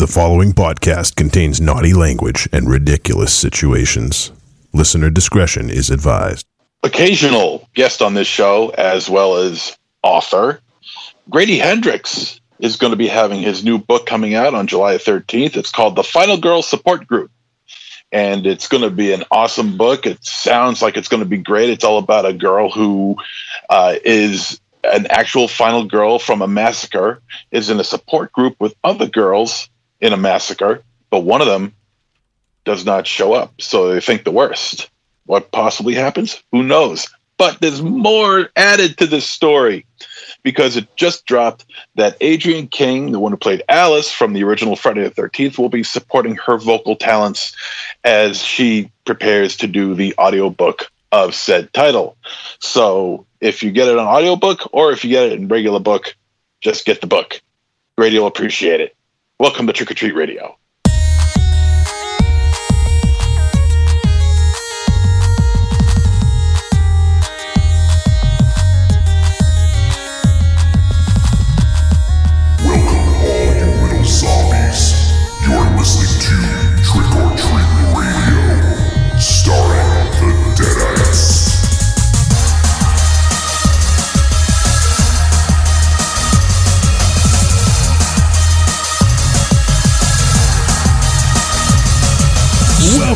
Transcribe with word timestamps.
The 0.00 0.06
following 0.06 0.52
podcast 0.52 1.14
contains 1.16 1.60
naughty 1.60 1.92
language 1.92 2.48
and 2.54 2.70
ridiculous 2.70 3.34
situations. 3.34 4.32
Listener 4.72 5.10
discretion 5.10 5.68
is 5.68 5.90
advised. 5.90 6.46
Occasional 6.82 7.68
guest 7.74 8.00
on 8.00 8.14
this 8.14 8.26
show, 8.26 8.70
as 8.70 9.10
well 9.10 9.36
as 9.36 9.76
author, 10.02 10.62
Grady 11.28 11.58
Hendrix 11.58 12.40
is 12.60 12.76
going 12.76 12.92
to 12.92 12.96
be 12.96 13.08
having 13.08 13.42
his 13.42 13.62
new 13.62 13.76
book 13.76 14.06
coming 14.06 14.34
out 14.34 14.54
on 14.54 14.66
July 14.66 14.94
13th. 14.94 15.58
It's 15.58 15.70
called 15.70 15.96
The 15.96 16.02
Final 16.02 16.38
Girl 16.38 16.62
Support 16.62 17.06
Group. 17.06 17.30
And 18.10 18.46
it's 18.46 18.68
going 18.68 18.84
to 18.84 18.90
be 18.90 19.12
an 19.12 19.24
awesome 19.30 19.76
book. 19.76 20.06
It 20.06 20.24
sounds 20.24 20.80
like 20.80 20.96
it's 20.96 21.08
going 21.08 21.22
to 21.22 21.28
be 21.28 21.36
great. 21.36 21.68
It's 21.68 21.84
all 21.84 21.98
about 21.98 22.24
a 22.24 22.32
girl 22.32 22.70
who 22.70 23.16
uh, 23.68 23.96
is 24.02 24.62
an 24.82 25.08
actual 25.10 25.46
final 25.46 25.84
girl 25.84 26.18
from 26.18 26.40
a 26.40 26.48
massacre, 26.48 27.20
is 27.50 27.68
in 27.68 27.78
a 27.78 27.84
support 27.84 28.32
group 28.32 28.56
with 28.58 28.74
other 28.82 29.06
girls 29.06 29.68
in 30.00 30.12
a 30.12 30.16
massacre, 30.16 30.82
but 31.10 31.20
one 31.20 31.40
of 31.40 31.46
them 31.46 31.74
does 32.64 32.84
not 32.84 33.06
show 33.06 33.32
up. 33.32 33.60
So 33.60 33.92
they 33.92 34.00
think 34.00 34.24
the 34.24 34.30
worst. 34.30 34.90
What 35.26 35.52
possibly 35.52 35.94
happens? 35.94 36.42
Who 36.52 36.62
knows? 36.62 37.08
But 37.36 37.60
there's 37.60 37.80
more 37.80 38.50
added 38.56 38.98
to 38.98 39.06
this 39.06 39.26
story 39.26 39.86
because 40.42 40.76
it 40.76 40.94
just 40.96 41.24
dropped 41.24 41.64
that 41.94 42.20
Adrienne 42.22 42.68
King, 42.68 43.12
the 43.12 43.18
one 43.18 43.32
who 43.32 43.38
played 43.38 43.62
Alice 43.68 44.12
from 44.12 44.34
the 44.34 44.44
original 44.44 44.76
Friday 44.76 45.04
the 45.04 45.10
13th, 45.10 45.56
will 45.56 45.70
be 45.70 45.82
supporting 45.82 46.36
her 46.36 46.58
vocal 46.58 46.96
talents 46.96 47.56
as 48.04 48.42
she 48.42 48.90
prepares 49.06 49.56
to 49.56 49.66
do 49.66 49.94
the 49.94 50.14
audiobook 50.18 50.90
of 51.12 51.34
said 51.34 51.72
title. 51.72 52.16
So 52.58 53.26
if 53.40 53.62
you 53.62 53.72
get 53.72 53.88
it 53.88 53.98
on 53.98 54.06
audiobook 54.06 54.68
or 54.72 54.92
if 54.92 55.04
you 55.04 55.10
get 55.10 55.24
it 55.24 55.32
in 55.32 55.48
regular 55.48 55.80
book, 55.80 56.14
just 56.60 56.84
get 56.84 57.00
the 57.00 57.06
book. 57.06 57.40
Grady 57.96 58.18
will 58.18 58.26
appreciate 58.26 58.80
it. 58.80 58.94
Welcome 59.40 59.66
to 59.68 59.72
Trick 59.72 59.90
or 59.90 59.94
Treat 59.94 60.14
Radio. 60.14 60.58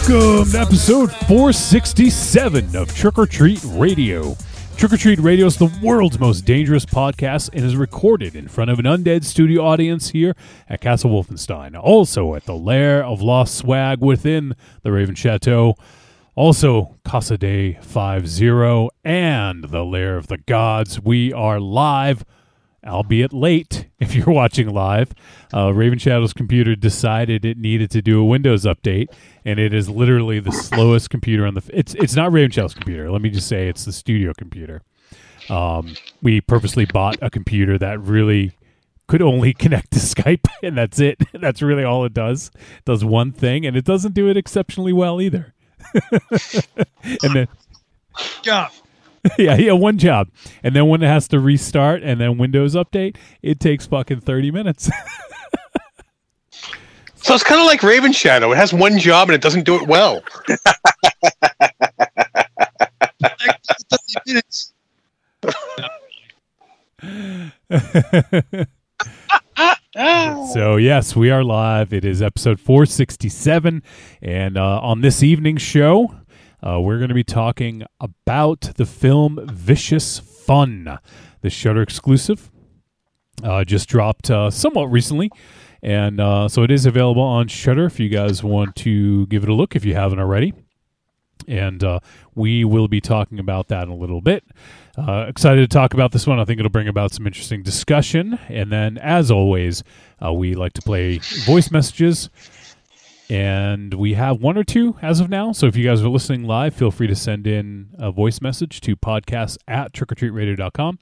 Welcome 0.07 0.51
to 0.51 0.59
episode 0.59 1.11
467 1.13 2.77
of 2.77 2.95
Trick 2.95 3.17
or 3.17 3.25
Treat 3.25 3.65
Radio. 3.69 4.37
Trick 4.77 4.93
or 4.93 4.97
Treat 4.99 5.19
Radio 5.19 5.47
is 5.47 5.57
the 5.57 5.75
world's 5.83 6.19
most 6.19 6.45
dangerous 6.45 6.85
podcast 6.85 7.49
and 7.55 7.65
is 7.65 7.75
recorded 7.75 8.37
in 8.37 8.47
front 8.47 8.71
of 8.71 8.79
an 8.79 8.85
undead 8.85 9.25
studio 9.25 9.65
audience 9.65 10.11
here 10.11 10.37
at 10.69 10.83
Castle 10.83 11.11
Wolfenstein. 11.11 11.75
Also 11.83 12.35
at 12.35 12.45
the 12.45 12.55
Lair 12.55 13.03
of 13.03 13.23
Lost 13.23 13.55
Swag 13.55 14.03
within 14.03 14.55
the 14.83 14.93
Raven 14.93 15.15
Chateau. 15.15 15.75
Also 16.35 16.99
Casa 17.07 17.39
Day 17.39 17.79
50 17.81 18.91
and 19.05 19.65
the 19.65 19.87
Lair 19.87 20.19
of 20.19 20.27
the 20.27 20.37
Gods. 20.37 21.01
We 21.01 21.33
are 21.33 21.59
live 21.59 22.27
albeit 22.87 23.33
late 23.33 23.89
if 23.99 24.15
you're 24.15 24.27
watching 24.27 24.73
live. 24.73 25.13
Uh, 25.53 25.73
Raven 25.73 25.99
Shadow's 25.99 26.33
computer 26.33 26.75
decided 26.77 27.45
it 27.45 27.59
needed 27.59 27.91
to 27.93 28.03
do 28.03 28.21
a 28.21 28.25
Windows 28.25 28.65
update, 28.65 29.09
and 29.45 29.59
it 29.59 29.73
is 29.75 29.89
literally 29.89 30.41
the 30.41 30.53
slowest 30.53 31.11
computer 31.11 31.47
on 31.47 31.55
the. 31.55 31.63
F- 31.63 31.71
it's 31.73 31.95
it's 31.95 32.15
not 32.15 32.33
Raven 32.33 32.51
Shadow's 32.51 32.75
computer. 32.75 33.11
Let 33.11 33.23
me 33.23 33.31
just 33.31 33.49
say 33.49 33.69
it's 33.69 33.85
the 33.85 33.93
studio 33.93 34.33
computer. 34.37 34.83
Um, 35.51 35.95
we 36.23 36.41
purposely 36.41 36.87
bought 36.87 37.17
a 37.21 37.29
computer 37.31 37.77
that 37.79 38.01
really 38.01 38.53
could 39.07 39.23
only 39.23 39.53
connect 39.59 39.93
to 39.93 39.99
Skype, 39.99 40.45
and 40.63 40.77
that's 40.77 40.99
it. 41.01 41.19
That's 41.33 41.63
really 41.63 41.85
all 41.85 42.05
it 42.05 42.15
does. 42.15 42.51
It 42.55 42.85
does 42.85 43.05
one 43.05 43.33
thing, 43.33 43.67
and 43.67 43.77
it 43.77 43.85
doesn't 43.85 44.15
do 44.15 44.29
it 44.29 44.37
exceptionally 44.37 44.93
well 44.93 45.21
either. 45.21 45.55
and 47.23 47.35
then 47.35 47.49
job. 48.43 48.73
yeah, 49.39 49.57
yeah, 49.57 49.73
one 49.73 49.99
job. 49.99 50.29
And 50.63 50.77
then 50.77 50.89
when 50.89 51.03
it 51.03 51.07
has 51.07 51.29
to 51.29 51.41
restart 51.41 52.03
and 52.03 52.21
then 52.21 52.39
Windows 52.39 52.75
update, 52.75 53.17
it 53.43 53.61
takes 53.61 53.87
fucking 53.87 54.21
30 54.21 54.51
minutes. 54.51 54.91
So 57.25 57.33
it's 57.33 57.43
kind 57.43 57.59
of 57.59 57.67
like 57.67 57.83
Raven 57.83 58.13
Shadow. 58.13 58.53
It 58.53 58.57
has 58.57 58.75
one 58.75 58.99
job 58.99 59.31
and 59.31 59.35
it 59.35 59.41
doesn't 59.41 59.65
do 59.65 59.77
it 59.77 59.89
well. 59.89 60.23
so, 70.53 70.77
yes, 70.77 71.17
we 71.17 71.31
are 71.31 71.43
live. 71.43 71.95
It 71.95 72.05
is 72.05 72.21
episode 72.21 72.61
467. 72.61 73.83
And 74.21 74.59
uh, 74.59 74.81
on 74.81 75.01
this 75.01 75.23
evening's 75.23 75.63
show, 75.63 76.15
uh, 76.65 76.81
we're 76.81 76.97
going 76.97 77.09
to 77.09 77.15
be 77.15 77.25
talking 77.25 77.85
about 78.01 78.73
the 78.77 78.87
film 78.87 79.39
Vicious 79.53 80.19
Fun, 80.19 80.99
the 81.43 81.51
Shudder 81.51 81.83
exclusive. 81.83 82.51
Uh, 83.43 83.65
just 83.65 83.89
dropped 83.89 84.31
uh, 84.31 84.51
somewhat 84.51 84.87
recently. 84.87 85.31
And 85.83 86.21
uh, 86.21 86.49
so 86.49 86.63
it 86.63 86.71
is 86.71 86.87
available 86.87 87.23
on 87.23 87.49
Shudder 87.49 87.85
if 87.85 88.01
you 88.01 88.09
guys 88.09 88.43
want 88.43 88.77
to 88.77 89.27
give 89.27 89.43
it 89.43 89.51
a 89.51 89.55
look 89.55 89.77
if 89.77 89.85
you 89.85 89.95
haven't 89.95 90.19
already. 90.19 90.55
And 91.47 91.85
uh, 91.85 92.01
we 92.35 92.65
will 92.65 92.89
be 92.89 93.03
talking 93.03 93.39
about 93.39 93.69
that 93.69 93.83
in 93.83 93.91
a 93.91 93.97
little 93.97 94.23
bit. 94.23 94.45
Uh, 94.97 95.27
excited 95.29 95.61
to 95.61 95.67
talk 95.67 95.93
about 95.93 96.13
this 96.13 96.27
one. 96.27 96.41
I 96.41 96.47
think 96.47 96.61
it'll 96.61 96.71
bring 96.71 96.89
about 96.89 97.13
some 97.13 97.27
interesting 97.27 97.63
discussion. 97.63 98.39
And 98.49 98.73
then, 98.73 98.97
as 98.97 99.31
always, 99.31 99.83
we 100.33 100.55
like 100.55 100.73
to 100.75 100.83
play 100.83 101.19
voice 101.45 101.71
messages. 101.71 102.31
And 103.31 103.95
we 103.95 104.15
have 104.15 104.43
one 104.43 104.59
or 104.59 104.65
two 104.65 104.97
as 105.01 105.19
of 105.21 105.31
now. 105.31 105.53
So 105.53 105.67
if 105.67 105.77
you 105.77 105.85
guys 105.85 106.03
are 106.03 106.09
listening 106.11 106.45
live, 106.45 106.75
feel 106.75 106.91
free 106.91 107.07
to 107.07 107.15
send 107.15 107.47
in 107.47 107.89
a 107.99 108.13
voice 108.13 108.41
message 108.43 108.81
to 108.83 108.97
podcast 108.97 109.57
at 109.67 109.93
trickortreatradio.com. 109.95 110.99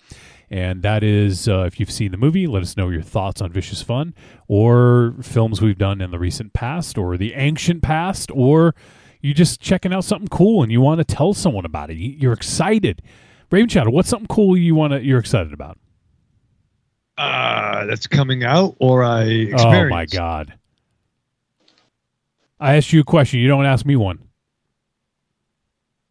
And 0.48 0.82
that 0.82 1.02
is, 1.02 1.48
uh, 1.48 1.64
if 1.66 1.80
you've 1.80 1.90
seen 1.90 2.12
the 2.12 2.16
movie, 2.18 2.46
let 2.46 2.62
us 2.62 2.76
know 2.76 2.90
your 2.90 3.02
thoughts 3.02 3.40
on 3.40 3.50
Vicious 3.50 3.82
Fun 3.82 4.14
or 4.46 5.14
films 5.22 5.60
we've 5.60 5.78
done 5.78 6.00
in 6.00 6.10
the 6.12 6.18
recent 6.18 6.52
past 6.52 6.96
or 6.98 7.16
the 7.16 7.32
ancient 7.34 7.82
past, 7.82 8.30
or 8.32 8.74
you're 9.20 9.34
just 9.34 9.60
checking 9.60 9.92
out 9.92 10.04
something 10.04 10.28
cool 10.28 10.62
and 10.62 10.70
you 10.70 10.80
want 10.80 10.98
to 10.98 11.04
tell 11.04 11.32
someone 11.32 11.64
about 11.64 11.90
it. 11.90 11.96
You- 11.96 12.16
You're 12.18 12.32
excited. 12.34 13.02
Raven 13.50 13.68
Shadow, 13.68 13.90
what's 13.90 14.08
something 14.08 14.28
cool 14.28 14.56
you 14.56 14.74
want 14.74 14.92
to, 14.92 15.02
you're 15.02 15.18
excited 15.18 15.52
about? 15.52 15.78
uh, 17.18 17.84
that's 17.86 18.06
coming 18.06 18.42
out 18.44 18.74
or 18.78 19.02
I 19.04 19.24
experienced. 19.24 19.66
Oh 19.66 19.88
my 19.88 20.06
God. 20.06 20.54
I 22.62 22.76
asked 22.76 22.92
you 22.92 23.00
a 23.00 23.04
question. 23.04 23.40
You 23.40 23.48
don't 23.48 23.66
ask 23.66 23.84
me 23.84 23.96
one. 23.96 24.20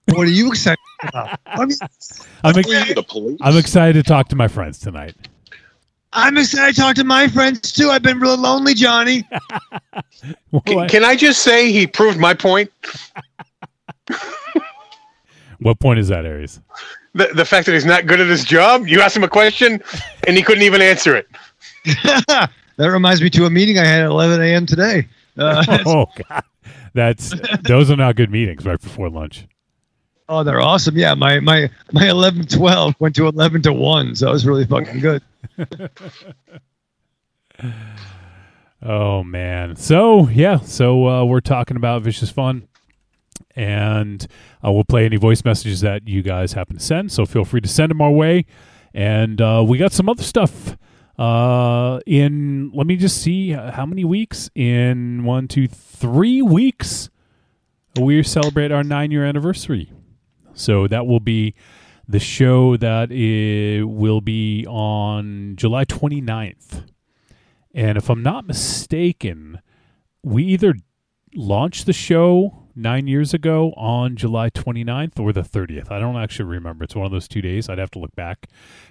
What 0.09 0.27
are 0.27 0.31
you 0.31 0.49
excited 0.49 0.77
about? 1.07 1.39
I 1.45 1.65
mean, 1.65 1.77
I'm, 2.43 2.57
ex- 2.57 2.93
The 2.93 3.05
police. 3.07 3.37
I'm 3.41 3.55
excited 3.55 3.93
to 3.93 4.03
talk 4.03 4.27
to 4.29 4.35
my 4.35 4.49
friends 4.49 4.77
tonight. 4.77 5.15
I'm 6.11 6.37
excited 6.37 6.75
to 6.75 6.81
talk 6.81 6.95
to 6.97 7.05
my 7.05 7.29
friends 7.29 7.71
too. 7.71 7.89
I've 7.89 8.01
been 8.03 8.19
real 8.19 8.37
lonely, 8.37 8.73
Johnny. 8.73 9.27
Well, 10.51 10.61
Can, 10.65 10.79
I- 10.79 10.87
can 10.87 11.03
I 11.05 11.15
just 11.15 11.41
say 11.41 11.71
he 11.71 11.87
proved 11.87 12.19
my 12.19 12.33
point? 12.33 12.69
what 15.59 15.79
point 15.79 15.99
is 15.99 16.09
that, 16.09 16.25
Aries? 16.25 16.59
The, 17.13 17.27
the 17.33 17.45
fact 17.45 17.65
that 17.65 17.73
he's 17.73 17.85
not 17.85 18.05
good 18.05 18.19
at 18.19 18.27
his 18.27 18.43
job. 18.43 18.87
You 18.87 18.99
asked 19.01 19.15
him 19.15 19.23
a 19.23 19.29
question 19.29 19.81
and 20.27 20.35
he 20.37 20.43
couldn't 20.43 20.63
even 20.63 20.81
answer 20.81 21.15
it. 21.15 21.27
that 22.03 22.49
reminds 22.77 23.21
me 23.21 23.29
to 23.31 23.45
a 23.45 23.49
meeting 23.49 23.79
I 23.79 23.85
had 23.85 24.01
at 24.01 24.07
11 24.07 24.41
a.m. 24.41 24.65
today. 24.65 25.07
Uh, 25.37 25.63
oh 25.85 26.05
God, 26.29 26.43
that's 26.93 27.33
those 27.63 27.89
are 27.91 27.95
not 27.95 28.15
good 28.15 28.31
meetings 28.31 28.65
right 28.65 28.79
before 28.81 29.09
lunch. 29.09 29.47
oh, 30.29 30.43
they're 30.43 30.61
awesome. 30.61 30.97
Yeah, 30.97 31.13
my 31.13 31.39
my 31.39 31.69
my 31.91 32.09
11 32.09 32.47
12 32.47 32.95
went 32.99 33.15
to 33.15 33.27
11 33.27 33.61
to 33.63 33.73
one, 33.73 34.15
so 34.15 34.29
it 34.29 34.33
was 34.33 34.45
really 34.45 34.65
fucking 34.65 34.99
good. 34.99 35.21
Oh 38.83 39.23
man. 39.23 39.75
So 39.75 40.27
yeah, 40.29 40.59
so 40.59 41.07
uh, 41.07 41.23
we're 41.23 41.39
talking 41.39 41.77
about 41.77 42.01
vicious 42.01 42.31
fun, 42.31 42.67
and 43.55 44.25
uh, 44.65 44.71
we'll 44.71 44.83
play 44.85 45.05
any 45.05 45.17
voice 45.17 45.45
messages 45.45 45.81
that 45.81 46.07
you 46.07 46.23
guys 46.23 46.53
happen 46.53 46.77
to 46.77 46.83
send. 46.83 47.11
So 47.11 47.25
feel 47.27 47.45
free 47.45 47.61
to 47.61 47.67
send 47.67 47.91
them 47.91 48.01
our 48.01 48.09
way, 48.11 48.45
and 48.93 49.39
uh, 49.39 49.63
we 49.67 49.77
got 49.77 49.91
some 49.91 50.09
other 50.09 50.23
stuff. 50.23 50.77
Uh, 51.21 51.99
in 52.07 52.71
let 52.73 52.87
me 52.87 52.95
just 52.95 53.21
see 53.21 53.51
how 53.51 53.85
many 53.85 54.03
weeks. 54.03 54.49
In 54.55 55.23
one, 55.23 55.47
two, 55.47 55.67
three 55.67 56.41
weeks, 56.41 57.11
we 57.99 58.23
celebrate 58.23 58.71
our 58.71 58.83
nine 58.83 59.11
year 59.11 59.23
anniversary. 59.23 59.91
So 60.55 60.87
that 60.87 61.05
will 61.05 61.19
be 61.19 61.53
the 62.07 62.19
show 62.19 62.75
that 62.77 63.11
i- 63.11 63.83
will 63.83 64.19
be 64.21 64.65
on 64.65 65.55
July 65.57 65.85
29th. 65.85 66.85
And 67.71 67.99
if 67.99 68.09
I'm 68.09 68.23
not 68.23 68.47
mistaken, 68.47 69.59
we 70.23 70.43
either 70.45 70.73
launched 71.35 71.85
the 71.85 71.93
show 71.93 72.60
nine 72.75 73.07
years 73.07 73.33
ago 73.33 73.73
on 73.77 74.15
July 74.15 74.49
29th 74.49 75.19
or 75.19 75.33
the 75.33 75.41
30th. 75.41 75.91
I 75.91 75.99
don't 75.99 76.17
actually 76.17 76.45
remember. 76.45 76.83
It's 76.83 76.95
one 76.95 77.05
of 77.05 77.11
those 77.11 77.27
two 77.27 77.41
days. 77.41 77.69
I'd 77.69 77.77
have 77.77 77.91
to 77.91 77.99
look 77.99 78.15
back, 78.15 78.47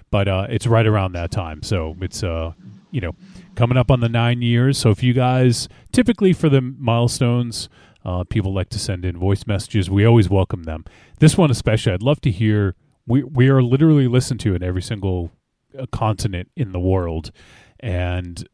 but 0.09 0.27
uh, 0.27 0.47
it's 0.49 0.67
right 0.67 0.85
around 0.85 1.13
that 1.13 1.31
time. 1.31 1.63
So 1.63 1.95
it's 2.01 2.23
uh, 2.23 2.53
you 2.91 3.01
know, 3.01 3.15
coming 3.55 3.77
up 3.77 3.89
on 3.89 4.01
the 4.01 4.09
nine 4.09 4.41
years. 4.41 4.77
So 4.77 4.91
if 4.91 5.01
you 5.01 5.13
guys 5.13 5.67
typically 5.91 6.33
for 6.33 6.49
the 6.49 6.61
milestones, 6.61 7.69
uh, 8.05 8.23
people 8.25 8.53
like 8.53 8.69
to 8.69 8.79
send 8.79 9.05
in 9.05 9.17
voice 9.17 9.47
messages. 9.47 9.89
We 9.89 10.05
always 10.05 10.29
welcome 10.29 10.63
them. 10.63 10.85
This 11.19 11.37
one 11.37 11.51
especially, 11.51 11.93
I'd 11.93 12.03
love 12.03 12.21
to 12.21 12.31
hear. 12.31 12.75
We 13.07 13.23
we 13.23 13.49
are 13.49 13.61
literally 13.63 14.07
listened 14.07 14.39
to 14.41 14.55
in 14.55 14.63
every 14.63 14.81
single 14.81 15.31
uh, 15.77 15.85
continent 15.91 16.51
in 16.55 16.71
the 16.71 16.79
world, 16.79 17.31
and 17.79 18.47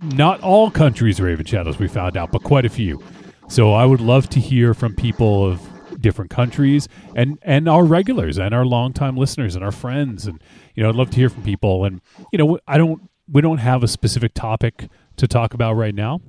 not 0.00 0.40
all 0.40 0.70
countries 0.70 1.20
are 1.20 1.24
Raven 1.24 1.46
Shadows. 1.46 1.78
We 1.78 1.88
found 1.88 2.16
out, 2.16 2.32
but 2.32 2.42
quite 2.42 2.64
a 2.64 2.68
few. 2.68 3.02
So 3.48 3.72
I 3.72 3.84
would 3.84 4.00
love 4.00 4.28
to 4.30 4.40
hear 4.40 4.74
from 4.74 4.94
people 4.94 5.46
of 5.46 5.60
different 6.00 6.30
countries 6.30 6.88
and 7.14 7.38
and 7.42 7.68
our 7.68 7.84
regulars 7.84 8.38
and 8.38 8.54
our 8.54 8.66
longtime 8.66 9.16
listeners 9.16 9.54
and 9.54 9.64
our 9.64 9.72
friends. 9.72 10.26
And 10.26 10.42
you 10.74 10.82
know 10.82 10.88
I'd 10.88 10.94
love 10.96 11.10
to 11.10 11.16
hear 11.16 11.28
from 11.28 11.42
people. 11.42 11.84
And 11.84 12.00
you 12.32 12.38
know 12.38 12.58
I 12.66 12.78
don't 12.78 13.08
we 13.28 13.40
don't 13.40 13.58
have 13.58 13.82
a 13.82 13.88
specific 13.88 14.34
topic 14.34 14.88
to 15.16 15.26
talk 15.26 15.54
about 15.54 15.74
right 15.74 15.94
now 15.94 16.20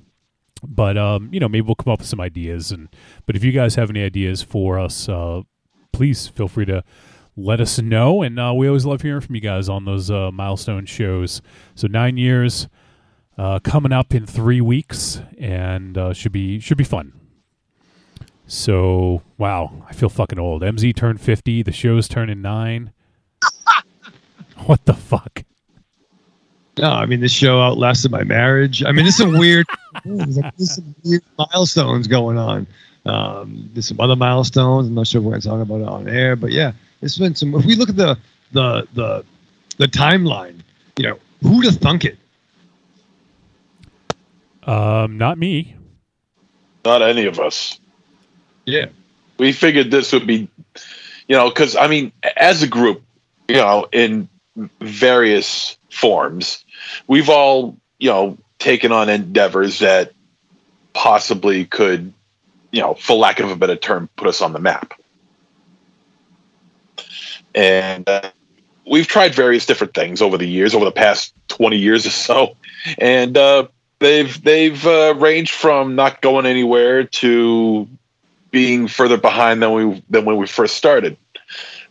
but 0.66 0.96
um 0.96 1.28
you 1.34 1.38
know 1.38 1.48
maybe 1.48 1.66
we'll 1.66 1.74
come 1.74 1.92
up 1.92 1.98
with 2.00 2.08
some 2.08 2.20
ideas. 2.20 2.72
And 2.72 2.88
but 3.26 3.36
if 3.36 3.44
you 3.44 3.52
guys 3.52 3.74
have 3.74 3.90
any 3.90 4.02
ideas 4.02 4.42
for 4.42 4.78
us 4.78 5.08
uh 5.08 5.42
please 5.92 6.28
feel 6.28 6.48
free 6.48 6.66
to 6.66 6.84
let 7.36 7.60
us 7.60 7.78
know. 7.78 8.22
And 8.22 8.38
uh, 8.38 8.52
we 8.54 8.66
always 8.66 8.86
love 8.86 9.02
hearing 9.02 9.20
from 9.20 9.34
you 9.34 9.40
guys 9.40 9.68
on 9.68 9.84
those 9.84 10.10
uh, 10.10 10.30
milestone 10.30 10.86
shows. 10.86 11.42
So 11.74 11.86
nine 11.86 12.16
years 12.16 12.68
uh, 13.38 13.58
coming 13.60 13.92
up 13.92 14.14
in 14.14 14.26
three 14.26 14.60
weeks, 14.60 15.20
and 15.38 15.96
uh, 15.96 16.12
should 16.12 16.32
be 16.32 16.60
should 16.60 16.78
be 16.78 16.84
fun. 16.84 17.12
So 18.46 19.22
wow, 19.38 19.84
I 19.88 19.92
feel 19.92 20.08
fucking 20.08 20.38
old. 20.38 20.62
MZ 20.62 20.94
turned 20.94 21.20
fifty. 21.20 21.62
The 21.62 21.72
show's 21.72 22.08
turning 22.08 22.42
nine. 22.42 22.92
what 24.66 24.84
the 24.84 24.94
fuck? 24.94 25.44
No, 26.78 26.90
I 26.90 27.06
mean 27.06 27.20
this 27.20 27.32
show 27.32 27.60
outlasted 27.60 28.10
my 28.10 28.24
marriage. 28.24 28.84
I 28.84 28.92
mean, 28.92 29.04
there's 29.04 29.16
some 29.16 29.38
weird, 29.38 29.66
there's 30.04 30.74
some 30.74 30.94
weird 31.04 31.22
milestones 31.38 32.06
going 32.06 32.36
on. 32.36 32.66
Um, 33.06 33.70
there's 33.72 33.88
some 33.88 34.00
other 34.00 34.16
milestones. 34.16 34.88
I'm 34.88 34.94
not 34.94 35.06
sure 35.06 35.20
if 35.20 35.24
we're 35.24 35.32
going 35.32 35.40
to 35.42 35.48
talk 35.48 35.60
about 35.60 35.80
it 35.80 35.88
on 35.88 36.08
air, 36.08 36.36
but 36.36 36.52
yeah, 36.52 36.72
it's 37.02 37.16
been 37.18 37.34
some. 37.34 37.54
If 37.54 37.64
we 37.64 37.76
look 37.76 37.88
at 37.88 37.96
the 37.96 38.18
the 38.52 38.86
the 38.94 39.24
the 39.78 39.86
timeline, 39.86 40.60
you 40.98 41.08
know, 41.08 41.18
who'd 41.42 41.64
have 41.64 41.76
thunk 41.76 42.04
it? 42.04 42.18
Um, 44.66 45.16
not 45.16 45.38
me. 45.38 45.76
Not 46.84 47.02
any 47.02 47.24
of 47.26 47.38
us. 47.40 47.78
Yeah, 48.64 48.86
We 49.38 49.52
figured 49.52 49.92
this 49.92 50.12
would 50.12 50.26
be, 50.26 50.48
you 51.28 51.36
know, 51.36 51.48
because 51.48 51.76
I 51.76 51.86
mean, 51.86 52.12
as 52.36 52.62
a 52.62 52.66
group, 52.66 53.02
you 53.48 53.56
know, 53.56 53.86
in 53.92 54.28
various 54.80 55.76
forms, 55.90 56.64
we've 57.06 57.28
all, 57.28 57.76
you 57.98 58.10
know, 58.10 58.36
taken 58.58 58.90
on 58.90 59.08
endeavors 59.08 59.78
that 59.78 60.12
possibly 60.94 61.64
could, 61.64 62.12
you 62.72 62.80
know, 62.80 62.94
for 62.94 63.16
lack 63.16 63.38
of 63.38 63.50
a 63.50 63.56
better 63.56 63.76
term, 63.76 64.08
put 64.16 64.26
us 64.26 64.42
on 64.42 64.52
the 64.52 64.58
map. 64.58 64.94
And 67.54 68.08
uh, 68.08 68.30
we've 68.84 69.06
tried 69.06 69.34
various 69.34 69.64
different 69.64 69.94
things 69.94 70.20
over 70.20 70.36
the 70.36 70.48
years, 70.48 70.74
over 70.74 70.84
the 70.84 70.92
past 70.92 71.32
20 71.48 71.76
years 71.76 72.04
or 72.04 72.10
so. 72.10 72.56
And 72.98 73.36
uh, 73.36 73.68
they've 73.98 74.42
they've 74.42 74.86
uh, 74.86 75.14
ranged 75.16 75.52
from 75.52 75.94
not 75.94 76.20
going 76.20 76.46
anywhere 76.46 77.04
to 77.04 77.88
being 78.50 78.88
further 78.88 79.16
behind 79.16 79.62
than 79.62 79.72
we 79.72 80.02
than 80.10 80.24
when 80.24 80.36
we 80.36 80.46
first 80.46 80.76
started. 80.76 81.16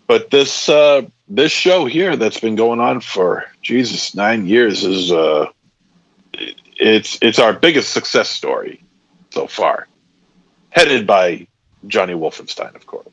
But 0.07 0.29
this 0.31 0.69
uh, 0.69 1.03
this 1.27 1.51
show 1.51 1.85
here 1.85 2.15
that's 2.15 2.39
been 2.39 2.55
going 2.55 2.79
on 2.79 3.01
for 3.01 3.45
Jesus 3.61 4.15
nine 4.15 4.47
years 4.47 4.83
is 4.83 5.11
uh, 5.11 5.47
it's 6.77 7.17
it's 7.21 7.39
our 7.39 7.53
biggest 7.53 7.91
success 7.91 8.29
story 8.29 8.81
so 9.31 9.47
far, 9.47 9.87
headed 10.69 11.07
by 11.07 11.47
Johnny 11.87 12.13
Wolfenstein, 12.13 12.75
of 12.75 12.85
course. 12.85 13.07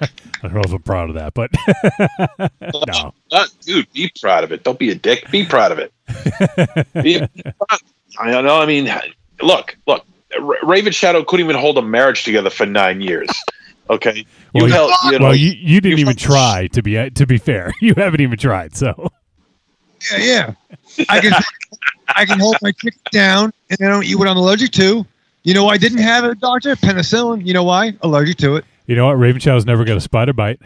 I 0.00 0.08
don't 0.48 0.54
know 0.54 0.62
if 0.64 0.72
I'm 0.72 0.82
proud 0.82 1.10
of 1.10 1.14
that, 1.14 1.34
but 1.34 1.50
no. 2.86 3.12
Dude, 3.62 3.90
be 3.92 4.10
proud 4.20 4.44
of 4.44 4.52
it. 4.52 4.62
Don't 4.62 4.78
be 4.78 4.90
a 4.90 4.94
dick. 4.94 5.30
Be 5.30 5.44
proud 5.44 5.72
of 5.72 5.78
it. 5.78 5.92
Be- 7.02 7.26
be 7.34 7.42
proud. 7.42 7.80
I 8.18 8.30
don't 8.30 8.44
know. 8.44 8.60
I 8.60 8.66
mean, 8.66 8.88
look, 9.42 9.76
look. 9.86 10.04
Ra- 10.40 10.56
Raven 10.64 10.92
Shadow 10.92 11.22
couldn't 11.24 11.44
even 11.46 11.56
hold 11.60 11.78
a 11.78 11.82
marriage 11.82 12.24
together 12.24 12.50
for 12.50 12.66
nine 12.66 13.00
years. 13.00 13.28
Okay, 13.90 14.24
you 14.54 14.64
Well, 14.64 14.68
held, 14.68 14.92
you 15.12 15.18
know, 15.18 15.26
well, 15.26 15.34
you, 15.36 15.50
you 15.52 15.80
didn't 15.80 15.98
you 15.98 16.02
even 16.02 16.14
fucking- 16.14 16.26
try 16.26 16.68
to 16.72 16.82
be 16.82 17.10
to 17.10 17.26
be 17.26 17.38
fair. 17.38 17.72
You 17.80 17.94
haven't 17.96 18.20
even 18.20 18.38
tried. 18.38 18.74
So 18.74 19.12
yeah, 20.12 20.54
yeah. 20.96 21.04
I 21.08 21.20
can 21.20 21.32
I 22.08 22.24
can 22.24 22.40
hold 22.40 22.56
my 22.62 22.72
chicken 22.72 23.00
down, 23.12 23.52
and 23.70 23.78
I 23.80 23.88
don't 23.88 24.04
eat 24.04 24.14
what 24.16 24.26
I'm 24.26 24.36
allergic 24.36 24.70
to. 24.72 25.06
You 25.42 25.54
know, 25.54 25.64
why 25.64 25.74
I 25.74 25.76
didn't 25.76 25.98
have 25.98 26.24
a 26.24 26.34
doctor. 26.34 26.74
Penicillin. 26.76 27.46
You 27.46 27.52
know 27.54 27.64
why? 27.64 27.92
Allergic 28.00 28.38
to 28.38 28.56
it. 28.56 28.64
you 28.86 28.96
know 28.96 29.06
what? 29.06 29.18
Raven 29.18 29.40
Shadow's 29.40 29.66
never 29.66 29.84
got 29.84 29.96
a 29.98 30.00
spider 30.00 30.32
bite. 30.32 30.60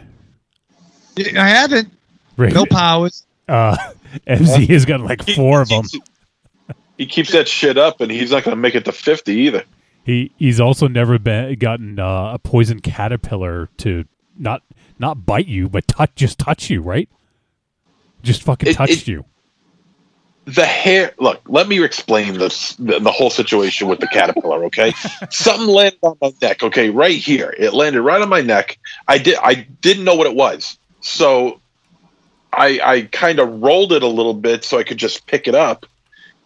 I 1.36 1.48
haven't. 1.48 1.90
Raven, 2.36 2.54
No 2.54 2.66
powers. 2.66 3.26
uh, 3.48 3.76
MZ 4.28 4.68
has 4.68 4.84
got 4.84 5.00
like 5.00 5.28
four 5.34 5.60
of 5.60 5.68
them. 5.68 5.84
He 6.98 7.06
keeps 7.06 7.32
that 7.32 7.48
shit 7.48 7.78
up, 7.78 8.00
and 8.02 8.10
he's 8.10 8.30
not 8.32 8.44
going 8.44 8.56
to 8.56 8.60
make 8.60 8.74
it 8.74 8.84
to 8.84 8.92
fifty 8.92 9.32
either. 9.34 9.64
He 10.04 10.32
he's 10.36 10.60
also 10.60 10.88
never 10.88 11.18
been 11.18 11.54
gotten 11.58 11.98
uh, 11.98 12.32
a 12.34 12.38
poison 12.38 12.80
caterpillar 12.80 13.68
to 13.78 14.04
not 14.36 14.62
not 14.98 15.24
bite 15.24 15.46
you, 15.46 15.68
but 15.68 15.88
touch 15.88 16.10
just 16.16 16.38
touch 16.38 16.68
you, 16.68 16.82
right? 16.82 17.08
Just 18.22 18.42
fucking 18.42 18.68
It- 18.70 18.74
touched 18.74 19.02
it- 19.02 19.08
you. 19.08 19.24
the 20.46 20.64
hair 20.64 21.12
look 21.18 21.42
let 21.46 21.68
me 21.68 21.84
explain 21.84 22.32
this 22.38 22.72
the, 22.76 22.98
the 22.98 23.12
whole 23.12 23.28
situation 23.28 23.86
with 23.86 24.00
the 24.00 24.06
caterpillar 24.06 24.64
okay 24.64 24.94
something 25.30 25.66
landed 25.68 25.98
on 26.02 26.16
my 26.22 26.32
neck 26.40 26.62
okay 26.62 26.88
right 26.88 27.18
here 27.18 27.54
it 27.58 27.74
landed 27.74 28.00
right 28.00 28.22
on 28.22 28.30
my 28.30 28.40
neck 28.40 28.78
i 29.08 29.18
did 29.18 29.36
i 29.42 29.52
didn't 29.82 30.04
know 30.04 30.14
what 30.14 30.26
it 30.26 30.34
was 30.34 30.78
so 31.02 31.60
i 32.54 32.80
i 32.82 33.02
kind 33.12 33.38
of 33.40 33.60
rolled 33.60 33.92
it 33.92 34.02
a 34.02 34.06
little 34.08 34.32
bit 34.32 34.64
so 34.64 34.78
i 34.78 34.82
could 34.82 34.96
just 34.96 35.26
pick 35.26 35.46
it 35.48 35.54
up 35.54 35.84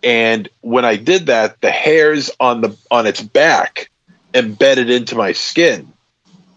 and 0.02 0.48
when 0.60 0.84
i 0.84 0.96
did 0.96 1.26
that 1.26 1.60
the 1.60 1.70
hairs 1.70 2.30
on 2.40 2.60
the 2.60 2.76
on 2.90 3.06
its 3.06 3.20
back 3.20 3.90
embedded 4.34 4.88
into 4.88 5.14
my 5.14 5.32
skin. 5.32 5.92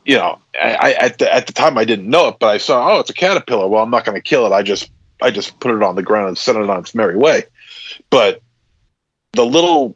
You 0.06 0.18
know 0.18 0.40
i, 0.62 0.76
I 0.76 0.92
at 0.94 1.18
the 1.18 1.34
at 1.34 1.48
the 1.48 1.54
time 1.54 1.78
i 1.78 1.86
didn't 1.86 2.10
know 2.10 2.28
it 2.30 2.38
but 2.40 2.48
i 2.48 2.58
saw 2.58 2.96
oh 2.96 3.00
it's 3.00 3.10
a 3.10 3.14
caterpillar. 3.14 3.68
Well 3.68 3.84
i'm 3.84 3.90
not 3.90 4.06
going 4.06 4.16
to 4.16 4.22
kill 4.22 4.46
it. 4.46 4.52
I 4.52 4.62
just 4.62 4.90
I 5.22 5.32
just 5.32 5.60
put 5.60 5.76
it 5.76 5.82
on 5.82 5.96
the 5.96 6.04
ground 6.04 6.28
and 6.28 6.38
sent 6.38 6.58
it 6.58 6.70
on 6.70 6.80
its 6.80 6.94
merry 6.94 7.16
way. 7.16 7.44
But 8.10 8.42
the 9.34 9.46
little 9.46 9.96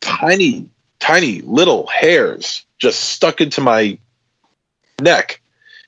tiny, 0.00 0.68
tiny 1.00 1.40
little 1.42 1.86
hairs 1.86 2.64
just 2.78 3.00
stuck 3.00 3.40
into 3.40 3.60
my 3.60 3.98
neck 5.00 5.40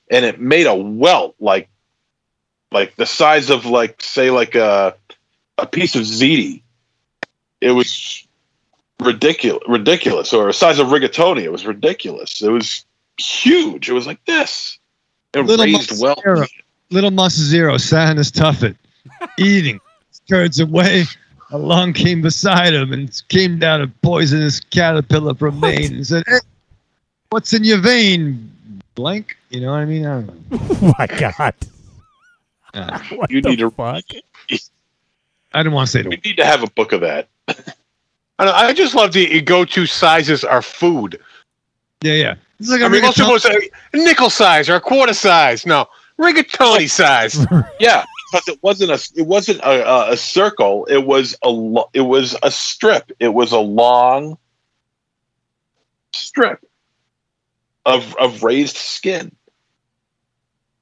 and 0.09 0.25
it 0.25 0.39
made 0.39 0.67
a 0.67 0.75
welt 0.75 1.35
like 1.39 1.69
like 2.71 2.95
the 2.95 3.05
size 3.05 3.49
of 3.49 3.65
like 3.65 4.01
say 4.01 4.29
like 4.29 4.55
a 4.55 4.95
a 5.57 5.65
piece 5.67 5.95
of 5.95 6.03
ziti. 6.03 6.61
It 7.61 7.71
was 7.71 8.25
ridiculous 8.99 9.63
ridiculous 9.67 10.33
or 10.33 10.49
a 10.49 10.53
size 10.53 10.79
of 10.79 10.87
rigatoni. 10.87 11.43
It 11.43 11.51
was 11.51 11.65
ridiculous. 11.65 12.41
It 12.41 12.49
was 12.49 12.85
huge. 13.17 13.89
It 13.89 13.93
was 13.93 14.07
like 14.07 14.23
this. 14.25 14.77
It 15.33 15.41
Little 15.41 15.65
raised 15.65 16.01
well. 16.01 16.15
mascara. 16.15 16.47
Little 16.89 17.11
Mus 17.11 17.33
Zero 17.35 17.77
sat 17.77 18.11
in 18.11 18.17
his 18.17 18.31
tuffet, 18.31 18.75
eating 19.37 19.79
turds 20.29 20.59
away. 20.59 21.03
Along 21.51 21.93
came 21.93 22.21
beside 22.21 22.73
him 22.73 22.91
and 22.91 23.09
came 23.29 23.57
down 23.57 23.81
a 23.81 23.87
poisonous 23.87 24.59
caterpillar 24.59 25.33
from 25.33 25.59
Maine 25.61 25.95
and 25.95 26.05
said, 26.07 26.23
hey, 26.27 26.39
"What's 27.29 27.53
in 27.53 27.63
your 27.63 27.77
vein?" 27.79 28.51
Blank. 28.95 29.37
You 29.49 29.61
know 29.61 29.71
what 29.71 29.77
I 29.77 29.85
mean? 29.85 30.05
I 30.05 30.21
don't 30.21 30.51
know. 30.51 30.59
Oh 30.81 30.93
my 30.99 31.07
god! 31.07 31.53
Uh, 32.73 32.99
What 33.11 33.31
You 33.31 33.41
the 33.41 33.49
need 33.51 33.59
to- 33.59 33.71
fuck? 33.71 34.03
I 35.53 35.59
didn't 35.59 35.73
want 35.73 35.87
to 35.87 35.91
say 35.91 36.01
that. 36.03 36.09
We 36.09 36.19
need 36.23 36.37
to 36.37 36.45
have 36.45 36.63
a 36.63 36.69
book 36.71 36.91
of 36.91 37.01
that. 37.01 37.29
I, 37.47 38.45
don't 38.45 38.53
I 38.55 38.73
just 38.73 38.93
love 38.95 39.13
the 39.13 39.41
go-to 39.41 39.85
sizes 39.85 40.43
are 40.43 40.61
food. 40.61 41.19
Yeah, 42.01 42.13
yeah. 42.13 42.35
It's 42.59 42.69
like 42.69 42.81
I 42.81 42.85
a 42.85 42.89
mean, 42.89 43.01
most 43.01 43.17
people 43.17 43.33
rigatoni. 43.33 43.61
say 43.61 43.69
nickel 43.93 44.29
size 44.29 44.69
or 44.69 44.75
a 44.75 44.81
quarter 44.81 45.13
size. 45.13 45.65
No, 45.65 45.87
rigatoni 46.19 46.89
size. 46.89 47.45
Yeah, 47.79 48.03
because 48.31 48.47
it 48.47 48.59
wasn't 48.63 48.91
a 48.91 49.19
it 49.19 49.25
wasn't 49.27 49.59
a, 49.61 49.87
a, 49.87 50.11
a 50.13 50.17
circle. 50.17 50.85
It 50.85 51.05
was 51.05 51.35
a 51.43 51.49
lo- 51.49 51.89
it 51.93 52.01
was 52.01 52.35
a 52.43 52.51
strip. 52.51 53.11
It 53.19 53.29
was 53.29 53.51
a 53.51 53.59
long 53.59 54.37
strip 56.13 56.63
of 57.85 58.15
of 58.17 58.43
raised 58.43 58.77
skin. 58.77 59.35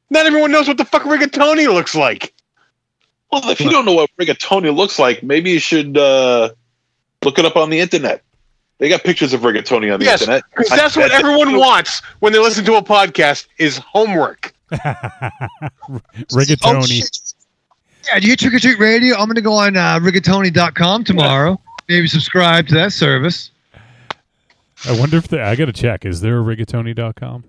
Not 0.10 0.26
everyone 0.26 0.52
knows 0.52 0.68
what 0.68 0.78
the 0.78 0.86
fuck 0.86 1.04
rigatoni 1.04 1.72
looks 1.74 1.96
like. 1.96 2.34
Well, 3.42 3.50
if 3.52 3.60
you 3.60 3.70
don't 3.70 3.86
know 3.86 3.94
what 3.94 4.10
rigatoni 4.20 4.74
looks 4.76 4.98
like, 5.00 5.22
maybe 5.24 5.52
you 5.52 5.60
should 5.60 5.98
uh, 5.98 6.50
look 7.24 7.38
it 7.40 7.46
up 7.46 7.56
on 7.56 7.70
the 7.70 7.80
internet. 7.80 8.22
They 8.78 8.90
got 8.90 9.04
pictures 9.04 9.34
of 9.34 9.42
rigatoni 9.42 9.94
on 9.94 10.00
the 10.00 10.06
Yes, 10.06 10.22
internet. 10.22 10.44
because 10.50 10.72
I 10.72 10.78
that's 10.78 10.96
what 10.98 11.10
bet 11.12 11.20
everyone 11.20 11.52
you- 11.52 11.60
wants 11.60 12.02
when 12.20 12.34
they 12.34 12.40
listen 12.40 12.66
to 12.66 12.76
a 12.76 12.82
podcast 12.82 13.48
is 13.58 13.78
homework. 13.78 14.54
Oh, 15.88 16.02
Rigatoni. 16.32 16.88
shit. 16.88 17.34
yeah, 18.08 18.20
do 18.20 18.26
you 18.26 18.30
hear 18.32 18.36
Trick 18.36 18.54
or 18.56 18.60
Treat 18.60 18.80
Radio? 18.80 19.16
I'm 19.16 19.26
going 19.28 19.36
to 19.36 19.42
go 19.42 19.54
on 19.54 19.78
uh, 19.78 20.00
rigatoni.com 20.00 21.04
tomorrow. 21.04 21.60
Maybe 21.88 22.08
subscribe 22.08 22.68
to 22.70 22.74
that 22.76 22.92
service. 22.92 23.52
I 24.88 24.98
wonder 25.00 25.18
if 25.18 25.28
there, 25.28 25.44
I 25.46 25.56
got 25.56 25.66
to 25.66 25.74
check. 25.74 26.06
Is 26.06 26.22
there 26.22 26.40
a 26.40 26.44
rigatoni.com? 26.44 27.44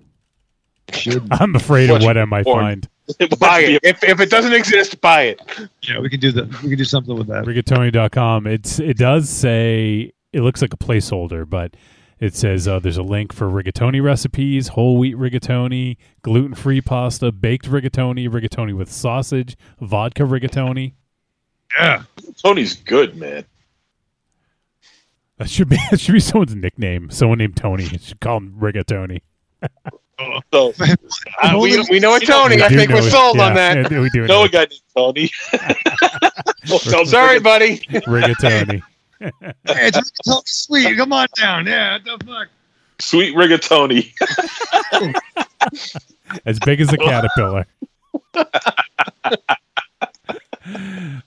Should. 0.96 1.28
I'm 1.30 1.54
afraid 1.54 1.90
of 1.90 2.02
what 2.02 2.16
I 2.16 2.24
might 2.24 2.44
porn. 2.44 2.64
find. 2.64 2.88
Buy 3.38 3.60
it. 3.60 3.80
If, 3.84 4.02
if 4.02 4.20
it 4.20 4.30
doesn't 4.30 4.52
exist, 4.52 5.00
buy 5.00 5.22
it. 5.22 5.40
Yeah, 5.82 6.00
we 6.00 6.10
can 6.10 6.18
do 6.18 6.32
the. 6.32 6.44
We 6.62 6.70
can 6.70 6.78
do 6.78 6.84
something 6.84 7.16
with 7.16 7.28
that. 7.28 7.44
rigatoni.com. 7.44 8.48
It's 8.48 8.80
it 8.80 8.96
does 8.98 9.28
say 9.28 10.12
it 10.32 10.40
looks 10.40 10.60
like 10.60 10.72
a 10.74 10.76
placeholder, 10.76 11.48
but 11.48 11.76
it 12.18 12.34
says 12.34 12.66
uh, 12.66 12.80
there's 12.80 12.96
a 12.96 13.02
link 13.04 13.32
for 13.32 13.48
rigatoni 13.48 14.02
recipes, 14.02 14.68
whole 14.68 14.96
wheat 14.96 15.16
rigatoni, 15.16 15.98
gluten-free 16.22 16.80
pasta, 16.80 17.30
baked 17.30 17.66
rigatoni, 17.70 18.28
rigatoni 18.28 18.74
with 18.76 18.90
sausage, 18.90 19.56
vodka 19.80 20.24
rigatoni. 20.24 20.94
Yeah. 21.78 22.02
Tony's 22.42 22.74
good, 22.74 23.16
man. 23.16 23.44
That 25.38 25.48
should 25.50 25.68
be 25.68 25.76
that 25.90 26.00
should 26.00 26.14
be 26.14 26.20
someone's 26.20 26.54
nickname. 26.54 27.10
Someone 27.10 27.38
named 27.38 27.56
Tony. 27.56 27.84
You 27.84 27.98
should 27.98 28.20
call 28.20 28.38
him 28.38 28.56
rigatoni. 28.58 29.20
So, 30.52 30.72
Uh, 31.42 31.58
we, 31.60 31.78
we 31.90 31.98
know 32.00 32.14
a 32.16 32.20
Tony. 32.20 32.62
I 32.62 32.68
think 32.68 32.90
we're 32.90 33.02
sold 33.02 33.38
on 33.38 33.54
that. 33.54 33.90
yeah, 33.90 34.00
we 34.00 34.08
do 34.10 34.26
know 34.26 34.44
a 34.44 34.48
guy 34.48 34.60
named 34.60 34.80
Tony. 34.96 35.30
So 36.66 37.04
sorry, 37.04 37.38
buddy. 37.38 37.76
rigatoni. 37.78 38.82
Hey, 39.20 39.30
it's 39.64 39.96
rigatoni 40.26 40.42
sweet. 40.46 40.96
Come 40.96 41.12
on 41.12 41.28
down. 41.36 41.64
Yeah, 41.66 41.98
what 42.04 42.18
the 42.18 42.26
fuck? 42.26 42.48
Sweet 42.98 43.36
rigatoni. 43.36 44.12
as 46.44 46.58
big 46.58 46.80
as 46.80 46.92
a 46.92 46.96
caterpillar. 46.96 47.66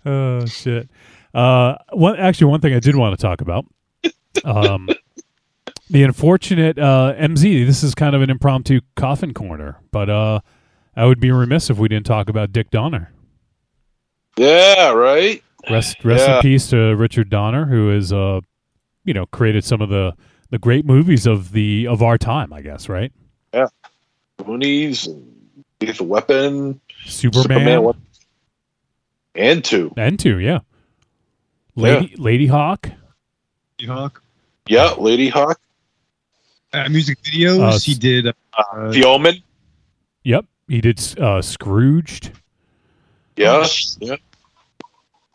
oh 0.06 0.46
shit! 0.46 0.90
Uh, 1.34 1.76
one 1.94 2.18
actually, 2.18 2.48
one 2.48 2.60
thing 2.60 2.74
I 2.74 2.80
did 2.80 2.98
want 2.98 3.18
to 3.18 3.22
talk 3.22 3.40
about, 3.40 3.66
um, 4.44 4.90
the 5.90 6.04
unfortunate 6.04 6.78
uh, 6.78 7.14
MZ. 7.18 7.66
This 7.66 7.84
is 7.84 7.96
kind 7.96 8.16
of 8.16 8.22
an 8.22 8.30
impromptu 8.30 8.82
coffin 8.96 9.34
corner, 9.34 9.80
but 9.92 10.10
uh, 10.10 10.40
I 10.96 11.06
would 11.06 11.20
be 11.20 11.32
remiss 11.32 11.70
if 11.70 11.78
we 11.78 11.88
didn't 11.88 12.06
talk 12.06 12.30
about 12.30 12.52
Dick 12.52 12.70
Donner. 12.72 13.12
Yeah, 14.38 14.92
right. 14.92 15.44
Rest, 15.70 16.04
rest 16.06 16.28
Yeah. 16.28 16.36
in 16.38 16.42
peace 16.42 16.70
to 16.70 16.96
Richard 16.96 17.30
Donner, 17.30 17.66
who 17.66 17.90
has, 17.90 18.14
uh, 18.14 18.40
you 19.04 19.14
know, 19.14 19.26
created 19.28 19.64
some 19.64 19.82
of 19.82 19.90
the 19.90 20.14
the 20.52 20.58
great 20.58 20.86
movies 20.86 21.28
of 21.28 21.52
the 21.52 21.86
of 21.88 22.02
our 22.02 22.18
time. 22.18 22.54
I 22.54 22.62
guess, 22.62 22.88
right? 22.90 23.12
Goonies 24.46 25.06
and 25.08 25.64
Lethal 25.82 26.08
Weapon, 26.08 26.80
Superman, 27.06 27.44
Superman, 27.44 27.84
what- 27.84 27.96
and 29.36 29.64
two. 29.64 29.94
and 29.98 30.18
two, 30.18 30.40
yeah. 30.40 30.60
Lady 31.76 32.16
Ladyhawke. 32.18 32.94
Hawk. 33.86 34.22
Yeah, 34.68 34.90
Ladyhawke, 34.98 35.56
Uh, 36.74 36.88
music 36.90 37.18
videos. 37.24 37.60
Uh, 37.62 37.80
he 37.80 37.94
did. 37.96 38.28
Uh, 38.28 38.92
The 38.92 39.04
Omen. 39.06 39.42
Yep, 40.24 40.46
he 40.68 40.82
did 40.82 41.00
uh, 41.20 41.42
Scrooged. 41.42 42.32
Yeah, 43.36 43.66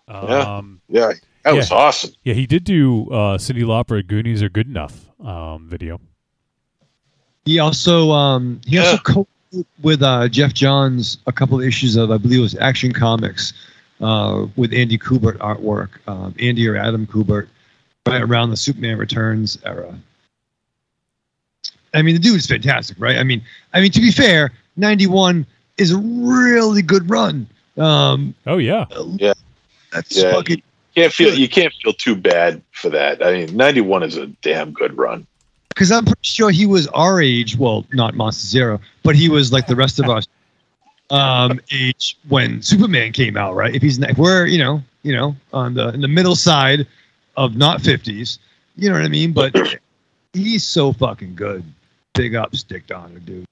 Um, 0.08 0.80
yeah, 0.88 1.12
that 1.42 1.54
was 1.54 1.70
awesome. 1.70 2.10
yeah, 2.22 2.34
he 2.34 2.46
did 2.46 2.64
do 2.64 3.08
uh, 3.10 3.38
Cyndi 3.38 3.62
Lauper. 3.64 4.06
Goonies 4.06 4.42
are 4.42 4.50
good 4.50 4.66
enough. 4.68 5.06
Um, 5.24 5.66
video. 5.68 6.00
He 7.46 7.58
also 7.58 8.10
um, 8.10 8.60
he 8.66 8.78
also 8.78 8.98
co 8.98 9.26
with 9.82 10.02
uh, 10.02 10.28
Geoff 10.28 10.52
Johns 10.52 11.18
a 11.26 11.32
couple 11.32 11.58
of 11.58 11.66
issues 11.66 11.96
of 11.96 12.10
I 12.10 12.18
believe 12.18 12.40
it 12.40 12.42
was 12.42 12.56
Action 12.56 12.92
Comics 12.92 13.54
uh, 14.02 14.46
with 14.56 14.74
Andy 14.74 14.98
Kubert 14.98 15.38
artwork. 15.38 15.88
Um, 16.06 16.34
Andy 16.38 16.68
or 16.68 16.76
Adam 16.76 17.06
Kubert, 17.06 17.48
right 18.06 18.20
around 18.22 18.50
the 18.50 18.56
Superman 18.58 18.98
Returns 18.98 19.58
era. 19.64 19.94
I 21.94 22.02
mean, 22.02 22.14
the 22.14 22.20
dude 22.20 22.36
is 22.36 22.46
fantastic, 22.46 22.96
right? 23.00 23.16
I 23.16 23.22
mean, 23.22 23.42
I 23.72 23.80
mean 23.80 23.92
to 23.92 24.00
be 24.00 24.10
fair, 24.10 24.52
'91 24.76 25.46
is 25.78 25.90
a 25.92 25.98
really 25.98 26.82
good 26.82 27.08
run. 27.08 27.46
Um, 27.78 28.34
Oh 28.46 28.58
yeah, 28.58 28.84
yeah, 29.16 29.32
that's 29.92 30.16
Yeah. 30.16 30.32
fucking 30.32 30.62
Can't 30.94 31.12
feel 31.12 31.34
you 31.34 31.48
can't 31.48 31.72
feel 31.82 31.92
too 31.92 32.14
bad 32.16 32.62
for 32.72 32.88
that. 32.90 33.24
I 33.24 33.32
mean, 33.32 33.56
ninety 33.56 33.80
one 33.80 34.02
is 34.02 34.16
a 34.16 34.26
damn 34.42 34.72
good 34.72 34.96
run. 34.96 35.26
because 35.70 35.90
I'm 35.90 36.04
pretty 36.04 36.20
sure 36.22 36.50
he 36.50 36.66
was 36.66 36.86
our 36.88 37.20
age. 37.20 37.56
Well, 37.56 37.84
not 37.92 38.14
Monster 38.14 38.46
Zero, 38.46 38.80
but 39.02 39.16
he 39.16 39.28
was 39.28 39.52
like 39.52 39.66
the 39.66 39.74
rest 39.74 39.98
of 39.98 40.08
us 40.08 40.26
um, 41.10 41.60
age 41.72 42.16
when 42.28 42.62
Superman 42.62 43.12
came 43.12 43.36
out, 43.36 43.54
right? 43.56 43.74
If 43.74 43.82
he's 43.82 43.98
if 43.98 44.16
we're 44.18 44.46
you 44.46 44.58
know 44.58 44.82
you 45.02 45.12
know 45.16 45.34
on 45.52 45.74
the 45.74 45.88
in 45.88 46.00
the 46.00 46.08
middle 46.08 46.36
side 46.36 46.86
of 47.36 47.56
not 47.56 47.80
50s, 47.80 48.38
you 48.76 48.88
know 48.88 48.94
what 48.94 49.04
I 49.04 49.08
mean? 49.08 49.32
But 49.32 49.52
he's 50.32 50.62
so 50.62 50.92
fucking 50.92 51.34
good. 51.34 51.64
Big 52.14 52.34
up, 52.34 52.54
Stick 52.56 52.86
Donner, 52.86 53.18
dude. 53.20 53.44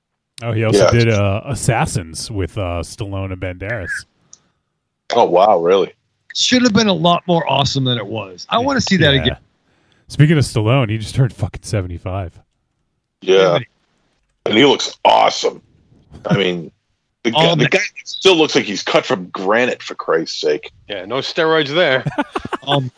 oh 0.43 0.53
he 0.53 0.65
also 0.65 0.85
Yeah. 0.85 0.91
did 0.91 1.09
uh, 1.09 1.41
Assassins 1.47 2.31
with 2.31 2.57
uh, 2.59 2.83
Stallone 2.83 3.33
and 3.33 3.41
Banderas. 3.41 3.91
Oh 5.15 5.25
wow, 5.25 5.59
really? 5.61 5.93
Should 6.35 6.63
have 6.63 6.73
been 6.73 6.89
a 6.89 6.93
lot 6.93 7.23
more 7.27 7.49
awesome 7.51 7.85
than 7.85 7.99
it 7.99 8.07
was. 8.07 8.47
I 8.49 8.59
want 8.59 8.77
to 8.77 8.81
see 8.81 8.97
that 8.99 9.15
Yeah. 9.15 9.21
again. 9.23 9.37
Speaking 10.09 10.39
of 10.39 10.45
Stallone, 10.45 10.91
he 10.91 10.99
just 10.99 11.15
turned 11.15 11.33
fucking 11.33 11.63
seventy 11.63 11.99
five. 11.99 12.39
Yeah, 13.21 13.59
and 14.47 14.57
he 14.57 14.65
looks 14.65 14.97
awesome. 15.05 15.61
I 16.27 16.37
mean, 16.37 16.71
the 17.25 17.31
guy, 17.33 17.55
the 17.55 17.69
guy 17.69 17.79
still 18.05 18.37
looks 18.37 18.55
like 18.55 18.65
he's 18.65 18.83
cut 18.83 19.05
from 19.07 19.27
granite. 19.29 19.83
For 19.83 19.95
Christ's 19.95 20.41
sake. 20.41 20.71
Yeah, 20.89 21.05
no 21.05 21.17
steroids 21.19 21.69
there. 21.75 22.05
Um, 22.65 22.93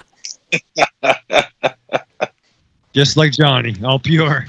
just 2.93 3.17
like 3.17 3.33
Johnny, 3.33 3.75
all 3.83 3.99
pure. 3.99 4.47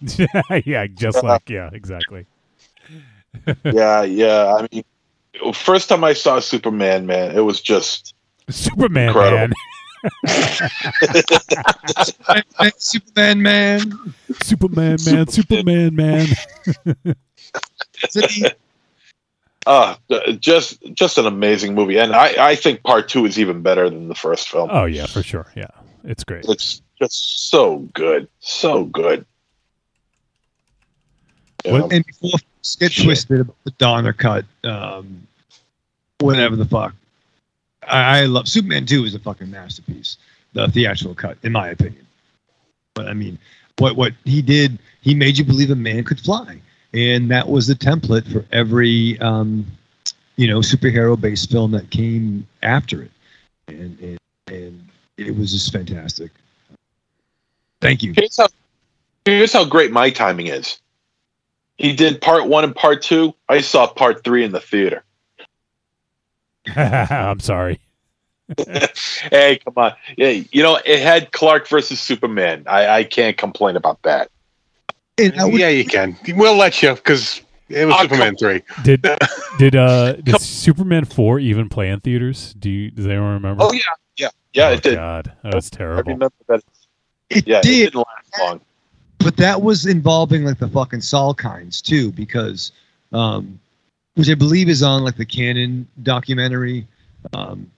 yeah, 0.64 0.86
just 0.86 1.22
like 1.22 1.48
yeah, 1.48 1.70
exactly. 1.72 2.26
yeah, 3.64 4.02
yeah. 4.02 4.56
I 4.58 4.68
mean, 4.70 4.84
first 5.54 5.88
time 5.88 6.04
I 6.04 6.12
saw 6.12 6.40
Superman, 6.40 7.06
man, 7.06 7.36
it 7.36 7.40
was 7.40 7.60
just 7.60 8.14
Superman 8.48 9.08
Incredible. 9.08 9.54
man, 12.28 12.72
Superman 12.78 13.42
man. 13.42 13.92
Superman 14.42 14.96
man, 15.04 15.26
Superman 15.28 15.94
man. 15.94 16.26
City. 18.08 18.42
uh 19.66 19.94
just 20.40 20.82
just 20.94 21.18
an 21.18 21.26
amazing 21.26 21.74
movie, 21.74 21.98
and 21.98 22.14
I 22.14 22.50
I 22.50 22.54
think 22.56 22.82
part 22.82 23.08
two 23.08 23.24
is 23.26 23.38
even 23.38 23.62
better 23.62 23.88
than 23.88 24.08
the 24.08 24.14
first 24.14 24.48
film. 24.48 24.68
Oh 24.72 24.86
yeah, 24.86 25.06
for 25.06 25.22
sure. 25.22 25.46
Yeah, 25.54 25.68
it's 26.04 26.24
great. 26.24 26.44
It's 26.48 26.82
just 26.98 27.50
so 27.50 27.78
good, 27.94 28.28
so 28.40 28.84
good. 28.84 29.24
You 31.64 31.88
and 31.88 32.04
before 32.06 32.30
things 32.30 32.76
get 32.76 32.92
Shit. 32.92 33.04
twisted 33.04 33.40
about 33.40 33.56
the 33.64 33.70
Donner 33.72 34.12
cut, 34.12 34.44
um, 34.64 35.26
whatever 36.20 36.56
the 36.56 36.64
fuck. 36.64 36.94
I, 37.86 38.20
I 38.20 38.24
love 38.24 38.48
Superman 38.48 38.86
2 38.86 39.04
is 39.04 39.14
a 39.14 39.18
fucking 39.18 39.50
masterpiece, 39.50 40.16
the 40.52 40.68
theatrical 40.68 41.14
cut, 41.14 41.38
in 41.42 41.52
my 41.52 41.68
opinion. 41.68 42.06
But 42.94 43.08
I 43.08 43.14
mean, 43.14 43.38
what 43.78 43.96
what 43.96 44.12
he 44.24 44.42
did, 44.42 44.78
he 45.00 45.14
made 45.14 45.38
you 45.38 45.44
believe 45.44 45.70
a 45.70 45.76
man 45.76 46.04
could 46.04 46.20
fly, 46.20 46.60
and 46.92 47.30
that 47.30 47.48
was 47.48 47.66
the 47.66 47.74
template 47.74 48.30
for 48.30 48.44
every 48.52 49.18
um, 49.20 49.66
you 50.36 50.46
know 50.46 50.58
superhero 50.58 51.18
based 51.20 51.50
film 51.50 51.70
that 51.72 51.90
came 51.90 52.46
after 52.62 53.02
it, 53.02 53.10
and 53.68 53.98
and, 54.00 54.18
and 54.48 54.88
it 55.16 55.36
was 55.36 55.52
just 55.52 55.72
fantastic. 55.72 56.30
Thank 57.80 58.02
you. 58.02 58.12
Here's 58.14 58.36
how 58.36 58.48
here's 59.24 59.52
how 59.52 59.64
great 59.64 59.90
my 59.90 60.10
timing 60.10 60.48
is. 60.48 60.78
He 61.78 61.94
did 61.94 62.20
part 62.20 62.46
one 62.46 62.64
and 62.64 62.74
part 62.74 63.02
two. 63.02 63.34
I 63.48 63.60
saw 63.60 63.86
part 63.86 64.24
three 64.24 64.44
in 64.44 64.52
the 64.52 64.60
theater. 64.60 65.04
I'm 66.76 67.40
sorry. 67.40 67.80
Hey, 69.30 69.60
come 69.64 69.74
on. 69.76 69.94
Yeah, 70.16 70.28
you 70.28 70.62
know, 70.62 70.78
it 70.84 71.00
had 71.00 71.32
Clark 71.32 71.68
versus 71.68 72.00
Superman. 72.00 72.64
I, 72.66 72.88
I 72.88 73.04
can't 73.04 73.36
complain 73.36 73.76
about 73.76 74.02
that. 74.02 74.30
And 75.18 75.32
would, 75.52 75.60
yeah, 75.60 75.68
you 75.68 75.84
can. 75.84 76.18
We'll 76.28 76.56
let 76.56 76.82
you 76.82 76.94
because 76.94 77.40
it 77.68 77.86
was 77.86 77.94
Oh, 77.96 78.02
Superman 78.02 78.36
three. 78.36 78.62
Did 78.82 79.06
did 79.58 79.76
uh 79.76 80.14
did 80.14 80.40
Superman 80.40 81.04
four 81.04 81.38
even 81.38 81.68
play 81.68 81.88
in 81.88 82.00
theaters? 82.00 82.52
Do 82.58 82.68
you 82.68 82.90
does 82.90 83.06
anyone 83.06 83.34
remember? 83.34 83.62
Oh 83.64 83.72
yeah, 83.72 83.80
yeah, 84.16 84.28
yeah. 84.52 84.68
Oh, 84.68 84.72
it 84.72 84.82
did. 84.82 84.94
God, 84.96 85.32
that 85.44 85.54
was 85.54 85.70
I 85.72 85.76
terrible. 85.76 86.12
remember 86.12 86.34
that. 86.48 86.62
it 87.30 87.46
Yeah, 87.46 87.58
it 87.58 87.62
did. 87.62 87.92
didn't 87.92 87.94
last 87.96 88.40
long. 88.40 88.60
But 89.22 89.36
that 89.36 89.62
was 89.62 89.86
involving 89.86 90.44
like 90.44 90.58
the 90.58 90.68
fucking 90.68 91.00
Salkinds 91.00 91.80
too, 91.80 92.10
because 92.12 92.72
um, 93.12 93.58
which 94.14 94.28
I 94.28 94.34
believe 94.34 94.68
is 94.68 94.82
on 94.82 95.04
like 95.04 95.16
the 95.16 95.24
Cannon 95.24 95.86
documentary 96.02 96.86
um, 97.32 97.70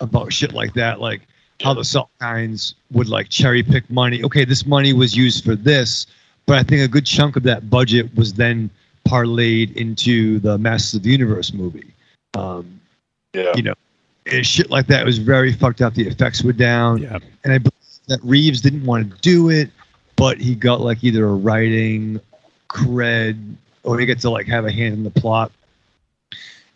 about 0.00 0.32
shit 0.32 0.52
like 0.52 0.72
that, 0.74 1.00
like 1.00 1.22
how 1.62 1.74
the 1.74 1.82
Salkinds 1.82 2.74
would 2.92 3.08
like 3.08 3.28
cherry 3.28 3.62
pick 3.62 3.88
money. 3.90 4.22
Okay, 4.24 4.44
this 4.44 4.66
money 4.66 4.92
was 4.92 5.16
used 5.16 5.44
for 5.44 5.54
this, 5.54 6.06
but 6.46 6.58
I 6.58 6.62
think 6.62 6.82
a 6.82 6.88
good 6.88 7.06
chunk 7.06 7.36
of 7.36 7.42
that 7.44 7.70
budget 7.70 8.14
was 8.16 8.34
then 8.34 8.70
parlayed 9.08 9.74
into 9.76 10.38
the 10.40 10.56
Masters 10.58 10.94
of 10.94 11.02
the 11.02 11.10
Universe 11.10 11.52
movie. 11.52 11.92
Um, 12.34 12.80
Yeah. 13.34 13.52
you 13.56 13.62
know, 13.62 13.74
and 14.26 14.46
shit 14.46 14.70
like 14.70 14.86
that 14.88 15.04
was 15.04 15.18
very 15.18 15.52
fucked 15.52 15.82
up. 15.82 15.94
The 15.94 16.06
effects 16.06 16.42
were 16.42 16.52
down 16.52 17.02
Yeah. 17.02 17.18
and 17.44 17.52
I 17.52 17.58
believe 17.58 17.72
that 18.08 18.20
Reeves 18.22 18.60
didn't 18.60 18.84
want 18.84 19.10
to 19.10 19.20
do 19.20 19.50
it, 19.50 19.70
but 20.16 20.40
he 20.40 20.54
got 20.54 20.80
like 20.80 21.02
either 21.04 21.24
a 21.26 21.34
writing 21.34 22.20
cred 22.68 23.54
or 23.82 23.98
he 23.98 24.06
got 24.06 24.18
to 24.20 24.30
like 24.30 24.46
have 24.46 24.64
a 24.66 24.72
hand 24.72 24.94
in 24.94 25.02
the 25.04 25.10
plot. 25.10 25.52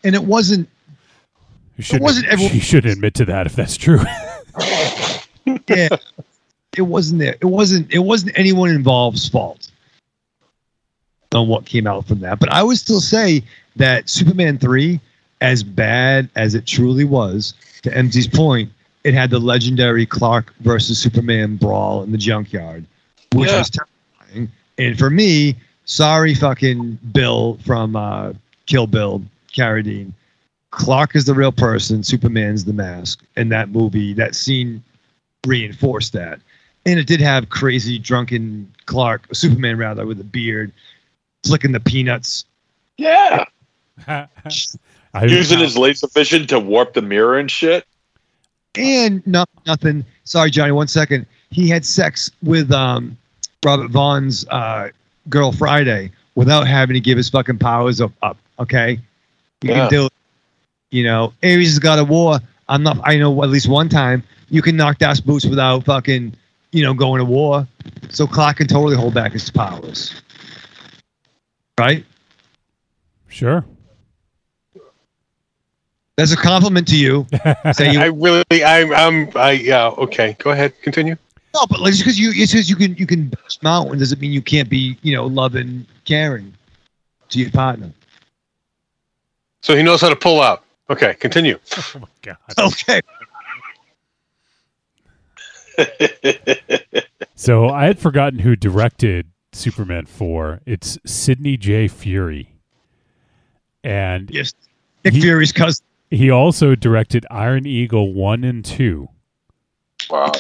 And 0.05 0.15
it 0.15 0.23
wasn't 0.23 0.69
You 1.77 1.85
shouldn't, 1.85 2.03
wasn't 2.05 2.27
everyone- 2.29 2.55
you 2.55 2.61
shouldn't 2.61 2.93
admit 2.93 3.15
to 3.15 3.25
that 3.27 3.47
if 3.47 3.57
that's 3.57 3.77
true. 3.77 4.01
yeah, 5.69 5.89
it 6.77 6.83
wasn't 6.83 7.21
there. 7.21 7.37
It 7.41 7.47
wasn't 7.47 7.93
it 7.93 7.99
wasn't 8.01 8.39
anyone 8.39 8.71
involved's 8.71 9.29
fault 9.29 9.71
on 11.35 11.49
what 11.49 11.67
came 11.67 11.87
out 11.87 12.07
from 12.07 12.21
that. 12.21 12.39
But 12.41 12.51
I 12.53 12.63
would 12.63 12.79
still 12.79 13.01
say 13.01 13.43
that 13.77 14.09
Superman 14.09 14.59
3, 14.59 14.99
as 15.41 15.63
bad 15.63 16.29
as 16.37 16.55
it 16.55 16.67
truly 16.67 17.05
was, 17.05 17.55
to 17.83 17.91
MZ's 17.91 18.27
point, 18.29 18.71
it 19.05 19.15
had 19.15 19.31
the 19.31 19.39
legendary 19.39 20.07
Clark 20.07 20.55
versus 20.61 20.99
Superman 20.99 21.57
brawl 21.57 22.03
in 22.03 22.13
the 22.13 22.19
junkyard, 22.19 22.85
which 23.33 23.49
Yeah. 23.51 23.59
was 23.59 23.71
terrifying. 23.71 24.51
And 24.79 24.99
for 24.99 25.11
me, 25.11 25.57
sorry 25.85 26.35
fucking 26.35 26.99
Bill 27.13 27.59
from 27.65 27.97
uh, 27.97 28.33
Kill 28.67 28.87
Bill, 28.87 29.23
Carradine. 29.53 30.13
Clark 30.71 31.17
is 31.17 31.25
the 31.25 31.35
real 31.35 31.53
person, 31.53 32.03
Superman's 32.03 32.65
the 32.65 32.73
mask. 32.73 33.25
And 33.37 33.51
that 33.53 33.71
movie, 33.71 34.13
that 34.15 34.35
scene 34.35 34.83
reinforced 35.47 36.13
that. 36.13 36.41
And 36.87 36.99
it 36.99 37.07
did 37.07 37.21
have 37.21 37.49
crazy 37.49 37.99
drunken 37.99 38.73
Clark, 38.87 39.27
Superman 39.35 39.77
rather, 39.79 40.07
with 40.07 40.21
a 40.21 40.25
beard, 40.25 40.73
flicking 41.45 41.73
the 41.73 41.81
peanuts. 41.81 42.45
Yeah. 42.99 43.45
Using 45.23 45.59
his 45.59 45.77
laser 45.77 46.07
vision 46.15 46.47
to 46.49 46.61
warp 46.61 46.95
the 46.95 47.03
mirror 47.03 47.39
and 47.39 47.51
shit. 47.51 47.85
And 48.75 49.27
not 49.27 49.49
nothing. 49.67 50.05
Sorry, 50.25 50.51
Johnny, 50.51 50.73
one 50.73 50.87
second. 50.89 51.27
He 51.51 51.69
had 51.69 51.85
sex 51.85 52.31
with 52.43 52.71
um, 52.71 53.17
Robert 53.65 53.91
Vaughn's 53.91 54.47
uh, 54.49 54.91
girl 55.29 55.53
Friday 55.53 56.11
without 56.35 56.67
having 56.67 56.95
to 56.95 57.01
give 57.01 57.17
his 57.17 57.29
fucking 57.29 57.59
powers 57.59 58.01
up. 58.01 58.13
up 58.23 58.37
okay, 58.59 58.93
you 59.63 59.71
Yeah. 59.71 59.81
can 59.81 59.91
do 59.91 60.07
it. 60.07 60.13
You 60.91 61.05
know, 61.05 61.33
Ares 61.43 61.69
has 61.69 61.79
got 61.79 61.99
a 61.99 62.05
war. 62.05 62.39
I'm 62.69 62.83
not. 62.83 62.99
I 63.05 63.17
know 63.17 63.43
at 63.43 63.51
least 63.51 63.69
one 63.69 63.89
time 63.89 64.23
you 64.49 64.63
can 64.63 64.77
knock 64.77 64.99
Das 64.99 65.21
boots 65.21 65.45
without 65.45 65.85
fucking, 65.85 66.35
you 66.73 66.83
know, 66.83 66.95
going 66.95 67.19
to 67.19 67.25
war. 67.25 67.67
So 68.11 68.27
Clark 68.27 68.59
can 68.59 68.67
totally 68.69 68.97
hold 68.97 69.13
back 69.15 69.33
his 69.33 69.51
powers. 69.51 70.23
Right? 71.79 72.05
Sure. 73.29 73.65
That's 76.17 76.33
a 76.33 76.37
compliment 76.37 76.89
to 76.89 76.97
you. 76.97 77.27
Say 77.73 77.93
you 77.93 78.01
I 78.01 78.07
really, 78.07 78.65
I'm, 78.65 78.93
I'm, 78.93 79.31
I, 79.37 79.53
yeah, 79.53 79.89
okay. 79.89 80.35
Go 80.39 80.51
ahead, 80.51 80.73
continue. 80.83 81.17
No, 81.55 81.67
but 81.69 81.81
like, 81.81 81.93
just 81.93 82.03
because 82.05 82.19
you 82.19 82.31
it's 82.35 82.53
just 82.53 82.69
you 82.69 82.77
can 82.77 82.95
you 82.97 83.07
can 83.07 83.29
bust 83.29 83.63
mountain 83.63 83.99
doesn't 83.99 84.21
mean 84.21 84.33
you 84.33 84.43
can't 84.43 84.69
be 84.69 84.99
you 85.03 85.15
know 85.15 85.27
loving, 85.27 85.87
caring 86.05 86.53
to 87.31 87.39
your 87.39 87.51
partner. 87.51 87.91
So 89.63 89.75
he 89.77 89.83
knows 89.83 90.01
how 90.01 90.09
to 90.09 90.17
pull 90.17 90.41
out. 90.43 90.65
Okay, 90.91 91.15
continue. 91.15 91.59
Oh 91.95 92.01
my 92.01 92.09
god. 92.23 92.37
Okay. 92.59 93.01
So 97.35 97.69
I 97.69 97.85
had 97.87 98.01
forgotten 98.01 98.41
who 98.41 98.57
directed 98.57 99.31
Superman 99.53 100.07
4. 100.07 100.61
It's 100.67 100.99
Sidney 101.07 101.57
J. 101.57 101.87
Furie. 101.87 102.49
And 103.85 104.29
Yes. 104.31 104.55
Nick 105.05 105.15
He- 105.15 105.21
Fury's 105.21 105.53
cousin. 105.53 105.85
he 106.11 106.31
also 106.31 106.75
directed 106.75 107.25
Iron 107.31 107.65
Eagle 107.65 108.13
1 108.13 108.43
and 108.43 108.65
2. 108.65 109.09
Wow. 110.11 110.33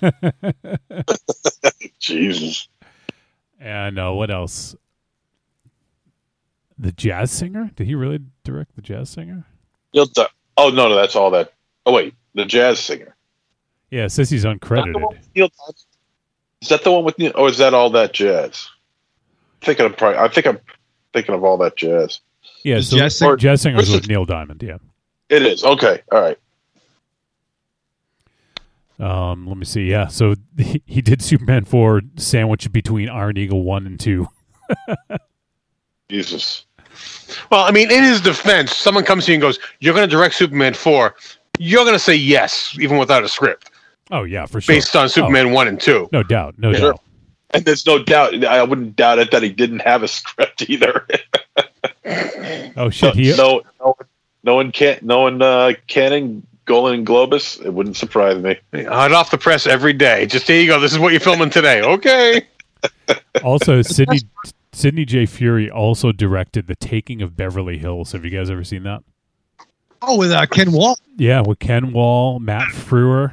Jesus. 1.98 2.68
And 3.60 3.98
uh, 3.98 4.12
what 4.12 4.30
else? 4.30 4.76
The 6.78 6.92
Jazz 6.92 7.30
Singer? 7.30 7.70
Did 7.74 7.86
he 7.86 7.94
really 7.94 8.20
direct 8.44 8.76
The 8.76 8.82
Jazz 8.82 9.10
Singer? 9.10 9.44
You'll 9.92 10.06
di- 10.06 10.26
oh 10.58 10.68
no, 10.68 10.88
no, 10.88 10.94
that's 10.94 11.16
all 11.16 11.30
that. 11.30 11.52
Oh 11.86 11.92
wait, 11.92 12.14
the 12.34 12.44
jazz 12.44 12.78
singer. 12.78 13.14
Yeah, 13.90 14.04
it 14.04 14.10
says 14.10 14.28
he's 14.28 14.40
Is 14.40 14.42
that 14.42 14.58
the 14.60 14.68
one 14.76 14.84
uncredited. 14.84 15.08
with 15.08 15.28
Neil 15.34 15.48
Diamond? 15.48 15.76
Is 16.60 16.68
that 16.68 16.84
the 16.84 16.92
one 16.92 17.04
with 17.04 17.18
Neil? 17.18 17.32
Or 17.34 17.48
is 17.48 17.58
that 17.58 17.72
all 17.72 17.88
that 17.90 18.12
jazz? 18.12 18.68
I'm 19.62 19.66
thinking 19.66 19.86
of 19.86 19.96
probably. 19.96 20.18
I 20.18 20.28
think 20.28 20.46
I'm 20.46 20.58
thinking 21.14 21.34
of 21.34 21.44
all 21.44 21.56
that 21.58 21.76
jazz. 21.76 22.20
Yeah, 22.62 22.80
so 22.80 22.98
Jazz 22.98 23.16
Singer- 23.16 23.36
Jazz 23.36 23.62
Singer 23.62 23.76
was 23.76 23.90
with 23.90 24.08
Neil 24.08 24.24
Diamond, 24.24 24.62
yeah. 24.62 24.78
It 25.28 25.42
is 25.42 25.64
okay. 25.64 26.02
All 26.12 26.20
right. 26.20 26.38
Um, 28.98 29.46
let 29.46 29.56
me 29.56 29.64
see. 29.64 29.90
Yeah, 29.90 30.06
so 30.06 30.34
he, 30.58 30.82
he 30.86 31.02
did 31.02 31.22
Superman 31.22 31.64
4 31.64 32.02
sandwich 32.16 32.70
between 32.72 33.08
Iron 33.08 33.36
Eagle 33.36 33.62
1 33.62 33.86
and 33.86 34.00
2. 34.00 34.26
Jesus. 36.10 36.66
Well, 37.50 37.64
I 37.64 37.70
mean, 37.72 37.90
in 37.90 38.02
his 38.04 38.20
defense, 38.20 38.74
someone 38.74 39.04
comes 39.04 39.26
to 39.26 39.32
you 39.32 39.36
and 39.36 39.42
goes, 39.42 39.58
"You're 39.80 39.94
going 39.94 40.08
to 40.08 40.10
direct 40.14 40.34
Superman 40.34 40.72
4. 40.74 41.14
You're 41.58 41.82
going 41.84 41.94
to 41.94 41.98
say 41.98 42.14
yes, 42.14 42.76
even 42.80 42.96
without 42.98 43.22
a 43.24 43.28
script, 43.28 43.70
Oh, 44.10 44.22
yeah, 44.24 44.46
for 44.46 44.60
sure. 44.60 44.74
based 44.74 44.94
on 44.96 45.08
Superman 45.08 45.52
1 45.52 45.68
and 45.68 45.80
2. 45.80 46.10
No 46.12 46.22
doubt. 46.22 46.54
No 46.58 46.72
Sure. 46.72 46.92
doubt. 46.92 47.00
And 47.50 47.64
there's 47.64 47.86
no 47.86 48.02
doubt. 48.02 48.44
I 48.44 48.62
wouldn't 48.62 48.96
doubt 48.96 49.18
it 49.18 49.30
that 49.30 49.42
he 49.42 49.48
didn't 49.50 49.80
have 49.80 50.02
a 50.02 50.08
script 50.08 50.68
either. 50.68 51.06
Oh, 52.76 52.90
shit. 52.90 53.14
He, 53.16 53.34
no, 53.36 53.62
no, 53.80 53.96
no 54.44 54.54
one 54.54 54.70
can't. 54.72 55.02
No 55.02 55.20
one 55.20 55.40
uh, 55.42 55.72
canning 55.86 56.46
Golan 56.66 56.94
and 56.94 57.06
Globus. 57.06 57.64
It 57.64 57.72
wouldn't 57.72 57.96
surprise 57.96 58.42
me. 58.42 58.58
Hot 58.84 59.12
off 59.12 59.30
the 59.30 59.38
press 59.38 59.66
every 59.66 59.92
day. 59.92 60.26
Just 60.26 60.46
here 60.46 60.60
you 60.60 60.66
go. 60.66 60.78
This 60.78 60.92
is 60.92 60.98
what 60.98 61.12
you're 61.12 61.20
filming 61.20 61.50
today. 61.50 61.80
Okay. 61.82 62.46
also, 63.44 63.82
Sidney, 63.82 64.20
Sidney 64.72 65.04
J. 65.04 65.24
Furie 65.24 65.70
also 65.70 66.12
directed 66.12 66.66
The 66.66 66.76
Taking 66.76 67.22
of 67.22 67.36
Beverly 67.36 67.78
Hills. 67.78 68.12
Have 68.12 68.24
you 68.24 68.30
guys 68.30 68.50
ever 68.50 68.64
seen 68.64 68.82
that? 68.82 69.02
Oh, 70.02 70.18
with 70.18 70.30
uh, 70.30 70.44
Ken 70.46 70.72
Wahl. 70.72 70.98
Yeah, 71.16 71.40
with 71.40 71.58
Ken 71.58 71.92
Wahl, 71.92 72.38
Matt 72.38 72.68
Frewer, 72.68 73.32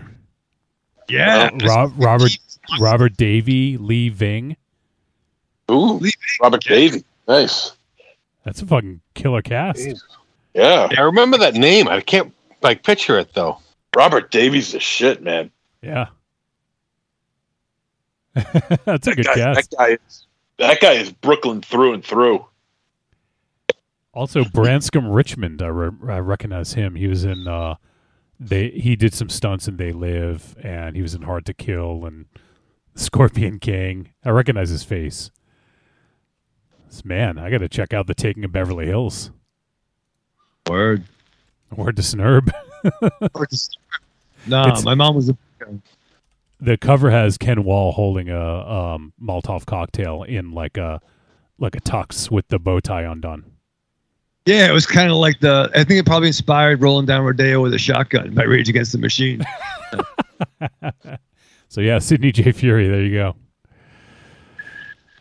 Yeah. 1.10 1.50
Rob, 1.66 1.94
Robert 1.98 2.38
Robert 2.80 3.18
Davi, 3.18 3.78
Lee 3.80 4.10
Ving. 4.10 4.56
Ooh, 5.70 6.00
Robert 6.42 6.64
Davi. 6.64 7.04
Nice. 7.28 7.74
That's 8.46 8.62
a 8.62 8.66
fucking 8.66 9.02
killer 9.14 9.42
cast. 9.42 9.80
Jesus. 9.80 10.04
Yeah, 10.54 10.88
I 10.98 11.02
remember 11.02 11.38
that 11.40 11.56
name. 11.56 11.88
I 11.88 12.00
can't 12.02 12.34
like 12.64 12.84
picture 12.84 13.18
it 13.20 13.34
though. 13.34 13.60
Robert 13.96 14.32
Davi's 14.32 14.72
the 14.72 14.80
shit, 14.80 15.22
man. 15.22 15.52
Yeah. 15.82 16.08
That's 18.86 19.08
a 19.08 19.16
good 19.16 19.26
Guy- 19.26 19.36
cast. 19.36 19.72
that 19.72 19.78
guy 19.78 19.98
is 20.08 20.28
that 20.58 20.80
guy 20.82 20.94
is 20.94 21.12
Brooklyn 21.12 21.62
through 21.62 21.94
and 21.94 22.04
through. 22.04 22.46
Also, 24.14 24.44
Branscombe 24.44 25.08
Richmond, 25.12 25.64
I, 25.64 25.68
re- 25.68 26.14
I 26.14 26.20
recognize 26.20 26.74
him. 26.74 26.94
He 26.96 27.08
was 27.08 27.24
in 27.26 27.48
uh, 27.48 27.76
they. 28.40 28.70
He 28.70 28.96
did 28.96 29.14
some 29.14 29.30
stunts 29.30 29.68
in 29.68 29.78
They 29.78 29.92
Live, 29.92 30.56
and 30.64 30.96
he 30.96 31.02
was 31.02 31.16
in 31.16 31.24
Hard 31.24 31.48
to 31.48 31.54
Kill 31.54 32.06
and 32.06 32.26
Scorpion 32.96 33.58
King. 33.60 34.10
I 34.24 34.30
recognize 34.30 34.70
his 34.70 34.84
face. 34.84 35.32
This 36.88 37.04
man, 37.04 37.40
I 37.40 37.50
got 37.50 37.58
to 37.60 37.68
check 37.70 37.92
out 37.92 38.06
the 38.06 38.14
Taking 38.14 38.46
of 38.46 38.52
Beverly 38.52 38.86
Hills. 38.86 39.32
Word. 40.70 41.06
Word 41.78 41.96
to 41.98 42.02
Snurb. 42.02 42.52
No, 44.46 44.64
It's- 44.64 44.84
my 44.84 44.94
mom 44.94 45.16
was 45.16 45.30
a. 45.30 45.38
the 46.60 46.76
cover 46.78 47.10
has 47.10 47.38
Ken 47.38 47.64
Wahl 47.64 47.94
holding 47.94 48.30
a 48.30 48.40
um, 48.40 49.14
Molotov 49.22 49.66
cocktail 49.66 50.24
in 50.24 50.52
like 50.52 50.76
a 50.78 51.00
like 51.60 51.76
a 51.76 51.80
tux 51.82 52.30
with 52.30 52.48
the 52.50 52.60
bow 52.60 52.82
tie 52.82 53.04
undone. 53.04 53.46
Yeah, 54.46 54.68
it 54.68 54.74
was 54.74 54.86
kind 54.86 55.10
of 55.10 55.16
like 55.16 55.40
the. 55.40 55.72
I 55.74 55.86
think 55.86 56.00
it 56.02 56.06
probably 56.06 56.28
inspired 56.28 56.82
"Rolling 56.82 57.06
Down 57.06 57.24
Rodeo 57.24 57.62
with 57.62 57.74
a 57.74 57.78
Shotgun" 57.78 58.34
by 58.36 58.44
Rage 58.44 58.68
Against 58.68 58.92
the 58.92 58.98
Machine. 58.98 59.42
So 61.70 61.82
yeah, 61.82 61.98
Sidney 61.98 62.32
J. 62.32 62.52
Furie. 62.52 62.88
There 62.88 63.02
you 63.02 63.14
go. 63.16 63.36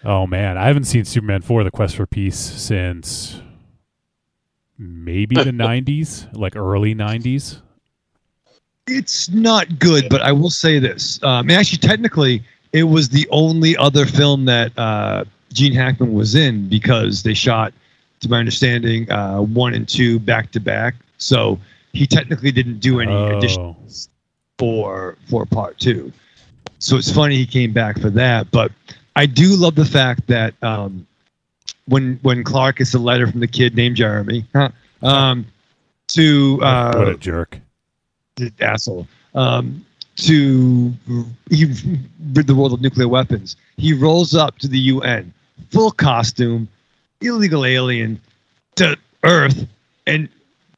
Oh 0.04 0.26
man, 0.26 0.58
I 0.58 0.66
haven't 0.66 0.84
seen 0.84 1.04
Superman 1.06 1.40
four: 1.40 1.64
The 1.64 1.70
Quest 1.70 1.96
for 1.96 2.06
Peace 2.06 2.36
since 2.36 3.40
maybe 4.78 5.36
the 5.36 5.44
'90s, 5.52 6.28
like 6.36 6.56
early 6.56 6.94
'90s. 6.94 7.60
it's 8.88 9.28
not 9.30 9.78
good, 9.78 10.08
but 10.08 10.20
I 10.22 10.32
will 10.32 10.50
say 10.50 10.78
this. 10.78 11.22
Um, 11.22 11.48
and 11.48 11.52
actually, 11.52 11.78
technically, 11.78 12.42
it 12.72 12.84
was 12.84 13.08
the 13.08 13.26
only 13.30 13.76
other 13.76 14.06
film 14.06 14.44
that 14.46 14.76
uh, 14.78 15.24
Gene 15.52 15.72
Hackman 15.74 16.12
was 16.12 16.34
in 16.34 16.68
because 16.68 17.22
they 17.22 17.34
shot, 17.34 17.72
to 18.20 18.28
my 18.28 18.38
understanding, 18.38 19.10
uh, 19.10 19.40
one 19.40 19.74
and 19.74 19.88
two 19.88 20.18
back 20.18 20.50
to 20.52 20.60
back. 20.60 20.94
So 21.18 21.58
he 21.92 22.06
technically 22.06 22.50
didn't 22.52 22.80
do 22.80 23.00
any 23.00 23.12
Oh. 23.12 23.36
additions 23.38 24.08
for 24.58 25.16
for 25.28 25.46
part 25.46 25.78
two. 25.78 26.12
So 26.78 26.96
it's 26.96 27.10
funny 27.12 27.36
he 27.36 27.46
came 27.46 27.72
back 27.72 28.00
for 28.00 28.10
that. 28.10 28.50
But 28.50 28.72
I 29.14 29.26
do 29.26 29.54
love 29.56 29.74
the 29.76 29.84
fact 29.84 30.26
that 30.26 30.54
um, 30.64 31.06
when 31.92 32.18
when 32.22 32.42
Clark 32.42 32.76
gets 32.76 32.94
a 32.94 32.98
letter 32.98 33.26
from 33.26 33.40
the 33.40 33.46
kid 33.46 33.76
named 33.76 33.96
Jeremy 33.96 34.46
huh, 34.54 34.70
um, 35.02 35.46
to 36.08 36.58
uh, 36.62 36.94
what 36.96 37.08
a 37.08 37.16
jerk. 37.18 37.58
asshole 38.60 39.06
um, 39.34 39.84
to 40.16 40.92
he 41.50 41.66
rid 42.32 42.46
the 42.46 42.54
world 42.54 42.72
of 42.72 42.80
nuclear 42.80 43.08
weapons. 43.08 43.56
He 43.76 43.92
rolls 43.92 44.34
up 44.34 44.58
to 44.60 44.68
the 44.68 44.78
UN, 44.78 45.32
full 45.70 45.90
costume, 45.90 46.66
illegal 47.20 47.66
alien, 47.66 48.18
to 48.76 48.96
Earth, 49.24 49.66
and 50.06 50.30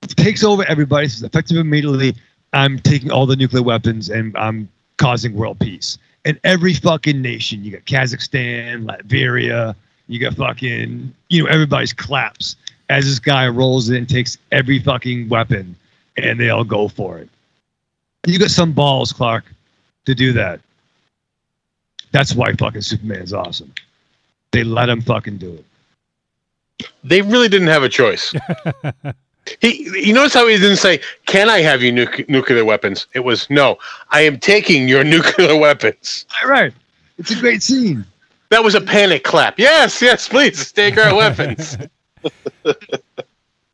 takes 0.08 0.42
over 0.42 0.64
everybody. 0.64 1.06
Says 1.06 1.22
effective 1.22 1.58
immediately. 1.58 2.14
I'm 2.52 2.78
taking 2.80 3.10
all 3.10 3.26
the 3.26 3.36
nuclear 3.36 3.62
weapons 3.62 4.10
and 4.10 4.36
I'm 4.36 4.68
causing 4.98 5.34
world 5.34 5.58
peace. 5.60 5.98
And 6.24 6.38
every 6.44 6.72
fucking 6.72 7.20
nation, 7.20 7.64
you 7.64 7.72
got 7.72 7.84
Kazakhstan, 7.84 8.86
Latveria, 8.86 9.74
you 10.06 10.18
got 10.18 10.34
fucking, 10.34 11.14
you 11.28 11.42
know, 11.42 11.48
everybody's 11.48 11.92
claps 11.92 12.56
as 12.88 13.04
this 13.04 13.18
guy 13.18 13.48
rolls 13.48 13.88
in 13.88 13.96
and 13.96 14.08
takes 14.08 14.36
every 14.52 14.78
fucking 14.78 15.28
weapon 15.28 15.74
and 16.16 16.38
they 16.38 16.50
all 16.50 16.64
go 16.64 16.88
for 16.88 17.18
it. 17.18 17.28
You 18.26 18.38
got 18.38 18.50
some 18.50 18.72
balls, 18.72 19.12
Clark, 19.12 19.44
to 20.06 20.14
do 20.14 20.32
that. 20.32 20.60
That's 22.12 22.34
why 22.34 22.52
fucking 22.52 22.82
Superman's 22.82 23.32
awesome. 23.32 23.72
They 24.52 24.62
let 24.62 24.88
him 24.88 25.00
fucking 25.00 25.38
do 25.38 25.54
it. 25.54 26.88
They 27.02 27.22
really 27.22 27.48
didn't 27.48 27.68
have 27.68 27.82
a 27.82 27.88
choice. 27.88 28.32
he, 29.60 30.06
you 30.06 30.12
notice 30.12 30.34
how 30.34 30.46
he 30.46 30.56
didn't 30.56 30.76
say, 30.76 31.00
"Can 31.26 31.48
I 31.50 31.60
have 31.60 31.82
your 31.82 31.92
nuc- 31.92 32.28
nuclear 32.28 32.64
weapons?" 32.64 33.06
It 33.14 33.20
was, 33.20 33.48
"No, 33.50 33.78
I 34.10 34.20
am 34.22 34.38
taking 34.38 34.88
your 34.88 35.04
nuclear 35.14 35.56
weapons." 35.56 36.26
All 36.42 36.48
right. 36.48 36.72
It's 37.18 37.30
a 37.30 37.36
great 37.40 37.62
scene. 37.62 38.04
That 38.54 38.62
was 38.62 38.76
a 38.76 38.80
panic 38.80 39.24
clap. 39.24 39.58
Yes, 39.58 40.00
yes, 40.00 40.28
please 40.28 40.70
take 40.70 40.96
our 40.96 41.12
weapons. 41.12 41.76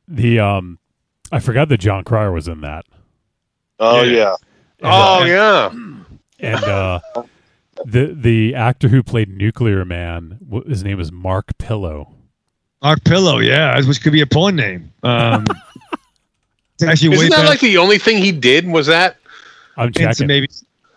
The 0.09 0.41
um, 0.41 0.79
I 1.31 1.39
forgot 1.39 1.69
that 1.69 1.79
Jon 1.79 2.03
Cryer 2.03 2.33
was 2.33 2.49
in 2.49 2.63
that. 2.63 2.87
Oh 3.79 4.03
Yeah. 4.03 4.17
yeah. 4.23 4.37
oh 4.83 5.25
yeah, 5.25 5.71
and 6.41 6.65
uh, 6.65 7.01
the 7.85 8.17
the 8.19 8.55
actor 8.55 8.89
who 8.89 9.03
played 9.03 9.29
Nuclear 9.29 9.85
Man, 9.85 10.39
wh- 10.51 10.67
his 10.67 10.83
name 10.83 10.99
is 10.99 11.13
Mark 11.13 11.57
Pillow. 11.59 12.13
Mark 12.83 13.05
Pillow, 13.05 13.39
yeah, 13.39 13.81
which 13.87 14.03
could 14.03 14.13
be 14.13 14.23
a 14.23 14.27
porn 14.27 14.57
name. 14.57 14.91
Um, 15.05 15.45
it's 16.75 16.83
actually 16.85 17.15
isn't 17.15 17.29
that 17.29 17.37
better. 17.37 17.49
like 17.49 17.61
the 17.61 17.77
only 17.79 17.99
thing 17.99 18.17
he 18.17 18.33
did? 18.33 18.67
Was 18.67 18.87
that? 18.87 19.19
I'm 19.77 19.89
into 19.89 20.01
checking. 20.01 20.27
maybe 20.27 20.49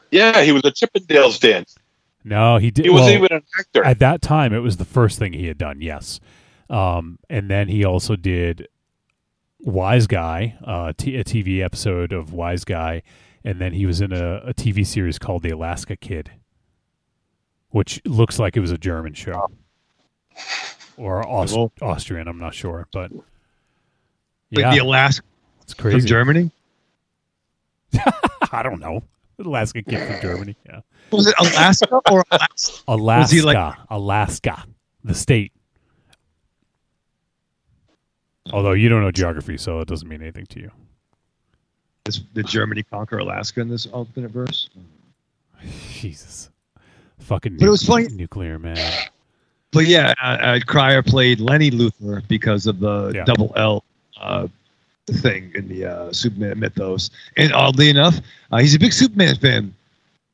Yeah, 0.09 0.41
he 0.41 0.53
was 0.53 0.63
a 0.63 0.71
Chippendales 0.71 1.39
dance. 1.39 1.75
No, 2.23 2.57
he 2.57 2.71
did. 2.71 2.85
He 2.85 2.91
was 2.91 3.01
well, 3.01 3.09
even 3.09 3.27
an 3.31 3.43
actor. 3.59 3.83
at 3.85 3.99
that 3.99 4.21
time. 4.21 4.53
It 4.53 4.59
was 4.59 4.77
the 4.77 4.85
first 4.85 5.19
thing 5.19 5.33
he 5.33 5.47
had 5.47 5.57
done. 5.57 5.81
Yes, 5.81 6.19
um, 6.69 7.19
and 7.29 7.49
then 7.49 7.67
he 7.67 7.83
also 7.83 8.15
did 8.15 8.67
Wise 9.59 10.07
Guy, 10.07 10.57
uh, 10.65 10.93
t- 10.97 11.17
a 11.17 11.23
TV 11.23 11.61
episode 11.63 12.13
of 12.13 12.31
Wise 12.33 12.63
Guy, 12.63 13.01
and 13.43 13.59
then 13.59 13.73
he 13.73 13.85
was 13.85 14.01
in 14.01 14.13
a, 14.13 14.37
a 14.45 14.53
TV 14.53 14.85
series 14.85 15.19
called 15.19 15.43
The 15.43 15.49
Alaska 15.51 15.95
Kid, 15.97 16.31
which 17.69 18.01
looks 18.05 18.39
like 18.39 18.55
it 18.55 18.61
was 18.61 18.71
a 18.71 18.77
German 18.77 19.13
show 19.13 19.49
or 20.97 21.27
Aus- 21.27 21.51
Cool. 21.53 21.71
Austrian. 21.81 22.27
I'm 22.27 22.39
not 22.39 22.53
sure, 22.53 22.87
but 22.93 23.11
like 23.11 23.23
yeah, 24.51 24.71
the 24.71 24.77
Alaska 24.79 25.25
it's 25.61 25.73
from 25.73 25.91
crazy. 25.91 26.07
Germany. 26.07 26.51
I 28.51 28.63
don't 28.63 28.79
know. 28.79 29.03
Alaska 29.39 29.81
Kid 29.83 29.99
from 30.07 30.21
Germany. 30.21 30.55
Yeah. 30.65 30.81
Was 31.11 31.27
it 31.27 31.35
Alaska 31.39 31.99
or 32.11 32.23
Alaska? 32.31 32.83
Alaska, 32.87 33.35
he 33.35 33.41
like- 33.41 33.75
Alaska, 33.89 34.63
the 35.03 35.13
state. 35.13 35.51
Although 38.51 38.73
you 38.73 38.89
don't 38.89 39.01
know 39.01 39.11
geography, 39.11 39.57
so 39.57 39.79
it 39.79 39.87
doesn't 39.87 40.07
mean 40.07 40.21
anything 40.21 40.45
to 40.47 40.59
you. 40.59 40.71
Did 42.33 42.47
Germany 42.47 42.83
conquer 42.83 43.19
Alaska 43.19 43.61
in 43.61 43.69
this 43.69 43.85
alternate 43.87 44.31
verse? 44.31 44.69
Jesus, 45.91 46.49
fucking. 47.19 47.57
But 47.57 47.67
it 47.67 47.69
was 47.69 47.83
funny- 47.83 48.07
Nuclear 48.09 48.59
man. 48.59 48.77
But 49.71 49.87
yeah, 49.87 50.13
uh, 50.21 50.25
uh, 50.27 50.59
Cryer 50.67 51.01
played 51.01 51.39
Lenny 51.39 51.71
Luthor 51.71 52.27
because 52.27 52.67
of 52.67 52.79
the 52.79 53.11
Yeah. 53.15 53.23
double 53.23 53.53
L 53.55 53.83
uh, 54.19 54.47
thing 55.11 55.51
in 55.55 55.67
the 55.67 55.85
uh, 55.85 56.13
Superman 56.13 56.59
mythos. 56.59 57.09
And 57.37 57.53
oddly 57.53 57.89
enough, 57.89 58.19
uh, 58.51 58.57
he's 58.57 58.75
a 58.75 58.79
big 58.79 58.93
Superman 58.93 59.35
fan, 59.35 59.73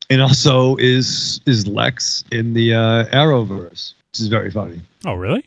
and 0.09 0.21
also 0.21 0.75
is 0.77 1.41
is 1.45 1.67
Lex 1.67 2.23
in 2.31 2.53
the 2.53 2.73
uh, 2.73 3.05
Arrowverse, 3.05 3.93
which 4.11 4.19
is 4.19 4.27
very 4.27 4.51
funny. 4.51 4.81
Oh, 5.05 5.15
really? 5.15 5.45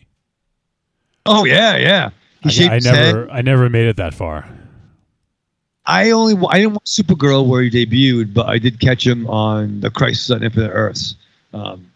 Oh 1.26 1.44
yeah, 1.44 1.76
yeah. 1.76 2.11
He 2.48 2.66
I, 2.66 2.72
I 2.72 2.74
his 2.76 2.87
head. 2.87 3.14
never, 3.14 3.30
I 3.30 3.42
never 3.42 3.68
made 3.70 3.87
it 3.87 3.96
that 3.96 4.14
far. 4.14 4.48
I 5.87 6.11
only 6.11 6.35
I 6.48 6.58
didn't 6.58 6.74
watch 6.74 6.85
Supergirl 6.87 7.46
where 7.46 7.62
he 7.62 7.70
debuted, 7.70 8.35
but 8.35 8.46
I 8.46 8.58
did 8.58 8.80
catch 8.80 9.06
him 9.06 9.26
on 9.28 9.80
the 9.80 9.90
Crisis 9.90 10.30
on 10.30 10.42
Infinite 10.42 10.70
Earths, 10.70 11.16
um, 11.54 11.88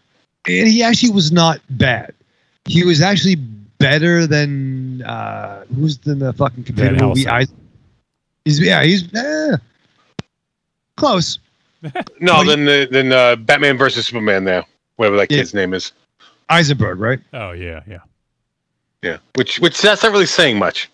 and 0.47 0.67
he 0.67 0.83
actually 0.83 1.11
was 1.11 1.31
not 1.31 1.59
bad. 1.69 2.13
He 2.65 2.85
was 2.85 3.01
actually 3.01 3.37
better 3.77 4.27
than 4.27 5.01
uh, 5.03 5.63
who's 5.75 5.99
in 6.07 6.19
the 6.19 6.33
fucking 6.33 6.63
computer 6.63 6.95
Van 6.95 7.07
movie? 7.09 7.27
I, 7.27 7.45
he's 8.45 8.59
yeah, 8.59 8.83
he's 8.83 9.13
eh, 9.13 9.57
close. 10.95 11.39
No, 12.19 12.43
then 12.43 12.65
the, 12.65 12.87
then 12.89 13.11
uh, 13.13 13.35
Batman 13.35 13.77
versus 13.77 14.07
Superman. 14.07 14.43
There, 14.45 14.65
whatever 14.95 15.17
that 15.17 15.29
Yeah. 15.31 15.37
kid's 15.37 15.53
name 15.53 15.73
is. 15.73 15.91
Eisenberg, 16.49 16.99
right? 16.99 17.19
Oh 17.33 17.51
yeah, 17.51 17.81
yeah. 17.87 17.99
Yeah, 19.03 19.17
which 19.35 19.59
which 19.59 19.79
that's 19.81 20.01
not 20.03 20.11
really 20.11 20.25
saying 20.25 20.57
much. 20.57 20.89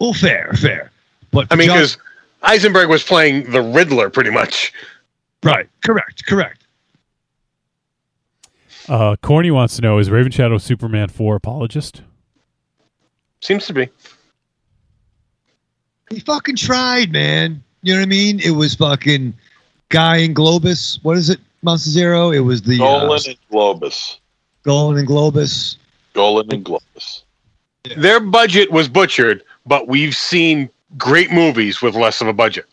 Well, 0.00 0.14
fair, 0.14 0.52
fair. 0.54 0.90
But 1.32 1.48
I 1.50 1.56
mean, 1.56 1.68
because 1.68 1.98
Eisenberg 2.42 2.88
was 2.88 3.02
playing 3.02 3.50
the 3.50 3.60
Riddler 3.60 4.08
pretty 4.08 4.30
much. 4.30 4.72
right, 5.44 5.68
correct, 5.84 6.24
correct. 6.26 6.59
Uh, 8.90 9.14
Corny 9.22 9.52
wants 9.52 9.76
to 9.76 9.82
know: 9.82 9.98
Is 9.98 10.10
Raven 10.10 10.32
Shadow 10.32 10.58
Superman 10.58 11.08
four 11.08 11.36
apologist? 11.36 12.02
Seems 13.40 13.64
to 13.66 13.72
be. 13.72 13.88
He 16.10 16.18
fucking 16.18 16.56
tried, 16.56 17.12
man. 17.12 17.62
You 17.82 17.94
know 17.94 18.00
what 18.00 18.06
I 18.06 18.08
mean? 18.08 18.40
It 18.40 18.50
was 18.50 18.74
fucking 18.74 19.32
Guy 19.90 20.16
and 20.16 20.34
Globus. 20.34 20.98
What 21.04 21.16
is 21.16 21.30
it? 21.30 21.38
Monster 21.62 21.90
Zero. 21.90 22.32
It 22.32 22.40
was 22.40 22.62
the 22.62 22.82
uh, 22.82 23.06
Golan 23.06 23.20
and 23.28 23.38
Globus. 23.52 24.18
Golan 24.64 24.98
and 24.98 25.06
Globus. 25.06 25.76
Golan 26.12 26.52
and 26.52 26.64
Globus. 26.64 27.22
Their 27.96 28.18
budget 28.18 28.72
was 28.72 28.88
butchered, 28.88 29.44
but 29.66 29.86
we've 29.86 30.16
seen 30.16 30.68
great 30.98 31.30
movies 31.30 31.80
with 31.80 31.94
less 31.94 32.20
of 32.20 32.26
a 32.26 32.32
budget. 32.32 32.66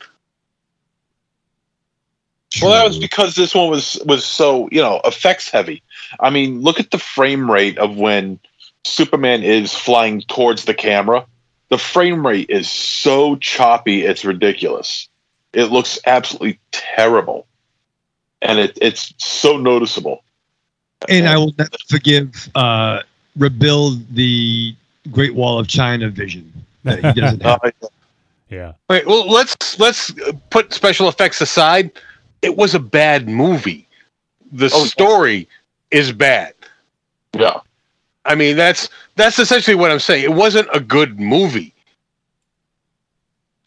Well, 2.61 2.71
that 2.71 2.87
was 2.87 2.97
because 2.97 3.35
this 3.35 3.53
one 3.53 3.69
was 3.69 3.99
was 4.05 4.25
so 4.25 4.69
you 4.71 4.81
know 4.81 5.01
effects 5.03 5.49
heavy. 5.49 5.83
I 6.19 6.29
mean, 6.29 6.61
look 6.61 6.79
at 6.79 6.91
the 6.91 6.97
frame 6.97 7.49
rate 7.51 7.77
of 7.77 7.97
when 7.97 8.39
Superman 8.83 9.43
is 9.43 9.73
flying 9.73 10.21
towards 10.21 10.65
the 10.65 10.73
camera. 10.73 11.25
The 11.69 11.77
frame 11.77 12.25
rate 12.25 12.49
is 12.49 12.69
so 12.69 13.35
choppy, 13.37 14.05
it's 14.05 14.23
ridiculous. 14.23 15.09
It 15.51 15.65
looks 15.65 15.99
absolutely 16.05 16.59
terrible, 16.71 17.45
and 18.41 18.59
it, 18.59 18.77
it's 18.81 19.13
so 19.17 19.57
noticeable. 19.57 20.23
and 21.09 21.27
I 21.27 21.37
will 21.37 21.53
never 21.57 21.69
forgive 21.89 22.49
uh, 22.55 23.01
rebuild 23.35 24.15
the 24.15 24.73
Great 25.11 25.35
Wall 25.35 25.59
of 25.59 25.67
China 25.67 26.09
vision 26.09 26.51
that 26.83 27.03
he 27.03 27.19
doesn't 27.21 27.41
have. 27.43 27.59
Uh, 27.63 27.71
Yeah. 28.49 28.73
Wait, 28.89 29.05
well, 29.05 29.29
let's 29.29 29.77
let's 29.77 30.13
put 30.49 30.71
special 30.73 31.09
effects 31.09 31.41
aside. 31.41 31.91
It 32.41 32.55
was 32.55 32.75
a 32.75 32.79
bad 32.79 33.27
movie. 33.27 33.87
The 34.51 34.69
Oh, 34.73 34.85
story 34.85 35.47
is 35.91 36.11
bad. 36.11 36.53
yeah, 37.37 37.59
I 38.25 38.35
mean, 38.35 38.55
that's 38.55 38.89
that's 39.15 39.39
essentially 39.39 39.75
what 39.75 39.91
I'm 39.91 39.99
saying. 39.99 40.23
It 40.23 40.33
wasn't 40.33 40.67
a 40.73 40.79
good 40.79 41.19
movie. 41.19 41.73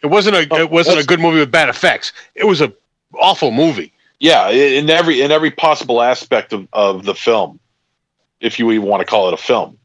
It 0.03 0.07
wasn't 0.07 0.37
a 0.37 0.47
Oh, 0.51 0.57
it 0.57 0.71
wasn't 0.71 0.99
a 0.99 1.05
good 1.07 1.21
movie 1.21 1.41
with 1.41 1.51
bad 1.51 1.69
effects. 1.69 2.13
It 2.35 2.45
was 2.47 2.61
a 2.61 2.73
awful 3.15 3.51
movie. 3.51 3.93
yeah. 4.19 4.49
In 4.49 4.89
every 4.89 5.21
in 5.21 5.31
every 5.31 5.51
possible 5.51 6.01
aspect 6.01 6.53
of, 6.53 6.67
of 6.73 7.05
the 7.05 7.15
film, 7.15 7.59
if 8.41 8.59
you 8.59 8.71
even 8.73 8.87
want 8.89 9.01
to 9.01 9.05
call 9.07 9.29
it 9.29 9.35
a 9.35 9.39
film. 9.39 9.77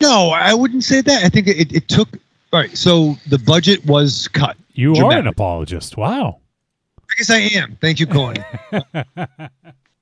No, 0.00 0.30
I 0.30 0.54
wouldn't 0.54 0.84
say 0.84 1.00
that. 1.00 1.24
I 1.24 1.28
think 1.28 1.48
it, 1.48 1.72
it 1.74 1.88
took. 1.88 2.08
All 2.52 2.60
right, 2.60 2.74
so 2.78 3.16
the 3.26 3.38
budget 3.38 3.84
was 3.84 4.28
cut. 4.28 4.56
You 4.72 4.94
are 4.96 5.12
an 5.12 5.26
apologist. 5.26 5.96
Wow. 5.98 6.38
I 7.10 7.14
guess 7.16 7.30
I 7.30 7.38
am. 7.58 7.76
Thank 7.80 8.00
you, 8.00 8.06
Corny. 8.06 8.40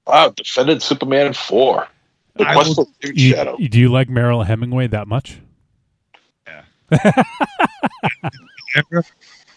Wow, 0.08 0.28
defended 0.36 0.82
Superman 0.82 1.32
four. 1.32 1.88
The 2.36 2.46
I 2.48 2.52
quest 2.54 2.76
will- 2.76 2.84
for 3.00 3.12
You, 3.12 3.30
Shadow. 3.34 3.56
do 3.56 3.80
you 3.80 3.88
like 3.88 4.08
Mariel 4.08 4.44
Hemingway 4.44 4.86
that 4.86 5.08
much? 5.08 5.40
Error, 8.92 9.04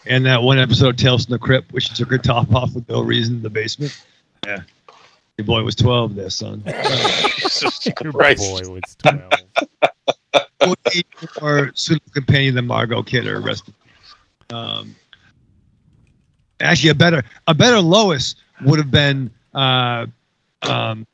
and 0.06 0.26
that 0.26 0.42
one 0.42 0.58
episode 0.58 0.88
of 0.88 0.96
Tales 0.96 1.24
from 1.26 1.32
the 1.34 1.38
Crypt, 1.38 1.72
where 1.72 1.80
she 1.80 1.94
took 1.94 2.10
her 2.10 2.18
top 2.18 2.52
off 2.52 2.74
with 2.74 2.88
no 2.88 3.00
reason 3.00 3.36
in 3.36 3.42
the 3.42 3.50
basement. 3.50 4.04
Yeah, 4.44 4.62
your 5.38 5.44
boy 5.44 5.62
was 5.62 5.76
twelve 5.76 6.16
there, 6.16 6.30
son. 6.30 6.64
Your 8.02 8.12
boy 8.12 8.34
was 8.70 8.96
12. 8.98 9.22
or 11.42 11.70
suitable 11.74 12.12
companion 12.12 12.54
than 12.54 12.66
Margot 12.66 13.02
Kidder. 13.04 13.40
Rest. 13.40 13.70
Um, 14.50 14.96
actually, 16.60 16.90
a 16.90 16.94
better 16.94 17.22
a 17.46 17.54
better 17.54 17.80
Lois 17.80 18.34
would 18.62 18.78
have 18.78 18.90
been 18.90 19.30
uh, 19.54 20.06
um, 20.62 21.06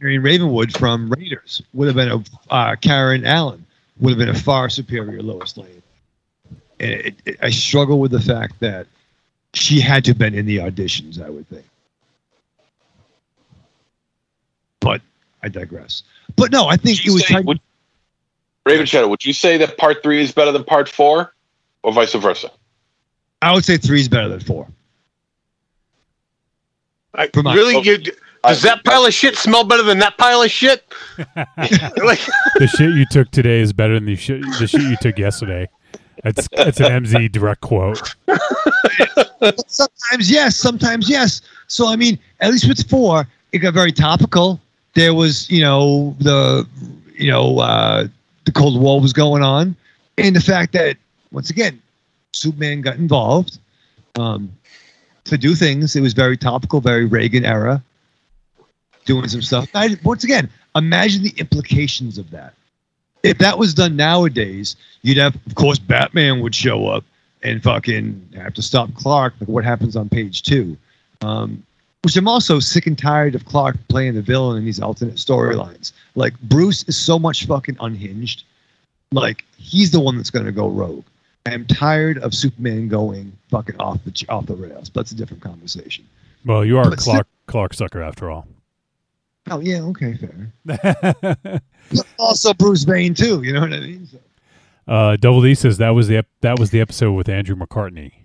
Marion 0.00 0.22
Ravenwood 0.22 0.76
from 0.76 1.10
Raiders. 1.10 1.62
Would 1.74 1.86
have 1.86 1.96
been 1.96 2.10
a 2.10 2.52
uh, 2.52 2.76
Karen 2.76 3.24
Allen. 3.24 3.64
Would 4.00 4.10
have 4.10 4.18
been 4.18 4.28
a 4.28 4.38
far 4.38 4.68
superior 4.68 5.22
Lois 5.22 5.56
Lane. 5.56 5.82
And 6.80 6.90
it, 6.92 7.14
it, 7.24 7.38
I 7.42 7.50
struggle 7.50 7.98
with 7.98 8.12
the 8.12 8.20
fact 8.20 8.60
that 8.60 8.86
she 9.54 9.80
had 9.80 10.04
to 10.04 10.10
have 10.10 10.18
been 10.18 10.34
in 10.34 10.46
the 10.46 10.58
auditions. 10.58 11.20
I 11.20 11.28
would 11.30 11.48
think. 11.48 11.64
But 14.80 15.02
I 15.42 15.48
digress. 15.48 16.02
But 16.36 16.52
no, 16.52 16.68
I 16.68 16.76
think 16.76 17.04
it 17.04 17.10
was. 17.10 17.26
say- 17.26 17.40
would- 17.40 17.60
Raven 18.66 18.84
Shadow, 18.84 19.08
would 19.08 19.24
you 19.24 19.32
say 19.32 19.56
that 19.56 19.78
part 19.78 20.02
three 20.02 20.20
is 20.20 20.30
better 20.30 20.52
than 20.52 20.62
part 20.62 20.90
four, 20.90 21.32
or 21.82 21.92
vice 21.92 22.12
versa? 22.12 22.50
I 23.42 23.54
would 23.54 23.64
say 23.64 23.76
three 23.76 24.00
is 24.00 24.08
better 24.08 24.28
than 24.28 24.40
four. 24.40 24.66
I, 27.14 27.28
For 27.28 27.42
my- 27.42 27.54
really? 27.54 27.76
Oh, 27.76 27.82
You, 27.82 27.98
does 28.44 28.62
that 28.62 28.84
pile 28.84 29.04
of 29.04 29.12
shit 29.12 29.36
smell 29.36 29.64
better 29.64 29.82
than 29.82 29.98
that 29.98 30.16
pile 30.16 30.42
of 30.42 30.50
shit? 30.50 30.84
like, 31.18 31.28
the 32.58 32.70
shit 32.76 32.94
you 32.94 33.04
took 33.10 33.30
today 33.30 33.60
is 33.60 33.72
better 33.72 33.94
than 33.94 34.06
the 34.06 34.16
shit, 34.16 34.42
the 34.58 34.66
shit 34.66 34.82
you 34.82 34.96
took 35.00 35.18
yesterday. 35.18 35.68
That's 36.24 36.48
that's 36.48 36.80
an 36.80 37.04
MZ 37.04 37.30
direct 37.30 37.60
quote. 37.60 38.14
sometimes 39.68 40.30
yes, 40.30 40.56
sometimes 40.56 41.08
yes. 41.08 41.42
So 41.68 41.86
I 41.88 41.96
mean, 41.96 42.18
at 42.40 42.50
least 42.50 42.66
with 42.68 42.88
four, 42.88 43.26
it 43.52 43.58
got 43.58 43.74
very 43.74 43.92
topical. 43.92 44.60
There 44.94 45.14
was, 45.14 45.48
you 45.48 45.60
know, 45.60 46.16
the, 46.18 46.66
you 47.14 47.30
know, 47.30 47.60
uh, 47.60 48.08
the 48.46 48.52
Cold 48.52 48.80
War 48.80 49.00
was 49.00 49.12
going 49.12 49.44
on, 49.44 49.76
and 50.16 50.34
the 50.34 50.40
fact 50.40 50.72
that 50.72 50.96
once 51.30 51.50
again, 51.50 51.80
Superman 52.32 52.80
got 52.80 52.96
involved 52.96 53.58
um, 54.16 54.52
to 55.24 55.38
do 55.38 55.54
things. 55.54 55.96
It 55.96 56.00
was 56.00 56.12
very 56.12 56.36
topical, 56.36 56.80
very 56.80 57.04
Reagan 57.04 57.44
era, 57.44 57.82
doing 59.04 59.28
some 59.28 59.42
stuff. 59.42 59.68
I, 59.74 59.96
once 60.04 60.24
again, 60.24 60.50
imagine 60.74 61.22
the 61.22 61.34
implications 61.36 62.18
of 62.18 62.30
that. 62.30 62.54
If 63.22 63.38
that 63.38 63.58
was 63.58 63.74
done 63.74 63.96
nowadays, 63.96 64.76
you'd 65.02 65.18
have, 65.18 65.34
of 65.46 65.54
course, 65.54 65.78
Batman 65.78 66.40
would 66.40 66.54
show 66.54 66.86
up 66.86 67.04
and 67.42 67.62
fucking 67.62 68.28
have 68.36 68.54
to 68.54 68.62
stop 68.62 68.94
Clark, 68.94 69.34
like 69.40 69.48
what 69.48 69.64
happens 69.64 69.96
on 69.96 70.08
page 70.08 70.42
two. 70.42 70.76
Um, 71.20 71.64
which 72.02 72.16
I'm 72.16 72.28
also 72.28 72.60
sick 72.60 72.86
and 72.86 72.96
tired 72.96 73.34
of 73.34 73.44
Clark 73.44 73.76
playing 73.88 74.14
the 74.14 74.22
villain 74.22 74.56
in 74.56 74.64
these 74.64 74.80
alternate 74.80 75.16
storylines. 75.16 75.92
Like 76.14 76.38
Bruce 76.42 76.84
is 76.84 76.96
so 76.96 77.18
much 77.18 77.46
fucking 77.46 77.76
unhinged. 77.80 78.44
Like 79.10 79.44
he's 79.56 79.90
the 79.90 80.00
one 80.00 80.16
that's 80.16 80.30
going 80.30 80.46
to 80.46 80.52
go 80.52 80.68
rogue. 80.68 81.04
I 81.48 81.54
am 81.54 81.66
tired 81.66 82.18
of 82.18 82.34
Superman 82.34 82.88
going 82.88 83.32
fucking 83.50 83.76
off 83.80 83.98
the 84.04 84.26
off 84.28 84.46
the 84.46 84.54
rails. 84.54 84.88
But 84.90 85.00
that's 85.00 85.12
a 85.12 85.14
different 85.14 85.42
conversation. 85.42 86.06
Well, 86.44 86.64
you 86.64 86.78
are 86.78 86.88
But 86.90 87.00
still- 87.00 87.14
Clark 87.14 87.26
Clark 87.46 87.74
sucker 87.74 88.02
after 88.02 88.30
all. 88.30 88.46
Oh 89.50 89.60
yeah, 89.60 89.80
okay, 89.80 90.14
fair. 90.66 91.60
also 92.18 92.52
Bruce 92.54 92.84
Wayne 92.86 93.14
too. 93.14 93.42
You 93.42 93.54
know 93.54 93.60
what 93.62 93.72
I 93.72 93.80
mean? 93.80 94.06
So, 94.06 94.18
uh, 94.86 95.16
Double 95.16 95.40
D 95.42 95.54
says 95.54 95.78
that 95.78 95.90
was 95.90 96.08
the 96.08 96.18
ep- 96.18 96.26
that 96.42 96.58
was 96.58 96.70
the 96.70 96.80
episode 96.80 97.12
with 97.12 97.28
Andrew 97.30 97.56
McCarthy. 97.56 98.24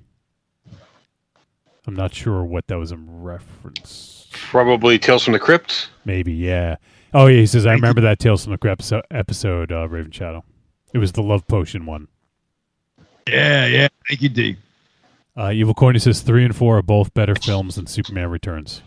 I'm 1.87 1.95
not 1.95 2.13
sure 2.13 2.43
what 2.43 2.67
that 2.67 2.77
was 2.77 2.91
in 2.91 3.23
reference. 3.23 4.27
probably 4.31 4.97
Tales 4.99 5.23
from 5.23 5.33
the 5.33 5.39
Crypt. 5.39 5.89
Maybe, 6.05 6.33
yeah. 6.33 6.77
Oh 7.13 7.27
yeah, 7.27 7.39
he 7.41 7.45
says 7.45 7.65
I 7.65 7.73
remember 7.73 8.01
that 8.01 8.19
Tales 8.19 8.43
from 8.43 8.51
the 8.51 8.57
Crypt 8.57 8.81
episode, 8.81 9.03
episode 9.11 9.71
uh, 9.71 9.87
Raven 9.87 10.11
Shadow. 10.11 10.43
It 10.93 10.97
was 10.99 11.11
the 11.13 11.23
Love 11.23 11.47
Potion 11.47 11.85
one. 11.85 12.07
Yeah, 13.27 13.65
yeah. 13.67 13.87
Thank 14.07 14.21
you, 14.21 14.29
D. 14.29 14.57
Uh, 15.35 15.51
Evil 15.51 15.73
Corny 15.73 15.99
says 15.99 16.21
three 16.21 16.45
and 16.45 16.55
four 16.55 16.77
are 16.77 16.81
both 16.83 17.13
better 17.13 17.35
films 17.35 17.75
than 17.75 17.87
Superman 17.87 18.29
Returns. 18.29 18.81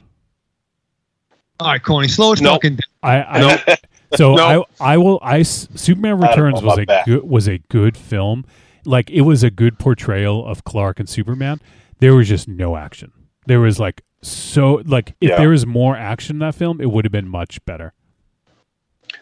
All 1.59 1.69
right, 1.69 1.83
Corny, 1.83 2.09
slow 2.09 2.33
it 2.33 2.41
Nope. 2.41 2.55
fucking 2.63 2.77
down. 2.77 2.81
I, 3.03 3.23
I 3.41 3.77
so 4.17 4.35
No. 4.37 4.67
I 4.79 4.93
I 4.95 4.97
will 4.99 5.19
I 5.23 5.43
Superman 5.43 6.21
Returns 6.21 6.61
know 6.61 6.67
was 6.69 6.79
a 6.79 6.85
that. 6.85 7.07
good 7.07 7.23
was 7.25 7.49
a 7.49 7.59
good 7.69 7.97
film. 7.97 8.45
Like 8.85 9.11
it 9.11 9.23
was 9.23 9.43
a 9.43 9.51
good 9.51 9.79
portrayal 9.79 10.47
of 10.47 10.65
Clark 10.65 11.01
and 11.01 11.09
Superman. 11.09 11.61
There 11.99 12.15
was 12.15 12.29
just 12.29 12.47
no 12.47 12.77
action. 12.77 13.11
There 13.47 13.59
was 13.61 13.81
like 13.81 14.03
so 14.23 14.83
like 14.85 15.15
if 15.21 15.31
Yeah. 15.31 15.39
there 15.39 15.49
was 15.49 15.67
more 15.67 15.97
action 15.97 16.37
in 16.37 16.41
that 16.41 16.55
film, 16.55 16.81
it 16.81 16.91
would 16.91 17.05
have 17.05 17.13
been 17.13 17.29
much 17.29 17.65
better. 17.65 17.95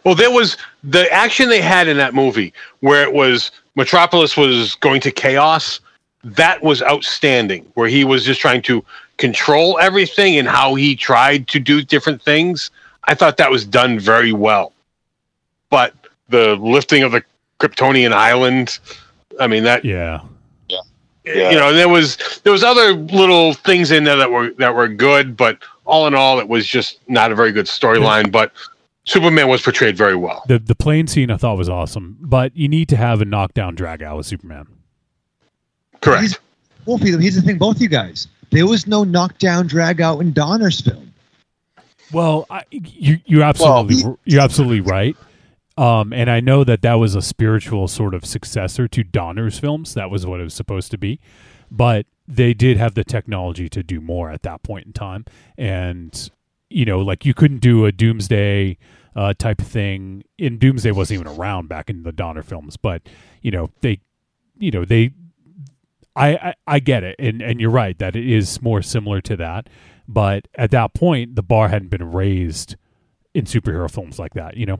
Well, 0.04 0.14
there 0.16 0.30
was 0.30 0.56
the 0.82 1.10
action 1.12 1.48
they 1.48 1.60
had 1.62 1.88
in 1.88 1.96
that 1.98 2.14
movie 2.14 2.52
where 2.80 3.02
it 3.04 3.12
was 3.12 3.50
Metropolis 3.74 4.36
was 4.36 4.74
going 4.76 5.00
to 5.02 5.10
chaos. 5.10 5.80
That 6.22 6.62
was 6.62 6.82
outstanding, 6.82 7.70
where 7.74 7.88
he 7.88 8.04
was 8.04 8.24
just 8.24 8.40
trying 8.40 8.62
to 8.62 8.84
control 9.16 9.78
everything 9.78 10.36
and 10.36 10.48
how 10.48 10.74
he 10.74 10.96
tried 10.96 11.48
to 11.48 11.60
do 11.60 11.82
different 11.82 12.22
things. 12.22 12.70
I 13.04 13.14
thought 13.14 13.36
that 13.36 13.50
was 13.50 13.64
done 13.64 13.98
very 13.98 14.32
well. 14.32 14.72
But 15.70 15.94
the 16.28 16.56
lifting 16.56 17.02
of 17.02 17.12
the 17.12 17.22
Kryptonian 17.60 18.12
island, 18.12 18.78
I 19.38 19.46
mean 19.46 19.64
that 19.64 19.84
Yeah. 19.84 20.20
Yeah. 21.24 21.50
you 21.50 21.56
know 21.56 21.72
there 21.72 21.88
was 21.88 22.18
there 22.44 22.52
was 22.52 22.62
other 22.62 22.92
little 22.92 23.54
things 23.54 23.90
in 23.90 24.04
there 24.04 24.16
that 24.16 24.30
were 24.30 24.50
that 24.58 24.74
were 24.74 24.88
good, 24.88 25.36
but 25.36 25.58
all 25.86 26.06
in 26.06 26.14
all, 26.14 26.38
it 26.38 26.48
was 26.48 26.66
just 26.66 26.98
not 27.08 27.32
a 27.32 27.34
very 27.34 27.52
good 27.52 27.66
storyline. 27.66 28.30
But 28.30 28.52
Superman 29.04 29.48
was 29.48 29.60
portrayed 29.62 29.96
very 29.96 30.16
well. 30.16 30.44
The 30.48 30.58
the 30.58 30.74
plane 30.74 31.06
scene 31.06 31.30
I 31.30 31.36
thought 31.36 31.58
was 31.58 31.68
awesome, 31.68 32.16
but 32.20 32.56
you 32.56 32.68
need 32.68 32.88
to 32.88 32.96
have 32.96 33.20
a 33.20 33.24
knockdown 33.24 33.74
drag 33.74 34.02
out 34.02 34.16
with 34.16 34.26
Superman. 34.26 34.66
Correct. 36.00 36.22
He's- 36.22 36.38
Wolfie, 36.86 37.12
here's 37.18 37.34
the 37.34 37.40
thing, 37.40 37.56
both 37.56 37.80
you 37.80 37.88
guys. 37.88 38.28
There 38.50 38.66
was 38.66 38.86
no 38.86 39.04
knockdown 39.04 39.66
drag 39.66 40.02
out 40.02 40.20
in 40.20 40.34
Donner's 40.34 40.82
film. 40.82 41.14
Well, 42.12 42.46
I, 42.50 42.62
you 42.70 43.18
you 43.24 43.42
absolutely 43.42 44.16
you're 44.24 44.42
absolutely 44.42 44.80
right. 44.82 45.16
Um, 45.78 46.12
and 46.12 46.30
I 46.30 46.40
know 46.40 46.62
that 46.62 46.82
that 46.82 46.94
was 46.94 47.14
a 47.14 47.22
spiritual 47.22 47.88
sort 47.88 48.14
of 48.14 48.24
successor 48.24 48.86
to 48.86 49.02
Donner's 49.02 49.58
films. 49.58 49.94
That 49.94 50.10
was 50.10 50.24
what 50.26 50.40
it 50.40 50.44
was 50.44 50.54
supposed 50.54 50.90
to 50.92 50.98
be, 50.98 51.20
but 51.70 52.06
they 52.28 52.54
did 52.54 52.76
have 52.76 52.94
the 52.94 53.02
technology 53.02 53.68
to 53.70 53.82
do 53.82 54.00
more 54.00 54.30
at 54.30 54.42
that 54.42 54.62
point 54.62 54.86
in 54.86 54.92
time. 54.92 55.24
And 55.58 56.30
you 56.70 56.84
know, 56.84 57.00
like 57.00 57.24
you 57.24 57.34
couldn't 57.34 57.58
do 57.58 57.84
a 57.84 57.92
Doomsday 57.92 58.78
uh, 59.16 59.34
type 59.34 59.60
of 59.60 59.66
thing. 59.66 60.24
In 60.38 60.58
Doomsday 60.58 60.90
wasn't 60.90 61.20
even 61.20 61.38
around 61.38 61.68
back 61.68 61.88
in 61.88 62.02
the 62.02 62.12
Donner 62.12 62.42
films, 62.42 62.76
but 62.76 63.02
you 63.42 63.50
know 63.50 63.70
they, 63.80 64.00
you 64.58 64.70
know 64.70 64.84
they. 64.84 65.12
I, 66.16 66.28
I, 66.36 66.54
I 66.66 66.78
get 66.78 67.02
it, 67.02 67.16
and, 67.18 67.42
and 67.42 67.60
you're 67.60 67.70
right 67.70 67.98
that 67.98 68.14
it 68.14 68.24
is 68.24 68.62
more 68.62 68.82
similar 68.82 69.20
to 69.22 69.36
that. 69.36 69.68
But 70.06 70.46
at 70.54 70.70
that 70.70 70.94
point, 70.94 71.34
the 71.34 71.42
bar 71.42 71.68
hadn't 71.68 71.88
been 71.88 72.12
raised 72.12 72.76
in 73.34 73.46
superhero 73.46 73.90
films 73.90 74.18
like 74.18 74.34
that. 74.34 74.56
You 74.56 74.66
know, 74.66 74.78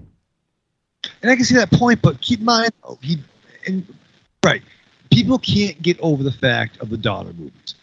And 1.22 1.30
I 1.30 1.36
can 1.36 1.44
see 1.44 1.56
that 1.56 1.72
point, 1.72 2.02
but 2.02 2.20
keep 2.20 2.38
in 2.40 2.44
mind, 2.44 2.72
though, 2.82 2.98
he 3.02 3.18
and 3.66 3.84
right, 4.44 4.62
people 5.10 5.38
can't 5.38 5.80
get 5.82 5.98
over 6.00 6.22
the 6.22 6.32
fact 6.32 6.78
of 6.80 6.90
the 6.90 6.96
Donner 6.96 7.32
movies. 7.32 7.74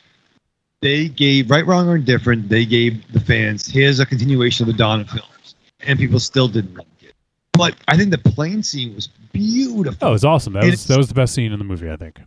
They 0.81 1.07
gave 1.09 1.49
right, 1.51 1.65
wrong, 1.65 1.87
or 1.87 1.95
indifferent. 1.95 2.49
They 2.49 2.65
gave 2.65 3.09
the 3.13 3.19
fans 3.19 3.67
here's 3.67 3.99
a 3.99 4.05
continuation 4.05 4.67
of 4.67 4.73
the 4.73 4.77
Donner 4.77 5.05
films, 5.05 5.55
and 5.81 5.97
people 5.99 6.19
still 6.19 6.47
didn't 6.47 6.73
like 6.75 6.87
it. 7.01 7.13
But 7.53 7.75
I 7.87 7.95
think 7.97 8.09
the 8.09 8.17
plane 8.17 8.63
scene 8.63 8.95
was 8.95 9.07
beautiful. 9.31 9.97
oh, 10.01 10.09
it 10.09 10.13
was 10.13 10.25
awesome. 10.25 10.53
That 10.53 10.63
And 10.63 10.71
was 10.71 10.85
that 10.87 10.97
was 10.97 11.07
the 11.07 11.13
best 11.13 11.33
scene 11.35 11.51
in 11.51 11.59
the 11.59 11.65
movie, 11.65 11.89
I 11.91 11.95
think. 11.97 12.19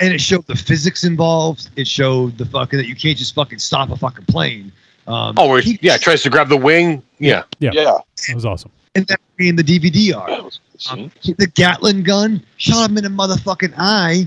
and 0.00 0.12
it 0.12 0.20
showed 0.20 0.46
the 0.48 0.56
physics 0.56 1.04
involved. 1.04 1.70
It 1.76 1.86
showed 1.86 2.38
the 2.38 2.46
fucking 2.46 2.76
that 2.78 2.86
you 2.88 2.96
can't 2.96 3.16
just 3.16 3.34
fucking 3.34 3.58
stop 3.60 3.90
a 3.90 3.96
fucking 3.96 4.24
plane. 4.26 4.72
Um, 5.06 5.34
Oh, 5.38 5.48
where 5.48 5.60
he- 5.60 5.78
yeah, 5.82 5.96
tries 5.96 6.22
to 6.22 6.30
grab 6.30 6.48
the 6.48 6.56
wing. 6.56 7.02
Yeah, 7.18 7.42
Yeah. 7.60 7.70
Yeah. 7.72 7.98
It 8.28 8.34
was 8.34 8.44
awesome. 8.44 8.70
and 8.96 9.06
that 9.06 9.20
being 9.36 9.54
the 9.54 9.62
DVD 9.62 10.16
art. 10.16 10.28
That 10.30 10.44
was 10.44 10.58
a 10.58 10.72
good 10.72 10.82
scene. 10.82 11.32
Um, 11.34 11.34
the 11.38 11.46
Gatling 11.46 12.02
gun 12.02 12.42
shot 12.56 12.90
him 12.90 12.98
in 12.98 13.04
the 13.04 13.10
motherfucking 13.10 13.74
eye. 13.78 14.26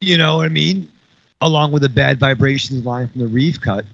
You 0.00 0.16
know 0.18 0.36
what 0.36 0.46
I 0.46 0.50
mean? 0.50 0.90
Along 1.44 1.72
with 1.72 1.82
the 1.82 1.90
bad 1.90 2.18
vibrations 2.18 2.86
line 2.86 3.06
from 3.08 3.20
the 3.20 3.26
Reeve 3.28 3.60
cut, 3.60 3.84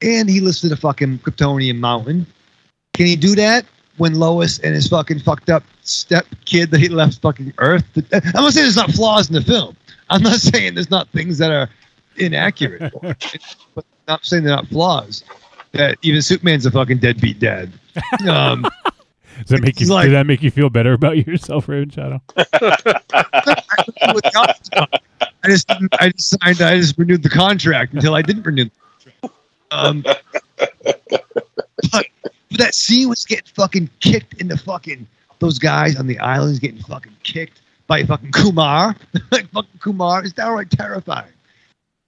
and 0.00 0.28
he 0.28 0.40
listed 0.40 0.72
a 0.72 0.76
fucking 0.76 1.18
Kryptonian 1.18 1.78
mountain. 1.78 2.26
Can 2.94 3.04
he 3.04 3.14
do 3.14 3.34
that 3.34 3.66
when 3.98 4.14
Lois 4.14 4.58
and 4.60 4.74
his 4.74 4.88
fucking 4.88 5.18
fucked 5.18 5.50
up 5.50 5.62
step 5.82 6.24
kid 6.46 6.70
that 6.70 6.80
he 6.80 6.88
left 6.88 7.20
fucking 7.20 7.52
Earth? 7.58 7.84
I'm 8.10 8.32
not 8.42 8.54
saying 8.54 8.64
there's 8.64 8.76
not 8.76 8.90
flaws 8.92 9.28
in 9.28 9.34
the 9.34 9.42
film. 9.42 9.76
I'm 10.08 10.22
not 10.22 10.36
saying 10.40 10.74
there's 10.76 10.90
not 10.90 11.08
things 11.10 11.36
that 11.38 11.50
are 11.50 11.68
inaccurate, 12.16 12.90
but 13.02 13.26
I'm 13.76 13.84
not 14.08 14.24
saying 14.24 14.44
they're 14.44 14.56
not 14.56 14.68
flaws. 14.68 15.24
That 15.72 15.98
even 16.00 16.22
Superman's 16.22 16.64
a 16.64 16.70
fucking 16.70 16.98
deadbeat 16.98 17.38
dad. 17.38 17.70
Um, 18.26 18.62
Does 19.40 19.48
that 19.48 19.60
make 19.60 19.78
you? 19.78 19.88
Like- 19.88 20.06
did 20.06 20.14
that 20.14 20.26
make 20.26 20.42
you 20.42 20.50
feel 20.50 20.70
better 20.70 20.94
about 20.94 21.26
yourself, 21.26 21.68
Raven 21.68 21.90
Shadow? 21.90 22.22
With 25.48 25.66
God's 25.66 25.80
gun. 25.80 25.88
I 26.00 26.08
just 26.08 26.08
I 26.08 26.08
just 26.10 26.28
signed. 26.42 26.62
I 26.62 26.76
just 26.78 26.98
renewed 26.98 27.22
the 27.22 27.30
contract 27.30 27.94
until 27.94 28.14
I 28.14 28.22
didn't 28.22 28.44
renew. 28.44 28.64
The 28.64 28.70
contract. 29.28 29.34
Um, 29.70 30.02
but, 30.02 30.72
but 31.90 32.06
that 32.52 32.74
scene 32.74 33.08
was 33.08 33.24
getting 33.24 33.46
fucking 33.54 33.90
kicked 34.00 34.34
in 34.40 34.48
the 34.48 34.56
fucking 34.56 35.06
those 35.40 35.58
guys 35.58 35.96
on 35.96 36.06
the 36.06 36.18
islands 36.18 36.58
getting 36.58 36.80
fucking 36.82 37.16
kicked 37.22 37.60
by 37.86 38.04
fucking 38.04 38.32
Kumar. 38.32 38.96
like 39.30 39.48
fucking 39.50 39.80
Kumar 39.80 40.24
is 40.24 40.32
downright 40.32 40.70
terrifying. 40.70 41.32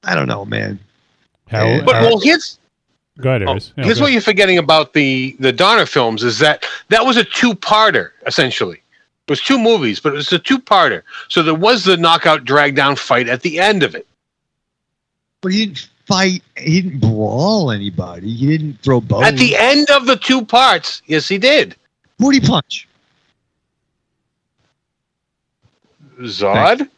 I 0.04 0.14
don't 0.14 0.28
know, 0.28 0.44
man. 0.44 0.78
How, 1.48 1.80
But 1.84 1.96
how- 1.96 2.02
well, 2.02 2.20
here's 2.20 2.58
go 3.20 3.30
ahead, 3.30 3.42
oh, 3.42 3.54
Yeah, 3.54 3.84
here's 3.84 3.98
go 3.98 4.04
what 4.04 4.12
you're 4.12 4.20
forgetting 4.20 4.58
about 4.58 4.92
the 4.92 5.36
the 5.40 5.52
Donner 5.52 5.86
films 5.86 6.22
is 6.22 6.38
that 6.38 6.64
that 6.88 7.04
was 7.04 7.16
a 7.16 7.24
two-parter 7.24 8.10
essentially. 8.26 8.80
It 9.26 9.30
was 9.32 9.40
two 9.40 9.58
movies, 9.58 9.98
but 9.98 10.12
it 10.12 10.16
was 10.16 10.32
a 10.32 10.38
two-parter. 10.38 11.02
So 11.28 11.42
there 11.42 11.54
was 11.54 11.84
the 11.84 11.96
knockout 11.96 12.44
drag 12.44 12.76
down 12.76 12.94
fight 12.94 13.28
at 13.28 13.42
the 13.42 13.58
end 13.58 13.82
of 13.82 13.96
it. 13.96 14.06
But 15.40 15.52
he 15.52 15.66
didn't 15.66 15.88
fight. 16.06 16.44
He 16.56 16.80
didn't 16.80 17.00
brawl 17.00 17.72
anybody. 17.72 18.32
He 18.32 18.46
didn't 18.46 18.80
throw 18.82 19.00
bones. 19.00 19.26
At 19.26 19.36
the 19.36 19.56
end 19.56 19.90
of 19.90 20.06
the 20.06 20.16
two 20.16 20.44
parts, 20.44 21.02
yes, 21.06 21.28
he 21.28 21.38
did. 21.38 21.74
Who'd 22.18 22.34
he 22.34 22.40
punch? 22.40 22.88
Zod. 26.20 26.88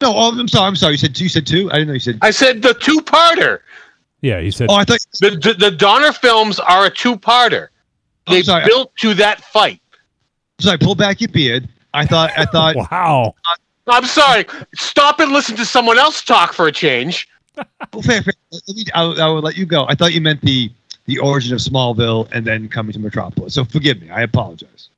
No, 0.00 0.14
oh, 0.14 0.38
I'm 0.38 0.48
sorry. 0.48 0.66
I'm 0.68 0.76
sorry. 0.76 0.92
You 0.92 0.98
said 0.98 1.14
two. 1.14 1.24
You 1.24 1.28
said 1.28 1.46
two. 1.46 1.68
I 1.70 1.74
didn't 1.74 1.88
know 1.88 1.94
you 1.94 2.00
said. 2.00 2.18
I 2.22 2.30
said 2.30 2.62
the 2.62 2.74
two-parter. 2.74 3.60
yeah, 4.22 4.40
he 4.40 4.50
said. 4.50 4.68
Oh, 4.70 4.74
I 4.74 4.84
thought. 4.84 4.98
The, 5.20 5.30
the 5.30 5.54
the 5.54 5.70
Donner 5.70 6.12
films 6.12 6.58
are 6.60 6.86
a 6.86 6.90
two-parter. 6.90 7.68
They 8.28 8.42
built 8.42 8.94
to 8.96 9.14
that 9.14 9.44
fight. 9.46 9.79
Sorry. 10.60 10.78
Pull 10.78 10.94
back 10.94 11.20
your 11.20 11.28
beard. 11.28 11.68
I 11.92 12.06
thought. 12.06 12.30
I 12.36 12.44
thought. 12.46 12.76
wow. 12.76 13.34
I'm 13.86 14.04
sorry. 14.04 14.46
Stop 14.76 15.20
and 15.20 15.32
listen 15.32 15.56
to 15.56 15.64
someone 15.64 15.98
else 15.98 16.22
talk 16.22 16.52
for 16.52 16.66
a 16.68 16.72
change. 16.72 17.28
Well, 17.92 18.02
fair, 18.02 18.22
fair. 18.22 18.34
Let 18.52 18.76
me, 18.76 18.84
I, 18.94 19.02
I 19.02 19.26
will 19.26 19.40
let 19.42 19.56
you 19.56 19.66
go. 19.66 19.84
I 19.88 19.94
thought 19.94 20.12
you 20.12 20.20
meant 20.20 20.40
the 20.42 20.70
the 21.06 21.18
origin 21.18 21.52
of 21.52 21.60
Smallville 21.60 22.28
and 22.32 22.46
then 22.46 22.68
coming 22.68 22.92
to 22.92 22.98
Metropolis. 23.00 23.54
So 23.54 23.64
forgive 23.64 24.00
me. 24.00 24.10
I 24.10 24.22
apologize. 24.22 24.90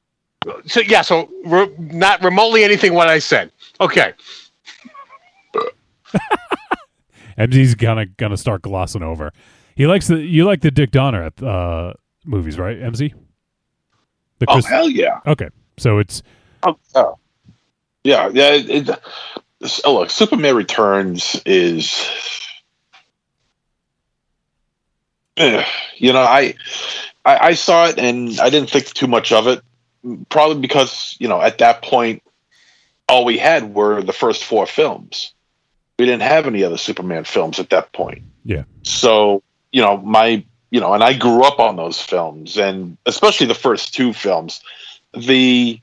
So 0.66 0.80
yeah, 0.80 1.02
so 1.02 1.30
re- 1.46 1.70
not 1.78 2.22
remotely 2.22 2.64
anything 2.64 2.92
what 2.94 3.08
I 3.08 3.18
said. 3.18 3.50
Okay. 3.80 4.12
MZ's 7.38 7.74
gonna 7.74 8.06
gonna 8.06 8.36
start 8.36 8.62
glossing 8.62 9.02
over. 9.02 9.32
He 9.74 9.86
likes 9.86 10.08
the 10.08 10.18
you 10.18 10.44
like 10.44 10.60
the 10.60 10.70
Dick 10.70 10.90
Donner 10.90 11.30
uh, 11.42 11.94
movies, 12.24 12.58
right? 12.58 12.78
MZ. 12.78 13.14
The 14.46 14.50
Oh 14.50 14.60
hell 14.62 14.88
yeah! 14.88 15.20
okay, 15.26 15.48
so 15.78 15.98
it's 15.98 16.22
Oh, 16.64 16.76
yeah. 16.94 17.12
yeah, 18.04 18.28
yeah. 18.32 18.50
It, 18.54 18.88
it, 18.88 19.00
oh, 19.84 19.94
look, 19.94 20.10
Superman 20.10 20.56
Returns 20.56 21.40
is, 21.46 22.08
Eh, 25.36 25.64
you 25.96 26.12
know, 26.12 26.20
I, 26.22 26.54
I 27.24 27.38
I 27.48 27.54
saw 27.54 27.86
it 27.86 27.98
and 27.98 28.38
I 28.40 28.50
didn't 28.50 28.70
think 28.70 28.86
too 28.86 29.06
much 29.06 29.32
of 29.32 29.46
it, 29.46 29.62
probably 30.28 30.60
because 30.60 31.16
you 31.20 31.28
know 31.28 31.40
at 31.40 31.58
that 31.58 31.82
point, 31.82 32.22
all 33.08 33.24
we 33.24 33.38
had 33.38 33.74
were 33.74 34.02
the 34.02 34.12
first 34.12 34.44
four 34.44 34.66
films. 34.66 35.32
We 35.98 36.06
didn't 36.06 36.22
have 36.22 36.46
any 36.46 36.64
other 36.64 36.76
Superman 36.78 37.24
films 37.24 37.58
at 37.60 37.70
that 37.70 37.92
point. 37.92 38.22
Yeah. 38.44 38.64
So 38.82 39.42
you 39.70 39.80
know 39.80 39.98
my 39.98 40.44
you 40.72 40.80
know, 40.80 40.94
and 40.94 41.04
I 41.04 41.12
grew 41.12 41.44
up 41.44 41.60
on 41.60 41.76
those 41.76 42.00
films, 42.00 42.56
and 42.56 42.96
especially 43.04 43.46
the 43.46 43.54
first 43.54 43.92
two 43.92 44.14
films. 44.14 44.62
The 45.12 45.78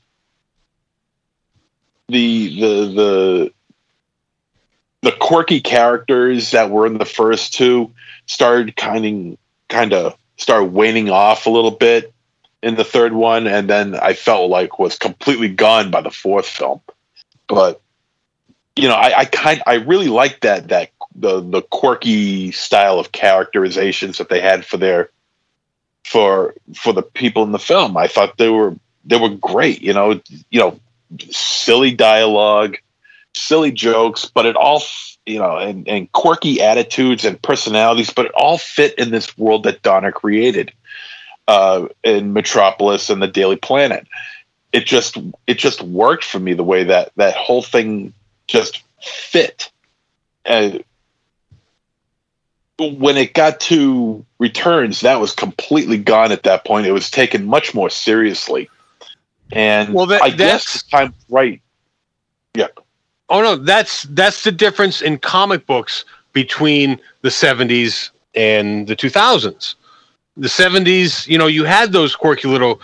the 2.08 2.60
the 2.60 2.92
the 2.92 3.52
the 5.02 5.12
quirky 5.12 5.60
characters 5.60 6.50
that 6.50 6.70
were 6.70 6.86
in 6.86 6.98
the 6.98 7.04
first 7.04 7.54
two 7.54 7.92
started 8.26 8.74
kind 8.74 9.06
of 9.06 9.38
kind 9.68 9.92
of 9.92 10.18
start 10.36 10.72
waning 10.72 11.08
off 11.08 11.46
a 11.46 11.50
little 11.50 11.70
bit 11.70 12.12
in 12.60 12.74
the 12.74 12.84
third 12.84 13.12
one 13.12 13.46
and 13.46 13.70
then 13.70 13.94
i 13.94 14.12
felt 14.12 14.50
like 14.50 14.78
was 14.78 14.98
completely 14.98 15.48
gone 15.48 15.90
by 15.90 16.00
the 16.00 16.10
fourth 16.10 16.46
film 16.46 16.80
but 17.46 17.80
you 18.76 18.88
know 18.88 18.94
i 18.94 19.20
i 19.20 19.24
kind 19.24 19.62
i 19.66 19.74
really 19.74 20.08
liked 20.08 20.42
that 20.42 20.68
that 20.68 20.90
the 21.14 21.40
the 21.40 21.62
quirky 21.62 22.52
style 22.52 22.98
of 22.98 23.12
characterizations 23.12 24.18
that 24.18 24.28
they 24.28 24.40
had 24.40 24.64
for 24.64 24.76
their 24.76 25.10
for 26.04 26.54
for 26.74 26.92
the 26.92 27.02
people 27.02 27.42
in 27.42 27.52
the 27.52 27.58
film 27.58 27.96
i 27.96 28.06
thought 28.06 28.38
they 28.38 28.48
were 28.48 28.74
they 29.04 29.18
were 29.18 29.28
great 29.28 29.82
you 29.82 29.92
know 29.92 30.20
you 30.50 30.60
know 30.60 30.78
silly 31.30 31.92
dialogue, 31.92 32.76
silly 33.34 33.72
jokes, 33.72 34.26
but 34.26 34.46
it 34.46 34.56
all, 34.56 34.82
you 35.26 35.38
know, 35.38 35.56
and, 35.56 35.86
and 35.88 36.10
quirky 36.12 36.60
attitudes 36.60 37.24
and 37.24 37.40
personalities, 37.42 38.10
but 38.10 38.26
it 38.26 38.32
all 38.34 38.58
fit 38.58 38.94
in 38.98 39.10
this 39.10 39.36
world 39.36 39.64
that 39.64 39.82
Donner 39.82 40.12
created 40.12 40.72
uh, 41.48 41.86
in 42.02 42.32
Metropolis 42.32 43.10
and 43.10 43.20
the 43.22 43.28
Daily 43.28 43.56
Planet. 43.56 44.06
It 44.72 44.86
just, 44.86 45.18
it 45.46 45.58
just 45.58 45.82
worked 45.82 46.24
for 46.24 46.38
me 46.38 46.54
the 46.54 46.64
way 46.64 46.84
that 46.84 47.12
that 47.16 47.34
whole 47.34 47.62
thing 47.62 48.12
just 48.46 48.82
fit. 49.02 49.70
Uh, 50.46 50.78
when 52.88 53.16
it 53.16 53.34
got 53.34 53.60
to 53.60 54.24
returns, 54.38 55.00
that 55.00 55.20
was 55.20 55.32
completely 55.34 55.98
gone 55.98 56.32
at 56.32 56.42
that 56.44 56.64
point. 56.64 56.86
It 56.86 56.92
was 56.92 57.10
taken 57.10 57.46
much 57.46 57.74
more 57.74 57.90
seriously. 57.90 58.68
And 59.52 59.92
Well, 59.94 60.06
that- 60.06 60.22
I 60.22 60.30
guess 60.30 60.82
the 60.82 60.90
time 60.90 61.14
right. 61.28 61.60
Yeah. 62.54 62.68
Oh 63.28 63.42
no, 63.42 63.56
that's 63.56 64.02
that's 64.10 64.42
the 64.42 64.52
difference 64.52 65.02
in 65.02 65.18
comic 65.18 65.66
books 65.66 66.04
between 66.32 66.98
the 67.22 67.28
70s 67.28 68.10
and 68.34 68.86
the 68.88 68.96
2000s. 68.96 69.74
The 70.36 70.48
70s, 70.48 71.26
you 71.28 71.38
know, 71.38 71.46
you 71.46 71.64
had 71.64 71.92
those 71.92 72.16
quirky 72.16 72.48
little 72.48 72.80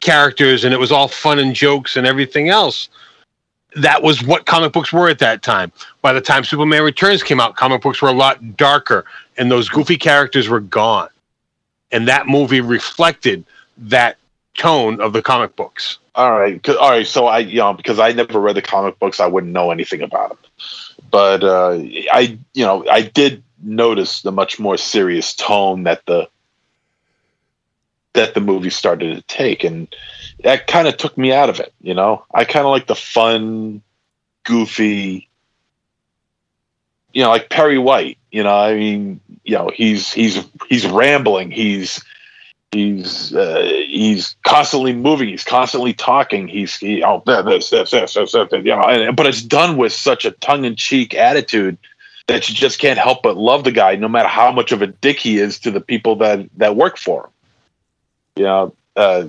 characters 0.00 0.64
and 0.64 0.74
it 0.74 0.78
was 0.78 0.92
all 0.92 1.08
fun 1.08 1.38
and 1.38 1.54
jokes 1.54 1.96
and 1.96 2.06
everything 2.06 2.48
else. 2.48 2.88
That 3.76 4.02
was 4.02 4.22
what 4.24 4.46
comic 4.46 4.72
books 4.72 4.92
were 4.92 5.08
at 5.08 5.20
that 5.20 5.42
time. 5.42 5.70
By 6.02 6.12
the 6.12 6.20
time 6.20 6.42
Superman 6.42 6.82
Returns 6.82 7.22
came 7.22 7.40
out, 7.40 7.56
comic 7.56 7.82
books 7.82 8.02
were 8.02 8.08
a 8.08 8.12
lot 8.12 8.56
darker 8.56 9.04
and 9.40 9.50
those 9.50 9.70
goofy 9.70 9.96
characters 9.96 10.50
were 10.50 10.60
gone. 10.60 11.08
And 11.90 12.06
that 12.08 12.28
movie 12.28 12.60
reflected 12.60 13.42
that 13.78 14.18
tone 14.54 15.00
of 15.00 15.14
the 15.14 15.22
comic 15.22 15.56
books. 15.56 15.98
All 16.14 16.38
right, 16.38 16.68
all 16.68 16.90
right. 16.90 17.06
So 17.06 17.26
I, 17.26 17.38
you 17.38 17.56
know, 17.56 17.72
because 17.72 17.98
I 17.98 18.12
never 18.12 18.38
read 18.38 18.56
the 18.56 18.62
comic 18.62 18.98
books, 18.98 19.18
I 19.18 19.26
wouldn't 19.26 19.54
know 19.54 19.70
anything 19.70 20.02
about 20.02 20.28
them. 20.28 20.38
But 21.10 21.42
uh, 21.42 21.78
I, 22.12 22.38
you 22.52 22.66
know, 22.66 22.86
I 22.86 23.00
did 23.00 23.42
notice 23.62 24.20
the 24.20 24.30
much 24.30 24.60
more 24.60 24.76
serious 24.76 25.34
tone 25.34 25.84
that 25.84 26.04
the 26.04 26.28
that 28.12 28.34
the 28.34 28.40
movie 28.40 28.70
started 28.70 29.16
to 29.16 29.22
take, 29.22 29.64
and 29.64 29.88
that 30.44 30.66
kind 30.66 30.86
of 30.86 30.98
took 30.98 31.16
me 31.16 31.32
out 31.32 31.48
of 31.48 31.60
it. 31.60 31.72
You 31.80 31.94
know, 31.94 32.26
I 32.34 32.44
kind 32.44 32.66
of 32.66 32.72
like 32.72 32.88
the 32.88 32.94
fun, 32.94 33.80
goofy. 34.44 35.30
You 37.14 37.22
know, 37.22 37.30
like 37.30 37.48
Perry 37.48 37.78
White. 37.78 38.18
You 38.30 38.42
know, 38.42 38.56
I 38.56 38.74
mean, 38.74 39.20
you 39.44 39.56
know, 39.56 39.70
he's 39.74 40.12
he's 40.12 40.44
he's 40.68 40.86
rambling. 40.86 41.50
He's 41.50 42.02
he's 42.72 43.34
uh, 43.34 43.62
he's 43.86 44.36
constantly 44.44 44.92
moving 44.92 45.28
he's 45.28 45.44
constantly 45.44 45.92
talking 45.92 46.46
he's 46.46 46.76
he, 46.76 47.02
oh 47.02 47.22
this 47.26 47.70
this 47.70 47.90
this 47.90 48.14
this, 48.14 48.32
this, 48.32 48.48
you 48.52 48.62
know 48.62 48.82
and, 48.82 49.16
but 49.16 49.26
it's 49.26 49.42
done 49.42 49.76
with 49.76 49.92
such 49.92 50.24
a 50.24 50.30
tongue-in-cheek 50.30 51.14
attitude 51.14 51.76
that 52.28 52.48
you 52.48 52.54
just 52.54 52.78
can't 52.78 52.98
help 52.98 53.24
but 53.24 53.36
love 53.36 53.64
the 53.64 53.72
guy 53.72 53.96
no 53.96 54.06
matter 54.06 54.28
how 54.28 54.52
much 54.52 54.70
of 54.70 54.82
a 54.82 54.86
dick 54.86 55.18
he 55.18 55.38
is 55.38 55.58
to 55.58 55.72
the 55.72 55.80
people 55.80 56.14
that 56.14 56.48
that 56.56 56.76
work 56.76 56.96
for 56.96 57.24
him 57.24 57.30
you 58.36 58.44
know 58.44 58.72
uh, 58.94 59.24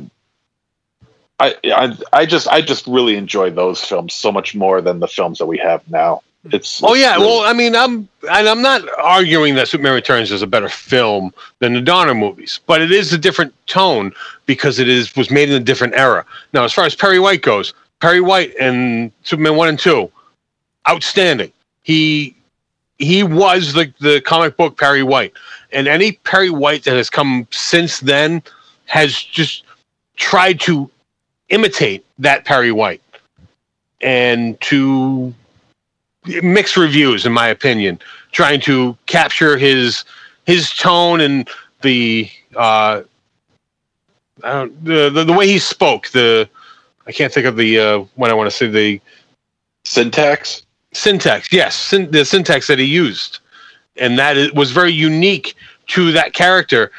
I, 1.40 1.56
I 1.64 1.98
I 2.14 2.26
just 2.28 2.48
I 2.48 2.62
just 2.62 2.86
really 2.86 3.16
enjoy 3.16 3.50
those 3.50 3.84
films 3.84 4.14
so 4.14 4.32
much 4.32 4.54
more 4.54 4.80
than 4.80 5.00
the 5.00 5.08
films 5.08 5.40
that 5.40 5.48
we 5.48 5.58
have 5.58 5.82
now. 5.90 6.22
It's 6.46 6.82
Oh 6.82 6.94
it's 6.94 7.02
yeah, 7.02 7.18
well, 7.18 7.42
I 7.42 7.54
mean, 7.54 7.76
I'm 7.76 8.10
and 8.30 8.48
I'm 8.50 8.62
not 8.62 8.82
arguing 8.98 9.54
that 9.56 9.68
Superman 9.68 9.94
Returns 9.94 10.32
is 10.32 10.42
a 10.42 10.48
better 10.48 10.70
film 10.70 11.34
than 11.60 11.74
the 11.74 11.82
Donner 11.82 12.16
movies, 12.16 12.60
but 12.66 12.82
it 12.82 12.92
is 12.92 13.14
a 13.14 13.18
different 13.18 13.54
tone 13.68 14.12
because 14.48 14.80
it 14.80 14.90
is 14.90 15.16
was 15.16 15.30
made 15.30 15.50
in 15.50 15.56
a 15.56 15.64
different 15.64 15.94
era. 15.94 16.26
Now, 16.54 16.64
as 16.64 16.74
far 16.74 16.86
as 16.86 16.96
Perry 16.96 17.20
White 17.20 17.44
goes, 17.44 17.74
Perry 18.00 18.22
White 18.22 18.56
and 18.60 19.12
Superman 19.24 19.56
one 19.56 19.70
and 19.70 19.80
two, 19.80 20.12
outstanding. 20.90 21.52
He 21.84 22.36
he 22.98 23.22
was 23.22 23.74
the 23.74 23.94
the 24.00 24.20
comic 24.22 24.58
book 24.58 24.78
Perry 24.78 25.04
White, 25.04 25.34
and 25.72 25.88
any 25.88 26.14
Perry 26.14 26.50
White 26.50 26.84
that 26.86 26.96
has 26.96 27.10
come 27.10 27.48
since 27.52 28.00
then 28.00 28.42
has 28.86 29.16
just 29.16 29.64
tried 30.16 30.60
to 30.62 30.90
imitate 31.50 32.04
that 32.18 32.46
Perry 32.46 32.72
White 32.72 33.02
and 34.02 34.60
to 34.62 35.34
mixed 36.44 36.78
reviews 36.78 37.26
in 37.26 37.32
my 37.32 37.48
opinion 37.48 38.00
trying 38.32 38.60
to 38.62 38.96
capture 39.08 39.58
his 39.58 40.04
his 40.46 40.72
tone 40.76 41.22
and 41.22 41.50
the 41.82 42.30
uh 42.56 43.02
I 44.44 44.52
don't, 44.52 44.86
the, 44.86 45.10
the 45.10 45.24
the 45.24 45.34
way 45.34 45.48
he 45.48 45.60
spoke 45.60 46.08
the 46.10 46.48
I 47.08 47.12
can't 47.12 47.34
think 47.34 47.46
of 47.48 47.56
the 47.58 47.80
uh 47.80 48.00
what 48.16 48.30
I 48.30 48.34
want 48.34 48.50
to 48.50 48.56
say 48.56 48.68
the 48.68 49.02
syntax. 49.86 50.64
syntax. 50.94 51.52
Yes, 51.52 51.76
syn- 51.76 52.12
the 52.12 52.24
syntax 52.26 52.68
that 52.68 52.78
he 52.80 52.86
used, 52.86 53.40
and 53.98 54.18
that 54.20 54.38
is, 54.38 54.52
was 54.54 54.72
very 54.72 54.92
unique 54.92 55.56
to 55.88 56.12
that 56.12 56.34
character. 56.34 56.92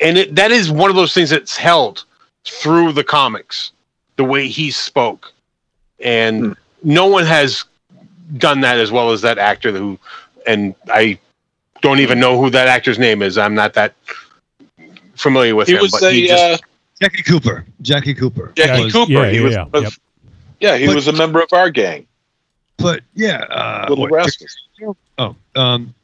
And 0.00 0.18
it, 0.18 0.34
that 0.34 0.50
is 0.50 0.70
one 0.70 0.90
of 0.90 0.96
those 0.96 1.14
things 1.14 1.30
that's 1.30 1.56
held 1.56 2.04
through 2.44 2.92
the 2.92 3.04
comics, 3.04 3.72
the 4.16 4.24
way 4.24 4.48
he 4.48 4.70
spoke, 4.70 5.32
and 6.00 6.46
Hmm. 6.46 6.52
no 6.82 7.06
one 7.06 7.24
has 7.26 7.64
done 8.36 8.60
that 8.60 8.78
as 8.78 8.90
well 8.90 9.10
as 9.10 9.22
that 9.22 9.38
actor 9.38 9.72
who. 9.72 9.98
And 10.46 10.74
I 10.88 11.18
don't 11.82 12.00
even 12.00 12.18
know 12.20 12.40
who 12.40 12.50
that 12.50 12.68
actor's 12.68 12.98
name 12.98 13.22
is. 13.22 13.38
I'm 13.38 13.54
not 13.54 13.74
that 13.74 13.94
familiar 15.16 15.54
with 15.54 15.68
He 15.68 15.74
him. 15.74 15.82
was 15.82 15.90
but 15.90 16.02
a 16.04 16.10
he 16.12 16.26
just, 16.28 16.42
uh, 16.62 16.66
Jackie 17.00 17.22
Cooper. 17.22 17.64
Jackie 17.82 18.14
Cooper. 18.14 18.52
Jackie 18.56 18.84
Was- 18.84 18.92
Cooper. 18.92 19.12
yeah, 19.12 19.30
he 19.30 19.36
yeah, 19.38 19.42
was 19.42 19.52
yeah, 19.54 19.62
one 19.64 19.74
of- 19.74 19.82
yep. 19.84 19.92
yeah, 20.60 20.76
he 20.76 20.86
But- 20.86 20.94
was 20.96 21.08
a 21.08 21.12
member 21.12 21.40
of 21.40 21.52
our 21.52 21.70
gang, 21.70 22.06
But 22.76 23.02
yeah, 23.14 23.38
uh, 23.50 23.86
Little 23.88 24.02
what- 24.04 24.12
Rascals. 24.12 24.56
Oh, 25.18 25.34
um, 25.56 25.94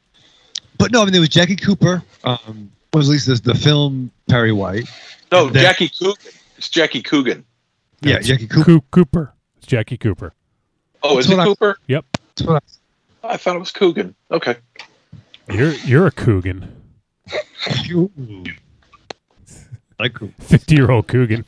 but 0.77 0.91
no, 0.91 1.01
I 1.01 1.05
mean 1.05 1.13
there 1.13 1.21
was 1.21 1.29
Jackie 1.29 1.55
Cooper. 1.55 2.03
Um, 2.25 2.69
was 2.93 3.07
at 3.07 3.11
least 3.13 3.27
this, 3.27 3.39
the 3.39 3.55
film 3.55 4.11
Perry 4.29 4.51
White. 4.51 4.89
No, 5.31 5.47
then- 5.49 5.63
Jackie 5.63 5.89
Coogan. 5.89 6.31
It's 6.57 6.69
Jackie 6.69 7.01
Coogan. 7.01 7.45
Yeah, 8.01 8.13
That's 8.15 8.27
Jackie 8.27 8.47
Cooper. 8.47 8.79
Cooper. 8.91 9.33
It's 9.57 9.67
Jackie 9.67 9.97
Cooper. 9.97 10.33
Oh, 11.03 11.17
is 11.17 11.29
it 11.29 11.35
Cooper? 11.37 11.41
I- 11.41 11.45
Cooper? 11.45 11.77
That's 12.35 12.47
what 12.47 12.63
I 13.23 13.37
thought 13.37 13.55
it 13.55 13.59
was 13.59 13.71
Coogan. 13.71 14.15
Okay. 14.31 14.55
You're 15.51 15.73
you're 15.73 16.07
a 16.07 16.11
Coogan. 16.11 16.71
I- 17.29 17.87
Ooh. 17.91 18.43
like 19.99 20.17
Fifty 20.41 20.75
year 20.75 20.91
old 20.91 21.07
Coogan. 21.07 21.45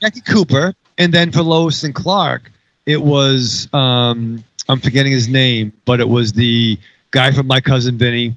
Jackie 0.00 0.20
Cooper, 0.22 0.74
and 0.98 1.12
then 1.12 1.32
for 1.32 1.42
Lois 1.42 1.82
and 1.84 1.94
Clark, 1.94 2.50
it 2.86 3.02
was 3.02 3.68
um, 3.72 4.42
I'm 4.68 4.80
forgetting 4.80 5.12
his 5.12 5.28
name, 5.28 5.72
but 5.84 6.00
it 6.00 6.08
was 6.08 6.32
the 6.32 6.78
guy 7.10 7.32
from 7.32 7.46
My 7.46 7.60
Cousin 7.60 7.98
Vinny, 7.98 8.34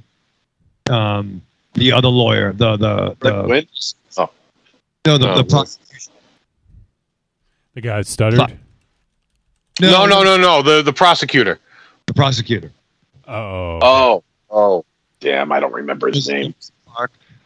um, 0.89 1.41
the 1.73 1.91
other 1.91 2.07
lawyer, 2.07 2.53
the 2.53 2.77
the, 2.77 3.15
Rick 3.47 3.67
the 4.15 4.21
Oh, 4.21 4.29
no 5.05 5.17
the, 5.17 5.25
Oh, 5.29 5.35
the 5.35 5.35
well. 5.35 5.43
prosecution. 5.45 5.84
The 7.75 7.81
guy 7.81 7.97
that 7.97 8.07
stuttered. 8.07 8.39
Fuck. 8.39 8.51
no, 9.81 10.05
no, 10.05 10.23
no, 10.23 10.37
no. 10.37 10.61
The 10.61 10.81
the 10.81 10.93
prosecutor. 10.93 11.59
the 12.07 12.13
prosecutor. 12.13 12.71
Oh. 13.27 13.79
oh, 13.81 14.23
oh, 14.49 14.85
damn! 15.19 15.51
I 15.51 15.59
don't 15.59 15.73
remember 15.73 16.07
his 16.07 16.27
name. 16.27 16.53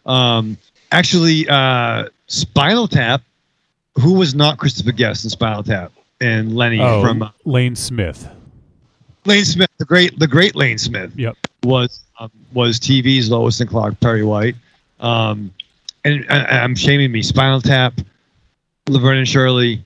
Um, 0.05 0.57
actually, 0.91 1.47
uh, 1.49 2.05
Spinal 2.27 2.87
Tap, 2.87 3.21
who 3.95 4.13
was 4.13 4.35
not 4.35 4.57
Christopher 4.57 4.91
Guest 4.91 5.23
in 5.23 5.29
Spinal 5.29 5.63
Tap, 5.63 5.91
and 6.21 6.55
Lenny 6.55 6.79
Oh, 6.81 7.01
from 7.01 7.21
uh, 7.23 7.29
Lane 7.45 7.75
Smith. 7.75 8.27
Lane 9.25 9.45
Smith, 9.45 9.69
the 9.77 9.85
great, 9.85 10.17
the 10.17 10.27
great 10.27 10.55
Lane 10.55 10.77
Smith. 10.77 11.11
Yep. 11.15 11.35
Was 11.63 12.01
um, 12.19 12.31
was 12.53 12.79
TV's 12.79 13.29
Lois 13.29 13.59
and 13.59 13.69
Clark, 13.69 13.99
Perry 13.99 14.23
White, 14.23 14.55
um, 14.99 15.53
and 16.05 16.25
I, 16.29 16.59
I'm 16.59 16.75
shaming 16.75 17.11
me. 17.11 17.21
Spinal 17.23 17.61
Tap, 17.61 17.93
Laverne 18.87 19.17
and 19.19 19.27
Shirley. 19.27 19.83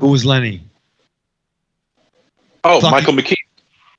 Who 0.00 0.08
was 0.08 0.24
Lenny? 0.24 0.62
Oh, 2.64 2.80
Fucking- 2.80 2.90
Michael 2.90 3.12
McKean. 3.14 3.36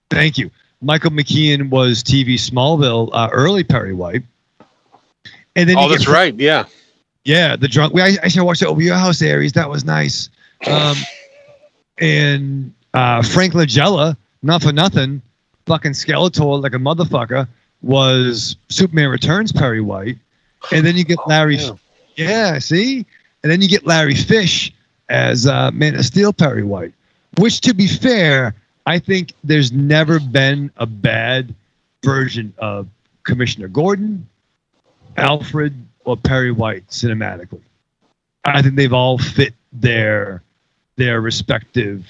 Thank 0.10 0.38
you. 0.38 0.52
Michael 0.82 1.12
McKean 1.12 1.70
was 1.70 2.04
TV 2.04 2.36
Smallville, 2.36 3.10
uh, 3.14 3.30
early 3.32 3.64
Perry 3.64 3.94
White. 3.94 4.24
And 5.56 5.70
then 5.70 5.78
Oh, 5.78 5.84
you 5.84 5.90
get 5.90 6.00
that's 6.00 6.08
right. 6.10 6.36
Yeah. 6.38 6.66
Yeah, 7.26 7.56
the 7.56 7.68
drunk. 7.70 7.94
We 7.94 8.02
I, 8.02 8.18
I 8.24 8.28
should 8.28 8.44
watch 8.44 8.60
the 8.60 8.68
over 8.68 8.82
your 8.82 8.96
house, 8.98 9.22
Aries. 9.22 9.54
That 9.54 9.70
was 9.70 9.86
nice. 9.86 10.30
Um, 10.68 10.98
and 12.00 12.74
uh, 12.94 13.22
Frank 13.22 13.54
Langella, 13.54 14.18
not 14.42 14.62
for 14.62 14.74
nothing, 14.74 15.22
fucking 15.66 15.94
Skeletor 15.94 16.62
like 16.62 16.74
a 16.74 16.78
motherfucker, 16.78 17.48
was 17.82 18.58
Superman 18.70 19.10
Returns 19.10 19.52
Perry 19.54 19.80
White, 19.82 20.18
and 20.74 20.86
then 20.86 20.98
you 20.98 21.06
get 21.06 21.20
Larry. 21.28 21.56
yeah. 21.58 21.72
yeah. 22.18 22.60
see, 22.60 23.06
and 23.44 23.52
then 23.52 23.62
you 23.62 23.70
get 23.70 23.86
Larry 23.86 24.16
Fish 24.16 24.74
as 25.10 25.48
uh, 25.48 25.72
Man 25.72 25.96
of 25.96 26.06
Steel 26.06 26.34
Perry 26.34 26.64
White. 26.64 26.94
Which, 27.38 27.62
to 27.62 27.74
be 27.74 27.88
fair, 27.88 28.56
I 28.86 29.00
think 29.00 29.34
there's 29.44 29.72
never 29.72 30.20
been 30.20 30.72
a 30.78 30.86
bad 30.86 31.56
version 32.04 32.54
of 32.58 32.88
Commissioner 33.24 33.68
Gordon, 33.68 34.28
Alfred, 35.18 35.74
or 36.06 36.18
Perry 36.18 36.52
White 36.52 36.88
cinematically. 36.88 37.62
I 38.46 38.62
think 38.62 38.76
they've 38.76 38.94
all 38.94 39.18
fit 39.18 39.54
their 39.72 40.44
their 40.96 41.22
respective 41.22 42.06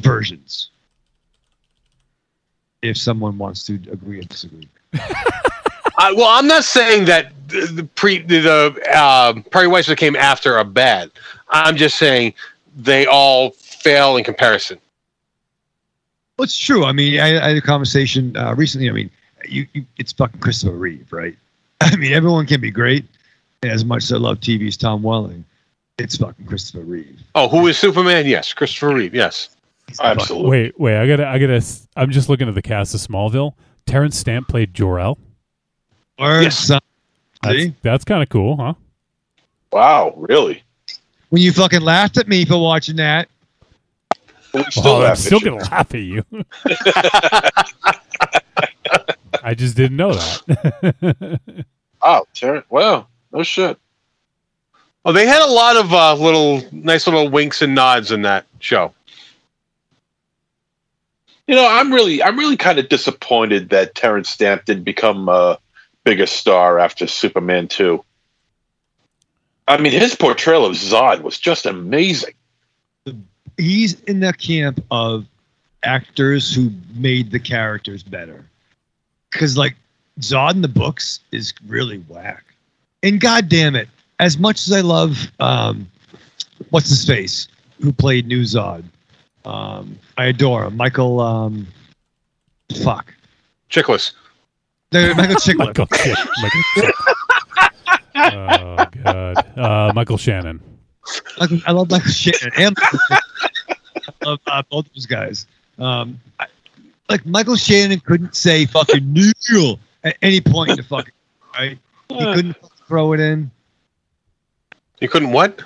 versions. 0.00 0.70
If 2.82 2.98
someone 2.98 3.38
wants 3.38 3.64
to 3.66 3.74
agree 3.90 4.18
or 4.18 4.24
disagree. 4.24 4.68
I, 5.98 6.12
well, 6.12 6.26
I'm 6.26 6.48
not 6.48 6.64
saying 6.64 7.04
that 7.04 7.32
the, 7.48 7.66
the 7.66 7.84
pre 7.84 8.18
the, 8.18 8.40
the 8.40 8.90
uh, 8.94 9.40
Perry 9.50 9.68
White 9.68 9.86
that 9.86 9.98
came 9.98 10.16
after 10.16 10.56
a 10.58 10.64
bad. 10.64 11.10
I'm 11.52 11.76
just 11.76 11.98
saying 11.98 12.34
they 12.76 13.06
all 13.06 13.50
fail 13.50 14.16
in 14.16 14.24
comparison. 14.24 14.78
Well, 16.38 16.44
it's 16.44 16.56
true. 16.56 16.84
I 16.84 16.92
mean, 16.92 17.20
I, 17.20 17.44
I 17.44 17.48
had 17.48 17.56
a 17.56 17.60
conversation 17.60 18.36
uh, 18.36 18.54
recently. 18.54 18.88
I 18.88 18.92
mean, 18.92 19.10
you, 19.48 19.66
you, 19.74 19.84
it's 19.98 20.12
fucking 20.12 20.40
Christopher 20.40 20.72
Reeve, 20.76 21.06
right? 21.12 21.36
I 21.80 21.94
mean, 21.96 22.12
everyone 22.12 22.46
can 22.46 22.60
be 22.60 22.70
great. 22.70 23.04
As 23.62 23.84
much 23.84 24.04
as 24.04 24.12
I 24.12 24.16
love 24.16 24.40
TV's 24.40 24.76
Tom 24.76 25.02
Welling, 25.02 25.44
it's 25.98 26.16
fucking 26.16 26.46
Christopher 26.46 26.84
Reeve. 26.84 27.20
Oh, 27.34 27.48
who 27.48 27.68
is 27.68 27.78
Superman? 27.78 28.26
Yes, 28.26 28.52
Christopher 28.52 28.94
Reeve. 28.94 29.14
Yes. 29.14 29.50
He's 29.86 29.98
fucking- 29.98 30.20
Absolutely. 30.20 30.50
Wait, 30.50 30.80
wait. 30.80 30.96
I 30.96 31.06
gotta, 31.06 31.28
I 31.28 31.38
gotta. 31.38 31.64
I'm 31.96 32.10
just 32.10 32.28
looking 32.28 32.48
at 32.48 32.54
the 32.54 32.62
cast 32.62 32.94
of 32.94 33.00
Smallville. 33.00 33.54
Terence 33.86 34.16
Stamp 34.16 34.48
played 34.48 34.74
Jor 34.74 34.98
El. 34.98 35.18
Yes. 36.18 36.68
That's, 36.68 36.84
See? 37.58 37.74
that's 37.82 38.04
kind 38.04 38.22
of 38.22 38.28
cool, 38.28 38.56
huh? 38.56 38.74
Wow, 39.72 40.14
really? 40.16 40.62
When 41.32 41.40
you 41.40 41.50
fucking 41.50 41.80
laughed 41.80 42.18
at 42.18 42.28
me 42.28 42.44
for 42.44 42.60
watching 42.60 42.96
that, 42.96 43.26
We 44.52 44.64
still 44.64 44.86
oh, 44.86 45.06
I'm 45.06 45.16
still 45.16 45.40
to- 45.40 45.44
gonna 45.46 45.62
laugh 45.62 45.94
at 45.94 46.00
you. 46.02 46.22
I 49.42 49.54
just 49.54 49.74
didn't 49.74 49.96
know 49.96 50.12
that. 50.12 51.40
Oh, 52.02 52.26
Terence. 52.34 52.66
Wow. 52.68 53.06
No 53.32 53.42
shit. 53.44 53.78
Oh, 55.06 55.12
they 55.12 55.26
had 55.26 55.40
a 55.40 55.50
lot 55.50 55.76
of 55.76 55.94
uh, 55.94 56.14
little 56.16 56.62
nice 56.70 57.06
little 57.06 57.30
winks 57.30 57.62
and 57.62 57.74
nods 57.74 58.12
in 58.12 58.20
that 58.22 58.44
show. 58.58 58.92
You 61.46 61.54
know, 61.54 61.66
I'm 61.66 61.90
really, 61.90 62.22
I'm 62.22 62.38
really 62.38 62.58
kind 62.58 62.78
of 62.78 62.90
disappointed 62.90 63.70
that 63.70 63.94
Terence 63.94 64.28
Stamp 64.28 64.66
didn't 64.66 64.84
become 64.84 65.30
a 65.30 65.58
bigger 66.04 66.26
star 66.26 66.78
after 66.78 67.06
Superman 67.06 67.68
2. 67.68 68.04
I 69.68 69.76
mean, 69.78 69.92
his 69.92 70.14
portrayal 70.14 70.66
of 70.66 70.72
Zod 70.74 71.22
was 71.22 71.38
just 71.38 71.66
amazing. 71.66 72.34
he's 73.56 74.00
in 74.02 74.20
the 74.20 74.32
camp 74.32 74.82
of 74.90 75.26
actors 75.84 76.54
who 76.54 76.70
made 76.94 77.30
the 77.30 77.38
characters 77.38 78.02
better. 78.02 78.44
Because 79.30 79.56
like 79.56 79.76
Zod 80.20 80.52
in 80.54 80.62
the 80.62 80.68
books 80.68 81.20
is 81.32 81.54
really 81.66 81.98
whack. 82.08 82.44
And 83.02 83.20
god 83.20 83.48
damn 83.48 83.74
it, 83.74 83.88
as 84.20 84.38
much 84.38 84.66
as 84.66 84.72
I 84.72 84.80
love 84.80 85.30
um 85.40 85.88
what's 86.70 86.88
his 86.88 87.04
face 87.04 87.48
who 87.80 87.92
played 87.92 88.26
New 88.26 88.42
Zod. 88.42 88.84
Um 89.44 89.98
I 90.18 90.26
adore 90.26 90.64
him. 90.64 90.76
Michael 90.76 91.20
um 91.20 91.66
fuck. 92.82 93.12
Chickless. 93.70 94.12
No, 94.92 95.14
Michael 95.14 95.36
Chiklis. 95.36 95.56
Michael, 95.66 95.86
Chick, 95.86 96.18
Michael 96.42 96.62
Chick. 96.74 96.94
Oh 98.24 98.86
god, 99.04 99.58
uh, 99.58 99.92
Michael 99.94 100.16
Shannon. 100.18 100.60
Michael- 101.38 101.60
I 101.66 101.72
love 101.72 101.90
Michael 101.90 102.10
Shannon 102.10 102.52
and 102.56 102.76
Michael 102.80 102.98
Shannon. 103.08 103.22
I 104.22 104.24
love 104.26 104.40
uh, 104.46 104.62
both 104.70 104.86
those 104.94 105.06
guys. 105.06 105.46
Um, 105.78 106.20
I, 106.38 106.46
like 107.08 107.26
Michael 107.26 107.56
Shannon 107.56 108.00
couldn't 108.00 108.34
say 108.36 108.66
fucking 108.66 109.12
Neil 109.12 109.78
at 110.04 110.16
any 110.22 110.40
point 110.40 110.70
in 110.70 110.76
the 110.76 110.82
fucking 110.82 111.12
right. 111.58 111.78
He 112.08 112.18
couldn't 112.18 112.56
throw 112.86 113.12
it 113.14 113.20
in, 113.20 113.50
You 115.00 115.08
couldn't 115.08 115.32
what? 115.32 115.62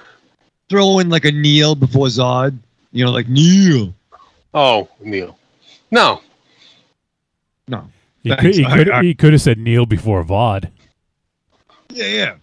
throw 0.68 0.98
in 1.00 1.08
like 1.10 1.24
a 1.24 1.32
Neil 1.32 1.74
before 1.74 2.06
Zod. 2.06 2.56
You 2.92 3.04
know, 3.04 3.10
like 3.10 3.28
Neil. 3.28 3.94
Oh, 4.54 4.88
Neil. 5.00 5.36
No. 5.90 6.22
No. 7.68 7.88
He 8.22 8.30
Thanks. 8.30 8.42
could, 8.42 8.54
he 8.54 8.64
I- 8.64 8.76
could, 8.76 8.90
I- 8.90 9.02
he 9.02 9.14
could 9.14 9.32
have 9.32 9.42
said 9.42 9.58
Neil 9.58 9.86
before 9.86 10.24
Vod. 10.24 10.70
Yeah, 11.90 12.06
yeah. 12.06 12.34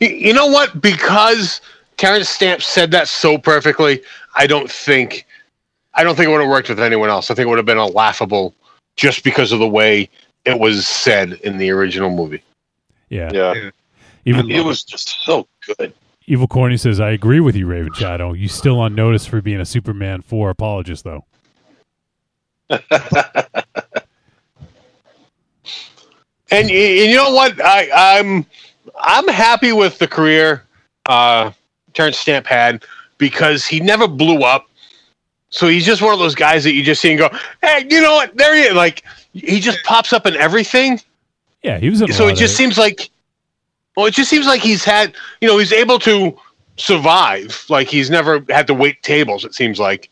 You, 0.00 0.08
you 0.08 0.32
know 0.32 0.46
what? 0.46 0.80
Because 0.80 1.60
Terence 1.96 2.28
Stamp 2.28 2.62
said 2.62 2.90
that 2.92 3.08
so 3.08 3.38
perfectly, 3.38 4.02
I 4.36 4.46
don't 4.46 4.70
think 4.70 5.26
I 5.94 6.04
don't 6.04 6.14
think 6.14 6.28
it 6.28 6.30
would 6.30 6.40
have 6.40 6.50
worked 6.50 6.68
with 6.68 6.80
anyone 6.80 7.08
else. 7.08 7.30
I 7.30 7.34
think 7.34 7.46
it 7.46 7.48
would 7.48 7.58
have 7.58 7.66
been 7.66 7.78
a 7.78 7.86
laughable 7.86 8.54
just 8.96 9.24
because 9.24 9.52
of 9.52 9.58
the 9.58 9.68
way 9.68 10.08
it 10.44 10.58
was 10.58 10.86
said 10.86 11.32
in 11.44 11.58
the 11.58 11.70
original 11.70 12.10
movie. 12.10 12.42
Yeah, 13.08 13.30
Yeah. 13.32 13.70
even 14.24 14.50
It 14.50 14.64
was 14.64 14.84
just 14.84 15.22
so 15.24 15.48
good. 15.78 15.92
Evil 16.26 16.46
Corny 16.46 16.76
says, 16.76 17.00
"I 17.00 17.10
agree 17.10 17.40
with 17.40 17.56
you, 17.56 17.66
Raven 17.66 17.92
Shadow. 17.94 18.34
You 18.34 18.48
still 18.48 18.78
on 18.78 18.94
notice 18.94 19.24
for 19.24 19.40
being 19.40 19.60
a 19.60 19.64
Superman 19.64 20.20
four 20.20 20.50
apologist, 20.50 21.04
though." 21.04 21.24
And, 26.50 26.70
and 26.70 27.10
you 27.10 27.16
know 27.16 27.32
what? 27.32 27.62
I, 27.62 28.18
I'm 28.18 28.46
I'm 29.00 29.28
happy 29.28 29.72
with 29.72 29.98
the 29.98 30.08
career 30.08 30.64
uh, 31.06 31.52
Terence 31.94 32.18
Stamp 32.18 32.46
had 32.46 32.84
because 33.18 33.66
he 33.66 33.80
never 33.80 34.06
blew 34.06 34.42
up. 34.42 34.68
So 35.50 35.66
he's 35.66 35.86
just 35.86 36.02
one 36.02 36.12
of 36.12 36.18
those 36.18 36.34
guys 36.34 36.62
that 36.64 36.74
you 36.74 36.82
just 36.82 37.00
see 37.00 37.10
and 37.10 37.18
go, 37.18 37.30
"Hey, 37.62 37.86
you 37.88 38.02
know 38.02 38.14
what? 38.14 38.36
There 38.36 38.54
he 38.54 38.62
is!" 38.62 38.74
Like 38.74 39.02
he 39.32 39.60
just 39.60 39.82
pops 39.84 40.12
up 40.12 40.26
in 40.26 40.36
everything. 40.36 41.00
Yeah, 41.62 41.78
he 41.78 41.88
was. 41.88 42.00
So 42.14 42.28
it 42.28 42.36
just 42.36 42.56
seems 42.56 42.76
like 42.76 43.10
well 43.96 44.06
it 44.06 44.14
just 44.14 44.30
seems 44.30 44.46
like 44.46 44.60
he's 44.60 44.84
had 44.84 45.14
you 45.40 45.48
know 45.48 45.58
he's 45.58 45.72
able 45.72 45.98
to 45.98 46.38
survive 46.76 47.64
like 47.68 47.88
he's 47.88 48.08
never 48.08 48.44
had 48.48 48.64
to 48.68 48.72
wait 48.72 49.02
tables 49.02 49.44
it 49.44 49.52
seems 49.52 49.80
like 49.80 50.08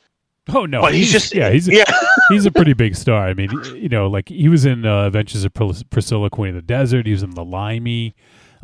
Oh 0.49 0.65
no, 0.65 0.81
but 0.81 0.95
he's 0.95 1.11
just 1.11 1.35
yeah, 1.35 1.51
he's 1.51 1.67
yeah 1.67 1.85
he's 2.29 2.47
a 2.47 2.53
pretty 2.53 2.73
big 2.73 2.95
star. 2.95 3.27
I 3.27 3.35
mean, 3.35 3.51
you 3.75 3.89
know, 3.89 4.07
like 4.07 4.29
he 4.29 4.49
was 4.49 4.65
in 4.65 4.87
uh, 4.87 5.07
Adventures 5.07 5.45
of 5.45 5.53
Pris- 5.53 5.83
Priscilla, 5.83 6.31
Queen 6.31 6.51
of 6.51 6.55
the 6.55 6.63
Desert. 6.63 7.05
He 7.05 7.11
was 7.11 7.25
in 7.25 7.31
The 7.31 7.45
Limey. 7.45 8.15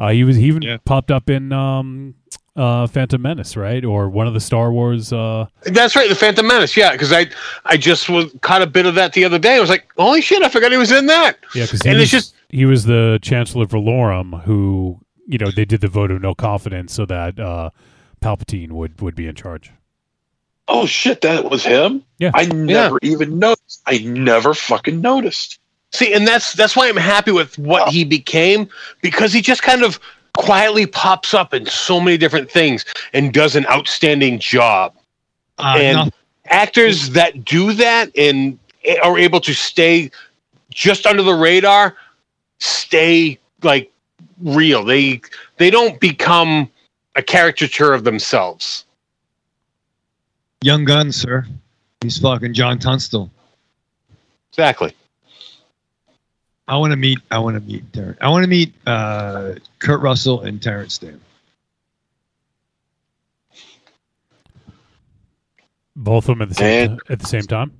Uh, 0.02 0.10
he 0.10 0.24
was 0.24 0.36
he 0.36 0.46
even 0.46 0.62
Yeah. 0.62 0.78
popped 0.84 1.10
up 1.12 1.30
in 1.30 1.52
um, 1.52 2.14
uh, 2.56 2.86
Phantom 2.88 3.22
Menace, 3.22 3.56
right, 3.56 3.84
or 3.84 4.08
one 4.08 4.26
of 4.26 4.34
the 4.34 4.40
Star 4.40 4.72
Wars. 4.72 5.12
Uh, 5.12 5.46
that's 5.62 5.94
right 5.94 6.08
the 6.08 6.14
phantom 6.14 6.46
menace 6.46 6.76
yeah 6.76 6.90
because 6.92 7.12
i 7.12 7.24
i 7.66 7.76
just 7.76 8.08
was 8.10 8.26
caught 8.42 8.60
a 8.62 8.66
bit 8.66 8.84
of 8.84 8.94
that 8.96 9.12
the 9.12 9.24
other 9.24 9.38
day 9.38 9.54
i 9.56 9.60
was 9.60 9.70
like 9.70 9.86
holy 9.96 10.20
shit 10.20 10.42
i 10.42 10.48
forgot 10.48 10.72
he 10.72 10.76
was 10.76 10.90
in 10.92 11.06
that 11.06 11.36
yeah, 11.54 11.64
because 11.64 11.80
he 11.82 11.88
And 11.88 11.98
was, 11.98 12.02
it's 12.04 12.10
just- 12.12 12.34
he 12.48 12.66
was 12.66 12.84
the 12.84 13.18
Chancellor 13.22 13.64
Valorum, 13.66 14.42
who 14.42 14.98
you 15.26 15.38
know 15.38 15.50
they 15.50 15.64
did 15.64 15.80
the 15.80 15.88
vote 15.88 16.10
of 16.10 16.20
no 16.20 16.34
confidence 16.34 16.92
so 16.92 17.06
that 17.06 17.38
uh, 17.40 17.70
Palpatine 18.20 18.72
would 18.72 19.00
would 19.00 19.14
be 19.14 19.26
in 19.28 19.34
charge. 19.36 19.70
Oh 20.68 20.84
shit, 20.86 21.22
that 21.22 21.50
was 21.50 21.64
him. 21.64 22.04
Yeah. 22.18 22.30
I 22.34 22.44
never 22.46 22.98
even 23.02 23.38
noticed. 23.38 23.82
I 23.86 23.98
never 23.98 24.52
fucking 24.54 25.00
noticed. 25.00 25.58
See 25.92 26.12
and 26.12 26.26
that's 26.26 26.52
that's 26.54 26.74
why 26.74 26.88
i'm 26.88 26.96
happy 26.96 27.30
with 27.30 27.58
what 27.58 27.88
he 27.88 28.04
became 28.04 28.68
because 29.00 29.32
he 29.32 29.40
just 29.40 29.62
kind 29.62 29.82
of 29.82 29.98
quietly 30.34 30.86
pops 30.86 31.34
up 31.34 31.52
in 31.54 31.66
so 31.66 32.00
many 32.00 32.16
different 32.16 32.50
things 32.50 32.84
and 33.12 33.32
does 33.32 33.56
an 33.56 33.66
outstanding 33.66 34.38
job. 34.38 34.94
Uh, 35.58 35.76
and 35.78 35.96
no- 35.96 36.10
actors 36.46 37.10
that 37.10 37.44
do 37.44 37.72
that 37.72 38.10
and 38.16 38.58
are 39.02 39.18
able 39.18 39.40
to 39.40 39.52
stay 39.52 40.10
just 40.70 41.06
under 41.06 41.22
the 41.22 41.34
radar 41.34 41.96
stay 42.58 43.38
like 43.62 43.92
real. 44.40 44.84
They 44.84 45.20
they 45.58 45.70
don't 45.70 46.00
become 46.00 46.70
a 47.14 47.22
caricature 47.22 47.92
of 47.92 48.04
themselves. 48.04 48.84
Young 50.62 50.84
Guns, 50.84 51.16
sir. 51.16 51.46
He's 52.00 52.18
fucking 52.18 52.54
John 52.54 52.78
Tunstall. 52.78 53.30
exactly 54.50 54.94
I 56.72 56.76
want 56.78 56.92
to 56.92 56.96
meet. 56.96 57.18
I 57.30 57.38
want 57.38 57.54
to 57.54 57.60
meet 57.60 57.92
Terence. 57.92 58.16
I 58.22 58.30
want 58.30 58.44
to 58.44 58.48
meet 58.48 58.72
uh, 58.86 59.56
Kurt 59.78 60.00
Russell 60.00 60.40
and 60.40 60.62
Terence 60.62 60.94
Stamp. 60.94 61.20
Both 65.94 66.30
of 66.30 66.38
them 66.38 66.40
at 66.42 66.48
the 66.48 66.54
same 66.54 66.92
And- 66.92 67.00
at 67.10 67.18
the 67.20 67.26
same 67.26 67.42
time. 67.42 67.72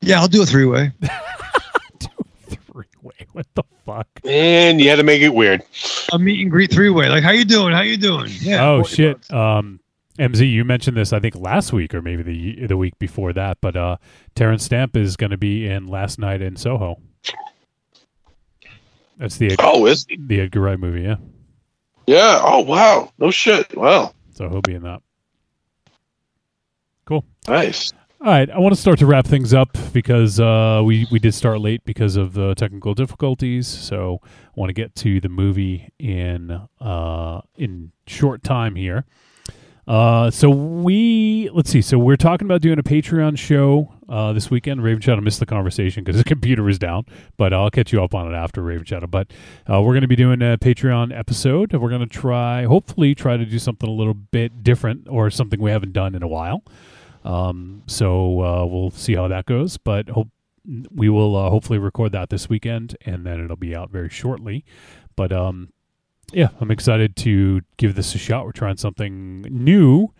Yeah, 0.00 0.20
I'll 0.20 0.28
do 0.28 0.42
a 0.42 0.46
three 0.46 0.64
way. 0.64 0.92
Three 2.48 2.84
way. 3.02 3.12
What 3.32 3.46
the 3.54 3.64
fuck? 3.84 4.06
and 4.24 4.80
you 4.80 4.88
had 4.88 4.96
to 4.96 5.02
make 5.02 5.20
it 5.22 5.34
weird 5.34 5.62
A 6.12 6.18
meet 6.20 6.40
and 6.40 6.50
greet 6.50 6.70
three 6.72 6.88
way. 6.90 7.08
Like, 7.08 7.22
how 7.24 7.32
you 7.32 7.44
doing? 7.44 7.72
How 7.74 7.80
you 7.82 7.96
doing? 7.96 8.30
Yeah. 8.40 8.64
oh 8.68 8.82
shit. 8.84 9.16
bucks. 9.18 9.32
Um, 9.32 9.80
MZ, 10.20 10.48
you 10.50 10.64
mentioned 10.64 10.96
this 10.96 11.12
I 11.12 11.18
think 11.20 11.34
last 11.34 11.72
week 11.72 11.94
or 11.94 12.00
maybe 12.02 12.22
the 12.22 12.66
the 12.66 12.76
week 12.76 12.96
before 13.00 13.32
that, 13.32 13.58
but 13.60 13.76
uh, 13.76 13.96
Terence 14.36 14.62
Stamp 14.64 14.96
is 14.96 15.16
going 15.16 15.30
to 15.32 15.36
be 15.36 15.66
in 15.66 15.86
Last 15.88 16.18
Night 16.20 16.40
in 16.42 16.54
Soho. 16.56 17.00
That's 19.22 19.36
the 19.36 19.54
Oh, 19.60 19.86
is 19.86 20.04
he? 20.08 20.18
the 20.18 20.40
Edgar 20.40 20.60
Wright 20.60 20.80
movie, 20.80 21.02
yeah. 21.02 21.14
Yeah. 22.08 22.40
Oh 22.42 22.58
wow. 22.62 23.12
No 23.18 23.30
shit. 23.30 23.76
Wow. 23.76 24.12
So 24.34 24.48
he'll 24.48 24.62
be 24.62 24.74
in 24.74 24.82
that. 24.82 25.00
Cool. 27.04 27.24
Nice. 27.46 27.92
All 28.20 28.26
right, 28.26 28.50
I 28.50 28.58
want 28.58 28.74
to 28.74 28.80
start 28.80 28.98
to 28.98 29.06
wrap 29.06 29.24
things 29.26 29.54
up 29.54 29.76
because 29.92 30.40
uh, 30.40 30.82
we 30.84 31.06
we 31.12 31.20
did 31.20 31.34
start 31.34 31.60
late 31.60 31.84
because 31.84 32.16
of 32.16 32.32
the 32.34 32.56
technical 32.56 32.94
difficulties. 32.94 33.68
So 33.68 34.18
I 34.24 34.28
want 34.56 34.70
to 34.70 34.74
get 34.74 34.92
to 34.96 35.20
the 35.20 35.28
movie 35.28 35.92
in 36.00 36.50
uh, 36.80 37.40
in 37.56 37.92
short 38.08 38.42
time 38.42 38.74
here. 38.74 39.04
Uh, 39.86 40.30
so 40.30 40.48
we 40.48 41.50
let's 41.52 41.70
see. 41.70 41.82
So 41.82 41.98
we're 41.98 42.16
talking 42.16 42.46
about 42.46 42.60
doing 42.60 42.78
a 42.78 42.84
Patreon 42.84 43.36
show 43.36 43.92
uh, 44.08 44.32
this 44.32 44.48
weekend. 44.50 44.82
Raven 44.82 45.00
Shadow 45.00 45.20
missed 45.20 45.40
the 45.40 45.46
conversation 45.46 46.04
because 46.04 46.16
his 46.16 46.24
computer 46.26 46.62
was 46.62 46.78
down, 46.78 47.04
but 47.36 47.52
I'll 47.52 47.70
catch 47.70 47.92
you 47.92 48.02
up 48.02 48.14
on 48.14 48.32
it 48.32 48.36
after 48.36 48.62
Raven 48.62 48.84
Shadow. 48.84 49.08
But 49.08 49.32
uh, 49.68 49.82
we're 49.82 49.92
going 49.92 50.02
to 50.02 50.08
be 50.08 50.16
doing 50.16 50.40
a 50.40 50.56
Patreon 50.56 51.16
episode. 51.16 51.72
We're 51.72 51.88
going 51.88 52.00
to 52.00 52.06
try, 52.06 52.64
hopefully, 52.64 53.14
try 53.14 53.36
to 53.36 53.44
do 53.44 53.58
something 53.58 53.88
a 53.88 53.92
little 53.92 54.14
bit 54.14 54.62
different 54.62 55.08
or 55.08 55.30
something 55.30 55.60
we 55.60 55.72
haven't 55.72 55.92
done 55.92 56.14
in 56.14 56.22
a 56.22 56.28
while. 56.28 56.62
Um, 57.24 57.82
so 57.86 58.40
uh, 58.40 58.66
we'll 58.66 58.90
see 58.90 59.14
how 59.14 59.28
that 59.28 59.46
goes, 59.46 59.78
but 59.78 60.08
hope 60.10 60.28
we 60.92 61.08
will 61.08 61.34
uh, 61.36 61.50
hopefully 61.50 61.78
record 61.78 62.12
that 62.12 62.30
this 62.30 62.48
weekend, 62.48 62.96
and 63.04 63.26
then 63.26 63.42
it'll 63.44 63.56
be 63.56 63.74
out 63.74 63.90
very 63.90 64.08
shortly. 64.08 64.64
But 65.16 65.32
um, 65.32 65.70
yeah, 66.32 66.48
I'm 66.60 66.70
excited 66.70 67.16
to 67.16 67.60
give 67.76 67.94
this 67.94 68.14
a 68.14 68.18
shot. 68.18 68.44
We're 68.44 68.52
trying 68.52 68.76
something 68.76 69.42
new 69.42 70.12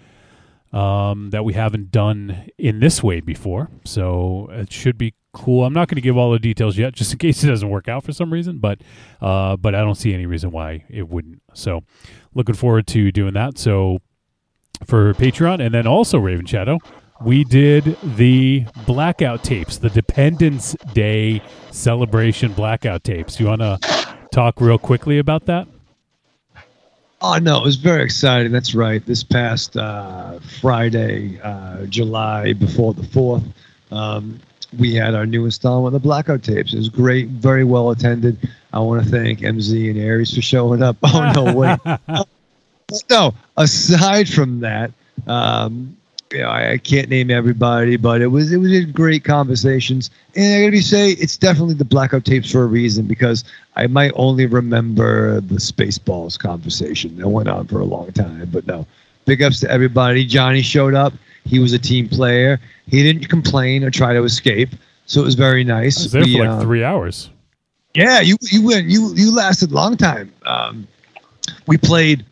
um, 0.73 1.31
that 1.31 1.45
we 1.45 1.53
haven't 1.53 1.91
done 1.91 2.49
in 2.59 2.81
this 2.81 3.03
way 3.03 3.21
before, 3.21 3.71
so 3.85 4.49
it 4.51 4.73
should 4.73 4.99
be 4.99 5.15
cool. 5.33 5.65
I'm 5.65 5.73
not 5.73 5.89
going 5.89 5.97
to 5.97 6.03
give 6.03 6.17
all 6.17 6.31
the 6.31 6.39
details 6.39 6.79
yet, 6.79 6.95
just 6.95 7.13
in 7.13 7.19
case 7.19 7.43
it 7.43 7.49
doesn't 7.49 7.69
work 7.69 7.89
out 7.89 8.05
for 8.05 8.13
some 8.13 8.33
reason. 8.33 8.59
But 8.59 8.81
uh, 9.21 9.57
but 9.57 9.75
I 9.75 9.81
don't 9.81 9.97
see 9.97 10.15
any 10.15 10.27
reason 10.27 10.51
why 10.51 10.85
it 10.89 11.09
wouldn't. 11.09 11.43
So 11.55 11.85
looking 12.35 12.55
forward 12.55 12.87
to 12.89 13.11
doing 13.13 13.35
that. 13.35 13.59
So 13.59 13.99
for 14.87 15.15
Patreon, 15.15 15.65
and 15.65 15.75
then 15.75 15.87
also 15.87 16.19
Raven 16.19 16.47
Shadow, 16.47 16.79
we 17.25 17.45
did 17.45 17.97
the 18.03 18.67
blackout 18.87 19.45
tapes, 19.45 19.79
the 19.79 19.91
Dependence 19.91 20.75
Day 20.93 21.43
celebration 21.71 22.53
blackout 22.53 23.05
tapes. 23.05 23.39
You 23.39 23.47
want 23.47 23.61
to 23.61 23.79
talk 24.33 24.61
real 24.61 24.79
quickly 24.79 25.19
about 25.19 25.47
that? 25.47 25.69
Oh 27.25 27.39
no, 27.39 27.59
it 27.59 27.64
was 27.64 27.77
very 27.77 28.03
exciting. 28.03 28.51
That's 28.51 28.75
right. 28.75 29.05
This 29.07 29.23
past 29.23 29.77
uh, 29.77 30.41
Friday, 30.61 31.41
uh, 31.41 31.87
July 31.87 32.53
before 32.53 32.95
the 32.95 33.05
fourth, 33.05 33.45
um, 33.93 34.41
we 34.77 34.95
had 34.95 35.14
our 35.14 35.25
new 35.25 35.45
installment 35.45 35.95
of 35.95 36.03
the 36.03 36.05
Blackout 36.05 36.43
tapes. 36.43 36.73
It 36.73 36.79
was 36.79 36.89
great, 36.89 37.29
very 37.29 37.62
well 37.62 37.91
attended. 37.91 38.39
I 38.73 38.81
want 38.81 39.05
to 39.05 39.09
thank 39.09 39.39
MZ 39.39 39.91
and 39.91 40.01
Aries 40.01 40.35
for 40.35 40.43
showing 40.43 40.83
up. 40.83 40.97
Oh 41.05 41.33
no, 41.33 41.55
wait, 41.55 41.79
no. 43.09 43.35
Aside 43.57 44.29
from 44.29 44.59
that, 44.61 44.91
um, 45.29 45.97
you 46.33 46.39
know, 46.41 46.49
I, 46.49 46.72
I 46.72 46.78
can't 46.78 47.09
name 47.09 47.30
everybody, 47.30 47.97
but 47.97 48.20
it 48.22 48.28
was 48.28 48.53
it 48.53 48.57
was 48.59 48.85
great 48.87 49.24
conversations. 49.24 50.11
And 50.35 50.55
I 50.55 50.61
gotta 50.61 50.72
be 50.72 50.80
say, 50.80 51.11
it's 51.12 51.37
definitely 51.37 51.74
the 51.74 51.85
blackout 51.85 52.24
tapes 52.24 52.51
for 52.51 52.62
a 52.62 52.66
reason 52.66 53.07
because 53.07 53.45
I 53.76 53.87
might 53.87 54.12
only 54.16 54.47
remember 54.47 55.41
the 55.41 55.57
Spaceballs 55.57 56.39
conversation 56.39 57.16
that 57.18 57.28
went 57.28 57.49
on 57.49 57.66
for 57.66 57.80
a 57.80 57.85
long 57.85 58.12
time. 58.12 58.49
But 58.53 58.66
no, 58.66 58.87
big 59.26 59.43
ups 59.43 59.61
to 59.61 59.70
everybody. 59.70 60.24
Johnny 60.24 60.62
showed 60.62 60.95
up. 60.95 61.12
He 61.45 61.59
was 61.59 61.72
a 61.72 61.78
team 61.78 62.09
player. 62.09 62.61
He 62.87 63.03
didn't 63.03 63.28
complain 63.28 63.85
or 63.85 63.91
try 63.91 64.12
to 64.14 64.22
escape, 64.24 64.70
so 65.07 65.20
it 65.20 65.24
was 65.24 65.35
very 65.35 65.61
I 65.61 65.64
nice. 65.64 65.99
was 66.03 66.12
there 66.12 66.22
We, 66.22 66.35
for 66.35 66.41
like 66.41 66.49
um, 66.49 66.61
three 66.61 66.85
hours. 66.85 67.30
yeah, 67.95 68.20
you 68.20 68.37
you 68.43 68.64
went 68.64 68.87
you 68.87 69.12
you 69.14 69.35
lasted 69.35 69.70
a 69.70 69.74
long 69.74 69.97
time. 69.97 70.33
Um, 70.47 70.87
we 71.66 71.76
played 71.76 72.24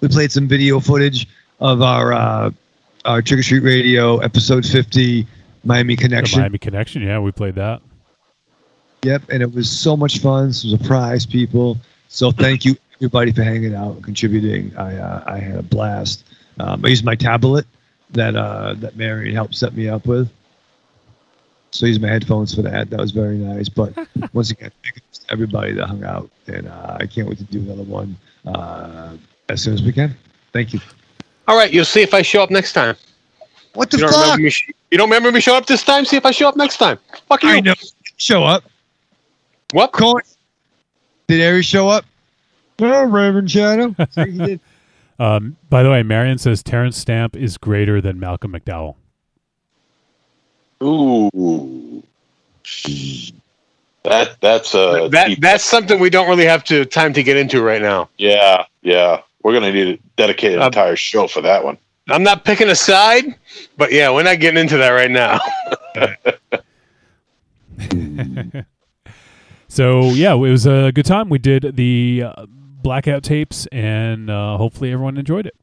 we 0.00 0.08
played 0.08 0.30
some 0.32 0.46
video 0.48 0.80
footage 0.80 1.26
of 1.60 1.82
our 1.82 2.12
uh, 2.12 2.50
our 3.08 3.22
Trick 3.22 3.40
or 3.40 3.42
Treat 3.42 3.62
Radio 3.62 4.18
episode 4.18 4.66
fifty 4.66 5.26
Miami 5.64 5.96
The 5.96 6.02
Connection. 6.02 6.40
Miami 6.40 6.58
Connection. 6.58 7.00
Yeah, 7.02 7.18
we 7.20 7.32
played 7.32 7.54
that. 7.54 7.80
Yep, 9.02 9.22
and 9.30 9.42
it 9.42 9.54
was 9.54 9.70
so 9.70 9.96
much 9.96 10.18
fun. 10.18 10.52
Some 10.52 10.70
surprise 10.70 11.24
people. 11.24 11.78
So 12.08 12.30
thank 12.30 12.66
you 12.66 12.76
everybody 12.96 13.32
for 13.32 13.42
hanging 13.42 13.74
out 13.74 13.94
and 13.94 14.04
contributing. 14.04 14.76
I 14.76 14.96
uh, 14.96 15.24
I 15.26 15.38
had 15.38 15.56
a 15.56 15.62
blast. 15.62 16.24
Um, 16.60 16.84
I 16.84 16.88
used 16.88 17.04
my 17.04 17.14
tablet 17.14 17.66
that 18.10 18.36
uh, 18.36 18.74
that 18.74 18.96
Marion 18.96 19.34
helped 19.34 19.54
set 19.54 19.74
me 19.74 19.88
up 19.88 20.06
with. 20.06 20.30
So 21.70 21.86
I 21.86 21.88
used 21.88 22.02
my 22.02 22.08
headphones 22.08 22.54
for 22.54 22.60
that. 22.62 22.90
That 22.90 23.00
was 23.00 23.12
very 23.12 23.38
nice. 23.38 23.70
But 23.70 23.96
once 24.34 24.50
again, 24.50 24.70
big 24.82 24.94
thanks 25.00 25.18
to 25.20 25.32
everybody 25.32 25.72
that 25.72 25.86
hung 25.86 26.04
out, 26.04 26.30
and 26.46 26.68
uh, 26.68 26.98
I 27.00 27.06
can't 27.06 27.26
wait 27.26 27.38
to 27.38 27.44
do 27.44 27.60
another 27.60 27.84
one 27.84 28.18
uh, 28.46 29.16
as 29.48 29.62
soon 29.62 29.72
as 29.72 29.82
we 29.82 29.92
can. 29.92 30.14
Thank 30.52 30.74
you. 30.74 30.80
All 31.48 31.56
right 31.56 31.72
you'll 31.72 31.84
see 31.84 32.02
if 32.02 32.14
i 32.14 32.22
show 32.22 32.42
up 32.42 32.50
next 32.50 32.72
time 32.74 32.94
What 33.74 33.90
the 33.90 33.96
you 33.98 34.02
don't 34.04 34.12
fuck? 34.12 34.22
remember 34.24 34.42
me 34.44 34.50
sh- 34.50 34.70
you 34.90 34.98
don't 34.98 35.08
remember 35.08 35.32
me 35.32 35.40
show 35.40 35.56
up 35.56 35.66
this 35.66 35.82
time 35.82 36.04
see 36.04 36.16
if 36.16 36.24
i 36.26 36.30
show 36.30 36.48
up 36.48 36.56
next 36.56 36.76
time 36.76 36.98
fuck 37.28 37.42
you 37.42 37.48
I 37.48 37.60
know. 37.60 37.74
Show 38.18 38.44
up. 38.44 38.64
what 39.72 39.92
Coin. 39.92 40.22
Did 41.28 41.40
Aries 41.40 41.66
show 41.66 41.88
up? 41.88 42.04
No, 42.80 43.04
Reverend 43.04 43.50
Shadow. 43.50 43.94
See, 44.10 44.30
he 44.30 44.38
did. 44.38 44.60
Um, 45.18 45.56
by 45.68 45.82
the 45.82 45.90
way, 45.90 46.02
Marion 46.02 46.38
says 46.38 46.62
Terence 46.62 46.96
Stamp 46.96 47.36
is 47.36 47.58
greater 47.58 48.00
than 48.00 48.18
Malcolm 48.20 48.52
McDowell. 48.52 48.94
Ooh. 50.82 52.02
That 54.04 54.36
that's 54.40 54.74
a 54.74 55.08
that, 55.12 55.36
that's 55.40 55.64
something 55.64 55.98
we 56.00 56.08
don't 56.10 56.28
really 56.28 56.46
have 56.46 56.64
to 56.64 56.84
time 56.84 57.12
to 57.14 57.22
get 57.22 57.36
into 57.36 57.62
right 57.62 57.82
now. 57.82 58.08
yeah 58.16 58.64
yeah. 58.82 59.20
We're 59.42 59.52
gonna 59.54 59.72
need 59.72 59.96
to 59.96 59.98
dedicate 60.16 60.54
an 60.54 60.62
Uh, 60.62 60.66
entire 60.66 60.96
show 60.96 61.26
for 61.28 61.40
that 61.42 61.64
one. 61.64 61.78
I'm 62.08 62.22
not 62.22 62.44
picking 62.44 62.68
a 62.68 62.74
side, 62.74 63.24
but 63.76 63.92
yeah, 63.92 64.10
we're 64.10 64.22
not 64.22 64.40
getting 64.40 64.60
into 64.60 64.78
that 64.78 64.90
right 64.90 65.10
now. 65.10 65.38
So 69.68 70.10
yeah, 70.12 70.32
it 70.32 70.36
was 70.38 70.66
a 70.66 70.90
good 70.92 71.04
time. 71.04 71.28
We 71.28 71.38
did 71.38 71.76
the 71.76 72.24
uh, 72.24 72.46
blackout 72.48 73.22
tapes, 73.22 73.66
and 73.66 74.30
uh, 74.30 74.56
hopefully 74.56 74.92
everyone 74.92 75.18
enjoyed 75.18 75.46
it. 75.46 75.54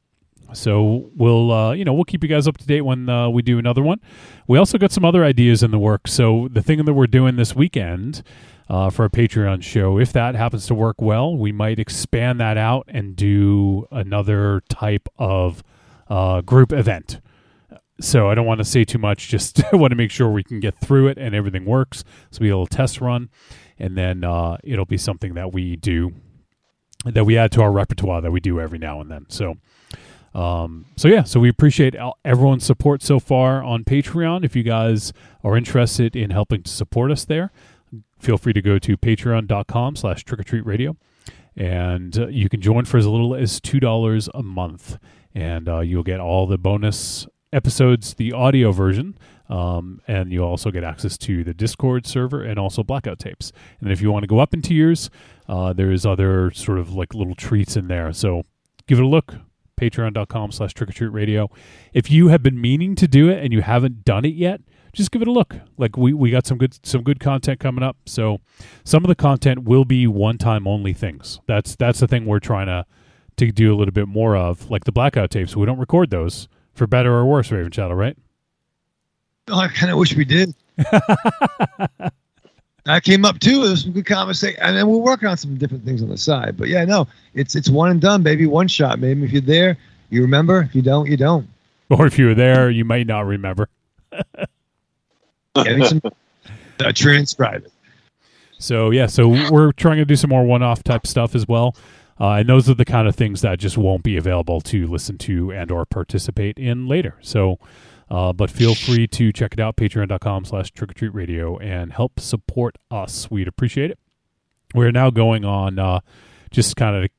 So 0.53 1.09
we'll 1.15 1.51
uh, 1.51 1.71
you 1.73 1.84
know 1.84 1.93
we'll 1.93 2.03
keep 2.05 2.21
you 2.21 2.30
guys 2.30 2.47
up 2.47 2.57
to 2.59 2.67
date 2.67 2.82
when 2.82 3.09
uh, 3.09 3.30
we 3.30 3.41
do 3.41 3.57
another 3.57 3.82
one. 3.82 3.99
We 4.47 4.59
also 4.59 4.78
got 4.78 4.91
some 4.91 5.03
other 5.03 5.26
ideas 5.26 5.63
in 5.63 5.71
the 5.71 5.80
works. 5.80 6.13
So 6.13 6.47
the 6.51 6.61
thing 6.61 6.86
that 6.86 6.93
we're 6.93 7.07
doing 7.07 7.36
this 7.36 7.55
weekend 7.55 8.21
uh, 8.70 8.89
for 8.89 9.05
a 9.05 9.09
Patreon 9.09 9.61
show, 9.61 9.99
if 9.99 10.11
that 10.13 10.36
happens 10.36 10.66
to 10.68 10.76
work 10.76 11.01
well, 11.01 11.36
we 11.36 11.51
might 11.51 11.80
expand 11.80 12.39
that 12.39 12.57
out 12.57 12.86
and 12.88 13.16
do 13.16 13.88
another 13.91 14.61
type 14.70 15.07
of 15.18 15.63
uh, 16.09 16.41
group 16.41 16.74
event. 16.74 17.22
So 18.01 18.30
I 18.30 18.36
don't 18.36 18.45
want 18.45 18.59
to 18.59 18.66
say 18.66 18.84
too 18.84 18.97
much. 18.97 19.30
Just 19.30 19.61
want 19.74 19.91
to 19.91 19.95
make 19.95 20.11
sure 20.11 20.30
we 20.30 20.43
can 20.43 20.59
get 20.59 20.76
through 20.76 21.07
it 21.07 21.18
and 21.18 21.34
everything 21.34 21.66
works. 21.66 22.03
So 22.32 22.39
we 22.41 22.49
a 22.49 22.51
little 22.51 22.68
test 22.68 22.99
run, 22.99 23.30
and 23.80 23.97
then 23.97 24.24
uh, 24.24 24.57
it'll 24.63 24.86
be 24.86 24.97
something 24.97 25.36
that 25.36 25.53
we 25.53 25.76
do 25.76 26.13
that 27.05 27.24
we 27.24 27.38
add 27.38 27.51
to 27.51 27.61
our 27.61 27.72
repertoire 27.72 28.20
that 28.22 28.32
we 28.32 28.39
do 28.39 28.59
every 28.59 28.80
now 28.80 28.99
and 28.99 29.11
then. 29.11 29.26
So. 29.30 29.57
Um, 30.34 30.84
so 30.97 31.07
yeah, 31.07 31.24
so 31.24 31.39
we 31.39 31.47
appreciate 31.47 31.95
everyone's 32.26 32.66
support 32.66 33.01
so 33.01 33.22
far 33.22 33.63
on 33.63 33.86
Patreon. 33.86 34.43
If 34.43 34.53
you 34.53 34.63
guys 34.63 35.13
are 35.45 35.55
interested 35.55 36.13
in 36.13 36.32
helping 36.32 36.63
to 36.63 36.70
support 36.70 37.09
us 37.09 37.24
there, 37.24 37.53
feel 38.20 38.38
free 38.38 38.53
to 38.53 38.61
go 38.61 38.80
to 38.80 38.97
patreon.com 38.97 39.95
slash 39.95 40.24
trick 40.24 40.39
or 40.39 40.43
treat 40.43 40.66
radio 40.66 40.95
and 41.55 42.18
uh, 42.18 42.28
you 42.28 42.49
can 42.49 42.61
join 42.61 42.86
for 42.86 42.97
as 42.97 43.07
little 43.07 43.34
as 43.34 43.59
$2 43.61 44.30
a 44.34 44.43
month 44.43 44.97
and 45.34 45.68
uh, 45.70 45.80
you'll 45.80 46.03
get 46.03 46.20
all 46.20 46.47
the 46.47 46.57
bonus 46.57 47.28
episodes, 47.53 48.16
the 48.16 48.34
audio 48.34 48.72
version, 48.72 49.18
um, 49.49 50.01
and 50.07 50.32
you'll 50.32 50.47
also 50.47 50.72
get 50.72 50.84
access 50.84 51.18
to 51.18 51.43
the 51.43 51.53
Discord 51.53 52.05
server 52.05 52.43
and 52.43 52.59
also 52.59 52.84
blackout 52.84 53.20
tapes. 53.20 53.51
And 53.80 53.91
if 53.91 54.01
you 54.01 54.11
want 54.11 54.24
to 54.24 54.28
go 54.28 54.39
up 54.39 54.53
in 54.53 54.61
tiers, 54.61 55.09
uh, 55.47 55.74
there's 55.74 56.05
other 56.05 56.51
sort 56.51 56.80
of 56.80 56.93
like 56.93 57.13
little 57.13 57.36
treats 57.36 57.78
in 57.78 57.88
there. 57.88 58.11
So 58.13 58.43
give 58.88 58.99
it 58.99 59.03
a 59.03 59.07
look. 59.07 59.36
Patreon.com 59.80 60.51
slash 60.51 60.74
trick 60.74 60.89
or 60.89 60.93
treat 60.93 61.09
radio. 61.09 61.49
If 61.93 62.09
you 62.09 62.30
have 62.30 62.41
been 62.41 62.59
meaning 62.59 62.95
to 62.95 63.07
do 63.07 63.30
it 63.30 63.43
and 63.43 63.51
you 63.51 63.61
haven't 63.61 64.05
done 64.05 64.24
it 64.24 64.34
yet, 64.34 64.61
just 64.96 65.12
give 65.12 65.22
it 65.22 65.28
a 65.28 65.32
look. 65.32 65.56
Like 65.78 65.98
we, 65.98 66.14
we 66.14 66.32
got 66.32 66.48
some 66.48 66.58
good 66.58 66.78
some 66.86 67.04
good 67.04 67.20
content 67.20 67.60
coming 67.60 67.84
up. 67.84 67.98
So 68.06 68.39
some 68.84 69.04
of 69.04 69.10
the 69.10 69.16
content 69.16 69.64
will 69.64 69.86
be 69.86 70.08
one 70.08 70.38
time 70.38 70.68
only 70.68 70.93
things. 70.93 71.39
That's 71.46 71.76
that's 71.76 72.00
the 72.00 72.08
thing 72.08 72.26
we're 72.26 72.39
trying 72.39 72.68
to 72.68 72.86
to 73.38 73.52
do 73.52 73.74
a 73.74 73.76
little 73.76 73.91
bit 73.91 74.08
more 74.08 74.38
of, 74.38 74.70
like 74.72 74.86
the 74.86 74.91
blackout 74.93 75.30
tapes. 75.30 75.56
We 75.56 75.66
don't 75.66 75.78
record 75.78 76.10
those 76.10 76.48
for 76.74 76.88
better 76.88 77.14
or 77.14 77.26
worse, 77.26 77.52
Raven 77.52 77.72
Shadow, 77.72 77.93
right? 77.93 78.18
Oh, 79.50 79.60
I 79.60 79.68
kind 79.68 79.91
of 79.91 79.98
wish 79.98 80.16
we 80.16 80.26
did. 80.26 80.56
I 82.88 83.00
came 83.00 83.26
up 83.26 83.39
too. 83.39 83.66
There's 83.66 83.84
some 83.84 83.91
good 83.91 84.06
conversation, 84.06 84.60
and 84.62 84.78
then 84.78 84.88
we're 84.88 84.98
working 85.00 85.28
on 85.28 85.38
some 85.38 85.58
different 85.58 85.84
things 85.84 86.02
on 86.02 86.10
the 86.10 86.18
side. 86.18 86.56
But 86.58 86.70
yeah, 86.70 86.86
no, 86.86 87.08
it's 87.34 87.56
it's 87.56 87.70
one 87.70 87.91
and 87.91 88.00
done, 88.00 88.24
baby. 88.24 88.46
One 88.46 88.68
shot, 88.68 89.02
baby. 89.02 89.26
If 89.26 89.32
you're 89.32 89.41
there, 89.41 89.78
you 90.10 90.22
remember. 90.22 90.62
If 90.62 90.76
you 90.76 90.82
don't, 90.82 91.10
you 91.10 91.18
don't. 91.18 91.48
Or 91.89 92.08
if 92.08 92.18
you 92.18 92.28
were 92.28 92.36
there, 92.36 92.70
you 92.70 92.86
might 92.86 93.08
not 93.08 93.26
remember. 93.26 93.70
Getting 95.56 95.86
some 95.86 96.01
uh, 96.80 96.91
transcribe 96.93 97.66
it. 97.66 97.72
So 98.58 98.91
yeah, 98.91 99.06
so 99.08 99.28
we're 99.28 99.72
trying 99.74 99.97
to 99.97 100.06
do 100.06 100.16
some 100.16 100.30
more 100.30 100.43
one-off 100.43 100.84
type 100.84 101.06
stuff 101.06 101.36
as 101.36 101.47
well, 101.47 101.76
uh, 102.20 102.32
and 102.32 102.49
those 102.49 102.70
are 102.70 102.74
the 102.74 102.86
kind 102.86 103.08
of 103.08 103.16
things 103.16 103.41
that 103.41 103.60
just 103.60 103.78
won't 103.78 104.03
be 104.03 104.18
available 104.18 104.62
to 104.62 104.88
listen 104.88 105.18
to 105.20 105.51
and 105.51 105.72
or 105.72 105.86
participate 105.86 106.58
in 106.58 106.88
later. 106.88 107.18
So, 107.22 107.60
uh, 108.10 108.32
but 108.34 108.49
feel 108.49 108.74
free 108.74 109.08
to 109.08 109.34
check 109.34 109.53
it 109.53 109.60
out, 109.60 109.76
Patreon.com/slash 109.76 110.72
Trick 110.72 110.91
or 110.91 110.93
Treat 110.93 111.14
Radio, 111.14 111.58
and 111.58 111.91
help 111.91 112.20
support 112.20 112.78
us. 112.89 113.30
We'd 113.30 113.47
appreciate 113.47 113.91
it. 113.91 113.99
We're 114.74 114.91
now 114.91 115.10
going 115.10 115.43
on 115.45 115.78
uh, 115.78 115.99
just 116.51 116.76
kind 116.76 117.03
of 117.03 117.10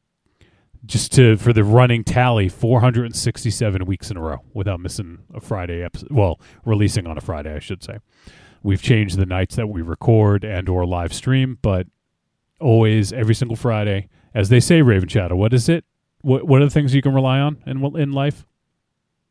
just 0.84 1.12
to 1.12 1.36
for 1.36 1.52
the 1.52 1.64
running 1.64 2.04
tally 2.04 2.48
467 2.48 3.86
weeks 3.86 4.10
in 4.10 4.16
a 4.16 4.20
row 4.20 4.38
without 4.52 4.80
missing 4.80 5.18
a 5.34 5.40
Friday 5.40 5.82
episode. 5.82 6.10
Well, 6.10 6.40
releasing 6.64 7.06
on 7.06 7.16
a 7.16 7.20
Friday, 7.20 7.54
I 7.54 7.58
should 7.58 7.82
say. 7.82 7.98
We've 8.62 8.82
changed 8.82 9.16
the 9.16 9.26
nights 9.26 9.56
that 9.56 9.68
we 9.68 9.82
record 9.82 10.44
and 10.44 10.68
or 10.68 10.84
live 10.84 11.12
stream, 11.12 11.58
but 11.62 11.86
always 12.60 13.12
every 13.12 13.34
single 13.34 13.56
Friday, 13.56 14.08
as 14.34 14.48
they 14.48 14.60
say, 14.60 14.82
Raven 14.82 15.08
Shadow. 15.08 15.36
What 15.36 15.54
is 15.54 15.68
it? 15.68 15.84
What 16.22 16.46
What 16.46 16.60
are 16.60 16.64
the 16.64 16.70
things 16.70 16.94
you 16.94 17.02
can 17.02 17.14
rely 17.14 17.38
on 17.38 17.62
in 17.66 17.84
in 17.96 18.12
life? 18.12 18.44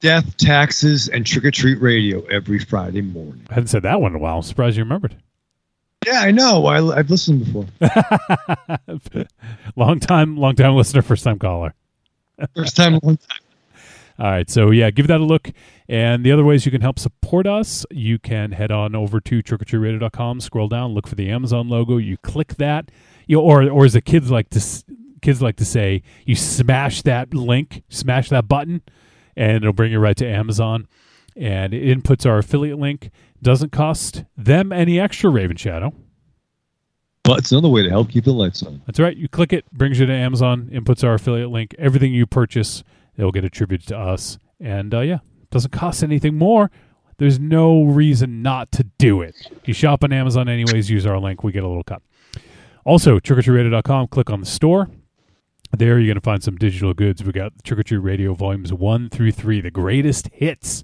Death, 0.01 0.37
taxes, 0.37 1.07
and 1.07 1.25
trick 1.25 1.45
or 1.45 1.51
treat 1.51 1.81
radio 1.81 2.23
every 2.25 2.59
Friday 2.59 3.01
morning. 3.01 3.45
I 3.49 3.55
hadn't 3.55 3.67
said 3.67 3.83
that 3.83 4.01
one 4.01 4.11
in 4.11 4.17
a 4.17 4.19
while. 4.19 4.37
I'm 4.37 4.41
surprised 4.43 4.77
you 4.77 4.83
remembered. 4.83 5.17
Yeah, 6.05 6.19
I 6.21 6.31
know. 6.31 6.65
I, 6.67 6.97
I've 6.97 7.09
listened 7.09 7.45
before. 7.45 7.65
long 9.75 9.99
time, 9.99 10.37
long 10.37 10.55
time 10.55 10.75
listener, 10.75 11.01
first 11.01 11.23
time 11.23 11.39
caller. 11.39 11.73
First 12.55 12.75
time, 12.75 12.95
one 12.99 13.17
time. 13.17 13.39
All 14.17 14.27
right, 14.27 14.49
so 14.49 14.71
yeah, 14.71 14.91
give 14.91 15.07
that 15.07 15.19
a 15.19 15.25
look. 15.25 15.51
And 15.89 16.23
the 16.25 16.31
other 16.31 16.43
ways 16.43 16.65
you 16.65 16.71
can 16.71 16.81
help 16.81 16.99
support 16.99 17.45
us, 17.47 17.85
you 17.91 18.17
can 18.17 18.51
head 18.51 18.71
on 18.71 18.95
over 18.95 19.19
to 19.19 19.43
trickortreatradio.com, 19.43 20.39
scroll 20.39 20.67
down, 20.67 20.93
look 20.93 21.07
for 21.07 21.15
the 21.15 21.29
Amazon 21.29 21.67
logo. 21.67 21.97
You 21.97 22.17
click 22.17 22.55
that, 22.55 22.91
you 23.27 23.39
or 23.39 23.69
or 23.69 23.85
as 23.85 23.93
the 23.93 24.01
kids 24.01 24.31
like 24.31 24.49
to 24.51 24.83
kids 25.21 25.41
like 25.41 25.57
to 25.57 25.65
say, 25.65 26.01
you 26.25 26.35
smash 26.35 27.01
that 27.01 27.33
link, 27.33 27.83
smash 27.89 28.29
that 28.29 28.47
button, 28.47 28.83
and 29.35 29.57
it'll 29.57 29.73
bring 29.73 29.91
you 29.91 29.99
right 29.99 30.17
to 30.17 30.27
Amazon. 30.27 30.87
And 31.35 31.73
it 31.73 31.83
inputs 31.83 32.25
our 32.25 32.37
affiliate 32.37 32.79
link. 32.79 33.11
Doesn't 33.45 33.71
cost 33.71 34.23
them 34.35 34.71
any 34.71 34.99
extra 34.99 35.29
Raven 35.29 35.55
Shadow. 35.55 35.93
Well, 37.27 37.37
it's 37.37 37.51
another 37.51 37.69
way 37.69 37.83
to 37.83 37.89
help 37.91 38.09
keep 38.09 38.23
the 38.23 38.33
lights 38.33 38.63
on. 38.63 38.81
That's 38.87 38.99
right. 38.99 39.15
You 39.15 39.29
click 39.29 39.53
it, 39.53 39.71
brings 39.71 39.99
you 39.99 40.07
to 40.07 40.11
Amazon, 40.11 40.67
inputs 40.73 41.03
our 41.03 41.13
affiliate 41.13 41.51
link. 41.51 41.75
Everything 41.77 42.11
you 42.11 42.25
purchase, 42.25 42.83
it'll 43.15 43.31
get 43.31 43.45
attributed 43.45 43.87
to 43.89 43.99
us. 43.99 44.39
And 44.59 44.95
uh, 44.95 45.01
yeah, 45.01 45.19
doesn't 45.51 45.69
cost 45.69 46.01
anything 46.01 46.39
more. 46.39 46.71
There's 47.17 47.39
no 47.39 47.83
reason 47.83 48.41
not 48.41 48.71
to 48.71 48.83
do 48.97 49.21
it. 49.21 49.35
You 49.63 49.75
shop 49.75 50.03
on 50.03 50.11
Amazon 50.11 50.49
anyways, 50.49 50.89
use 50.89 51.05
our 51.05 51.19
link, 51.19 51.43
we 51.43 51.51
get 51.51 51.63
a 51.63 51.67
little 51.67 51.83
cut. 51.83 52.01
Also, 52.83 53.19
trickortreatradio.com, 53.19 54.07
click 54.07 54.31
on 54.31 54.39
the 54.39 54.47
store. 54.47 54.89
There 55.71 55.99
you're 55.99 56.07
going 56.07 56.15
to 56.15 56.21
find 56.21 56.41
some 56.41 56.55
digital 56.55 56.95
goods. 56.95 57.23
We 57.23 57.31
got 57.31 57.51
Trick 57.63 57.79
or 57.79 57.83
Treat 57.83 57.99
Radio 57.99 58.33
volumes 58.33 58.73
one 58.73 59.07
through 59.07 59.33
three, 59.33 59.61
the 59.61 59.69
greatest 59.69 60.29
hits. 60.33 60.83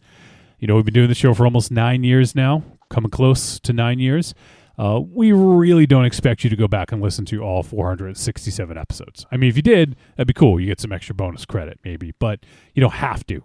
You 0.62 0.68
know, 0.68 0.76
we've 0.76 0.86
been 0.86 0.94
doing 0.94 1.10
the 1.10 1.16
show 1.16 1.34
for 1.34 1.44
almost 1.44 1.72
nine 1.72 2.04
years 2.04 2.36
now, 2.36 2.62
coming 2.88 3.10
close 3.10 3.60
to 3.62 3.74
nine 3.74 3.98
years. 3.98 4.36
Uh, 4.78 5.00
we 5.00 5.32
really 5.32 5.88
don't 5.88 6.06
expect 6.06 6.44
you 6.44 6.52
to 6.52 6.56
go 6.56 6.68
back 6.68 6.92
and 6.92 7.02
listen 7.02 7.26
to 7.26 7.42
all 7.42 7.64
467 7.64 8.78
episodes. 8.78 9.26
I 9.32 9.38
mean, 9.38 9.50
if 9.50 9.56
you 9.56 9.64
did, 9.64 9.96
that'd 10.16 10.28
be 10.28 10.34
cool. 10.34 10.60
You 10.60 10.68
get 10.68 10.80
some 10.80 10.92
extra 10.92 11.16
bonus 11.16 11.46
credit, 11.46 11.80
maybe, 11.84 12.14
but 12.20 12.46
you 12.76 12.82
don't 12.82 12.94
have 12.94 13.26
to. 13.26 13.44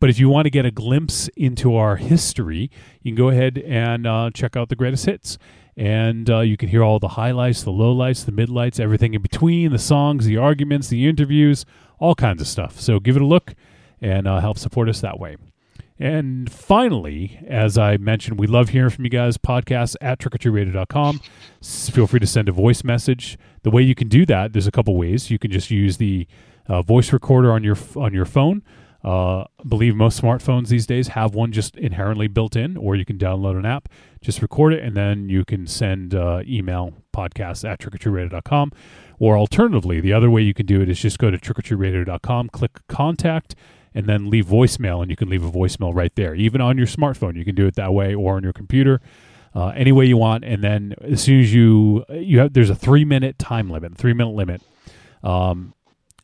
But 0.00 0.10
if 0.10 0.18
you 0.18 0.28
want 0.28 0.46
to 0.46 0.50
get 0.50 0.66
a 0.66 0.72
glimpse 0.72 1.28
into 1.36 1.76
our 1.76 1.94
history, 1.94 2.72
you 3.02 3.12
can 3.12 3.14
go 3.14 3.28
ahead 3.28 3.58
and 3.58 4.04
uh, 4.04 4.30
check 4.34 4.56
out 4.56 4.68
the 4.68 4.74
greatest 4.74 5.06
hits. 5.06 5.38
And 5.76 6.28
uh, 6.28 6.40
you 6.40 6.56
can 6.56 6.70
hear 6.70 6.82
all 6.82 6.98
the 6.98 7.06
highlights, 7.06 7.62
the 7.62 7.70
lowlights, 7.70 8.24
the 8.24 8.32
midlights, 8.32 8.80
everything 8.80 9.14
in 9.14 9.22
between, 9.22 9.70
the 9.70 9.78
songs, 9.78 10.26
the 10.26 10.38
arguments, 10.38 10.88
the 10.88 11.08
interviews, 11.08 11.64
all 12.00 12.16
kinds 12.16 12.42
of 12.42 12.48
stuff. 12.48 12.80
So 12.80 12.98
give 12.98 13.14
it 13.14 13.22
a 13.22 13.26
look 13.26 13.54
and 14.00 14.26
uh, 14.26 14.40
help 14.40 14.58
support 14.58 14.88
us 14.88 15.00
that 15.02 15.20
way. 15.20 15.36
And 16.00 16.50
finally, 16.50 17.40
as 17.48 17.76
I 17.76 17.96
mentioned, 17.96 18.38
we 18.38 18.46
love 18.46 18.68
hearing 18.68 18.90
from 18.90 19.04
you 19.04 19.10
guys. 19.10 19.36
Podcasts 19.36 19.96
at 20.00 20.20
trickortreatradio.com. 20.20 21.20
Feel 21.62 22.06
free 22.06 22.20
to 22.20 22.26
send 22.26 22.48
a 22.48 22.52
voice 22.52 22.84
message. 22.84 23.36
The 23.62 23.70
way 23.70 23.82
you 23.82 23.94
can 23.94 24.08
do 24.08 24.24
that, 24.26 24.52
there's 24.52 24.66
a 24.66 24.72
couple 24.72 24.96
ways. 24.96 25.30
You 25.30 25.38
can 25.38 25.50
just 25.50 25.70
use 25.70 25.96
the 25.96 26.26
uh, 26.68 26.82
voice 26.82 27.12
recorder 27.12 27.52
on 27.52 27.64
your 27.64 27.76
on 27.96 28.14
your 28.14 28.26
phone. 28.26 28.62
Uh, 29.04 29.40
I 29.42 29.46
believe 29.66 29.94
most 29.94 30.20
smartphones 30.20 30.68
these 30.68 30.86
days 30.86 31.08
have 31.08 31.34
one 31.34 31.52
just 31.52 31.76
inherently 31.76 32.26
built 32.26 32.56
in, 32.56 32.76
or 32.76 32.96
you 32.96 33.04
can 33.04 33.16
download 33.16 33.56
an 33.56 33.64
app. 33.64 33.88
Just 34.20 34.42
record 34.42 34.74
it, 34.74 34.82
and 34.82 34.96
then 34.96 35.28
you 35.28 35.44
can 35.44 35.66
send 35.66 36.14
uh, 36.14 36.42
email 36.44 36.94
podcasts 37.12 37.68
at 37.68 37.78
trickortreatradio.com. 37.78 38.72
Or 39.20 39.36
alternatively, 39.36 40.00
the 40.00 40.12
other 40.12 40.30
way 40.30 40.42
you 40.42 40.54
can 40.54 40.66
do 40.66 40.80
it 40.80 40.88
is 40.88 41.00
just 41.00 41.18
go 41.18 41.30
to 41.30 41.38
trickortreatradio.com, 41.38 42.48
click 42.50 42.80
contact, 42.88 43.54
and 43.98 44.06
then 44.06 44.30
leave 44.30 44.46
voicemail, 44.46 45.02
and 45.02 45.10
you 45.10 45.16
can 45.16 45.28
leave 45.28 45.44
a 45.44 45.50
voicemail 45.50 45.92
right 45.92 46.14
there. 46.14 46.32
Even 46.32 46.60
on 46.60 46.78
your 46.78 46.86
smartphone, 46.86 47.34
you 47.34 47.44
can 47.44 47.56
do 47.56 47.66
it 47.66 47.74
that 47.74 47.92
way, 47.92 48.14
or 48.14 48.36
on 48.36 48.44
your 48.44 48.52
computer, 48.52 49.00
uh, 49.56 49.72
any 49.74 49.90
way 49.90 50.06
you 50.06 50.16
want. 50.16 50.44
And 50.44 50.62
then 50.62 50.94
as 51.00 51.20
soon 51.20 51.40
as 51.40 51.52
you 51.52 52.04
you 52.08 52.38
have, 52.38 52.52
there's 52.52 52.70
a 52.70 52.76
three 52.76 53.04
minute 53.04 53.40
time 53.40 53.68
limit, 53.68 53.98
three 53.98 54.12
minute 54.12 54.34
limit. 54.34 54.62
Um, 55.24 55.74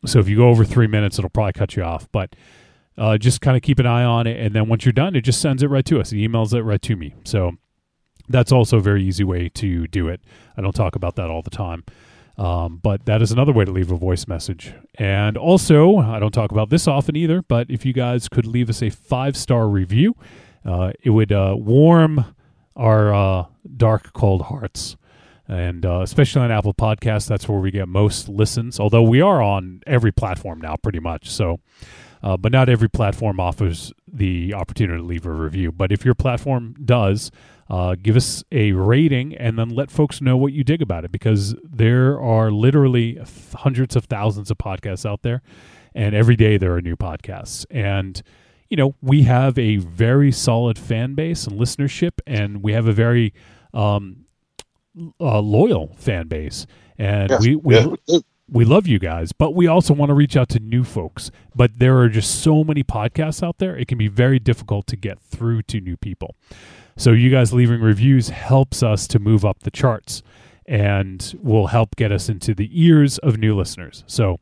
so 0.05 0.19
if 0.19 0.29
you 0.29 0.37
go 0.37 0.47
over 0.47 0.63
three 0.63 0.87
minutes, 0.87 1.19
it'll 1.19 1.29
probably 1.29 1.51
cut 1.51 1.75
you 1.75 1.83
off. 1.83 2.07
But 2.13 2.37
uh, 2.97 3.17
just 3.17 3.41
kind 3.41 3.57
of 3.57 3.61
keep 3.61 3.77
an 3.77 3.85
eye 3.85 4.05
on 4.05 4.25
it, 4.25 4.39
and 4.39 4.55
then 4.55 4.69
once 4.69 4.85
you're 4.85 4.93
done, 4.93 5.13
it 5.13 5.21
just 5.21 5.41
sends 5.41 5.61
it 5.61 5.67
right 5.67 5.85
to 5.85 5.99
us. 5.99 6.13
It 6.13 6.15
emails 6.15 6.53
it 6.53 6.63
right 6.63 6.81
to 6.83 6.95
me. 6.95 7.13
So 7.25 7.57
that's 8.29 8.53
also 8.53 8.77
a 8.77 8.81
very 8.81 9.03
easy 9.03 9.25
way 9.25 9.49
to 9.49 9.85
do 9.87 10.07
it. 10.07 10.21
I 10.55 10.61
don't 10.61 10.73
talk 10.73 10.95
about 10.95 11.17
that 11.17 11.29
all 11.29 11.41
the 11.41 11.49
time. 11.49 11.83
Um, 12.37 12.79
but 12.83 13.05
that 13.05 13.21
is 13.21 13.31
another 13.31 13.53
way 13.53 13.63
to 13.63 13.71
leave 13.71 13.91
a 13.91 13.97
voice 13.97 14.27
message. 14.27 14.73
And 14.95 15.37
also, 15.37 15.97
I 15.97 16.19
don't 16.19 16.33
talk 16.33 16.51
about 16.51 16.69
this 16.69 16.87
often 16.87 17.15
either, 17.15 17.41
but 17.41 17.69
if 17.69 17.85
you 17.85 17.93
guys 17.93 18.27
could 18.27 18.45
leave 18.45 18.69
us 18.69 18.81
a 18.81 18.89
five 18.89 19.37
star 19.37 19.69
review, 19.69 20.15
uh, 20.65 20.91
it 21.01 21.11
would 21.11 21.31
uh, 21.31 21.55
warm 21.57 22.25
our 22.75 23.13
uh, 23.13 23.45
dark, 23.77 24.11
cold 24.13 24.43
hearts. 24.43 24.97
And 25.47 25.85
uh, 25.85 26.01
especially 26.01 26.41
on 26.41 26.51
Apple 26.51 26.73
Podcasts, 26.73 27.27
that's 27.27 27.47
where 27.47 27.59
we 27.59 27.71
get 27.71 27.87
most 27.87 28.27
listens. 28.27 28.79
Although 28.79 29.03
we 29.03 29.21
are 29.21 29.41
on 29.41 29.81
every 29.85 30.11
platform 30.11 30.59
now, 30.59 30.75
pretty 30.75 30.99
much. 30.99 31.29
So, 31.29 31.59
uh, 32.23 32.35
but 32.35 32.51
not 32.51 32.67
every 32.67 32.89
platform 32.89 33.39
offers 33.39 33.93
the 34.11 34.55
opportunity 34.55 34.99
to 34.99 35.05
leave 35.05 35.25
a 35.25 35.31
review. 35.31 35.71
But 35.71 35.91
if 35.91 36.03
your 36.03 36.15
platform 36.15 36.75
does, 36.83 37.31
uh, 37.69 37.95
give 38.01 38.15
us 38.15 38.43
a 38.51 38.71
rating 38.73 39.35
and 39.35 39.57
then 39.57 39.69
let 39.69 39.89
folks 39.89 40.21
know 40.21 40.37
what 40.37 40.53
you 40.53 40.63
dig 40.63 40.81
about 40.81 41.03
it 41.05 41.11
because 41.11 41.55
there 41.63 42.19
are 42.19 42.51
literally 42.51 43.19
hundreds 43.55 43.95
of 43.95 44.05
thousands 44.05 44.51
of 44.51 44.57
podcasts 44.57 45.05
out 45.05 45.21
there, 45.23 45.41
and 45.93 46.13
every 46.15 46.35
day 46.35 46.57
there 46.57 46.73
are 46.75 46.81
new 46.81 46.95
podcasts. 46.95 47.65
And 47.71 48.21
you 48.69 48.77
know, 48.77 48.95
we 49.01 49.23
have 49.23 49.57
a 49.57 49.77
very 49.77 50.31
solid 50.31 50.77
fan 50.77 51.15
base 51.15 51.47
and 51.47 51.59
listenership, 51.59 52.13
and 52.27 52.61
we 52.63 52.73
have 52.73 52.87
a 52.87 52.93
very 52.93 53.33
um, 53.73 54.25
uh, 55.19 55.39
loyal 55.39 55.95
fan 55.97 56.27
base, 56.27 56.65
and 56.97 57.29
Yes, 57.29 57.41
we 57.41 57.55
we. 57.55 57.75
yeah, 57.75 57.87
we. 58.07 58.21
We 58.47 58.63
love 58.63 58.85
you 58.85 58.99
guys, 58.99 59.31
but 59.31 59.55
we 59.55 59.65
also 59.65 59.91
want 59.91 60.11
to 60.11 60.13
reach 60.13 60.37
out 60.37 60.49
to 60.49 60.59
new 60.59 60.83
folks. 60.83 61.31
But 61.55 61.79
there 61.79 61.97
are 61.97 62.07
just 62.09 62.43
so 62.43 62.63
many 62.63 62.83
podcasts 62.83 63.41
out 63.41 63.57
there; 63.57 63.75
it 63.75 63.87
can 63.87 63.97
be 63.97 64.07
very 64.07 64.37
difficult 64.37 64.85
to 64.85 64.95
get 64.95 65.19
through 65.19 65.63
to 65.63 65.81
new 65.81 65.97
people. 65.97 66.35
So 66.97 67.11
you 67.11 67.29
guys 67.29 67.53
leaving 67.53 67.81
reviews 67.81 68.29
helps 68.29 68.81
us 68.81 69.07
to 69.07 69.19
move 69.19 69.43
up 69.43 69.63
the 69.63 69.71
charts 69.71 70.23
and 70.65 71.35
will 71.41 71.67
help 71.67 71.95
get 71.95 72.11
us 72.11 72.29
into 72.29 72.53
the 72.55 72.69
ears 72.71 73.17
of 73.19 73.37
new 73.37 73.55
listeners. 73.55 74.03
So 74.07 74.39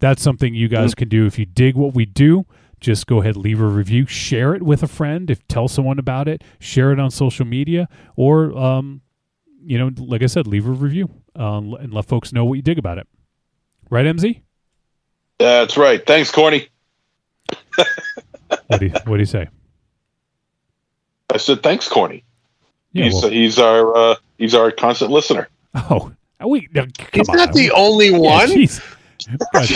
that's 0.00 0.22
something 0.22 0.54
you 0.54 0.68
guys 0.68 0.94
can 0.94 1.08
do 1.08 1.26
if 1.26 1.38
you 1.38 1.46
dig 1.46 1.76
what 1.76 1.94
we 1.94 2.04
do. 2.04 2.44
Just 2.80 3.06
go 3.06 3.22
ahead, 3.22 3.36
leave 3.36 3.60
a 3.60 3.66
review, 3.66 4.04
share 4.06 4.54
it 4.54 4.62
with 4.62 4.82
a 4.82 4.86
friend, 4.86 5.30
if 5.30 5.46
tell 5.48 5.68
someone 5.68 5.98
about 5.98 6.28
it, 6.28 6.44
share 6.58 6.92
it 6.92 7.00
on 7.00 7.10
social 7.10 7.46
media, 7.46 7.88
or 8.14 8.56
um, 8.58 9.00
you 9.62 9.78
know, 9.78 9.90
like 9.96 10.22
I 10.22 10.26
said, 10.26 10.46
leave 10.46 10.66
a 10.66 10.70
review 10.70 11.08
um, 11.34 11.72
and 11.74 11.94
let 11.94 12.04
folks 12.04 12.32
know 12.32 12.44
what 12.44 12.54
you 12.54 12.62
dig 12.62 12.78
about 12.78 12.98
it. 12.98 13.08
Right, 13.88 14.04
MZ? 14.04 14.42
That's 15.38 15.78
right. 15.78 16.04
Thanks, 16.06 16.30
Corny. 16.30 16.68
What 18.66 18.80
do 18.80 18.86
you, 18.86 18.92
what 19.06 19.16
do 19.16 19.18
you 19.18 19.24
say? 19.24 19.48
I 21.32 21.36
said 21.38 21.62
thanks, 21.62 21.88
Corny. 21.88 22.24
Yeah, 22.92 23.04
he's 23.04 23.14
well, 23.14 23.30
he's 23.30 23.58
our 23.58 23.96
uh, 23.96 24.14
he's 24.38 24.54
our 24.54 24.70
constant 24.70 25.10
listener. 25.10 25.48
oh, 25.74 26.12
we 26.46 26.68
no, 26.74 26.82
come 26.96 27.08
He's 27.12 27.28
on. 27.28 27.36
not 27.36 27.52
the 27.52 27.70
only 27.72 28.10
one. 28.12 28.48
jeez. 28.48 28.80
But 29.52 29.70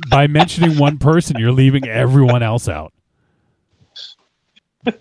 by 0.10 0.26
mentioning 0.26 0.76
one 0.78 0.98
person, 0.98 1.38
you're 1.38 1.52
leaving 1.52 1.88
everyone 1.88 2.42
else 2.42 2.68
out. 2.68 2.92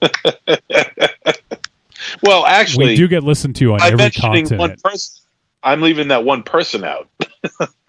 Well, 2.23 2.45
actually, 2.45 2.87
we 2.87 2.95
do 2.95 3.07
get 3.07 3.23
listened 3.23 3.55
to 3.57 3.73
on 3.73 3.79
by 3.79 3.87
every 3.87 3.97
mentioning 3.97 4.31
one 4.31 4.45
continent. 4.47 4.83
person, 4.83 5.23
I'm 5.63 5.81
leaving 5.81 6.07
that 6.09 6.23
one 6.25 6.43
person 6.43 6.83
out. 6.83 7.07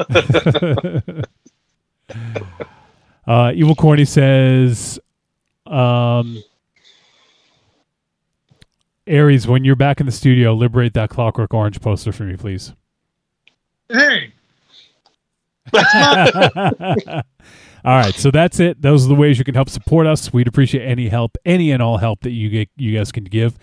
uh, 3.26 3.52
Evil 3.54 3.74
Corny 3.74 4.04
says, 4.04 4.98
um, 5.66 6.42
Aries, 9.06 9.46
when 9.46 9.64
you're 9.64 9.76
back 9.76 10.00
in 10.00 10.06
the 10.06 10.12
studio, 10.12 10.54
liberate 10.54 10.94
that 10.94 11.10
Clockwork 11.10 11.52
Orange 11.52 11.80
poster 11.80 12.12
for 12.12 12.24
me, 12.24 12.36
please. 12.36 12.72
Hey, 13.88 14.32
all 15.74 17.22
right, 17.84 18.14
so 18.14 18.30
that's 18.30 18.60
it. 18.60 18.82
Those 18.82 19.06
are 19.06 19.08
the 19.08 19.14
ways 19.14 19.38
you 19.38 19.44
can 19.44 19.54
help 19.54 19.68
support 19.68 20.06
us. 20.06 20.32
We'd 20.32 20.48
appreciate 20.48 20.86
any 20.86 21.08
help, 21.08 21.36
any 21.44 21.70
and 21.70 21.82
all 21.82 21.98
help 21.98 22.20
that 22.22 22.30
you 22.30 22.48
get, 22.48 22.68
you 22.76 22.96
guys 22.96 23.12
can 23.12 23.24
give. 23.24 23.58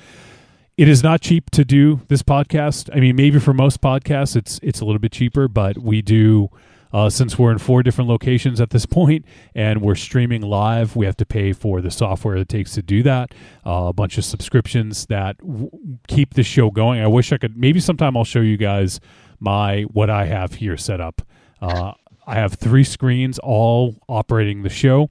It 0.78 0.88
is 0.88 1.04
not 1.04 1.22
cheap 1.22 1.50
to 1.52 1.66
do 1.66 2.02
this 2.08 2.24
podcast. 2.24 2.90
I 2.96 3.00
mean, 3.02 3.16
maybe 3.16 3.40
for 3.40 3.54
most 3.54 3.82
podcasts, 3.82 4.36
it's 4.36 4.60
it's 4.64 4.80
a 4.80 4.86
little 4.86 5.00
bit 5.00 5.12
cheaper, 5.12 5.48
but 5.48 5.78
we 5.78 6.02
do 6.02 6.50
uh, 6.92 7.10
since 7.10 7.38
we're 7.38 7.52
in 7.52 7.58
four 7.58 7.84
different 7.84 8.10
locations 8.10 8.60
at 8.60 8.70
this 8.72 8.86
point 9.00 9.26
and 9.56 9.82
we're 9.82 9.96
streaming 9.96 10.42
live. 10.42 10.96
We 10.96 11.06
have 11.06 11.18
to 11.18 11.26
pay 11.26 11.54
for 11.54 11.82
the 11.82 11.92
software 11.92 12.38
it 12.38 12.50
takes 12.50 12.74
to 12.74 12.82
do 12.82 13.04
that. 13.04 13.34
Uh, 13.66 13.86
a 13.88 13.94
bunch 13.94 14.18
of 14.18 14.26
subscriptions 14.26 15.06
that 15.08 15.38
w- 15.40 15.70
keep 16.08 16.34
the 16.34 16.44
show 16.44 16.72
going. 16.72 17.02
I 17.02 17.08
wish 17.08 17.32
I 17.32 17.38
could. 17.38 17.58
Maybe 17.58 17.80
sometime 17.80 18.18
I'll 18.18 18.24
show 18.24 18.42
you 18.42 18.58
guys 18.58 19.00
my 19.40 19.84
what 19.84 20.10
I 20.10 20.26
have 20.26 20.56
here 20.56 20.78
set 20.78 21.00
up. 21.00 21.22
Uh, 21.62 21.94
I 22.26 22.36
have 22.36 22.54
three 22.54 22.84
screens 22.84 23.40
all 23.40 23.96
operating 24.08 24.62
the 24.62 24.70
show, 24.70 25.10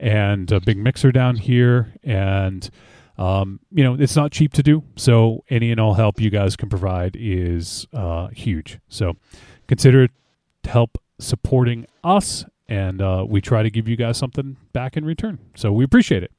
and 0.00 0.50
a 0.50 0.60
big 0.60 0.76
mixer 0.76 1.12
down 1.12 1.36
here, 1.36 1.94
and 2.02 2.68
um, 3.16 3.60
you 3.70 3.84
know 3.84 3.94
it's 3.94 4.16
not 4.16 4.32
cheap 4.32 4.52
to 4.54 4.62
do. 4.62 4.82
So 4.96 5.44
any 5.48 5.70
and 5.70 5.80
all 5.80 5.94
help 5.94 6.20
you 6.20 6.30
guys 6.30 6.56
can 6.56 6.68
provide 6.68 7.16
is 7.18 7.86
uh, 7.92 8.28
huge. 8.28 8.80
So 8.88 9.16
consider 9.68 10.02
it 10.04 10.10
help 10.64 10.98
supporting 11.18 11.86
us, 12.04 12.44
and 12.68 13.00
uh, 13.02 13.24
we 13.28 13.40
try 13.40 13.62
to 13.62 13.70
give 13.70 13.88
you 13.88 13.96
guys 13.96 14.16
something 14.18 14.56
back 14.72 14.96
in 14.96 15.04
return. 15.04 15.38
So 15.54 15.72
we 15.72 15.84
appreciate 15.84 16.22
it. 16.22 16.32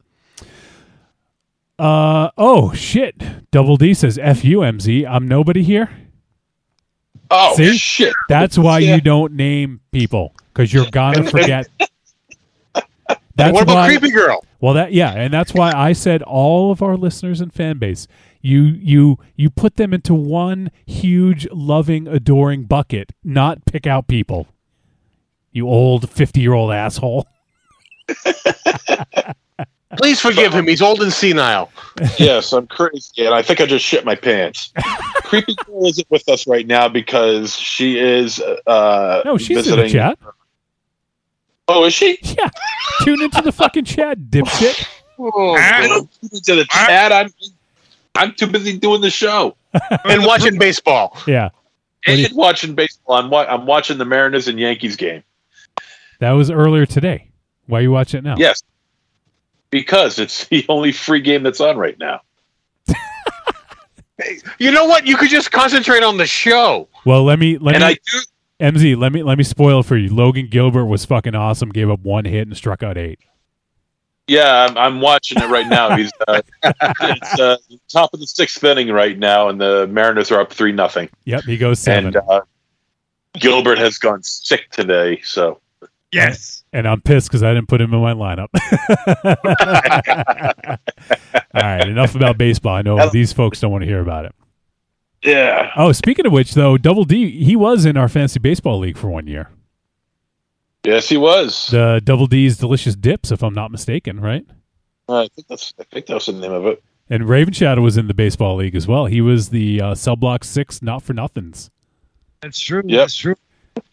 Uh 1.78 2.30
oh 2.38 2.74
shit! 2.74 3.52
Double 3.52 3.78
D 3.78 3.94
says 3.94 4.18
"F 4.22 4.44
you, 4.44 4.60
MZ." 4.60 5.08
I'm 5.10 5.28
nobody 5.28 5.64
here. 5.64 5.90
Oh 7.32 7.56
See? 7.56 7.78
shit! 7.78 8.14
That's 8.28 8.58
why 8.58 8.80
Yeah. 8.80 8.96
you 8.96 9.02
don't 9.02 9.34
name 9.34 9.80
people 9.92 10.36
because 10.54 10.74
you're 10.74 10.90
gonna 10.92 11.24
forget. 11.24 11.68
That's 13.36 13.54
what 13.54 13.64
about 13.64 13.76
why, 13.76 13.88
Creepy 13.88 14.12
Girl? 14.14 14.44
Well, 14.60 14.74
that 14.74 14.92
yeah, 14.92 15.12
and 15.14 15.34
that's 15.34 15.54
why 15.54 15.72
I 15.74 15.94
said 15.94 16.22
all 16.24 16.74
of 16.74 16.82
our 16.82 16.98
listeners 16.98 17.40
and 17.40 17.54
fan 17.54 17.78
base. 17.78 18.06
You 18.42 18.64
you 18.64 19.18
you 19.38 19.50
put 19.50 19.78
them 19.78 19.94
into 19.94 20.14
one 20.14 20.72
huge, 20.86 21.48
loving, 21.50 22.06
adoring 22.10 22.64
bucket, 22.66 23.14
not 23.24 23.64
pick 23.66 23.88
out 23.88 24.10
people. 24.10 24.48
You 25.52 25.68
old 25.68 26.10
fifty-year-old 26.10 26.72
asshole. 26.72 27.28
Please 29.97 30.22
forgive 30.22 30.54
him. 30.54 30.68
He's 30.68 30.82
old 30.84 31.02
and 31.02 31.12
senile. 31.12 31.72
yes, 32.20 32.54
I'm 32.54 32.68
crazy, 32.68 33.26
and 33.26 33.34
I 33.34 33.41
think 33.41 33.60
I 33.60 33.66
just 33.66 33.84
shit 33.84 34.06
my 34.06 34.14
pants. 34.16 34.72
Creepy 35.24 35.56
girl 35.66 35.88
isn't 35.88 36.10
with 36.12 36.30
us 36.30 36.45
right 36.45 36.68
now 36.68 36.88
because 36.88 37.56
she 37.56 37.97
is. 37.97 38.39
Uh, 38.39 39.24
No, 39.26 39.38
she's 39.38 39.58
visiting. 39.58 39.80
in 39.80 39.86
the 39.88 39.91
chat. 39.93 40.20
Oh, 41.68 41.86
is 41.86 41.93
she? 41.93 42.20
Yeah, 42.22 42.50
tune 43.02 43.22
into 43.22 43.41
the 43.41 43.52
fucking 43.52 43.86
chat, 43.86 44.20
dipshit. 44.20 44.88
I 45.20 45.88
don't 45.88 46.10
tune 46.22 46.30
into 46.34 46.56
the 46.56 46.66
chat. 46.66 47.12
I'm 47.12 47.30
I'm 48.16 48.34
too 48.34 48.47
busy 48.47 48.78
doing 48.78 49.02
the 49.02 49.10
show 49.10 49.56
and 50.06 50.24
watching 50.24 50.58
baseball. 50.60 51.18
Yeah, 51.28 51.50
What 52.06 52.18
you- 52.18 52.26
and 52.28 52.36
watching 52.36 52.76
baseball. 52.76 53.16
I'm 53.16 53.30
wa- 53.32 53.45
I'm 53.50 53.66
watching 53.66 53.97
the 53.97 54.06
Mariners 54.06 54.47
and 54.47 54.60
Yankees 54.60 54.95
game. 54.95 55.24
That 56.20 56.32
was 56.32 56.49
earlier 56.51 56.86
today. 56.86 57.32
Why 57.67 57.82
you 57.82 57.91
watch 57.91 58.13
it 58.13 58.24
now? 58.24 58.36
Yes, 58.38 58.63
because 59.70 60.20
it's 60.20 60.45
the 60.49 60.65
only 60.70 60.91
free 60.91 61.22
game 61.22 61.43
that's 61.43 61.59
on 61.59 61.78
right 61.78 61.97
now. 61.99 62.22
You 64.57 64.72
know 64.72 64.86
what? 64.86 65.07
You 65.07 65.15
could 65.15 65.30
just 65.30 65.51
concentrate 65.51 66.03
on 66.03 66.17
the 66.17 66.28
show. 66.28 66.88
Well, 67.05 67.24
let 67.24 67.39
me 67.39 67.57
let 67.57 67.76
and 67.76 67.84
me 67.84 67.91
I 67.91 67.93
do. 67.93 68.20
MZ, 68.59 68.97
let 68.97 69.13
me 69.13 69.24
let 69.24 69.38
me 69.38 69.43
spoil 69.43 69.80
it 69.80 69.86
for 69.86 69.95
you. 69.95 70.13
Logan 70.13 70.47
Gilbert 70.49 70.86
was 70.86 71.05
fucking 71.05 71.36
awesome. 71.36 71.70
Gave 71.70 71.89
up 71.89 72.01
one 72.01 72.26
hit 72.26 72.47
and 72.47 72.55
struck 72.57 72.84
out 72.84 72.97
eight. 72.97 73.20
Yeah, 74.28 74.67
I'm, 74.67 74.78
I'm 74.78 75.01
watching 75.01 75.41
it 75.41 75.47
right 75.47 75.67
now. 75.67 75.95
He's 75.97 76.11
uh, 76.28 76.41
it's 76.63 77.39
uh, 77.39 77.57
top 77.88 78.13
of 78.13 78.20
the 78.20 78.28
sixth 78.28 78.63
inning 78.63 78.89
right 78.89 79.17
now, 79.17 79.47
and 79.47 79.59
the 79.59 79.88
Mariners 79.88 80.32
are 80.32 80.41
up 80.41 80.51
three 80.51 80.74
nothing. 80.74 81.09
Yep, 81.24 81.43
he 81.43 81.57
goes 81.57 81.80
seven. 81.80 82.07
And 82.07 82.17
uh, 82.17 82.41
Gilbert 83.34 83.78
has 83.78 83.97
gone 83.97 84.22
sick 84.22 84.70
today, 84.72 85.22
so 85.24 85.61
yes. 86.12 86.64
and 86.74 86.88
I'm 86.88 87.01
pissed 87.01 87.30
because 87.30 87.43
I 87.43 87.53
didn't 87.53 87.68
put 87.68 87.82
him 87.82 87.93
in 87.93 88.01
my 88.01 88.14
lineup. 88.14 88.47
All 91.53 91.62
right, 91.62 91.88
enough 91.88 92.16
about 92.16 92.38
baseball. 92.38 92.76
I 92.76 92.82
know 92.82 93.10
these 93.10 93.34
folks 93.34 93.60
don't 93.60 93.72
want 93.72 93.84
to 93.84 93.88
hear 93.88 94.01
about 94.01 94.26
it. 94.26 94.36
yeah. 95.24 95.72
Oh, 95.76 95.91
speaking 95.91 96.26
of 96.26 96.32
which, 96.32 96.53
though, 96.53 96.78
Double 96.78 97.05
D, 97.05 97.43
he 97.43 97.55
was 97.55 97.86
in 97.86 97.97
our 97.97 98.07
fantasy 98.07 98.39
baseball 98.39 98.80
league 98.80 98.97
for 98.97 99.10
one 99.10 99.28
year. 99.28 99.49
Yes, 100.84 101.10
he 101.10 101.18
was. 101.18 101.68
The 101.68 102.01
Double 102.03 102.28
D's 102.28 102.57
Delicious 102.57 102.95
Dips, 102.95 103.32
if 103.32 103.43
I'm 103.43 103.53
not 103.53 103.72
mistaken, 103.72 104.20
right? 104.20 104.45
Uh, 105.10 105.24
I 105.24 105.28
think 105.28 105.47
that's 105.47 105.74
I 105.80 105.84
think 105.84 106.05
that 106.05 106.14
was 106.14 106.28
the 106.28 106.34
name 106.34 106.53
of 106.53 106.66
it. 106.68 106.82
And 107.10 107.28
Raven 107.28 107.53
Shadow 107.53 107.82
was 107.82 107.97
in 107.97 108.07
the 108.07 108.14
baseball 108.14 108.55
league 108.55 108.76
as 108.76 108.88
well. 108.88 109.07
He 109.07 109.20
was 109.20 109.49
the 109.49 109.82
uh, 109.82 109.95
cell 109.95 110.16
block 110.16 110.43
six, 110.43 110.82
not 110.82 111.01
for 111.01 111.14
nothings. 111.14 111.72
That's 112.41 112.60
true. 112.60 112.84
Yep. 112.86 112.99
That's 112.99 113.16
true. 113.16 113.36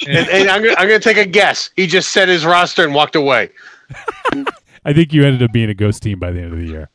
And, 0.07 0.29
and 0.29 0.49
I'm, 0.51 0.63
gonna, 0.63 0.75
I'm 0.79 0.87
gonna 0.89 1.01
take 1.01 1.17
a 1.17 1.27
guess. 1.27 1.71
He 1.77 1.87
just 1.87 2.11
set 2.13 2.29
his 2.29 2.45
roster 2.45 2.85
and 2.85 2.95
walked 2.95 3.17
away. 3.17 3.51
I 4.85 4.93
think 4.93 5.13
you 5.13 5.25
ended 5.25 5.43
up 5.43 5.53
being 5.53 5.69
a 5.71 5.75
ghost 5.75 6.03
team 6.03 6.19
by 6.19 6.31
the 6.31 6.41
end 6.41 6.53
of 6.53 6.59
the 6.59 6.67
year. 6.67 6.91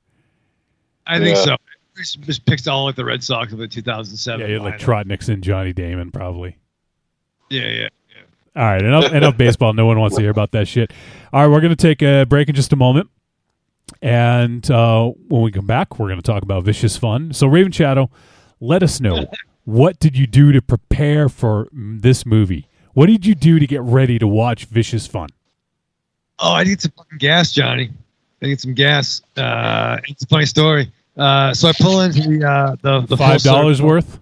I 1.07 1.19
think 1.19 1.35
Yeah. 1.37 1.43
so. 1.43 1.57
Just, 1.97 2.21
just 2.21 2.45
picked 2.45 2.67
all 2.69 2.85
like 2.85 2.95
the 2.95 3.03
Red 3.03 3.21
Sox 3.23 3.51
of 3.51 3.59
the 3.59 3.67
2007. 3.67 4.39
Yeah, 4.39 4.47
you 4.47 4.53
had 4.53 4.61
like. 4.63 4.79
Trot 4.79 5.07
Nixon, 5.07 5.41
Johnny 5.41 5.73
Damon, 5.73 6.09
probably. 6.09 6.57
Yeah, 7.49 7.67
yeah. 7.67 7.87
All 8.55 8.63
right, 8.63 8.81
enough 8.81 9.11
enough 9.13 9.37
baseball. 9.37 9.73
No 9.73 9.85
one 9.85 9.99
wants 9.99 10.15
to 10.15 10.21
hear 10.21 10.31
about 10.31 10.51
that 10.51 10.67
shit. 10.67 10.91
All 11.33 11.41
right, 11.41 11.47
we're 11.53 11.61
going 11.61 11.75
to 11.75 11.81
take 11.81 12.01
a 12.01 12.25
break 12.25 12.49
in 12.49 12.55
just 12.55 12.71
a 12.73 12.75
moment, 12.77 13.09
and 14.01 14.69
uh, 14.71 15.07
when 15.27 15.41
we 15.41 15.51
come 15.51 15.67
back, 15.67 15.99
we're 15.99 16.07
going 16.07 16.19
to 16.19 16.23
talk 16.25 16.43
about 16.43 16.63
vicious 16.63 16.97
fun. 16.97 17.33
So, 17.33 17.47
Raven 17.47 17.71
Shadow, 17.71 18.09
let 18.59 18.83
us 18.83 18.99
know 18.99 19.25
what 19.65 19.99
did 19.99 20.17
you 20.17 20.27
do 20.27 20.51
to 20.51 20.61
prepare 20.61 21.29
for 21.29 21.67
this 21.71 22.25
movie? 22.25 22.67
What 22.93 23.07
did 23.07 23.25
you 23.25 23.35
do 23.35 23.59
to 23.59 23.67
get 23.67 23.81
ready 23.81 24.19
to 24.19 24.27
watch 24.27 24.65
Vicious 24.65 25.07
Fun? 25.07 25.29
Oh, 26.39 26.53
I 26.53 26.63
need 26.63 26.81
some 26.81 26.91
fucking 26.97 27.19
gas, 27.19 27.51
Johnny. 27.51 27.89
I 28.41 28.47
need 28.47 28.59
some 28.59 28.73
gas. 28.73 29.21
Uh, 29.37 29.99
it's 30.07 30.23
a 30.23 30.27
funny 30.27 30.45
story. 30.45 30.91
Uh, 31.15 31.53
so 31.53 31.69
I 31.69 31.73
pull 31.73 32.01
into 32.01 32.21
the 32.21 32.47
uh, 32.47 32.75
the, 32.81 33.01
the 33.01 33.17
Five 33.17 33.43
dollars 33.43 33.81
worth. 33.81 34.19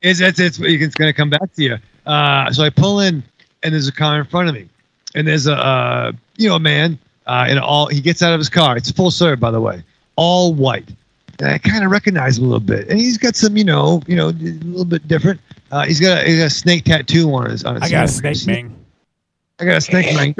It's 0.00 0.20
it's 0.20 0.40
it's, 0.40 0.58
it's 0.58 0.94
going 0.94 1.08
to 1.08 1.12
come 1.12 1.30
back 1.30 1.52
to 1.54 1.62
you. 1.62 1.78
Uh, 2.06 2.50
so 2.50 2.64
I 2.64 2.70
pull 2.70 3.00
in, 3.00 3.22
and 3.62 3.74
there's 3.74 3.88
a 3.88 3.92
car 3.92 4.18
in 4.18 4.24
front 4.24 4.48
of 4.48 4.54
me, 4.54 4.68
and 5.14 5.26
there's 5.26 5.46
a 5.46 5.54
uh, 5.54 6.12
you 6.36 6.48
know 6.48 6.56
a 6.56 6.60
man 6.60 6.98
uh, 7.26 7.46
in 7.48 7.58
all. 7.58 7.86
He 7.86 8.00
gets 8.00 8.22
out 8.22 8.32
of 8.32 8.40
his 8.40 8.48
car. 8.48 8.76
It's 8.76 8.90
full 8.90 9.10
serve, 9.10 9.38
by 9.38 9.50
the 9.50 9.60
way, 9.60 9.82
all 10.16 10.54
white. 10.54 10.88
And 11.38 11.48
I 11.50 11.58
kind 11.58 11.84
of 11.84 11.90
recognize 11.90 12.38
him 12.38 12.44
a 12.44 12.46
little 12.48 12.60
bit, 12.60 12.88
and 12.88 12.98
he's 12.98 13.18
got 13.18 13.36
some, 13.36 13.56
you 13.56 13.64
know, 13.64 14.02
you 14.06 14.16
know, 14.16 14.28
a 14.28 14.32
little 14.32 14.84
bit 14.84 15.06
different. 15.08 15.40
Uh, 15.72 15.84
he's 15.86 15.98
got 16.00 16.22
a, 16.22 16.26
he's 16.26 16.38
got 16.38 16.44
a 16.46 16.50
snake 16.50 16.84
tattoo 16.84 17.32
on 17.34 17.50
his 17.50 17.64
on 17.64 17.74
his. 17.74 17.84
I 17.84 17.88
got 17.90 18.04
a 18.04 18.08
snake, 18.08 18.46
man. 18.46 18.76
I 19.58 19.64
got 19.64 19.76
a 19.78 19.80
snake 19.80 20.14
man. 20.14 20.34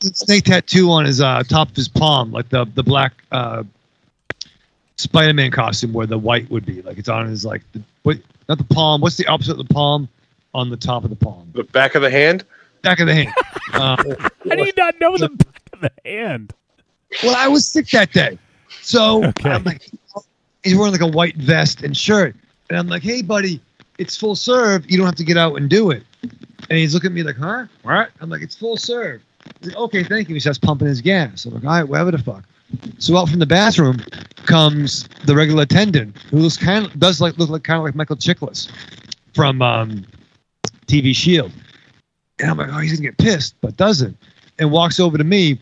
snake 0.00 0.44
tattoo 0.44 0.90
on 0.90 1.04
his 1.04 1.20
uh, 1.20 1.42
top 1.42 1.70
of 1.70 1.76
his 1.76 1.88
palm, 1.88 2.30
like 2.32 2.48
the 2.50 2.64
the 2.74 2.82
black 2.82 3.12
uh, 3.32 3.64
Spider-Man 4.96 5.50
costume 5.50 5.92
where 5.92 6.06
the 6.06 6.18
white 6.18 6.48
would 6.50 6.64
be. 6.64 6.82
Like 6.82 6.98
it's 6.98 7.08
on 7.08 7.28
his 7.28 7.44
like 7.44 7.62
the 7.72 7.82
what 8.04 8.18
not 8.48 8.58
the 8.58 8.64
palm. 8.64 9.00
What's 9.00 9.16
the 9.16 9.26
opposite 9.26 9.52
of 9.52 9.58
the 9.66 9.74
palm? 9.74 10.08
On 10.54 10.70
the 10.70 10.76
top 10.76 11.02
of 11.02 11.10
the 11.10 11.16
palm, 11.16 11.50
The 11.52 11.64
back 11.64 11.96
of 11.96 12.02
the 12.02 12.10
hand. 12.10 12.44
back 12.82 13.00
of 13.00 13.08
the 13.08 13.14
hand. 13.14 13.34
Uh, 13.72 13.96
How 14.48 14.54
do 14.54 14.64
you 14.64 14.72
not 14.76 14.94
know 15.00 15.16
the 15.18 15.30
back 15.30 15.62
of 15.72 15.80
the 15.80 15.90
hand? 16.04 16.52
well, 17.24 17.34
I 17.34 17.48
was 17.48 17.66
sick 17.68 17.88
that 17.88 18.12
day, 18.12 18.38
so 18.82 19.24
Okay. 19.24 19.50
I'm 19.50 19.64
like, 19.64 19.90
he's 20.62 20.76
wearing 20.76 20.92
like 20.92 21.00
a 21.00 21.08
white 21.08 21.34
vest 21.36 21.82
and 21.82 21.96
shirt, 21.96 22.36
and 22.70 22.78
I'm 22.78 22.86
like, 22.86 23.02
hey, 23.02 23.20
buddy, 23.20 23.60
it's 23.98 24.16
full 24.16 24.34
serve. 24.34 24.90
You 24.90 24.96
don't 24.96 25.06
have 25.06 25.14
to 25.16 25.24
get 25.24 25.36
out 25.36 25.56
and 25.56 25.68
do 25.68 25.90
it. 25.90 26.02
And 26.22 26.78
he's 26.78 26.94
looking 26.94 27.08
at 27.08 27.14
me 27.14 27.22
like, 27.22 27.36
huh? 27.36 27.66
What? 27.82 28.10
I'm 28.20 28.30
like, 28.30 28.42
it's 28.42 28.56
full 28.56 28.76
serve. 28.76 29.22
Like, 29.62 29.76
okay, 29.76 30.04
thank 30.04 30.28
you. 30.28 30.34
He 30.34 30.40
starts 30.40 30.58
pumping 30.58 30.88
his 30.88 31.00
gas. 31.00 31.44
I'm 31.44 31.54
like, 31.54 31.64
all 31.64 31.70
right, 31.70 31.88
whatever 31.88 32.10
the 32.10 32.18
fuck. 32.18 32.44
So 32.98 33.16
out 33.16 33.28
from 33.28 33.38
the 33.38 33.46
bathroom 33.46 33.98
comes 34.46 35.08
the 35.26 35.34
regular 35.34 35.62
attendant, 35.62 36.16
who 36.30 36.38
looks 36.38 36.56
kind 36.56 36.86
of 36.86 36.98
does 36.98 37.20
like 37.20 37.38
look 37.38 37.50
like 37.50 37.62
kind 37.62 37.78
of 37.78 37.84
like 37.84 37.94
Michael 37.94 38.16
Chiklis 38.16 38.70
from 39.34 39.62
um, 39.62 40.04
TV 40.86 41.14
Shield. 41.14 41.52
And 42.40 42.50
I'm 42.50 42.56
like, 42.56 42.68
oh, 42.72 42.78
he's 42.78 42.92
gonna 42.92 43.02
get 43.02 43.18
pissed, 43.18 43.54
but 43.60 43.76
doesn't. 43.76 44.16
And 44.58 44.70
walks 44.70 44.98
over 44.98 45.18
to 45.18 45.24
me, 45.24 45.58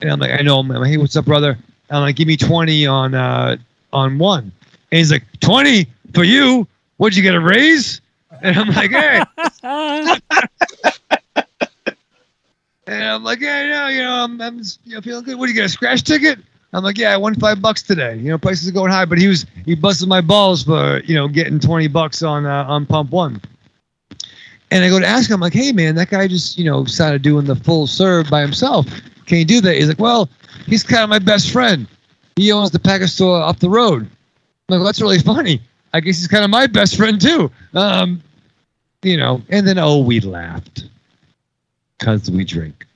and 0.00 0.10
I'm 0.10 0.20
like, 0.20 0.32
I 0.32 0.42
know. 0.42 0.58
I'm 0.58 0.68
like, 0.68 0.88
hey, 0.88 0.96
what's 0.96 1.16
up, 1.16 1.26
brother? 1.26 1.50
And 1.50 1.96
I'm 1.96 2.02
like, 2.02 2.16
give 2.16 2.28
me 2.28 2.36
20 2.36 2.86
on 2.86 3.14
uh, 3.14 3.56
on 3.92 4.18
one. 4.18 4.50
And 4.90 4.98
he's 4.98 5.12
like, 5.12 5.24
20 5.40 5.86
for 6.14 6.24
you? 6.24 6.66
What'd 6.98 7.16
you 7.16 7.22
get 7.22 7.34
a 7.34 7.40
raise? 7.40 8.00
And 8.42 8.56
I'm 8.56 8.68
like, 8.68 8.90
hey. 8.90 9.22
and 12.86 13.04
I'm 13.04 13.24
like, 13.24 13.40
yeah, 13.40 13.64
yeah, 13.64 13.88
you 13.88 14.02
know, 14.02 14.12
I'm, 14.12 14.40
I'm 14.40 14.60
you 14.84 14.94
know, 14.94 15.00
feeling 15.00 15.24
good. 15.24 15.38
What 15.38 15.46
do 15.46 15.52
you 15.52 15.56
get 15.56 15.64
a 15.64 15.68
scratch 15.68 16.02
ticket? 16.02 16.38
I'm 16.72 16.84
like, 16.84 16.98
yeah, 16.98 17.14
I 17.14 17.16
won 17.16 17.34
five 17.36 17.62
bucks 17.62 17.82
today. 17.82 18.16
You 18.16 18.30
know, 18.30 18.38
prices 18.38 18.68
are 18.68 18.72
going 18.72 18.90
high, 18.90 19.06
but 19.06 19.18
he 19.18 19.26
was 19.26 19.46
he 19.64 19.74
busted 19.74 20.08
my 20.08 20.20
balls 20.20 20.64
for 20.64 21.00
you 21.04 21.14
know 21.14 21.26
getting 21.26 21.58
20 21.58 21.88
bucks 21.88 22.22
on 22.22 22.44
uh, 22.44 22.64
on 22.64 22.84
pump 22.84 23.10
one. 23.10 23.40
And 24.70 24.84
I 24.84 24.90
go 24.90 25.00
to 25.00 25.06
ask 25.06 25.30
him, 25.30 25.34
I'm 25.36 25.40
like, 25.40 25.54
hey 25.54 25.72
man, 25.72 25.94
that 25.94 26.10
guy 26.10 26.28
just 26.28 26.58
you 26.58 26.64
know 26.64 26.84
started 26.84 27.22
doing 27.22 27.46
the 27.46 27.56
full 27.56 27.86
serve 27.86 28.28
by 28.28 28.42
himself. 28.42 28.86
Can 29.24 29.38
you 29.38 29.44
do 29.46 29.60
that? 29.62 29.76
He's 29.76 29.88
like, 29.88 29.98
well, 29.98 30.28
he's 30.66 30.82
kind 30.82 31.02
of 31.02 31.08
my 31.08 31.18
best 31.18 31.50
friend. 31.50 31.86
He 32.36 32.52
owns 32.52 32.70
the 32.70 32.78
package 32.78 33.10
store 33.10 33.42
up 33.42 33.60
the 33.60 33.70
road. 33.70 34.02
I'm 34.02 34.08
like, 34.68 34.78
well, 34.78 34.84
that's 34.84 35.00
really 35.00 35.18
funny. 35.18 35.62
I 35.92 36.00
guess 36.00 36.18
he's 36.18 36.28
kind 36.28 36.44
of 36.44 36.50
my 36.50 36.66
best 36.66 36.96
friend 36.96 37.20
too. 37.20 37.50
Um, 37.74 38.22
you 39.02 39.16
know, 39.16 39.42
and 39.48 39.66
then 39.66 39.78
oh, 39.78 39.98
we 39.98 40.20
laughed 40.20 40.84
because 41.98 42.30
we 42.30 42.44
drink. 42.44 42.86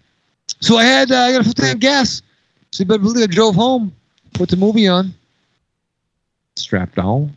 So 0.61 0.77
I 0.77 0.85
had 0.85 1.11
uh, 1.11 1.17
I 1.17 1.33
got 1.33 1.41
a 1.41 1.45
full 1.45 1.53
tank 1.55 1.75
of 1.75 1.81
gas. 1.81 2.23
So 2.71 2.83
you 2.83 2.89
better 2.89 3.01
believe 3.01 3.23
I 3.23 3.33
drove 3.33 3.55
home, 3.55 3.93
put 4.35 4.49
the 4.49 4.57
movie 4.57 4.89
on, 4.89 5.13
strapped 6.57 6.99
on. 6.99 7.37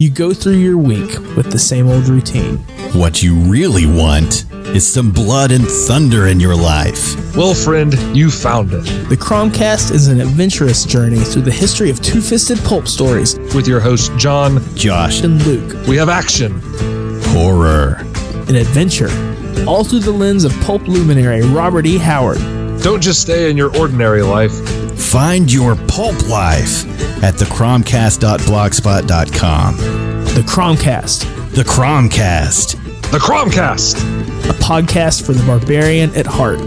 You 0.00 0.10
go 0.10 0.32
through 0.32 0.58
your 0.58 0.76
week 0.78 1.10
with 1.36 1.50
the 1.50 1.58
same 1.58 1.88
old 1.88 2.06
routine. 2.06 2.58
What 2.92 3.20
you 3.20 3.34
really 3.34 3.84
want 3.84 4.44
is 4.68 4.86
some 4.86 5.10
blood 5.10 5.50
and 5.50 5.66
thunder 5.66 6.28
in 6.28 6.38
your 6.38 6.54
life. 6.54 7.16
Well, 7.36 7.52
friend, 7.52 7.92
you 8.16 8.30
found 8.30 8.72
it. 8.72 8.84
The 9.08 9.16
Cromcast 9.16 9.90
is 9.90 10.06
an 10.06 10.20
adventurous 10.20 10.84
journey 10.84 11.18
through 11.18 11.42
the 11.42 11.50
history 11.50 11.90
of 11.90 12.00
two 12.00 12.20
fisted 12.20 12.60
pulp 12.64 12.86
stories 12.86 13.36
With 13.56 13.66
your 13.66 13.80
hosts, 13.80 14.10
John, 14.16 14.60
Josh, 14.76 15.22
and 15.22 15.44
Luke. 15.44 15.84
we 15.88 15.96
have 15.96 16.08
action. 16.08 16.60
horror, 17.34 17.96
An 18.48 18.54
adventure, 18.54 19.10
all 19.66 19.82
through 19.82 19.98
the 19.98 20.12
lens 20.12 20.44
of 20.44 20.52
pulp 20.60 20.86
luminary 20.86 21.42
Robert 21.42 21.86
E. 21.86 21.98
Howard. 21.98 22.38
Don't 22.82 23.02
just 23.02 23.20
stay 23.20 23.50
in 23.50 23.56
your 23.56 23.76
ordinary 23.76 24.22
life. 24.22 24.52
find 24.98 25.52
your 25.52 25.74
pulp 25.88 26.28
life 26.28 26.84
at 27.22 27.34
thecromcast.blogspot.com. 27.34 29.76
The 30.34 30.42
Cromcast, 30.46 31.24
The 31.54 31.62
Cromcast. 31.64 32.76
The 33.10 33.18
Cromcast. 33.18 33.96
a 34.48 34.52
podcast 34.54 35.24
for 35.26 35.32
the 35.32 35.44
barbarian 35.46 36.14
at 36.14 36.26
heart. 36.26 36.60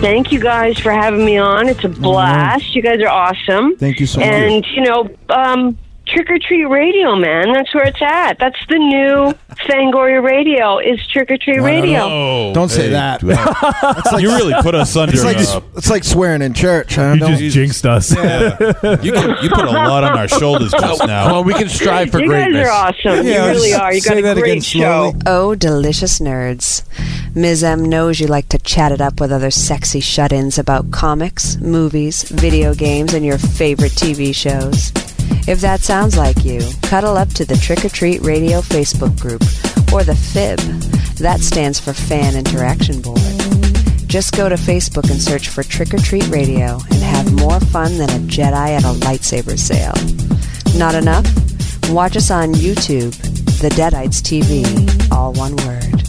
Thank 0.00 0.32
you 0.32 0.40
guys 0.40 0.78
for 0.78 0.90
having 0.92 1.24
me 1.26 1.36
on. 1.36 1.68
It's 1.68 1.84
a 1.84 1.88
blast. 1.90 2.74
You 2.74 2.80
guys 2.82 3.00
are 3.02 3.08
awesome. 3.08 3.76
Thank 3.76 4.00
you 4.00 4.06
so 4.06 4.20
much. 4.20 4.28
And, 4.28 4.66
you 4.68 4.80
know, 4.82 5.10
um, 5.28 5.76
Trick 6.06 6.28
or 6.28 6.38
Treat 6.40 6.64
Radio, 6.64 7.14
man. 7.14 7.52
That's 7.52 7.72
where 7.72 7.84
it's 7.86 8.02
at. 8.02 8.36
That's 8.40 8.58
the 8.68 8.78
new 8.78 9.32
Fangoria 9.68 10.20
Radio 10.20 10.78
is 10.78 10.98
Trick 11.06 11.30
or 11.30 11.36
Treat 11.36 11.60
Radio. 11.60 12.00
Oh, 12.00 12.52
Don't 12.52 12.68
say 12.68 12.88
that. 12.88 13.22
well, 13.22 13.38
It's 13.98 14.10
like, 14.10 14.20
you 14.22 14.28
really 14.34 14.54
put 14.60 14.74
us 14.74 14.96
under. 14.96 15.12
it's 15.14 15.22
like 15.22 15.36
uh, 15.36 15.60
it's 15.76 15.88
like 15.88 16.02
swearing 16.02 16.42
in 16.42 16.52
church. 16.52 16.98
I 16.98 17.14
You 17.14 17.20
don't 17.20 17.36
just 17.38 17.54
jinxed 17.54 17.86
us. 17.86 18.12
yeah. 18.16 18.56
you 19.02 19.12
can, 19.12 19.36
you 19.40 19.50
put 19.50 19.66
a 19.66 19.70
lot 19.70 20.02
on 20.02 20.18
our 20.18 20.26
shoulders 20.26 20.72
just 20.72 21.06
now. 21.06 21.26
Well, 21.26 21.44
we 21.44 21.54
can 21.54 21.68
strive 21.68 22.10
for 22.10 22.18
you 22.20 22.26
greatness. 22.26 22.66
guys 22.66 22.66
are 22.66 22.70
awesome. 23.12 23.26
Yeah, 23.26 23.44
you 23.44 23.50
really 23.52 23.68
just 23.70 23.80
are. 23.80 23.94
You 23.94 24.00
got 24.00 24.12
say 24.14 24.18
a 24.18 24.22
that 24.22 24.36
great 24.36 24.50
again 24.50 24.62
show. 24.62 24.78
slowly. 25.12 25.20
Oh, 25.26 25.54
delicious 25.54 26.18
nerds. 26.18 26.82
Ms. 27.36 27.62
M 27.62 27.84
knows 27.84 28.18
you 28.18 28.26
like 28.26 28.48
to 28.48 28.58
chat 28.58 28.90
it 28.90 29.00
up 29.00 29.20
with 29.20 29.30
other 29.30 29.52
sexy 29.52 30.00
shut 30.00 30.32
ins 30.32 30.58
about 30.58 30.90
comics, 30.90 31.56
movies, 31.58 32.24
video 32.24 32.74
games, 32.74 33.14
and 33.14 33.24
your 33.24 33.38
favorite 33.38 33.92
TV 33.92 34.34
shows. 34.34 34.90
If 35.48 35.60
that 35.60 35.80
sounds 35.80 36.16
like 36.16 36.44
you, 36.44 36.60
cuddle 36.82 37.16
up 37.16 37.28
to 37.30 37.44
the 37.44 37.56
Trick 37.56 37.84
or 37.84 37.88
Treat 37.88 38.20
Radio 38.22 38.60
Facebook 38.60 39.18
group, 39.18 39.42
or 39.92 40.04
the 40.04 40.14
FIB. 40.14 40.58
That 41.18 41.40
stands 41.40 41.80
for 41.80 41.92
Fan 41.92 42.36
Interaction 42.36 43.00
Board. 43.00 43.18
Just 44.06 44.36
go 44.36 44.48
to 44.48 44.56
Facebook 44.56 45.10
and 45.10 45.20
search 45.20 45.48
for 45.48 45.62
Trick 45.62 45.94
or 45.94 45.98
Treat 45.98 46.28
Radio 46.28 46.78
and 46.90 47.02
have 47.02 47.32
more 47.34 47.60
fun 47.60 47.96
than 47.98 48.10
a 48.10 48.18
Jedi 48.26 48.76
at 48.76 48.84
a 48.84 48.92
lightsaber 49.06 49.58
sale. 49.58 49.94
Not 50.78 50.94
enough? 50.94 51.26
Watch 51.90 52.16
us 52.16 52.30
on 52.30 52.52
YouTube, 52.54 53.14
The 53.60 53.68
Deadites 53.70 54.20
TV, 54.20 54.64
all 55.12 55.32
one 55.32 55.56
word. 55.66 56.02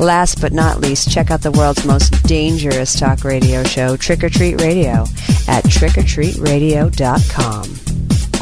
Last 0.00 0.40
but 0.40 0.52
not 0.52 0.80
least, 0.80 1.10
check 1.10 1.30
out 1.30 1.42
the 1.42 1.50
world's 1.50 1.84
most 1.84 2.10
dangerous 2.24 2.98
talk 2.98 3.24
radio 3.24 3.62
show, 3.64 3.96
Trick 3.96 4.22
or 4.22 4.28
Treat 4.28 4.60
Radio, 4.60 5.02
at 5.48 5.64
trickortreatradio.com. 5.64 7.97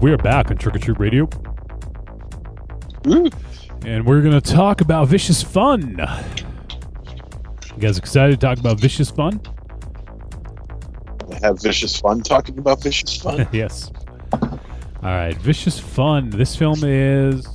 we 0.00 0.10
are 0.10 0.16
back 0.16 0.50
on 0.50 0.56
Trick 0.56 0.76
or 0.76 0.78
Treat 0.78 0.98
Radio. 0.98 1.28
And 3.84 4.06
we're 4.06 4.22
going 4.22 4.32
to 4.32 4.40
talk 4.40 4.80
about 4.80 5.08
Vicious 5.08 5.42
Fun. 5.42 5.98
You 7.74 7.80
guys 7.80 7.98
excited 7.98 8.40
to 8.40 8.46
talk 8.46 8.58
about 8.58 8.80
Vicious 8.80 9.10
Fun? 9.10 9.40
Have 11.42 11.60
vicious 11.62 11.98
fun 11.98 12.20
talking 12.22 12.58
about 12.58 12.82
vicious 12.82 13.16
fun. 13.16 13.48
yes. 13.52 13.90
All 14.32 14.58
right, 15.02 15.36
Vicious 15.36 15.78
Fun. 15.78 16.30
This 16.30 16.56
film 16.56 16.80
is 16.82 17.46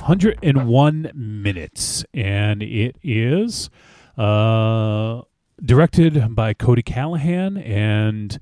101 0.00 1.12
minutes, 1.14 2.04
and 2.14 2.62
it 2.62 2.96
is 3.02 3.70
uh, 4.16 5.22
directed 5.64 6.34
by 6.34 6.54
Cody 6.54 6.82
Callahan 6.82 7.56
and 7.58 8.38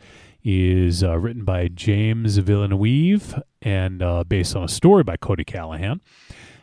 is 0.49 1.03
uh, 1.03 1.19
written 1.19 1.43
by 1.43 1.67
James 1.67 2.37
Villeneuve 2.39 3.43
and 3.61 4.01
uh, 4.01 4.23
based 4.23 4.55
on 4.55 4.63
a 4.63 4.69
story 4.69 5.03
by 5.03 5.17
Cody 5.17 5.43
Callahan. 5.43 6.01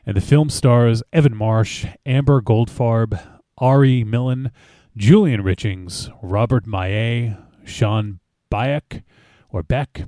And 0.06 0.16
the 0.16 0.22
film 0.22 0.50
stars 0.50 1.04
Evan 1.12 1.36
Marsh, 1.36 1.86
Amber 2.06 2.42
Goldfarb, 2.42 3.22
Ari 3.58 4.06
Millen, 4.06 4.52
Julian 4.96 5.44
Richings, 5.44 6.10
Robert 6.22 6.66
Maillet, 6.66 7.38
Sean 7.66 8.22
Bayek 8.50 9.04
or 9.50 9.64
Beck, 9.64 10.06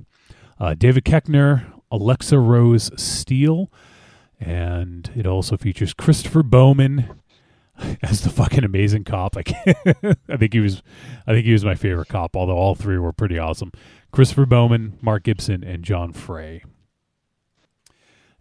uh, 0.58 0.72
David 0.72 1.04
Koechner, 1.04 1.70
Alexa 1.90 2.38
Rose 2.38 2.90
Steele, 2.96 3.70
and 4.40 5.10
it 5.14 5.26
also 5.26 5.58
features 5.58 5.92
Christopher 5.92 6.42
Bowman 6.42 7.20
as 8.02 8.22
the 8.22 8.30
fucking 8.30 8.64
amazing 8.64 9.04
cop. 9.04 9.36
Like 9.36 9.52
I 10.28 10.36
think 10.36 10.52
he 10.52 10.60
was 10.60 10.82
I 11.26 11.32
think 11.32 11.46
he 11.46 11.52
was 11.52 11.64
my 11.64 11.74
favorite 11.74 12.08
cop, 12.08 12.36
although 12.36 12.56
all 12.56 12.74
three 12.74 12.98
were 12.98 13.12
pretty 13.12 13.38
awesome. 13.38 13.72
Christopher 14.12 14.46
Bowman, 14.46 14.98
Mark 15.02 15.24
Gibson, 15.24 15.62
and 15.62 15.82
John 15.82 16.12
Frey. 16.12 16.62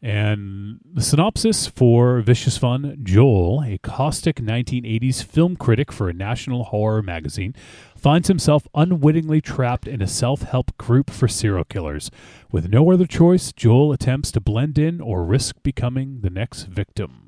And 0.01 0.81
the 0.85 1.01
synopsis 1.01 1.65
for 1.65 2.19
Vicious 2.21 2.59
Fun 2.59 2.99
Joel, 3.01 3.63
a 3.63 3.79
caustic 3.79 4.35
1980s 4.35 5.23
film 5.23 5.55
critic 5.55 5.91
for 5.91 6.09
a 6.09 6.13
national 6.13 6.65
horror 6.65 7.01
magazine, 7.01 7.55
finds 7.97 8.27
himself 8.27 8.67
unwittingly 8.75 9.41
trapped 9.41 9.87
in 9.87 10.03
a 10.03 10.07
self 10.07 10.43
help 10.43 10.77
group 10.77 11.09
for 11.09 11.27
serial 11.27 11.63
killers. 11.63 12.11
With 12.51 12.69
no 12.69 12.91
other 12.91 13.07
choice, 13.07 13.51
Joel 13.51 13.93
attempts 13.93 14.31
to 14.33 14.39
blend 14.39 14.77
in 14.77 15.01
or 15.01 15.25
risk 15.25 15.55
becoming 15.63 16.21
the 16.21 16.29
next 16.29 16.65
victim. 16.65 17.24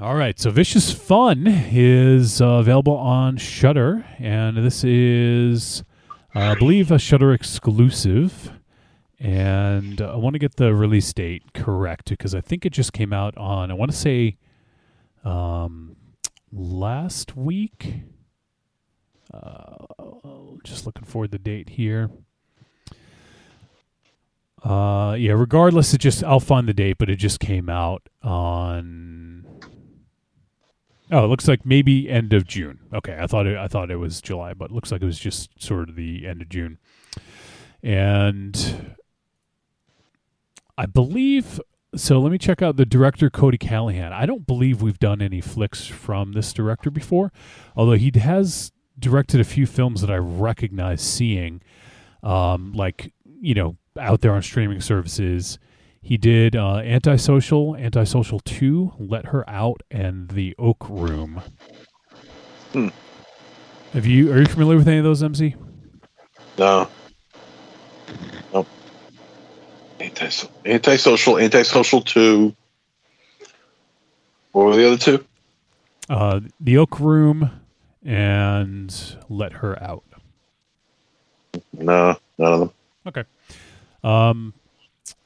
All 0.00 0.16
right, 0.16 0.36
so 0.40 0.50
Vicious 0.50 0.90
Fun 0.90 1.46
is 1.46 2.40
uh, 2.40 2.46
available 2.46 2.96
on 2.96 3.36
Shudder, 3.36 4.04
and 4.18 4.56
this 4.56 4.82
is, 4.82 5.84
uh, 6.34 6.40
I 6.40 6.54
believe, 6.56 6.90
a 6.90 6.98
Shudder 6.98 7.32
exclusive. 7.32 8.50
And 9.20 10.00
I 10.00 10.16
want 10.16 10.34
to 10.34 10.40
get 10.40 10.56
the 10.56 10.74
release 10.74 11.12
date 11.12 11.44
correct 11.54 12.08
because 12.08 12.34
I 12.34 12.40
think 12.40 12.66
it 12.66 12.70
just 12.70 12.92
came 12.92 13.12
out 13.12 13.36
on, 13.36 13.70
I 13.70 13.74
want 13.74 13.92
to 13.92 13.96
say, 13.96 14.36
um, 15.24 15.94
last 16.50 17.36
week. 17.36 17.94
Uh, 19.32 19.76
just 20.64 20.86
looking 20.86 21.04
for 21.04 21.28
the 21.28 21.38
date 21.38 21.68
here. 21.68 22.10
Uh, 24.64 25.14
yeah. 25.16 25.32
Regardless, 25.32 25.94
it 25.94 25.98
just 25.98 26.24
I'll 26.24 26.40
find 26.40 26.66
the 26.66 26.74
date, 26.74 26.96
but 26.98 27.08
it 27.08 27.16
just 27.16 27.38
came 27.38 27.68
out 27.68 28.08
on. 28.24 29.23
Oh, 31.14 31.24
it 31.24 31.28
looks 31.28 31.46
like 31.46 31.64
maybe 31.64 32.10
end 32.10 32.32
of 32.32 32.44
June. 32.44 32.80
Okay, 32.92 33.16
I 33.20 33.28
thought 33.28 33.46
it, 33.46 33.56
I 33.56 33.68
thought 33.68 33.88
it 33.88 33.98
was 33.98 34.20
July, 34.20 34.52
but 34.52 34.72
looks 34.72 34.90
like 34.90 35.00
it 35.00 35.06
was 35.06 35.20
just 35.20 35.62
sort 35.62 35.88
of 35.88 35.94
the 35.94 36.26
end 36.26 36.42
of 36.42 36.48
June. 36.48 36.78
And 37.84 38.96
I 40.76 40.86
believe 40.86 41.60
so. 41.94 42.20
Let 42.20 42.32
me 42.32 42.38
check 42.38 42.62
out 42.62 42.76
the 42.76 42.84
director 42.84 43.30
Cody 43.30 43.58
Callahan. 43.58 44.12
I 44.12 44.26
don't 44.26 44.44
believe 44.44 44.82
we've 44.82 44.98
done 44.98 45.22
any 45.22 45.40
flicks 45.40 45.86
from 45.86 46.32
this 46.32 46.52
director 46.52 46.90
before, 46.90 47.30
although 47.76 47.92
he 47.92 48.10
has 48.18 48.72
directed 48.98 49.40
a 49.40 49.44
few 49.44 49.66
films 49.66 50.00
that 50.00 50.10
I 50.10 50.16
recognize 50.16 51.00
seeing, 51.00 51.62
um, 52.24 52.72
like 52.72 53.12
you 53.40 53.54
know, 53.54 53.76
out 54.00 54.20
there 54.20 54.32
on 54.32 54.42
streaming 54.42 54.80
services. 54.80 55.60
He 56.04 56.18
did 56.18 56.54
uh, 56.54 56.82
Antisocial, 56.84 57.74
Antisocial 57.76 58.38
Two, 58.40 58.92
Let 58.98 59.24
Her 59.28 59.48
Out, 59.48 59.82
and 59.90 60.28
The 60.28 60.54
Oak 60.58 60.86
Room. 60.86 61.40
Hmm. 62.74 62.88
Have 63.94 64.04
you? 64.04 64.30
Are 64.30 64.38
you 64.38 64.44
familiar 64.44 64.76
with 64.76 64.86
any 64.86 64.98
of 64.98 65.04
those, 65.04 65.22
MC? 65.22 65.54
No. 66.58 66.88
Nope. 68.52 68.68
Antisocial, 69.98 70.50
antisocial, 70.66 71.38
antisocial 71.38 72.02
two. 72.02 72.54
What 74.52 74.66
were 74.66 74.76
the 74.76 74.86
other 74.86 74.98
two? 74.98 75.24
Uh, 76.10 76.40
the 76.60 76.76
Oak 76.76 77.00
Room 77.00 77.50
and 78.04 79.16
Let 79.30 79.54
Her 79.54 79.82
Out. 79.82 80.04
No, 81.72 82.14
none 82.36 82.52
of 82.52 82.60
them. 82.60 82.70
Okay. 83.06 83.24
Um, 84.02 84.52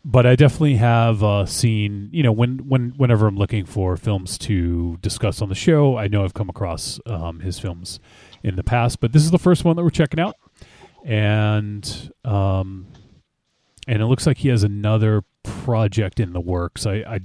but 0.05 0.26
I 0.26 0.37
definitely 0.37 0.76
have 0.76 1.22
uh, 1.22 1.45
seen, 1.47 2.09
you 2.12 2.22
know, 2.22 2.33
when, 2.33 2.68
when 2.68 2.91
whenever 2.97 3.26
I'm 3.26 3.37
looking 3.37 3.66
for 3.66 3.97
films 3.97 4.39
to 4.39 4.97
discuss 5.03 5.43
on 5.43 5.49
the 5.49 5.55
show, 5.55 5.97
I 5.97 6.09
know 6.09 6.24
I've 6.24 6.35
come 6.35 6.49
across 6.49 6.99
um, 7.07 7.41
his 7.41 7.59
films 7.59 8.01
in 8.43 8.57
the 8.57 8.64
past, 8.64 9.01
but 9.01 9.12
this 9.12 9.22
is 9.22 9.31
the 9.31 9.39
first 9.39 9.64
one 9.64 9.76
that 9.76 9.83
we're 9.83 9.91
checking 9.91 10.20
out, 10.20 10.37
and 11.05 12.12
um, 12.24 12.87
and 13.87 14.03
it 14.03 14.07
looks 14.07 14.26
like 14.26 14.39
he 14.39 14.49
has 14.49 14.62
another 14.62 15.24
project 15.43 16.20
in 16.20 16.33
the 16.33 16.41
works. 16.41 16.87
I, 16.87 16.95
I 16.97 17.20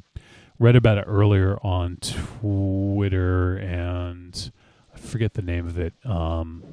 read 0.59 0.75
about 0.75 0.97
it 0.97 1.05
earlier 1.07 1.57
on 1.63 1.97
Twitter, 1.97 3.55
and 3.57 4.51
I 4.93 4.97
forget 4.97 5.33
the 5.33 5.41
name 5.41 5.67
of 5.67 5.77
it. 5.79 5.93
Um, 6.03 6.63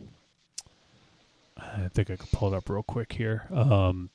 I 1.56 1.88
think 1.88 2.10
I 2.10 2.16
could 2.16 2.30
pull 2.32 2.52
it 2.52 2.56
up 2.56 2.68
real 2.68 2.82
quick 2.82 3.12
here. 3.12 3.46
Um, 3.52 4.10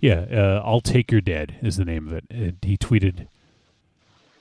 yeah, 0.00 0.26
uh, 0.30 0.62
"I'll 0.64 0.80
Take 0.80 1.10
Your 1.10 1.20
Dead" 1.20 1.56
is 1.62 1.76
the 1.76 1.84
name 1.84 2.06
of 2.06 2.12
it. 2.12 2.24
it. 2.30 2.56
He 2.62 2.76
tweeted. 2.76 3.28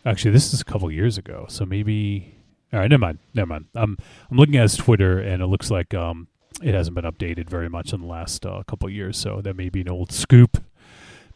Actually, 0.05 0.31
this 0.31 0.53
is 0.53 0.61
a 0.61 0.65
couple 0.65 0.89
years 0.91 1.17
ago, 1.17 1.45
so 1.49 1.65
maybe. 1.65 2.33
All 2.73 2.79
right, 2.79 2.89
never 2.89 2.99
mind. 2.99 3.19
Never 3.33 3.47
mind. 3.47 3.65
I'm 3.75 3.97
I'm 4.29 4.37
looking 4.37 4.57
at 4.57 4.63
his 4.63 4.77
Twitter, 4.77 5.19
and 5.19 5.41
it 5.41 5.47
looks 5.47 5.71
like 5.71 5.93
um, 5.93 6.27
it 6.61 6.73
hasn't 6.73 6.95
been 6.95 7.05
updated 7.05 7.49
very 7.49 7.69
much 7.69 7.93
in 7.93 8.01
the 8.01 8.07
last 8.07 8.45
uh, 8.45 8.63
couple 8.67 8.89
years, 8.89 9.17
so 9.17 9.41
that 9.41 9.55
may 9.55 9.69
be 9.69 9.81
an 9.81 9.89
old 9.89 10.11
scoop. 10.11 10.63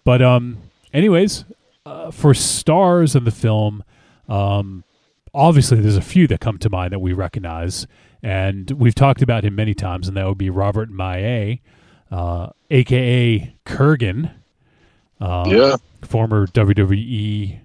But 0.04 0.22
um, 0.22 0.58
anyways, 0.94 1.46
uh, 1.86 2.12
for 2.12 2.34
stars 2.34 3.16
in 3.16 3.24
the 3.24 3.32
film, 3.32 3.84
um, 4.28 4.84
obviously 5.34 5.80
there's 5.80 5.98
a 5.98 6.02
few 6.02 6.28
that 6.28 6.40
come 6.40 6.58
to 6.60 6.70
mind 6.70 6.94
that 6.94 7.00
we 7.00 7.14
recognize, 7.14 7.88
and 8.24 8.72
we've 8.72 8.96
talked 8.96 9.22
about 9.22 9.44
him 9.44 9.56
many 9.56 9.74
times, 9.74 10.08
and 10.08 10.18
that 10.18 10.28
would 10.28 10.38
be 10.38 10.50
Robert 10.50 10.90
Maillet, 10.90 11.60
uh, 12.12 12.47
aka 12.70 13.53
Kurrgan. 13.66 14.32
Um, 15.20 15.49
Yeah. 15.49 15.76
Former 16.01 16.47
WWE. 16.47 17.59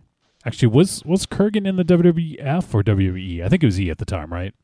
Actually, 0.44 0.68
was 0.68 1.02
was 1.04 1.26
Kurrgan 1.26 1.66
in 1.66 1.76
the 1.76 1.84
WWF 1.84 2.72
or 2.74 2.82
WWE? 2.82 3.42
I 3.42 3.48
think 3.48 3.62
it 3.62 3.66
was 3.66 3.80
E 3.80 3.90
at 3.90 3.98
the 3.98 4.04
time, 4.04 4.32
right? 4.32 4.54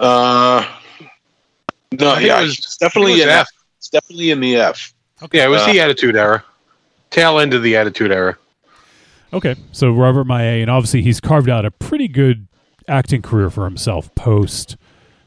Uh, 0.00 0.64
no, 1.92 2.10
I 2.10 2.20
yeah, 2.20 2.38
it 2.40 2.42
was- 2.44 2.58
it's 2.58 2.76
definitely 2.76 3.12
I 3.12 3.16
it 3.16 3.22
in 3.22 3.28
was 3.28 3.36
F. 3.36 3.48
It's 3.78 3.88
definitely 3.90 4.30
in 4.30 4.40
the 4.40 4.56
F. 4.56 4.94
Yeah, 5.32 5.44
it 5.44 5.48
was 5.48 5.62
Uh, 5.62 5.72
the 5.72 5.80
Attitude 5.80 6.16
Era. 6.16 6.44
Tail 7.10 7.38
end 7.40 7.54
of 7.54 7.62
the 7.62 7.76
Attitude 7.76 8.10
Era. 8.12 8.36
Okay, 9.32 9.54
so 9.72 9.90
Robert 9.92 10.24
Maillet, 10.26 10.62
and 10.62 10.70
obviously 10.70 11.02
he's 11.02 11.20
carved 11.20 11.48
out 11.50 11.64
a 11.64 11.70
pretty 11.70 12.08
good 12.08 12.46
acting 12.88 13.20
career 13.22 13.50
for 13.50 13.64
himself 13.64 14.12
post 14.14 14.76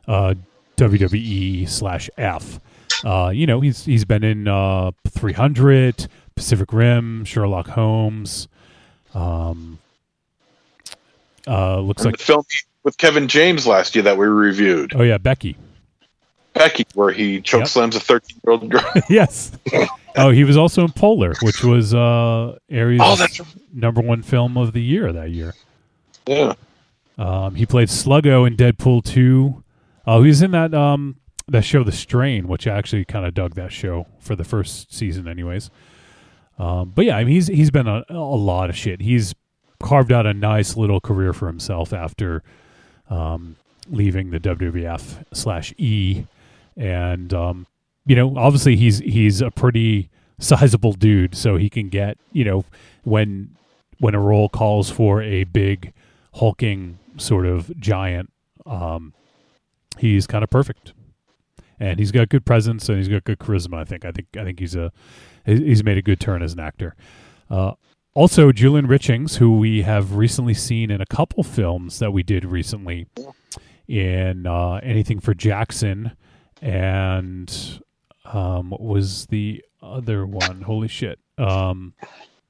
uh, 0.08 0.34
WWE 0.78 1.68
slash 1.70 2.10
F. 2.18 2.60
Uh, 3.04 3.30
you 3.34 3.48
know, 3.48 3.62
he's 3.62 3.86
he's 3.86 4.06
been 4.06 4.24
in 4.24 4.48
uh, 4.48 4.92
300, 5.08 6.08
Pacific 6.36 6.72
Rim, 6.74 7.26
Sherlock 7.26 7.68
Holmes. 7.68 8.48
Um, 9.14 9.80
uh, 11.48 11.80
looks 11.80 12.04
And 12.04 12.12
like 12.14 12.20
the 12.20 12.24
film 12.26 12.44
with 12.84 12.98
Kevin 12.98 13.28
James 13.28 13.66
last 13.68 13.96
year 13.96 14.04
that 14.04 14.18
we 14.18 14.26
reviewed, 14.28 14.94
oh 14.96 15.02
yeah, 15.04 15.18
Becky. 15.18 15.58
Becky, 16.54 16.86
where 16.96 17.12
he 17.12 17.40
choke 17.42 17.60
Yep. 17.62 17.68
slams 17.70 17.96
a 17.96 18.00
13 18.00 18.38
year 18.46 18.52
old 18.52 18.70
girl. 18.70 18.84
yes. 19.10 19.52
Oh, 20.18 20.30
he 20.32 20.44
was 20.44 20.58
also 20.58 20.84
in 20.84 20.92
Polar, 20.92 21.34
which 21.42 21.64
was 21.64 21.94
uh, 21.94 22.58
Aries' 22.70 23.00
Oh, 23.02 23.16
that's- 23.16 23.42
number 23.74 24.02
one 24.02 24.22
film 24.22 24.58
of 24.58 24.74
the 24.74 24.82
year 24.82 25.12
that 25.14 25.30
year. 25.32 25.54
yeah. 26.28 26.54
Um, 27.18 27.56
he 27.56 27.66
played 27.66 27.88
Sluggo 27.88 28.46
in 28.48 28.58
Deadpool 28.58 29.04
2. 29.06 29.64
Oh, 30.08 30.22
he 30.24 30.28
was 30.30 30.42
in 30.42 30.52
that 30.52 30.74
um, 30.74 31.18
that 31.52 31.64
show, 31.64 31.84
The 31.84 31.92
Strain, 31.92 32.48
which 32.48 32.68
I 32.68 32.78
actually 32.78 33.06
kind 33.06 33.26
of 33.26 33.34
dug 33.34 33.56
that 33.56 33.72
show 33.72 34.08
for 34.20 34.36
the 34.36 34.44
first 34.44 34.94
season, 34.94 35.28
anyways. 35.28 35.70
Um, 36.58 36.92
but 36.94 37.06
yeah, 37.06 37.18
I 37.18 37.24
mean, 37.24 37.34
he's 37.34 37.48
he's 37.48 37.72
been 37.72 37.88
a, 37.88 38.04
a 38.10 38.16
lot 38.16 38.70
of 38.70 38.78
shit. 38.78 39.02
He's 39.02 39.34
carved 39.82 40.12
out 40.12 40.26
a 40.26 40.34
nice 40.34 40.78
little 40.78 41.00
career 41.00 41.34
for 41.34 41.48
himself 41.48 41.92
after 41.94 42.44
um, 43.10 43.56
leaving 43.90 44.30
the 44.30 44.40
WWF 44.40 45.26
slash 45.34 45.74
E, 45.78 46.26
and 46.78 47.34
um, 47.34 47.68
you 48.06 48.16
know, 48.16 48.38
obviously 48.38 48.76
he's 48.76 49.00
he's 49.00 49.42
a 49.42 49.52
pretty 49.52 50.10
sizable 50.40 50.94
dude, 50.94 51.36
so 51.36 51.58
he 51.58 51.70
can 51.70 51.90
get 51.90 52.18
you 52.32 52.44
know 52.44 52.64
when 53.04 53.56
when 54.00 54.16
a 54.16 54.20
role 54.20 54.50
calls 54.50 54.90
for 54.90 55.22
a 55.22 55.44
big 55.46 55.94
hulking 56.36 56.98
sort 57.18 57.46
of 57.46 57.76
giant, 57.80 58.32
um, 58.66 59.14
he's 59.98 60.28
kind 60.28 60.44
of 60.44 60.50
perfect, 60.50 60.94
and 61.82 62.00
he's 62.00 62.12
got 62.12 62.30
good 62.30 62.46
presence 62.46 62.88
and 62.90 62.98
he's 63.00 63.08
got 63.08 63.24
good 63.24 63.40
charisma. 63.40 63.80
I 63.80 63.84
think. 63.86 64.06
I 64.06 64.12
think. 64.12 64.28
I 64.38 64.44
think 64.44 64.60
he's 64.60 64.76
a 64.76 64.92
he's 65.46 65.84
made 65.84 65.98
a 65.98 66.02
good 66.02 66.20
turn 66.20 66.42
as 66.44 66.54
an 66.54 66.60
actor. 66.60 66.96
Uh, 67.50 67.74
also, 68.14 68.52
Julian 68.52 68.88
Richings, 68.88 69.38
who 69.38 69.58
we 69.58 69.82
have 69.82 70.16
recently 70.16 70.54
seen 70.54 70.92
in 70.92 71.02
a 71.02 71.06
couple 71.06 71.44
films 71.44 72.00
that 72.00 72.12
we 72.12 72.24
did 72.24 72.46
recently, 72.46 73.08
in 73.88 74.46
uh, 74.46 74.76
anything 74.84 75.20
for 75.20 75.34
Jackson, 75.34 76.12
and 76.62 77.82
um, 78.26 78.70
what 78.70 78.82
was 78.82 79.26
the 79.28 79.64
other 79.82 80.26
one? 80.26 80.62
Holy 80.62 80.88
shit! 80.88 81.20
Um, 81.38 81.94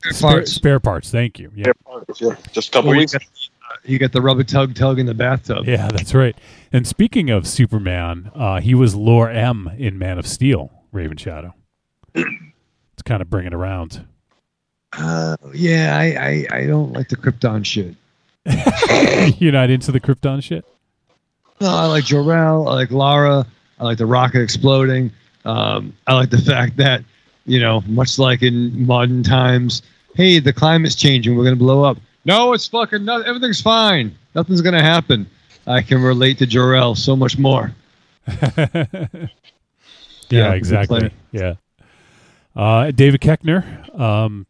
Spare 0.03 0.13
spare, 0.13 0.31
Parts. 0.31 0.51
spare 0.51 0.79
parts. 0.79 1.11
Thank 1.11 1.39
you. 1.39 1.51
Yeah, 1.55 1.71
Yeah, 2.19 2.35
just 2.51 2.69
a 2.69 2.71
couple 2.71 2.89
Or 2.91 2.95
you 2.95 3.01
weeks. 3.01 3.15
You 3.83 3.97
got 3.99 4.11
the 4.11 4.21
rubber 4.21 4.43
tug 4.43 4.75
tug 4.75 4.99
in 4.99 5.05
the 5.07 5.13
bathtub. 5.13 5.65
yeah, 5.67 5.87
that's 5.89 6.13
right. 6.13 6.35
And 6.71 6.85
speaking 6.87 7.29
of 7.29 7.47
Superman, 7.47 8.29
uh, 8.35 8.59
he 8.59 8.75
was 8.75 8.95
Lor-Em 8.95 9.71
in 9.77 9.97
Man 9.97 10.17
of 10.19 10.27
Steel, 10.27 10.71
Raven 10.91 11.17
Shadow. 11.17 11.53
It's 12.93 13.03
kind 13.03 13.21
of 13.21 13.29
bringing 13.31 13.53
it 13.53 13.55
around. 13.55 14.05
Uh, 14.93 15.35
yeah, 15.55 15.97
I, 15.97 16.45
I 16.51 16.57
I 16.59 16.67
don't 16.67 16.91
like 16.93 17.07
the 17.09 17.15
Krypton 17.15 17.65
shit. 17.65 17.95
You're 19.41 19.53
not 19.53 19.69
into 19.71 19.91
the 19.91 19.99
Krypton 19.99 20.43
shit. 20.43 20.65
No, 21.61 21.69
I 21.69 21.85
like 21.87 22.03
Jor-El. 22.03 22.67
I 22.67 22.73
like 22.73 22.91
Lara. 22.91 23.47
I 23.79 23.83
like 23.85 23.97
the 23.97 24.05
rocket 24.05 24.41
exploding. 24.41 25.09
Um, 25.45 25.93
I 26.05 26.13
like 26.13 26.29
the 26.29 26.37
fact 26.37 26.77
that, 26.77 27.03
you 27.45 27.59
know, 27.59 27.81
much 27.87 28.19
like 28.19 28.43
in 28.43 28.85
modern 28.85 29.23
times, 29.23 29.81
hey, 30.15 30.37
the 30.39 30.53
climate's 30.53 30.93
changing. 30.95 31.35
We're 31.35 31.43
going 31.45 31.55
to 31.55 31.59
blow 31.63 31.83
up. 31.83 31.97
No, 32.25 32.53
it's 32.53 32.67
fucking 32.67 33.03
nothing. 33.05 33.27
Everything's 33.27 33.61
fine. 33.61 34.15
Nothing's 34.35 34.61
going 34.61 34.75
to 34.75 34.81
happen. 34.83 35.27
I 35.67 35.81
can 35.81 36.01
relate 36.01 36.37
to 36.39 36.45
Jor-El 36.45 36.95
so 36.95 37.15
much 37.15 37.37
more. 37.37 37.73
yeah, 38.27 39.27
Yeah, 40.29 40.53
exactly. 40.53 41.11
Yeah. 41.31 41.55
Uh, 42.55 42.91
David 42.91 43.21
Koechner. 43.21 43.99
Um, 43.99 44.45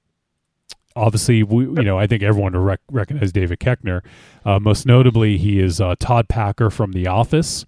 obviously, 0.95 1.43
we, 1.43 1.63
you 1.65 1.84
know, 1.84 1.97
I 1.97 2.07
think 2.07 2.24
everyone 2.24 2.53
will 2.53 2.61
rec- 2.61 2.80
recognize 2.91 3.32
David 3.32 3.59
Koechner. 3.59 4.01
Uh, 4.45 4.59
most 4.59 4.86
notably, 4.86 5.38
he 5.38 5.59
is 5.59 5.80
uh, 5.82 5.95
Todd 5.99 6.28
Packer 6.28 6.69
from 6.69 6.91
The 6.93 7.07
Office, 7.07 7.65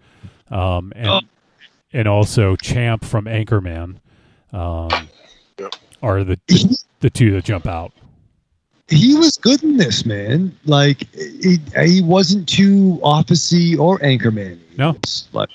um, 0.49 0.91
and 0.95 1.07
Oh. 1.07 1.21
and 1.91 2.07
also 2.07 2.55
Champ 2.55 3.05
from 3.05 3.25
Anchorman. 3.25 3.97
Um, 4.51 4.89
are 6.01 6.23
the 6.23 6.39
the 6.99 7.09
two 7.09 7.31
that 7.33 7.45
jump 7.45 7.65
out. 7.67 7.93
He 8.89 9.15
was 9.15 9.37
good 9.37 9.63
in 9.63 9.77
this, 9.77 10.05
man. 10.05 10.55
Like, 10.65 11.07
he, 11.15 11.57
he 11.83 12.01
wasn't 12.01 12.47
too 12.47 12.99
officey 13.03 13.77
or 13.79 13.97
anchorman. 13.99 14.59
No. 14.77 14.97
Like, 15.31 15.49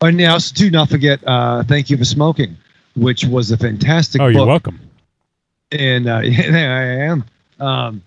and 0.00 0.20
also, 0.22 0.54
too, 0.54 0.70
not 0.70 0.88
forget, 0.88 1.20
uh, 1.26 1.64
Thank 1.64 1.90
You 1.90 1.96
for 1.96 2.04
Smoking, 2.04 2.56
which 2.96 3.24
was 3.24 3.50
a 3.50 3.56
fantastic 3.56 4.20
Oh, 4.20 4.26
book. 4.26 4.34
you're 4.34 4.46
welcome. 4.46 4.80
and 5.72 6.08
uh, 6.08 6.18
yeah, 6.24 6.76
I 6.78 6.82
am. 7.04 7.24
Um, 7.60 8.02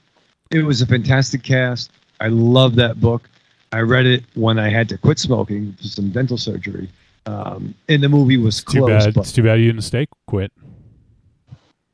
it 0.52 0.64
was 0.64 0.82
a 0.82 0.86
fantastic 0.86 1.44
cast. 1.44 1.92
I 2.20 2.28
love 2.30 2.76
that 2.76 3.00
book. 3.02 3.30
I 3.72 3.80
read 3.82 4.06
it 4.06 4.24
when 4.36 4.58
I 4.58 4.70
had 4.70 4.88
to 4.90 4.98
quit 4.98 5.20
smoking 5.20 5.74
for 5.74 5.84
some 5.84 6.12
dental 6.12 6.38
surgery. 6.38 6.90
Um, 7.26 7.74
and 7.90 8.02
the 8.04 8.08
movie 8.10 8.38
was 8.38 8.64
Too 8.64 8.86
bad. 8.88 9.14
but 9.14 9.22
It's 9.22 9.32
too 9.34 9.44
bad 9.44 9.60
you 9.60 9.66
didn't 9.72 9.84
stay 9.84 10.08
quit. 10.28 10.52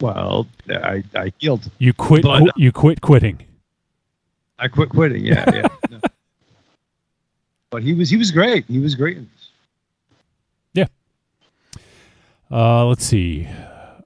Well, 0.01 0.47
I, 0.69 1.03
I 1.15 1.31
healed. 1.37 1.69
You 1.77 1.93
quit. 1.93 2.23
But- 2.23 2.39
qu- 2.39 2.51
you 2.61 2.71
quit 2.71 3.01
quitting. 3.01 3.39
I 4.59 4.67
quit 4.67 4.89
quitting. 4.89 5.25
Yeah, 5.25 5.43
yeah. 5.53 5.67
no. 5.89 5.99
But 7.71 7.83
he 7.83 7.93
was 7.93 8.09
he 8.09 8.17
was 8.17 8.31
great. 8.31 8.65
He 8.67 8.79
was 8.79 8.95
great. 8.95 9.17
Yeah. 10.73 10.85
Uh, 12.51 12.85
let's 12.85 13.05
see. 13.05 13.47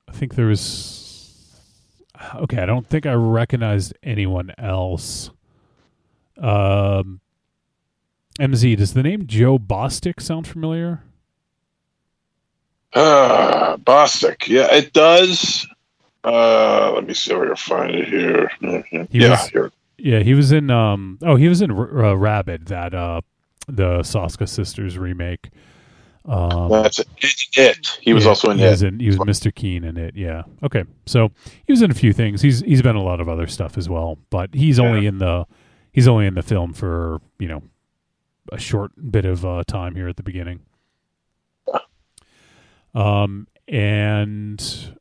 I 0.07 0.11
think 0.11 0.35
there 0.35 0.45
was. 0.45 0.91
Okay, 2.35 2.57
I 2.57 2.65
don't 2.65 2.87
think 2.87 3.05
I 3.05 3.13
recognized 3.13 3.93
anyone 4.01 4.51
else. 4.57 5.29
Um, 6.37 7.19
MZ, 8.39 8.77
does 8.77 8.93
the 8.93 9.03
name 9.03 9.27
Joe 9.27 9.57
Bostick 9.59 10.21
sound 10.21 10.47
familiar? 10.47 11.03
Uh, 12.93 13.77
Bostick. 13.77 14.47
Yeah, 14.47 14.73
it 14.73 14.93
does. 14.93 15.67
Uh, 16.25 16.91
let 16.95 17.05
me 17.07 17.13
see 17.13 17.33
if 17.33 17.39
I 17.39 17.45
can 17.45 17.55
find 17.55 17.91
it 17.95 18.07
here. 18.07 18.49
He 19.09 19.19
yeah, 19.19 19.29
was- 19.31 19.47
here. 19.49 19.71
Yeah, 19.97 20.19
he 20.19 20.33
was 20.33 20.51
in. 20.51 20.69
Um, 20.69 21.19
oh, 21.21 21.35
he 21.37 21.47
was 21.47 21.61
in 21.61 21.71
R- 21.71 22.05
uh, 22.05 22.13
Rabid, 22.15 22.65
that 22.65 22.93
uh, 22.93 23.21
the 23.67 23.99
Soska 23.99 24.47
sisters 24.49 24.97
remake. 24.97 25.51
Um, 26.25 26.69
That's 26.71 26.99
it. 26.99 27.07
it. 27.55 27.99
He 28.01 28.11
was 28.13 28.23
yeah, 28.23 28.29
also 28.29 28.49
in 28.49 28.57
he 28.57 28.65
it. 28.65 28.69
Was 28.71 28.83
in, 28.83 28.99
he 28.99 29.07
was 29.07 29.17
Mr. 29.17 29.53
Keen 29.53 29.83
in 29.83 29.95
it. 29.95 30.15
Yeah. 30.15 30.43
Okay. 30.63 30.83
So 31.05 31.31
he 31.65 31.71
was 31.71 31.81
in 31.81 31.91
a 31.91 31.93
few 31.93 32.11
things. 32.13 32.41
He's 32.41 32.59
he's 32.61 32.81
been 32.81 32.95
in 32.95 33.01
a 33.01 33.05
lot 33.05 33.21
of 33.21 33.29
other 33.29 33.47
stuff 33.47 33.77
as 33.77 33.87
well, 33.87 34.17
but 34.31 34.53
he's 34.53 34.79
only 34.79 35.05
in 35.05 35.19
the 35.19 35.45
he's 35.93 36.07
only 36.07 36.25
in 36.25 36.33
the 36.33 36.41
film 36.43 36.73
for 36.73 37.21
you 37.39 37.47
know 37.47 37.61
a 38.51 38.57
short 38.57 38.91
bit 39.11 39.23
of 39.25 39.45
uh, 39.45 39.63
time 39.67 39.95
here 39.95 40.07
at 40.09 40.17
the 40.17 40.23
beginning. 40.23 40.61
Um 42.93 43.47
and 43.67 44.97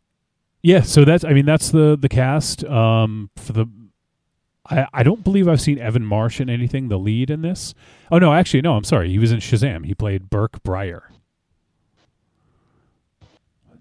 yeah, 0.64 0.80
so 0.80 1.04
that's 1.04 1.24
I 1.24 1.34
mean 1.34 1.44
that's 1.44 1.70
the 1.70 1.96
the 2.00 2.08
cast 2.08 2.64
um 2.64 3.28
for 3.36 3.52
the 3.52 3.66
I, 4.70 4.86
I 4.94 5.02
don't 5.02 5.22
believe 5.22 5.46
I've 5.46 5.60
seen 5.60 5.78
Evan 5.78 6.06
Marsh 6.06 6.40
in 6.40 6.48
anything, 6.48 6.88
the 6.88 6.98
lead 6.98 7.28
in 7.28 7.42
this. 7.42 7.74
Oh 8.10 8.18
no, 8.18 8.32
actually 8.32 8.62
no, 8.62 8.74
I'm 8.74 8.84
sorry. 8.84 9.10
He 9.10 9.18
was 9.18 9.30
in 9.30 9.40
Shazam. 9.40 9.84
He 9.84 9.94
played 9.94 10.30
Burke 10.30 10.62
Breyer. 10.62 11.02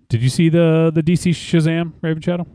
Did 0.09 0.21
you 0.21 0.27
see 0.27 0.49
the 0.49 0.91
the 0.93 1.01
DC 1.01 1.31
Shazam, 1.31 1.93
Raven 2.01 2.21
Shadow? 2.21 2.45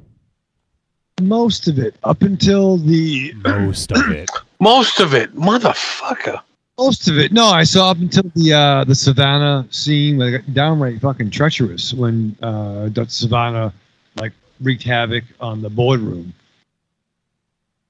Most 1.22 1.66
of 1.66 1.78
it 1.78 1.96
up 2.04 2.20
until 2.20 2.76
the 2.76 3.32
Most 3.44 3.92
of 3.92 4.10
it. 4.10 4.30
Most 4.60 5.00
of 5.00 5.14
it, 5.14 5.34
motherfucker. 5.34 6.42
most 6.76 7.08
of 7.08 7.16
it. 7.16 7.32
No, 7.32 7.46
I 7.46 7.62
saw 7.62 7.92
up 7.92 7.98
until 7.98 8.24
the 8.34 8.52
uh, 8.52 8.84
the 8.84 8.92
Sivana 8.92 9.72
scene, 9.72 10.18
where 10.18 10.28
it 10.34 10.38
got 10.38 10.52
downright 10.52 11.00
fucking 11.00 11.30
treacherous 11.30 11.94
when 11.94 12.36
uh, 12.42 12.88
Dr. 12.88 13.08
Sivana 13.08 13.72
like 14.20 14.32
wreaked 14.60 14.82
havoc 14.82 15.24
on 15.40 15.62
the 15.62 15.70
boardroom. 15.70 16.32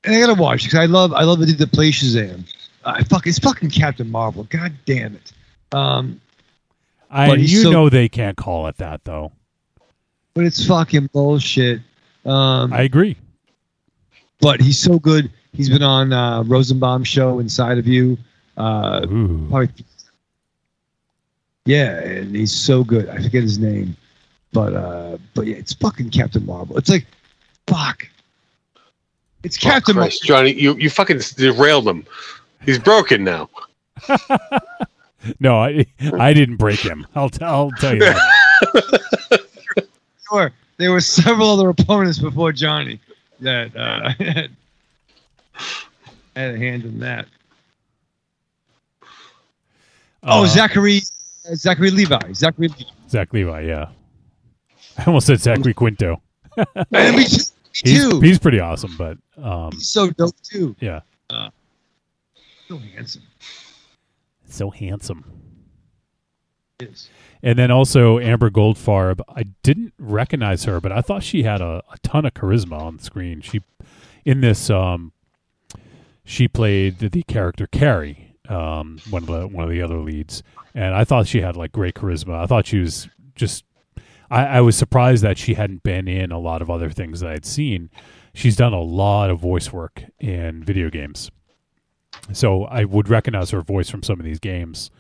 And 0.04 0.14
I 0.14 0.20
gotta 0.20 0.40
watch 0.40 0.64
because 0.64 0.78
I 0.78 0.86
love 0.86 1.12
I 1.12 1.22
love 1.24 1.38
the 1.40 1.46
dude 1.46 1.58
that 1.58 1.72
plays 1.72 1.94
Shazam. 1.94 2.44
I 2.84 3.02
fuck 3.04 3.26
it's 3.26 3.38
fucking 3.38 3.70
Captain 3.70 4.10
Marvel. 4.10 4.44
God 4.44 4.72
damn 4.86 5.14
it. 5.16 5.32
Um, 5.72 6.20
I 7.10 7.32
you 7.34 7.62
so- 7.62 7.70
know 7.70 7.88
they 7.88 8.08
can't 8.08 8.36
call 8.36 8.66
it 8.68 8.76
that 8.78 9.04
though. 9.04 9.32
but 10.34 10.44
it's 10.44 10.64
fucking 10.66 11.10
bullshit. 11.12 11.80
Um, 12.24 12.72
I 12.72 12.82
agree. 12.82 13.16
but 14.40 14.60
he's 14.60 14.78
so 14.78 14.98
good. 14.98 15.30
He's 15.52 15.68
been 15.70 15.82
on 15.82 16.12
uh, 16.12 16.42
Rosenbaum's 16.44 17.08
show 17.08 17.38
Inside 17.40 17.78
of 17.78 17.86
You. 17.86 18.16
Uh, 18.56 19.00
probably, 19.00 19.68
yeah, 21.64 21.98
and 22.00 22.34
he's 22.34 22.52
so 22.52 22.82
good. 22.84 23.08
I 23.08 23.16
forget 23.22 23.42
his 23.42 23.58
name, 23.58 23.96
but 24.52 24.74
uh, 24.74 25.18
but 25.34 25.46
yeah, 25.46 25.56
it's 25.56 25.72
fucking 25.74 26.10
Captain 26.10 26.44
Marvel. 26.46 26.76
It's 26.78 26.88
like, 26.90 27.06
fuck, 27.66 28.08
it's 29.42 29.56
Captain 29.56 29.96
Marvel. 29.96 30.12
Johnny, 30.22 30.52
you, 30.52 30.74
you 30.76 30.90
fucking 30.90 31.20
derailed 31.36 31.86
him. 31.86 32.04
He's 32.64 32.78
broken 32.78 33.24
now. 33.24 33.48
No, 35.40 35.58
I 35.58 35.84
I 36.18 36.32
didn't 36.32 36.56
break 36.58 36.78
him. 36.78 37.04
I'll 37.16 37.28
t- 37.28 37.44
I'll 37.44 37.72
tell 37.72 37.92
you 37.94 38.00
that. 38.00 39.40
Sure, 40.30 40.52
there 40.76 40.92
were 40.92 41.00
several 41.00 41.50
other 41.50 41.68
opponents 41.70 42.18
before 42.18 42.52
Johnny 42.52 43.00
that 43.40 43.74
uh, 43.74 44.10
had, 44.10 44.50
had 46.36 46.54
a 46.54 46.58
hand 46.58 46.84
in 46.84 47.00
that. 47.00 47.26
Oh, 50.22 50.44
Uh, 50.44 50.46
Zachary, 50.46 51.00
uh, 51.50 51.54
Zachary 51.56 51.90
Levi, 51.90 52.32
Zachary. 52.32 52.68
Levi. 52.68 52.90
Zach 53.08 53.32
Levi, 53.32 53.62
yeah. 53.62 53.88
I 54.98 55.04
almost 55.06 55.26
said 55.26 55.40
Zachary 55.40 55.74
Quinto. 55.74 56.20
Too. 56.56 56.64
He's 56.92 57.52
too. 57.72 58.20
he's 58.20 58.38
pretty 58.38 58.60
awesome, 58.60 58.94
but 58.98 59.16
um 59.42 59.72
He's 59.72 59.88
so 59.88 60.10
dope 60.10 60.34
too. 60.42 60.74
yeah. 60.80 61.00
Uh, 61.30 61.50
so 62.68 62.78
handsome. 62.78 63.22
So 64.48 64.70
handsome. 64.70 65.24
Yes. 66.80 67.08
And 67.42 67.58
then 67.58 67.70
also 67.70 68.18
Amber 68.18 68.50
Goldfarb. 68.50 69.20
I 69.28 69.44
didn't 69.62 69.92
recognize 69.98 70.64
her, 70.64 70.80
but 70.80 70.90
I 70.92 71.00
thought 71.00 71.22
she 71.22 71.42
had 71.44 71.60
a, 71.60 71.82
a 71.92 71.98
ton 72.02 72.24
of 72.24 72.34
charisma 72.34 72.78
on 72.80 72.96
the 72.98 73.02
screen. 73.04 73.40
She 73.40 73.62
in 74.24 74.40
this 74.40 74.70
um 74.70 75.12
she 76.24 76.46
played 76.48 76.98
the 76.98 77.22
character 77.22 77.66
Carrie, 77.66 78.34
um, 78.48 78.98
one 79.10 79.22
of 79.22 79.28
the 79.28 79.46
one 79.48 79.64
of 79.64 79.70
the 79.70 79.80
other 79.82 79.98
leads, 79.98 80.42
and 80.74 80.94
I 80.94 81.04
thought 81.04 81.26
she 81.26 81.40
had 81.40 81.56
like 81.56 81.72
great 81.72 81.94
charisma. 81.94 82.34
I 82.42 82.46
thought 82.46 82.66
she 82.66 82.78
was 82.80 83.08
just 83.34 83.64
I, 84.30 84.44
I 84.44 84.60
was 84.60 84.76
surprised 84.76 85.22
that 85.24 85.38
she 85.38 85.54
hadn't 85.54 85.82
been 85.82 86.08
in 86.08 86.32
a 86.32 86.38
lot 86.38 86.62
of 86.62 86.70
other 86.70 86.90
things 86.90 87.20
that 87.20 87.30
I'd 87.30 87.46
seen. 87.46 87.90
She's 88.34 88.56
done 88.56 88.72
a 88.72 88.80
lot 88.80 89.30
of 89.30 89.40
voice 89.40 89.72
work 89.72 90.04
in 90.20 90.62
video 90.62 90.90
games, 90.90 91.30
so 92.32 92.64
I 92.64 92.84
would 92.84 93.08
recognize 93.08 93.50
her 93.50 93.62
voice 93.62 93.88
from 93.88 94.02
some 94.02 94.20
of 94.20 94.24
these 94.24 94.38
games. 94.38 94.90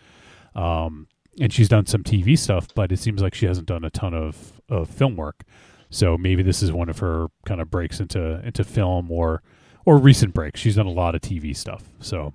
Um, 0.54 1.08
and 1.40 1.52
she's 1.52 1.68
done 1.68 1.86
some 1.86 2.02
TV 2.02 2.36
stuff, 2.36 2.68
but 2.74 2.90
it 2.90 2.98
seems 2.98 3.22
like 3.22 3.34
she 3.34 3.46
hasn't 3.46 3.68
done 3.68 3.84
a 3.84 3.90
ton 3.90 4.12
of, 4.12 4.60
of 4.68 4.90
film 4.90 5.16
work. 5.16 5.44
So 5.90 6.18
maybe 6.18 6.42
this 6.42 6.62
is 6.62 6.72
one 6.72 6.88
of 6.88 6.98
her 6.98 7.28
kind 7.46 7.60
of 7.60 7.70
breaks 7.70 8.00
into 8.00 8.40
into 8.44 8.64
film 8.64 9.10
or 9.10 9.42
or 9.84 9.96
recent 9.96 10.34
breaks. 10.34 10.60
She's 10.60 10.76
done 10.76 10.86
a 10.86 10.90
lot 10.90 11.14
of 11.14 11.22
TV 11.22 11.56
stuff. 11.56 11.84
So, 12.00 12.34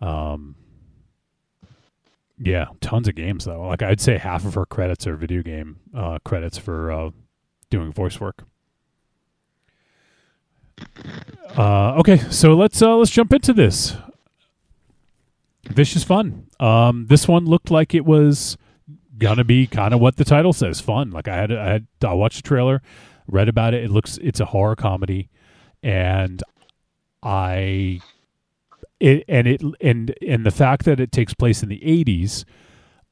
um, 0.00 0.56
yeah, 2.38 2.66
tons 2.80 3.08
of 3.08 3.14
games 3.14 3.44
though. 3.44 3.66
Like 3.66 3.82
I'd 3.82 4.00
say 4.00 4.18
half 4.18 4.44
of 4.44 4.54
her 4.54 4.66
credits 4.66 5.06
are 5.06 5.16
video 5.16 5.42
game 5.42 5.80
uh, 5.94 6.18
credits 6.24 6.58
for 6.58 6.90
uh, 6.90 7.10
doing 7.70 7.92
voice 7.92 8.20
work. 8.20 8.44
Uh, 11.56 11.94
okay, 11.94 12.18
so 12.30 12.54
let's 12.54 12.80
uh, 12.82 12.96
let's 12.96 13.10
jump 13.10 13.32
into 13.32 13.52
this. 13.52 13.96
Vicious 15.64 16.04
fun. 16.04 16.46
Um, 16.60 17.06
this 17.08 17.28
one 17.28 17.44
looked 17.44 17.70
like 17.70 17.94
it 17.94 18.04
was 18.04 18.56
gonna 19.18 19.44
be 19.44 19.66
kind 19.66 19.92
of 19.92 20.00
what 20.00 20.16
the 20.16 20.24
title 20.24 20.52
says, 20.52 20.80
fun. 20.80 21.10
Like 21.10 21.28
I 21.28 21.36
had, 21.36 21.52
I 21.52 21.68
had, 21.72 21.86
I 22.02 22.12
watched 22.14 22.42
the 22.42 22.48
trailer, 22.48 22.80
read 23.26 23.48
about 23.48 23.74
it. 23.74 23.84
It 23.84 23.90
looks, 23.90 24.18
it's 24.18 24.40
a 24.40 24.46
horror 24.46 24.76
comedy, 24.76 25.28
and 25.82 26.42
I, 27.22 28.00
it 29.00 29.24
and 29.28 29.46
it 29.46 29.62
and 29.80 30.14
and 30.26 30.44
the 30.44 30.50
fact 30.50 30.84
that 30.84 31.00
it 31.00 31.12
takes 31.12 31.34
place 31.34 31.62
in 31.62 31.68
the 31.68 31.80
'80s, 31.80 32.44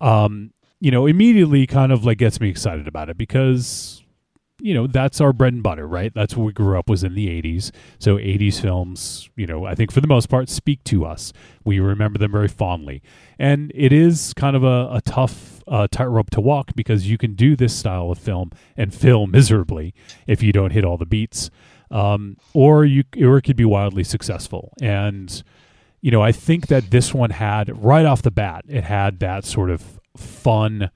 um, 0.01 0.53
you 0.81 0.91
know, 0.91 1.07
immediately 1.07 1.67
kind 1.67 1.93
of 1.93 2.05
like 2.05 2.19
gets 2.19 2.41
me 2.41 2.49
excited 2.49 2.89
about 2.89 3.09
it 3.09 3.19
because 3.19 4.03
you 4.59 4.73
know 4.73 4.87
that's 4.87 5.21
our 5.21 5.33
bread 5.33 5.53
and 5.53 5.63
butter 5.63 5.87
right? 5.87 6.13
That's 6.15 6.37
what 6.37 6.45
we 6.45 6.53
grew 6.53 6.79
up 6.79 6.89
was 6.89 7.05
in 7.05 7.15
the 7.15 7.29
80s 7.43 7.73
so 7.99 8.17
80s 8.17 8.59
films 8.59 9.29
you 9.37 9.47
know 9.47 9.67
i 9.67 9.75
think 9.75 9.93
for 9.93 10.01
the 10.01 10.07
most 10.07 10.29
part 10.29 10.49
speak 10.49 10.83
to 10.85 11.05
us. 11.05 11.33
We 11.65 11.81
remember 11.81 12.19
them 12.19 12.33
very 12.33 12.49
fondly. 12.49 13.03
And 13.39 13.73
it 13.75 13.93
is 13.93 14.33
kind 14.35 14.57
of 14.57 14.65
a, 14.65 14.89
a 14.93 15.01
tough 15.05 15.63
uh, 15.69 15.89
tightrope 15.91 16.31
to 16.31 16.41
walk 16.41 16.73
because 16.75 17.09
you 17.11 17.19
can 17.19 17.35
do 17.35 17.57
this 17.57 17.75
style 17.75 18.11
of 18.11 18.19
film 18.19 18.51
and 18.77 18.95
fail 18.95 19.27
miserably 19.27 19.95
if 20.27 20.43
you 20.43 20.53
don't 20.53 20.71
hit 20.71 20.85
all 20.85 20.97
the 20.97 21.07
beats. 21.07 21.51
Um, 21.91 22.37
or 22.53 22.85
you 22.85 23.05
or 23.21 23.39
it 23.39 23.43
could 23.43 23.57
be 23.57 23.65
wildly 23.65 24.05
successful. 24.05 24.73
And 24.81 25.43
you 26.01 26.11
know 26.11 26.23
i 26.23 26.33
think 26.33 26.69
that 26.69 26.91
this 26.91 27.13
one 27.13 27.31
had 27.31 27.83
right 27.83 28.07
off 28.07 28.23
the 28.23 28.31
bat 28.31 28.65
it 28.69 28.85
had 28.85 29.19
that 29.21 29.45
sort 29.45 29.71
of 29.71 30.01
fun 30.17 30.91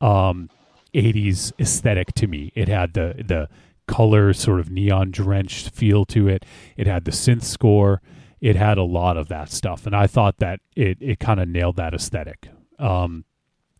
um, 0.00 0.50
80s 0.96 1.52
aesthetic 1.60 2.14
to 2.14 2.26
me. 2.26 2.52
It 2.54 2.68
had 2.68 2.94
the 2.94 3.22
the 3.24 3.48
color 3.86 4.32
sort 4.32 4.58
of 4.58 4.70
neon 4.70 5.10
drenched 5.12 5.70
feel 5.70 6.04
to 6.06 6.26
it. 6.26 6.44
It 6.76 6.86
had 6.86 7.04
the 7.04 7.12
synth 7.12 7.44
score. 7.44 8.02
It 8.40 8.56
had 8.56 8.78
a 8.78 8.82
lot 8.82 9.16
of 9.16 9.28
that 9.28 9.50
stuff, 9.50 9.86
and 9.86 9.94
I 9.94 10.06
thought 10.06 10.38
that 10.38 10.60
it 10.74 10.98
it 11.00 11.20
kind 11.20 11.40
of 11.40 11.48
nailed 11.48 11.76
that 11.76 11.94
aesthetic. 11.94 12.48
Um, 12.78 13.24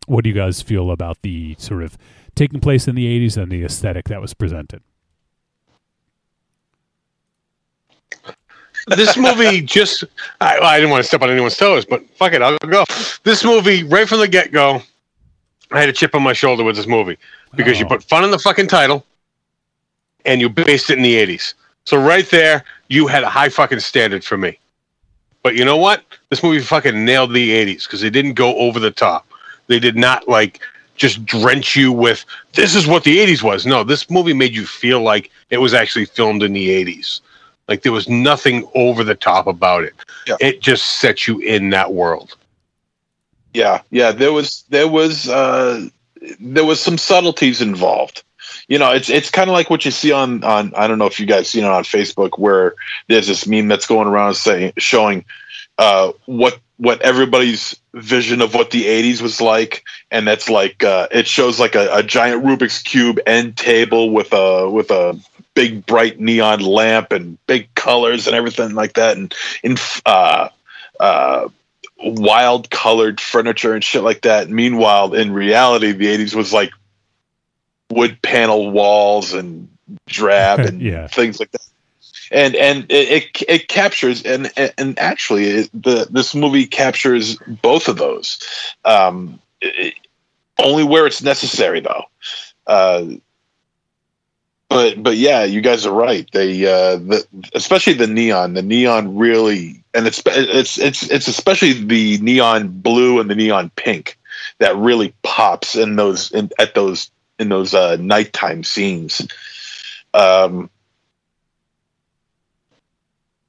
what 0.07 0.23
do 0.23 0.29
you 0.29 0.35
guys 0.35 0.61
feel 0.61 0.91
about 0.91 1.21
the 1.21 1.55
sort 1.59 1.83
of 1.83 1.97
taking 2.33 2.61
place 2.61 2.87
in 2.87 2.95
the 2.95 3.05
80s 3.05 3.35
and 3.35 3.51
the 3.51 3.63
aesthetic 3.63 4.07
that 4.07 4.21
was 4.21 4.33
presented? 4.33 4.81
This 8.87 9.17
movie 9.17 9.61
just 9.61 10.03
I, 10.41 10.57
I 10.59 10.77
didn't 10.77 10.91
want 10.91 11.03
to 11.03 11.07
step 11.07 11.21
on 11.21 11.29
anyone's 11.29 11.57
toes, 11.57 11.85
but 11.85 12.03
fuck 12.15 12.33
it, 12.33 12.41
I'll 12.41 12.57
go. 12.59 12.83
This 13.23 13.43
movie, 13.43 13.83
right 13.83 14.07
from 14.07 14.19
the 14.19 14.27
get 14.27 14.51
go, 14.51 14.81
I 15.71 15.79
had 15.79 15.89
a 15.89 15.93
chip 15.93 16.15
on 16.15 16.23
my 16.23 16.33
shoulder 16.33 16.63
with 16.63 16.75
this 16.75 16.87
movie 16.87 17.17
because 17.55 17.79
you 17.79 17.85
Oh. 17.85 17.89
put 17.89 18.03
fun 18.03 18.23
in 18.23 18.31
the 18.31 18.39
fucking 18.39 18.67
title 18.67 19.05
and 20.25 20.39
you 20.41 20.49
based 20.49 20.89
it 20.89 20.97
in 20.97 21.03
the 21.03 21.15
80s. 21.15 21.53
So 21.85 21.97
right 21.97 22.29
there, 22.29 22.63
you 22.89 23.07
had 23.07 23.23
a 23.23 23.29
high 23.29 23.49
fucking 23.49 23.79
standard 23.79 24.23
for 24.23 24.37
me. 24.37 24.57
But 25.43 25.55
you 25.55 25.63
know 25.63 25.77
what? 25.77 26.03
This 26.29 26.43
movie 26.43 26.59
fucking 26.59 27.05
nailed 27.05 27.33
the 27.33 27.51
80s 27.51 27.83
because 27.85 28.01
they 28.01 28.09
didn't 28.09 28.33
go 28.33 28.55
over 28.57 28.79
the 28.79 28.91
top. 28.91 29.25
They 29.67 29.79
did 29.79 29.95
not 29.95 30.27
like 30.27 30.59
just 30.95 31.25
drench 31.25 31.75
you 31.75 31.91
with 31.91 32.25
this 32.53 32.75
is 32.75 32.87
what 32.87 33.03
the 33.03 33.17
80s 33.19 33.43
was. 33.43 33.65
No, 33.65 33.83
this 33.83 34.09
movie 34.09 34.33
made 34.33 34.53
you 34.55 34.65
feel 34.65 35.01
like 35.01 35.29
it 35.49 35.57
was 35.57 35.73
actually 35.73 36.05
filmed 36.05 36.43
in 36.43 36.53
the 36.53 36.69
80s. 36.85 37.21
Like 37.67 37.81
there 37.83 37.91
was 37.91 38.07
nothing 38.07 38.67
over 38.75 39.03
the 39.03 39.15
top 39.15 39.47
about 39.47 39.83
it. 39.83 39.93
Yeah. 40.25 40.37
It 40.39 40.61
just 40.61 41.01
set 41.01 41.27
you 41.27 41.39
in 41.39 41.71
that 41.71 41.93
world. 41.93 42.35
Yeah, 43.53 43.81
yeah. 43.89 44.11
There 44.11 44.33
was 44.33 44.63
there 44.69 44.87
was 44.87 45.27
uh, 45.27 45.87
there 46.39 46.65
was 46.65 46.79
some 46.79 46.97
subtleties 46.97 47.61
involved. 47.61 48.23
You 48.67 48.79
know, 48.79 48.91
it's 48.91 49.09
it's 49.09 49.29
kind 49.29 49.49
of 49.49 49.53
like 49.53 49.69
what 49.69 49.85
you 49.85 49.91
see 49.91 50.11
on 50.11 50.43
on 50.43 50.73
I 50.75 50.87
don't 50.87 50.99
know 50.99 51.05
if 51.07 51.19
you 51.19 51.25
guys 51.25 51.49
seen 51.49 51.63
it 51.63 51.69
on 51.69 51.83
Facebook 51.83 52.37
where 52.37 52.75
there's 53.07 53.27
this 53.27 53.47
meme 53.47 53.67
that's 53.67 53.87
going 53.87 54.07
around 54.07 54.35
saying 54.35 54.73
showing 54.77 55.25
uh, 55.77 56.11
what 56.25 56.59
what 56.77 57.01
everybody's 57.01 57.75
vision 57.93 58.41
of 58.41 58.53
what 58.53 58.69
the 58.69 58.85
80s 58.85 59.19
was 59.19 59.41
like 59.41 59.83
and 60.11 60.27
that's 60.27 60.47
like 60.47 60.83
uh, 60.83 61.07
it 61.11 61.25
shows 61.25 61.59
like 61.59 61.73
a, 61.73 61.89
a 61.91 62.03
giant 62.03 62.43
rubik's 62.43 62.83
cube 62.83 63.19
end 63.25 63.57
table 63.57 64.11
with 64.11 64.31
a 64.31 64.69
with 64.69 64.91
a 64.91 65.19
big 65.57 65.83
bright 65.87 66.19
neon 66.19 66.59
lamp 66.59 67.11
and 67.11 67.35
big 67.47 67.73
colors 67.73 68.27
and 68.27 68.35
everything 68.35 68.75
like 68.75 68.93
that 68.93 69.17
and 69.17 69.33
in 69.63 69.75
uh, 70.05 70.49
uh, 70.99 71.49
wild 71.97 72.69
colored 72.69 73.19
furniture 73.19 73.73
and 73.73 73.83
shit 73.83 74.03
like 74.03 74.21
that. 74.21 74.51
Meanwhile, 74.51 75.15
in 75.15 75.33
reality, 75.33 75.93
the 75.93 76.05
80s 76.15 76.35
was 76.35 76.53
like 76.53 76.69
wood 77.89 78.21
panel 78.21 78.69
walls 78.69 79.33
and 79.33 79.67
drab 80.05 80.59
and 80.67 80.79
Yeah. 80.79 81.07
things 81.07 81.39
like 81.39 81.49
that. 81.53 81.65
And 82.29 82.55
and 82.55 82.85
it 82.91 83.09
it, 83.09 83.43
it 83.49 83.67
captures 83.67 84.21
and 84.23 84.51
and 84.77 84.99
actually 84.99 85.45
it, 85.45 85.69
the 85.73 86.05
this 86.11 86.35
movie 86.35 86.67
captures 86.67 87.37
both 87.63 87.87
of 87.87 87.97
those. 87.97 88.37
Um, 88.85 89.39
it- 89.59 89.95
only 90.59 90.83
where 90.83 91.05
it's 91.07 91.21
necessary 91.21 91.79
though. 91.81 92.03
Uh, 92.65 93.05
but 94.69 95.01
but 95.01 95.17
yeah, 95.17 95.43
you 95.43 95.61
guys 95.61 95.85
are 95.85 95.93
right. 95.93 96.29
They 96.33 96.65
uh, 96.65 96.97
the, 96.97 97.25
especially 97.53 97.93
the 97.93 98.07
neon. 98.07 98.53
The 98.53 98.61
neon 98.61 99.15
really, 99.17 99.83
and 99.93 100.05
it's 100.05 100.21
it's 100.25 100.77
it's 100.77 101.09
it's 101.09 101.27
especially 101.27 101.73
the 101.73 102.17
neon 102.19 102.67
blue 102.67 103.19
and 103.19 103.29
the 103.29 103.35
neon 103.35 103.71
pink 103.75 104.17
that 104.59 104.75
really 104.75 105.13
pops 105.23 105.75
in 105.75 105.95
those 105.95 106.31
in, 106.31 106.49
at 106.59 106.75
those 106.75 107.09
in 107.39 107.49
those 107.49 107.73
uh, 107.73 107.95
nighttime 107.97 108.63
scenes. 108.63 109.25
Um, 110.13 110.69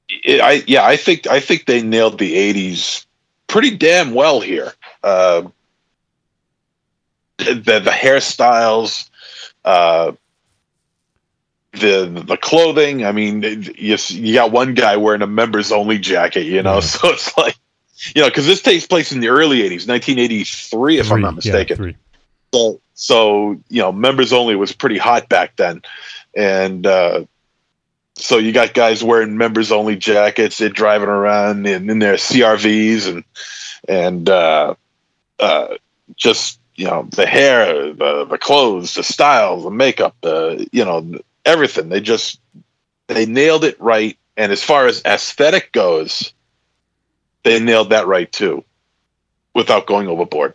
it, 0.08 0.40
I 0.40 0.62
yeah, 0.66 0.84
I 0.84 0.96
think 0.96 1.26
I 1.26 1.40
think 1.40 1.66
they 1.66 1.82
nailed 1.82 2.18
the 2.18 2.34
'80s 2.34 3.06
pretty 3.48 3.76
damn 3.76 4.14
well 4.14 4.40
here. 4.40 4.72
Uh, 5.02 5.48
the 7.38 7.54
the 7.80 7.90
hairstyles. 7.90 9.08
Uh, 9.64 10.12
the 11.80 12.24
the 12.26 12.36
clothing. 12.36 13.04
I 13.04 13.12
mean, 13.12 13.42
you 13.42 13.96
you 14.08 14.34
got 14.34 14.52
one 14.52 14.74
guy 14.74 14.96
wearing 14.96 15.22
a 15.22 15.26
members 15.26 15.72
only 15.72 15.98
jacket, 15.98 16.44
you 16.44 16.62
know, 16.62 16.80
so 16.80 17.08
it's 17.08 17.36
like, 17.36 17.56
you 18.14 18.22
know, 18.22 18.28
because 18.28 18.46
this 18.46 18.62
takes 18.62 18.86
place 18.86 19.12
in 19.12 19.20
the 19.20 19.28
early 19.28 19.58
'80s, 19.60 19.88
1983, 19.88 20.98
if 20.98 21.12
I'm 21.12 21.20
not 21.20 21.36
mistaken. 21.36 21.76
three. 21.76 21.96
So, 22.52 22.80
so 22.94 23.50
you 23.68 23.82
know, 23.82 23.92
members 23.92 24.32
only 24.32 24.56
was 24.56 24.72
pretty 24.72 24.98
hot 24.98 25.28
back 25.28 25.56
then, 25.56 25.82
and 26.34 26.86
uh, 26.86 27.24
so 28.18 28.38
you 28.38 28.52
got 28.52 28.74
guys 28.74 29.02
wearing 29.02 29.36
members 29.36 29.72
only 29.72 29.96
jackets, 29.96 30.58
they're 30.58 30.68
driving 30.68 31.08
around 31.08 31.66
in, 31.66 31.88
in 31.88 31.98
their 31.98 32.14
CRVs 32.14 33.08
and 33.08 33.24
and 33.88 34.28
uh, 34.28 34.74
uh, 35.38 35.76
just 36.16 36.60
you 36.74 36.86
know 36.86 37.08
the 37.12 37.26
hair, 37.26 37.92
the 37.92 38.24
the 38.24 38.38
clothes, 38.38 38.94
the 38.94 39.02
styles, 39.02 39.64
the 39.64 39.70
makeup, 39.70 40.16
the 40.22 40.68
you 40.72 40.84
know 40.84 41.18
everything. 41.48 41.88
They 41.88 42.00
just 42.00 42.40
they 43.08 43.26
nailed 43.26 43.64
it 43.64 43.80
right. 43.80 44.16
And 44.36 44.52
as 44.52 44.62
far 44.62 44.86
as 44.86 45.02
aesthetic 45.04 45.72
goes, 45.72 46.32
they 47.42 47.58
nailed 47.58 47.90
that 47.90 48.06
right 48.06 48.30
too, 48.30 48.62
without 49.54 49.86
going 49.86 50.06
overboard. 50.06 50.54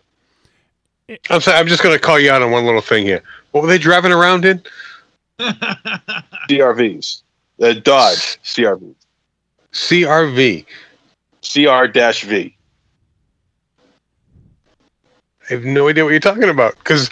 I'm 1.28 1.40
sorry, 1.42 1.58
I'm 1.58 1.66
just 1.66 1.82
going 1.82 1.94
to 1.94 2.00
call 2.00 2.18
you 2.18 2.30
out 2.30 2.40
on 2.40 2.50
one 2.50 2.64
little 2.64 2.80
thing 2.80 3.04
here. 3.04 3.22
What 3.50 3.62
were 3.62 3.68
they 3.68 3.76
driving 3.76 4.12
around 4.12 4.46
in? 4.46 4.62
CRVs, 5.38 7.22
uh, 7.60 7.74
Dodge 7.74 8.38
CRV, 8.42 8.94
CRV, 9.72 10.64
CR 11.42 12.26
V. 12.26 12.56
I 15.42 15.52
have 15.52 15.64
no 15.64 15.88
idea 15.88 16.04
what 16.04 16.10
you're 16.10 16.20
talking 16.20 16.48
about 16.48 16.74
because 16.78 17.10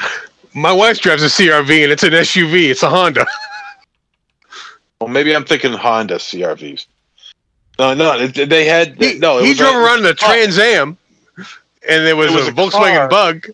my 0.55 0.73
wife 0.73 1.01
drives 1.01 1.23
a 1.23 1.27
CRV 1.27 1.83
and 1.83 1.93
it's 1.93 2.03
an 2.03 2.13
SUV. 2.13 2.71
It's 2.71 2.83
a 2.83 2.89
Honda. 2.89 3.27
Well, 5.03 5.11
maybe 5.13 5.35
I'm 5.35 5.45
thinking 5.45 5.73
Honda 5.73 6.15
CRVs. 6.17 6.87
No, 7.79 7.93
no, 7.95 8.27
they 8.29 8.65
had 8.67 8.97
He, 9.03 9.19
no. 9.19 9.39
It 9.39 9.43
he 9.45 9.49
was 9.51 9.59
drove 9.59 9.75
a- 9.75 9.79
around 9.79 9.99
in 10.01 10.07
a 10.07 10.15
Trans 10.15 10.59
Am, 10.59 10.97
and 11.37 12.07
there 12.07 12.15
was, 12.15 12.31
It 12.31 12.35
was 12.37 12.47
a, 12.49 12.51
a 12.51 12.55
Volkswagen 12.55 12.97
car. 12.97 13.09
Bug. 13.09 13.47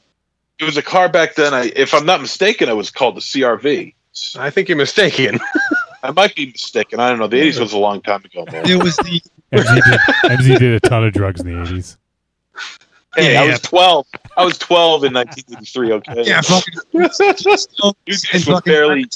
it 0.60 0.64
was 0.64 0.76
a 0.76 0.82
car 0.82 1.08
back 1.08 1.34
then. 1.36 1.54
I, 1.54 1.72
if 1.74 1.94
I'm 1.94 2.04
not 2.04 2.20
mistaken, 2.20 2.68
it 2.68 2.76
was 2.76 2.90
called 2.90 3.16
the 3.16 3.20
CRV. 3.20 3.94
I 4.38 4.50
think 4.50 4.68
you're 4.68 4.76
mistaken. 4.76 5.38
I 6.02 6.10
might 6.10 6.34
be 6.34 6.46
mistaken. 6.46 7.00
I 7.00 7.08
don't 7.08 7.18
know. 7.18 7.28
The 7.28 7.40
80s 7.40 7.60
was 7.60 7.72
a 7.72 7.78
long 7.78 8.02
time 8.02 8.22
ago, 8.24 8.44
man. 8.52 8.68
It 8.68 8.82
was 8.82 8.96
the 8.98 9.22
MZ 9.52 9.74
did, 9.74 10.00
MZ 10.30 10.58
did 10.58 10.74
a 10.74 10.80
ton 10.80 11.04
of 11.04 11.12
drugs 11.14 11.40
in 11.40 11.46
the 11.50 11.62
eighties. 11.62 11.96
Hey, 13.16 13.32
Yeah, 13.32 13.42
I 13.42 13.46
was 13.46 13.60
12. 13.62 14.06
I 14.36 14.44
was 14.44 14.58
12 14.58 15.04
in 15.04 15.14
1983. 15.14 15.92
Okay. 15.92 16.22
yeah, 16.28 16.40
fucking 16.42 16.74
you 18.06 18.16
guys 18.32 18.46
were 18.46 18.60
barely. 18.60 19.06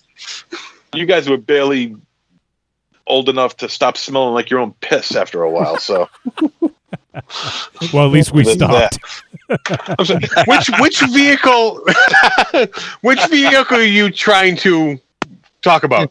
You 0.94 1.06
guys 1.06 1.28
were 1.28 1.36
barely 1.36 1.96
old 3.06 3.28
enough 3.28 3.56
to 3.58 3.68
stop 3.68 3.96
smelling 3.96 4.34
like 4.34 4.50
your 4.50 4.60
own 4.60 4.72
piss 4.80 5.14
after 5.16 5.42
a 5.42 5.50
while. 5.50 5.78
So 5.78 6.08
Well, 7.92 8.06
at 8.06 8.12
least 8.12 8.32
we 8.32 8.44
stopped. 8.44 8.98
I'm 9.98 10.04
sorry, 10.06 10.22
which 10.46 10.70
which 10.80 11.00
vehicle? 11.12 11.84
which 13.02 13.26
vehicle 13.28 13.76
are 13.76 13.82
you 13.82 14.10
trying 14.10 14.56
to 14.58 14.98
talk 15.60 15.84
about? 15.84 16.10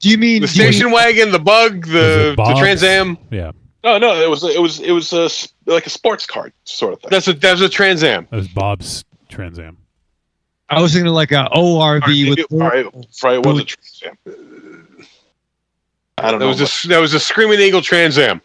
Do 0.00 0.08
you 0.10 0.18
mean 0.18 0.42
The 0.42 0.48
do 0.48 0.54
you 0.54 0.64
mean- 0.64 0.72
station 0.72 0.90
wagon, 0.90 1.30
the 1.30 1.38
bug, 1.38 1.86
the, 1.86 2.34
the 2.36 2.54
Trans 2.58 2.82
Am? 2.82 3.16
Yeah, 3.30 3.52
no, 3.84 3.98
no, 3.98 4.20
it 4.20 4.28
was 4.28 4.42
it 4.42 4.60
was 4.60 4.80
it 4.80 4.90
was 4.92 5.12
a, 5.12 5.24
s- 5.24 5.52
like 5.66 5.86
a 5.86 5.90
sports 5.90 6.26
car 6.26 6.50
sort 6.64 6.94
of 6.94 7.00
thing. 7.00 7.10
That's 7.10 7.28
a 7.28 7.32
that's 7.34 7.60
a 7.60 7.68
Trans 7.68 8.02
Am. 8.02 8.26
that 8.30 8.36
was 8.36 8.48
Bob's 8.48 9.04
Trans 9.28 9.58
Am. 9.60 9.76
I 10.68 10.80
was 10.80 10.92
thinking 10.92 11.12
like 11.12 11.30
a 11.32 11.48
ORV 11.52 12.30
with 12.30 12.38
It, 12.40 12.46
right, 12.50 12.86
right, 13.22 13.34
it 13.34 13.46
was 13.46 13.60
a 13.60 13.64
Trans 13.64 14.02
Am. 14.04 14.16
I 16.20 16.30
don't 16.30 16.38
That 16.40 16.44
know. 16.46 16.48
was 16.48 16.84
a 16.84 16.88
that 16.88 16.98
was 16.98 17.14
a 17.14 17.20
Screaming 17.20 17.60
Eagle 17.60 17.82
Trans 17.82 18.18
Am. 18.18 18.40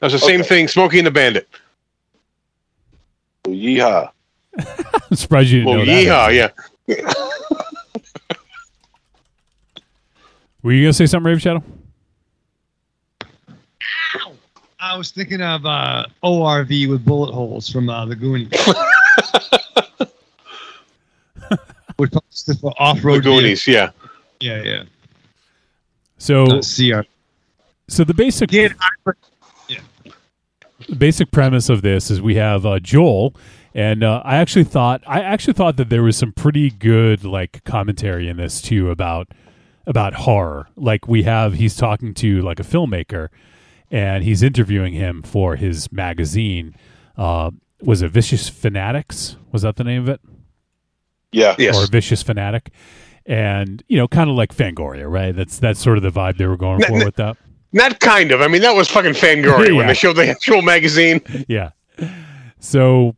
That 0.00 0.06
was 0.06 0.12
the 0.14 0.18
same 0.18 0.40
Okay. 0.40 0.48
thing. 0.48 0.68
Smokey 0.68 0.98
and 0.98 1.06
the 1.06 1.10
Bandit. 1.10 1.48
Yeehaw. 3.46 4.10
I'm 4.58 5.16
surprised 5.16 5.50
you 5.50 5.60
didn't 5.64 5.76
Well, 5.76 5.84
know 5.86 5.92
that. 5.92 6.06
yeehaw, 6.06 6.52
yeah. 6.88 6.96
Were 10.62 10.72
you 10.72 10.84
gonna 10.84 10.92
say 10.92 11.06
something, 11.06 11.26
Rave 11.30 11.40
Shadow? 11.42 11.62
I 14.78 14.96
was 14.96 15.10
thinking 15.12 15.40
of 15.40 15.64
uh, 15.64 16.06
ORV 16.24 16.88
with 16.88 17.04
bullet 17.04 17.32
holes 17.32 17.68
from 17.68 17.88
uh, 17.88 18.04
the 18.04 18.16
Goonies. 18.16 18.48
Which 21.96 22.10
probably 22.10 22.26
stood 22.30 22.58
for 22.58 22.70
The 22.70 22.76
off-road 22.78 23.18
The 23.18 23.20
Goonies, 23.22 23.66
yeah. 23.68 23.90
Yeah, 24.40 24.62
yeah. 24.62 24.82
So, 26.22 26.44
Uh, 26.44 26.60
CR. 26.62 27.00
so 27.88 28.04
the 28.04 28.14
basic 28.14 28.48
Get 28.50 28.74
the 30.88 30.96
basic 30.96 31.32
premise 31.32 31.68
of 31.68 31.82
this 31.82 32.12
is 32.12 32.20
we 32.22 32.36
have 32.36 32.64
uh, 32.64 32.78
Joel, 32.78 33.34
and 33.74 34.04
uh, 34.04 34.22
I 34.24 34.36
actually 34.36 34.62
thought 34.64 35.02
I 35.04 35.20
actually 35.20 35.54
thought 35.54 35.76
that 35.78 35.88
there 35.88 36.04
was 36.04 36.16
some 36.16 36.30
pretty 36.30 36.70
good 36.70 37.24
like 37.24 37.64
commentary 37.64 38.28
in 38.28 38.36
this 38.36 38.60
too 38.62 38.90
about 38.90 39.28
about 39.84 40.14
horror. 40.14 40.68
Like 40.76 41.08
we 41.08 41.24
have 41.24 41.54
he's 41.54 41.74
talking 41.74 42.14
to 42.14 42.40
like 42.40 42.60
a 42.60 42.64
filmmaker, 42.64 43.28
and 43.90 44.22
he's 44.22 44.44
interviewing 44.44 44.92
him 44.92 45.22
for 45.22 45.56
his 45.56 45.90
magazine. 45.90 46.76
Uh, 47.16 47.50
was 47.80 48.00
it 48.00 48.12
Vicious 48.12 48.48
Fanatics? 48.48 49.36
Was 49.50 49.62
that 49.62 49.74
the 49.74 49.82
name 49.84 50.02
of 50.02 50.08
it? 50.08 50.20
Yeah. 51.32 51.56
Yes. 51.58 51.76
Or 51.76 51.86
Vicious 51.88 52.22
Fanatic? 52.22 52.70
And 53.26 53.82
you 53.88 53.96
know, 53.96 54.08
kind 54.08 54.28
of 54.28 54.36
like 54.36 54.54
Fangoria, 54.54 55.10
right? 55.10 55.34
That's 55.34 55.58
that's 55.58 55.80
sort 55.80 55.96
of 55.96 56.02
the 56.02 56.10
vibe 56.10 56.38
they 56.38 56.46
were 56.46 56.56
going 56.56 56.82
N- 56.82 56.88
for 56.90 56.96
n- 56.98 57.04
with 57.04 57.16
that. 57.16 57.36
Not 57.72 58.00
kind 58.00 58.32
of. 58.32 58.40
I 58.42 58.48
mean, 58.48 58.62
that 58.62 58.74
was 58.74 58.88
fucking 58.88 59.12
Fangoria 59.12 59.68
Yeah. 59.68 59.72
when 59.76 59.86
they 59.86 59.94
showed 60.02 60.16
the 60.16 60.28
actual 60.28 60.60
magazine. 60.62 61.20
yeah. 61.48 61.70
So, 62.58 63.16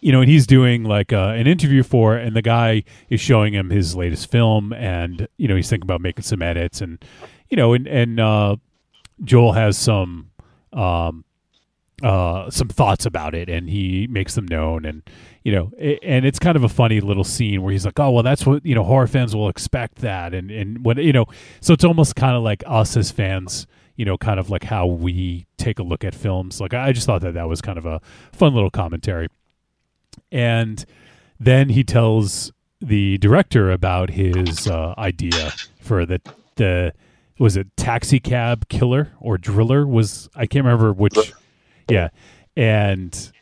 you 0.00 0.12
know, 0.12 0.20
and 0.20 0.30
he's 0.30 0.46
doing 0.46 0.84
like 0.84 1.12
uh, 1.12 1.28
an 1.36 1.46
interview 1.46 1.82
for, 1.82 2.16
it, 2.18 2.26
and 2.26 2.34
the 2.36 2.42
guy 2.42 2.84
is 3.08 3.20
showing 3.20 3.52
him 3.54 3.70
his 3.70 3.94
latest 3.94 4.30
film, 4.30 4.72
and 4.72 5.28
you 5.36 5.48
know, 5.48 5.56
he's 5.56 5.68
thinking 5.68 5.86
about 5.86 6.00
making 6.00 6.22
some 6.24 6.42
edits, 6.42 6.80
and 6.80 7.04
you 7.48 7.56
know, 7.56 7.72
and 7.72 7.86
and 7.86 8.18
uh, 8.20 8.56
Joel 9.22 9.52
has 9.52 9.76
some 9.78 10.30
um, 10.72 11.24
uh, 12.02 12.50
some 12.50 12.68
thoughts 12.68 13.06
about 13.06 13.34
it, 13.34 13.48
and 13.48 13.68
he 13.70 14.06
makes 14.08 14.34
them 14.34 14.46
known, 14.46 14.84
and 14.84 15.02
you 15.44 15.52
know, 15.52 15.70
a- 15.78 15.98
and 16.02 16.24
it's 16.24 16.38
kind 16.38 16.56
of 16.56 16.64
a 16.64 16.68
funny 16.68 17.00
little 17.00 17.22
scene 17.24 17.62
where 17.62 17.70
he's 17.70 17.84
like, 17.84 18.00
"Oh, 18.00 18.10
well, 18.10 18.22
that's 18.22 18.44
what 18.44 18.64
you 18.66 18.74
know, 18.74 18.82
horror 18.82 19.06
fans 19.06 19.36
will 19.36 19.48
expect 19.48 19.96
that," 19.98 20.34
and 20.34 20.50
and 20.50 20.84
when 20.84 20.98
you 20.98 21.12
know, 21.12 21.26
so 21.60 21.72
it's 21.74 21.84
almost 21.84 22.16
kind 22.16 22.34
of 22.36 22.42
like 22.42 22.64
us 22.66 22.96
as 22.96 23.10
fans, 23.12 23.66
you 23.96 24.04
know, 24.04 24.16
kind 24.18 24.40
of 24.40 24.50
like 24.50 24.64
how 24.64 24.86
we 24.86 25.46
take 25.58 25.78
a 25.78 25.82
look 25.82 26.02
at 26.02 26.14
films. 26.14 26.60
Like 26.60 26.74
I 26.74 26.92
just 26.92 27.06
thought 27.06 27.20
that 27.20 27.34
that 27.34 27.48
was 27.48 27.60
kind 27.60 27.78
of 27.78 27.86
a 27.86 28.00
fun 28.32 28.54
little 28.54 28.70
commentary, 28.70 29.28
and 30.32 30.84
then 31.38 31.68
he 31.68 31.84
tells 31.84 32.52
the 32.80 33.18
director 33.18 33.70
about 33.70 34.10
his 34.10 34.66
uh, 34.66 34.94
idea 34.98 35.52
for 35.80 36.04
the 36.06 36.20
the 36.56 36.92
was 37.38 37.56
it 37.56 37.66
taxi 37.76 38.20
cab 38.20 38.68
killer 38.68 39.10
or 39.20 39.36
driller 39.36 39.86
was 39.86 40.28
I 40.34 40.46
can't 40.46 40.64
remember 40.64 40.92
which 40.92 41.32
yeah. 41.90 42.08
And 42.56 43.32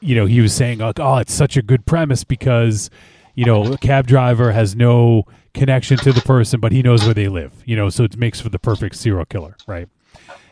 you 0.00 0.14
know 0.14 0.26
he 0.26 0.40
was 0.40 0.52
saying 0.52 0.78
like 0.78 0.98
oh 0.98 1.16
it's 1.18 1.32
such 1.32 1.56
a 1.56 1.62
good 1.62 1.86
premise 1.86 2.24
because 2.24 2.90
you 3.34 3.44
know 3.44 3.72
a 3.72 3.78
cab 3.78 4.06
driver 4.06 4.52
has 4.52 4.74
no 4.74 5.24
connection 5.54 5.96
to 5.96 6.12
the 6.12 6.20
person 6.22 6.60
but 6.60 6.72
he 6.72 6.82
knows 6.82 7.04
where 7.04 7.14
they 7.14 7.28
live 7.28 7.52
you 7.64 7.76
know 7.76 7.88
so 7.88 8.04
it 8.04 8.16
makes 8.16 8.40
for 8.40 8.48
the 8.48 8.58
perfect 8.58 8.96
serial 8.96 9.24
killer 9.24 9.56
right? 9.66 9.88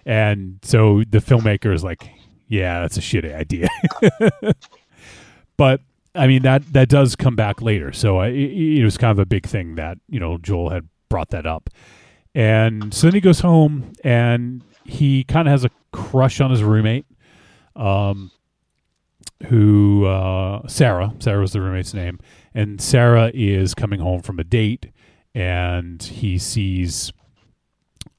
And 0.06 0.58
so 0.62 1.02
the 1.08 1.18
filmmaker 1.18 1.74
is 1.74 1.84
like 1.84 2.08
yeah 2.46 2.80
that's 2.80 2.96
a 2.96 3.00
shitty 3.00 3.34
idea. 3.34 3.68
But 5.58 5.82
I 6.14 6.26
mean 6.26 6.42
that 6.42 6.72
that 6.72 6.88
does 6.88 7.14
come 7.14 7.36
back 7.36 7.60
later. 7.60 7.92
So 7.92 8.16
I, 8.18 8.28
it, 8.28 8.78
it 8.78 8.84
was 8.84 8.96
kind 8.96 9.10
of 9.10 9.18
a 9.18 9.26
big 9.26 9.44
thing 9.44 9.74
that 9.74 9.98
you 10.08 10.18
know 10.18 10.38
Joel 10.38 10.70
had 10.70 10.88
brought 11.10 11.28
that 11.30 11.44
up, 11.44 11.68
and 12.34 12.94
so 12.94 13.08
then 13.08 13.14
he 13.14 13.20
goes 13.20 13.40
home 13.40 13.92
and 14.02 14.62
he 14.84 15.24
kind 15.24 15.46
of 15.46 15.52
has 15.52 15.64
a 15.64 15.70
crush 15.92 16.40
on 16.40 16.50
his 16.50 16.62
roommate, 16.62 17.04
um, 17.76 18.30
who 19.46 20.06
uh, 20.06 20.66
Sarah. 20.66 21.14
Sarah 21.18 21.40
was 21.40 21.52
the 21.52 21.60
roommate's 21.60 21.94
name, 21.94 22.18
and 22.54 22.80
Sarah 22.80 23.30
is 23.32 23.74
coming 23.74 24.00
home 24.00 24.20
from 24.20 24.38
a 24.38 24.44
date, 24.44 24.90
and 25.34 26.02
he 26.02 26.38
sees 26.38 27.12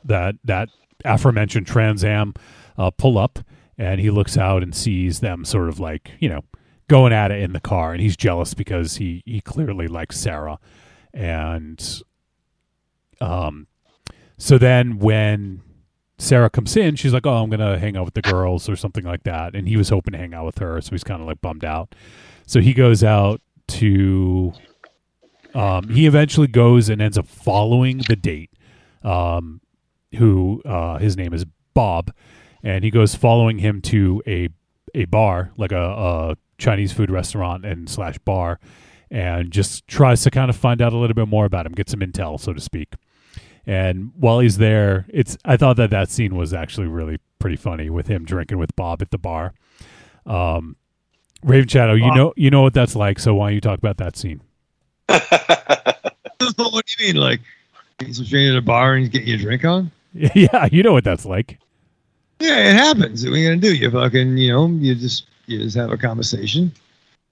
that 0.04 0.36
that 0.44 0.70
aforementioned 1.06 1.68
Trans 1.68 2.04
Am 2.04 2.34
uh, 2.78 2.92
pull 2.92 3.18
up, 3.18 3.40
and 3.78 4.00
he 4.00 4.10
looks 4.10 4.38
out 4.38 4.64
and 4.64 4.74
sees 4.74 5.20
them 5.20 5.44
sort 5.46 5.70
of 5.70 5.80
like 5.80 6.12
you 6.20 6.30
know 6.30 6.44
going 6.88 7.14
at 7.14 7.32
it 7.32 7.42
in 7.42 7.54
the 7.54 7.60
car, 7.60 7.92
and 7.92 8.02
he's 8.02 8.16
jealous 8.16 8.54
because 8.54 8.98
he 8.98 9.22
he 9.26 9.42
clearly 9.42 9.88
likes 9.88 10.20
Sarah, 10.20 10.58
and 11.14 12.02
um, 13.20 13.68
so 14.38 14.58
then 14.58 15.00
when 15.00 15.62
Sarah 16.20 16.50
comes 16.50 16.76
in, 16.76 16.96
she's 16.98 17.14
like, 17.14 17.26
"Oh, 17.26 17.42
I'm 17.42 17.50
gonna 17.50 17.80
hang 17.80 17.96
out 17.96 18.04
with 18.06 18.14
the 18.14 18.22
girls 18.22 18.68
or 18.70 18.76
something 18.76 19.06
like 19.06 19.24
that," 19.24 19.56
and 19.56 19.68
he 19.68 19.78
was 19.78 19.90
hoping 19.90 20.12
to 20.12 20.18
hang 20.18 20.34
out 20.34 20.46
with 20.46 20.58
her, 20.60 20.80
so 20.82 20.92
he's 20.92 21.04
kind 21.04 21.22
of 21.22 21.28
like 21.28 21.42
bummed 21.42 21.64
out. 21.64 21.96
So 22.46 22.60
he 22.60 22.74
goes 22.74 23.04
out 23.04 23.42
to. 23.70 24.54
Um, 25.56 25.90
he 25.90 26.06
eventually 26.06 26.46
goes 26.46 26.90
and 26.90 27.02
ends 27.02 27.18
up 27.18 27.26
following 27.28 28.02
the 28.08 28.16
date, 28.16 28.52
um, 29.02 29.62
who 30.16 30.62
uh, 30.64 31.00
his 31.00 31.18
name 31.18 31.34
is 31.34 31.46
Bob, 31.74 32.12
and 32.62 32.84
he 32.84 32.92
goes 32.92 33.16
following 33.16 33.60
him 33.60 33.82
to 33.84 34.22
a 34.28 34.50
a 34.94 35.06
bar, 35.06 35.52
like 35.58 35.72
a, 35.72 35.78
a 35.78 36.36
Chinese 36.58 36.92
food 36.92 37.10
restaurant 37.10 37.66
and 37.66 37.90
slash 37.90 38.18
bar, 38.20 38.60
and 39.10 39.52
just 39.52 39.88
tries 39.88 40.22
to 40.24 40.32
kind 40.32 40.50
of 40.50 40.56
find 40.56 40.82
out 40.82 40.92
a 40.92 40.98
little 40.98 41.14
bit 41.14 41.28
more 41.30 41.46
about 41.46 41.66
him, 41.66 41.72
get 41.72 41.90
some 41.90 42.02
intel, 42.02 42.40
so 42.40 42.52
to 42.52 42.60
speak. 42.60 42.96
And 43.70 44.14
while 44.18 44.40
he's 44.40 44.58
there, 44.58 45.06
it's 45.10 45.38
I 45.46 45.56
thought 45.56 45.76
that 45.76 45.92
that 45.92 46.10
scene 46.10 46.36
was 46.36 46.56
actually 46.56 46.88
really 46.88 47.20
pretty 47.38 47.56
funny 47.56 47.92
with 47.92 48.08
him 48.08 48.26
drinking 48.26 48.58
with 48.58 48.76
Bob 48.76 49.00
at 49.04 49.12
the 49.12 49.20
bar. 49.20 49.54
Um, 50.26 50.76
Raven 51.44 51.68
Shadow, 51.68 51.94
you 51.94 52.12
know 52.16 52.34
you 52.36 52.50
know 52.50 52.64
what 52.64 52.74
that's 52.74 52.96
like, 52.96 53.20
so 53.20 53.36
why 53.36 53.50
don't 53.50 53.54
you 53.54 53.62
talk 53.62 53.78
about 53.78 53.98
that 53.98 54.18
scene? 54.18 54.42
what 55.08 55.24
do 56.58 56.82
you 56.98 57.14
mean? 57.14 57.22
Like, 57.22 57.42
he's 58.00 58.18
drinking 58.18 58.54
at 58.54 58.58
a 58.58 58.62
bar 58.64 58.96
and 58.96 59.02
he's 59.02 59.10
getting 59.10 59.28
you 59.28 59.36
a 59.36 59.38
drink 59.38 59.64
on? 59.64 59.92
yeah, 60.14 60.68
you 60.72 60.82
know 60.82 60.94
what 60.94 61.04
that's 61.04 61.28
like. 61.28 61.60
Yeah, 62.40 62.72
it 62.72 62.74
happens. 62.74 63.24
What 63.24 63.36
are 63.36 63.38
you 63.38 63.50
gonna 63.50 63.62
do? 63.62 63.76
You 63.76 63.92
fucking, 63.92 64.36
you 64.36 64.52
know, 64.52 64.66
you 64.66 64.96
just 64.96 65.28
you 65.46 65.60
just 65.60 65.78
have 65.78 65.92
a 65.92 65.98
conversation, 65.98 66.72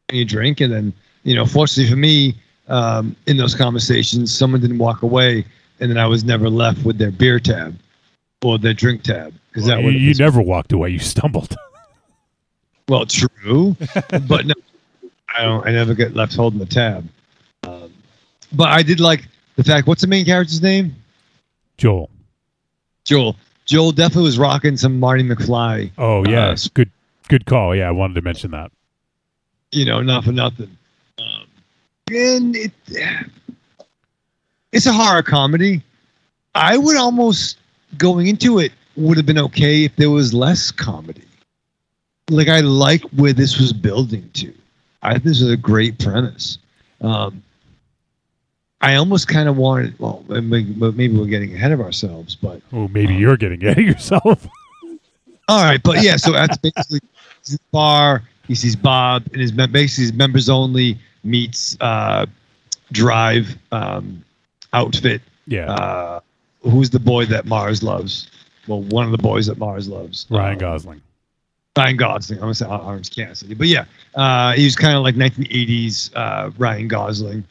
and 0.09 0.19
you 0.19 0.23
drink, 0.23 0.61
and 0.61 0.71
then 0.71 0.93
you 1.23 1.33
know. 1.33 1.47
Fortunately 1.47 1.89
for 1.89 1.97
me, 1.97 2.35
um, 2.67 3.15
in 3.25 3.37
those 3.37 3.55
conversations, 3.55 4.31
someone 4.31 4.61
didn't 4.61 4.77
walk 4.77 5.01
away, 5.01 5.43
and 5.79 5.89
then 5.91 5.97
I 5.97 6.05
was 6.07 6.23
never 6.23 6.49
left 6.49 6.83
with 6.85 6.97
their 6.97 7.11
beer 7.11 7.39
tab 7.39 7.77
or 8.43 8.57
their 8.57 8.73
drink 8.73 9.03
tab 9.03 9.33
because 9.49 9.65
that 9.67 9.79
you, 9.79 9.85
would 9.85 9.95
you 9.95 10.13
never 10.15 10.41
walked 10.41 10.71
away; 10.71 10.89
you 10.89 10.99
stumbled. 10.99 11.55
well 12.89 13.05
true, 13.05 13.75
but 14.27 14.45
no, 14.45 14.53
I 15.35 15.43
don't. 15.43 15.67
I 15.67 15.71
never 15.71 15.93
get 15.93 16.13
left 16.15 16.35
holding 16.35 16.59
the 16.59 16.65
tab. 16.65 17.07
Um, 17.63 17.91
but 18.53 18.69
I 18.69 18.81
did 18.83 18.99
like 18.99 19.27
the 19.55 19.63
fact. 19.63 19.87
What's 19.87 20.01
the 20.01 20.07
main 20.07 20.25
character's 20.25 20.61
name? 20.61 20.95
Joel. 21.77 22.09
Joel. 23.03 23.35
Joel 23.65 23.91
definitely 23.91 24.23
was 24.23 24.39
rocking 24.39 24.77
some 24.77 24.99
Marty 24.99 25.23
McFly. 25.23 25.91
Oh 25.97 26.25
yeah, 26.25 26.47
Uh, 26.49 26.57
good 26.73 26.89
good 27.27 27.45
call. 27.45 27.75
Yeah, 27.75 27.87
I 27.89 27.91
wanted 27.91 28.13
to 28.15 28.21
mention 28.21 28.51
that. 28.51 28.71
you 29.73 29.83
know, 29.85 30.01
not 30.01 30.23
for 30.23 30.31
nothing. 30.31 30.77
Um, 31.19 31.45
and 32.09 32.55
it 32.55 32.71
it's 34.71 34.85
a 34.85 34.93
horror 34.93 35.23
comedy. 35.23 35.81
I 36.55 36.77
would 36.77 36.97
almost 36.97 37.57
going 37.97 38.27
into 38.27 38.59
it 38.59 38.71
would 38.95 39.17
have 39.17 39.25
been 39.25 39.37
okay 39.37 39.85
if 39.85 39.95
there 39.95 40.09
was 40.09 40.33
less 40.33 40.71
comedy. 40.71 41.23
Like 42.29 42.49
I 42.49 42.59
like 42.59 43.01
where 43.11 43.33
this 43.33 43.59
was 43.59 43.71
building 43.71 44.29
to. 44.33 44.53
I 45.01 45.13
think 45.13 45.23
this 45.23 45.41
is 45.41 45.49
a 45.49 45.57
great 45.57 45.99
premise. 45.99 46.57
Um, 47.01 47.43
I 48.81 48.95
almost 48.95 49.27
kind 49.27 49.47
of 49.47 49.57
wanted. 49.57 49.97
Well, 49.99 50.23
maybe, 50.27 50.73
we're 50.73 51.25
getting 51.25 51.53
ahead 51.53 51.71
of 51.71 51.79
ourselves, 51.79 52.35
but 52.35 52.61
Oh, 52.73 52.87
maybe 52.89 53.15
you're 53.15 53.37
getting 53.37 53.63
ahead 53.63 53.79
of 53.79 53.85
yourself. 53.85 54.47
all 55.47 55.63
right, 55.63 55.81
but 55.81 56.03
yeah. 56.03 56.17
So 56.17 56.31
that's 56.31 56.57
basically 56.57 56.99
the 57.45 57.59
bar. 57.71 58.23
He 58.47 58.55
sees 58.55 58.75
Bob, 58.75 59.23
and 59.31 59.41
his 59.41 59.51
basically 59.51 60.05
his 60.05 60.13
members 60.13 60.49
only 60.49 60.97
meets 61.23 61.77
uh, 61.81 62.25
Drive 62.91 63.57
um, 63.71 64.23
outfit. 64.77 65.21
Yeah. 65.47 65.71
Uh, 65.71 66.19
who's 66.61 66.89
the 66.89 66.99
boy 66.99 67.25
that 67.25 67.45
Mars 67.45 67.81
loves? 67.83 68.29
Well, 68.67 68.81
one 68.83 69.05
of 69.05 69.11
the 69.11 69.17
boys 69.17 69.47
that 69.47 69.57
Mars 69.57 69.87
loves. 69.87 70.25
Ryan 70.29 70.53
Um, 70.53 70.57
Gosling. 70.59 71.01
Ryan 71.77 71.97
Gosling. 71.97 72.39
I'm 72.39 72.43
gonna 72.43 72.55
say 72.55 72.65
Orange 72.65 73.15
Cassidy, 73.15 73.53
but 73.53 73.67
yeah, 73.67 73.85
uh, 74.15 74.53
he 74.53 74.65
was 74.65 74.75
kind 74.75 74.95
of 74.97 75.03
like 75.03 75.15
1980s 75.15 76.11
uh, 76.15 76.51
Ryan 76.57 76.87
Gosling. 76.87 77.43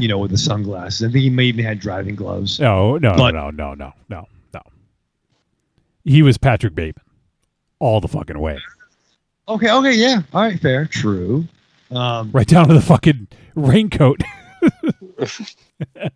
You 0.00 0.08
know, 0.08 0.18
with 0.18 0.30
the 0.32 0.38
sunglasses. 0.38 1.02
I 1.08 1.12
think 1.12 1.22
he 1.22 1.30
may 1.30 1.44
even 1.44 1.64
had 1.64 1.78
driving 1.78 2.16
gloves. 2.16 2.58
No, 2.58 2.98
no, 2.98 3.14
But- 3.16 3.32
no, 3.34 3.50
no, 3.50 3.74
no, 3.74 3.92
no, 4.08 4.26
no. 4.52 4.60
He 6.04 6.22
was 6.22 6.36
Patrick 6.38 6.74
Bateman 6.74 7.04
all 7.78 8.00
the 8.00 8.08
fucking 8.08 8.38
way. 8.38 8.58
Okay, 9.48 9.70
okay, 9.70 9.92
yeah. 9.94 10.22
All 10.34 10.42
right, 10.42 10.58
fair. 10.60 10.86
True. 10.86 11.46
Um, 11.92 12.30
Right 12.32 12.46
down 12.48 12.66
to 12.68 12.74
the 12.74 12.80
fucking 12.80 13.28
raincoat. 13.54 14.20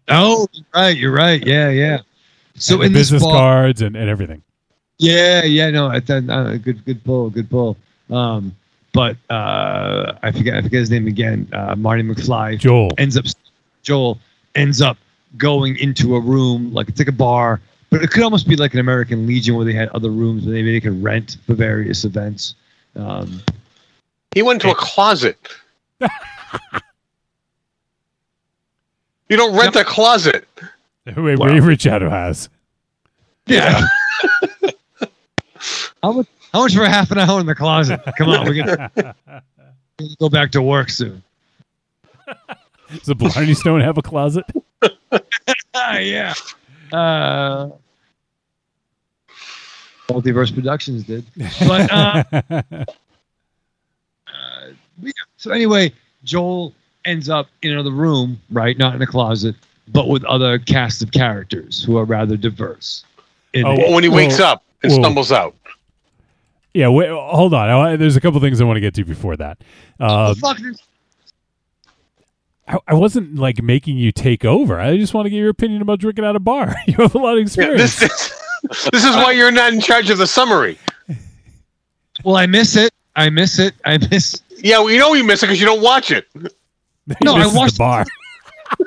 oh, 0.09 0.47
you're 0.53 0.65
right. 0.75 0.97
You're 0.97 1.13
right. 1.15 1.47
Yeah, 1.47 1.71
yeah. 1.71 2.01
So 2.57 2.75
and 2.75 2.83
the 2.83 2.87
in 2.87 2.93
this 2.93 3.11
business 3.11 3.23
bar- 3.23 3.33
cards 3.37 3.83
and, 3.83 3.97
and 3.97 4.09
everything. 4.09 4.43
Yeah, 4.99 5.45
yeah, 5.45 5.71
no, 5.71 5.89
I 5.89 6.01
thought 6.01 6.29
uh, 6.31 6.57
good, 6.57 6.85
good 6.85 7.05
pull, 7.05 7.29
good 7.31 7.51
pull. 7.51 7.77
Um, 8.11 8.57
but 8.95 9.17
uh, 9.29 10.15
I 10.23 10.33
forget, 10.33 10.55
I 10.55 10.63
forget 10.63 10.81
his 10.81 10.91
name 10.91 11.07
again. 11.07 11.49
Uh, 11.53 11.77
Marty 11.77 12.03
McFly. 12.03 12.59
Joel. 12.59 12.91
ends 12.97 13.17
up, 13.19 13.27
Joel 13.83 14.19
ends 14.55 14.81
up 14.81 14.97
going 15.37 15.77
into 15.77 16.17
a 16.17 16.21
room 16.21 16.73
like 16.73 16.89
it's 16.89 16.99
like 16.99 17.09
a 17.09 17.13
bar, 17.13 17.61
but 17.91 18.03
it 18.03 18.11
could 18.11 18.23
almost 18.23 18.49
be 18.49 18.57
like 18.57 18.73
an 18.73 18.81
American 18.81 19.27
Legion 19.27 19.55
where 19.55 19.67
they 19.67 19.75
had 19.75 19.91
other 19.91 20.09
rooms 20.11 20.47
where 20.47 20.55
maybe 20.55 20.73
they 20.73 20.81
could 20.81 21.03
rent 21.03 21.37
for 21.47 21.53
various 21.53 22.05
events. 22.07 22.55
Um, 22.95 23.43
He 24.35 24.41
went 24.41 24.63
to 24.63 24.71
a 24.71 24.75
closet. 24.75 25.37
you 29.29 29.37
don't 29.37 29.57
rent 29.57 29.77
a 29.77 29.85
closet. 29.85 30.47
Wait, 31.17 31.39
Ray 31.39 31.61
Richard 31.61 32.03
has. 32.03 32.49
yeah. 33.47 33.81
how 36.03 36.13
much? 36.13 36.27
How 36.53 36.63
much 36.63 36.75
for 36.75 36.87
half 36.87 37.11
an 37.11 37.19
hour 37.19 37.39
in 37.41 37.47
the 37.47 37.55
closet? 37.55 38.01
Come 38.17 38.31
on, 38.31 38.47
we're 38.47 38.65
gonna, 38.65 38.91
we're 38.97 40.09
go 40.19 40.31
back 40.31 40.51
to 40.53 40.63
work 40.63 40.89
soon. 40.89 41.23
Does 42.89 43.03
the 43.03 43.15
Blarney 43.15 43.55
Stone 43.55 43.81
have 43.83 43.99
a 43.99 44.03
closet? 44.03 44.45
Ah, 45.75 45.99
yeah. 45.99 46.35
Uh, 46.93 47.71
Multiverse 50.09 50.55
Productions 50.55 51.05
did. 51.05 51.25
But 51.67 51.93
uh, 51.93 52.25
uh, 52.31 52.63
yeah. 55.03 55.13
so 55.37 55.51
anyway, 55.51 55.93
Joel 56.25 56.73
ends 57.07 57.29
up 57.29 57.49
in 57.63 57.73
another 57.73 57.91
room, 57.93 58.41
right? 58.51 58.77
Not 58.77 58.95
in 58.95 59.03
a 59.03 59.07
closet, 59.07 59.55
but 59.89 60.09
with 60.09 60.25
other 60.25 60.59
cast 60.59 61.03
of 61.03 61.13
characters 61.13 61.83
who 61.83 61.97
are 61.97 62.05
rather 62.05 62.37
diverse. 62.37 63.05
In 63.55 63.65
Oh, 63.67 63.73
it. 63.73 63.91
when 63.93 64.03
he 64.03 64.09
wakes 64.11 64.39
Well, 64.39 64.53
up 64.55 64.63
and 64.83 64.93
well- 64.93 65.01
stumbles 65.03 65.33
out. 65.33 65.55
Yeah, 66.75 66.89
wait, 66.91 67.09
hold 67.09 67.55
on. 67.55 67.71
I, 67.71 67.97
there's 67.97 68.17
a 68.17 68.21
couple 68.21 68.39
things 68.39 68.61
I 68.61 68.65
want 68.65 68.77
to 68.77 68.83
get 68.83 68.93
to 68.97 69.05
before 69.05 69.35
that. 69.39 69.57
Uh, 69.99 70.35
Fuck 70.35 70.59
I, 72.69 72.79
I 72.89 72.93
wasn't 72.95 73.37
like 73.37 73.63
making 73.63 73.97
you 73.97 74.13
take 74.13 74.45
over. 74.45 74.79
I 74.79 74.99
just 74.99 75.15
want 75.15 75.25
to 75.25 75.31
get 75.31 75.37
your 75.39 75.49
opinion 75.49 75.81
about 75.81 76.01
drinking 76.01 76.27
at 76.27 76.37
a 76.37 76.41
bar. 76.41 76.75
You 76.87 76.95
have 76.99 77.15
a 77.15 77.19
lot 77.19 77.33
of 77.33 77.39
Yeah, 77.39 77.43
experience. 77.45 77.99
this, 77.99 78.31
this, 78.69 78.89
this 78.93 79.05
is 79.05 79.17
why 79.17 79.33
you're 79.33 79.51
not 79.51 79.73
in 79.73 79.81
charge 79.81 80.11
of 80.11 80.19
the 80.19 80.27
summary. 80.27 80.79
Well, 82.25 82.37
I 82.37 82.45
miss 82.47 82.77
it. 82.77 82.93
I 83.15 83.31
miss 83.31 83.59
it. 83.59 83.75
I 83.87 83.97
miss. 84.11 84.43
Yeah, 84.59 84.79
well, 84.79 84.91
you 84.91 84.99
know 84.99 85.15
you 85.15 85.25
miss 85.25 85.43
it 85.43 85.47
because 85.47 85.61
you 85.61 85.67
don't 85.67 85.81
watch 85.83 86.11
it. 86.11 86.27
No, 87.23 87.35
I 87.35 87.47
watched 87.47 87.75
the 87.79 87.79
bar. 87.79 88.05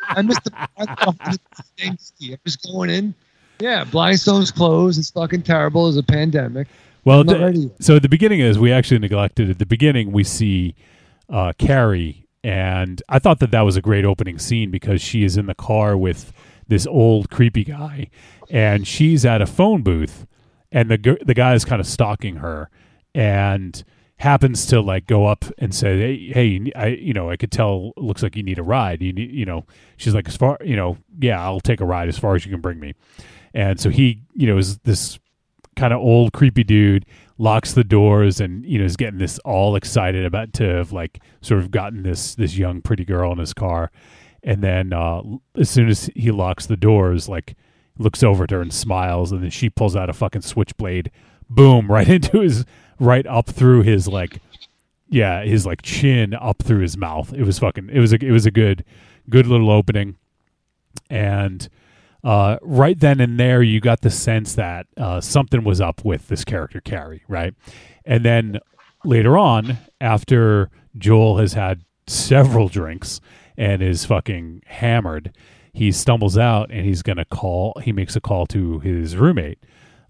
I 0.09 0.21
missed 0.21 0.43
the. 0.43 0.51
I 0.77 0.95
thought 0.95 1.17
was 2.43 2.55
going 2.57 2.89
in. 2.89 3.15
Yeah, 3.59 3.83
Blindstone's 3.83 4.51
closed. 4.51 4.99
It's 4.99 5.11
fucking 5.11 5.43
terrible. 5.43 5.87
It's 5.87 5.97
a 5.97 6.03
pandemic. 6.03 6.67
Well, 7.05 7.21
I'm 7.21 7.25
not 7.25 7.33
th- 7.33 7.43
ready 7.43 7.59
yet. 7.59 7.83
so 7.83 7.95
at 7.95 8.01
the 8.01 8.09
beginning 8.09 8.39
is 8.39 8.59
we 8.59 8.71
actually 8.71 8.99
neglected. 8.99 9.49
At 9.49 9.59
the 9.59 9.65
beginning, 9.65 10.11
we 10.11 10.23
see 10.23 10.75
uh, 11.29 11.53
Carrie, 11.57 12.25
and 12.43 13.01
I 13.09 13.19
thought 13.19 13.39
that 13.39 13.51
that 13.51 13.61
was 13.61 13.77
a 13.77 13.81
great 13.81 14.05
opening 14.05 14.37
scene 14.39 14.71
because 14.71 15.01
she 15.01 15.23
is 15.23 15.37
in 15.37 15.45
the 15.45 15.55
car 15.55 15.97
with 15.97 16.31
this 16.67 16.85
old 16.87 17.29
creepy 17.29 17.63
guy, 17.63 18.09
and 18.49 18.87
she's 18.87 19.25
at 19.25 19.41
a 19.41 19.45
phone 19.45 19.81
booth, 19.81 20.25
and 20.71 20.89
the 20.89 21.17
the 21.25 21.33
guy 21.33 21.53
is 21.53 21.65
kind 21.65 21.79
of 21.79 21.87
stalking 21.87 22.37
her, 22.37 22.69
and 23.15 23.83
happens 24.19 24.65
to 24.67 24.81
like 24.81 25.07
go 25.07 25.25
up 25.25 25.45
and 25.57 25.73
say, 25.73 25.97
"Hey, 25.97 26.31
hey, 26.33 26.71
I, 26.75 26.87
you 26.87 27.13
know, 27.13 27.29
I 27.29 27.37
could 27.37 27.51
tell. 27.51 27.93
Looks 27.97 28.21
like 28.21 28.35
you 28.35 28.43
need 28.43 28.59
a 28.59 28.63
ride. 28.63 29.01
You 29.01 29.13
need, 29.13 29.31
you 29.31 29.45
know." 29.45 29.65
She's 29.97 30.13
like, 30.13 30.27
"As 30.27 30.37
far, 30.37 30.57
you 30.63 30.75
know, 30.75 30.97
yeah, 31.19 31.41
I'll 31.41 31.61
take 31.61 31.81
a 31.81 31.85
ride 31.85 32.09
as 32.09 32.17
far 32.17 32.35
as 32.35 32.45
you 32.45 32.51
can 32.51 32.61
bring 32.61 32.79
me." 32.79 32.93
And 33.53 33.79
so 33.79 33.89
he, 33.89 34.21
you 34.33 34.47
know, 34.47 34.57
is 34.57 34.77
this 34.79 35.19
kind 35.75 35.93
of 35.93 35.99
old 35.99 36.33
creepy 36.33 36.63
dude 36.63 37.05
locks 37.37 37.73
the 37.73 37.85
doors 37.85 38.41
and 38.41 38.65
you 38.65 38.77
know 38.77 38.83
is 38.83 38.97
getting 38.97 39.17
this 39.17 39.39
all 39.39 39.77
excited 39.77 40.25
about 40.25 40.51
to 40.51 40.65
have 40.65 40.91
like 40.91 41.21
sort 41.39 41.61
of 41.61 41.71
gotten 41.71 42.03
this 42.03 42.35
this 42.35 42.57
young 42.57 42.81
pretty 42.81 43.05
girl 43.05 43.31
in 43.31 43.37
his 43.37 43.53
car 43.53 43.89
and 44.43 44.61
then 44.61 44.91
uh 44.91 45.21
as 45.55 45.69
soon 45.69 45.87
as 45.87 46.09
he 46.17 46.31
locks 46.31 46.65
the 46.65 46.75
doors 46.75 47.29
like 47.29 47.55
looks 47.97 48.23
over 48.23 48.43
at 48.43 48.51
her 48.51 48.61
and 48.61 48.73
smiles 48.73 49.31
and 49.31 49.41
then 49.41 49.49
she 49.49 49.69
pulls 49.69 49.95
out 49.95 50.09
a 50.09 50.13
fucking 50.13 50.41
switchblade 50.41 51.09
boom 51.49 51.89
right 51.91 52.09
into 52.09 52.41
his 52.41 52.65
right 52.99 53.26
up 53.27 53.47
through 53.47 53.81
his 53.84 54.07
like 54.07 54.41
yeah 55.09 55.43
his 55.43 55.65
like 55.65 55.81
chin 55.81 56.34
up 56.34 56.61
through 56.61 56.81
his 56.81 56.97
mouth 56.97 57.34
it 57.34 57.43
was 57.43 57.59
fucking 57.59 57.89
it 57.91 57.99
was 57.99 58.13
a 58.13 58.23
it 58.23 58.31
was 58.31 58.45
a 58.45 58.51
good 58.51 58.84
good 59.30 59.47
little 59.47 59.71
opening 59.71 60.17
and 61.09 61.69
uh, 62.23 62.57
right 62.61 62.99
then 62.99 63.19
and 63.19 63.39
there, 63.39 63.63
you 63.63 63.80
got 63.80 64.01
the 64.01 64.09
sense 64.09 64.55
that 64.55 64.88
uh, 64.97 65.21
something 65.21 65.63
was 65.63 65.80
up 65.80 66.03
with 66.03 66.27
this 66.27 66.43
character, 66.43 66.81
Carrie, 66.81 67.23
right? 67.27 67.53
And 68.05 68.26
then 68.26 68.59
later 69.05 69.38
on, 69.38 69.77
after 70.01 70.69
Joel 70.97 71.38
has 71.38 71.53
had 71.53 71.84
several 72.07 72.67
drinks 72.67 73.21
and 73.57 73.81
is 73.81 74.05
fucking 74.05 74.63
hammered, 74.65 75.34
he 75.73 75.91
stumbles 75.91 76.38
out 76.38 76.71
and 76.71 76.85
he's 76.85 77.01
going 77.01 77.17
to 77.17 77.26
call, 77.26 77.80
he 77.84 77.91
makes 77.91 78.15
a 78.15 78.21
call 78.21 78.45
to 78.47 78.80
his 78.80 79.15
roommate. 79.15 79.59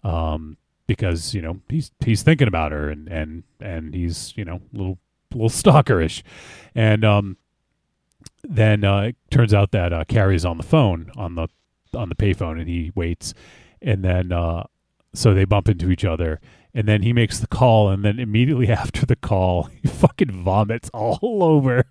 Um, 0.04 0.58
because 0.90 1.36
you 1.36 1.42
know 1.42 1.62
he's 1.70 1.92
he's 2.04 2.24
thinking 2.24 2.48
about 2.48 2.72
her 2.72 2.90
and 2.90 3.08
and 3.08 3.44
and 3.62 3.94
he's 3.94 4.34
you 4.36 4.44
know 4.44 4.56
a 4.74 4.78
little 4.78 4.98
little 5.34 5.50
stalkerish, 5.50 6.24
and 6.74 7.06
um, 7.06 7.38
then 8.44 8.84
uh, 8.84 9.02
it 9.02 9.16
turns 9.30 9.54
out 9.54 9.72
that 9.72 9.94
uh, 9.94 10.04
Carrie's 10.06 10.44
on 10.44 10.58
the 10.58 10.64
phone 10.64 11.12
on 11.16 11.36
the 11.36 11.48
on 11.94 12.10
the 12.10 12.16
payphone, 12.16 12.60
and 12.60 12.68
he 12.68 12.92
waits, 12.96 13.36
and 13.82 14.04
then 14.04 14.32
uh, 14.32 14.64
so 15.14 15.34
they 15.34 15.46
bump 15.46 15.70
into 15.70 15.92
each 15.92 16.04
other, 16.04 16.42
and 16.74 16.88
then 16.88 17.04
he 17.04 17.14
makes 17.14 17.40
the 17.40 17.48
call, 17.48 17.90
and 17.90 18.04
then 18.04 18.20
immediately 18.20 18.68
after 18.72 19.06
the 19.06 19.16
call, 19.16 19.70
he 19.82 19.88
fucking 19.88 20.44
vomits 20.44 20.90
all 20.94 21.44
over 21.44 21.86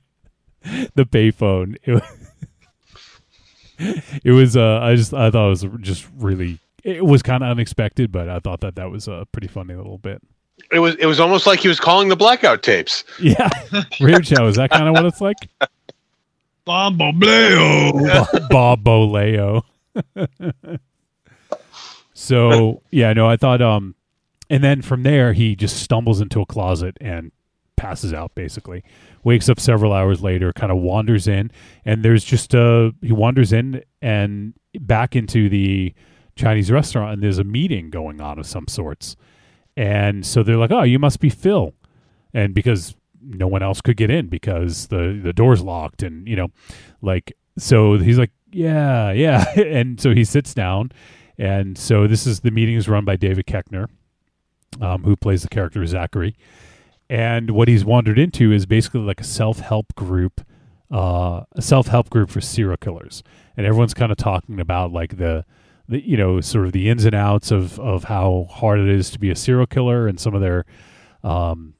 the 0.94 1.06
payphone. 1.06 1.76
It 1.84 1.92
was, 1.92 2.02
it 4.24 4.32
was 4.32 4.56
uh, 4.56 4.80
I 4.82 4.96
just 4.96 5.14
I 5.14 5.30
thought 5.30 5.46
it 5.46 5.50
was 5.50 5.66
just 5.82 6.08
really 6.16 6.58
it 6.88 7.04
was 7.04 7.22
kind 7.22 7.42
of 7.42 7.50
unexpected, 7.50 8.10
but 8.10 8.28
I 8.28 8.38
thought 8.38 8.60
that 8.62 8.76
that 8.76 8.90
was 8.90 9.08
a 9.08 9.26
pretty 9.30 9.48
funny 9.48 9.74
little 9.74 9.98
bit. 9.98 10.22
It 10.72 10.78
was 10.80 10.94
it 10.96 11.06
was 11.06 11.20
almost 11.20 11.46
like 11.46 11.60
he 11.60 11.68
was 11.68 11.78
calling 11.78 12.08
the 12.08 12.16
blackout 12.16 12.62
tapes. 12.62 13.04
Yeah, 13.20 13.48
Rare 14.00 14.22
Show 14.22 14.46
is 14.46 14.56
that 14.56 14.70
kind 14.70 14.88
of 14.88 14.94
what 14.94 15.04
it's 15.04 15.20
like? 15.20 15.36
Bombo 16.64 17.12
Bleo. 17.12 18.48
Bob 18.50 18.82
Boleo. 18.82 19.62
so 22.14 22.82
yeah, 22.90 23.12
no, 23.12 23.28
I 23.28 23.36
thought 23.36 23.62
um 23.62 23.94
and 24.50 24.64
then 24.64 24.82
from 24.82 25.02
there 25.02 25.32
he 25.32 25.54
just 25.54 25.76
stumbles 25.76 26.20
into 26.20 26.40
a 26.40 26.46
closet 26.46 26.96
and 27.00 27.32
passes 27.76 28.12
out 28.12 28.34
basically. 28.34 28.82
Wakes 29.24 29.48
up 29.48 29.60
several 29.60 29.92
hours 29.92 30.22
later, 30.22 30.52
kind 30.52 30.72
of 30.72 30.78
wanders 30.78 31.28
in, 31.28 31.50
and 31.84 32.04
there's 32.04 32.24
just 32.24 32.54
a 32.54 32.94
he 33.02 33.12
wanders 33.12 33.52
in 33.52 33.82
and 34.00 34.54
back 34.80 35.14
into 35.14 35.48
the 35.48 35.94
Chinese 36.38 36.70
restaurant 36.70 37.12
and 37.12 37.22
there's 37.22 37.38
a 37.38 37.44
meeting 37.44 37.90
going 37.90 38.20
on 38.20 38.38
of 38.38 38.46
some 38.46 38.68
sorts. 38.68 39.16
And 39.76 40.24
so 40.24 40.42
they're 40.42 40.56
like, 40.56 40.72
"Oh, 40.72 40.82
you 40.82 40.98
must 40.98 41.20
be 41.20 41.30
Phil." 41.30 41.74
And 42.34 42.54
because 42.54 42.94
no 43.20 43.46
one 43.46 43.62
else 43.62 43.80
could 43.80 43.96
get 43.96 44.10
in 44.10 44.28
because 44.28 44.88
the 44.88 45.20
the 45.22 45.32
door's 45.32 45.62
locked 45.62 46.02
and 46.02 46.26
you 46.28 46.36
know 46.36 46.48
like 47.02 47.36
so 47.56 47.98
he's 47.98 48.18
like 48.18 48.30
yeah 48.52 49.10
yeah 49.12 49.48
and 49.56 50.00
so 50.00 50.14
he 50.14 50.24
sits 50.24 50.54
down 50.54 50.90
and 51.36 51.76
so 51.78 52.06
this 52.06 52.26
is 52.26 52.40
the 52.40 52.50
meeting 52.50 52.76
is 52.76 52.88
run 52.88 53.04
by 53.04 53.16
David 53.16 53.46
Koechner 53.46 53.88
um, 54.80 55.02
who 55.04 55.16
plays 55.16 55.42
the 55.42 55.48
character 55.48 55.84
Zachary 55.86 56.36
and 57.10 57.50
what 57.50 57.68
he's 57.68 57.84
wandered 57.84 58.18
into 58.18 58.52
is 58.52 58.66
basically 58.66 59.00
like 59.00 59.20
a 59.20 59.24
self-help 59.24 59.94
group 59.94 60.40
uh, 60.90 61.42
a 61.52 61.62
self-help 61.62 62.08
group 62.10 62.30
for 62.30 62.40
serial 62.40 62.76
killers 62.76 63.22
and 63.56 63.66
everyone's 63.66 63.94
kind 63.94 64.12
of 64.12 64.18
talking 64.18 64.60
about 64.60 64.92
like 64.92 65.18
the 65.18 65.44
the 65.88 66.06
you 66.06 66.16
know 66.16 66.40
sort 66.40 66.66
of 66.66 66.72
the 66.72 66.88
ins 66.88 67.04
and 67.04 67.14
outs 67.14 67.50
of 67.50 67.80
of 67.80 68.04
how 68.04 68.46
hard 68.50 68.78
it 68.78 68.88
is 68.88 69.10
to 69.10 69.18
be 69.18 69.30
a 69.30 69.36
serial 69.36 69.66
killer 69.66 70.06
and 70.06 70.20
some 70.20 70.34
of 70.34 70.40
their 70.40 70.64
um, 71.24 71.74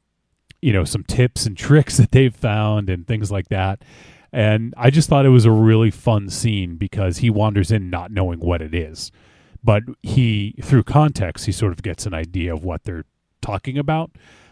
you 0.61 0.73
know 0.73 0.85
some 0.85 1.05
tips 1.05 1.47
and 1.47 1.57
tricks 1.57 1.97
that 1.99 2.11
they've 2.11 2.35
found 2.35 2.91
and 2.91 3.07
things 3.07 3.31
like 3.31 3.49
that. 3.49 3.83
And 4.31 4.75
i 4.77 4.91
just 4.91 5.09
thought 5.09 5.25
it 5.25 5.31
was 5.31 5.47
a 5.47 5.51
really 5.51 5.91
fun 5.91 6.29
scene 6.29 6.77
because 6.77 7.19
he 7.19 7.31
wanders 7.31 7.71
in 7.71 7.89
not 7.89 8.11
knowing 8.11 8.41
what 8.41 8.61
it 8.61 8.75
is. 8.75 9.11
But 9.65 9.85
he 10.03 10.55
through 10.63 10.85
context 10.85 11.47
he 11.47 11.53
sort 11.53 11.73
of 11.73 11.83
gets 11.83 12.07
an 12.07 12.15
idea 12.15 12.53
of 12.53 12.65
what 12.65 12.85
they're 12.85 13.07
talking 13.41 13.79
about. 13.79 14.11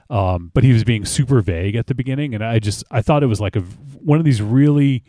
Um, 0.09 0.51
but 0.55 0.63
he 0.63 0.73
was 0.73 0.85
being 0.85 1.05
super 1.05 1.41
vague 1.41 1.75
at 1.75 1.89
the 1.89 1.95
beginning. 1.95 2.35
And 2.35 2.45
i 2.45 2.59
just 2.59 2.85
i 2.91 3.03
thought 3.03 3.23
it 3.23 3.27
was 3.27 3.41
like 3.41 3.57
a 3.57 3.61
one 3.61 4.19
of 4.19 4.25
these 4.25 4.43
really 4.43 5.05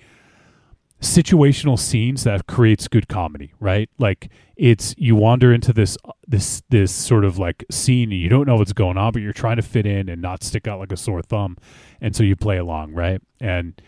situational 1.01 1.77
scenes 1.77 2.23
that 2.23 2.47
creates 2.47 2.87
good 2.87 3.07
comedy 3.07 3.53
right? 3.59 3.89
Like 3.99 4.29
it's 4.55 4.95
you 4.97 5.15
wander 5.15 5.53
into 5.53 5.71
this 5.73 5.97
this 6.27 6.63
this 6.69 6.91
sort 6.91 7.23
of 7.23 7.37
like 7.37 7.63
scene 7.69 8.11
and 8.11 8.19
you 8.19 8.29
don't 8.29 8.47
know 8.47 8.55
what's 8.55 8.73
going 8.73 8.97
on 8.97 9.13
but 9.13 9.21
you're 9.21 9.33
trying 9.33 9.57
to 9.57 9.61
fit 9.61 9.85
in 9.85 10.09
and 10.09 10.21
not 10.21 10.43
stick 10.43 10.67
out 10.67 10.79
like 10.79 10.91
a 10.91 10.97
sore 10.97 11.21
thumb 11.21 11.57
and 12.01 12.15
so 12.15 12.23
you 12.23 12.35
play 12.35 12.57
along 12.57 12.93
right? 12.93 13.21
And 13.39 13.79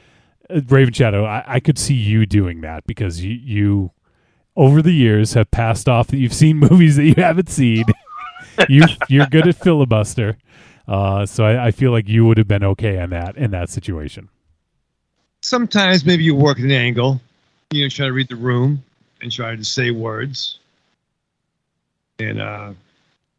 uh, 0.50 0.62
raven 0.68 0.94
shadow 0.94 1.26
I, 1.26 1.44
I 1.48 1.60
could 1.60 1.80
see 1.80 1.96
you 1.96 2.26
doing 2.26 2.62
that 2.62 2.86
because 2.86 3.24
you 3.24 3.32
you 3.34 3.92
over 4.56 4.82
the 4.82 4.92
years 4.92 5.34
have 5.34 5.50
passed 5.52 5.88
off 5.88 6.08
that 6.08 6.18
you've 6.18 6.34
seen 6.34 6.58
movies 6.70 6.96
that 6.98 7.06
you 7.06 7.16
haven't 7.18 7.50
seen. 7.50 7.86
You 8.68 8.84
you're 9.08 9.26
good 9.28 9.48
at 9.48 9.56
filibuster. 9.56 10.38
Uh, 10.86 11.26
so 11.26 11.46
I, 11.46 11.68
I 11.68 11.72
feel 11.72 11.92
like 11.92 12.10
you 12.10 12.26
would 12.26 12.38
have 12.38 12.48
been 12.48 12.64
okay 12.64 13.02
in 13.02 13.10
that 13.12 13.38
in 13.38 13.52
that 13.52 13.70
situation 13.70 14.28
Sometimes 15.42 16.06
maybe 16.06 16.24
you 16.24 16.36
work 16.36 16.58
at 16.60 16.66
an 16.66 16.72
angle, 16.72 17.22
you 17.72 17.84
know, 17.84 17.90
try 17.90 18.08
to 18.08 18.14
read 18.14 18.28
the 18.28 18.36
room 18.36 18.84
and 19.22 19.32
try 19.32 19.56
to 19.56 19.64
say 19.64 19.92
words 19.92 20.60
and 22.20 22.42
uh, 22.42 22.74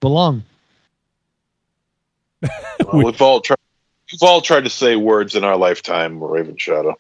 belong. 0.01 0.43
Well, 2.43 3.05
we've 3.05 3.21
all 3.21 3.41
tried. 3.41 3.59
We've 4.11 4.23
all 4.23 4.41
tried 4.41 4.65
to 4.65 4.71
say 4.71 4.97
words 4.97 5.35
in 5.37 5.45
our 5.45 5.57
lifetime, 5.57 6.23
Raven 6.23 6.57
Shadow. 6.57 6.99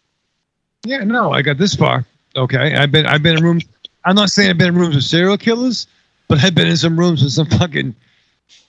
Yeah, 0.84 0.98
no, 1.04 1.32
I 1.32 1.42
got 1.42 1.58
this 1.58 1.74
far. 1.74 2.04
Okay, 2.36 2.76
I've 2.76 2.92
been 2.92 3.06
I've 3.06 3.22
been 3.22 3.38
in 3.38 3.42
rooms. 3.42 3.64
I'm 4.04 4.14
not 4.14 4.28
saying 4.30 4.50
I've 4.50 4.58
been 4.58 4.68
in 4.68 4.76
rooms 4.76 4.94
with 4.94 5.04
serial 5.04 5.36
killers, 5.36 5.86
but 6.28 6.44
I've 6.44 6.54
been 6.54 6.68
in 6.68 6.76
some 6.76 6.98
rooms 6.98 7.22
with 7.22 7.32
some 7.32 7.46
fucking 7.46 7.94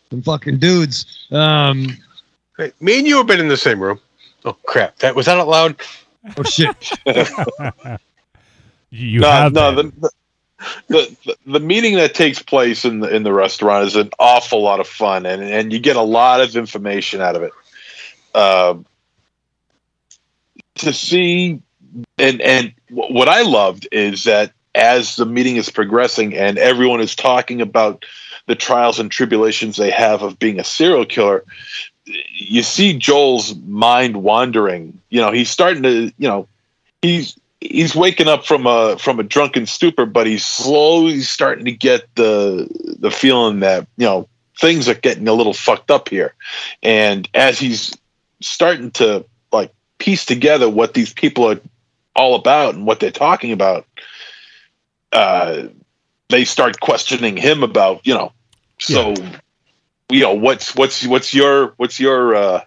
some 0.09 0.21
fucking 0.21 0.57
dudes. 0.57 1.27
Um, 1.31 1.97
Hey, 2.57 2.71
me 2.79 2.99
and 2.99 3.07
you 3.07 3.17
have 3.17 3.27
been 3.27 3.39
in 3.39 3.47
the 3.47 3.57
same 3.57 3.79
room. 3.81 3.99
Oh 4.45 4.55
crap! 4.65 4.97
That 4.99 5.15
was 5.15 5.25
that 5.25 5.37
out 5.37 5.47
loud. 5.47 5.75
Oh 6.37 6.43
shit! 6.43 6.91
you 8.89 9.19
no, 9.19 9.31
have 9.31 9.53
no, 9.53 9.71
the, 9.75 10.11
the, 10.87 11.17
the 11.25 11.37
the 11.45 11.59
meeting 11.59 11.95
that 11.95 12.13
takes 12.13 12.41
place 12.41 12.85
in 12.85 12.99
the 12.99 13.13
in 13.13 13.23
the 13.23 13.33
restaurant 13.33 13.87
is 13.87 13.95
an 13.95 14.11
awful 14.19 14.61
lot 14.61 14.79
of 14.79 14.87
fun, 14.87 15.25
and 15.25 15.43
and 15.43 15.73
you 15.73 15.79
get 15.79 15.95
a 15.95 16.01
lot 16.01 16.41
of 16.41 16.55
information 16.55 17.21
out 17.21 17.35
of 17.35 17.43
it. 17.43 17.53
Um 18.35 18.85
to 20.75 20.93
see, 20.93 21.61
and 22.17 22.41
and 22.41 22.73
what 22.89 23.27
I 23.27 23.41
loved 23.41 23.87
is 23.91 24.23
that 24.25 24.51
as 24.73 25.15
the 25.15 25.25
meeting 25.25 25.57
is 25.57 25.69
progressing 25.69 26.35
and 26.35 26.57
everyone 26.57 27.01
is 27.01 27.15
talking 27.15 27.61
about 27.61 28.05
the 28.47 28.55
trials 28.55 28.99
and 28.99 29.11
tribulations 29.11 29.77
they 29.77 29.91
have 29.91 30.21
of 30.21 30.39
being 30.39 30.59
a 30.59 30.63
serial 30.63 31.05
killer, 31.05 31.43
you 32.33 32.63
see 32.63 32.97
Joel's 32.97 33.55
mind 33.55 34.23
wandering. 34.23 34.99
You 35.09 35.21
know, 35.21 35.31
he's 35.31 35.49
starting 35.49 35.83
to, 35.83 36.11
you 36.17 36.27
know, 36.27 36.47
he's 37.01 37.37
he's 37.59 37.95
waking 37.95 38.27
up 38.27 38.45
from 38.45 38.65
a 38.65 38.97
from 38.97 39.19
a 39.19 39.23
drunken 39.23 39.65
stupor, 39.65 40.05
but 40.05 40.27
he's 40.27 40.45
slowly 40.45 41.21
starting 41.21 41.65
to 41.65 41.71
get 41.71 42.13
the 42.15 42.67
the 42.99 43.11
feeling 43.11 43.59
that 43.61 43.87
you 43.97 44.05
know 44.05 44.27
things 44.59 44.87
are 44.89 44.95
getting 44.95 45.27
a 45.27 45.33
little 45.33 45.53
fucked 45.53 45.91
up 45.91 46.09
here. 46.09 46.33
And 46.83 47.29
as 47.33 47.59
he's 47.59 47.95
starting 48.41 48.91
to 48.91 49.25
like 49.51 49.73
piece 49.99 50.25
together 50.25 50.69
what 50.69 50.93
these 50.93 51.13
people 51.13 51.49
are 51.49 51.59
all 52.15 52.35
about 52.35 52.75
and 52.75 52.85
what 52.85 52.99
they're 52.99 53.11
talking 53.11 53.51
about, 53.51 53.85
uh, 55.13 55.67
they 56.29 56.45
start 56.45 56.79
questioning 56.79 57.37
him 57.37 57.63
about 57.63 58.05
you 58.05 58.13
know 58.13 58.31
so 58.79 59.13
you 60.11 60.19
know 60.21 60.33
what's 60.33 60.75
what's 60.75 61.05
what's 61.05 61.33
your 61.33 61.73
what's 61.77 61.99
your 61.99 62.35
uh 62.35 62.63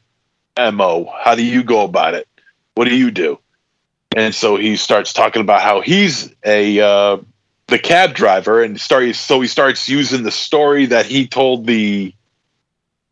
mo 0.72 1.12
how 1.22 1.34
do 1.34 1.44
you 1.44 1.62
go 1.62 1.84
about 1.84 2.14
it? 2.14 2.28
What 2.74 2.88
do 2.88 2.96
you 2.96 3.10
do? 3.10 3.38
And 4.16 4.34
so 4.34 4.56
he 4.56 4.76
starts 4.76 5.12
talking 5.12 5.42
about 5.42 5.62
how 5.62 5.80
he's 5.80 6.32
a 6.44 6.80
uh 6.80 7.18
the 7.66 7.78
cab 7.78 8.14
driver 8.14 8.62
and 8.62 8.80
start 8.80 9.14
so 9.14 9.40
he 9.40 9.48
starts 9.48 9.88
using 9.88 10.22
the 10.22 10.30
story 10.30 10.86
that 10.86 11.06
he 11.06 11.26
told 11.26 11.66
the 11.66 12.14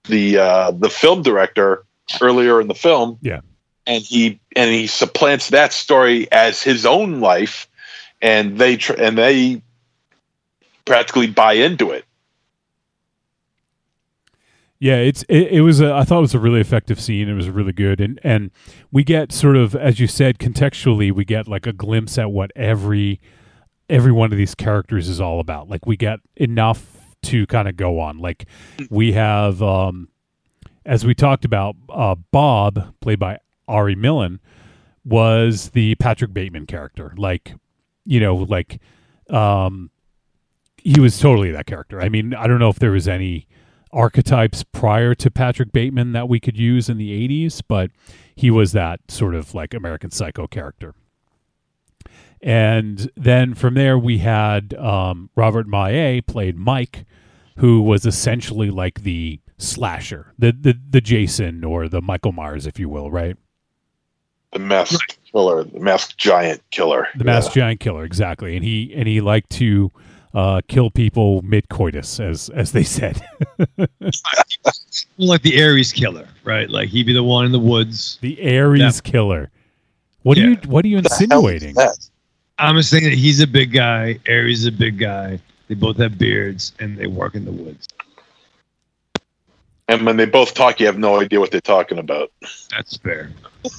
the 0.04 0.38
uh 0.38 0.70
the 0.72 0.90
film 0.90 1.22
director 1.22 1.84
earlier 2.20 2.60
in 2.60 2.68
the 2.68 2.74
film. 2.74 3.18
Yeah. 3.22 3.40
and 3.86 4.02
he 4.02 4.40
and 4.54 4.70
he 4.70 4.86
supplants 4.86 5.50
that 5.50 5.72
story 5.72 6.30
as 6.32 6.62
his 6.62 6.86
own 6.86 7.20
life. 7.20 7.68
And 8.20 8.56
they 8.56 8.76
tr- 8.76 8.94
and 8.98 9.18
they 9.18 9.62
practically 10.84 11.26
buy 11.26 11.54
into 11.54 11.90
it 11.90 12.04
Yeah, 14.82 14.96
it's 14.96 15.22
it, 15.28 15.46
it 15.52 15.60
was 15.60 15.80
a, 15.80 15.94
I 15.94 16.02
thought 16.02 16.18
it 16.18 16.22
was 16.22 16.34
a 16.34 16.40
really 16.40 16.60
effective 16.60 17.00
scene. 17.00 17.28
It 17.28 17.34
was 17.34 17.48
really 17.48 17.72
good, 17.72 18.00
and 18.00 18.18
and 18.24 18.50
we 18.90 19.04
get 19.04 19.30
sort 19.30 19.56
of 19.56 19.76
as 19.76 20.00
you 20.00 20.08
said 20.08 20.40
contextually, 20.40 21.12
we 21.12 21.24
get 21.24 21.46
like 21.46 21.68
a 21.68 21.72
glimpse 21.72 22.18
at 22.18 22.32
what 22.32 22.50
every 22.56 23.20
every 23.88 24.10
one 24.10 24.32
of 24.32 24.38
these 24.38 24.56
characters 24.56 25.08
is 25.08 25.20
all 25.20 25.38
about. 25.38 25.68
Like 25.68 25.86
we 25.86 25.96
get 25.96 26.18
enough 26.34 27.14
to 27.22 27.46
kind 27.46 27.68
of 27.68 27.76
go 27.76 28.00
on. 28.00 28.18
Like 28.18 28.46
we 28.90 29.12
have, 29.12 29.62
um, 29.62 30.08
as 30.84 31.06
we 31.06 31.14
talked 31.14 31.44
about, 31.44 31.76
uh, 31.88 32.16
Bob, 32.32 32.92
played 32.98 33.20
by 33.20 33.38
Ari 33.68 33.94
Millen, 33.94 34.40
was 35.04 35.70
the 35.70 35.94
Patrick 35.94 36.34
Bateman 36.34 36.66
character. 36.66 37.14
Like 37.16 37.54
you 38.04 38.18
know, 38.18 38.34
like 38.34 38.80
um, 39.30 39.92
he 40.76 40.98
was 40.98 41.20
totally 41.20 41.52
that 41.52 41.66
character. 41.66 42.00
I 42.00 42.08
mean, 42.08 42.34
I 42.34 42.48
don't 42.48 42.58
know 42.58 42.68
if 42.68 42.80
there 42.80 42.90
was 42.90 43.06
any 43.06 43.46
archetypes 43.92 44.64
prior 44.64 45.14
to 45.14 45.30
Patrick 45.30 45.72
Bateman 45.72 46.12
that 46.12 46.28
we 46.28 46.40
could 46.40 46.58
use 46.58 46.88
in 46.88 46.98
the 46.98 47.28
80s, 47.28 47.62
but 47.66 47.90
he 48.34 48.50
was 48.50 48.72
that 48.72 49.00
sort 49.08 49.34
of 49.34 49.54
like 49.54 49.74
American 49.74 50.10
Psycho 50.10 50.46
character. 50.46 50.94
And 52.40 53.10
then 53.16 53.54
from 53.54 53.74
there, 53.74 53.98
we 53.98 54.18
had 54.18 54.74
um, 54.74 55.30
Robert 55.36 55.68
Maillet 55.68 56.26
played 56.26 56.56
Mike, 56.56 57.04
who 57.58 57.82
was 57.82 58.04
essentially 58.04 58.70
like 58.70 59.02
the 59.02 59.38
slasher, 59.58 60.34
the, 60.38 60.52
the 60.52 60.76
the 60.90 61.00
Jason 61.00 61.62
or 61.62 61.88
the 61.88 62.02
Michael 62.02 62.32
Myers, 62.32 62.66
if 62.66 62.80
you 62.80 62.88
will, 62.88 63.10
right? 63.10 63.36
the 64.52 64.58
masked 64.58 65.18
killer 65.32 65.64
the 65.64 65.80
masked 65.80 66.18
giant 66.18 66.62
killer 66.70 67.08
The 67.16 67.24
masked 67.24 67.54
giant 67.54 67.80
killer, 67.80 68.04
exactly. 68.04 68.54
And 68.54 68.64
he 68.64 68.92
and 68.94 69.08
he 69.08 69.20
liked 69.20 69.50
to 69.50 69.90
uh, 70.34 70.60
kill 70.68 70.90
people 70.90 71.42
mid 71.42 71.68
coitus, 71.68 72.18
as 72.20 72.48
as 72.50 72.72
they 72.72 72.84
said. 72.84 73.22
like 75.18 75.42
the 75.42 75.56
Aries 75.56 75.92
killer, 75.92 76.26
right? 76.44 76.68
Like 76.70 76.88
he'd 76.88 77.06
be 77.06 77.12
the 77.12 77.22
one 77.22 77.44
in 77.44 77.52
the 77.52 77.58
woods. 77.58 78.18
The 78.20 78.40
Aries 78.40 79.00
killer. 79.00 79.50
What 80.22 80.38
are 80.38 80.42
you 80.42 80.56
What 80.66 80.84
are 80.84 80.88
you 80.88 80.98
insinuating? 80.98 81.76
I'm 82.58 82.76
just 82.76 82.90
saying 82.90 83.04
that 83.04 83.14
he's 83.14 83.40
a 83.40 83.46
big 83.46 83.72
guy. 83.72 84.18
Aries 84.26 84.60
is 84.60 84.66
a 84.66 84.72
big 84.72 84.98
guy. 84.98 85.40
They 85.68 85.74
both 85.74 85.96
have 85.96 86.18
beards 86.18 86.74
and 86.78 86.96
they 86.98 87.06
work 87.06 87.34
in 87.34 87.44
the 87.44 87.52
woods. 87.52 87.88
and 89.88 90.06
when 90.06 90.16
they 90.16 90.26
both 90.26 90.54
talk 90.54 90.78
you 90.78 90.86
have 90.86 90.98
no 90.98 91.20
idea 91.20 91.40
what 91.40 91.50
they're 91.50 91.60
talking 91.60 91.98
about 91.98 92.30
That's 92.70 92.96
fair. 92.98 93.30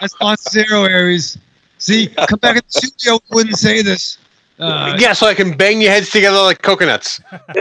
That's 0.00 0.14
on 0.20 0.36
zero, 0.36 0.84
Aries. 0.84 1.38
See, 1.84 2.06
come 2.06 2.38
back 2.38 2.56
in 2.56 2.62
the 2.66 2.80
studio. 2.80 3.18
Wouldn't 3.30 3.58
say 3.58 3.82
this. 3.82 4.16
Uh, 4.58 4.96
yeah, 4.98 5.12
so 5.12 5.26
I 5.26 5.34
can 5.34 5.54
bang 5.54 5.82
your 5.82 5.90
heads 5.90 6.08
together 6.08 6.38
like 6.38 6.62
coconuts. 6.62 7.20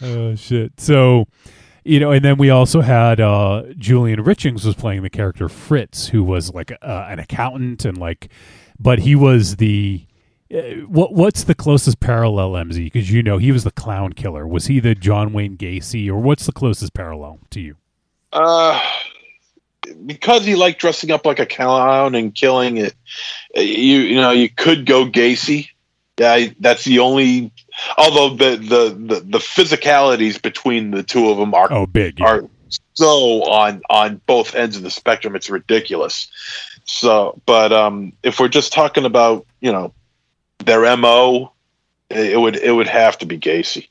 oh 0.00 0.34
shit! 0.36 0.80
So, 0.80 1.26
you 1.84 2.00
know, 2.00 2.12
and 2.12 2.24
then 2.24 2.38
we 2.38 2.48
also 2.48 2.80
had 2.80 3.20
uh, 3.20 3.64
Julian 3.76 4.24
Richings 4.24 4.64
was 4.64 4.74
playing 4.74 5.02
the 5.02 5.10
character 5.10 5.50
Fritz, 5.50 6.06
who 6.06 6.24
was 6.24 6.54
like 6.54 6.72
uh, 6.72 7.06
an 7.10 7.18
accountant 7.18 7.84
and 7.84 7.98
like, 7.98 8.30
but 8.80 9.00
he 9.00 9.14
was 9.14 9.56
the 9.56 10.06
uh, 10.50 10.62
what 10.86 11.12
what's 11.12 11.44
the 11.44 11.54
closest 11.54 12.00
parallel, 12.00 12.52
MZ? 12.52 12.84
Because 12.90 13.12
you 13.12 13.22
know 13.22 13.36
he 13.36 13.52
was 13.52 13.64
the 13.64 13.70
clown 13.70 14.14
killer. 14.14 14.48
Was 14.48 14.68
he 14.68 14.80
the 14.80 14.94
John 14.94 15.34
Wayne 15.34 15.58
Gacy, 15.58 16.08
or 16.08 16.16
what's 16.16 16.46
the 16.46 16.52
closest 16.52 16.94
parallel 16.94 17.40
to 17.50 17.60
you? 17.60 17.76
Uh, 18.32 18.80
because 20.04 20.44
he 20.44 20.54
liked 20.54 20.80
dressing 20.80 21.10
up 21.10 21.26
like 21.26 21.38
a 21.38 21.46
clown 21.46 22.14
and 22.14 22.34
killing 22.34 22.76
it. 22.76 22.94
You 23.54 24.00
you 24.00 24.16
know 24.16 24.30
you 24.30 24.48
could 24.48 24.86
go 24.86 25.06
Gacy. 25.06 25.68
Yeah, 26.18 26.46
that's 26.60 26.84
the 26.84 27.00
only. 27.00 27.52
Although 27.98 28.36
the 28.36 28.56
the 28.56 29.14
the, 29.14 29.20
the 29.20 29.38
physicalities 29.38 30.40
between 30.40 30.90
the 30.90 31.02
two 31.02 31.28
of 31.28 31.36
them 31.36 31.54
are 31.54 31.72
oh 31.72 31.86
big 31.86 32.20
are 32.20 32.48
so 32.94 33.42
on 33.44 33.82
on 33.90 34.20
both 34.26 34.54
ends 34.54 34.76
of 34.76 34.82
the 34.82 34.90
spectrum. 34.90 35.36
It's 35.36 35.50
ridiculous. 35.50 36.28
So, 36.84 37.40
but 37.46 37.72
um, 37.72 38.12
if 38.22 38.40
we're 38.40 38.48
just 38.48 38.72
talking 38.72 39.04
about 39.04 39.46
you 39.60 39.72
know 39.72 39.92
their 40.64 40.96
mo, 40.96 41.52
it 42.10 42.38
would 42.38 42.56
it 42.56 42.72
would 42.72 42.88
have 42.88 43.18
to 43.18 43.26
be 43.26 43.38
Gacy. 43.38 43.88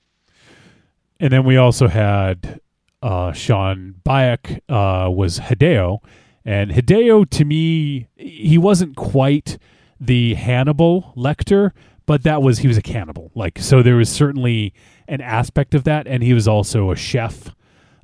And 1.20 1.32
then 1.32 1.46
we 1.46 1.58
also 1.58 1.88
had 1.88 2.60
uh, 3.06 3.32
Sean 3.34 3.94
Baek 4.04 4.62
uh, 4.68 5.12
was 5.12 5.40
Hideo, 5.40 6.00
and 6.44 6.72
Hideo 6.72 7.30
to 7.30 7.46
me 7.46 8.08
he 8.16 8.58
wasn't 8.58 8.96
quite 8.96 9.60
the 10.00 10.34
Hannibal 10.34 11.14
Lecter, 11.16 11.72
but 12.08 12.24
that 12.24 12.42
was 12.42 12.60
he 12.60 12.68
was 12.68 12.78
a 12.78 12.82
cannibal. 12.82 13.32
Like 13.36 13.60
so, 13.60 13.84
there 13.84 13.98
was 13.98 14.10
certainly 14.10 14.74
an 15.08 15.22
aspect 15.22 15.76
of 15.76 15.84
that, 15.84 16.08
and 16.08 16.24
he 16.24 16.34
was 16.34 16.48
also 16.48 16.90
a 16.90 16.96
chef, 16.96 17.54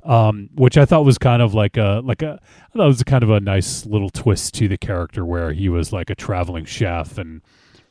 um, 0.04 0.48
which 0.54 0.78
I 0.78 0.84
thought 0.84 1.04
was 1.04 1.18
kind 1.18 1.42
of 1.42 1.52
like 1.52 1.76
a 1.76 2.00
like 2.04 2.22
a 2.22 2.38
I 2.40 2.76
thought 2.78 2.84
it 2.84 2.86
was 2.86 3.02
kind 3.02 3.24
of 3.24 3.30
a 3.30 3.40
nice 3.40 3.84
little 3.84 4.10
twist 4.10 4.54
to 4.54 4.68
the 4.68 4.78
character 4.78 5.24
where 5.24 5.52
he 5.52 5.68
was 5.68 5.92
like 5.92 6.10
a 6.10 6.14
traveling 6.14 6.64
chef, 6.64 7.18
and 7.18 7.42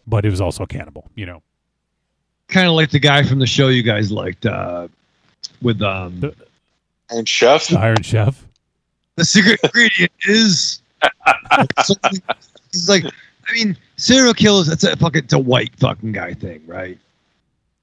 but 0.08 0.24
he 0.24 0.30
was 0.30 0.40
also 0.40 0.64
a 0.64 0.68
cannibal. 0.68 1.12
You 1.16 1.26
know, 1.26 1.44
Kind 2.48 2.68
of 2.68 2.74
like 2.74 2.92
the 2.92 3.00
guy 3.00 3.24
from 3.24 3.40
the 3.40 3.48
show 3.48 3.68
you 3.68 3.84
guys 3.84 4.14
liked 4.14 4.46
uh, 4.46 4.88
with 5.62 5.82
um, 5.82 6.32
And 7.12 7.28
Chef, 7.28 7.74
Iron 7.76 8.02
Chef. 8.04 8.46
the 9.16 9.26
secret 9.26 9.60
ingredient 9.64 10.12
is 10.28 10.82
something- 11.84 12.22
he's 12.72 12.88
like 12.90 13.04
I 13.06 13.54
mean 13.54 13.76
serial 13.98 14.34
killers 14.34 14.68
that's 14.68 14.84
a 14.84 14.96
fucking 14.96 15.26
it's 15.26 15.34
a 15.34 15.40
white 15.40 15.76
fucking 15.78 16.12
guy 16.14 16.34
thing 16.34 16.62
right 16.68 16.98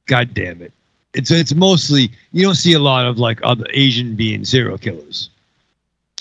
god 0.07 0.33
damn 0.35 0.63
it 0.63 0.73
it's 1.15 1.31
it's 1.31 1.55
mostly 1.55 2.11
you 2.33 2.45
don't 2.45 2.55
see 2.55 2.73
a 2.73 2.79
lot 2.79 3.07
of 3.07 3.19
like 3.19 3.41
other 3.43 3.67
Asian 3.75 4.15
being 4.17 4.45
serial 4.45 4.79
killers 4.79 5.31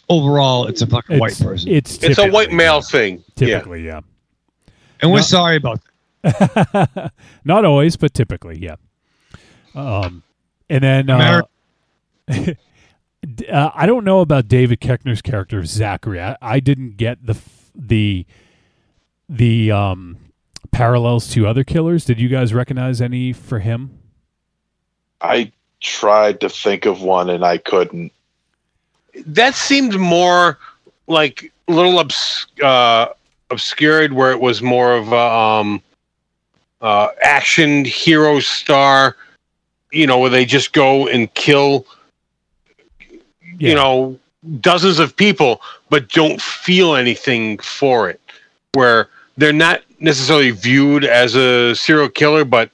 overall 0.09 0.65
it's 0.67 0.81
a 0.81 0.88
fucking 0.88 1.19
white 1.19 1.38
person 1.38 1.69
It's 1.71 2.01
It's 2.03 2.17
a 2.19 2.29
white 2.29 2.51
male 2.51 2.75
yeah. 2.75 2.81
thing. 2.81 3.23
Typically, 3.35 3.85
yeah. 3.85 4.01
and 5.01 5.11
we're 5.11 5.17
no. 5.17 5.23
sorry 5.23 5.55
about 5.57 5.79
that 6.23 7.11
Not 7.45 7.63
always, 7.65 7.95
but 7.95 8.13
typically, 8.13 8.57
yeah. 8.59 8.75
Um, 9.75 10.23
and 10.69 10.84
then 10.84 11.09
uh, 11.09 11.41
d- 12.29 12.55
uh, 13.49 13.72
I 13.73 13.85
don't 13.85 14.03
know 14.03 14.22
about 14.22 14.48
David 14.48 14.80
Koechner's 14.81 15.22
character 15.22 15.64
Zachary. 15.65 16.22
I, 16.22 16.38
I 16.41 16.60
didn't 16.60 16.98
get 16.98 17.26
the 17.26 17.38
the 17.76 18.26
the 19.30 19.72
um, 19.72 20.18
parallels 20.72 21.27
to 21.30 21.48
other 21.48 21.64
killers. 21.64 22.06
Did 22.06 22.19
you 22.19 22.30
guys 22.30 22.53
recognize 22.53 23.02
any 23.02 23.34
for 23.34 23.60
him? 23.60 23.99
I 25.22 25.52
tried 25.81 26.39
to 26.41 26.49
think 26.49 26.85
of 26.85 27.02
one 27.02 27.30
and 27.30 27.44
I 27.44 27.57
couldn't. 27.57 28.11
that 29.26 29.56
seemed 29.56 29.99
more 29.99 30.57
like 31.07 31.52
a 31.68 31.72
little 31.72 31.99
obs- 31.99 32.45
uh, 32.64 33.07
obscured, 33.49 34.14
where 34.14 34.31
it 34.31 34.39
was 34.39 34.61
more 34.61 34.94
of 34.94 35.11
a 35.11 35.15
um, 35.15 35.81
uh, 36.81 37.10
action 37.22 37.85
hero 37.85 38.39
star. 38.39 39.15
You 39.91 40.06
know, 40.06 40.19
where 40.19 40.30
they 40.30 40.45
just 40.45 40.73
go 40.73 41.07
and 41.07 41.34
kill, 41.34 41.85
Yeah. 43.57 43.69
you 43.69 43.75
know, 43.75 44.19
dozens 44.59 44.99
of 44.99 45.15
people, 45.15 45.61
but 45.89 46.09
don't 46.09 46.41
feel 46.41 46.95
anything 46.95 47.57
for 47.59 48.09
it. 48.09 48.21
Where 48.73 49.09
they're 49.38 49.53
not 49.53 49.81
necessarily 49.99 50.51
viewed 50.51 51.03
as 51.03 51.35
a 51.35 51.75
serial 51.75 52.09
killer, 52.09 52.45
but 52.45 52.69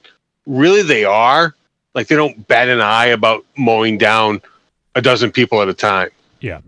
really 0.46 0.82
they 0.82 1.04
are. 1.04 1.54
Like 1.94 2.08
they 2.08 2.16
don't 2.16 2.46
bat 2.48 2.68
an 2.68 2.80
eye 2.80 3.06
about 3.06 3.44
mowing 3.56 3.98
down 3.98 4.42
a 4.94 5.02
dozen 5.02 5.30
people 5.30 5.62
at 5.62 5.68
a 5.68 5.74
time. 5.74 6.10
Yeah. 6.40 6.60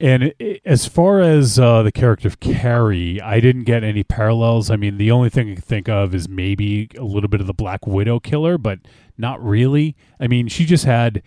And 0.00 0.32
as 0.64 0.86
far 0.86 1.20
as 1.20 1.58
uh, 1.58 1.82
the 1.82 1.90
character 1.90 2.28
of 2.28 2.38
Carrie, 2.38 3.20
I 3.20 3.40
didn't 3.40 3.64
get 3.64 3.82
any 3.82 4.04
parallels. 4.04 4.70
I 4.70 4.76
mean, 4.76 4.96
the 4.96 5.10
only 5.10 5.28
thing 5.28 5.50
I 5.50 5.54
can 5.54 5.62
think 5.62 5.88
of 5.88 6.14
is 6.14 6.28
maybe 6.28 6.88
a 6.96 7.02
little 7.02 7.28
bit 7.28 7.40
of 7.40 7.48
the 7.48 7.52
Black 7.52 7.84
Widow 7.84 8.20
killer, 8.20 8.58
but 8.58 8.78
not 9.16 9.44
really. 9.44 9.96
I 10.20 10.28
mean, 10.28 10.46
she 10.48 10.64
just 10.64 10.84
had. 10.84 11.22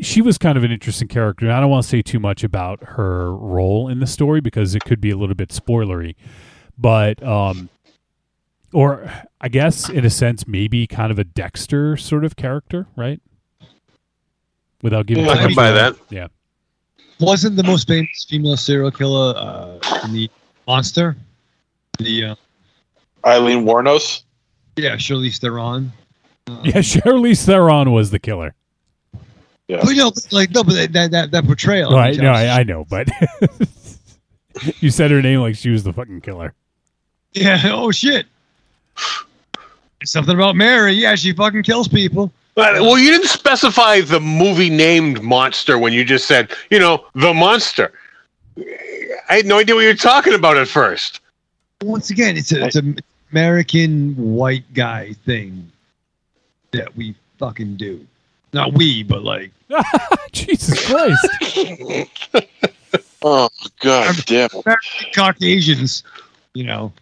She 0.00 0.20
was 0.20 0.36
kind 0.36 0.58
of 0.58 0.64
an 0.64 0.70
interesting 0.70 1.08
character. 1.08 1.46
and 1.46 1.54
I 1.54 1.60
don't 1.60 1.70
want 1.70 1.84
to 1.84 1.88
say 1.88 2.02
too 2.02 2.18
much 2.20 2.44
about 2.44 2.82
her 2.84 3.34
role 3.34 3.88
in 3.88 3.98
the 4.00 4.06
story 4.06 4.40
because 4.40 4.74
it 4.74 4.84
could 4.84 5.00
be 5.00 5.10
a 5.10 5.16
little 5.16 5.34
bit 5.34 5.48
spoilery. 5.48 6.14
But, 6.76 7.22
um, 7.22 7.70
or 8.74 9.10
I 9.40 9.48
guess 9.48 9.88
in 9.88 10.04
a 10.04 10.10
sense, 10.10 10.46
maybe 10.46 10.86
kind 10.86 11.10
of 11.10 11.18
a 11.18 11.24
Dexter 11.24 11.96
sort 11.96 12.24
of 12.24 12.36
character, 12.36 12.86
right? 12.96 13.20
Without 14.82 15.06
giving 15.06 15.24
Yeah, 15.24 15.32
I 15.32 15.36
can 15.38 15.54
buy 15.54 15.68
away. 15.68 15.78
that. 15.78 15.96
Yeah. 16.10 16.26
wasn't 17.20 17.56
the 17.56 17.62
most 17.62 17.88
famous 17.88 18.26
female 18.28 18.58
serial 18.58 18.90
killer 18.90 19.32
uh, 19.36 19.78
in 20.04 20.12
the 20.12 20.30
monster 20.66 21.16
the 21.98 22.24
uh, 22.24 22.34
Aileen 23.24 23.64
Wuornos. 23.64 24.24
yeah 24.76 24.96
Charlize 24.96 25.38
Theron 25.38 25.90
Yeah, 26.64 26.82
Charlize 26.82 27.46
Theron 27.46 27.92
was 27.92 28.10
the 28.10 28.18
killer. 28.18 28.54
Yeah. 29.68 29.80
But, 29.82 29.90
you 29.90 29.96
know, 29.96 30.12
like 30.30 30.50
no, 30.52 30.62
but 30.62 30.92
that 30.92 31.10
that, 31.10 31.30
that 31.30 31.44
portrayal. 31.44 31.90
No, 31.90 31.98
I, 31.98 32.12
no, 32.12 32.30
I, 32.30 32.60
I 32.60 32.62
know, 32.62 32.84
but 32.84 33.08
you 34.80 34.90
said 34.90 35.10
her 35.10 35.20
name 35.20 35.40
like 35.40 35.56
she 35.56 35.70
was 35.70 35.82
the 35.82 35.92
fucking 35.92 36.20
killer. 36.20 36.54
yeah. 37.32 37.60
Oh 37.72 37.90
shit. 37.90 38.26
Something 40.04 40.34
about 40.34 40.56
Mary. 40.56 40.92
Yeah, 40.92 41.14
she 41.16 41.32
fucking 41.32 41.64
kills 41.64 41.88
people. 41.88 42.30
But, 42.54 42.80
well, 42.80 42.98
you 42.98 43.10
didn't 43.10 43.28
specify 43.28 44.00
the 44.00 44.20
movie 44.20 44.70
named 44.70 45.22
Monster 45.22 45.78
when 45.78 45.92
you 45.92 46.04
just 46.04 46.26
said, 46.26 46.50
you 46.70 46.78
know, 46.78 47.04
the 47.14 47.34
monster. 47.34 47.92
I 49.28 49.36
had 49.36 49.44
no 49.46 49.58
idea 49.58 49.74
what 49.74 49.82
you 49.82 49.88
were 49.88 49.94
talking 49.94 50.32
about 50.32 50.56
at 50.56 50.66
first. 50.66 51.20
Once 51.82 52.08
again, 52.08 52.38
it's 52.38 52.52
a 52.52 52.64
it's 52.64 52.76
a 52.76 52.94
American 53.30 54.14
white 54.16 54.64
guy 54.72 55.12
thing 55.26 55.70
that 56.70 56.96
we 56.96 57.14
fucking 57.38 57.76
do. 57.76 58.06
Not 58.52 58.72
we, 58.74 59.02
but 59.02 59.22
like 59.22 59.52
Jesus 60.32 60.86
Christ. 60.86 61.28
Oh 63.22 63.48
God 63.80 64.14
damn 64.26 64.44
it! 64.44 64.52
American 64.52 65.06
Caucasians. 65.12 66.04
You 66.54 66.64
know, 66.64 66.92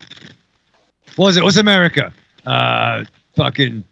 what 1.16 1.26
was 1.26 1.36
it? 1.36 1.44
What's 1.44 1.58
America? 1.58 2.14
Uh, 2.46 3.04
fucking 3.36 3.84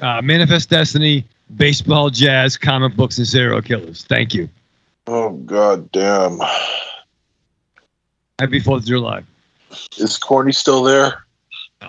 uh, 0.00 0.20
Manifest 0.20 0.68
Destiny, 0.68 1.24
baseball, 1.56 2.10
jazz, 2.10 2.58
comic 2.58 2.94
books, 2.94 3.16
and 3.16 3.26
serial 3.26 3.62
killers. 3.62 4.04
Thank 4.04 4.34
you. 4.34 4.50
Oh 5.06 5.30
God 5.30 5.90
damn! 5.92 6.40
Happy 8.38 8.60
Fourth 8.60 8.82
of 8.82 8.88
July. 8.88 9.22
Is 9.96 10.18
Corny 10.18 10.52
still 10.52 10.82
there? 10.82 11.24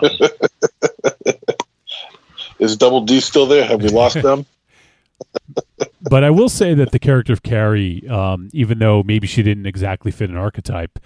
Is 2.58 2.76
Double 2.76 3.02
D 3.02 3.20
still 3.20 3.46
there? 3.46 3.64
Have 3.66 3.82
we 3.82 3.88
lost 3.90 4.22
them? 4.22 4.46
But 6.02 6.24
I 6.24 6.30
will 6.30 6.48
say 6.48 6.74
that 6.74 6.92
the 6.92 6.98
character 6.98 7.32
of 7.32 7.42
Carrie, 7.42 8.06
um, 8.08 8.48
even 8.52 8.78
though 8.78 9.02
maybe 9.02 9.26
she 9.26 9.42
didn't 9.42 9.66
exactly 9.66 10.10
fit 10.10 10.30
an 10.30 10.36
archetype, 10.36 10.98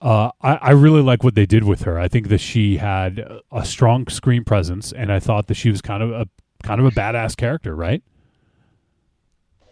uh, 0.00 0.30
I, 0.40 0.54
I 0.56 0.70
really 0.70 1.02
like 1.02 1.22
what 1.22 1.34
they 1.34 1.46
did 1.46 1.64
with 1.64 1.82
her. 1.82 1.98
I 1.98 2.08
think 2.08 2.28
that 2.28 2.38
she 2.38 2.78
had 2.78 3.24
a 3.52 3.64
strong 3.64 4.06
screen 4.08 4.44
presence, 4.44 4.92
and 4.92 5.12
I 5.12 5.20
thought 5.20 5.46
that 5.48 5.54
she 5.54 5.70
was 5.70 5.82
kind 5.82 6.02
of 6.02 6.10
a 6.10 6.28
kind 6.62 6.80
of 6.80 6.86
a 6.86 6.90
badass 6.90 7.36
character, 7.36 7.74
right? 7.74 8.02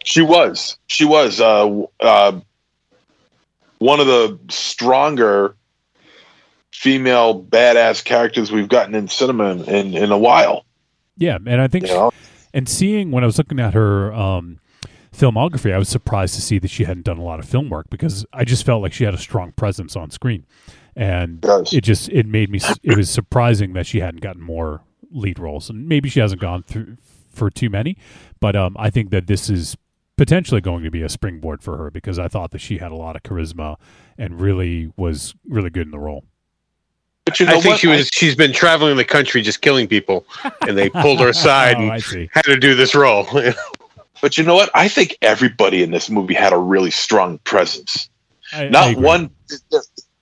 She 0.04 0.22
was. 0.22 0.78
She 0.86 1.04
was. 1.04 1.40
Uh, 1.40 1.82
uh, 2.00 2.40
one 3.78 4.00
of 4.00 4.06
the 4.06 4.38
stronger 4.48 5.54
female 6.72 7.42
badass 7.42 8.04
characters 8.04 8.52
we've 8.52 8.68
gotten 8.68 8.94
in 8.94 9.08
cinema 9.08 9.50
in, 9.50 9.64
in, 9.64 9.94
in 9.96 10.12
a 10.12 10.18
while. 10.18 10.64
Yeah, 11.16 11.38
and 11.44 11.60
I 11.60 11.68
think, 11.68 11.86
You 11.86 11.94
know? 11.94 12.12
And 12.58 12.68
seeing 12.68 13.12
when 13.12 13.22
I 13.22 13.26
was 13.26 13.38
looking 13.38 13.60
at 13.60 13.72
her 13.74 14.12
um, 14.12 14.58
filmography, 15.16 15.72
I 15.72 15.78
was 15.78 15.88
surprised 15.88 16.34
to 16.34 16.40
see 16.42 16.58
that 16.58 16.68
she 16.70 16.84
hadn't 16.84 17.04
done 17.04 17.18
a 17.18 17.22
lot 17.22 17.38
of 17.38 17.44
film 17.48 17.70
work 17.70 17.86
because 17.88 18.26
I 18.32 18.44
just 18.44 18.66
felt 18.66 18.82
like 18.82 18.92
she 18.92 19.04
had 19.04 19.14
a 19.14 19.18
strong 19.18 19.52
presence 19.52 19.94
on 19.94 20.10
screen, 20.10 20.44
and 20.96 21.38
Yes. 21.44 21.72
it 21.72 21.82
just 21.82 22.08
it 22.08 22.26
made 22.26 22.50
me 22.50 22.58
it 22.82 22.96
was 22.96 23.08
surprising 23.08 23.74
that 23.74 23.86
she 23.86 24.00
hadn't 24.00 24.22
gotten 24.22 24.42
more 24.42 24.82
lead 25.12 25.38
roles, 25.38 25.70
and 25.70 25.88
maybe 25.88 26.08
she 26.08 26.18
hasn't 26.18 26.40
gone 26.40 26.64
through 26.64 26.96
for 27.32 27.48
too 27.48 27.70
many, 27.70 27.96
but 28.40 28.56
um, 28.56 28.74
I 28.76 28.90
think 28.90 29.10
that 29.10 29.28
this 29.28 29.48
is 29.48 29.76
potentially 30.16 30.60
going 30.60 30.82
to 30.82 30.90
be 30.90 31.02
a 31.02 31.08
springboard 31.08 31.62
for 31.62 31.76
her 31.76 31.92
because 31.92 32.18
I 32.18 32.26
thought 32.26 32.50
that 32.50 32.58
she 32.58 32.78
had 32.78 32.90
a 32.90 32.96
lot 32.96 33.14
of 33.14 33.22
charisma 33.22 33.76
and 34.18 34.40
really 34.40 34.92
was 34.96 35.36
really 35.46 35.70
good 35.70 35.86
in 35.86 35.92
the 35.92 36.00
role. 36.00 36.24
But 37.28 37.40
you 37.40 37.46
know 37.46 37.52
I 37.56 37.60
think 37.60 37.72
what? 37.72 37.80
she 37.80 37.86
was. 37.88 38.08
she's 38.12 38.34
been 38.34 38.52
traveling 38.52 38.96
the 38.96 39.04
country 39.04 39.42
just 39.42 39.60
killing 39.60 39.86
people, 39.86 40.24
and 40.66 40.76
they 40.78 40.88
pulled 40.88 41.20
her 41.20 41.28
aside 41.36 41.76
Oh, 41.76 41.88
I 41.88 42.00
and 42.14 42.28
had 42.32 42.46
her 42.46 42.56
do 42.56 42.74
this 42.74 42.94
role. 42.94 43.26
But 44.20 44.36
you 44.36 44.42
know 44.42 44.56
what? 44.56 44.68
I 44.74 44.88
think 44.88 45.16
everybody 45.22 45.80
in 45.84 45.92
this 45.92 46.10
movie 46.10 46.34
had 46.34 46.52
a 46.52 46.58
really 46.58 46.90
strong 46.90 47.38
presence. 47.44 48.08
I- 48.52 48.64
I 48.64 48.68
Not 48.68 48.90
agree. 48.90 49.04
one. 49.04 49.30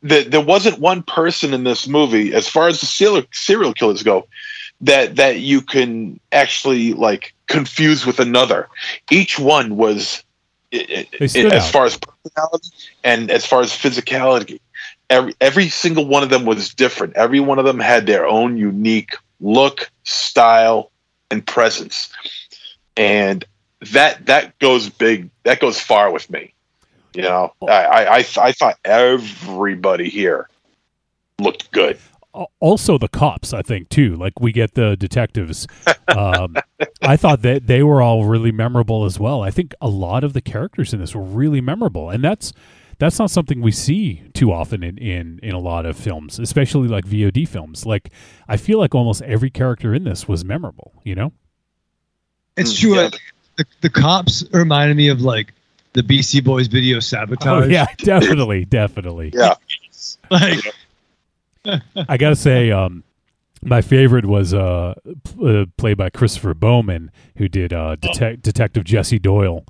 There, 0.03 0.23
there 0.23 0.41
wasn't 0.43 0.78
one 0.81 1.03
person 1.03 1.55
in 1.55 1.65
this 1.65 1.89
movie, 1.89 2.35
as 2.35 2.47
far 2.47 2.69
as 2.69 2.81
the 2.81 2.87
serial, 2.87 3.23
serial 3.33 3.73
killers 3.73 4.03
go, 4.03 4.28
that 4.83 5.16
that 5.16 5.41
you 5.41 5.62
can 5.62 6.20
actually 6.33 6.93
like 6.93 7.33
confuse 7.47 8.05
with 8.05 8.20
another. 8.20 8.69
Each 9.11 9.39
one 9.39 9.77
was, 9.78 10.23
i- 10.74 10.87
i- 10.91 11.09
They 11.19 11.28
stood 11.28 11.53
as 11.55 11.65
out. 11.65 11.73
far 11.73 11.87
as 11.87 11.97
personality 11.97 12.69
and 13.03 13.31
as 13.31 13.47
far 13.47 13.62
as 13.62 13.70
physicality, 13.73 14.61
every 15.11 15.35
every 15.41 15.69
single 15.69 16.07
one 16.07 16.23
of 16.23 16.31
them 16.31 16.45
was 16.45 16.74
different. 16.74 17.16
Every 17.16 17.41
one 17.41 17.59
of 17.59 17.65
them 17.65 17.78
had 17.78 18.07
their 18.07 18.27
own 18.27 18.57
unique 18.57 19.16
look, 19.41 19.91
style, 20.05 20.91
and 21.31 21.47
presence, 21.47 22.11
and 22.97 23.45
that 23.93 24.27
that 24.27 24.59
goes 24.59 24.89
big. 24.89 25.31
That 25.45 25.61
goes 25.61 25.81
far 25.81 26.12
with 26.12 26.28
me. 26.31 26.53
You 27.15 27.23
know, 27.23 27.53
I 27.62 27.85
I 27.85 28.16
I, 28.19 28.27
I 28.39 28.53
thought 28.53 28.77
everybody 28.85 30.09
here 30.09 30.49
looked 31.39 31.70
good. 31.73 31.99
Also 32.61 32.99
the 32.99 33.09
cops 33.09 33.55
i 33.55 33.62
think 33.62 33.89
too 33.89 34.15
like 34.15 34.39
we 34.41 34.53
get 34.53 34.74
the 34.74 34.95
detectives 34.95 35.66
um, 36.09 36.55
i 37.01 37.16
thought 37.16 37.41
that 37.41 37.66
they 37.66 37.83
were 37.83 38.03
all 38.03 38.27
really 38.27 38.53
memorable 38.53 39.07
as 39.07 39.19
well 39.19 39.41
i 39.41 39.51
think 39.51 39.73
a 39.81 39.89
lot 39.89 40.23
of 40.23 40.35
the 40.35 40.43
characters 40.43 40.93
in 40.93 41.01
this 41.01 41.15
were 41.15 41.23
really 41.23 41.62
memorable 41.62 42.11
and 42.11 42.23
that's 42.23 42.53
that's 42.98 43.18
not 43.18 43.31
something 43.31 43.60
we 43.60 43.70
see 43.73 44.23
too 44.35 44.52
often 44.52 44.82
in, 44.82 44.97
in 44.98 45.39
in 45.43 45.52
a 45.55 45.59
lot 45.59 45.85
of 45.86 45.97
films 45.97 46.39
especially 46.39 46.89
like 46.89 47.05
vod 47.05 47.47
films 47.48 47.85
like 47.86 48.10
i 48.48 48.56
feel 48.56 48.78
like 48.78 48.94
almost 48.94 49.23
every 49.23 49.51
character 49.51 49.94
in 49.94 50.05
this 50.05 50.27
was 50.28 50.44
memorable 50.44 50.93
you 51.05 51.14
know 51.14 51.32
It's 52.56 52.73
Mm, 52.73 52.81
true. 52.81 52.94
yeah. 52.97 53.10
The, 53.56 53.64
the 53.82 53.90
cops 53.90 54.44
reminded 54.52 54.97
me 54.97 55.09
of 55.09 55.20
like 55.23 55.52
the 55.94 56.02
Beastie 56.02 56.40
Boys 56.43 56.66
video 56.66 57.01
sabotage. 57.01 57.64
oh 57.64 57.68
yeah 57.68 57.86
definitely 57.98 58.64
definitely 58.64 59.31
Yeah. 59.35 59.55
Like, 60.31 60.60
I 62.09 62.16
gotta 62.16 62.36
say, 62.36 62.70
um, 62.70 63.02
my 63.62 63.81
favorite 63.82 64.24
was 64.27 64.55
uh, 64.55 64.94
p- 65.24 65.60
uh, 65.62 65.66
played 65.77 65.97
by 65.97 66.10
Christopher 66.10 66.55
Bowman, 66.55 67.10
who 67.39 67.48
did 67.48 67.73
uh, 67.73 67.97
detec- 67.97 68.43
Detective 68.43 68.85
Jesse 68.85 69.18
Doyle. 69.18 69.64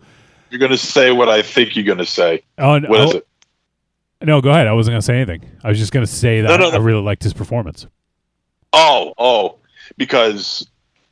You're 0.57 0.69
gonna 0.69 0.79
say 0.79 1.13
what 1.13 1.29
I 1.29 1.43
think 1.43 1.77
you're 1.77 1.85
gonna 1.85 2.07
say. 2.07 2.43
Oh, 2.57 2.81
What 2.81 3.01
is 3.03 3.15
oh, 3.15 3.17
it? 3.19 3.27
No, 4.23 4.41
go 4.41 4.49
ahead. 4.49 4.67
I 4.67 4.73
wasn't 4.73 4.95
gonna 4.95 5.03
say 5.03 5.17
anything. 5.17 5.45
I 5.63 5.69
was 5.69 5.79
just 5.79 5.93
gonna 5.93 6.07
say 6.07 6.41
that 6.41 6.49
No, 6.49 6.71
no. 6.71 6.75
I 6.75 6.79
really 6.79 7.03
liked 7.03 7.23
his 7.23 7.35
performance. 7.35 7.87
Oh, 8.73 9.13
oh, 9.19 9.59
because 9.99 10.67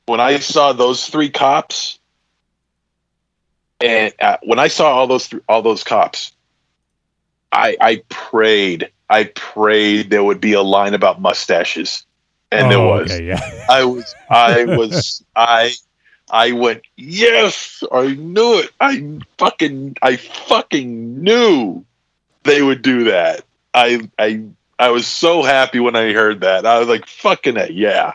when 0.06 0.18
I 0.18 0.38
saw 0.38 0.72
those 0.72 1.06
three 1.08 1.28
cops, 1.28 1.98
and 3.80 4.14
uh, 4.18 4.38
when 4.44 4.58
I 4.58 4.68
saw 4.68 4.90
all 4.94 5.06
those 5.06 5.28
th- 5.28 5.42
all 5.46 5.60
those 5.60 5.84
cops, 5.84 6.32
I 7.52 7.76
I 7.82 8.02
prayed, 8.08 8.90
I 9.10 9.24
prayed 9.24 10.08
there 10.08 10.24
would 10.24 10.40
be 10.40 10.54
a 10.54 10.62
line 10.62 10.94
about 10.94 11.20
mustaches, 11.20 12.06
and 12.50 12.70
there 12.70 12.78
Oh, 12.78 13.00
was. 13.00 13.10
Okay, 13.12 13.26
yeah. 13.26 13.66
I 13.68 13.84
was, 13.84 14.14
I 14.30 14.64
was, 14.64 15.22
I, 15.36 15.74
I 16.30 16.52
went, 16.52 16.82
yes, 16.96 17.82
I 17.92 18.14
knew 18.14 18.58
it. 18.58 18.70
I 18.80 19.18
fucking, 19.38 19.96
I 20.02 20.16
fucking 20.16 21.22
knew 21.22 21.84
they 22.44 22.62
would 22.62 22.82
do 22.82 23.04
that. 23.04 23.44
I, 23.74 24.08
I, 24.18 24.42
I 24.78 24.90
was 24.90 25.06
so 25.06 25.42
happy 25.42 25.80
when 25.80 25.96
I 25.96 26.12
heard 26.12 26.40
that. 26.40 26.66
I 26.66 26.78
was 26.78 26.88
like, 26.88 27.06
fucking 27.06 27.56
it, 27.56 27.72
yeah. 27.72 28.14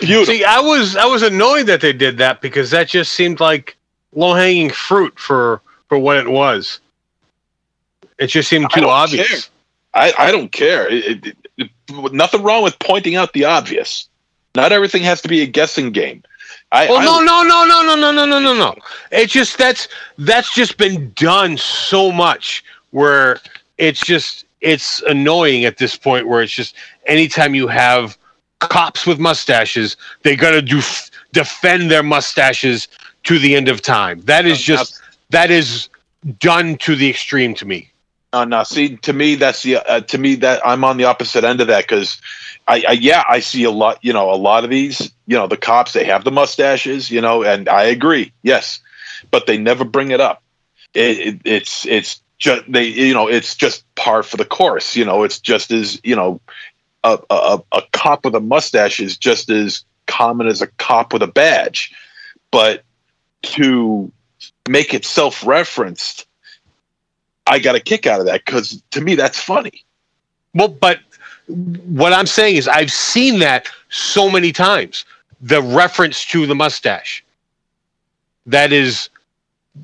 Beautiful. 0.00 0.26
See, 0.26 0.44
I 0.44 0.60
was 0.60 0.96
I 0.96 1.06
was 1.06 1.22
annoyed 1.22 1.66
that 1.66 1.80
they 1.80 1.92
did 1.92 2.18
that 2.18 2.40
because 2.40 2.70
that 2.70 2.88
just 2.88 3.12
seemed 3.12 3.40
like 3.40 3.76
low 4.14 4.34
hanging 4.34 4.70
fruit 4.70 5.18
for 5.18 5.60
for 5.88 5.98
what 5.98 6.16
it 6.16 6.28
was. 6.28 6.80
It 8.18 8.28
just 8.28 8.48
seemed 8.48 8.70
too 8.70 8.82
don't 8.82 8.90
obvious. 8.90 9.28
care. 9.28 9.38
I, 9.94 10.12
I 10.18 10.32
don't 10.32 10.52
care. 10.52 10.88
It, 10.88 11.26
it, 11.26 11.36
it, 11.56 12.12
nothing 12.12 12.42
wrong 12.42 12.62
with 12.62 12.78
pointing 12.78 13.16
out 13.16 13.32
the 13.32 13.44
obvious. 13.44 14.08
Not 14.54 14.72
everything 14.72 15.02
has 15.02 15.20
to 15.22 15.28
be 15.28 15.42
a 15.42 15.46
guessing 15.46 15.90
game. 15.90 16.22
I, 16.72 16.88
Well, 16.88 16.98
I, 16.98 17.04
no, 17.04 17.20
no, 17.20 17.42
no, 17.42 17.64
no, 17.64 17.82
no, 17.82 17.94
no, 17.94 18.12
no, 18.12 18.24
no, 18.26 18.40
no, 18.40 18.54
no. 18.54 18.74
It's 19.10 19.32
just 19.32 19.56
that's 19.58 19.88
that's 20.18 20.54
just 20.54 20.76
been 20.76 21.12
done 21.14 21.56
so 21.56 22.10
much 22.10 22.64
where 22.90 23.40
it's 23.78 24.00
just 24.00 24.44
it's 24.60 25.00
annoying 25.02 25.64
at 25.64 25.78
this 25.78 25.96
point 25.96 26.26
where 26.26 26.42
it's 26.42 26.52
just 26.52 26.74
anytime 27.06 27.54
you 27.54 27.68
have 27.68 28.18
cops 28.60 29.06
with 29.06 29.18
mustaches, 29.18 29.96
they 30.22 30.34
got 30.34 30.50
to 30.52 30.62
do 30.62 30.80
defend 31.32 31.90
their 31.90 32.02
mustaches 32.02 32.88
to 33.24 33.38
the 33.38 33.54
end 33.54 33.68
of 33.68 33.82
time. 33.82 34.20
That 34.22 34.46
is 34.46 34.58
oh, 34.58 34.62
just 34.62 35.00
that 35.30 35.50
is 35.50 35.88
done 36.38 36.76
to 36.78 36.96
the 36.96 37.08
extreme 37.08 37.54
to 37.54 37.64
me. 37.64 37.90
No, 38.36 38.44
no. 38.44 38.64
See, 38.64 38.98
to 38.98 39.14
me, 39.14 39.36
that's 39.36 39.62
the 39.62 39.76
uh, 39.76 40.00
to 40.00 40.18
me 40.18 40.34
that 40.36 40.60
I'm 40.66 40.84
on 40.84 40.98
the 40.98 41.04
opposite 41.04 41.42
end 41.42 41.62
of 41.62 41.68
that 41.68 41.84
because 41.84 42.20
I, 42.68 42.84
I, 42.86 42.92
yeah, 42.92 43.24
I 43.26 43.40
see 43.40 43.64
a 43.64 43.70
lot. 43.70 43.98
You 44.02 44.12
know, 44.12 44.30
a 44.30 44.36
lot 44.36 44.62
of 44.62 44.68
these. 44.68 45.10
You 45.26 45.38
know, 45.38 45.46
the 45.46 45.56
cops 45.56 45.94
they 45.94 46.04
have 46.04 46.22
the 46.22 46.30
mustaches. 46.30 47.10
You 47.10 47.22
know, 47.22 47.42
and 47.42 47.66
I 47.66 47.84
agree. 47.84 48.32
Yes, 48.42 48.80
but 49.30 49.46
they 49.46 49.56
never 49.56 49.84
bring 49.84 50.10
it 50.10 50.20
up. 50.20 50.42
It, 50.92 51.18
it, 51.18 51.40
it's 51.46 51.86
it's 51.86 52.20
just 52.36 52.70
they. 52.70 52.84
You 52.84 53.14
know, 53.14 53.26
it's 53.26 53.54
just 53.54 53.84
par 53.94 54.22
for 54.22 54.36
the 54.36 54.44
course. 54.44 54.96
You 54.96 55.06
know, 55.06 55.22
it's 55.22 55.40
just 55.40 55.70
as 55.70 55.98
you 56.04 56.14
know, 56.14 56.38
a 57.04 57.18
a, 57.30 57.62
a 57.72 57.82
cop 57.92 58.26
with 58.26 58.34
a 58.34 58.40
mustache 58.40 59.00
is 59.00 59.16
just 59.16 59.48
as 59.48 59.82
common 60.06 60.46
as 60.46 60.60
a 60.60 60.66
cop 60.66 61.14
with 61.14 61.22
a 61.22 61.26
badge, 61.26 61.94
but 62.50 62.84
to 63.42 64.12
make 64.68 64.92
it 64.92 65.06
self-referenced 65.06 66.26
I 67.46 67.58
got 67.58 67.74
a 67.74 67.80
kick 67.80 68.06
out 68.06 68.20
of 68.20 68.26
that 68.26 68.44
because 68.44 68.82
to 68.90 69.00
me 69.00 69.14
that's 69.14 69.40
funny. 69.40 69.84
Well, 70.54 70.68
but 70.68 71.00
what 71.46 72.12
I'm 72.12 72.26
saying 72.26 72.56
is 72.56 72.66
I've 72.68 72.92
seen 72.92 73.38
that 73.40 73.68
so 73.88 74.30
many 74.30 74.52
times. 74.52 75.04
The 75.40 75.62
reference 75.62 76.24
to 76.26 76.46
the 76.46 76.54
mustache. 76.54 77.24
That 78.46 78.72
is 78.72 79.10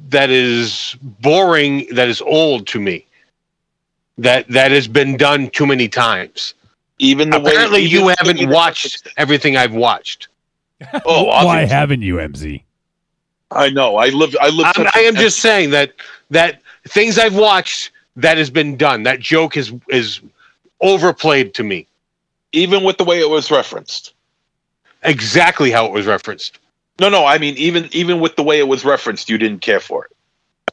that 0.08 0.30
is 0.30 0.96
boring, 1.02 1.86
that 1.94 2.08
is 2.08 2.22
old 2.22 2.66
to 2.68 2.80
me. 2.80 3.06
That 4.18 4.48
that 4.48 4.70
has 4.70 4.88
been 4.88 5.16
done 5.16 5.50
too 5.50 5.66
many 5.66 5.88
times. 5.88 6.54
Even 6.98 7.30
the 7.30 7.38
apparently 7.38 7.82
even 7.82 7.90
you 7.90 8.06
the 8.06 8.16
haven't 8.18 8.38
way 8.38 8.54
watched 8.54 9.08
everything 9.16 9.56
I've 9.56 9.74
watched. 9.74 10.28
Oh, 11.04 11.26
Why 11.26 11.64
haven't 11.64 12.02
you, 12.02 12.16
MZ? 12.16 12.60
I 13.52 13.70
know. 13.70 13.96
I 13.96 14.08
live. 14.08 14.34
I 14.40 14.48
live. 14.48 14.66
I 14.94 15.00
am 15.00 15.14
just 15.14 15.38
saying 15.38 15.70
that 15.70 15.92
that 16.30 16.61
things 16.88 17.18
I've 17.18 17.36
watched 17.36 17.90
that 18.16 18.38
has 18.38 18.50
been 18.50 18.76
done. 18.76 19.02
That 19.04 19.20
joke 19.20 19.56
is 19.56 19.72
is 19.88 20.20
overplayed 20.80 21.54
to 21.54 21.62
me. 21.62 21.86
even 22.52 22.84
with 22.84 22.98
the 22.98 23.04
way 23.04 23.20
it 23.20 23.30
was 23.30 23.50
referenced. 23.50 24.14
Exactly 25.04 25.70
how 25.70 25.86
it 25.86 25.92
was 25.92 26.06
referenced. 26.06 26.58
No, 27.00 27.08
no. 27.08 27.24
I 27.24 27.38
mean, 27.38 27.56
even 27.56 27.88
even 27.92 28.20
with 28.20 28.36
the 28.36 28.42
way 28.42 28.58
it 28.58 28.68
was 28.68 28.84
referenced, 28.84 29.28
you 29.30 29.38
didn't 29.38 29.60
care 29.60 29.80
for 29.80 30.04
it. 30.04 30.12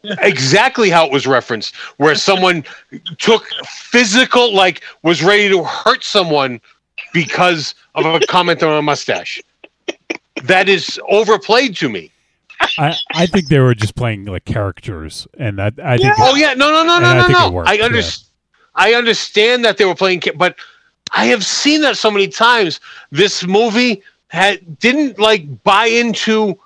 exactly 0.21 0.89
how 0.89 1.05
it 1.05 1.11
was 1.11 1.27
referenced, 1.27 1.75
where 1.97 2.15
someone 2.15 2.63
took 3.17 3.47
physical, 3.65 4.53
like 4.53 4.81
was 5.03 5.23
ready 5.23 5.49
to 5.49 5.63
hurt 5.63 6.03
someone 6.03 6.61
because 7.13 7.75
of 7.95 8.05
a 8.05 8.19
comment 8.27 8.63
on 8.63 8.77
a 8.77 8.81
mustache. 8.81 9.41
That 10.43 10.69
is 10.69 10.99
overplayed 11.09 11.75
to 11.77 11.89
me. 11.89 12.11
I, 12.77 12.95
I 13.13 13.25
think 13.25 13.47
they 13.47 13.59
were 13.59 13.75
just 13.75 13.95
playing 13.95 14.25
like 14.25 14.45
characters, 14.45 15.27
and 15.37 15.57
that 15.59 15.75
I 15.83 15.97
think. 15.97 16.13
Oh 16.19 16.35
yeah, 16.35 16.53
no, 16.53 16.71
no, 16.71 16.83
no, 16.83 16.95
and 16.95 17.03
no, 17.03 17.09
I 17.09 17.27
no, 17.27 17.27
no. 17.27 17.51
worked, 17.51 17.69
I 17.69 17.73
yeah. 17.73 17.85
understand. 17.85 18.25
I 18.75 18.93
understand 18.93 19.65
that 19.65 19.77
they 19.77 19.85
were 19.85 19.95
playing, 19.95 20.21
but 20.35 20.55
I 21.11 21.25
have 21.25 21.45
seen 21.45 21.81
that 21.81 21.97
so 21.97 22.11
many 22.11 22.27
times. 22.27 22.79
This 23.11 23.45
movie 23.45 24.03
had 24.27 24.79
didn't 24.79 25.19
like 25.19 25.63
buy 25.63 25.87
into 25.87 26.57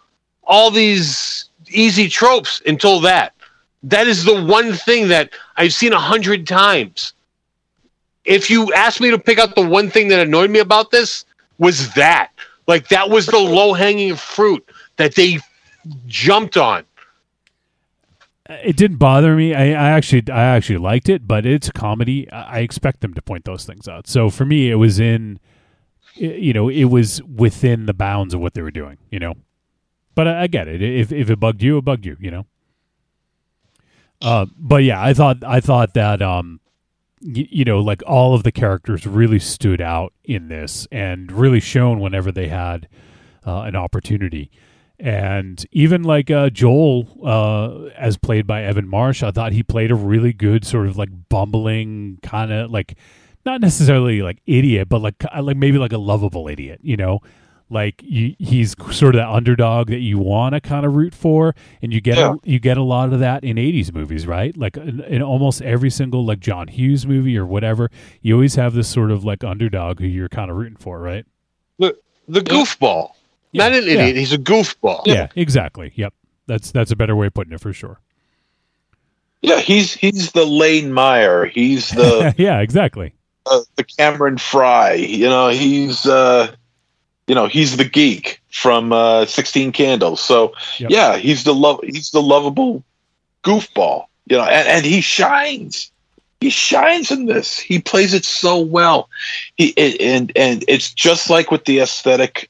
all 0.43 0.69
these 0.69 1.45
easy 1.69 2.09
tropes 2.09 2.61
until 2.65 2.99
that. 3.01 3.33
That 3.83 4.07
is 4.07 4.23
the 4.23 4.43
one 4.43 4.73
thing 4.73 5.07
that 5.09 5.31
I've 5.57 5.73
seen 5.73 5.93
a 5.93 5.99
hundred 5.99 6.47
times. 6.47 7.13
If 8.25 8.49
you 8.49 8.71
asked 8.73 9.01
me 9.01 9.11
to 9.11 9.19
pick 9.19 9.37
out 9.37 9.55
the 9.55 9.67
one 9.67 9.89
thing 9.89 10.07
that 10.09 10.19
annoyed 10.19 10.49
me 10.49 10.59
about 10.59 10.91
this, 10.91 11.25
was 11.57 11.93
that 11.93 12.31
like 12.67 12.87
that 12.89 13.09
was 13.09 13.25
the 13.25 13.39
low 13.39 13.73
hanging 13.73 14.15
fruit 14.15 14.67
that 14.97 15.15
they 15.15 15.39
jumped 16.05 16.57
on. 16.57 16.85
It 18.49 18.75
didn't 18.75 18.97
bother 18.97 19.35
me. 19.35 19.53
I, 19.55 19.67
I 19.67 19.89
actually 19.91 20.29
I 20.29 20.43
actually 20.43 20.77
liked 20.77 21.07
it, 21.07 21.27
but 21.27 21.45
it's 21.45 21.71
comedy. 21.71 22.29
I 22.31 22.57
I 22.57 22.59
expect 22.59 23.01
them 23.01 23.13
to 23.13 23.21
point 23.21 23.45
those 23.45 23.65
things 23.65 23.87
out. 23.87 24.07
So 24.07 24.29
for 24.29 24.45
me, 24.45 24.69
it 24.69 24.75
was 24.75 24.99
in, 24.99 25.39
you 26.15 26.51
know, 26.51 26.67
it 26.69 26.85
was 26.85 27.23
within 27.23 27.85
the 27.85 27.93
bounds 27.93 28.33
of 28.33 28.41
what 28.41 28.53
they 28.53 28.61
were 28.61 28.71
doing. 28.71 28.97
You 29.11 29.19
know, 29.19 29.33
but 30.13 30.27
I, 30.27 30.41
I 30.43 30.47
get 30.47 30.67
it. 30.67 30.81
If 30.81 31.11
if 31.11 31.29
it 31.29 31.39
bugged 31.39 31.63
you, 31.63 31.77
it 31.77 31.85
bugged 31.85 32.05
you. 32.05 32.17
You 32.19 32.31
know. 32.31 32.45
Uh, 34.21 34.45
but 34.57 34.83
yeah, 34.83 35.01
I 35.01 35.13
thought 35.13 35.43
I 35.45 35.61
thought 35.61 35.93
that 35.93 36.21
um, 36.21 36.59
y- 37.21 37.47
you 37.49 37.65
know, 37.65 37.79
like 37.79 38.03
all 38.05 38.35
of 38.35 38.43
the 38.43 38.51
characters 38.51 39.07
really 39.07 39.39
stood 39.39 39.81
out 39.81 40.13
in 40.23 40.49
this 40.49 40.85
and 40.91 41.31
really 41.31 41.59
shone 41.61 41.99
whenever 41.99 42.31
they 42.31 42.49
had 42.49 42.87
uh, 43.45 43.61
an 43.61 43.75
opportunity. 43.75 44.51
And 45.05 45.65
even 45.73 46.03
like 46.03 46.31
uh, 46.31 46.49
Joel, 46.49 47.05
uh, 47.25 47.89
as 47.97 48.15
played 48.15 48.47
by 48.47 48.63
Evan 48.63 48.87
Marsh, 48.87 49.21
I 49.21 49.31
thought 49.31 49.51
he 49.51 49.61
played 49.61 49.91
a 49.91 49.95
really 49.95 50.31
good 50.31 50.65
sort 50.65 50.87
of 50.87 50.95
like 50.97 51.09
bumbling 51.27 52.19
kind 52.23 52.53
of 52.53 52.71
like 52.71 52.97
not 53.45 53.59
necessarily 53.59 54.21
like 54.21 54.39
idiot, 54.45 54.87
but 54.87 55.01
like 55.01 55.21
like 55.41 55.57
maybe 55.57 55.77
like 55.77 55.91
a 55.91 55.97
lovable 55.97 56.47
idiot, 56.47 56.79
you 56.81 56.95
know. 56.95 57.19
Like 57.69 58.01
you, 58.01 58.35
he's 58.39 58.75
sort 58.95 59.15
of 59.15 59.19
that 59.19 59.27
underdog 59.29 59.87
that 59.89 59.99
you 59.99 60.19
want 60.19 60.53
to 60.53 60.61
kind 60.61 60.85
of 60.85 60.95
root 60.95 61.13
for, 61.13 61.53
and 61.81 61.91
you 61.91 61.99
get 61.99 62.17
Yeah. 62.17 62.35
a, 62.35 62.49
you 62.49 62.59
get 62.59 62.77
a 62.77 62.83
lot 62.83 63.11
of 63.11 63.19
that 63.19 63.43
in 63.43 63.57
'80s 63.57 63.93
movies, 63.93 64.25
right? 64.25 64.55
Like 64.55 64.77
in, 64.77 65.01
in 65.01 65.21
almost 65.21 65.61
every 65.63 65.89
single 65.89 66.23
like 66.23 66.39
John 66.39 66.69
Hughes 66.69 67.05
movie 67.05 67.37
or 67.37 67.45
whatever, 67.45 67.89
you 68.21 68.35
always 68.35 68.55
have 68.55 68.73
this 68.73 68.87
sort 68.87 69.11
of 69.11 69.25
like 69.25 69.43
underdog 69.43 69.99
who 69.99 70.05
you're 70.07 70.29
kind 70.29 70.49
of 70.49 70.55
rooting 70.55 70.77
for, 70.77 70.99
right? 70.99 71.25
The 71.79 71.97
the 72.27 72.39
goofball, 72.41 73.11
not 73.53 73.73
an 73.73 73.83
Yeah. 73.85 73.93
idiot. 73.93 74.15
He's 74.17 74.33
a 74.33 74.37
goofball. 74.37 75.03
Yeah, 75.05 75.27
exactly. 75.35 75.91
Yep, 75.95 76.13
that's 76.47 76.71
that's 76.71 76.91
a 76.91 76.95
better 76.95 77.15
way 77.15 77.27
of 77.27 77.33
putting 77.33 77.53
it 77.53 77.61
for 77.61 77.73
sure. 77.73 77.99
Yeah, 79.41 79.59
he's 79.59 79.93
he's 79.93 80.31
the 80.31 80.45
Lane 80.45 80.93
Meyer. 80.93 81.45
He's 81.45 81.89
the 81.89 82.33
yeah, 82.37 82.59
exactly. 82.61 83.13
uh, 83.45 83.61
the 83.75 83.83
Cameron 83.83 84.37
Fry. 84.37 84.93
You 84.93 85.27
know, 85.27 85.49
he's 85.49 86.05
uh, 86.05 86.53
you 87.27 87.35
know 87.35 87.47
he's 87.47 87.75
the 87.77 87.83
geek 87.85 88.41
from 88.51 88.93
uh, 88.93 89.25
Sixteen 89.25 89.71
Candles. 89.71 90.21
So 90.21 90.53
Yep. 90.79 90.91
yeah, 90.91 91.17
he's 91.17 91.43
the 91.43 91.53
love. 91.53 91.81
He's 91.83 92.11
the 92.11 92.21
lovable 92.21 92.83
goofball. 93.43 94.05
You 94.27 94.37
know, 94.37 94.43
and, 94.45 94.67
and 94.69 94.85
he 94.85 95.01
shines. 95.01 95.91
He 96.39 96.49
shines 96.49 97.11
in 97.11 97.25
this. 97.25 97.57
He 97.59 97.79
plays 97.79 98.13
it 98.13 98.23
so 98.25 98.59
well. 98.59 99.09
He 99.55 99.67
it, 99.75 99.99
and 99.99 100.31
and 100.37 100.63
it's 100.69 100.93
just 100.93 101.29
like 101.29 101.51
with 101.51 101.65
the 101.65 101.79
aesthetic 101.79 102.49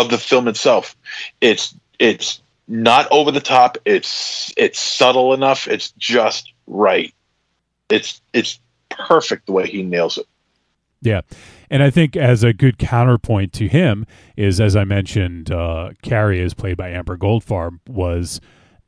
of 0.00 0.10
the 0.10 0.18
film 0.18 0.48
itself. 0.48 0.96
It's 1.40 1.74
it's 1.98 2.40
not 2.66 3.10
over 3.10 3.30
the 3.30 3.40
top. 3.40 3.78
It's 3.84 4.52
it's 4.56 4.78
subtle 4.78 5.34
enough. 5.34 5.66
It's 5.66 5.92
just 5.92 6.52
right. 6.66 7.12
It's 7.88 8.20
it's 8.32 8.60
perfect 8.88 9.46
the 9.46 9.52
way 9.52 9.66
he 9.66 9.82
nails 9.82 10.18
it. 10.18 10.26
Yeah. 11.00 11.22
And 11.70 11.82
I 11.82 11.90
think 11.90 12.16
as 12.16 12.42
a 12.42 12.52
good 12.52 12.78
counterpoint 12.78 13.52
to 13.54 13.68
him 13.68 14.06
is, 14.36 14.60
as 14.60 14.74
I 14.74 14.84
mentioned, 14.84 15.50
uh, 15.50 15.90
Carrie, 16.02 16.40
is 16.40 16.54
played 16.54 16.76
by 16.76 16.90
Amber 16.90 17.16
Goldfarb, 17.16 17.78
was 17.86 18.40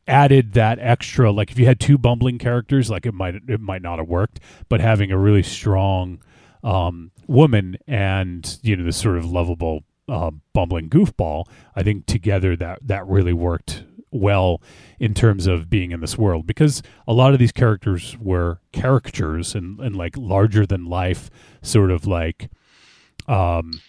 added 0.09 0.55
that 0.55 0.79
extra. 0.81 1.31
Like 1.31 1.51
if 1.51 1.59
you 1.59 1.67
had 1.67 1.79
two 1.79 1.99
bumbling 1.99 2.39
characters, 2.39 2.91
like 2.91 3.07
it 3.07 3.15
might 3.15 3.37
it 3.49 3.61
might 3.61 3.83
not 3.83 3.99
have 3.99 4.09
worked, 4.09 4.41
but 4.69 4.81
having 4.81 5.13
a 5.13 5.19
really 5.19 5.43
strong 5.43 6.21
um, 6.63 7.13
woman 7.27 7.79
and 7.87 8.59
you 8.63 8.77
know 8.77 8.85
this 8.85 8.97
sort 8.97 9.17
of 9.17 9.25
lovable 9.25 9.85
uh, 10.11 10.31
bumbling 10.53 10.91
goofball, 10.91 11.47
I 11.77 11.83
think 11.83 12.07
together 12.07 12.57
that 12.57 12.81
that 12.83 13.07
really 13.07 13.33
worked 13.33 13.85
well 14.11 14.61
in 14.99 15.15
terms 15.15 15.47
of 15.47 15.71
being 15.71 15.93
in 15.93 16.01
this 16.01 16.19
world. 16.19 16.47
Because 16.47 16.83
a 17.07 17.13
lot 17.13 17.33
of 17.33 17.39
these 17.39 17.53
characters 17.53 18.17
were 18.19 18.61
caricatures 18.73 19.55
and, 19.55 19.79
and 19.79 19.95
like 19.95 20.17
larger 20.17 20.67
than 20.67 20.85
life 20.85 21.31
sort 21.63 21.91
of 21.91 22.07
like 22.07 22.51
um 23.29 23.81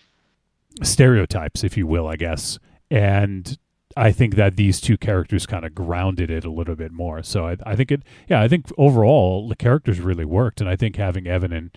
stereotypes 0.83 1.63
if 1.63 1.75
you 1.75 1.87
will 1.87 2.07
i 2.07 2.15
guess. 2.15 2.59
And 2.89 3.57
i 3.97 4.11
think 4.11 4.35
that 4.35 4.55
these 4.55 4.79
two 4.79 4.97
characters 4.97 5.45
kind 5.45 5.65
of 5.65 5.73
grounded 5.73 6.29
it 6.29 6.45
a 6.45 6.51
little 6.51 6.75
bit 6.75 6.91
more. 6.91 7.23
So 7.23 7.47
I, 7.47 7.57
I 7.65 7.75
think 7.75 7.91
it 7.91 8.03
yeah 8.29 8.41
i 8.41 8.47
think 8.47 8.67
overall 8.77 9.49
the 9.49 9.55
characters 9.55 9.99
really 9.99 10.25
worked. 10.25 10.61
And 10.61 10.69
i 10.69 10.75
think 10.75 10.97
having 10.97 11.25
evan 11.25 11.51
and 11.51 11.71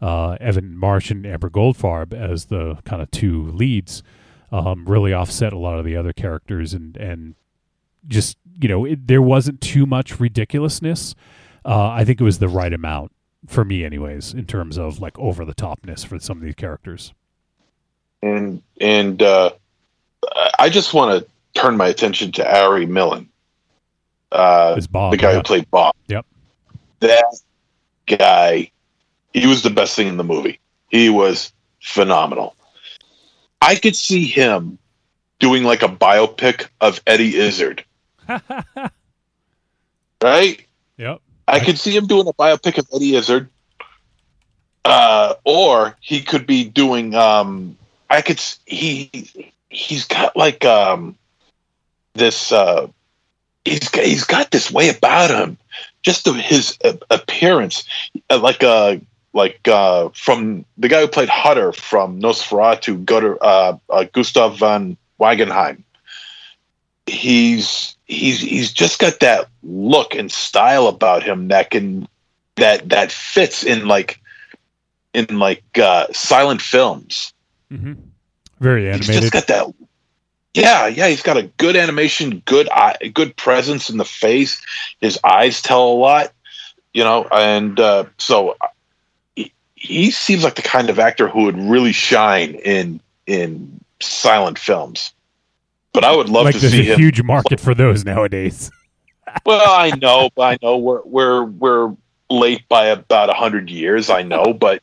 uh, 0.00 0.36
evan 0.40 0.76
marsh 0.76 1.10
and 1.10 1.26
amber 1.26 1.50
goldfarb 1.50 2.12
as 2.12 2.46
the 2.46 2.78
kind 2.84 3.02
of 3.02 3.10
two 3.10 3.50
leads 3.52 4.02
um, 4.52 4.84
really 4.86 5.12
offset 5.12 5.52
a 5.52 5.58
lot 5.58 5.78
of 5.78 5.84
the 5.84 5.96
other 5.96 6.12
characters 6.12 6.74
and 6.74 6.96
and 6.96 7.34
just 8.06 8.36
you 8.60 8.68
know 8.68 8.84
it, 8.84 9.06
there 9.06 9.22
wasn't 9.22 9.60
too 9.60 9.86
much 9.86 10.20
ridiculousness 10.20 11.14
uh, 11.64 11.88
i 11.88 12.04
think 12.04 12.20
it 12.20 12.24
was 12.24 12.38
the 12.38 12.48
right 12.48 12.72
amount 12.72 13.12
for 13.46 13.64
me 13.64 13.84
anyways 13.84 14.34
in 14.34 14.44
terms 14.44 14.78
of 14.78 15.00
like 15.00 15.18
over 15.18 15.44
the 15.44 15.54
topness 15.54 16.04
for 16.06 16.18
some 16.18 16.38
of 16.38 16.44
these 16.44 16.54
characters 16.54 17.12
and 18.22 18.62
and 18.80 19.22
uh, 19.22 19.50
I 20.58 20.68
just 20.68 20.94
want 20.94 21.20
to 21.20 21.60
turn 21.60 21.76
my 21.76 21.88
attention 21.88 22.32
to 22.32 22.60
Ari 22.60 22.86
Millen, 22.86 23.28
uh, 24.32 24.80
Bob, 24.90 25.12
the 25.12 25.16
guy 25.16 25.30
yeah. 25.30 25.36
who 25.36 25.42
played 25.42 25.70
Bob. 25.70 25.94
Yep. 26.08 26.26
That 27.00 27.40
guy, 28.06 28.70
he 29.36 29.46
was 29.46 29.62
the 29.62 29.70
best 29.70 29.94
thing 29.94 30.08
in 30.08 30.16
the 30.16 30.24
movie. 30.24 30.58
He 30.88 31.10
was 31.10 31.52
phenomenal. 31.82 32.56
I 33.60 33.76
could 33.76 33.94
see 33.94 34.24
him 34.24 34.78
doing 35.38 35.62
like 35.62 35.82
a 35.82 35.88
biopic 35.88 36.68
of 36.80 37.02
Eddie 37.06 37.36
Izzard, 37.36 37.84
right? 40.22 40.66
Yep. 40.96 41.20
I 41.46 41.60
could 41.60 41.78
see 41.78 41.94
him 41.94 42.06
doing 42.06 42.26
a 42.26 42.32
biopic 42.32 42.78
of 42.78 42.88
Eddie 42.94 43.14
Izzard. 43.14 43.50
Uh, 44.86 45.34
or 45.44 45.96
he 46.00 46.22
could 46.22 46.46
be 46.46 46.64
doing 46.64 47.14
um 47.14 47.76
I 48.08 48.22
could 48.22 48.40
he 48.64 49.50
he's 49.68 50.06
got 50.06 50.36
like 50.36 50.64
um 50.64 51.16
this 52.14 52.52
uh 52.52 52.86
he's 53.64 53.88
got, 53.88 54.04
he's 54.04 54.24
got 54.24 54.50
this 54.50 54.70
way 54.70 54.88
about 54.88 55.30
him 55.30 55.58
just 56.02 56.24
the, 56.24 56.32
his 56.34 56.78
uh, 56.84 56.92
appearance 57.10 57.84
uh, 58.30 58.38
like 58.38 58.62
uh 58.62 58.96
like 59.36 59.68
uh 59.68 60.08
from 60.14 60.64
the 60.78 60.88
guy 60.88 61.02
who 61.02 61.06
played 61.06 61.28
Hutter 61.28 61.72
from 61.72 62.20
Nosferatu 62.20 63.04
Gutter 63.04 63.36
uh, 63.40 63.76
uh 63.90 64.04
Gustav 64.12 64.58
von 64.58 64.96
Wangenheim. 65.20 65.82
He's 67.06 67.96
he's 68.06 68.40
he's 68.40 68.72
just 68.72 68.98
got 68.98 69.20
that 69.20 69.48
look 69.62 70.14
and 70.14 70.32
style 70.32 70.88
about 70.88 71.22
him 71.22 71.48
that 71.48 71.70
can 71.70 72.08
that 72.56 72.88
that 72.88 73.12
fits 73.12 73.62
in 73.62 73.86
like 73.86 74.20
in 75.12 75.38
like 75.38 75.62
uh 75.78 76.06
silent 76.12 76.62
films. 76.62 77.32
Mm-hmm. 77.70 77.94
very 78.60 78.86
he's 78.86 79.08
animated. 79.08 79.22
just 79.22 79.32
got 79.32 79.46
that 79.48 79.74
yeah 80.54 80.86
yeah 80.86 81.08
he's 81.08 81.22
got 81.22 81.36
a 81.36 81.42
good 81.42 81.74
animation 81.76 82.42
good 82.46 82.68
eye 82.70 82.96
good 83.12 83.36
presence 83.36 83.90
in 83.90 83.98
the 83.98 84.04
face. 84.04 84.60
His 85.00 85.20
eyes 85.22 85.60
tell 85.60 85.84
a 85.86 85.94
lot 85.94 86.32
you 86.94 87.04
know 87.04 87.28
and 87.30 87.78
uh 87.78 88.04
so 88.16 88.56
he, 89.76 90.10
seems 90.10 90.42
like 90.42 90.56
the 90.56 90.62
kind 90.62 90.90
of 90.90 90.98
actor 90.98 91.28
who 91.28 91.44
would 91.44 91.58
really 91.58 91.92
shine 91.92 92.54
in 92.56 93.00
in 93.26 93.80
silent 94.00 94.58
films 94.58 95.12
but 95.92 96.04
i 96.04 96.14
would 96.14 96.28
love 96.28 96.44
like 96.44 96.54
to 96.54 96.60
there's 96.60 96.72
see 96.72 96.90
a 96.90 96.94
him 96.94 96.98
huge 96.98 97.22
market 97.22 97.60
for 97.60 97.74
those 97.74 98.04
nowadays 98.04 98.70
well, 99.44 99.70
I 99.70 99.90
know, 99.96 100.30
I 100.38 100.58
know 100.62 100.78
we're 100.78 101.02
we're 101.04 101.44
we're 101.44 101.96
late 102.30 102.68
by 102.68 102.86
about 102.86 103.30
a 103.30 103.34
hundred 103.34 103.70
years. 103.70 104.10
I 104.10 104.22
know, 104.22 104.52
but 104.58 104.82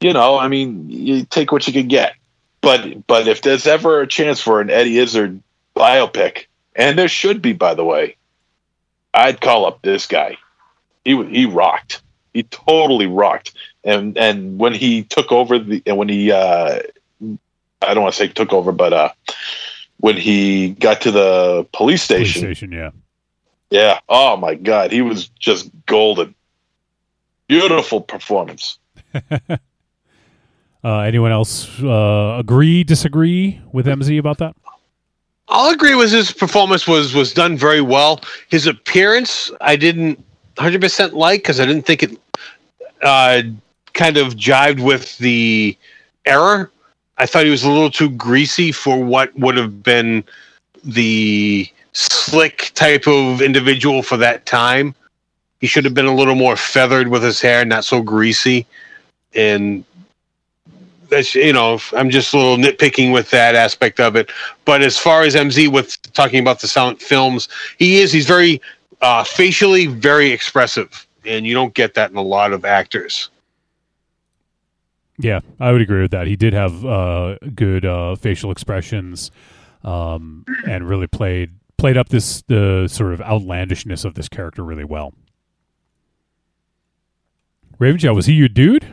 you 0.00 0.12
know, 0.12 0.38
I 0.38 0.48
mean, 0.48 0.90
you 0.90 1.24
take 1.24 1.52
what 1.52 1.66
you 1.66 1.72
can 1.72 1.88
get. 1.88 2.14
But 2.60 3.06
but 3.06 3.28
if 3.28 3.42
there's 3.42 3.66
ever 3.66 4.00
a 4.00 4.06
chance 4.06 4.40
for 4.40 4.60
an 4.60 4.70
Eddie 4.70 4.98
Izzard 4.98 5.42
biopic, 5.74 6.46
and 6.76 6.98
there 6.98 7.08
should 7.08 7.42
be, 7.42 7.52
by 7.52 7.74
the 7.74 7.84
way, 7.84 8.16
I'd 9.14 9.40
call 9.40 9.66
up 9.66 9.82
this 9.82 10.06
guy. 10.06 10.36
He 11.04 11.22
he 11.26 11.46
rocked. 11.46 12.02
He 12.32 12.44
totally 12.44 13.06
rocked. 13.06 13.52
And 13.84 14.16
and 14.16 14.58
when 14.58 14.74
he 14.74 15.04
took 15.04 15.32
over 15.32 15.58
the 15.58 15.82
and 15.86 15.96
when 15.96 16.08
he 16.08 16.30
uh, 16.30 16.80
I 17.82 17.94
don't 17.94 18.02
want 18.02 18.14
to 18.14 18.18
say 18.18 18.28
took 18.28 18.52
over, 18.52 18.72
but 18.72 18.92
uh, 18.92 19.08
when 19.98 20.16
he 20.16 20.70
got 20.70 21.00
to 21.02 21.10
the 21.10 21.66
police 21.72 22.06
Police 22.06 22.30
station. 22.30 22.40
station 22.40 22.72
yeah 22.72 22.90
Yeah. 23.70 24.00
Oh 24.08 24.36
my 24.36 24.54
God, 24.54 24.92
he 24.92 25.02
was 25.02 25.28
just 25.28 25.70
golden. 25.86 26.34
Beautiful 27.48 28.00
performance. 28.00 28.78
uh, 29.30 29.58
anyone 30.84 31.32
else 31.32 31.68
uh, 31.82 32.36
agree 32.38 32.82
disagree 32.82 33.60
with 33.72 33.84
mz 33.84 34.18
about 34.18 34.38
that 34.38 34.56
I'll 35.48 35.70
agree 35.70 35.94
with 35.94 36.10
his 36.10 36.32
performance 36.32 36.86
was 36.86 37.14
was 37.14 37.34
done 37.34 37.58
very 37.58 37.82
well. 37.82 38.20
His 38.48 38.66
appearance, 38.66 39.50
I 39.60 39.76
didn't 39.76 40.24
100% 40.56 41.12
like 41.12 41.42
because 41.42 41.60
I 41.60 41.66
didn't 41.66 41.82
think 41.82 42.02
it 42.02 42.18
uh, 43.02 43.42
kind 43.94 44.16
of 44.16 44.34
jived 44.34 44.82
with 44.82 45.16
the 45.18 45.76
error. 46.26 46.70
I 47.18 47.26
thought 47.26 47.44
he 47.44 47.50
was 47.50 47.64
a 47.64 47.70
little 47.70 47.90
too 47.90 48.10
greasy 48.10 48.72
for 48.72 49.02
what 49.02 49.36
would 49.38 49.56
have 49.56 49.82
been 49.82 50.24
the 50.84 51.68
slick 51.92 52.72
type 52.74 53.06
of 53.06 53.42
individual 53.42 54.02
for 54.02 54.16
that 54.16 54.46
time. 54.46 54.94
He 55.60 55.66
should 55.66 55.84
have 55.84 55.94
been 55.94 56.06
a 56.06 56.14
little 56.14 56.34
more 56.34 56.56
feathered 56.56 57.08
with 57.08 57.22
his 57.22 57.40
hair, 57.40 57.64
not 57.64 57.84
so 57.84 58.02
greasy. 58.02 58.66
And 59.34 59.84
that's 61.12 61.34
you 61.34 61.52
know 61.52 61.78
i'm 61.92 62.10
just 62.10 62.32
a 62.32 62.36
little 62.38 62.56
nitpicking 62.56 63.12
with 63.12 63.30
that 63.30 63.54
aspect 63.54 64.00
of 64.00 64.16
it 64.16 64.32
but 64.64 64.82
as 64.82 64.98
far 64.98 65.22
as 65.22 65.34
mz 65.36 65.70
with 65.70 66.00
talking 66.14 66.40
about 66.40 66.60
the 66.60 66.66
silent 66.66 67.00
films 67.00 67.48
he 67.78 68.00
is 68.00 68.10
he's 68.10 68.26
very 68.26 68.60
uh, 69.02 69.22
facially 69.22 69.86
very 69.86 70.30
expressive 70.30 71.06
and 71.26 71.46
you 71.46 71.52
don't 71.54 71.74
get 71.74 71.94
that 71.94 72.10
in 72.10 72.16
a 72.16 72.22
lot 72.22 72.52
of 72.52 72.64
actors 72.64 73.28
Yeah, 75.22 75.38
I 75.60 75.70
would 75.70 75.80
agree 75.80 76.02
with 76.02 76.10
that. 76.10 76.26
He 76.26 76.34
did 76.34 76.52
have 76.52 76.84
uh, 76.84 77.36
good 77.54 77.84
uh, 77.84 78.16
facial 78.16 78.50
expressions, 78.50 79.30
um, 79.84 80.44
and 80.68 80.88
really 80.88 81.06
played 81.06 81.52
played 81.78 81.96
up 81.96 82.08
this 82.08 82.42
the 82.48 82.88
sort 82.88 83.12
of 83.12 83.20
outlandishness 83.20 84.04
of 84.04 84.14
this 84.14 84.28
character 84.28 84.64
really 84.64 84.84
well. 84.84 85.14
Ravenjaw, 87.78 88.14
was 88.14 88.26
he 88.26 88.32
your 88.32 88.48
dude? 88.48 88.86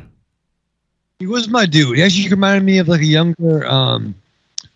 He 1.18 1.26
was 1.26 1.50
my 1.50 1.66
dude. 1.66 1.98
He 1.98 2.04
actually 2.04 2.30
reminded 2.30 2.64
me 2.64 2.78
of 2.78 2.88
like 2.88 3.02
a 3.02 3.06
younger. 3.06 3.66
Um, 3.66 4.14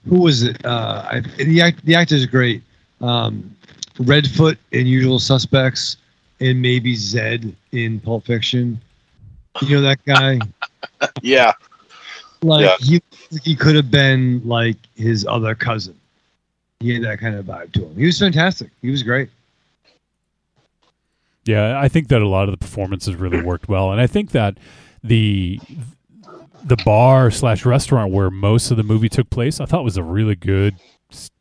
who 0.08 0.22
was 0.22 0.42
it? 0.42 0.64
Uh, 0.66 1.04
I, 1.06 1.20
the 1.38 1.62
act, 1.62 1.86
the 1.86 1.94
actor's 1.94 2.26
great. 2.26 2.64
Um, 3.00 3.56
Redfoot 4.00 4.58
in 4.72 4.88
Usual 4.88 5.20
Suspects, 5.20 5.98
and 6.40 6.60
maybe 6.60 6.96
Zed 6.96 7.56
in 7.72 8.00
Pulp 8.00 8.26
Fiction. 8.26 8.82
You 9.62 9.76
know 9.76 9.82
that 9.82 10.04
guy. 10.04 10.40
Yeah. 11.22 11.54
Like 12.42 12.66
Yeah. 12.66 12.76
he 12.80 13.02
he 13.44 13.56
could 13.56 13.76
have 13.76 13.90
been 13.90 14.42
like 14.46 14.78
his 14.96 15.26
other 15.26 15.56
cousin. 15.56 15.96
He 16.80 16.94
had 16.94 17.04
that 17.04 17.20
kind 17.20 17.36
of 17.36 17.46
vibe 17.46 17.72
to 17.74 17.86
him. 17.86 17.96
He 17.96 18.06
was 18.06 18.20
fantastic. 18.20 18.70
He 18.82 18.90
was 18.92 19.04
great. 19.04 19.30
Yeah, 21.46 21.80
I 21.80 21.88
think 21.90 22.08
that 22.08 22.22
a 22.22 22.28
lot 22.28 22.48
of 22.48 22.52
the 22.52 22.58
performances 22.58 23.16
really 23.16 23.42
worked 23.42 23.68
well, 23.68 23.92
and 23.92 24.00
I 24.00 24.08
think 24.08 24.32
that 24.32 24.58
the 25.04 25.60
the 26.64 26.78
bar 26.86 27.30
slash 27.30 27.66
restaurant 27.66 28.14
where 28.14 28.30
most 28.32 28.72
of 28.72 28.78
the 28.78 28.84
movie 28.84 29.10
took 29.10 29.30
place, 29.30 29.60
I 29.60 29.66
thought 29.66 29.84
was 29.84 29.98
a 29.98 30.04
really 30.04 30.36
good 30.36 30.76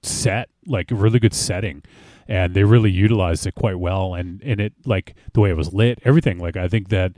set, 0.03 0.49
like 0.67 0.91
a 0.91 0.97
really 0.97 1.21
good 1.21 1.35
setting, 1.35 1.83
and 2.27 2.55
they 2.55 2.65
really 2.65 2.91
utilized 2.91 3.47
it 3.47 3.55
quite 3.55 3.79
well. 3.79 4.15
And 4.15 4.43
and 4.43 4.61
it 4.61 4.73
like 4.85 5.15
the 5.35 5.41
way 5.41 5.51
it 5.51 5.57
was 5.57 5.73
lit, 5.73 6.01
everything. 6.05 6.39
Like 6.39 6.57
I 6.57 6.67
think 6.67 6.89
that 6.89 7.13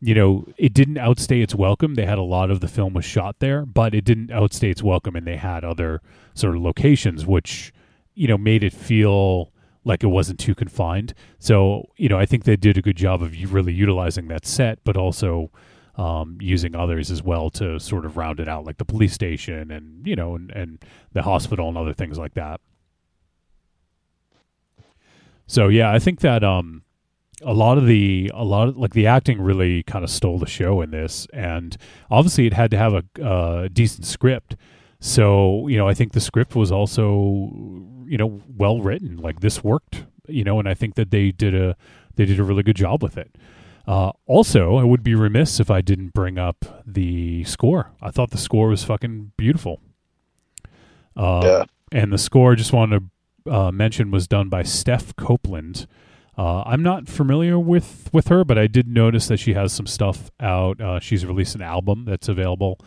you 0.00 0.14
know 0.14 0.46
it 0.56 0.74
didn't 0.74 0.98
outstay 0.98 1.42
its 1.42 1.54
welcome. 1.54 1.94
They 1.94 2.06
had 2.06 2.18
a 2.18 2.22
lot 2.22 2.50
of 2.50 2.60
the 2.60 2.68
film 2.68 2.94
was 2.94 3.04
shot 3.04 3.38
there, 3.38 3.64
but 3.66 3.94
it 3.94 4.04
didn't 4.04 4.30
outstay 4.30 4.70
its 4.70 4.82
welcome, 4.82 5.16
and 5.16 5.26
they 5.26 5.36
had 5.36 5.64
other 5.64 6.00
sort 6.34 6.56
of 6.56 6.62
locations 6.62 7.26
which 7.26 7.72
you 8.14 8.28
know 8.28 8.38
made 8.38 8.64
it 8.64 8.72
feel 8.72 9.52
like 9.84 10.02
it 10.02 10.08
wasn't 10.08 10.38
too 10.38 10.54
confined. 10.54 11.14
So, 11.38 11.88
you 11.96 12.08
know, 12.08 12.18
I 12.18 12.26
think 12.26 12.44
they 12.44 12.56
did 12.56 12.76
a 12.76 12.82
good 12.82 12.96
job 12.96 13.22
of 13.22 13.34
really 13.52 13.72
utilizing 13.72 14.28
that 14.28 14.46
set, 14.46 14.78
but 14.84 14.96
also 14.96 15.50
um, 15.96 16.38
using 16.40 16.74
others 16.74 17.10
as 17.10 17.22
well 17.22 17.50
to 17.50 17.78
sort 17.80 18.04
of 18.04 18.16
round 18.16 18.40
it 18.40 18.48
out, 18.48 18.64
like 18.64 18.78
the 18.78 18.84
police 18.84 19.12
station 19.12 19.70
and, 19.70 20.06
you 20.06 20.16
know, 20.16 20.34
and, 20.34 20.50
and 20.50 20.84
the 21.12 21.22
hospital 21.22 21.68
and 21.68 21.78
other 21.78 21.94
things 21.94 22.18
like 22.18 22.34
that. 22.34 22.60
So, 25.46 25.68
yeah, 25.68 25.90
I 25.92 25.98
think 25.98 26.20
that 26.20 26.44
um, 26.44 26.82
a 27.42 27.52
lot 27.54 27.78
of 27.78 27.86
the, 27.86 28.30
a 28.34 28.44
lot 28.44 28.68
of, 28.68 28.76
like 28.76 28.92
the 28.92 29.06
acting 29.06 29.40
really 29.40 29.82
kind 29.84 30.04
of 30.04 30.10
stole 30.10 30.38
the 30.38 30.46
show 30.46 30.80
in 30.80 30.90
this. 30.90 31.26
And 31.32 31.76
obviously 32.10 32.46
it 32.46 32.52
had 32.52 32.70
to 32.72 32.76
have 32.76 32.94
a 32.94 33.22
uh, 33.24 33.68
decent 33.72 34.06
script. 34.06 34.56
So, 35.00 35.66
you 35.68 35.78
know, 35.78 35.88
I 35.88 35.94
think 35.94 36.12
the 36.12 36.20
script 36.20 36.54
was 36.54 36.70
also, 36.70 37.12
you 38.06 38.18
know, 38.18 38.42
well 38.56 38.80
written. 38.80 39.16
Like 39.16 39.40
this 39.40 39.64
worked, 39.64 40.04
you 40.28 40.44
know, 40.44 40.58
and 40.58 40.68
I 40.68 40.74
think 40.74 40.94
that 40.96 41.10
they 41.10 41.30
did 41.30 41.54
a 41.54 41.76
they 42.16 42.26
did 42.26 42.38
a 42.38 42.44
really 42.44 42.62
good 42.62 42.76
job 42.76 43.02
with 43.02 43.16
it. 43.16 43.36
Uh, 43.86 44.12
also, 44.26 44.76
I 44.76 44.84
would 44.84 45.02
be 45.02 45.14
remiss 45.14 45.58
if 45.58 45.70
I 45.70 45.80
didn't 45.80 46.12
bring 46.12 46.38
up 46.38 46.82
the 46.86 47.44
score. 47.44 47.92
I 48.02 48.10
thought 48.10 48.30
the 48.30 48.38
score 48.38 48.68
was 48.68 48.84
fucking 48.84 49.32
beautiful. 49.36 49.80
Uh, 51.16 51.40
Yeah. 51.42 51.64
And 51.92 52.12
the 52.12 52.18
score, 52.18 52.52
I 52.52 52.54
just 52.54 52.72
wanted 52.72 53.10
to 53.46 53.52
uh, 53.52 53.72
mention, 53.72 54.10
was 54.10 54.28
done 54.28 54.48
by 54.48 54.62
Steph 54.62 55.16
Copeland. 55.16 55.86
Uh, 56.38 56.62
I'm 56.64 56.82
not 56.82 57.08
familiar 57.08 57.58
with 57.58 58.08
with 58.12 58.28
her, 58.28 58.44
but 58.44 58.58
I 58.58 58.66
did 58.66 58.88
notice 58.88 59.28
that 59.28 59.38
she 59.38 59.54
has 59.54 59.72
some 59.72 59.86
stuff 59.86 60.30
out. 60.40 60.80
Uh, 60.80 61.00
she's 61.00 61.26
released 61.26 61.54
an 61.54 61.62
album 61.62 62.04
that's 62.04 62.28
available. 62.28 62.78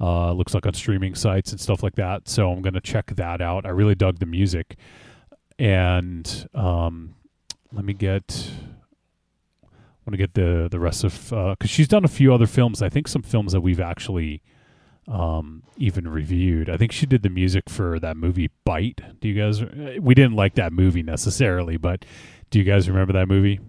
Uh, 0.00 0.32
looks 0.32 0.54
like 0.54 0.66
on 0.66 0.74
streaming 0.74 1.14
sites 1.14 1.52
and 1.52 1.60
stuff 1.60 1.82
like 1.82 1.96
that. 1.96 2.28
So 2.28 2.50
I'm 2.50 2.62
gonna 2.62 2.80
check 2.80 3.14
that 3.16 3.40
out. 3.40 3.66
I 3.66 3.70
really 3.70 3.94
dug 3.94 4.18
the 4.20 4.26
music, 4.26 4.76
and 5.58 6.48
um, 6.54 7.14
let 7.72 7.84
me 7.84 7.92
get. 7.92 8.50
I 9.62 10.10
want 10.10 10.12
to 10.12 10.16
get 10.18 10.34
the 10.34 10.68
the 10.70 10.80
rest 10.80 11.04
of 11.04 11.30
because 11.30 11.70
she's 11.70 11.88
done 11.88 12.04
a 12.04 12.08
few 12.08 12.32
other 12.32 12.46
films. 12.46 12.82
I 12.82 12.88
think 12.88 13.08
some 13.08 13.22
films 13.22 13.52
that 13.52 13.60
we've 13.60 13.80
actually 13.80 14.42
um, 15.08 15.62
even 15.76 16.08
reviewed. 16.08 16.70
I 16.70 16.76
think 16.76 16.92
she 16.92 17.06
did 17.06 17.22
the 17.22 17.28
music 17.28 17.68
for 17.68 17.98
that 18.00 18.16
movie 18.16 18.50
Bite. 18.64 19.00
Do 19.20 19.28
you 19.28 19.40
guys? 19.40 19.62
We 20.00 20.14
didn't 20.14 20.34
like 20.34 20.54
that 20.54 20.72
movie 20.72 21.02
necessarily, 21.02 21.76
but 21.76 22.04
do 22.50 22.58
you 22.58 22.64
guys 22.64 22.88
remember 22.88 23.12
that 23.14 23.28
movie? 23.28 23.60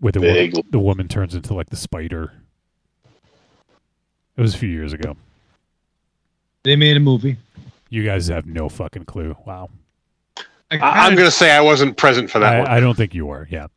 With 0.00 0.14
the 0.14 0.20
woman, 0.20 0.52
the 0.70 0.78
woman 0.78 1.08
turns 1.08 1.34
into 1.34 1.54
like 1.54 1.70
the 1.70 1.76
spider. 1.76 2.32
It 4.36 4.40
was 4.40 4.54
a 4.54 4.58
few 4.58 4.68
years 4.68 4.92
ago. 4.92 5.16
They 6.62 6.76
made 6.76 6.96
a 6.96 7.00
movie. 7.00 7.36
You 7.90 8.04
guys 8.04 8.28
have 8.28 8.46
no 8.46 8.68
fucking 8.68 9.06
clue. 9.06 9.36
Wow. 9.44 9.70
I, 10.70 10.78
I'm 10.78 11.14
going 11.14 11.26
to 11.26 11.32
say 11.32 11.50
I 11.50 11.60
wasn't 11.60 11.96
present 11.96 12.30
for 12.30 12.38
that 12.38 12.54
I, 12.54 12.58
one. 12.58 12.68
I 12.68 12.80
don't 12.80 12.96
think 12.96 13.14
you 13.14 13.26
were. 13.26 13.48
Yeah. 13.50 13.68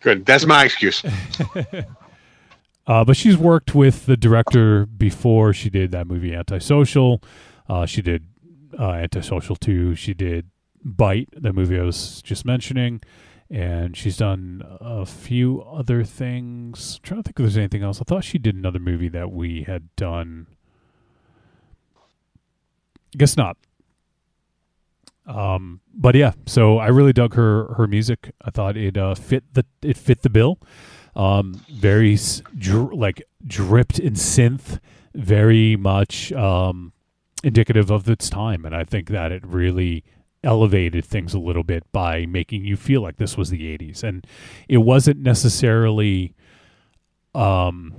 Good. 0.00 0.26
That's 0.26 0.46
my 0.46 0.64
excuse. 0.64 1.02
Uh, 2.86 3.04
but 3.04 3.16
she's 3.16 3.36
worked 3.36 3.74
with 3.74 4.06
the 4.06 4.16
director 4.16 4.86
before. 4.86 5.52
She 5.52 5.70
did 5.70 5.90
that 5.92 6.06
movie 6.06 6.34
Antisocial. 6.34 7.22
Uh, 7.68 7.86
she 7.86 8.02
did 8.02 8.26
uh, 8.78 8.90
Antisocial 8.90 9.56
2. 9.56 9.94
She 9.94 10.12
did 10.12 10.50
Bite, 10.84 11.30
the 11.36 11.52
movie 11.52 11.78
I 11.78 11.82
was 11.82 12.22
just 12.22 12.44
mentioning. 12.44 13.00
And 13.50 13.96
she's 13.96 14.16
done 14.16 14.62
a 14.80 15.06
few 15.06 15.62
other 15.62 16.02
things. 16.04 16.98
trying 17.02 17.20
to 17.20 17.22
think 17.22 17.38
if 17.38 17.44
there's 17.44 17.56
anything 17.56 17.82
else. 17.82 18.00
I 18.00 18.04
thought 18.04 18.24
she 18.24 18.38
did 18.38 18.54
another 18.54 18.78
movie 18.78 19.08
that 19.08 19.30
we 19.30 19.62
had 19.62 19.94
done. 19.96 20.46
Guess 23.16 23.36
not. 23.36 23.56
Um, 25.26 25.80
but 25.94 26.14
yeah, 26.14 26.32
so 26.46 26.78
I 26.78 26.88
really 26.88 27.12
dug 27.12 27.34
her 27.34 27.72
her 27.74 27.86
music. 27.86 28.32
I 28.42 28.50
thought 28.50 28.76
it 28.76 28.96
uh, 28.96 29.14
fit 29.14 29.44
the 29.54 29.64
it 29.82 29.96
fit 29.96 30.22
the 30.22 30.30
bill. 30.30 30.58
Um, 31.16 31.64
very 31.70 32.18
like 32.92 33.22
dripped 33.46 33.98
in 33.98 34.14
synth, 34.14 34.80
very 35.14 35.76
much 35.76 36.32
um, 36.32 36.92
indicative 37.42 37.90
of 37.90 38.08
its 38.08 38.28
time, 38.28 38.64
and 38.64 38.74
I 38.74 38.84
think 38.84 39.08
that 39.10 39.32
it 39.32 39.46
really 39.46 40.04
elevated 40.44 41.04
things 41.04 41.34
a 41.34 41.38
little 41.38 41.64
bit 41.64 41.90
by 41.92 42.26
making 42.26 42.64
you 42.64 42.76
feel 42.76 43.00
like 43.00 43.16
this 43.16 43.36
was 43.36 43.50
the 43.50 43.76
'80s, 43.76 44.02
and 44.02 44.26
it 44.68 44.78
wasn't 44.78 45.18
necessarily 45.20 46.34
um, 47.34 47.94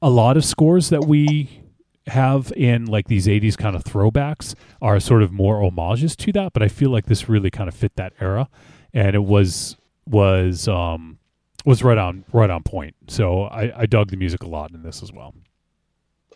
a 0.00 0.10
lot 0.10 0.36
of 0.36 0.44
scores 0.44 0.88
that 0.88 1.04
we 1.04 1.60
have 2.06 2.52
in 2.56 2.86
like 2.86 3.06
these 3.06 3.26
80s 3.26 3.56
kind 3.56 3.76
of 3.76 3.84
throwbacks 3.84 4.54
are 4.82 4.98
sort 4.98 5.22
of 5.22 5.30
more 5.32 5.60
homages 5.60 6.16
to 6.16 6.32
that 6.32 6.52
but 6.52 6.62
i 6.62 6.66
feel 6.66 6.90
like 6.90 7.06
this 7.06 7.28
really 7.28 7.50
kind 7.50 7.68
of 7.68 7.74
fit 7.74 7.94
that 7.96 8.12
era. 8.20 8.48
And 8.92 9.14
it 9.14 9.24
was 9.24 9.76
was 10.06 10.66
um 10.66 11.18
was 11.64 11.82
right 11.82 11.98
on 11.98 12.24
right 12.32 12.50
on 12.50 12.62
point. 12.62 12.94
So 13.08 13.44
i 13.44 13.82
i 13.82 13.86
dug 13.86 14.10
the 14.10 14.16
music 14.16 14.42
a 14.42 14.48
lot 14.48 14.72
in 14.72 14.82
this 14.82 15.02
as 15.02 15.12
well. 15.12 15.34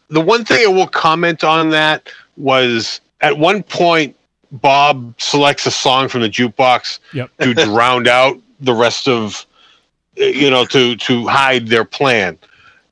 The 0.09 0.21
one 0.21 0.45
thing 0.45 0.65
I 0.65 0.71
will 0.71 0.87
comment 0.87 1.43
on 1.43 1.71
that 1.71 2.09
was 2.37 3.01
at 3.21 3.39
one 3.39 3.63
point 3.63 4.15
Bob 4.61 5.15
selects 5.21 5.67
a 5.67 5.71
song 5.71 6.09
from 6.09 6.23
the 6.23 6.29
jukebox 6.29 6.99
Yep. 7.13 7.31
to 7.41 7.55
drown 7.65 8.07
out 8.09 8.39
the 8.61 8.73
rest 8.73 9.09
of 9.09 9.45
you 10.17 10.51
know 10.51 10.65
to 10.67 10.97
to 10.97 11.27
hide 11.27 11.67
their 11.69 11.85
plan. 11.85 12.39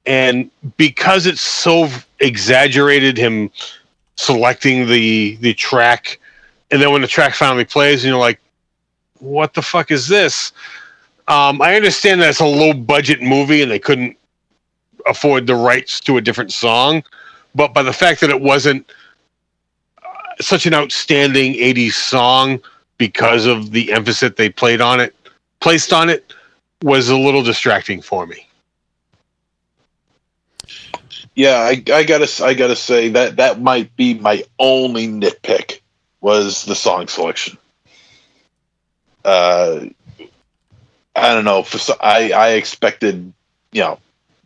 And 0.05 0.51
because 0.77 1.27
it's 1.27 1.41
so 1.41 1.89
exaggerated 2.21 3.17
him 3.17 3.51
selecting 4.17 4.87
the 4.87 5.37
the 5.37 5.55
track 5.55 6.19
and 6.71 6.83
then 6.83 6.93
when 6.93 7.01
the 7.03 7.09
track 7.09 7.35
finally 7.35 7.65
plays 7.65 8.05
and 8.05 8.11
you're 8.11 8.19
like 8.21 8.41
what 9.19 9.55
the 9.55 9.63
fuck 9.63 9.91
is 9.93 10.09
this? 10.09 10.53
Um, 11.29 11.63
I 11.63 11.77
understand 11.77 12.21
that 12.21 12.31
it's 12.31 12.41
a 12.41 12.45
low 12.45 12.73
budget 12.73 13.23
movie 13.23 13.63
and 13.63 13.71
they 13.71 13.79
couldn't 13.79 14.17
afford 15.07 15.47
the 15.47 15.55
rights 15.55 16.01
to 16.01 16.17
a 16.17 16.21
different 16.21 16.53
song, 16.53 17.05
but 17.55 17.73
by 17.73 17.83
the 17.83 17.93
fact 17.93 18.21
that 18.21 18.31
it 18.31 18.41
wasn't 18.41 18.85
such 20.47 20.67
an 20.67 20.75
outstanding 20.75 21.55
80s 21.55 21.93
song 21.93 22.61
because 22.99 23.47
of 23.47 23.73
the 23.73 23.93
emphasis 23.93 24.33
they 24.37 24.49
played 24.49 24.81
on 24.81 25.01
it, 25.01 25.15
placed 25.61 25.93
on 25.93 26.09
it, 26.09 26.33
was 26.83 27.09
a 27.09 27.17
little 27.17 27.43
distracting 27.43 28.03
for 28.03 28.27
me. 28.27 28.47
Yeah, 31.35 31.57
I, 31.59 31.83
I 31.93 32.05
gotta 32.05 32.45
I 32.45 32.53
gotta 32.53 32.77
say 32.77 33.09
that 33.11 33.37
that 33.37 33.61
might 33.61 33.95
be 33.97 34.15
my 34.15 34.45
only 34.59 35.09
nitpick 35.09 35.81
was 36.21 36.65
the 36.67 36.75
song 36.75 37.09
selection. 37.09 37.57
Uh, 39.25 39.87
I 41.17 41.35
don't 41.35 41.45
know. 41.45 41.63
For 41.63 41.95
I 42.03 42.33
I 42.33 42.49
expected 42.51 43.33
you 43.73 43.81
know 43.81 43.99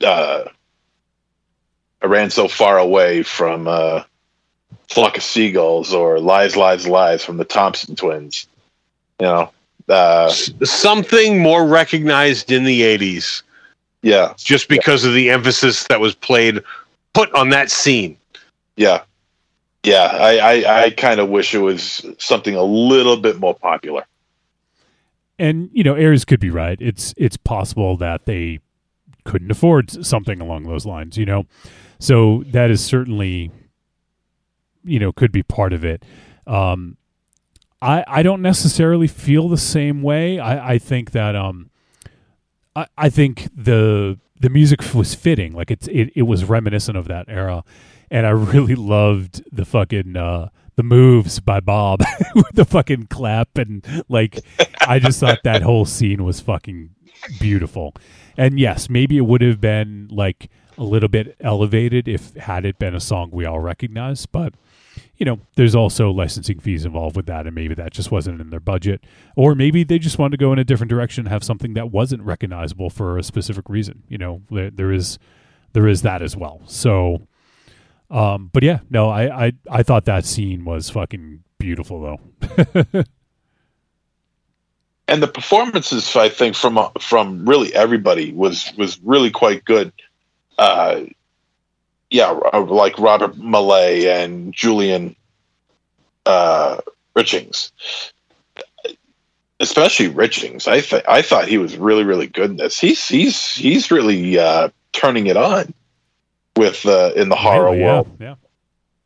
uh, 0.05 0.44
I 2.02 2.06
ran 2.06 2.31
so 2.31 2.47
far 2.47 2.78
away 2.78 3.24
from 3.24 3.66
uh, 3.66 4.05
Flock 4.88 5.16
of 5.16 5.22
Seagulls 5.22 5.92
or 5.92 6.20
Lies 6.20 6.56
Lies 6.56 6.86
Lies 6.86 7.24
from 7.24 7.36
the 7.36 7.44
Thompson 7.44 7.96
Twins. 7.96 8.46
You 9.20 9.26
know, 9.26 9.50
uh, 9.88 10.28
Something 10.30 11.40
more 11.40 11.66
recognized 11.66 12.52
in 12.52 12.64
the 12.64 12.82
80s 12.82 13.42
Yeah, 14.02 14.34
just 14.36 14.68
because 14.68 15.04
of 15.04 15.14
the 15.14 15.30
emphasis 15.30 15.84
that 15.88 16.00
was 16.00 16.14
played 16.14 16.60
put 17.14 17.32
on 17.34 17.48
that 17.50 17.70
scene. 17.70 18.16
yeah, 18.76 19.02
yeah. 19.82 20.04
I 20.20 20.36
I, 20.38 20.82
I 20.84 20.90
kind 20.90 21.18
of 21.20 21.28
wish 21.30 21.54
it 21.54 21.58
was 21.60 22.04
something 22.18 22.54
a 22.54 22.62
little 22.62 23.16
bit 23.16 23.38
more 23.40 23.54
popular. 23.54 24.04
and 25.38 25.70
you 25.72 25.82
know 25.84 25.94
Ayers 25.94 26.24
could 26.24 26.40
be 26.40 26.50
right 26.50 26.78
it's 26.80 27.12
it's 27.16 27.36
possible 27.36 27.96
that 27.98 28.24
they 28.26 28.60
couldn't 29.24 29.50
afford 29.50 30.04
something 30.04 30.40
along 30.40 30.64
those 30.64 30.86
lines 30.86 31.16
you 31.18 31.26
know 31.26 31.44
so 31.98 32.42
that 32.48 32.70
is 32.70 32.84
certainly 32.84 33.50
you 34.86 34.98
know 34.98 35.12
could 35.12 35.32
be 35.32 35.42
part 35.42 35.72
of 35.72 35.84
it. 35.84 36.04
Um 36.46 36.96
i 37.82 38.04
i 38.08 38.22
don't 38.22 38.40
necessarily 38.40 39.06
feel 39.06 39.48
the 39.48 39.58
same 39.58 40.02
way. 40.02 40.38
I 40.38 40.74
i 40.74 40.78
think 40.78 41.10
that 41.12 41.36
um 41.36 41.70
i 42.74 42.86
i 42.96 43.10
think 43.10 43.48
the 43.54 44.18
the 44.38 44.50
music 44.50 44.94
was 44.94 45.14
fitting. 45.14 45.52
Like 45.52 45.70
it's 45.70 45.88
it, 45.88 46.10
it 46.14 46.22
was 46.22 46.44
reminiscent 46.44 46.96
of 46.96 47.08
that 47.08 47.26
era. 47.28 47.64
And 48.10 48.26
i 48.26 48.30
really 48.30 48.74
loved 48.96 49.42
the 49.52 49.64
fucking 49.64 50.16
uh 50.16 50.48
the 50.76 50.82
moves 50.82 51.40
by 51.40 51.58
Bob 51.60 52.00
with 52.34 52.52
the 52.52 52.64
fucking 52.64 53.06
clap. 53.06 53.58
And 53.58 53.84
like 54.08 54.40
I 54.86 54.98
just 54.98 55.20
thought 55.20 55.42
that 55.44 55.62
whole 55.62 55.86
scene 55.86 56.22
was 56.24 56.40
fucking 56.40 56.90
beautiful. 57.40 57.94
And 58.36 58.58
yes, 58.58 58.88
maybe 58.88 59.16
it 59.16 59.22
would 59.22 59.40
have 59.40 59.60
been 59.60 60.08
like 60.10 60.50
a 60.78 60.84
little 60.84 61.08
bit 61.08 61.36
elevated 61.40 62.06
if 62.06 62.34
had 62.34 62.64
it 62.64 62.78
been 62.78 62.94
a 62.94 63.00
song 63.00 63.30
we 63.32 63.46
all 63.46 63.60
recognize, 63.60 64.26
but 64.26 64.54
you 65.16 65.24
know, 65.24 65.38
there's 65.56 65.74
also 65.74 66.10
licensing 66.10 66.59
fees 66.59 66.84
involved 66.84 67.16
with 67.16 67.26
that 67.26 67.47
and 67.47 67.55
maybe 67.55 67.74
that 67.74 67.93
just 67.93 68.10
wasn't 68.10 68.40
in 68.40 68.51
their 68.51 68.60
budget 68.60 69.02
or 69.36 69.55
maybe 69.55 69.84
they 69.84 69.98
just 69.98 70.18
wanted 70.18 70.38
to 70.38 70.44
go 70.44 70.52
in 70.52 70.59
a 70.59 70.64
different 70.64 70.90
direction 70.90 71.22
and 71.22 71.28
have 71.28 71.43
something 71.43 71.74
that 71.74 71.90
wasn't 71.90 72.22
recognizable 72.22 72.90
for 72.90 73.18
a 73.18 73.22
specific 73.22 73.68
reason. 73.68 74.02
You 74.09 74.18
know, 74.18 74.43
there, 74.51 74.70
there 74.70 74.93
is 74.93 75.18
there 75.72 75.86
is 75.86 76.02
that 76.02 76.22
as 76.22 76.36
well. 76.36 76.62
So 76.66 77.26
um, 78.10 78.51
but 78.52 78.62
yeah, 78.62 78.80
no, 78.88 79.09
I, 79.09 79.47
I 79.47 79.52
I 79.70 79.82
thought 79.82 80.05
that 80.05 80.24
scene 80.24 80.64
was 80.64 80.90
fucking 80.90 81.43
beautiful 81.59 82.01
though. 82.02 83.05
and 85.09 85.22
the 85.22 85.28
performances 85.28 86.14
I 86.14 86.28
think 86.28 86.55
from 86.55 86.78
uh, 86.78 86.90
from 87.01 87.48
really 87.48 87.74
everybody 87.74 88.32
was 88.32 88.72
was 88.76 89.01
really 89.02 89.30
quite 89.30 89.64
good. 89.64 89.93
Uh, 90.59 91.02
yeah, 92.16 92.30
uh, 92.52 92.60
like 92.62 92.98
Robert 92.98 93.36
Maillet 93.36 94.06
and 94.06 94.52
Julian 94.52 95.14
uh, 96.24 96.78
Richings, 97.14 97.70
especially 99.60 100.09
Richings. 100.09 100.66
I 100.68 100.80
th- 100.80 101.05
I 101.09 101.22
thought 101.22 101.48
he 101.48 101.59
was 101.59 101.76
really 101.76 102.05
really 102.05 102.26
good 102.26 102.51
in 102.51 102.56
this. 102.56 102.78
He's 102.80 103.06
he's 103.06 103.52
he's 103.55 103.90
really 103.90 104.38
uh, 104.38 104.70
turning 104.93 105.26
it 105.26 105.36
on 105.36 105.72
with 106.56 106.86
uh, 106.86 107.12
in 107.16 107.28
the 107.28 107.36
horror 107.36 107.66
Really, 107.70 107.80
yeah, 107.80 107.86
world. 107.94 108.09
yeah. 108.20 108.34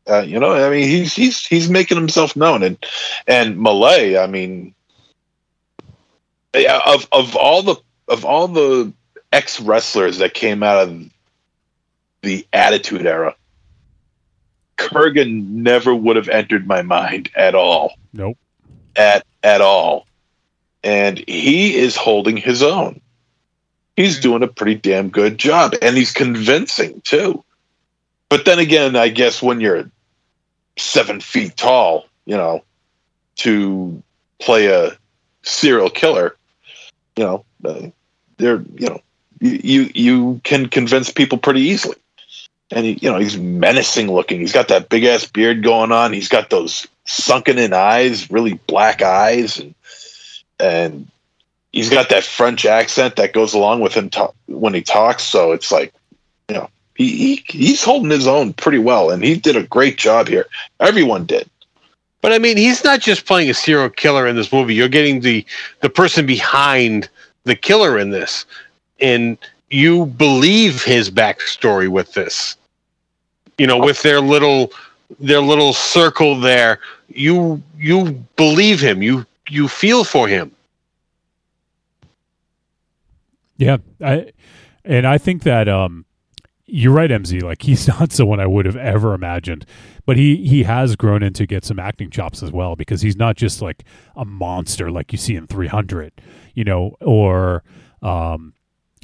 Uh, 0.07 0.21
you 0.21 0.39
know, 0.39 0.53
I 0.53 0.69
mean, 0.69 0.87
he's 0.87 1.13
he's 1.13 1.45
he's 1.45 1.69
making 1.69 1.97
himself 1.97 2.35
known, 2.35 2.63
and 2.63 2.77
and 3.27 3.57
Maillet, 3.57 4.17
I 4.21 4.27
mean, 4.27 4.73
yeah, 6.55 6.79
of 6.85 7.07
of 7.11 7.35
all 7.35 7.61
the 7.61 7.75
of 8.07 8.25
all 8.25 8.47
the 8.47 8.91
ex 9.31 9.59
wrestlers 9.61 10.17
that 10.17 10.33
came 10.33 10.63
out 10.63 10.87
of 10.87 11.09
the 12.21 12.45
Attitude 12.53 13.05
Era, 13.05 13.35
Kurrgan 14.77 15.47
never 15.49 15.93
would 15.93 16.15
have 16.15 16.29
entered 16.29 16.67
my 16.67 16.81
mind 16.81 17.29
at 17.35 17.55
all, 17.55 17.93
Nope. 18.13 18.37
at 18.95 19.25
at 19.43 19.61
all, 19.61 20.07
and 20.83 21.23
he 21.27 21.75
is 21.75 21.95
holding 21.95 22.37
his 22.37 22.63
own. 22.63 22.99
He's 23.95 24.19
doing 24.19 24.41
a 24.43 24.47
pretty 24.47 24.75
damn 24.75 25.09
good 25.09 25.37
job, 25.37 25.73
and 25.81 25.97
he's 25.97 26.11
convincing 26.11 27.01
too. 27.01 27.43
But 28.29 28.45
then 28.45 28.59
again, 28.59 28.95
I 28.95 29.09
guess 29.09 29.41
when 29.41 29.59
you're 29.59 29.89
seven 30.77 31.19
feet 31.19 31.57
tall, 31.57 32.05
you 32.25 32.37
know, 32.37 32.63
to 33.37 34.01
play 34.39 34.67
a 34.67 34.97
serial 35.43 35.89
killer, 35.89 36.35
you 37.17 37.23
know, 37.23 37.45
uh, 37.65 37.87
they're 38.37 38.63
you 38.75 38.87
know, 38.87 39.01
you, 39.39 39.59
you 39.63 39.91
you 39.93 40.41
can 40.43 40.67
convince 40.69 41.11
people 41.11 41.37
pretty 41.37 41.61
easily. 41.61 41.97
And 42.71 42.85
he, 42.85 42.93
you 43.01 43.11
know, 43.11 43.19
he's 43.19 43.37
menacing 43.37 44.11
looking. 44.11 44.39
He's 44.39 44.53
got 44.53 44.69
that 44.69 44.89
big 44.89 45.03
ass 45.03 45.25
beard 45.25 45.63
going 45.63 45.91
on. 45.91 46.13
He's 46.13 46.29
got 46.29 46.49
those 46.49 46.87
sunken 47.05 47.57
in 47.57 47.73
eyes, 47.73 48.31
really 48.31 48.53
black 48.67 49.01
eyes, 49.01 49.59
and 49.59 49.75
and 50.59 51.07
he's 51.71 51.89
got 51.89 52.09
that 52.09 52.23
French 52.23 52.65
accent 52.65 53.15
that 53.15 53.33
goes 53.33 53.53
along 53.53 53.81
with 53.81 53.93
him 53.93 54.09
when 54.47 54.73
he 54.73 54.81
talks. 54.81 55.23
So 55.23 55.51
it's 55.51 55.71
like, 55.71 55.93
you 56.47 56.55
know, 56.55 56.69
he, 56.95 57.35
he 57.35 57.43
he's 57.47 57.83
holding 57.83 58.09
his 58.09 58.27
own 58.27 58.53
pretty 58.53 58.79
well, 58.79 59.09
and 59.09 59.23
he 59.23 59.35
did 59.35 59.55
a 59.55 59.63
great 59.63 59.97
job 59.97 60.27
here. 60.27 60.45
Everyone 60.79 61.25
did. 61.25 61.49
But 62.21 62.31
I 62.31 62.37
mean, 62.37 62.57
he's 62.57 62.83
not 62.83 62.99
just 62.99 63.25
playing 63.25 63.49
a 63.49 63.53
serial 63.53 63.89
killer 63.89 64.27
in 64.27 64.35
this 64.35 64.53
movie. 64.53 64.75
You're 64.75 64.87
getting 64.87 65.21
the 65.21 65.45
the 65.81 65.89
person 65.89 66.25
behind 66.25 67.09
the 67.43 67.55
killer 67.55 67.97
in 67.97 68.11
this, 68.11 68.45
and 68.99 69.37
you 69.69 70.05
believe 70.05 70.83
his 70.83 71.09
backstory 71.09 71.87
with 71.87 72.13
this. 72.13 72.55
You 73.61 73.67
know, 73.67 73.77
with 73.77 74.01
their 74.01 74.19
little 74.19 74.73
their 75.19 75.39
little 75.39 75.71
circle 75.71 76.39
there, 76.39 76.79
you 77.09 77.61
you 77.77 78.13
believe 78.35 78.81
him. 78.81 79.03
You 79.03 79.23
you 79.49 79.67
feel 79.67 80.03
for 80.03 80.27
him. 80.27 80.51
Yeah, 83.57 83.77
I 84.03 84.31
and 84.83 85.05
I 85.05 85.19
think 85.19 85.43
that 85.43 85.69
um 85.69 86.05
you're 86.65 86.91
right, 86.91 87.11
MZ. 87.11 87.43
Like 87.43 87.61
he's 87.61 87.87
not 87.99 88.11
someone 88.11 88.39
I 88.39 88.47
would 88.47 88.65
have 88.65 88.77
ever 88.77 89.13
imagined, 89.13 89.67
but 90.07 90.17
he 90.17 90.37
he 90.37 90.63
has 90.63 90.95
grown 90.95 91.21
into 91.21 91.45
get 91.45 91.63
some 91.63 91.77
acting 91.77 92.09
chops 92.09 92.41
as 92.41 92.51
well 92.51 92.75
because 92.75 93.01
he's 93.01 93.15
not 93.15 93.37
just 93.37 93.61
like 93.61 93.83
a 94.15 94.25
monster 94.25 94.89
like 94.89 95.11
you 95.11 95.19
see 95.19 95.35
in 95.35 95.45
300, 95.45 96.13
you 96.55 96.63
know, 96.63 96.97
or 96.99 97.61
um 98.01 98.55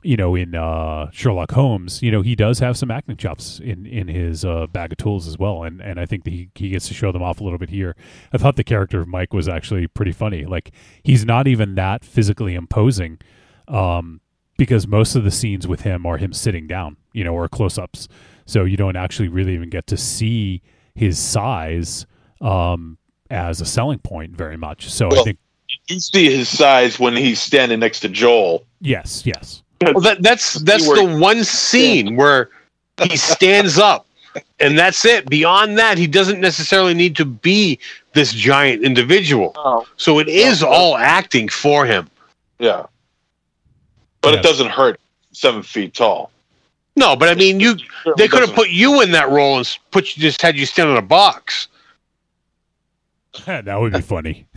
you 0.08 0.16
know 0.16 0.36
in 0.36 0.56
uh 0.56 1.10
Sherlock 1.12 1.52
Holmes. 1.52 2.02
You 2.02 2.12
know 2.12 2.22
he 2.22 2.36
does 2.36 2.60
have 2.60 2.78
some 2.78 2.90
acting 2.90 3.18
chops 3.18 3.60
in 3.60 3.86
in 3.86 4.08
his 4.08 4.46
uh, 4.46 4.68
bag 4.68 4.92
of 4.94 4.98
tools 4.98 5.28
as 5.28 5.38
well, 5.38 5.64
and 5.64 5.82
and 5.82 6.00
I 6.00 6.06
think 6.06 6.24
that 6.24 6.32
he 6.32 6.50
he 6.56 6.70
gets 6.70 6.88
to 6.88 6.94
show 6.94 7.12
them 7.12 7.22
off 7.22 7.42
a 7.42 7.44
little 7.44 7.60
bit 7.60 7.70
here. 7.70 7.96
I 8.32 8.38
thought 8.38 8.56
the 8.56 8.64
character 8.64 9.02
of 9.02 9.08
Mike 9.08 9.34
was 9.34 9.48
actually 9.50 9.88
pretty 9.88 10.14
funny. 10.14 10.46
Like 10.46 10.72
he's 11.04 11.26
not 11.26 11.48
even 11.48 11.76
that 11.76 12.06
physically 12.06 12.56
imposing. 12.56 13.20
Um, 13.68 14.22
because 14.58 14.88
most 14.88 15.16
of 15.16 15.24
the 15.24 15.30
scenes 15.30 15.68
with 15.68 15.82
him 15.82 16.06
are 16.08 16.18
him 16.18 16.34
sitting 16.34 16.66
down, 16.66 16.98
you 17.14 17.24
know, 17.24 17.34
or 17.34 17.48
close 17.48 17.78
ups. 17.78 18.08
So 18.48 18.64
you 18.64 18.76
don't 18.76 18.96
actually 18.96 19.28
really 19.28 19.54
even 19.54 19.70
get 19.70 19.86
to 19.88 19.98
see 19.98 20.64
his 20.96 21.20
size 21.20 22.08
um, 22.42 22.98
as 23.30 23.62
a 23.62 23.66
selling 23.66 24.00
point 24.00 24.36
very 24.36 24.58
much. 24.58 24.90
So 24.90 25.10
I 25.10 25.14
Well- 25.14 25.24
think, 25.26 25.38
You 25.90 26.00
see 26.00 26.32
his 26.36 26.48
size 26.50 26.98
when 26.98 27.16
he's 27.16 27.40
standing 27.40 27.80
next 27.82 28.00
to 28.00 28.10
Joel. 28.10 28.66
yes, 28.82 29.26
yes. 29.28 29.62
Well, 29.82 30.00
that, 30.02 30.22
that's 30.22 30.54
that's 30.64 30.86
the 30.86 31.18
one 31.20 31.44
scene 31.44 32.16
where 32.18 32.50
he 33.04 33.18
stands 33.18 33.78
up, 33.78 34.08
and 34.60 34.78
that's 34.78 35.06
it. 35.06 35.30
Beyond 35.30 35.78
that, 35.78 35.98
he 35.98 36.08
doesn't 36.08 36.40
necessarily 36.42 36.94
need 36.94 37.16
to 37.18 37.26
be 37.26 37.80
this 38.14 38.34
giant 38.34 38.84
individual. 38.84 39.54
Oh. 39.56 39.86
So 39.98 40.20
it 40.20 40.28
is 40.28 40.64
all 40.64 40.98
acting 40.98 41.48
for 41.48 41.86
him. 41.86 42.10
Yeah. 42.60 42.86
But 44.22 44.34
Yeah. 44.34 44.40
it 44.40 44.44
doesn't 44.44 44.70
hurt 44.70 45.00
seven 45.32 45.62
feet 45.62 45.94
tall. 45.94 46.32
No, 46.96 47.16
but 47.16 47.30
I 47.30 47.36
mean, 47.36 47.60
you 47.60 47.76
they 48.18 48.28
could 48.28 48.42
have 48.42 48.56
put 48.56 48.70
you 48.70 49.02
in 49.02 49.12
that 49.12 49.30
role 49.30 49.58
and 49.58 49.78
put 49.92 50.18
you 50.18 50.22
just 50.22 50.42
had 50.42 50.58
you 50.58 50.66
stand 50.66 50.90
in 50.90 50.98
a 50.98 51.02
box. 51.02 51.68
that 53.46 53.80
would 53.80 53.94
be 53.94 54.02
funny. 54.02 54.48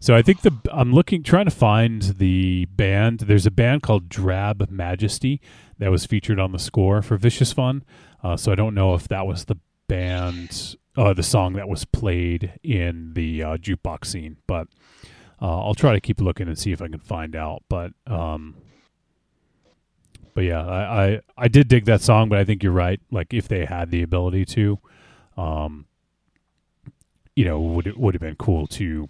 So 0.00 0.14
I 0.14 0.22
think 0.22 0.42
the 0.42 0.52
I'm 0.72 0.92
looking 0.92 1.22
trying 1.22 1.46
to 1.46 1.50
find 1.50 2.02
the 2.02 2.66
band. 2.66 3.20
There's 3.20 3.46
a 3.46 3.50
band 3.50 3.82
called 3.82 4.08
Drab 4.08 4.70
Majesty 4.70 5.40
that 5.78 5.90
was 5.90 6.06
featured 6.06 6.38
on 6.38 6.52
the 6.52 6.58
score 6.58 7.02
for 7.02 7.16
Vicious 7.16 7.52
Fun. 7.52 7.84
Uh, 8.22 8.36
so 8.36 8.52
I 8.52 8.54
don't 8.54 8.74
know 8.74 8.94
if 8.94 9.08
that 9.08 9.26
was 9.26 9.46
the 9.46 9.56
band, 9.88 10.76
uh, 10.96 11.14
the 11.14 11.22
song 11.22 11.54
that 11.54 11.68
was 11.68 11.84
played 11.84 12.58
in 12.62 13.14
the 13.14 13.42
uh, 13.42 13.56
jukebox 13.56 14.06
scene, 14.06 14.36
but 14.46 14.68
uh, 15.40 15.60
I'll 15.60 15.74
try 15.74 15.92
to 15.92 16.00
keep 16.00 16.20
looking 16.20 16.48
and 16.48 16.58
see 16.58 16.72
if 16.72 16.82
I 16.82 16.88
can 16.88 17.00
find 17.00 17.34
out. 17.34 17.62
But 17.68 17.92
um, 18.06 18.56
but 20.34 20.44
yeah, 20.44 20.64
I, 20.64 21.04
I 21.04 21.20
I 21.36 21.48
did 21.48 21.66
dig 21.66 21.86
that 21.86 22.02
song, 22.02 22.28
but 22.28 22.38
I 22.38 22.44
think 22.44 22.62
you're 22.62 22.72
right. 22.72 23.00
Like 23.10 23.34
if 23.34 23.48
they 23.48 23.64
had 23.64 23.90
the 23.90 24.02
ability 24.02 24.44
to, 24.46 24.78
um, 25.36 25.86
you 27.34 27.44
know, 27.44 27.60
would 27.60 27.88
it 27.88 27.98
would 27.98 28.14
have 28.14 28.20
been 28.20 28.36
cool 28.36 28.68
to 28.68 29.08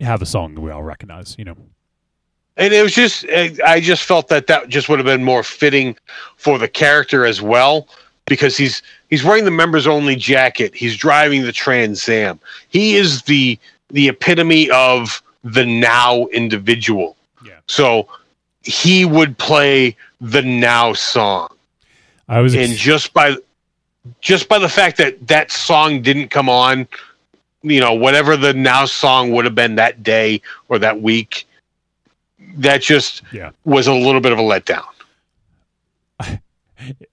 have 0.00 0.22
a 0.22 0.26
song 0.26 0.54
that 0.54 0.60
we 0.60 0.70
all 0.70 0.82
recognize. 0.82 1.34
You 1.38 1.44
know, 1.44 1.56
And 2.58 2.74
it 2.74 2.82
was 2.82 2.92
just, 2.92 3.24
I 3.64 3.80
just 3.80 4.02
felt 4.02 4.28
that 4.28 4.48
that 4.48 4.68
just 4.68 4.88
would 4.88 4.98
have 4.98 5.06
been 5.06 5.22
more 5.22 5.44
fitting 5.44 5.96
for 6.36 6.58
the 6.58 6.68
character 6.68 7.24
as 7.24 7.40
well, 7.40 7.86
because 8.26 8.56
he's 8.56 8.82
he's 9.08 9.22
wearing 9.24 9.44
the 9.44 9.50
members 9.52 9.86
only 9.86 10.16
jacket. 10.16 10.74
He's 10.74 10.96
driving 10.96 11.42
the 11.42 11.52
Trans 11.52 12.08
Am. 12.08 12.40
He 12.68 12.96
is 12.96 13.22
the 13.22 13.58
the 13.90 14.08
epitome 14.08 14.68
of 14.70 15.22
the 15.44 15.64
now 15.64 16.26
individual. 16.26 17.16
Yeah. 17.44 17.52
So 17.66 18.08
he 18.62 19.04
would 19.04 19.38
play 19.38 19.96
the 20.20 20.42
now 20.42 20.92
song. 20.94 21.48
I 22.28 22.40
was 22.40 22.56
and 22.56 22.72
just 22.72 23.14
by 23.14 23.36
just 24.20 24.48
by 24.48 24.58
the 24.58 24.68
fact 24.68 24.96
that 24.96 25.28
that 25.28 25.52
song 25.52 26.02
didn't 26.02 26.28
come 26.28 26.48
on, 26.48 26.88
you 27.62 27.80
know, 27.80 27.92
whatever 27.94 28.36
the 28.36 28.52
now 28.54 28.84
song 28.84 29.30
would 29.32 29.44
have 29.44 29.54
been 29.54 29.74
that 29.76 30.02
day 30.02 30.40
or 30.68 30.78
that 30.78 31.00
week, 31.02 31.46
that 32.56 32.82
just 32.82 33.22
Yeah. 33.32 33.50
was 33.64 33.86
a 33.86 33.94
little 33.94 34.20
bit 34.20 34.32
of 34.32 34.38
a 34.38 34.42
letdown. 34.42 34.84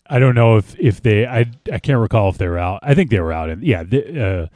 I 0.08 0.20
don't 0.20 0.36
know 0.36 0.58
if 0.58 0.78
if 0.80 1.02
they 1.02 1.26
I 1.26 1.46
I 1.72 1.80
can't 1.80 2.00
recall 2.00 2.30
if 2.30 2.38
they 2.38 2.48
were 2.48 2.60
out. 2.60 2.80
I 2.84 2.94
think 2.94 3.10
they 3.10 3.20
were 3.20 3.34
out 3.34 3.50
and 3.50 3.64
yeah, 3.64 3.84
the, 3.84 4.24
uh, 4.26 4.48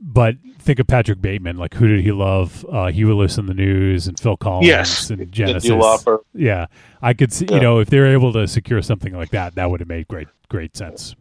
but 0.00 0.34
think 0.58 0.80
of 0.80 0.86
Patrick 0.88 1.22
Bateman. 1.22 1.56
Like 1.56 1.74
who 1.74 1.86
did 1.86 2.00
he 2.04 2.10
love? 2.10 2.66
Uh, 2.68 2.88
he 2.88 3.04
would 3.04 3.14
listen 3.14 3.46
to 3.46 3.54
the 3.54 3.62
news 3.62 4.08
and 4.08 4.18
Phil 4.18 4.36
Collins 4.36 4.66
Yes. 4.66 5.10
and 5.10 5.30
Genesis. 5.30 6.04
Yeah, 6.34 6.66
I 7.00 7.14
could 7.14 7.32
see. 7.32 7.46
You 7.48 7.60
know, 7.60 7.78
if 7.78 7.88
they 7.88 8.00
were 8.00 8.06
able 8.12 8.32
to 8.32 8.48
secure 8.48 8.82
something 8.82 9.14
like 9.14 9.30
that, 9.30 9.54
that 9.54 9.70
would 9.70 9.78
have 9.80 9.88
made 9.88 10.08
great 10.08 10.28
great 10.48 10.76
sense. 10.76 11.14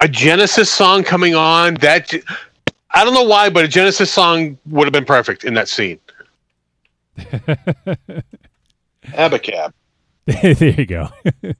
A 0.00 0.08
Genesis 0.08 0.70
song 0.70 1.02
coming 1.02 1.34
on 1.34 1.74
that 1.74 2.10
I 2.92 3.04
don't 3.04 3.14
know 3.14 3.22
why, 3.24 3.50
but 3.50 3.64
a 3.64 3.68
Genesis 3.68 4.12
song 4.12 4.58
would 4.66 4.84
have 4.84 4.92
been 4.92 5.04
perfect 5.04 5.44
in 5.44 5.54
that 5.54 5.68
scene. 5.68 6.00
Abacab. 9.06 9.72
there 10.26 10.70
you 10.80 10.86
go. 10.86 11.08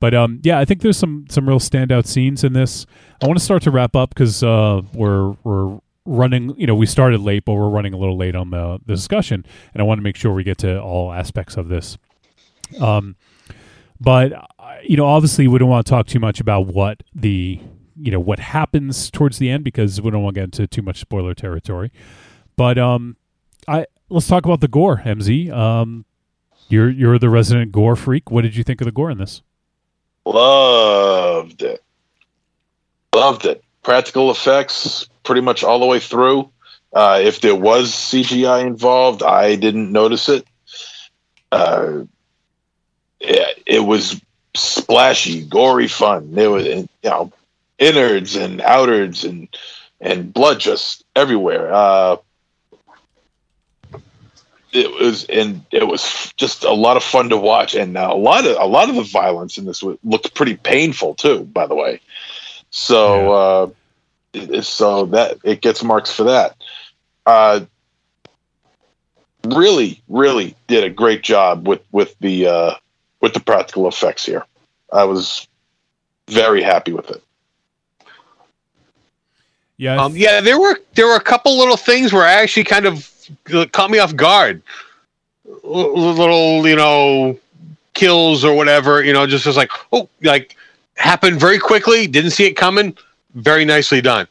but 0.00 0.14
um, 0.14 0.40
yeah, 0.42 0.58
I 0.58 0.64
think 0.64 0.82
there's 0.82 0.96
some 0.96 1.26
some 1.28 1.48
real 1.48 1.60
standout 1.60 2.06
scenes 2.06 2.44
in 2.44 2.52
this. 2.52 2.86
I 3.22 3.26
want 3.26 3.38
to 3.38 3.44
start 3.44 3.62
to 3.62 3.70
wrap 3.70 3.96
up 3.96 4.10
because 4.10 4.42
uh, 4.42 4.82
we're 4.92 5.32
we're 5.44 5.78
running. 6.04 6.54
You 6.58 6.66
know, 6.66 6.74
we 6.74 6.86
started 6.86 7.20
late, 7.20 7.44
but 7.44 7.54
we're 7.54 7.68
running 7.68 7.92
a 7.94 7.96
little 7.96 8.16
late 8.16 8.34
on 8.34 8.50
the, 8.50 8.78
the 8.86 8.94
discussion, 8.94 9.44
and 9.74 9.80
I 9.80 9.84
want 9.84 9.98
to 9.98 10.02
make 10.02 10.16
sure 10.16 10.32
we 10.32 10.44
get 10.44 10.58
to 10.58 10.80
all 10.80 11.12
aspects 11.12 11.56
of 11.56 11.68
this. 11.68 11.98
Um, 12.80 13.16
but 14.00 14.32
uh, 14.32 14.76
you 14.82 14.96
know, 14.96 15.06
obviously, 15.06 15.48
we 15.48 15.58
don't 15.58 15.68
want 15.68 15.86
to 15.86 15.90
talk 15.90 16.06
too 16.06 16.20
much 16.20 16.40
about 16.40 16.66
what 16.66 17.02
the 17.14 17.60
you 18.00 18.10
know 18.10 18.20
what 18.20 18.38
happens 18.38 19.10
towards 19.10 19.38
the 19.38 19.50
end 19.50 19.64
because 19.64 20.00
we 20.00 20.10
don't 20.10 20.22
want 20.22 20.34
to 20.34 20.40
get 20.40 20.44
into 20.44 20.66
too 20.66 20.82
much 20.82 21.00
spoiler 21.00 21.34
territory. 21.34 21.92
But 22.56 22.78
um, 22.78 23.16
I 23.66 23.86
let's 24.08 24.26
talk 24.26 24.44
about 24.44 24.60
the 24.60 24.68
gore, 24.68 25.02
MZ. 25.04 25.50
Um, 25.50 26.04
you're 26.68 26.90
you're 26.90 27.18
the 27.18 27.30
resident 27.30 27.72
gore 27.72 27.96
freak. 27.96 28.30
What 28.30 28.42
did 28.42 28.56
you 28.56 28.64
think 28.64 28.80
of 28.80 28.84
the 28.84 28.92
gore 28.92 29.10
in 29.10 29.18
this? 29.18 29.42
Loved 30.24 31.62
it. 31.62 31.82
Loved 33.14 33.46
it. 33.46 33.64
Practical 33.82 34.30
effects 34.30 35.08
pretty 35.22 35.40
much 35.40 35.64
all 35.64 35.80
the 35.80 35.86
way 35.86 36.00
through. 36.00 36.50
Uh, 36.92 37.20
if 37.22 37.40
there 37.40 37.54
was 37.54 37.92
CGI 37.92 38.66
involved, 38.66 39.22
I 39.22 39.56
didn't 39.56 39.92
notice 39.92 40.28
it. 40.28 40.46
Uh, 41.52 42.04
it, 43.20 43.62
it 43.66 43.80
was 43.80 44.20
splashy, 44.54 45.44
gory 45.44 45.88
fun. 45.88 46.32
There 46.32 46.50
was, 46.50 46.66
you 46.66 46.88
know, 47.04 47.32
innards 47.78 48.36
and 48.36 48.60
outards 48.60 49.28
and 49.28 49.48
and 50.00 50.32
blood 50.32 50.60
just 50.60 51.04
everywhere. 51.16 51.72
Uh, 51.72 52.16
it 54.72 54.90
was 54.90 55.24
and 55.24 55.64
it 55.70 55.86
was 55.86 56.32
just 56.36 56.64
a 56.64 56.72
lot 56.72 56.96
of 56.96 57.02
fun 57.02 57.28
to 57.30 57.36
watch. 57.36 57.74
And 57.74 57.96
uh, 57.96 58.10
a 58.12 58.16
lot 58.16 58.46
of 58.46 58.56
a 58.58 58.66
lot 58.66 58.88
of 58.88 58.96
the 58.96 59.02
violence 59.02 59.58
in 59.58 59.64
this 59.64 59.82
looked 59.82 60.34
pretty 60.34 60.56
painful 60.56 61.14
too 61.14 61.44
by 61.44 61.66
the 61.66 61.74
way. 61.74 62.00
So 62.70 63.32
uh 63.32 64.60
so 64.60 65.06
that 65.06 65.38
it 65.42 65.62
gets 65.62 65.82
marks 65.82 66.12
for 66.12 66.24
that. 66.24 66.56
Uh 67.24 67.60
really 69.46 70.02
really 70.08 70.54
did 70.66 70.84
a 70.84 70.90
great 70.90 71.22
job 71.22 71.66
with 71.66 71.80
with 71.92 72.14
the 72.20 72.46
uh 72.46 72.74
with 73.20 73.32
the 73.32 73.40
practical 73.40 73.88
effects 73.88 74.26
here. 74.26 74.44
I 74.92 75.04
was 75.04 75.48
very 76.28 76.62
happy 76.62 76.92
with 76.92 77.10
it 77.10 77.22
Yeah, 79.78 79.96
Um, 80.02 80.16
yeah, 80.16 80.40
there 80.40 80.58
were 80.60 80.76
there 80.94 81.06
were 81.06 81.14
a 81.16 81.20
couple 81.20 81.56
little 81.56 81.76
things 81.76 82.12
where 82.12 82.24
I 82.24 82.32
actually 82.32 82.64
kind 82.64 82.84
of 82.84 83.08
uh, 83.54 83.64
caught 83.72 83.90
me 83.90 83.98
off 84.00 84.14
guard. 84.16 84.60
L- 85.64 86.14
little, 86.14 86.66
you 86.66 86.74
know, 86.76 87.38
kills 87.94 88.44
or 88.44 88.54
whatever. 88.54 89.02
You 89.04 89.12
know, 89.12 89.26
just 89.26 89.46
was 89.46 89.56
like, 89.56 89.70
oh, 89.92 90.08
like 90.22 90.56
happened 90.96 91.38
very 91.38 91.58
quickly. 91.60 92.06
Didn't 92.08 92.32
see 92.32 92.44
it 92.44 92.54
coming. 92.54 92.96
Very 93.34 93.64
nicely 93.64 94.00
done. 94.00 94.26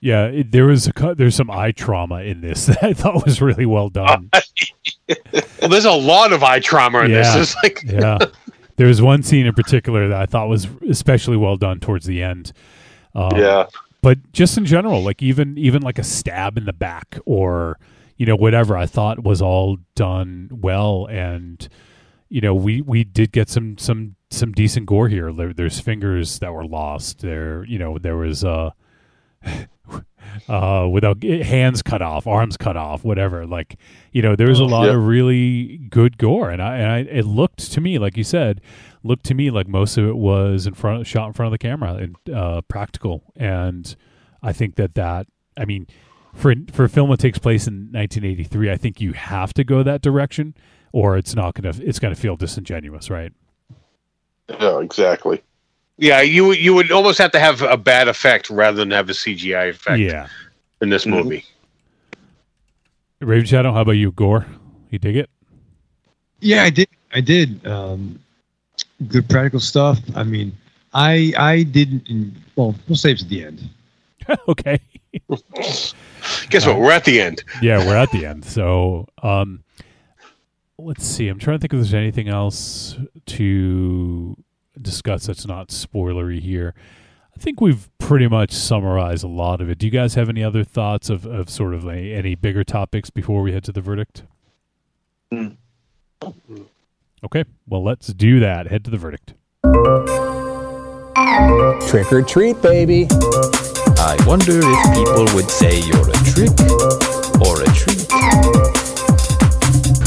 yeah. 0.00 0.26
It, 0.26 0.52
there 0.52 0.66
was 0.66 0.86
a 0.88 1.14
there's 1.14 1.34
some 1.34 1.50
eye 1.50 1.72
trauma 1.72 2.22
in 2.22 2.40
this 2.40 2.66
that 2.66 2.82
I 2.82 2.92
thought 2.92 3.24
was 3.24 3.40
really 3.40 3.66
well 3.66 3.88
done. 3.88 4.30
Well, 5.60 5.68
there's 5.68 5.84
a 5.84 5.92
lot 5.92 6.32
of 6.32 6.42
eye 6.42 6.60
trauma 6.60 7.00
in 7.00 7.10
Yeah. 7.10 7.36
this. 7.36 7.54
It's 7.54 7.62
like, 7.62 7.82
yeah, 7.84 8.18
there 8.76 8.86
was 8.86 9.02
one 9.02 9.22
scene 9.22 9.44
in 9.46 9.52
particular 9.54 10.08
that 10.08 10.18
I 10.18 10.24
thought 10.26 10.48
was 10.48 10.66
especially 10.88 11.36
well 11.36 11.56
done 11.56 11.78
towards 11.80 12.06
the 12.06 12.22
end. 12.22 12.52
Um, 13.14 13.36
yeah 13.36 13.66
but 14.02 14.32
just 14.32 14.58
in 14.58 14.66
general, 14.66 15.02
like 15.02 15.22
even 15.22 15.56
even 15.56 15.80
like 15.80 15.98
a 15.98 16.04
stab 16.04 16.58
in 16.58 16.66
the 16.66 16.74
back 16.74 17.18
or 17.24 17.78
you 18.18 18.26
know 18.26 18.36
whatever, 18.36 18.76
I 18.76 18.84
thought 18.84 19.24
was 19.24 19.40
all 19.40 19.78
done 19.94 20.50
well, 20.52 21.06
and 21.10 21.66
you 22.28 22.42
know 22.42 22.54
we 22.54 22.82
we 22.82 23.02
did 23.02 23.32
get 23.32 23.48
some 23.48 23.78
some 23.78 24.16
some 24.30 24.52
decent 24.52 24.84
gore 24.84 25.08
here. 25.08 25.32
There, 25.32 25.54
there's 25.54 25.80
fingers 25.80 26.38
that 26.40 26.52
were 26.52 26.66
lost. 26.66 27.20
There, 27.20 27.64
you 27.64 27.78
know, 27.78 27.96
there 27.96 28.18
was 28.18 28.44
uh 28.44 28.72
uh 30.48 30.88
without 30.90 31.22
hands 31.22 31.82
cut 31.82 32.02
off, 32.02 32.26
arms 32.26 32.56
cut 32.56 32.76
off, 32.76 33.04
whatever. 33.04 33.46
Like 33.46 33.76
you 34.12 34.20
know, 34.22 34.36
there 34.36 34.48
was 34.48 34.60
a 34.60 34.64
lot 34.64 34.86
Yep. 34.86 34.96
of 34.96 35.06
really 35.06 35.78
good 35.88 36.18
gore, 36.18 36.50
and 36.50 36.60
I, 36.62 36.76
and 36.76 36.90
I 36.92 36.98
it 37.10 37.24
looked 37.24 37.72
to 37.72 37.80
me 37.80 37.98
like 37.98 38.16
you 38.16 38.24
said 38.24 38.60
looked 39.04 39.24
to 39.26 39.34
me 39.34 39.50
like 39.50 39.68
most 39.68 39.96
of 39.96 40.06
it 40.06 40.16
was 40.16 40.66
in 40.66 40.74
front 40.74 41.06
shot 41.06 41.28
in 41.28 41.32
front 41.32 41.48
of 41.48 41.52
the 41.52 41.58
camera 41.58 41.94
and 41.94 42.16
uh, 42.34 42.60
practical. 42.62 43.22
And 43.36 43.94
i 44.42 44.52
think 44.52 44.74
that 44.76 44.94
that 44.94 45.26
i 45.56 45.64
mean 45.64 45.86
for 46.34 46.54
for 46.70 46.84
a 46.84 46.88
film 46.88 47.08
that 47.10 47.18
takes 47.18 47.38
place 47.38 47.66
in 47.66 47.88
1983 47.92 48.70
i 48.70 48.76
think 48.76 49.00
you 49.00 49.14
have 49.14 49.54
to 49.54 49.64
go 49.64 49.82
that 49.82 50.02
direction 50.02 50.54
or 50.92 51.16
it's 51.16 51.34
not 51.34 51.54
gonna 51.54 51.72
it's 51.80 51.98
gonna 51.98 52.14
feel 52.14 52.36
disingenuous 52.36 53.08
right? 53.10 53.32
Yeah 54.50 54.80
exactly. 54.80 55.42
Yeah, 55.96 56.20
you 56.22 56.44
would- 56.46 56.58
you 56.58 56.74
would 56.74 56.90
almost 56.90 57.18
have 57.18 57.30
to 57.32 57.38
have 57.38 57.62
a 57.62 57.76
bad 57.76 58.08
effect 58.08 58.50
rather 58.50 58.76
than 58.78 58.90
have 58.90 59.08
a 59.08 59.12
CGI 59.12 59.70
effect 59.70 60.00
yeah. 60.00 60.26
in 60.82 60.90
this 60.90 61.06
movie. 61.06 61.44
raven 63.20 63.46
shadow 63.46 63.72
how 63.72 63.80
about 63.82 63.92
you? 63.92 64.10
Gore? 64.12 64.44
You 64.90 64.98
dig 64.98 65.16
it? 65.16 65.30
Yeah, 66.40 66.64
I 66.64 66.70
did. 66.70 66.88
I 67.12 67.20
did. 67.20 67.64
Um, 67.66 68.18
good 69.08 69.28
practical 69.28 69.60
stuff. 69.60 69.98
I 70.14 70.22
mean, 70.24 70.56
I 70.92 71.32
I 71.38 71.62
didn't. 71.62 72.34
Well, 72.56 72.74
we'll 72.88 72.96
save 72.96 73.16
it 73.16 73.20
to 73.20 73.24
the 73.26 73.44
end. 73.44 73.68
okay 74.48 74.78
Guess 76.48 76.66
what? 76.66 76.78
We're 76.78 76.90
at 76.90 77.04
the 77.04 77.20
end. 77.20 77.44
yeah 77.60 77.78
we're 77.78 77.96
at 77.96 78.10
the 78.10 78.24
end 78.24 78.44
so 78.44 79.06
um 79.22 79.62
let's 80.78 81.04
see 81.06 81.28
i'm 81.28 81.38
trying 81.38 81.58
to 81.58 81.60
think 81.60 81.72
if 81.74 81.78
there's 81.78 81.92
anything 81.94 82.28
else 82.28 82.96
to 83.26 84.34
discuss 84.80 85.26
that's 85.26 85.46
not 85.46 85.68
spoilery 85.68 86.40
here 86.40 86.74
i 87.36 87.38
think 87.38 87.60
we've 87.60 87.88
pretty 87.98 88.26
much 88.28 88.50
summarized 88.52 89.22
a 89.24 89.28
lot 89.28 89.60
of 89.60 89.68
it 89.68 89.76
do 89.78 89.86
you 89.86 89.92
guys 89.92 90.14
have 90.14 90.30
any 90.30 90.42
other 90.42 90.64
thoughts 90.64 91.10
of, 91.10 91.26
of 91.26 91.50
sort 91.50 91.74
of 91.74 91.84
a, 91.86 92.14
any 92.14 92.34
bigger 92.34 92.64
topics 92.64 93.10
before 93.10 93.42
we 93.42 93.52
head 93.52 93.62
to 93.64 93.72
the 93.72 93.82
verdict 93.82 94.22
Mm. 95.32 95.56
Okay 97.24 97.44
well 97.66 97.82
let's 97.82 98.08
do 98.08 98.40
that 98.40 98.66
head 98.66 98.84
to 98.84 98.90
the 98.90 98.98
verdict 98.98 99.34
Trick 101.88 102.12
or 102.12 102.22
treat, 102.22 102.60
baby. 102.60 103.06
I 103.10 104.16
wonder 104.26 104.60
if 104.62 104.94
people 104.94 105.24
would 105.34 105.50
say 105.50 105.80
you're 105.80 106.08
a 106.08 106.12
trick 106.24 106.50
or 107.40 107.62
a 107.62 107.66
treat. 107.72 108.08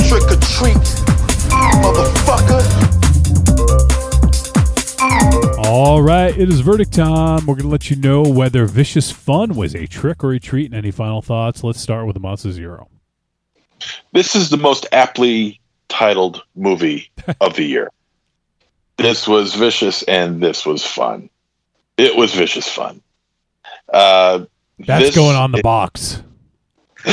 Trick 0.07 0.23
or 0.29 0.39
treat, 0.45 0.77
motherfucker. 1.81 2.63
All 5.65 6.01
right, 6.01 6.37
it 6.37 6.49
is 6.49 6.59
verdict 6.61 6.93
time. 6.93 7.45
We're 7.45 7.55
going 7.55 7.63
to 7.63 7.67
let 7.67 7.89
you 7.89 7.95
know 7.95 8.21
whether 8.21 8.65
Vicious 8.65 9.11
Fun 9.11 9.55
was 9.55 9.75
a 9.75 9.87
trick 9.87 10.23
or 10.23 10.33
a 10.33 10.39
treat. 10.39 10.67
And 10.67 10.75
any 10.75 10.91
final 10.91 11.21
thoughts? 11.21 11.63
Let's 11.63 11.81
start 11.81 12.05
with 12.05 12.13
the 12.13 12.19
Monster 12.19 12.51
Zero. 12.51 12.89
this 14.13 14.35
is 14.35 14.49
the 14.49 14.57
most 14.57 14.85
aptly 14.91 15.59
titled 15.89 16.43
movie 16.55 17.09
of 17.41 17.55
the 17.55 17.63
year. 17.63 17.89
This 18.97 19.27
was 19.27 19.53
vicious 19.55 20.03
and 20.03 20.41
this 20.41 20.65
was 20.65 20.85
fun. 20.85 21.29
It 21.97 22.15
was 22.15 22.33
vicious 22.33 22.67
fun. 22.67 23.01
Uh, 23.91 24.45
That's 24.79 25.05
this- 25.05 25.15
going 25.15 25.35
on 25.35 25.51
the 25.51 25.61
box. 25.61 26.21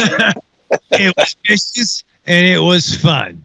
It 0.90 1.14
was 1.16 1.36
vicious 1.46 2.02
and 2.26 2.46
it 2.46 2.58
was 2.58 2.96
fun. 2.96 3.44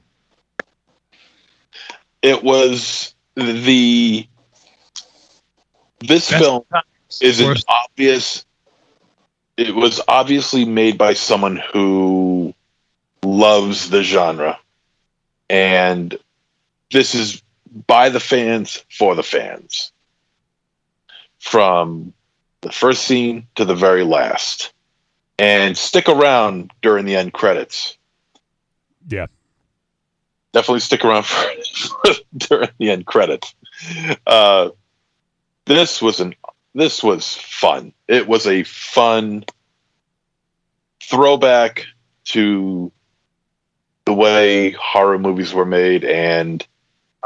It 2.23 2.43
was 2.43 3.13
the 3.35 4.27
this 5.99 6.29
Best 6.31 6.43
film 6.43 6.63
is 7.21 7.39
an 7.39 7.55
obvious. 7.67 8.45
It 9.57 9.75
was 9.75 10.01
obviously 10.07 10.65
made 10.65 10.97
by 10.97 11.13
someone 11.13 11.61
who 11.71 12.53
loves 13.23 13.89
the 13.89 14.01
genre, 14.01 14.57
and 15.49 16.17
this 16.91 17.15
is 17.15 17.41
by 17.87 18.09
the 18.09 18.19
fans 18.19 18.83
for 18.89 19.15
the 19.15 19.23
fans. 19.23 19.91
From 21.39 22.13
the 22.61 22.71
first 22.71 23.03
scene 23.03 23.47
to 23.55 23.63
the 23.63 23.75
very 23.75 24.03
last, 24.03 24.73
and 25.37 25.77
stick 25.77 26.09
around 26.09 26.71
during 26.81 27.05
the 27.05 27.15
end 27.15 27.33
credits. 27.33 27.97
Yeah. 29.07 29.27
Definitely 30.51 30.81
stick 30.81 31.05
around 31.05 31.25
for, 31.25 31.49
during 32.37 32.69
the 32.77 32.91
end 32.91 33.05
credits. 33.05 33.55
Uh, 34.27 34.71
this 35.65 36.01
was 36.01 36.19
an 36.19 36.35
this 36.75 37.03
was 37.03 37.33
fun. 37.35 37.93
It 38.07 38.27
was 38.27 38.45
a 38.45 38.63
fun 38.63 39.45
throwback 41.01 41.85
to 42.25 42.91
the 44.09 44.13
way 44.13 44.71
horror 44.71 45.19
movies 45.19 45.53
were 45.53 45.67
made, 45.67 46.03
and 46.03 46.65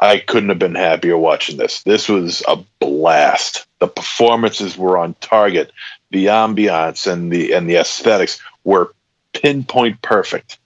I 0.02 0.18
couldn't 0.18 0.50
have 0.50 0.60
been 0.60 0.76
happier 0.76 1.18
watching 1.18 1.56
this. 1.56 1.82
This 1.84 2.10
was 2.10 2.44
a 2.46 2.58
blast. 2.80 3.66
The 3.80 3.88
performances 3.88 4.78
were 4.78 4.98
on 4.98 5.16
target. 5.22 5.72
The 6.12 6.26
ambiance 6.26 7.10
and 7.10 7.32
the 7.32 7.54
and 7.54 7.70
the 7.70 7.78
aesthetics 7.78 8.38
were 8.66 8.94
pinpoint 9.32 10.02
perfect. 10.02 10.60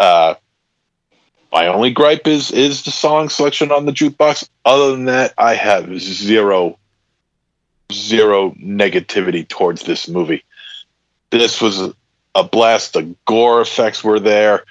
Uh, 0.00 0.34
my 1.52 1.68
only 1.68 1.92
gripe 1.92 2.26
is 2.26 2.50
is 2.50 2.82
the 2.82 2.90
song 2.90 3.28
selection 3.28 3.70
on 3.70 3.86
the 3.86 3.92
jukebox. 3.92 4.48
Other 4.64 4.90
than 4.90 5.04
that, 5.04 5.32
I 5.38 5.54
have 5.54 5.96
zero 6.00 6.76
zero 7.92 8.50
negativity 8.60 9.46
towards 9.46 9.84
this 9.84 10.08
movie. 10.08 10.42
This 11.30 11.60
was 11.60 11.94
a, 12.34 12.42
blast. 12.42 12.94
The 12.94 13.14
gore 13.26 13.60
effects 13.60 14.02
were 14.02 14.18
there. 14.18 14.64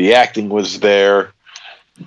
The 0.00 0.14
acting 0.14 0.48
was 0.48 0.80
there. 0.80 1.34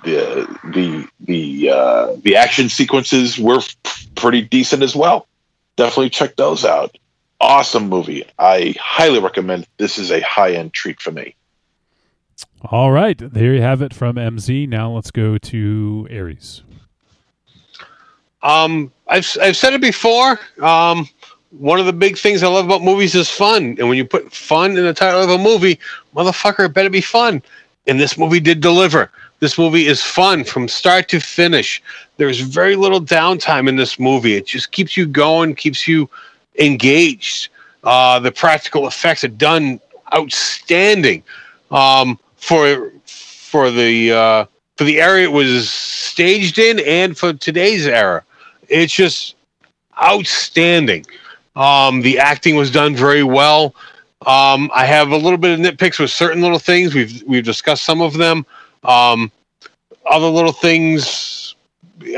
The 0.02 0.48
the 0.64 1.08
the 1.20 1.70
uh, 1.70 2.16
the 2.24 2.34
action 2.34 2.68
sequences 2.68 3.38
were 3.38 3.58
f- 3.58 3.76
pretty 4.16 4.42
decent 4.42 4.82
as 4.82 4.96
well. 4.96 5.28
Definitely 5.76 6.10
check 6.10 6.34
those 6.34 6.64
out. 6.64 6.98
Awesome 7.40 7.88
movie. 7.88 8.24
I 8.36 8.74
highly 8.80 9.20
recommend. 9.20 9.68
This 9.76 9.96
is 9.96 10.10
a 10.10 10.20
high 10.22 10.54
end 10.54 10.72
treat 10.72 11.00
for 11.00 11.12
me. 11.12 11.36
All 12.62 12.90
right, 12.90 13.16
there 13.16 13.54
you 13.54 13.62
have 13.62 13.80
it 13.80 13.94
from 13.94 14.16
MZ. 14.16 14.68
Now 14.68 14.90
let's 14.90 15.12
go 15.12 15.38
to 15.38 16.08
Aries. 16.10 16.64
Um, 18.42 18.90
I've 19.06 19.36
I've 19.40 19.56
said 19.56 19.72
it 19.72 19.80
before. 19.80 20.40
Um, 20.60 21.08
one 21.58 21.78
of 21.78 21.86
the 21.86 21.92
big 21.92 22.18
things 22.18 22.42
I 22.42 22.48
love 22.48 22.64
about 22.64 22.82
movies 22.82 23.14
is 23.14 23.30
fun, 23.30 23.76
and 23.78 23.88
when 23.88 23.96
you 23.96 24.04
put 24.04 24.32
fun 24.32 24.76
in 24.76 24.82
the 24.82 24.92
title 24.92 25.22
of 25.22 25.30
a 25.30 25.38
movie, 25.38 25.78
motherfucker, 26.12 26.66
it 26.66 26.74
better 26.74 26.90
be 26.90 27.00
fun. 27.00 27.40
And 27.86 28.00
this 28.00 28.16
movie 28.16 28.40
did 28.40 28.60
deliver. 28.60 29.10
This 29.40 29.58
movie 29.58 29.86
is 29.86 30.02
fun 30.02 30.44
from 30.44 30.68
start 30.68 31.08
to 31.08 31.20
finish. 31.20 31.82
There's 32.16 32.40
very 32.40 32.76
little 32.76 33.00
downtime 33.00 33.68
in 33.68 33.76
this 33.76 33.98
movie. 33.98 34.34
It 34.36 34.46
just 34.46 34.72
keeps 34.72 34.96
you 34.96 35.06
going, 35.06 35.54
keeps 35.54 35.86
you 35.86 36.08
engaged. 36.58 37.48
Uh, 37.82 38.18
the 38.20 38.32
practical 38.32 38.86
effects 38.86 39.24
are 39.24 39.28
done 39.28 39.80
outstanding 40.14 41.22
um, 41.70 42.18
for 42.36 42.92
for 43.04 43.70
the 43.70 44.12
uh, 44.12 44.44
for 44.76 44.84
the 44.84 45.00
era 45.00 45.22
it 45.22 45.32
was 45.32 45.72
staged 45.72 46.58
in, 46.58 46.80
and 46.80 47.16
for 47.16 47.32
today's 47.32 47.86
era. 47.86 48.24
It's 48.68 48.94
just 48.94 49.34
outstanding. 50.02 51.04
Um, 51.56 52.00
the 52.00 52.18
acting 52.18 52.56
was 52.56 52.70
done 52.70 52.96
very 52.96 53.22
well. 53.22 53.74
Um, 54.26 54.70
I 54.74 54.86
have 54.86 55.10
a 55.10 55.16
little 55.16 55.38
bit 55.38 55.58
of 55.58 55.64
nitpicks 55.64 55.98
with 55.98 56.10
certain 56.10 56.40
little 56.42 56.58
things. 56.58 56.94
We've 56.94 57.22
we've 57.24 57.44
discussed 57.44 57.84
some 57.84 58.00
of 58.00 58.14
them. 58.14 58.46
Um, 58.82 59.30
other 60.06 60.28
little 60.28 60.52
things 60.52 61.54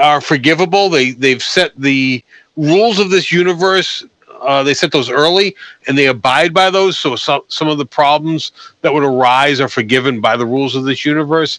are 0.00 0.20
forgivable. 0.20 0.88
They 0.88 1.12
they've 1.12 1.42
set 1.42 1.72
the 1.76 2.22
rules 2.56 2.98
of 2.98 3.10
this 3.10 3.32
universe. 3.32 4.04
Uh, 4.40 4.62
they 4.62 4.74
set 4.74 4.92
those 4.92 5.10
early, 5.10 5.56
and 5.86 5.96
they 5.96 6.06
abide 6.06 6.52
by 6.52 6.70
those. 6.70 6.98
So 6.98 7.16
some 7.16 7.42
some 7.48 7.68
of 7.68 7.78
the 7.78 7.86
problems 7.86 8.52
that 8.82 8.92
would 8.92 9.04
arise 9.04 9.60
are 9.60 9.68
forgiven 9.68 10.20
by 10.20 10.36
the 10.36 10.46
rules 10.46 10.76
of 10.76 10.84
this 10.84 11.04
universe. 11.04 11.58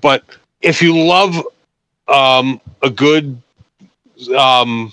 But 0.00 0.24
if 0.62 0.80
you 0.80 0.96
love 0.96 1.36
um, 2.08 2.60
a 2.82 2.90
good 2.90 3.40
um, 4.36 4.92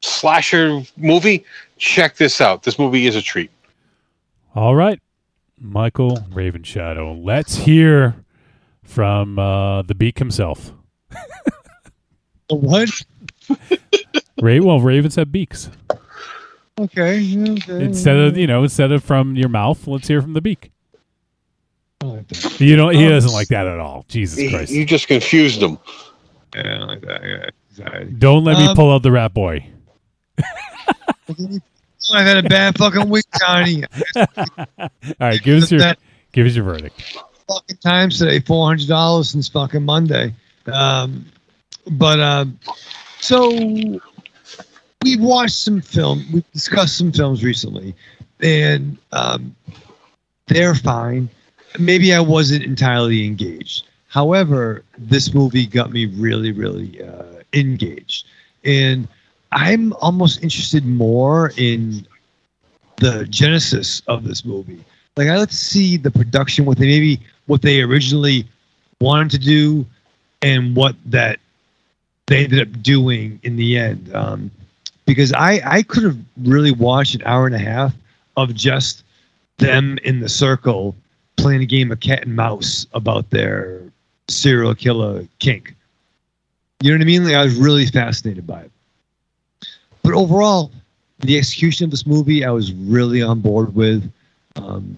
slasher 0.00 0.82
movie, 0.96 1.44
check 1.78 2.16
this 2.16 2.40
out. 2.40 2.62
This 2.62 2.78
movie 2.78 3.06
is 3.06 3.16
a 3.16 3.22
treat. 3.22 3.50
All 4.56 4.74
right, 4.74 4.98
Michael 5.60 6.18
Raven 6.32 6.62
Shadow. 6.62 7.12
Let's 7.12 7.56
hear 7.56 8.24
from 8.82 9.38
uh, 9.38 9.82
the 9.82 9.94
Beak 9.94 10.18
himself. 10.18 10.72
what? 12.48 12.88
Ray, 14.40 14.60
well, 14.60 14.80
ravens 14.80 15.16
have 15.16 15.30
beaks. 15.30 15.70
Okay. 16.78 17.52
okay. 17.52 17.84
Instead 17.84 18.16
of 18.16 18.36
you 18.38 18.46
know, 18.46 18.62
instead 18.62 18.92
of 18.92 19.04
from 19.04 19.36
your 19.36 19.48
mouth, 19.50 19.86
let's 19.86 20.08
hear 20.08 20.22
from 20.22 20.32
the 20.32 20.40
beak. 20.40 20.70
You 22.58 22.76
know, 22.76 22.88
he 22.88 23.08
doesn't 23.08 23.32
like 23.32 23.48
that 23.48 23.66
at 23.66 23.78
all. 23.78 24.04
Jesus 24.08 24.38
You- 24.38 24.50
Christ! 24.50 24.72
You 24.72 24.84
just 24.86 25.06
confused 25.06 25.60
them. 25.60 25.78
Yeah, 26.54 26.60
I 26.60 26.78
don't 26.78 26.88
like 26.88 27.00
that. 27.02 27.22
Yeah, 27.22 27.48
exactly. 27.70 28.14
Don't 28.18 28.44
let 28.44 28.58
me 28.58 28.66
Um, 28.68 28.76
pull 28.76 28.90
out 28.92 29.02
the 29.02 29.12
rat 29.12 29.34
boy. 29.34 29.66
I've 32.12 32.26
had 32.26 32.44
a 32.44 32.48
bad 32.48 32.76
fucking 32.78 33.08
week, 33.08 33.24
Johnny. 33.40 33.84
All 34.16 34.88
right, 35.20 35.42
give 35.42 35.62
us 35.62 35.70
your 35.70 35.80
That- 35.80 35.98
give 36.32 36.46
us 36.46 36.54
your 36.54 36.64
verdict. 36.64 37.18
fucking 37.48 37.76
times 37.78 38.18
today, 38.18 38.40
four 38.40 38.66
hundred 38.66 38.88
dollars 38.88 39.30
since 39.30 39.48
fucking 39.48 39.84
Monday. 39.84 40.34
Um, 40.66 41.26
but 41.92 42.20
um, 42.20 42.58
so 43.20 43.50
we've 45.02 45.20
watched 45.20 45.54
some 45.56 45.80
film. 45.80 46.24
We've 46.32 46.50
discussed 46.52 46.96
some 46.98 47.12
films 47.12 47.42
recently, 47.44 47.94
and 48.40 48.96
um, 49.12 49.54
they're 50.46 50.74
fine. 50.74 51.28
Maybe 51.78 52.14
I 52.14 52.20
wasn't 52.20 52.64
entirely 52.64 53.24
engaged. 53.26 53.84
However, 54.08 54.82
this 54.96 55.34
movie 55.34 55.66
got 55.66 55.90
me 55.92 56.06
really, 56.06 56.50
really 56.52 57.02
uh, 57.02 57.42
engaged, 57.52 58.26
and 58.64 59.06
I'm 59.56 59.94
almost 59.94 60.42
interested 60.42 60.84
more 60.84 61.50
in 61.56 62.06
the 62.98 63.26
genesis 63.30 64.02
of 64.06 64.24
this 64.24 64.44
movie. 64.44 64.84
Like 65.16 65.28
I 65.28 65.38
like 65.38 65.48
to 65.48 65.56
see 65.56 65.96
the 65.96 66.10
production, 66.10 66.66
what 66.66 66.76
they 66.76 66.86
maybe 66.86 67.18
what 67.46 67.62
they 67.62 67.80
originally 67.80 68.46
wanted 69.00 69.30
to 69.30 69.38
do, 69.38 69.86
and 70.42 70.76
what 70.76 70.94
that 71.06 71.40
they 72.26 72.44
ended 72.44 72.68
up 72.68 72.82
doing 72.82 73.40
in 73.44 73.56
the 73.56 73.78
end. 73.78 74.14
Um, 74.14 74.50
because 75.06 75.32
I 75.32 75.62
I 75.64 75.82
could 75.82 76.02
have 76.02 76.18
really 76.42 76.72
watched 76.72 77.14
an 77.14 77.22
hour 77.24 77.46
and 77.46 77.54
a 77.54 77.58
half 77.58 77.94
of 78.36 78.54
just 78.54 79.04
them 79.56 79.98
in 80.04 80.20
the 80.20 80.28
circle 80.28 80.94
playing 81.38 81.62
a 81.62 81.66
game 81.66 81.90
of 81.90 82.00
cat 82.00 82.26
and 82.26 82.36
mouse 82.36 82.86
about 82.92 83.30
their 83.30 83.80
serial 84.28 84.74
killer 84.74 85.26
kink. 85.38 85.74
You 86.82 86.90
know 86.90 86.98
what 86.98 87.02
I 87.02 87.06
mean? 87.06 87.24
Like 87.24 87.36
I 87.36 87.44
was 87.44 87.54
really 87.54 87.86
fascinated 87.86 88.46
by 88.46 88.60
it. 88.60 88.70
But 90.06 90.14
overall, 90.14 90.70
the 91.18 91.36
execution 91.36 91.86
of 91.86 91.90
this 91.90 92.06
movie, 92.06 92.44
I 92.44 92.50
was 92.50 92.72
really 92.72 93.22
on 93.22 93.40
board 93.40 93.74
with. 93.74 94.08
Um, 94.54 94.96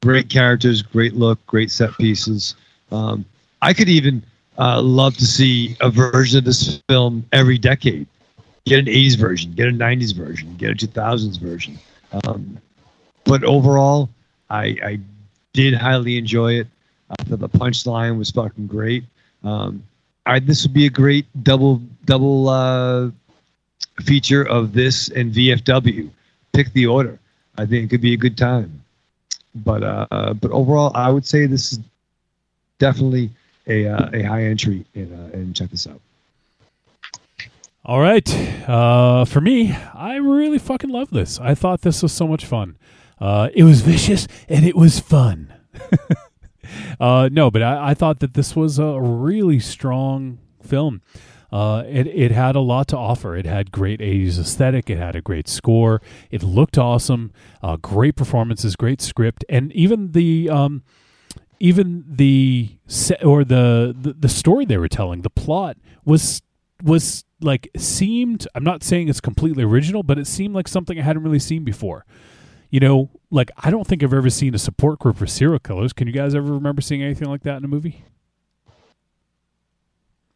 great 0.00 0.30
characters, 0.30 0.80
great 0.80 1.12
look, 1.12 1.44
great 1.46 1.70
set 1.70 1.94
pieces. 1.98 2.56
Um, 2.90 3.26
I 3.60 3.74
could 3.74 3.90
even 3.90 4.22
uh, 4.58 4.80
love 4.80 5.18
to 5.18 5.26
see 5.26 5.76
a 5.82 5.90
version 5.90 6.38
of 6.38 6.46
this 6.46 6.82
film 6.88 7.26
every 7.32 7.58
decade. 7.58 8.06
Get 8.64 8.78
an 8.78 8.86
80s 8.86 9.18
version, 9.18 9.52
get 9.52 9.68
a 9.68 9.72
90s 9.72 10.14
version, 10.14 10.56
get 10.56 10.70
a 10.70 10.86
2000s 10.86 11.38
version. 11.38 11.78
Um, 12.24 12.58
but 13.24 13.44
overall, 13.44 14.08
I, 14.48 14.76
I 14.82 15.00
did 15.52 15.74
highly 15.74 16.16
enjoy 16.16 16.54
it. 16.54 16.68
I 17.10 17.22
thought 17.24 17.40
the 17.40 17.50
punchline 17.50 18.16
was 18.16 18.30
fucking 18.30 18.66
great. 18.66 19.04
Um, 19.44 19.82
I, 20.24 20.38
this 20.38 20.62
would 20.62 20.72
be 20.72 20.86
a 20.86 20.90
great 20.90 21.26
double 21.44 21.82
double 22.06 22.48
uh, 22.48 23.10
feature 24.02 24.42
of 24.42 24.72
this 24.72 25.08
and 25.08 25.32
VFW. 25.32 26.10
Pick 26.52 26.72
the 26.72 26.86
order. 26.86 27.18
I 27.56 27.66
think 27.66 27.84
it 27.84 27.90
could 27.90 28.00
be 28.00 28.14
a 28.14 28.16
good 28.16 28.36
time. 28.36 28.82
But 29.54 29.82
uh, 29.82 30.34
but 30.34 30.50
overall, 30.50 30.92
I 30.94 31.10
would 31.10 31.26
say 31.26 31.46
this 31.46 31.72
is 31.72 31.80
definitely 32.78 33.30
a 33.66 33.86
uh, 33.86 34.10
a 34.12 34.22
high 34.22 34.44
entry. 34.44 34.84
And 34.94 35.12
uh, 35.12 35.36
and 35.36 35.54
check 35.54 35.70
this 35.70 35.86
out. 35.86 36.00
All 37.84 38.00
right. 38.00 38.28
Uh, 38.68 39.24
for 39.24 39.40
me, 39.40 39.72
I 39.72 40.16
really 40.16 40.58
fucking 40.58 40.90
love 40.90 41.10
this. 41.10 41.40
I 41.40 41.56
thought 41.56 41.80
this 41.80 42.00
was 42.00 42.12
so 42.12 42.28
much 42.28 42.46
fun. 42.46 42.76
Uh, 43.20 43.48
it 43.54 43.64
was 43.64 43.80
vicious 43.80 44.28
and 44.48 44.64
it 44.64 44.76
was 44.76 45.00
fun. 45.00 45.52
uh, 47.00 47.28
no, 47.32 47.50
but 47.50 47.62
I, 47.62 47.90
I 47.90 47.94
thought 47.94 48.20
that 48.20 48.34
this 48.34 48.54
was 48.54 48.78
a 48.78 49.00
really 49.00 49.58
strong 49.58 50.38
film. 50.62 51.02
Uh, 51.52 51.84
it, 51.86 52.06
it 52.06 52.30
had 52.30 52.56
a 52.56 52.60
lot 52.60 52.88
to 52.88 52.96
offer. 52.96 53.36
It 53.36 53.44
had 53.44 53.70
great 53.70 54.00
80s 54.00 54.38
aesthetic. 54.38 54.88
It 54.88 54.96
had 54.98 55.14
a 55.14 55.20
great 55.20 55.48
score. 55.48 56.00
It 56.30 56.42
looked 56.42 56.78
awesome. 56.78 57.30
Uh, 57.62 57.76
great 57.76 58.16
performances, 58.16 58.74
great 58.74 59.00
script. 59.00 59.44
And 59.48 59.72
even 59.72 60.12
the. 60.12 60.48
Um, 60.50 60.82
even 61.60 62.04
the 62.08 62.76
or 63.22 63.44
the, 63.44 63.94
the 63.96 64.14
the 64.14 64.28
story 64.28 64.64
they 64.64 64.78
were 64.78 64.88
telling, 64.88 65.22
the 65.22 65.30
plot 65.30 65.76
was 66.04 66.42
was 66.82 67.24
like 67.40 67.70
seemed. 67.76 68.48
I'm 68.56 68.64
not 68.64 68.82
saying 68.82 69.08
it's 69.08 69.20
completely 69.20 69.62
original, 69.62 70.02
but 70.02 70.18
it 70.18 70.26
seemed 70.26 70.56
like 70.56 70.66
something 70.66 70.98
I 70.98 71.02
hadn't 71.02 71.22
really 71.22 71.38
seen 71.38 71.62
before. 71.62 72.04
You 72.70 72.80
know, 72.80 73.10
like 73.30 73.52
I 73.56 73.70
don't 73.70 73.86
think 73.86 74.02
I've 74.02 74.12
ever 74.12 74.28
seen 74.28 74.56
a 74.56 74.58
support 74.58 74.98
group 74.98 75.18
for 75.18 75.26
serial 75.28 75.60
killers. 75.60 75.92
Can 75.92 76.08
you 76.08 76.12
guys 76.12 76.34
ever 76.34 76.52
remember 76.52 76.82
seeing 76.82 77.00
anything 77.00 77.28
like 77.28 77.42
that 77.42 77.58
in 77.58 77.64
a 77.64 77.68
movie? 77.68 78.04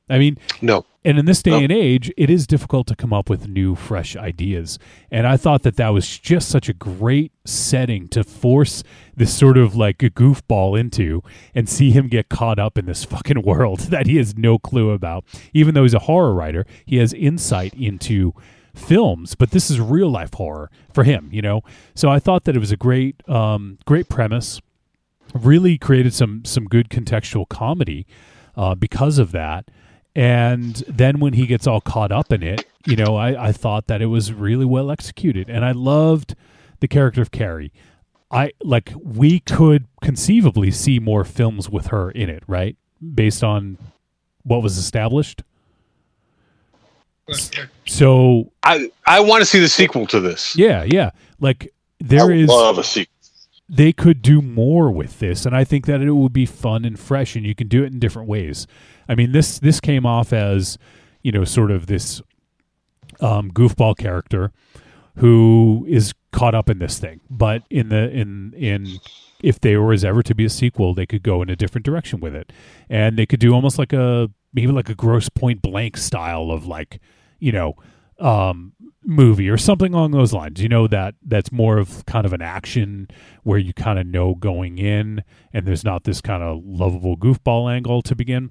I 0.09 0.19
mean, 0.19 0.39
no. 0.63 0.85
And 1.05 1.19
in 1.19 1.25
this 1.25 1.43
day 1.43 1.51
No. 1.53 1.59
and 1.59 1.73
age, 1.73 2.13
it 2.17 2.31
is 2.31 2.47
difficult 2.47 2.87
to 2.89 2.97
come 2.97 3.13
up 3.13 3.29
with 3.31 3.49
new, 3.49 3.75
fresh 3.75 4.17
ideas. 4.17 4.79
And 5.11 5.27
I 5.27 5.37
thought 5.37 5.63
that 5.63 5.77
that 5.77 5.89
was 5.91 6.19
just 6.19 6.49
such 6.49 6.69
a 6.69 6.73
great 6.73 7.33
setting 7.45 8.09
to 8.09 8.25
force 8.25 8.83
this 9.17 9.33
sort 9.33 9.57
of 9.57 9.77
like 9.77 10.03
a 10.03 10.11
goofball 10.11 10.79
into 10.79 11.23
and 11.55 11.69
see 11.69 11.91
him 11.91 12.09
get 12.09 12.29
caught 12.29 12.59
up 12.59 12.77
in 12.79 12.87
this 12.87 13.05
fucking 13.05 13.43
world 13.45 13.81
that 13.91 14.07
he 14.07 14.17
has 14.17 14.37
no 14.37 14.59
clue 14.59 14.91
about. 14.91 15.25
Even 15.53 15.75
though 15.75 15.83
he's 15.83 15.95
a 15.95 16.01
horror 16.01 16.35
writer, 16.35 16.67
he 16.85 16.97
has 16.97 17.13
insight 17.13 17.73
into 17.75 18.33
films, 18.75 19.35
but 19.35 19.53
this 19.53 19.71
is 19.71 19.81
real 19.81 20.11
life 20.11 20.35
horror 20.35 20.71
for 20.93 21.05
him, 21.05 21.29
you 21.33 21.41
know? 21.43 21.63
So 21.95 22.11
I 22.11 22.19
thought 22.19 22.45
that 22.45 22.55
it 22.57 22.61
was 22.61 22.73
a 22.73 22.77
great, 22.77 23.27
um, 23.29 23.79
great 23.87 24.09
premise 24.09 24.61
really 25.35 25.77
created 25.77 26.15
some 26.15 26.45
some 26.45 26.65
good 26.67 26.89
contextual 26.89 27.49
comedy 27.49 28.07
uh, 28.57 28.75
because 28.75 29.19
of 29.19 29.33
that. 29.33 29.69
And 30.17 30.77
then 30.89 31.21
when 31.21 31.35
he 31.35 31.47
gets 31.47 31.67
all 31.67 31.83
caught 31.83 32.11
up 32.11 32.33
in 32.33 32.43
it, 32.43 32.65
you 32.87 32.97
know, 32.97 33.17
I, 33.17 33.49
I 33.49 33.53
thought 33.53 33.87
that 33.89 34.01
it 34.01 34.07
was 34.07 34.33
really 34.33 34.65
well 34.65 34.91
executed, 34.91 35.51
and 35.51 35.63
I 35.63 35.73
loved 35.73 36.35
the 36.81 36.89
character 36.89 37.21
of 37.21 37.31
Carrie. 37.31 37.71
I 38.31 38.53
like 38.63 38.93
we 39.05 39.41
could 39.41 39.87
conceivably 40.01 40.71
see 40.71 40.99
more 40.99 41.23
films 41.23 41.69
with 41.69 41.89
her 41.89 42.11
in 42.11 42.31
it, 42.31 42.43
right? 42.47 42.77
Based 43.15 43.45
on 43.45 43.77
what 44.43 44.63
was 44.63 44.79
established. 44.79 45.43
So 47.87 48.53
I 48.63 48.91
I 49.07 49.21
want 49.21 49.43
to 49.43 49.47
see 49.47 49.61
the 49.61 49.69
sequel 49.69 50.07
to 50.09 50.21
this. 50.21 50.57
yeah, 50.57 50.85
yeah. 50.85 51.11
Like 51.41 51.73
there 52.01 52.31
I 52.31 52.37
is 52.37 52.49
love 52.49 52.79
a 52.79 52.85
sequel. 52.85 53.13
they 53.69 53.93
could 53.93 54.23
do 54.23 54.41
more 54.41 54.91
with 54.93 55.19
this 55.19 55.45
and 55.47 55.57
i 55.57 55.65
think 55.65 55.87
that 55.87 56.01
it 56.03 56.11
would 56.13 56.33
be 56.33 56.47
fun 56.47 56.85
and 56.85 57.01
fresh 57.01 57.35
and 57.35 57.45
you 57.45 57.55
can 57.55 57.67
do 57.69 57.83
it 57.83 57.93
in 57.93 57.99
different 57.99 58.29
ways 58.29 58.67
i 59.09 59.15
mean 59.15 59.33
this 59.33 59.59
this 59.59 59.81
came 59.81 60.07
off 60.07 60.33
as 60.33 60.79
you 61.23 61.33
know 61.33 61.45
sort 61.45 61.71
of 61.71 61.87
this 61.87 62.23
um, 63.21 63.51
goofball 63.51 63.97
character 63.97 64.53
who 65.17 65.87
is 65.89 66.13
caught 66.33 66.55
up 66.55 66.69
in 66.69 66.79
this 66.79 66.99
thing. 66.99 67.21
But 67.31 67.63
in 67.71 67.89
the 67.89 68.11
in 68.11 68.53
in 68.55 68.99
if 69.43 69.61
there 69.61 69.83
was 69.83 70.05
ever 70.05 70.23
to 70.23 70.35
be 70.35 70.45
a 70.45 70.51
sequel 70.51 70.95
they 70.95 71.07
could 71.07 71.23
go 71.23 71.43
in 71.43 71.51
a 71.51 71.57
different 71.57 71.85
direction 71.85 72.21
with 72.21 72.35
it. 72.35 72.53
And 72.89 73.19
they 73.19 73.27
could 73.27 73.41
do 73.41 73.55
almost 73.55 73.79
like 73.79 73.93
a 73.93 74.31
maybe 74.53 74.73
like 74.73 74.89
a 74.89 74.95
Grosse 74.95 75.29
Pointe 75.29 75.63
Blank 75.63 75.97
style 75.97 76.51
of 76.51 76.67
like 76.67 77.01
you 77.39 77.53
know 77.53 77.75
um 78.19 78.73
movie 79.05 79.49
or 79.49 79.57
something 79.57 79.95
along 79.95 80.11
those 80.11 80.33
lines. 80.33 80.63
You 80.63 80.69
know 80.69 80.87
that 80.89 81.15
that's 81.25 81.51
more 81.51 81.79
of 81.79 82.05
kind 82.07 82.27
of 82.27 82.33
an 82.33 82.43
action 82.43 83.09
where 83.43 83.59
you 83.59 83.73
kind 83.73 83.99
of 83.99 84.07
know 84.07 84.35
going 84.35 84.79
in 84.79 85.23
and 85.53 85.67
there's 85.67 85.85
not 85.85 86.05
this 86.05 86.21
kind 86.21 86.43
of 86.43 86.63
lovable 86.65 87.17
goofball 87.17 87.73
angle 87.75 88.03
to 88.03 88.15
begin 88.15 88.51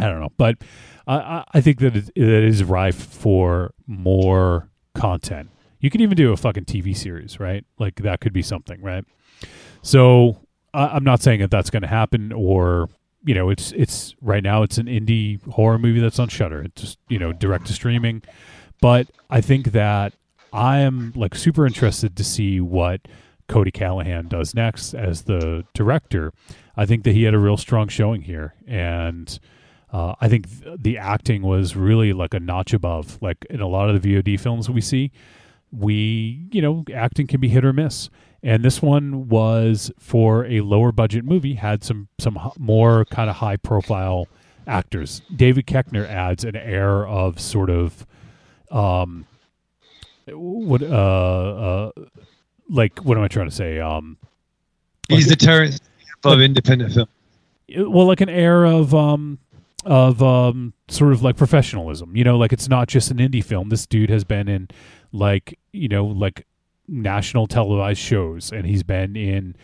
i 0.00 0.08
don't 0.08 0.20
know 0.20 0.32
but 0.36 0.56
i 1.06 1.44
I- 1.54 1.60
think 1.60 1.78
that 1.80 1.96
it, 1.96 2.10
it 2.14 2.28
is 2.28 2.64
rife 2.64 2.96
for 2.96 3.72
more 3.86 4.68
content. 4.94 5.50
You 5.80 5.90
could 5.90 6.00
even 6.00 6.16
do 6.16 6.32
a 6.32 6.36
fucking 6.36 6.64
tv 6.64 6.96
series 6.96 7.38
right? 7.40 7.64
Like 7.78 7.96
that 7.96 8.20
could 8.20 8.32
be 8.32 8.42
something 8.42 8.80
right? 8.80 9.04
So 9.82 10.38
I, 10.72 10.86
i'm 10.88 11.04
not 11.04 11.20
saying 11.22 11.40
that 11.40 11.50
that's 11.50 11.70
going 11.70 11.82
to 11.82 11.88
happen 11.88 12.32
or 12.32 12.88
you 13.24 13.34
know 13.34 13.50
it's 13.50 13.72
it's 13.72 14.14
right 14.20 14.42
now 14.42 14.62
it's 14.62 14.78
an 14.78 14.86
indie 14.86 15.42
horror 15.50 15.78
movie 15.78 16.00
that's 16.00 16.18
on 16.18 16.28
Shudder. 16.28 16.62
It's 16.62 16.80
just 16.80 16.98
you 17.08 17.18
know 17.18 17.32
direct 17.32 17.66
to 17.66 17.72
streaming. 17.72 18.22
But 18.80 19.08
I 19.30 19.40
think 19.40 19.72
that 19.72 20.12
I 20.52 20.78
am 20.80 21.12
like 21.16 21.34
super 21.34 21.66
interested 21.66 22.16
to 22.16 22.24
see 22.24 22.60
what 22.60 23.00
Cody 23.48 23.70
Callahan 23.70 24.28
does 24.28 24.54
next 24.54 24.94
as 24.94 25.22
the 25.22 25.64
director. 25.74 26.32
I 26.76 26.86
think 26.86 27.04
that 27.04 27.12
he 27.12 27.22
had 27.24 27.34
a 27.34 27.38
real 27.38 27.56
strong 27.56 27.88
showing 27.88 28.22
here, 28.22 28.54
and 28.66 29.38
uh, 29.94 30.14
I 30.20 30.28
think 30.28 30.48
th- 30.48 30.78
the 30.80 30.98
acting 30.98 31.42
was 31.42 31.76
really 31.76 32.12
like 32.12 32.34
a 32.34 32.40
notch 32.40 32.72
above. 32.72 33.18
Like 33.22 33.44
in 33.48 33.60
a 33.60 33.68
lot 33.68 33.88
of 33.88 34.02
the 34.02 34.14
VOD 34.16 34.40
films 34.40 34.68
we 34.68 34.80
see, 34.80 35.12
we 35.70 36.48
you 36.50 36.60
know 36.60 36.84
acting 36.92 37.26
can 37.26 37.40
be 37.40 37.48
hit 37.48 37.64
or 37.64 37.72
miss, 37.72 38.10
and 38.42 38.64
this 38.64 38.82
one 38.82 39.28
was 39.28 39.92
for 39.98 40.44
a 40.46 40.60
lower 40.62 40.90
budget 40.92 41.24
movie 41.24 41.54
had 41.54 41.84
some 41.84 42.08
some 42.18 42.36
h- 42.44 42.52
more 42.58 43.04
kind 43.06 43.30
of 43.30 43.36
high 43.36 43.56
profile 43.56 44.26
actors. 44.66 45.22
David 45.34 45.66
Koechner 45.66 46.08
adds 46.08 46.42
an 46.44 46.56
air 46.56 47.06
of 47.06 47.38
sort 47.38 47.70
of 47.70 48.04
um 48.70 49.26
what 50.28 50.82
uh 50.82 50.86
uh 50.86 51.90
like 52.70 52.98
what 53.00 53.18
am 53.18 53.22
i 53.22 53.28
trying 53.28 53.48
to 53.48 53.54
say 53.54 53.78
um 53.78 54.16
He's 55.08 55.28
the 55.28 55.36
Terence 55.36 55.78
of 56.24 56.40
independent 56.40 56.94
film. 56.94 57.08
well 57.92 58.06
like 58.06 58.22
an 58.22 58.30
air 58.30 58.64
of 58.64 58.94
um 58.94 59.38
of 59.84 60.22
um 60.22 60.72
sort 60.88 61.12
of 61.12 61.22
like 61.22 61.36
professionalism 61.36 62.16
you 62.16 62.24
know 62.24 62.36
like 62.36 62.52
it's 62.52 62.68
not 62.68 62.88
just 62.88 63.10
an 63.10 63.18
indie 63.18 63.44
film 63.44 63.68
this 63.68 63.86
dude 63.86 64.10
has 64.10 64.24
been 64.24 64.48
in 64.48 64.68
like 65.12 65.58
you 65.72 65.88
know 65.88 66.04
like 66.04 66.46
national 66.88 67.46
televised 67.46 68.00
shows 68.00 68.52
and 68.52 68.66
he's 68.66 68.82
been 68.82 69.16
in 69.16 69.54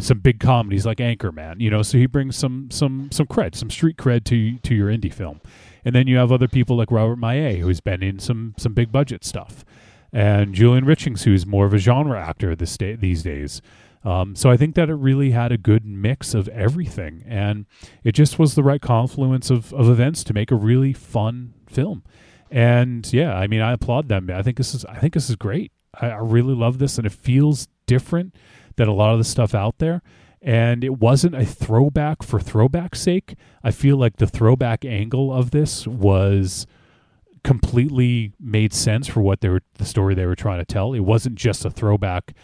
some 0.00 0.18
big 0.18 0.40
comedies 0.40 0.84
like 0.84 0.98
Anchorman, 0.98 1.60
you 1.60 1.70
know, 1.70 1.82
so 1.82 1.98
he 1.98 2.06
brings 2.06 2.36
some 2.36 2.70
some 2.70 3.10
some 3.12 3.26
cred, 3.26 3.54
some 3.54 3.70
street 3.70 3.96
cred 3.96 4.24
to 4.24 4.58
to 4.58 4.74
your 4.74 4.88
indie 4.88 5.12
film. 5.12 5.40
And 5.84 5.94
then 5.94 6.06
you 6.06 6.16
have 6.16 6.32
other 6.32 6.48
people 6.48 6.76
like 6.76 6.90
Robert 6.90 7.18
Maillet, 7.18 7.60
who's 7.60 7.80
been 7.80 8.02
in 8.02 8.18
some 8.18 8.54
some 8.58 8.74
big 8.74 8.90
budget 8.90 9.24
stuff, 9.24 9.64
and 10.12 10.54
Julian 10.54 10.84
Richings, 10.84 11.24
who's 11.24 11.46
more 11.46 11.66
of 11.66 11.74
a 11.74 11.78
genre 11.78 12.20
actor 12.20 12.56
this 12.56 12.76
day 12.76 12.96
these 12.96 13.22
days. 13.22 13.62
Um, 14.04 14.36
so 14.36 14.50
I 14.50 14.56
think 14.56 14.74
that 14.74 14.90
it 14.90 14.94
really 14.94 15.30
had 15.30 15.50
a 15.50 15.56
good 15.56 15.84
mix 15.86 16.34
of 16.34 16.48
everything, 16.48 17.24
and 17.26 17.64
it 18.02 18.12
just 18.12 18.38
was 18.38 18.54
the 18.54 18.62
right 18.62 18.80
confluence 18.80 19.50
of, 19.50 19.72
of 19.72 19.88
events 19.88 20.22
to 20.24 20.34
make 20.34 20.50
a 20.50 20.56
really 20.56 20.92
fun 20.92 21.54
film. 21.66 22.02
And 22.50 23.10
yeah, 23.12 23.34
I 23.34 23.46
mean, 23.46 23.62
I 23.62 23.72
applaud 23.72 24.08
them. 24.08 24.30
I 24.30 24.42
think 24.42 24.58
this 24.58 24.74
is 24.74 24.84
I 24.84 24.98
think 24.98 25.14
this 25.14 25.30
is 25.30 25.36
great. 25.36 25.72
I, 26.00 26.10
I 26.10 26.18
really 26.18 26.54
love 26.54 26.78
this, 26.78 26.98
and 26.98 27.06
it 27.06 27.12
feels 27.12 27.68
different 27.86 28.34
than 28.76 28.88
a 28.88 28.94
lot 28.94 29.12
of 29.12 29.18
the 29.18 29.24
stuff 29.24 29.54
out 29.54 29.78
there. 29.78 30.02
And 30.42 30.84
it 30.84 30.98
wasn't 30.98 31.34
a 31.34 31.46
throwback 31.46 32.22
for 32.22 32.38
throwback's 32.38 33.00
sake. 33.00 33.34
I 33.62 33.70
feel 33.70 33.96
like 33.96 34.16
the 34.16 34.26
throwback 34.26 34.84
angle 34.84 35.32
of 35.32 35.52
this 35.52 35.86
was 35.86 36.66
completely 37.42 38.32
made 38.38 38.74
sense 38.74 39.06
for 39.06 39.20
what 39.20 39.40
they 39.40 39.48
were 39.48 39.62
the 39.74 39.84
story 39.84 40.14
they 40.14 40.26
were 40.26 40.36
trying 40.36 40.58
to 40.58 40.64
tell. 40.66 40.92
It 40.92 41.00
wasn't 41.00 41.36
just 41.36 41.64
a 41.64 41.70
throwback 41.70 42.34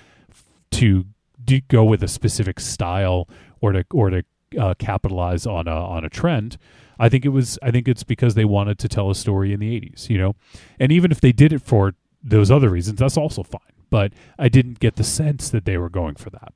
to 0.73 1.05
do, 1.45 1.61
go 1.63 1.85
with 1.85 2.03
a 2.03 2.09
specific 2.09 2.61
style 2.61 3.29
or 3.61 3.73
to 3.73 3.85
or 3.93 4.11
to 4.11 4.23
uh, 4.59 4.75
capitalize 4.79 5.47
on 5.47 5.69
a 5.69 5.75
on 5.75 6.05
a 6.05 6.09
trend. 6.09 6.57
I 6.99 7.09
think 7.09 7.25
it 7.25 7.31
was 7.31 7.59
I 7.63 7.71
think 7.71 7.89
it's 7.89 8.03
because 8.03 8.35
they 8.35 8.45
wanted 8.45 8.79
to 8.81 8.89
tell 8.89 9.11
a 9.11 9.15
story 9.15 9.53
in 9.53 9.61
the 9.61 9.81
80s, 9.81 10.09
you 10.09 10.19
know. 10.19 10.35
And 10.79 10.93
even 10.93 11.11
if 11.11 11.21
they 11.21 11.33
did 11.33 11.53
it 11.53 11.63
for 11.63 11.95
those 12.23 12.51
other 12.51 12.69
reasons, 12.69 12.99
that's 12.99 13.17
also 13.17 13.43
fine. 13.43 13.61
But 13.89 14.13
I 14.39 14.49
didn't 14.49 14.79
get 14.79 14.97
the 14.97 15.05
sense 15.05 15.51
that 15.51 15.65
they 15.65 15.79
were 15.79 15.89
going 15.89 16.15
for 16.15 16.31
that. 16.31 16.53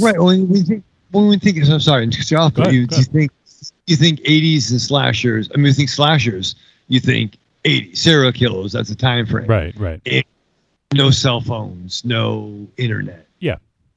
Right. 0.00 0.20
When 0.20 0.48
we 0.48 0.62
think, 0.62 0.84
when 1.10 1.26
we 1.26 1.38
think, 1.38 1.58
I'm 1.68 1.80
sorry, 1.80 2.06
to 2.10 2.16
cut 2.16 2.30
you 2.30 2.36
off, 2.36 2.54
but 2.54 2.72
you, 2.72 2.80
you 2.82 3.04
think 3.04 3.32
you 3.86 3.96
think 3.96 4.20
80s 4.20 4.70
and 4.70 4.80
slashers. 4.80 5.50
I 5.54 5.56
mean, 5.56 5.66
you 5.66 5.72
think 5.72 5.88
slashers. 5.88 6.54
You 6.88 7.00
think 7.00 7.38
80 7.64 7.94
serial 7.94 8.32
killers. 8.32 8.72
That's 8.72 8.90
a 8.90 8.96
time 8.96 9.26
frame. 9.26 9.46
Right, 9.46 9.74
right. 9.78 10.00
It- 10.04 10.26
no 10.94 11.10
cell 11.10 11.42
phones, 11.42 12.02
no 12.04 12.66
internet. 12.78 13.27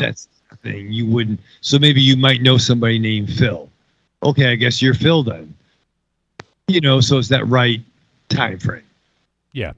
That's 0.02 0.28
the 0.49 0.56
thing. 0.57 0.91
You 0.91 1.07
wouldn't. 1.07 1.40
So 1.61 1.80
maybe 1.80 2.02
you 2.02 2.18
might 2.18 2.41
know 2.41 2.57
somebody 2.57 2.99
named 2.99 3.34
Phil. 3.34 3.69
Okay, 4.23 4.52
I 4.52 4.56
guess 4.56 4.82
you're 4.82 4.94
Phil 4.94 5.23
then. 5.23 5.53
You 6.68 6.82
know, 6.82 7.02
so 7.02 7.18
it's 7.18 7.30
that 7.30 7.48
right 7.48 7.82
time 8.30 8.60
frame. 8.60 8.84
Yeah. 9.53 9.73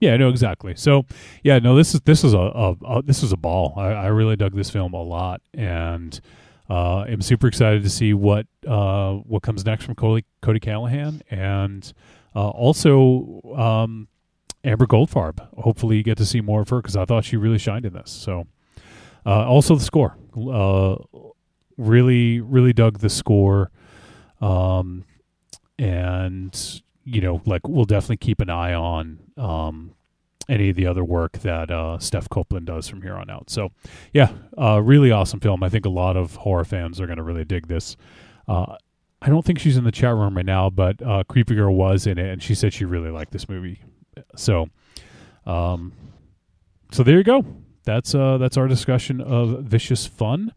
Yeah, 0.00 0.16
no, 0.16 0.28
exactly. 0.28 0.74
So, 0.76 1.06
yeah, 1.42 1.58
no, 1.58 1.76
this 1.76 1.94
is 1.94 2.00
this 2.02 2.24
is 2.24 2.34
a, 2.34 2.38
a, 2.38 2.72
a 2.84 3.02
this 3.02 3.22
is 3.22 3.32
a 3.32 3.36
ball. 3.36 3.72
I, 3.76 3.86
I 3.92 4.06
really 4.08 4.36
dug 4.36 4.54
this 4.54 4.68
film 4.68 4.92
a 4.92 5.02
lot, 5.02 5.40
and 5.54 6.20
uh, 6.68 7.04
I'm 7.08 7.22
super 7.22 7.46
excited 7.46 7.82
to 7.84 7.90
see 7.90 8.12
what 8.12 8.46
uh, 8.66 9.14
what 9.14 9.42
comes 9.42 9.64
next 9.64 9.84
from 9.84 9.94
Cody, 9.94 10.26
Cody 10.42 10.60
Callahan, 10.60 11.22
and 11.30 11.90
uh, 12.34 12.48
also 12.48 13.40
um, 13.56 14.08
Amber 14.62 14.86
Goldfarb. 14.86 15.38
Hopefully, 15.58 15.96
you 15.96 16.02
get 16.02 16.18
to 16.18 16.26
see 16.26 16.42
more 16.42 16.60
of 16.60 16.68
her 16.68 16.82
because 16.82 16.96
I 16.96 17.06
thought 17.06 17.24
she 17.24 17.36
really 17.38 17.58
shined 17.58 17.86
in 17.86 17.94
this. 17.94 18.10
So, 18.10 18.46
uh, 19.26 19.46
also 19.46 19.74
the 19.74 19.84
score, 19.84 20.16
uh, 20.36 20.96
really, 21.76 22.40
really 22.40 22.72
dug 22.72 22.98
the 22.98 23.10
score, 23.10 23.70
um, 24.40 25.04
and 25.78 26.82
you 27.04 27.20
know, 27.20 27.42
like 27.44 27.66
we'll 27.68 27.84
definitely 27.84 28.16
keep 28.16 28.40
an 28.40 28.50
eye 28.50 28.74
on 28.74 29.18
um, 29.36 29.94
any 30.48 30.70
of 30.70 30.76
the 30.76 30.86
other 30.86 31.04
work 31.04 31.38
that 31.38 31.70
uh, 31.70 31.98
Steph 31.98 32.28
Copeland 32.28 32.66
does 32.66 32.88
from 32.88 33.02
here 33.02 33.14
on 33.14 33.30
out. 33.30 33.50
So, 33.50 33.70
yeah, 34.12 34.32
uh, 34.58 34.80
really 34.82 35.10
awesome 35.10 35.40
film. 35.40 35.62
I 35.62 35.68
think 35.68 35.86
a 35.86 35.90
lot 35.90 36.16
of 36.16 36.36
horror 36.36 36.64
fans 36.64 37.00
are 37.00 37.06
going 37.06 37.18
to 37.18 37.22
really 37.22 37.44
dig 37.44 37.68
this. 37.68 37.96
Uh, 38.46 38.76
I 39.22 39.28
don't 39.28 39.44
think 39.44 39.58
she's 39.58 39.76
in 39.76 39.84
the 39.84 39.92
chat 39.92 40.14
room 40.14 40.36
right 40.36 40.44
now, 40.44 40.68
but 40.68 41.00
uh, 41.00 41.24
Creepy 41.28 41.54
Girl 41.54 41.74
was 41.74 42.06
in 42.06 42.18
it, 42.18 42.30
and 42.30 42.42
she 42.42 42.54
said 42.54 42.74
she 42.74 42.84
really 42.84 43.10
liked 43.10 43.32
this 43.32 43.48
movie. 43.48 43.80
So, 44.36 44.68
um, 45.46 45.92
so 46.92 47.02
there 47.02 47.16
you 47.16 47.24
go. 47.24 47.44
That's 47.84 48.14
uh, 48.14 48.38
that's 48.38 48.56
our 48.56 48.66
discussion 48.68 49.20
of 49.20 49.62
Vicious 49.64 50.06
Fun. 50.06 50.52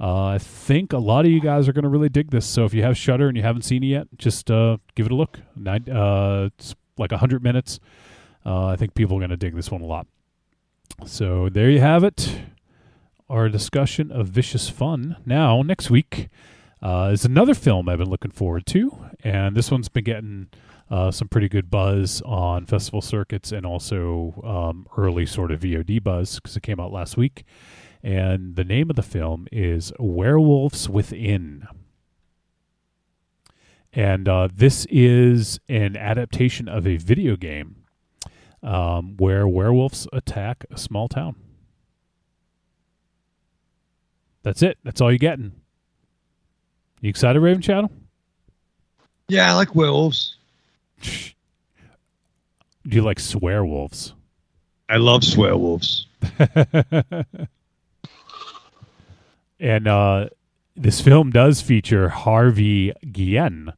Uh, 0.00 0.26
I 0.26 0.38
think 0.38 0.92
a 0.92 0.98
lot 0.98 1.24
of 1.24 1.30
you 1.30 1.40
guys 1.40 1.68
are 1.68 1.72
going 1.72 1.84
to 1.84 1.88
really 1.88 2.08
dig 2.08 2.30
this. 2.30 2.44
So 2.44 2.64
if 2.64 2.74
you 2.74 2.82
have 2.82 2.96
Shudder 2.96 3.28
and 3.28 3.36
you 3.36 3.42
haven't 3.44 3.62
seen 3.62 3.84
it 3.84 3.86
yet, 3.86 4.08
just 4.18 4.50
uh, 4.50 4.78
give 4.96 5.06
it 5.06 5.12
a 5.12 5.14
look. 5.14 5.38
Nine, 5.54 5.88
uh, 5.88 6.48
it's 6.58 6.74
like 6.98 7.12
hundred 7.12 7.42
minutes. 7.42 7.78
Uh, 8.44 8.66
I 8.66 8.76
think 8.76 8.94
people 8.94 9.16
are 9.16 9.20
going 9.20 9.30
to 9.30 9.36
dig 9.36 9.54
this 9.54 9.70
one 9.70 9.80
a 9.80 9.86
lot. 9.86 10.08
So 11.06 11.48
there 11.48 11.70
you 11.70 11.80
have 11.80 12.02
it. 12.02 12.40
Our 13.28 13.48
discussion 13.48 14.10
of 14.10 14.28
Vicious 14.28 14.68
Fun. 14.68 15.16
Now 15.24 15.62
next 15.62 15.88
week 15.88 16.28
uh, 16.82 17.10
is 17.12 17.24
another 17.24 17.54
film 17.54 17.88
I've 17.88 17.98
been 17.98 18.10
looking 18.10 18.32
forward 18.32 18.66
to, 18.66 19.06
and 19.22 19.56
this 19.56 19.70
one's 19.70 19.88
been 19.88 20.04
getting 20.04 20.48
uh, 20.92 21.10
some 21.10 21.26
pretty 21.26 21.48
good 21.48 21.70
buzz 21.70 22.20
on 22.26 22.66
festival 22.66 23.00
circuits 23.00 23.50
and 23.50 23.64
also 23.64 24.34
um, 24.44 24.86
early 24.98 25.24
sort 25.24 25.50
of 25.50 25.60
VOD 25.60 26.02
buzz 26.02 26.34
because 26.34 26.54
it 26.54 26.62
came 26.62 26.78
out 26.78 26.92
last 26.92 27.16
week. 27.16 27.44
And 28.02 28.56
the 28.56 28.64
name 28.64 28.90
of 28.90 28.96
the 28.96 29.02
film 29.02 29.48
is 29.50 29.90
Werewolves 29.98 30.90
Within. 30.90 31.66
And 33.94 34.28
uh, 34.28 34.48
this 34.54 34.86
is 34.90 35.60
an 35.66 35.96
adaptation 35.96 36.68
of 36.68 36.86
a 36.86 36.98
video 36.98 37.36
game 37.36 37.84
um, 38.62 39.16
where 39.16 39.48
werewolves 39.48 40.06
attack 40.12 40.66
a 40.70 40.76
small 40.76 41.08
town. 41.08 41.36
That's 44.42 44.62
it. 44.62 44.76
That's 44.84 45.00
all 45.00 45.10
you're 45.10 45.16
getting. 45.16 45.52
You 47.00 47.08
excited, 47.08 47.40
Raven 47.40 47.62
Shadow? 47.62 47.90
Yeah, 49.28 49.50
I 49.50 49.54
like 49.54 49.74
werewolves. 49.74 50.36
Do 51.02 52.96
you 52.96 53.02
like 53.02 53.18
swearwolves? 53.18 54.12
I 54.88 54.96
love 54.96 55.22
swearwolves. 55.22 56.06
and 59.60 59.88
uh, 59.88 60.28
this 60.76 61.00
film 61.00 61.30
does 61.30 61.60
feature 61.60 62.08
Harvey 62.08 62.92
Guillen, 63.10 63.72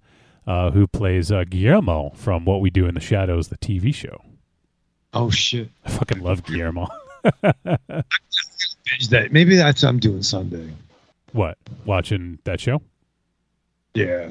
uh, 0.46 0.70
who 0.70 0.86
plays 0.86 1.30
uh, 1.30 1.44
Guillermo 1.48 2.12
from 2.16 2.44
What 2.44 2.60
We 2.60 2.70
Do 2.70 2.86
in 2.86 2.94
the 2.94 3.00
Shadows, 3.00 3.48
the 3.48 3.58
TV 3.58 3.94
show. 3.94 4.22
Oh 5.12 5.30
shit! 5.30 5.70
I 5.84 5.90
fucking 5.90 6.20
love 6.20 6.44
Guillermo. 6.44 6.88
That. 9.08 9.32
Maybe 9.32 9.56
that's 9.56 9.82
what 9.82 9.88
I'm 9.88 9.98
doing 9.98 10.22
Sunday. 10.22 10.70
what? 11.32 11.56
Watching 11.86 12.38
that 12.44 12.60
show? 12.60 12.82
Yeah. 13.94 14.30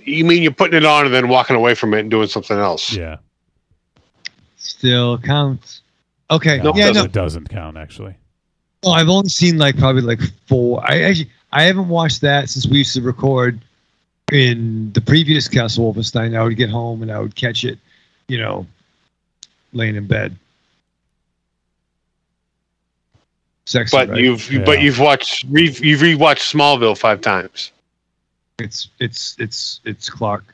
You 0.00 0.24
mean 0.24 0.42
you're 0.42 0.52
putting 0.52 0.76
it 0.76 0.84
on 0.84 1.04
and 1.04 1.14
then 1.14 1.28
walking 1.28 1.56
away 1.56 1.74
from 1.74 1.92
it 1.94 2.00
and 2.00 2.10
doing 2.10 2.28
something 2.28 2.56
else? 2.56 2.92
Yeah. 2.92 3.16
Still 4.56 5.18
counts. 5.18 5.82
Okay. 6.30 6.58
No, 6.62 6.72
yeah, 6.74 6.84
it, 6.84 6.94
doesn't, 6.94 6.94
no. 6.94 7.04
it 7.04 7.12
doesn't 7.12 7.48
count 7.50 7.76
actually. 7.76 8.14
No, 8.84 8.92
I've 8.92 9.08
only 9.08 9.28
seen 9.28 9.58
like 9.58 9.76
probably 9.76 10.02
like 10.02 10.20
four. 10.46 10.82
I 10.90 11.02
actually 11.02 11.30
I 11.52 11.64
haven't 11.64 11.88
watched 11.88 12.20
that 12.22 12.48
since 12.48 12.66
we 12.66 12.78
used 12.78 12.94
to 12.94 13.02
record 13.02 13.60
in 14.32 14.92
the 14.92 15.00
previous 15.00 15.46
Castle 15.46 15.92
Wolfenstein. 15.92 16.36
I 16.36 16.42
would 16.42 16.56
get 16.56 16.70
home 16.70 17.02
and 17.02 17.12
I 17.12 17.20
would 17.20 17.34
catch 17.34 17.64
it, 17.64 17.78
you 18.28 18.38
know, 18.38 18.66
laying 19.72 19.94
in 19.96 20.06
bed. 20.06 20.36
Sexy, 23.64 23.96
But 23.96 24.08
right? 24.08 24.20
you've 24.20 24.50
but 24.64 24.80
you've 24.82 24.98
watched 24.98 25.44
re, 25.48 25.64
you've 25.64 26.00
rewatched 26.00 26.52
Smallville 26.52 26.98
five 26.98 27.20
times. 27.20 27.70
It's 28.62 28.88
it's 28.98 29.36
it's 29.38 29.80
it's 29.84 30.08
Clark 30.08 30.44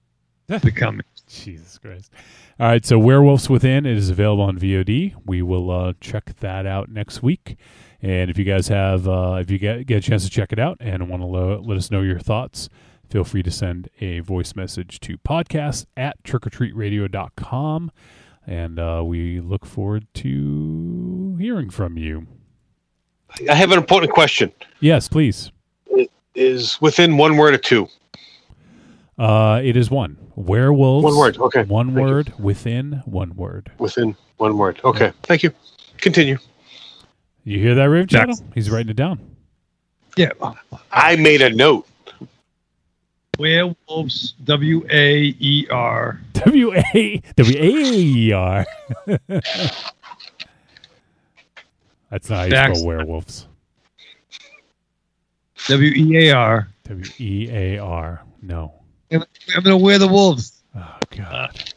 becoming. 0.62 1.04
Jesus 1.28 1.78
Christ. 1.78 2.10
All 2.58 2.66
right, 2.66 2.84
so 2.84 2.98
Werewolves 2.98 3.48
Within 3.48 3.86
it 3.86 3.96
is 3.96 4.10
available 4.10 4.42
on 4.42 4.58
VOD. 4.58 5.14
We 5.24 5.42
will 5.42 5.70
uh, 5.70 5.92
check 6.00 6.36
that 6.40 6.66
out 6.66 6.88
next 6.88 7.22
week. 7.22 7.56
And 8.00 8.30
if 8.30 8.38
you 8.38 8.44
guys 8.44 8.68
have, 8.68 9.06
uh, 9.08 9.38
if 9.40 9.50
you 9.50 9.58
get, 9.58 9.86
get 9.86 9.98
a 9.98 10.00
chance 10.00 10.24
to 10.24 10.30
check 10.30 10.52
it 10.52 10.58
out 10.58 10.76
and 10.80 11.08
want 11.08 11.22
to 11.22 11.26
lo- 11.26 11.62
let 11.64 11.76
us 11.76 11.90
know 11.90 12.00
your 12.00 12.18
thoughts, 12.18 12.68
feel 13.08 13.24
free 13.24 13.42
to 13.42 13.50
send 13.50 13.88
a 14.00 14.20
voice 14.20 14.54
message 14.56 15.00
to 15.00 15.18
podcast 15.18 15.86
at 15.96 16.22
trickortreatradio.com. 16.22 17.90
And 18.46 18.78
uh, 18.78 19.02
we 19.04 19.40
look 19.40 19.66
forward 19.66 20.06
to 20.14 21.36
hearing 21.38 21.70
from 21.70 21.98
you. 21.98 22.26
I 23.48 23.54
have 23.54 23.70
an 23.72 23.78
important 23.78 24.12
question. 24.12 24.52
Yes, 24.80 25.06
please. 25.08 25.52
It 26.38 26.44
is 26.44 26.80
within 26.80 27.16
one 27.16 27.36
word 27.36 27.54
or 27.54 27.58
two. 27.58 27.88
Uh, 29.18 29.60
it 29.60 29.76
is 29.76 29.90
one. 29.90 30.16
Werewolves. 30.36 31.02
One 31.02 31.16
word, 31.16 31.36
okay. 31.38 31.64
One 31.64 31.88
Thank 31.88 31.98
you. 31.98 32.04
word 32.04 32.32
within 32.38 33.02
one 33.06 33.34
word. 33.34 33.72
Within 33.78 34.16
one 34.36 34.56
word. 34.56 34.80
Okay. 34.84 35.12
Thank 35.24 35.42
you. 35.42 35.50
Continue. 35.96 36.38
You 37.42 37.58
hear 37.58 37.74
that, 37.74 37.86
Raven 37.86 38.06
Channel? 38.06 38.36
He's 38.54 38.70
writing 38.70 38.90
it 38.90 38.94
down. 38.94 39.18
Yeah. 40.16 40.30
I 40.92 41.16
made 41.16 41.42
a 41.42 41.50
note. 41.50 41.88
Werewolves. 43.36 44.34
W 44.44 44.86
A 44.92 45.34
E 45.40 45.66
R. 45.72 46.20
W 46.34 46.72
A 46.94 47.20
W 47.34 47.58
A 47.58 47.72
E 47.72 48.32
R. 48.32 48.64
That's 52.08 52.30
not 52.30 52.48
how 52.52 52.68
you 52.68 52.76
spell 52.76 52.86
werewolves. 52.86 53.47
W 55.68 55.90
E 55.90 56.28
A 56.28 56.34
R. 56.34 56.68
W 56.84 57.10
E 57.18 57.48
A 57.50 57.78
R. 57.78 58.22
No. 58.42 58.74
I'm 59.10 59.22
gonna 59.62 59.76
wear 59.76 59.98
the 59.98 60.08
wolves. 60.08 60.62
Oh 60.76 60.98
God. 61.10 61.72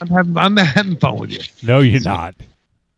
I'm 0.00 0.08
having 0.08 0.36
I'm 0.36 0.56
having 0.56 0.96
fun 0.96 1.18
with 1.18 1.30
you. 1.30 1.40
No, 1.62 1.80
you're 1.80 2.00
not. 2.00 2.34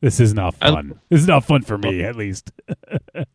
This 0.00 0.18
is 0.20 0.34
not 0.34 0.54
fun. 0.56 0.98
This 1.08 1.20
is 1.20 1.26
not 1.28 1.44
fun 1.44 1.62
for 1.62 1.78
me, 1.78 2.02
at 2.02 2.16
least. 2.16 2.50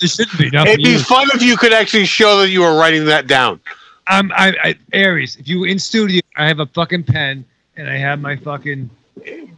This 0.00 0.16
shouldn't 0.16 0.38
be. 0.38 0.50
Not 0.50 0.66
It'd 0.66 0.82
be 0.82 0.92
you. 0.92 0.98
fun 0.98 1.28
if 1.34 1.42
you 1.42 1.56
could 1.56 1.72
actually 1.72 2.06
show 2.06 2.38
that 2.40 2.48
you 2.48 2.62
were 2.62 2.76
writing 2.76 3.04
that 3.04 3.26
down. 3.26 3.60
I'm 4.08 4.32
I, 4.32 4.54
I 4.64 4.74
Aries. 4.92 5.36
If 5.36 5.48
you 5.48 5.60
were 5.60 5.66
in 5.66 5.78
studio, 5.78 6.22
I 6.36 6.48
have 6.48 6.60
a 6.60 6.66
fucking 6.66 7.04
pen 7.04 7.44
and 7.76 7.88
I 7.88 7.96
have 7.96 8.18
my 8.20 8.36
fucking. 8.36 8.90
And 9.24 9.56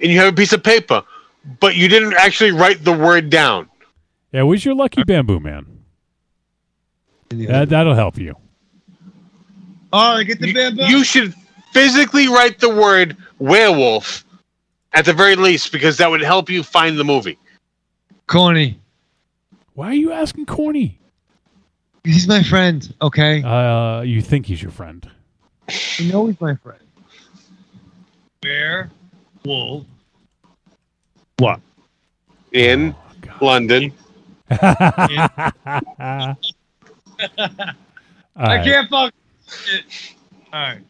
you 0.00 0.18
have 0.18 0.32
a 0.32 0.36
piece 0.36 0.52
of 0.52 0.64
paper, 0.64 1.02
but 1.60 1.76
you 1.76 1.88
didn't 1.88 2.14
actually 2.14 2.52
write 2.52 2.82
the 2.84 2.92
word 2.92 3.28
down. 3.30 3.68
Yeah, 4.32 4.42
where's 4.42 4.64
your 4.64 4.74
lucky 4.74 5.04
bamboo 5.04 5.40
man? 5.40 5.66
That, 7.30 7.68
that'll 7.68 7.94
help 7.94 8.18
you. 8.18 8.34
Oh, 9.92 10.16
I 10.16 10.24
get 10.24 10.40
the 10.40 10.52
bamboo. 10.52 10.84
You 10.84 11.04
should 11.04 11.34
physically 11.72 12.28
write 12.28 12.58
the 12.58 12.68
word 12.68 13.16
werewolf 13.38 14.24
at 14.92 15.04
the 15.04 15.12
very 15.12 15.36
least 15.36 15.72
because 15.72 15.96
that 15.98 16.10
would 16.10 16.22
help 16.22 16.50
you 16.50 16.62
find 16.62 16.98
the 16.98 17.04
movie. 17.04 17.38
Corny. 18.26 18.80
Why 19.74 19.88
are 19.88 19.94
you 19.94 20.12
asking 20.12 20.46
corny? 20.46 20.98
He's 22.04 22.26
my 22.26 22.42
friend. 22.42 22.92
Okay. 23.00 23.42
Uh, 23.42 24.02
you 24.02 24.22
think 24.22 24.46
he's 24.46 24.62
your 24.62 24.72
friend? 24.72 25.08
You 25.98 26.12
know 26.12 26.26
he's 26.26 26.40
my 26.40 26.56
friend. 26.56 26.80
Bear, 28.40 28.90
wolf. 29.44 29.84
What? 31.38 31.60
In 32.52 32.94
London. 33.40 33.92
I 37.38 37.74
right. 38.36 38.64
can't 38.64 38.88
fuck. 38.88 39.14
It. 39.72 40.14
All 40.52 40.60
right. 40.60 40.80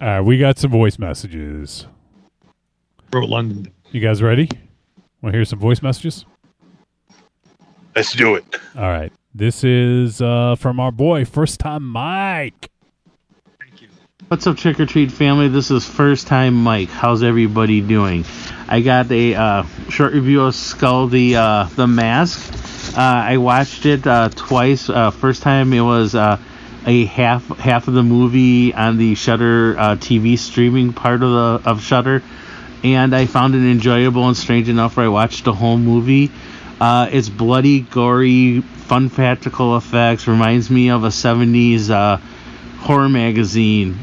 All 0.00 0.08
right, 0.08 0.20
we 0.20 0.38
got 0.38 0.58
some 0.58 0.70
voice 0.70 0.98
messages. 0.98 1.86
Wrote 3.12 3.28
London. 3.28 3.72
You 3.92 4.00
guys 4.00 4.22
ready? 4.22 4.48
Want 5.22 5.32
to 5.32 5.38
hear 5.38 5.44
some 5.44 5.58
voice 5.58 5.82
messages? 5.82 6.24
Let's 7.94 8.12
do 8.12 8.34
it. 8.34 8.44
All 8.76 8.82
right. 8.82 9.12
This 9.34 9.64
is 9.64 10.20
uh, 10.20 10.56
from 10.56 10.80
our 10.80 10.92
boy, 10.92 11.24
first 11.24 11.60
time 11.60 11.82
Mike. 11.82 12.70
Thank 13.58 13.82
you. 13.82 13.88
What's 14.28 14.46
up, 14.46 14.56
Trick 14.56 14.80
or 14.80 14.86
Treat 14.86 15.10
family? 15.10 15.48
This 15.48 15.70
is 15.70 15.86
first 15.86 16.26
time 16.26 16.54
Mike. 16.54 16.88
How's 16.88 17.22
everybody 17.22 17.80
doing? 17.80 18.24
I 18.68 18.80
got 18.80 19.10
a 19.10 19.34
uh, 19.34 19.62
short 19.88 20.12
review 20.12 20.42
of 20.42 20.54
Skull 20.54 21.08
the 21.08 21.36
uh, 21.36 21.64
the 21.76 21.86
Mask. 21.86 22.65
Uh, 22.96 23.00
I 23.00 23.36
watched 23.36 23.84
it 23.84 24.06
uh, 24.06 24.30
twice. 24.30 24.88
Uh, 24.88 25.10
first 25.10 25.42
time 25.42 25.72
it 25.74 25.82
was 25.82 26.14
a 26.14 26.38
half 26.86 27.46
half 27.58 27.88
of 27.88 27.94
the 27.94 28.02
movie 28.02 28.72
on 28.72 28.96
the 28.96 29.14
Shudder 29.14 29.74
TV 29.74 30.38
streaming 30.38 30.92
part 30.94 31.22
of 31.22 31.30
the 31.30 31.68
of 31.68 31.82
Shudder, 31.82 32.22
and 32.82 33.14
I 33.14 33.26
found 33.26 33.54
it 33.54 33.70
enjoyable 33.70 34.26
and 34.28 34.36
strange 34.36 34.68
enough 34.68 34.96
where 34.96 35.06
I 35.06 35.08
watched 35.10 35.44
the 35.44 35.52
whole 35.52 35.76
movie. 35.76 36.30
Uh, 36.80 37.08
it's 37.10 37.28
bloody, 37.28 37.80
gory, 37.80 38.60
fun 38.60 39.10
practical 39.10 39.76
effects. 39.76 40.26
Reminds 40.26 40.70
me 40.70 40.90
of 40.90 41.04
a 41.04 41.08
'70s 41.08 41.90
uh, 41.90 42.16
horror 42.78 43.08
magazine 43.08 43.98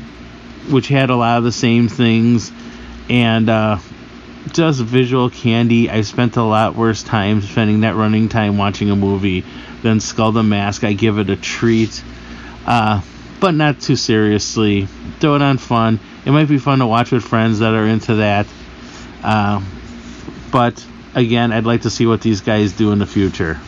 which 0.69 0.87
had 0.87 1.09
a 1.09 1.15
lot 1.15 1.37
of 1.37 1.43
the 1.43 1.51
same 1.51 1.87
things, 1.89 2.51
and 3.09 3.49
uh, 3.49 3.77
just 4.53 4.81
visual 4.81 5.29
candy. 5.29 5.89
I 5.89 6.01
spent 6.01 6.37
a 6.37 6.43
lot 6.43 6.75
worse 6.75 7.03
time 7.03 7.41
spending 7.41 7.81
that 7.81 7.95
running 7.95 8.29
time 8.29 8.57
watching 8.57 8.89
a 8.89 8.95
movie 8.95 9.43
than 9.81 9.99
Skull 9.99 10.31
the 10.31 10.43
Mask. 10.43 10.83
I 10.83 10.93
give 10.93 11.17
it 11.17 11.29
a 11.29 11.35
treat, 11.35 12.03
uh, 12.65 13.01
but 13.39 13.53
not 13.55 13.81
too 13.81 13.95
seriously. 13.95 14.87
Throw 15.19 15.35
it 15.35 15.41
on 15.41 15.57
fun. 15.57 15.99
It 16.25 16.31
might 16.31 16.47
be 16.47 16.57
fun 16.57 16.79
to 16.79 16.87
watch 16.87 17.11
with 17.11 17.23
friends 17.23 17.59
that 17.59 17.73
are 17.73 17.87
into 17.87 18.15
that. 18.15 18.47
Uh, 19.23 19.61
but 20.51 20.85
again, 21.15 21.51
I'd 21.51 21.65
like 21.65 21.81
to 21.81 21.89
see 21.89 22.05
what 22.05 22.21
these 22.21 22.41
guys 22.41 22.73
do 22.73 22.91
in 22.91 22.99
the 22.99 23.07
future. 23.07 23.59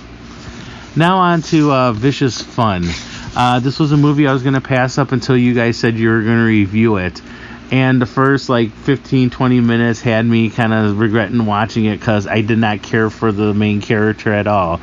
Now 0.96 1.18
on 1.18 1.42
to 1.44 1.72
uh, 1.72 1.92
Vicious 1.92 2.42
Fun. 2.42 2.86
Uh, 3.36 3.60
this 3.60 3.80
was 3.80 3.92
a 3.92 3.98
movie 3.98 4.28
I 4.28 4.34
was 4.34 4.44
going 4.44 4.54
to 4.54 4.62
pass 4.62 4.98
up 4.98 5.12
until 5.12 5.36
you 5.36 5.54
guys 5.54 5.78
said 5.78 5.96
you 5.96 6.10
were 6.10 6.22
going 6.22 6.38
to 6.38 6.46
review 6.46 6.98
it. 6.98 7.22
And 7.72 8.02
the 8.02 8.06
first 8.06 8.48
like 8.48 8.72
15, 8.72 9.32
20 9.32 9.60
minutes 9.60 10.00
had 10.02 10.26
me 10.26 10.50
kind 10.50 10.74
of 10.74 11.00
regretting 11.00 11.46
watching 11.46 11.86
it 11.86 12.00
because 12.00 12.28
I 12.28 12.42
did 12.42 12.60
not 12.60 12.84
care 12.84 13.10
for 13.10 13.32
the 13.32 13.54
main 13.54 13.82
character 13.82 14.32
at 14.32 14.46
all. 14.48 14.80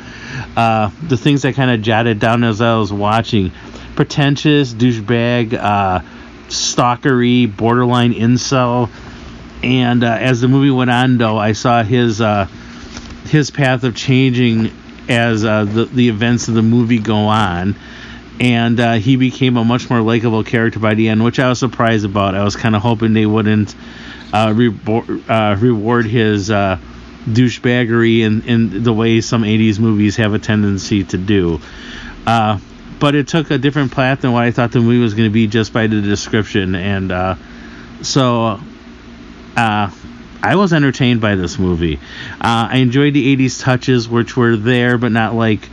Uh, 0.57 0.91
the 1.03 1.17
things 1.17 1.45
I 1.45 1.53
kind 1.53 1.71
of 1.71 1.83
jotted 1.83 2.19
down 2.19 2.43
as 2.43 2.61
I 2.61 2.77
was 2.77 2.93
watching 2.93 3.53
pretentious, 3.95 4.73
douchebag, 4.73 5.55
uh, 5.55 6.01
stalkery, 6.49 7.55
borderline 7.55 8.13
incel. 8.13 8.91
And 9.63 10.03
uh, 10.03 10.09
as 10.09 10.41
the 10.41 10.49
movie 10.49 10.71
went 10.71 10.91
on, 10.91 11.19
though, 11.19 11.39
I 11.39 11.53
saw 11.53 11.83
his 11.83 12.21
uh, 12.21 12.47
his 13.27 13.51
path 13.51 13.85
of 13.85 13.95
changing 13.95 14.73
as 15.09 15.45
uh, 15.45 15.65
the 15.65 15.85
the 15.85 16.09
events 16.09 16.49
of 16.49 16.55
the 16.55 16.63
movie 16.63 16.99
go 16.99 17.17
on, 17.17 17.77
and 18.41 18.81
uh, 18.81 18.93
he 18.95 19.17
became 19.17 19.57
a 19.57 19.65
much 19.65 19.91
more 19.91 20.01
likable 20.01 20.45
character 20.45 20.79
by 20.79 20.95
the 20.95 21.09
end, 21.09 21.23
which 21.23 21.39
I 21.39 21.49
was 21.49 21.59
surprised 21.59 22.05
about. 22.05 22.35
I 22.35 22.45
was 22.45 22.57
kind 22.57 22.75
of 22.75 22.83
hoping 22.83 23.13
they 23.13 23.27
wouldn't 23.27 23.75
uh, 24.33 24.49
rebo- 24.49 25.29
uh, 25.29 25.57
reward 25.61 26.07
his 26.07 26.51
uh, 26.51 26.79
douchebaggery 27.27 28.21
in, 28.21 28.43
in 28.43 28.83
the 28.83 28.93
way 28.93 29.21
some 29.21 29.43
80s 29.43 29.79
movies 29.79 30.17
have 30.17 30.35
a 30.35 30.39
tendency 30.39 31.05
to 31.05 31.19
do. 31.19 31.61
Uh, 32.27 32.59
but 32.99 33.15
it 33.15 33.29
took 33.29 33.51
a 33.51 33.59
different 33.59 33.93
path 33.93 34.21
than 34.21 34.33
what 34.33 34.45
I 34.45 34.51
thought 34.51 34.73
the 34.73 34.81
movie 34.81 34.99
was 34.99 35.15
going 35.15 35.29
to 35.29 35.33
be 35.33 35.47
just 35.47 35.73
by 35.73 35.87
the 35.89 36.01
description, 36.01 36.75
and 36.75 37.11
uh, 37.11 37.35
so 38.03 38.61
I 39.57 40.57
was 40.57 40.73
entertained 40.73 41.21
by 41.21 41.37
this 41.37 41.59
movie. 41.59 42.01
I 42.41 42.79
enjoyed 42.79 43.15
the 43.15 43.37
80s 43.37 43.63
touches, 43.63 44.09
which 44.09 44.37
were 44.37 44.57
there, 44.57 44.99
but 44.99 45.13
not 45.13 45.35
like 45.35 45.69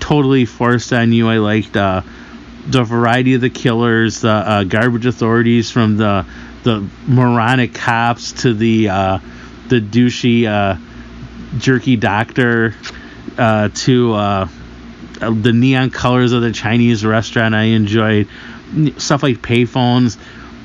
totally 0.00 0.44
forced 0.44 0.92
on 0.92 1.12
you. 1.12 1.28
I 1.28 1.38
liked 1.38 1.76
uh, 1.76 2.02
the 2.66 2.82
variety 2.84 3.34
of 3.34 3.40
the 3.40 3.50
killers, 3.50 4.20
the 4.20 4.30
uh, 4.30 4.64
garbage 4.64 5.06
authorities 5.06 5.70
from 5.70 5.96
the 5.96 6.26
the 6.62 6.86
moronic 7.06 7.74
cops 7.74 8.32
to 8.42 8.52
the 8.52 8.88
uh, 8.88 9.18
the 9.68 9.80
douchey 9.80 10.46
uh, 10.46 10.78
jerky 11.58 11.96
doctor 11.96 12.74
uh, 13.38 13.68
to 13.74 14.12
uh, 14.14 14.48
the 15.20 15.52
neon 15.52 15.90
colors 15.90 16.32
of 16.32 16.42
the 16.42 16.52
Chinese 16.52 17.04
restaurant. 17.04 17.54
I 17.54 17.64
enjoyed 17.64 18.28
stuff 18.98 19.22
like 19.22 19.38
payphones, 19.38 20.18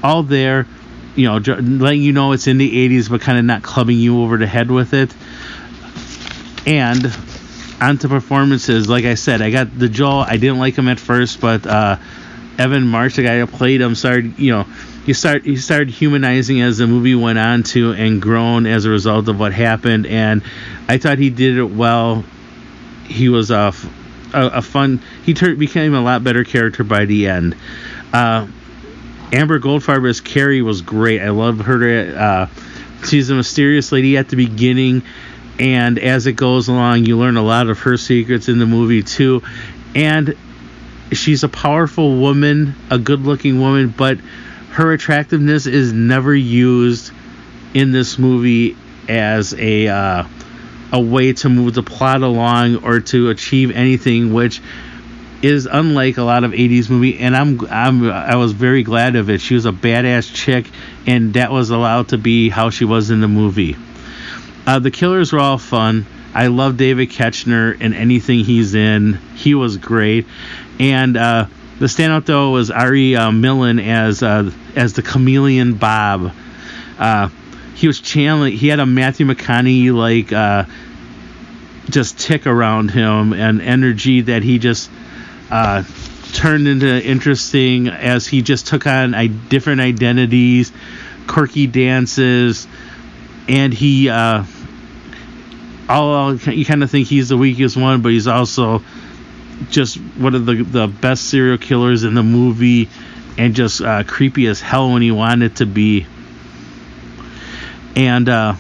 all 0.03 0.23
there. 0.23 0.67
You 1.15 1.27
know, 1.27 1.37
letting 1.37 2.01
you 2.01 2.11
know 2.11 2.33
it's 2.33 2.47
in 2.47 2.57
the 2.57 2.89
80s, 2.89 3.09
but 3.09 3.21
kind 3.21 3.37
of 3.37 3.45
not 3.45 3.63
clubbing 3.63 3.97
you 3.97 4.21
over 4.21 4.37
the 4.37 4.47
head 4.47 4.69
with 4.69 4.93
it. 4.93 5.13
And 6.67 7.05
onto 7.81 8.07
performances. 8.07 8.87
Like 8.89 9.05
I 9.05 9.15
said, 9.15 9.41
I 9.41 9.51
got 9.51 9.77
the 9.77 9.89
Joel. 9.89 10.19
I 10.19 10.37
didn't 10.37 10.59
like 10.59 10.75
him 10.75 10.87
at 10.87 10.99
first, 10.99 11.41
but 11.41 11.65
uh, 11.65 11.97
Evan 12.57 12.87
Marsh, 12.87 13.15
the 13.15 13.23
guy 13.23 13.39
who 13.39 13.47
played 13.47 13.81
him, 13.81 13.95
started. 13.95 14.39
You 14.39 14.51
know, 14.51 14.63
he 15.05 15.13
start 15.13 15.45
he 15.45 15.57
started 15.57 15.89
humanizing 15.89 16.61
as 16.61 16.77
the 16.77 16.87
movie 16.87 17.15
went 17.15 17.37
on 17.37 17.63
to 17.63 17.93
and 17.93 18.21
grown 18.21 18.65
as 18.65 18.85
a 18.85 18.89
result 18.89 19.27
of 19.27 19.39
what 19.39 19.53
happened. 19.53 20.07
And 20.07 20.43
I 20.87 20.97
thought 20.97 21.17
he 21.19 21.29
did 21.29 21.57
it 21.57 21.65
well. 21.65 22.23
He 23.05 23.29
was 23.29 23.51
a, 23.51 23.71
a 24.33 24.61
fun. 24.61 25.01
He 25.23 25.33
turned 25.33 25.59
became 25.59 25.93
a 25.93 26.01
lot 26.01 26.23
better 26.23 26.43
character 26.43 26.83
by 26.83 27.05
the 27.05 27.27
end. 27.27 27.55
Uh, 28.11 28.47
Amber 29.31 29.59
Goldfarb 29.59 30.09
as 30.09 30.21
Carrie 30.21 30.61
was 30.61 30.81
great. 30.81 31.21
I 31.21 31.29
love 31.29 31.59
her. 31.59 32.15
Uh, 32.17 32.47
she's 33.05 33.29
a 33.29 33.35
mysterious 33.35 33.91
lady 33.91 34.17
at 34.17 34.29
the 34.29 34.35
beginning, 34.35 35.03
and 35.59 35.99
as 35.99 36.27
it 36.27 36.33
goes 36.33 36.67
along, 36.67 37.05
you 37.05 37.17
learn 37.17 37.37
a 37.37 37.43
lot 37.43 37.69
of 37.69 37.79
her 37.79 37.97
secrets 37.97 38.49
in 38.49 38.59
the 38.59 38.65
movie 38.65 39.03
too. 39.03 39.41
And 39.93 40.35
she's 41.11 41.43
a 41.43 41.49
powerful 41.49 42.17
woman, 42.17 42.75
a 42.89 42.97
good-looking 42.97 43.59
woman, 43.59 43.93
but 43.95 44.17
her 44.71 44.91
attractiveness 44.91 45.65
is 45.65 45.93
never 45.93 46.35
used 46.35 47.11
in 47.73 47.91
this 47.91 48.19
movie 48.19 48.75
as 49.07 49.53
a 49.53 49.87
uh, 49.87 50.23
a 50.91 50.99
way 50.99 51.33
to 51.33 51.49
move 51.49 51.73
the 51.73 51.83
plot 51.83 52.21
along 52.21 52.83
or 52.83 52.99
to 52.99 53.29
achieve 53.29 53.71
anything, 53.71 54.33
which 54.33 54.61
is 55.41 55.65
unlike 55.65 56.17
a 56.17 56.23
lot 56.23 56.43
of 56.43 56.51
80s 56.51 56.89
movie 56.89 57.19
and 57.19 57.35
I'm 57.35 57.59
I'm 57.69 58.09
I 58.09 58.35
was 58.35 58.53
very 58.53 58.83
glad 58.83 59.15
of 59.15 59.29
it. 59.29 59.41
She 59.41 59.53
was 59.53 59.65
a 59.65 59.71
badass 59.71 60.33
chick 60.33 60.69
and 61.05 61.33
that 61.35 61.51
was 61.51 61.69
allowed 61.69 62.09
to 62.09 62.17
be 62.17 62.49
how 62.49 62.69
she 62.69 62.85
was 62.85 63.11
in 63.11 63.21
the 63.21 63.27
movie. 63.27 63.75
Uh, 64.65 64.79
the 64.79 64.91
killers 64.91 65.31
were 65.31 65.39
all 65.39 65.57
fun. 65.57 66.05
I 66.33 66.47
love 66.47 66.77
David 66.77 67.11
Koechner 67.11 67.77
and 67.79 67.93
anything 67.93 68.43
he's 68.43 68.75
in. 68.75 69.13
He 69.35 69.55
was 69.55 69.77
great. 69.77 70.25
And 70.79 71.15
uh, 71.15 71.47
the 71.79 71.85
standout 71.85 72.25
though 72.25 72.51
was 72.51 72.71
Ari 72.71 73.15
uh, 73.15 73.31
Millen 73.31 73.79
as 73.79 74.21
uh, 74.23 74.51
as 74.75 74.93
the 74.93 75.01
chameleon 75.01 75.75
Bob. 75.75 76.33
Uh, 76.97 77.29
he 77.75 77.87
was 77.87 77.99
channeling. 77.99 78.53
He 78.53 78.67
had 78.67 78.79
a 78.79 78.85
Matthew 78.85 79.25
McConaughey 79.25 79.93
like 79.93 80.31
uh, 80.33 80.65
just 81.89 82.19
tick 82.19 82.47
around 82.47 82.91
him 82.91 83.33
and 83.33 83.61
energy 83.61 84.21
that 84.21 84.43
he 84.43 84.59
just 84.59 84.89
uh, 85.51 85.83
turned 86.33 86.67
into 86.67 86.87
interesting 86.87 87.87
as 87.87 88.25
he 88.27 88.41
just 88.41 88.67
took 88.67 88.87
on 88.87 89.13
I- 89.13 89.27
different 89.27 89.81
identities, 89.81 90.71
quirky 91.27 91.67
dances, 91.67 92.67
and 93.47 93.73
he 93.73 94.09
all 95.89 96.35
you 96.35 96.65
kind 96.65 96.83
of 96.83 96.91
think 96.91 97.07
he's 97.07 97.29
the 97.29 97.37
weakest 97.37 97.77
one, 97.77 98.01
but 98.01 98.11
he's 98.11 98.27
also 98.27 98.81
just 99.69 99.97
one 99.97 100.35
of 100.35 100.45
the 100.45 100.63
the 100.63 100.87
best 100.87 101.29
serial 101.29 101.57
killers 101.57 102.03
in 102.03 102.13
the 102.13 102.23
movie, 102.23 102.89
and 103.37 103.55
just 103.55 103.81
uh, 103.81 104.03
creepy 104.03 104.47
as 104.47 104.61
hell 104.61 104.91
when 104.91 105.01
he 105.01 105.11
wanted 105.11 105.57
to 105.57 105.65
be. 105.65 106.05
And 107.95 108.27
uh, 108.27 108.55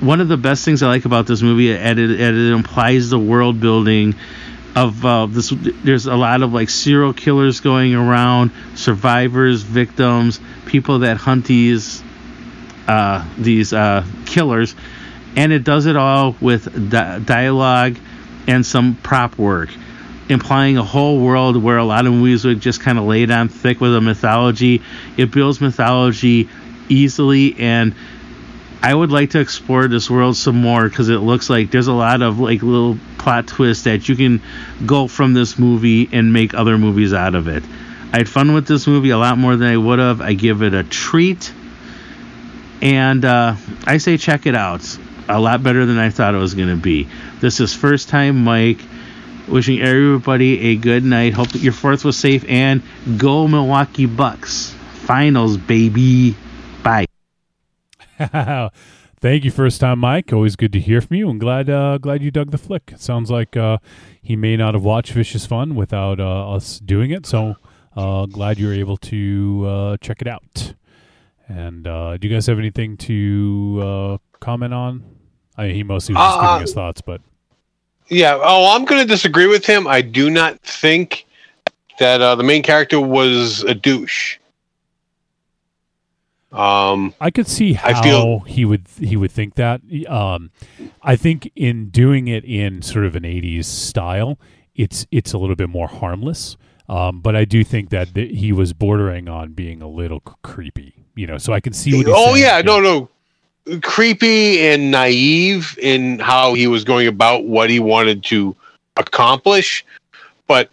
one 0.00 0.20
of 0.20 0.28
the 0.28 0.36
best 0.36 0.64
things 0.64 0.82
I 0.82 0.88
like 0.88 1.04
about 1.04 1.26
this 1.26 1.42
movie, 1.42 1.74
and 1.74 1.98
it, 1.98 2.10
and 2.10 2.36
it 2.36 2.52
implies 2.52 3.10
the 3.10 3.18
world 3.18 3.60
building 3.60 4.14
of 4.74 5.04
uh, 5.04 5.26
this. 5.26 5.50
There's 5.50 6.06
a 6.06 6.16
lot 6.16 6.42
of 6.42 6.52
like 6.52 6.70
serial 6.70 7.12
killers 7.12 7.60
going 7.60 7.94
around, 7.94 8.50
survivors, 8.74 9.62
victims, 9.62 10.40
people 10.66 11.00
that 11.00 11.16
hunt 11.16 11.46
these 11.46 12.02
uh, 12.88 13.26
these 13.38 13.72
uh, 13.72 14.04
killers, 14.26 14.74
and 15.36 15.52
it 15.52 15.64
does 15.64 15.86
it 15.86 15.96
all 15.96 16.36
with 16.40 16.90
di- 16.90 17.18
dialogue 17.20 17.96
and 18.46 18.64
some 18.64 18.96
prop 19.02 19.38
work, 19.38 19.70
implying 20.28 20.76
a 20.76 20.84
whole 20.84 21.20
world 21.20 21.56
where 21.56 21.78
a 21.78 21.84
lot 21.84 22.06
of 22.06 22.12
movies 22.12 22.44
would 22.44 22.60
just 22.60 22.80
kind 22.80 22.98
of 22.98 23.04
lay 23.04 23.26
on 23.26 23.48
thick 23.48 23.80
with 23.80 23.94
a 23.94 24.00
mythology. 24.00 24.82
It 25.16 25.30
builds 25.30 25.60
mythology 25.60 26.48
easily 26.88 27.56
and 27.58 27.94
I 28.84 28.94
would 28.94 29.10
like 29.10 29.30
to 29.30 29.40
explore 29.40 29.88
this 29.88 30.10
world 30.10 30.36
some 30.36 30.60
more 30.60 30.86
because 30.86 31.08
it 31.08 31.20
looks 31.20 31.48
like 31.48 31.70
there's 31.70 31.86
a 31.86 31.92
lot 31.94 32.20
of 32.20 32.38
like 32.38 32.62
little 32.62 32.98
plot 33.16 33.46
twists 33.46 33.84
that 33.84 34.10
you 34.10 34.14
can 34.14 34.42
go 34.84 35.08
from 35.08 35.32
this 35.32 35.58
movie 35.58 36.06
and 36.12 36.34
make 36.34 36.52
other 36.52 36.76
movies 36.76 37.14
out 37.14 37.34
of 37.34 37.48
it. 37.48 37.64
I 38.12 38.18
had 38.18 38.28
fun 38.28 38.52
with 38.52 38.66
this 38.66 38.86
movie 38.86 39.08
a 39.08 39.16
lot 39.16 39.38
more 39.38 39.56
than 39.56 39.68
I 39.68 39.78
would 39.78 40.00
have. 40.00 40.20
I 40.20 40.34
give 40.34 40.62
it 40.62 40.74
a 40.74 40.84
treat, 40.84 41.50
and 42.82 43.24
uh, 43.24 43.56
I 43.86 43.96
say 43.96 44.18
check 44.18 44.44
it 44.44 44.54
out. 44.54 44.82
A 45.28 45.40
lot 45.40 45.62
better 45.62 45.86
than 45.86 45.98
I 45.98 46.10
thought 46.10 46.34
it 46.34 46.38
was 46.38 46.54
going 46.54 46.68
to 46.68 46.76
be. 46.76 47.08
This 47.40 47.60
is 47.60 47.74
first 47.74 48.08
time 48.08 48.44
Mike. 48.44 48.80
Wishing 49.48 49.80
everybody 49.82 50.68
a 50.68 50.76
good 50.76 51.04
night. 51.04 51.34
Hope 51.34 51.48
that 51.48 51.60
your 51.60 51.74
fourth 51.74 52.02
was 52.02 52.16
safe 52.16 52.44
and 52.48 52.82
go 53.18 53.46
Milwaukee 53.46 54.06
Bucks. 54.06 54.74
Finals, 54.94 55.58
baby. 55.58 56.34
Bye. 56.82 57.06
Thank 59.20 59.44
you, 59.44 59.50
first 59.50 59.80
time 59.80 60.00
Mike. 60.00 60.32
Always 60.32 60.54
good 60.54 60.72
to 60.74 60.80
hear 60.80 61.00
from 61.00 61.16
you, 61.16 61.30
and 61.30 61.40
glad 61.40 61.70
uh, 61.70 61.96
glad 61.98 62.22
you 62.22 62.30
dug 62.30 62.50
the 62.50 62.58
flick. 62.58 62.90
It 62.92 63.00
sounds 63.00 63.30
like 63.30 63.56
uh, 63.56 63.78
he 64.20 64.36
may 64.36 64.56
not 64.56 64.74
have 64.74 64.84
watched 64.84 65.12
Vicious 65.12 65.46
Fun 65.46 65.74
without 65.74 66.20
uh, 66.20 66.52
us 66.52 66.78
doing 66.78 67.10
it, 67.10 67.24
so 67.24 67.56
uh, 67.96 68.26
glad 68.26 68.58
you 68.58 68.66
were 68.66 68.74
able 68.74 68.98
to 68.98 69.64
uh, 69.66 69.96
check 69.98 70.20
it 70.20 70.28
out. 70.28 70.74
And 71.48 71.86
uh, 71.86 72.18
do 72.18 72.28
you 72.28 72.34
guys 72.34 72.46
have 72.46 72.58
anything 72.58 72.98
to 72.98 74.20
comment 74.40 74.74
on? 74.74 75.13
I 75.56 75.66
mean, 75.66 75.74
he 75.76 75.82
mostly 75.82 76.14
was 76.14 76.22
just 76.22 76.38
Uh, 76.38 76.42
giving 76.48 76.60
his 76.62 76.74
thoughts, 76.74 77.00
but 77.00 77.20
Yeah. 78.08 78.38
Oh, 78.42 78.74
I'm 78.74 78.84
going 78.84 79.00
to 79.00 79.06
disagree 79.06 79.46
with 79.46 79.64
him. 79.66 79.86
I 79.86 80.02
do 80.02 80.28
not 80.30 80.60
think 80.60 81.26
that 81.98 82.20
uh, 82.20 82.34
the 82.34 82.42
main 82.42 82.62
character 82.62 83.00
was 83.00 83.62
a 83.64 83.74
douche. 83.74 84.36
Um, 86.52 87.14
I 87.20 87.30
could 87.30 87.48
see 87.48 87.72
how 87.72 87.88
I 87.88 88.02
feel- 88.02 88.40
he 88.40 88.64
would 88.64 88.86
he 89.00 89.16
would 89.16 89.32
think 89.32 89.54
that. 89.56 89.80
Um, 90.08 90.50
I 91.02 91.16
think 91.16 91.50
in 91.56 91.88
doing 91.90 92.28
it 92.28 92.44
in 92.44 92.80
sort 92.82 93.06
of 93.06 93.16
an 93.16 93.24
'80s 93.24 93.64
style, 93.64 94.38
it's 94.76 95.04
it's 95.10 95.32
a 95.32 95.38
little 95.38 95.56
bit 95.56 95.68
more 95.68 95.88
harmless. 95.88 96.56
Um, 96.88 97.20
but 97.20 97.34
I 97.34 97.44
do 97.44 97.64
think 97.64 97.90
that 97.90 98.14
th- 98.14 98.38
he 98.38 98.52
was 98.52 98.72
bordering 98.72 99.28
on 99.28 99.52
being 99.52 99.80
a 99.82 99.88
little 99.88 100.22
c- 100.26 100.34
creepy. 100.42 100.94
You 101.16 101.26
know, 101.26 101.38
so 101.38 101.52
I 101.52 101.58
can 101.60 101.72
see 101.72 101.96
what. 101.96 102.06
He's 102.06 102.14
oh 102.16 102.34
yeah, 102.36 102.60
no, 102.60 102.78
no, 102.80 103.08
creepy 103.82 104.60
and 104.60 104.90
naive 104.90 105.78
in 105.80 106.18
how 106.18 106.54
he 106.54 106.66
was 106.66 106.84
going 106.84 107.06
about 107.06 107.44
what 107.44 107.70
he 107.70 107.80
wanted 107.80 108.22
to 108.24 108.54
accomplish, 108.96 109.84
but 110.46 110.70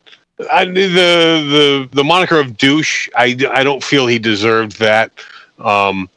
I, 0.51 0.65
the 0.65 0.71
the 0.73 1.89
the 1.91 2.03
moniker 2.03 2.39
of 2.39 2.57
douche, 2.57 3.09
I, 3.15 3.37
I 3.51 3.63
don't 3.63 3.83
feel 3.83 4.07
he 4.07 4.19
deserved 4.19 4.79
that. 4.79 5.11
Um, 5.59 6.09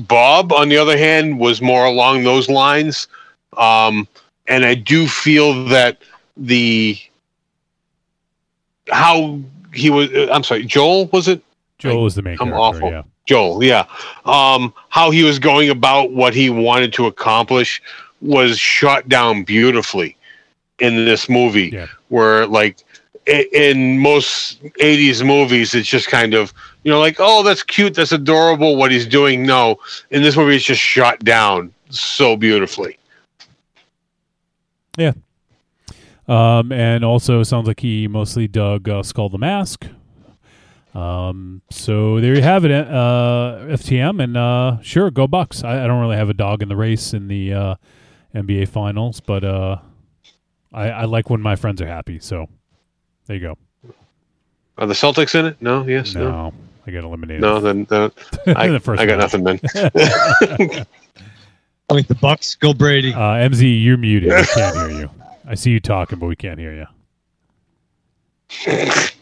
Bob, 0.00 0.52
on 0.52 0.68
the 0.68 0.76
other 0.76 0.96
hand, 0.96 1.38
was 1.38 1.60
more 1.60 1.84
along 1.84 2.24
those 2.24 2.48
lines, 2.48 3.08
um, 3.56 4.06
and 4.46 4.64
I 4.64 4.74
do 4.74 5.06
feel 5.06 5.64
that 5.66 5.98
the 6.36 6.98
how 8.90 9.40
he 9.74 9.90
was. 9.90 10.10
I'm 10.30 10.42
sorry, 10.42 10.64
Joel 10.64 11.06
was 11.06 11.28
it? 11.28 11.42
Joel 11.78 12.04
was 12.04 12.14
the 12.14 12.22
main 12.22 12.38
I'm 12.40 12.48
character. 12.48 12.58
awful. 12.58 12.90
Yeah. 12.90 13.02
Joel, 13.28 13.62
yeah. 13.62 13.84
Um, 14.24 14.72
how 14.88 15.10
he 15.10 15.22
was 15.22 15.38
going 15.38 15.68
about 15.68 16.12
what 16.12 16.34
he 16.34 16.48
wanted 16.48 16.94
to 16.94 17.06
accomplish 17.06 17.80
was 18.22 18.58
shot 18.58 19.06
down 19.06 19.44
beautifully 19.44 20.16
in 20.78 21.04
this 21.04 21.28
movie. 21.28 21.78
Where 22.08 22.46
like 22.46 22.78
in 23.26 23.98
most 23.98 24.62
'80s 24.62 25.24
movies, 25.24 25.74
it's 25.74 25.88
just 25.88 26.08
kind 26.08 26.32
of 26.32 26.54
you 26.84 26.90
know 26.90 26.98
like 26.98 27.16
oh 27.18 27.42
that's 27.42 27.62
cute, 27.62 27.94
that's 27.94 28.12
adorable 28.12 28.76
what 28.76 28.90
he's 28.90 29.06
doing. 29.06 29.44
No, 29.44 29.78
in 30.10 30.22
this 30.22 30.34
movie, 30.34 30.56
it's 30.56 30.64
just 30.64 30.80
shot 30.80 31.18
down 31.20 31.72
so 31.90 32.34
beautifully. 32.34 32.98
Yeah. 34.96 35.12
Um, 36.26 36.72
and 36.72 37.04
also 37.04 37.42
sounds 37.42 37.68
like 37.68 37.80
he 37.80 38.08
mostly 38.08 38.48
dug 38.48 38.88
uh, 38.88 39.02
Skull 39.02 39.28
the 39.28 39.38
Mask. 39.38 39.86
Um, 40.98 41.62
so 41.70 42.20
there 42.20 42.34
you 42.34 42.42
have 42.42 42.64
it, 42.64 42.72
uh, 42.72 43.58
FTM, 43.68 44.20
and 44.22 44.36
uh, 44.36 44.78
sure, 44.82 45.12
go 45.12 45.28
Bucks. 45.28 45.62
I, 45.62 45.84
I 45.84 45.86
don't 45.86 46.00
really 46.00 46.16
have 46.16 46.28
a 46.28 46.34
dog 46.34 46.60
in 46.60 46.68
the 46.68 46.76
race 46.76 47.14
in 47.14 47.28
the 47.28 47.54
uh, 47.54 47.74
NBA 48.34 48.68
Finals, 48.68 49.20
but 49.20 49.44
uh, 49.44 49.76
I, 50.72 50.90
I 50.90 51.04
like 51.04 51.30
when 51.30 51.40
my 51.40 51.54
friends 51.54 51.80
are 51.80 51.86
happy. 51.86 52.18
So 52.18 52.48
there 53.26 53.36
you 53.36 53.42
go. 53.42 53.58
Are 54.76 54.88
the 54.88 54.94
Celtics 54.94 55.38
in 55.38 55.46
it? 55.46 55.62
No. 55.62 55.84
Yes. 55.86 56.16
No. 56.16 56.30
No, 56.30 56.54
I 56.86 56.90
got 56.90 57.04
eliminated. 57.04 57.42
No. 57.42 57.60
Then, 57.60 57.84
then 57.84 58.10
I, 58.56 58.66
The 58.66 58.80
first 58.80 59.00
I 59.00 59.06
got 59.06 59.18
nothing. 59.18 59.44
Then. 59.44 59.60
I 61.90 61.94
mean, 61.94 62.04
the 62.08 62.18
Bucks 62.20 62.56
go 62.56 62.74
Brady. 62.74 63.14
Uh, 63.14 63.18
MZ, 63.18 63.82
you're 63.84 63.96
muted. 63.98 64.32
We 64.32 64.44
can't 64.46 64.76
hear 64.76 65.00
you. 65.00 65.10
I 65.46 65.54
see 65.54 65.70
you 65.70 65.78
talking, 65.78 66.18
but 66.18 66.26
we 66.26 66.34
can't 66.34 66.58
hear 66.58 66.74
you. 66.74 66.86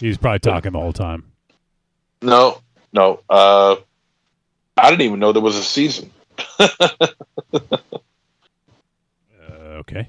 He's 0.00 0.18
probably 0.18 0.38
talking 0.40 0.72
the 0.72 0.80
whole 0.80 0.92
time. 0.92 1.24
No, 2.22 2.60
no. 2.92 3.20
Uh, 3.30 3.76
I 4.76 4.90
didn't 4.90 5.02
even 5.02 5.18
know 5.20 5.32
there 5.32 5.42
was 5.42 5.56
a 5.56 5.62
season. 5.62 6.10
Okay. 9.80 10.08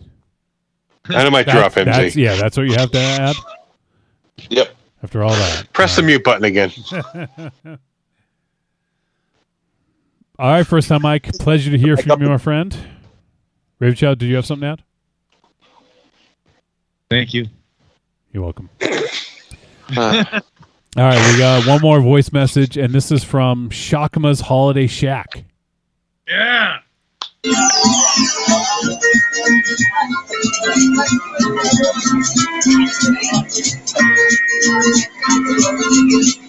And 1.06 1.14
Dynamite 1.14 1.46
That's- 1.46 1.74
drop, 1.74 1.74
MZ. 1.74 1.86
that's- 1.86 2.16
yeah, 2.16 2.36
that's 2.36 2.58
what 2.58 2.66
you 2.66 2.74
have 2.74 2.90
to 2.92 2.98
add. 3.00 3.36
Yep. 4.50 4.76
After 5.04 5.24
all 5.24 5.30
that. 5.30 5.72
Press 5.74 5.96
the 5.96 6.02
mute 6.02 6.24
button 6.24 6.44
again. 6.44 6.72
All 10.40 10.52
right, 10.52 10.66
first 10.66 10.88
time, 10.90 11.02
Mike. 11.04 11.32
Pleasure 11.40 11.70
to 11.72 11.78
hear 11.78 11.98
from 11.98 12.22
you, 12.22 12.30
my 12.30 12.38
friend. 12.38 12.76
Rave 13.80 13.96
Chow, 13.98 14.16
did 14.16 14.26
you 14.28 14.36
have 14.38 14.46
something 14.46 14.62
to 14.68 14.72
add? 14.74 14.84
Thank 17.10 17.34
you. 17.34 17.46
You're 18.34 18.44
welcome. 18.44 18.70
All 19.98 21.04
right, 21.04 21.32
we 21.32 21.38
got 21.40 21.68
one 21.68 21.82
more 21.82 22.00
voice 22.02 22.32
message, 22.32 22.78
and 22.78 22.94
this 22.94 23.12
is 23.12 23.24
from 23.24 23.70
Shakma's 23.70 24.42
Holiday 24.42 24.88
Shack. 24.88 25.44
Yeah. 26.28 26.80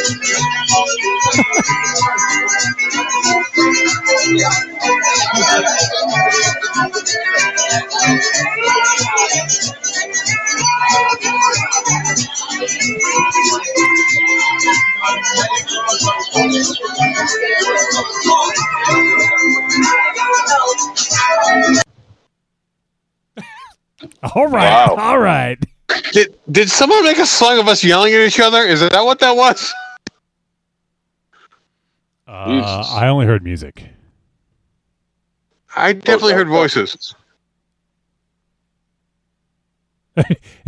All 24.34 24.46
right, 24.46 24.88
Wow. 24.88 24.96
all 24.98 25.18
right. 25.18 25.58
Did 26.12 26.34
Did 26.50 26.70
someone 26.70 27.04
make 27.04 27.18
a 27.18 27.26
song 27.26 27.58
of 27.58 27.68
us 27.68 27.82
yelling 27.82 28.14
at 28.14 28.20
each 28.20 28.40
other? 28.40 28.62
Is 28.62 28.80
that 28.80 29.04
what 29.04 29.18
that 29.20 29.36
was? 29.36 29.72
Uh, 32.46 32.84
I 32.90 33.08
only 33.08 33.26
heard 33.26 33.42
music. 33.42 33.84
I 35.76 35.92
definitely 35.92 36.32
heard 36.34 36.48
voices. 36.48 37.14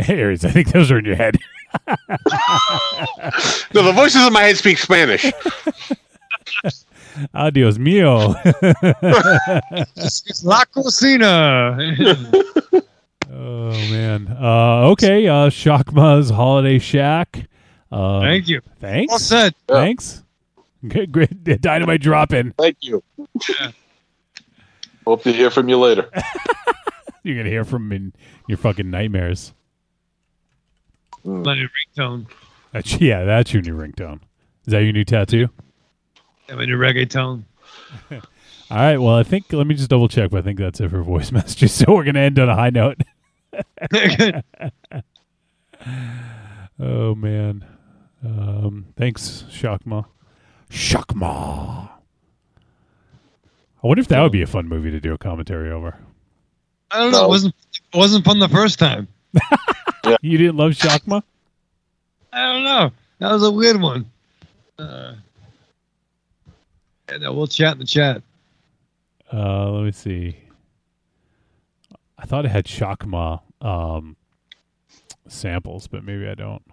Aries, 0.07 0.45
I 0.45 0.49
think 0.51 0.71
those 0.71 0.91
are 0.91 0.99
in 0.99 1.05
your 1.05 1.15
head. 1.15 1.37
No, 3.73 3.81
the 3.83 3.91
voices 3.93 4.25
in 4.25 4.33
my 4.33 4.43
head 4.43 4.57
speak 4.57 4.77
Spanish. 4.77 5.31
Adios 7.33 7.77
mio. 7.77 8.33
It's 9.95 10.43
La 10.43 10.63
Cocina. 10.65 11.77
oh 13.31 13.71
man. 13.91 14.27
Uh, 14.39 14.89
okay. 14.91 15.27
Uh, 15.27 15.49
Shakma's 15.49 16.29
Holiday 16.29 16.79
Shack. 16.79 17.47
Um, 17.91 18.21
Thank 18.21 18.47
you. 18.47 18.61
Thanks. 18.79 19.11
Well 19.11 19.19
said. 19.19 19.53
Thanks. 19.67 20.22
Good, 20.87 21.11
great 21.11 21.43
dynamite 21.61 22.01
drop 22.01 22.33
in. 22.33 22.53
Thank 22.57 22.77
you. 22.81 23.03
Hope 25.05 25.23
to 25.23 25.31
hear 25.31 25.49
from 25.49 25.69
you 25.69 25.77
later. 25.77 26.09
You're 27.23 27.37
gonna 27.37 27.49
hear 27.49 27.63
from 27.63 27.91
him 27.91 27.93
in 27.93 28.13
your 28.47 28.57
fucking 28.57 28.89
nightmares. 28.89 29.53
My 31.23 31.55
new 31.55 31.69
ringtone. 31.69 32.27
That's, 32.73 32.99
yeah, 32.99 33.23
that's 33.23 33.53
your 33.53 33.61
new 33.61 33.77
ringtone. 33.77 34.19
Is 34.65 34.71
that 34.71 34.79
your 34.79 34.91
new 34.91 35.05
tattoo? 35.05 35.47
Yeah, 36.49 36.55
my 36.55 36.65
new 36.65 36.77
reggaeton. 36.77 37.45
All 38.11 38.19
right. 38.71 38.97
Well, 38.97 39.15
I 39.15 39.23
think 39.23 39.53
let 39.53 39.67
me 39.67 39.75
just 39.75 39.89
double 39.89 40.09
check, 40.09 40.31
but 40.31 40.39
I 40.39 40.41
think 40.41 40.59
that's 40.59 40.81
it 40.81 40.89
for 40.89 41.01
voice 41.01 41.31
messages. 41.31 41.71
So 41.73 41.85
we're 41.93 42.03
gonna 42.03 42.19
end 42.19 42.39
on 42.39 42.49
a 42.49 42.55
high 42.55 42.71
note. 42.71 43.01
oh 46.79 47.15
man. 47.15 47.65
Um, 48.25 48.87
thanks, 48.97 49.45
Shakma. 49.49 50.05
Shakma. 50.73 51.87
I 53.83 53.87
wonder 53.87 54.01
if 54.01 54.07
that 54.07 54.21
would 54.21 54.31
be 54.31 54.41
a 54.41 54.47
fun 54.47 54.67
movie 54.67 54.89
to 54.91 54.99
do 54.99 55.13
a 55.13 55.17
commentary 55.17 55.71
over. 55.71 55.95
I 56.89 56.99
don't 56.99 57.11
know. 57.11 57.25
It 57.25 57.29
wasn't 57.29 57.55
it 57.93 57.97
wasn't 57.97 58.25
fun 58.25 58.39
the 58.39 58.49
first 58.49 58.79
time. 58.79 59.07
You 60.21 60.37
didn't 60.37 60.57
love 60.57 60.71
Shakma? 60.73 61.23
I 62.33 62.51
don't 62.51 62.63
know. 62.63 62.91
That 63.19 63.31
was 63.31 63.43
a 63.43 63.51
weird 63.51 63.79
one. 63.79 64.05
Uh, 64.77 65.13
yeah, 67.09 67.17
no, 67.17 67.31
we'll 67.31 67.47
chat 67.47 67.73
in 67.73 67.79
the 67.79 67.85
chat. 67.85 68.21
Uh, 69.31 69.71
let 69.71 69.85
me 69.85 69.91
see. 69.93 70.37
I 72.17 72.25
thought 72.25 72.43
it 72.43 72.51
had 72.51 72.65
Shakma 72.65 73.41
um, 73.61 74.17
samples, 75.29 75.87
but 75.87 76.03
maybe 76.03 76.27
I 76.27 76.35
don't. 76.35 76.63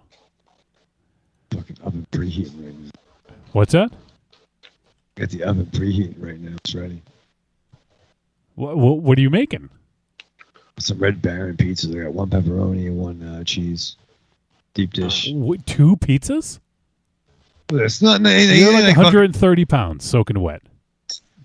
What's 3.52 3.72
that? 3.72 3.90
Got 5.16 5.30
the 5.30 5.42
oven 5.44 5.66
preheating 5.66 6.14
right 6.18 6.40
now. 6.40 6.56
It's 6.56 6.74
ready. 6.74 7.02
What, 8.54 8.76
what, 8.76 8.98
what 8.98 9.18
are 9.18 9.20
you 9.20 9.30
making? 9.30 9.68
Some 10.78 10.98
Red 10.98 11.20
Baron 11.20 11.56
pizzas. 11.56 11.98
I 11.98 12.04
got 12.04 12.14
one 12.14 12.30
pepperoni 12.30 12.86
and 12.86 12.96
one 12.96 13.22
uh, 13.22 13.44
cheese. 13.44 13.96
Deep 14.74 14.92
dish. 14.92 15.28
What, 15.32 15.66
two 15.66 15.96
pizzas? 15.96 16.60
It's 17.72 18.02
not. 18.02 18.22
They, 18.22 18.46
they, 18.46 18.58
You're 18.58 18.72
like 18.72 18.96
130 18.96 19.64
pounds 19.64 20.04
soaking 20.04 20.40
wet. 20.40 20.62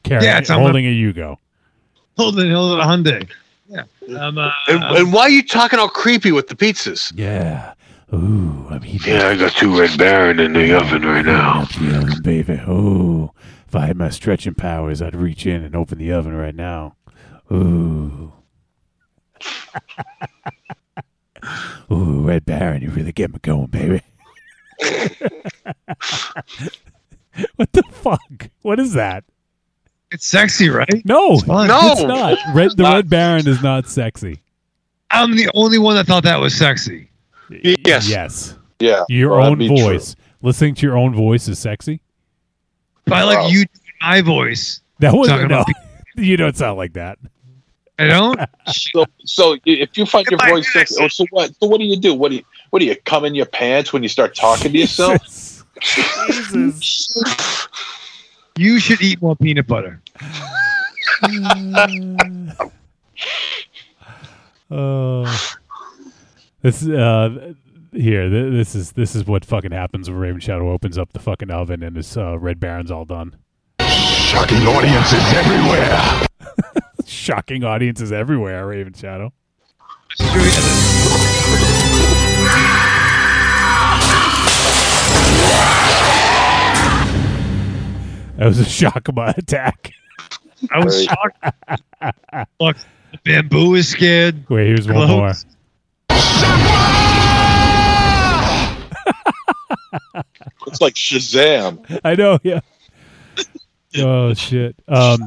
Carrying, 0.03 0.25
Yeah, 0.25 0.37
it's 0.37 0.49
holding 0.49 0.85
a 0.85 0.89
Yugo. 0.89 1.37
Hold 2.17 2.35
holding 2.35 2.51
a 2.51 2.55
Hyundai. 2.55 3.29
Yeah. 3.67 3.83
Um, 4.17 4.37
uh, 4.37 4.51
And, 4.67 4.83
and 4.83 5.13
why 5.13 5.23
are 5.23 5.29
you 5.29 5.45
talking 5.45 5.79
all 5.79 5.89
creepy 5.89 6.31
with 6.31 6.47
the 6.47 6.55
pizzas? 6.55 7.11
Yeah. 7.15 7.73
Ooh, 8.13 8.67
I'm 8.69 8.83
eating. 8.85 9.13
Yeah, 9.15 9.29
I 9.29 9.35
got 9.35 9.51
two 9.53 9.77
Red 9.79 9.97
Baron 9.97 10.39
in 10.39 10.53
the 10.53 10.77
oven 10.77 11.03
right 11.03 11.25
now. 11.25 11.61
Up 11.63 11.75
oven, 11.75 12.21
baby. 12.21 12.61
Oh, 12.67 13.31
if 13.67 13.75
I 13.75 13.87
had 13.87 13.97
my 13.97 14.09
stretching 14.09 14.53
powers, 14.53 15.01
I'd 15.01 15.15
reach 15.15 15.45
in 15.45 15.63
and 15.63 15.75
open 15.75 15.97
the 15.97 16.11
oven 16.11 16.35
right 16.35 16.55
now. 16.55 16.95
Ooh. 17.51 18.31
Ooh, 21.91 22.21
Red 22.21 22.45
Baron, 22.45 22.81
you 22.81 22.89
really 22.89 23.11
get 23.11 23.31
me 23.31 23.39
going, 23.41 23.67
baby. 23.67 24.01
what 27.55 27.71
the 27.73 27.83
fuck? 27.91 28.49
What 28.61 28.79
is 28.79 28.93
that? 28.93 29.23
It's 30.11 30.25
sexy, 30.25 30.69
right? 30.69 31.01
No, 31.05 31.33
it's 31.33 31.45
No. 31.47 31.65
not. 32.07 32.37
Red, 32.55 32.77
the 32.77 32.83
Red 32.83 33.09
Baron 33.09 33.47
is 33.47 33.61
not 33.61 33.87
sexy. 33.87 34.41
I'm 35.11 35.35
the 35.35 35.49
only 35.53 35.77
one 35.77 35.95
that 35.95 36.07
thought 36.07 36.23
that 36.23 36.39
was 36.39 36.55
sexy. 36.55 37.09
Yes. 37.49 38.09
Yes. 38.09 38.55
Yeah. 38.79 39.03
Your 39.09 39.33
oh, 39.33 39.37
well, 39.37 39.47
own 39.51 39.57
be 39.57 39.67
true. 39.67 39.77
voice. 39.77 40.15
Listening 40.41 40.75
to 40.75 40.85
your 40.85 40.97
own 40.97 41.13
voice 41.13 41.47
is 41.47 41.59
sexy. 41.59 42.01
If 43.05 43.13
I 43.13 43.23
like 43.23 43.51
you 43.51 43.65
my 44.01 44.21
voice. 44.21 44.81
That 44.99 45.13
was 45.13 45.27
Talking 45.27 45.47
no. 45.47 45.61
about 45.61 45.67
You 46.15 46.37
don't 46.37 46.55
sound 46.55 46.77
like 46.77 46.93
that. 46.93 47.19
I 47.99 48.07
don't. 48.07 48.39
So, 48.67 49.05
so 49.23 49.57
if 49.65 49.97
you 49.97 50.05
find 50.05 50.25
your 50.27 50.39
voice 50.39 50.71
sexy, 50.73 50.95
oh, 50.99 51.07
so 51.07 51.25
what? 51.29 51.51
So 51.59 51.67
what 51.67 51.79
do 51.79 51.85
you 51.85 51.97
do? 51.97 52.15
What 52.15 52.29
do 52.29 52.37
you? 52.37 52.43
What 52.71 52.79
do 52.79 52.85
you 52.85 52.95
come 53.05 53.25
in 53.25 53.35
your 53.35 53.45
pants 53.45 53.93
when 53.93 54.01
you 54.01 54.09
start 54.09 54.35
talking 54.35 54.71
to 54.71 54.77
yourself? 54.77 55.63
Jesus. 55.81 57.17
You 58.57 58.79
should 58.79 59.01
eat 59.01 59.21
more 59.21 59.35
peanut 59.35 59.67
butter. 59.67 60.01
Oh, 64.71 65.55
this 66.65 66.87
uh, 66.87 67.53
here. 67.91 68.29
th- 68.29 68.51
This 68.51 68.75
is 68.75 68.91
this 68.93 69.15
is 69.15 69.25
what 69.25 69.45
fucking 69.45 69.71
happens 69.71 70.09
when 70.09 70.19
Raven 70.19 70.39
Shadow 70.39 70.71
opens 70.71 70.97
up 70.97 71.13
the 71.13 71.19
fucking 71.19 71.51
oven 71.51 71.83
and 71.83 71.95
his 71.95 72.17
uh, 72.17 72.37
Red 72.39 72.59
Baron's 72.59 72.91
all 72.91 73.05
done. 73.05 73.35
Shocking 73.79 74.65
audiences 74.67 75.23
everywhere. 75.33 76.27
Shocking 77.05 77.63
audiences 77.63 78.11
everywhere. 78.11 78.65
Raven 78.67 78.93
Shadow. 78.93 79.31
That 88.37 88.47
was 88.47 88.59
a 88.59 88.65
shock 88.65 89.07
of 89.07 89.15
my 89.15 89.29
attack. 89.37 89.93
I 90.69 90.83
was 90.83 91.03
shocked. 91.05 91.37
Look, 92.59 92.75
bamboo 93.23 93.75
is 93.75 93.87
scared. 93.87 94.43
Wait, 94.49 94.67
here's 94.67 94.87
one 94.89 95.07
more. 95.07 95.31
It's 100.67 100.81
like 100.81 100.95
Shazam. 100.95 102.01
I 102.03 102.15
know, 102.15 102.39
yeah. 102.43 102.59
oh 103.97 104.33
shit. 104.33 104.75
Um 104.87 105.19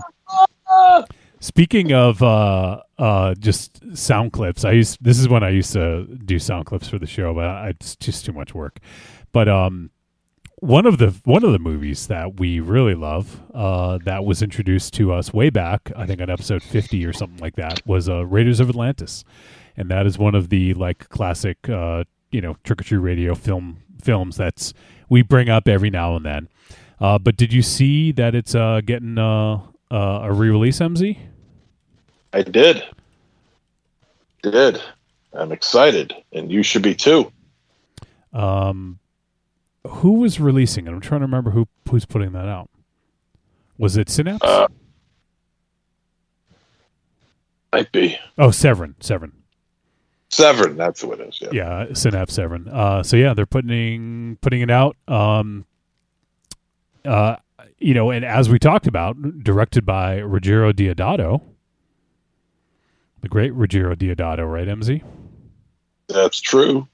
speaking 1.41 1.93
of 1.93 2.23
uh 2.23 2.83
uh 2.99 3.35
just 3.35 3.97
sound 3.97 4.33
clips, 4.33 4.65
I 4.65 4.73
used 4.73 4.99
this 5.01 5.19
is 5.19 5.28
when 5.28 5.43
I 5.43 5.51
used 5.51 5.73
to 5.73 6.05
do 6.05 6.39
sound 6.39 6.67
clips 6.67 6.89
for 6.89 6.99
the 6.99 7.07
show, 7.07 7.33
but 7.35 7.45
I, 7.45 7.69
it's 7.69 7.97
just 7.97 8.25
too 8.27 8.33
much 8.33 8.55
work. 8.55 8.78
But 9.33 9.49
um 9.49 9.91
one 10.57 10.87
of 10.87 10.99
the 10.99 11.19
one 11.25 11.45
of 11.45 11.53
the 11.53 11.59
movies 11.59 12.09
that 12.09 12.39
we 12.41 12.61
really 12.61 12.95
love 12.95 13.41
uh 13.55 13.99
that 14.05 14.25
was 14.25 14.43
introduced 14.43 14.93
to 14.95 15.12
us 15.12 15.33
way 15.33 15.51
back, 15.51 15.93
I 15.97 16.05
think 16.05 16.20
on 16.20 16.28
episode 16.28 16.62
50 16.62 17.07
or 17.07 17.12
something 17.12 17.39
like 17.39 17.57
that, 17.57 17.81
was 17.87 18.09
uh 18.09 18.27
Raiders 18.27 18.61
of 18.61 18.69
Atlantis. 18.69 19.25
And 19.79 19.89
that 19.91 20.07
is 20.07 20.19
one 20.19 20.35
of 20.35 20.51
the 20.51 20.75
like 20.75 21.09
classic 21.09 21.69
uh 21.69 22.05
you 22.31 22.41
know, 22.41 22.57
trick 22.65 22.81
or 22.81 22.85
treat 22.85 22.99
radio 22.99 23.35
film 23.35 23.79
films 24.03 24.37
that's 24.37 24.75
we 25.09 25.23
bring 25.23 25.49
up 25.49 25.69
every 25.69 25.91
now 25.91 26.17
and 26.17 26.25
then. 26.25 26.49
Uh, 27.01 27.19
but 27.19 27.37
did 27.37 27.53
you 27.53 27.63
see 27.63 28.13
that 28.13 28.35
it's 28.35 28.55
uh, 28.55 28.81
getting 28.85 29.19
uh, 29.19 29.61
uh, 29.91 30.21
a 30.23 30.33
re-release, 30.33 30.81
MZ? 30.81 31.17
I 32.33 32.43
did. 32.43 32.83
Did. 34.43 34.83
I'm 35.33 35.53
excited, 35.53 36.15
and 36.33 36.51
you 36.51 36.63
should 36.63 36.83
be 36.83 36.95
too. 36.95 37.31
Um, 38.33 38.99
who 39.87 40.15
was 40.15 40.41
releasing 40.41 40.87
it? 40.87 40.91
I'm 40.91 41.01
trying 41.01 41.21
to 41.21 41.27
remember 41.27 41.51
who 41.51 41.67
who's 41.89 42.05
putting 42.05 42.33
that 42.33 42.49
out. 42.49 42.69
Was 43.79 43.97
it 43.97 44.09
Synapse? 44.09 44.45
Uh, 44.45 44.69
might 47.73 47.91
be 47.93 48.19
oh, 48.37 48.51
Severin. 48.51 48.97
Severin. 49.01 49.33
Severin. 50.31 50.77
That's 50.77 51.03
what 51.03 51.21
it 51.21 51.29
is. 51.29 51.41
Yeah. 51.41 51.49
Yeah, 51.53 51.93
Synapse 51.95 52.35
Severin. 52.35 52.69
Uh, 52.69 53.03
so 53.03 53.17
yeah, 53.17 53.35
they're 53.35 53.47
putting 53.47 54.37
putting 54.41 54.61
it 54.61 54.71
out. 54.71 54.97
Um, 55.07 55.65
uh, 57.05 57.37
you 57.79 57.95
know, 57.95 58.11
and 58.11 58.25
as 58.25 58.49
we 58.49 58.59
talked 58.59 58.87
about, 58.87 59.43
directed 59.43 59.87
by 59.87 60.19
Ruggero 60.19 60.73
Deodato, 60.73 61.41
the 63.21 63.29
great 63.29 63.53
Ruggero 63.53 63.95
Deodato, 63.97 64.51
right, 64.51 64.67
MZ? 64.69 65.03
That's 66.09 66.41
true. 66.41 66.89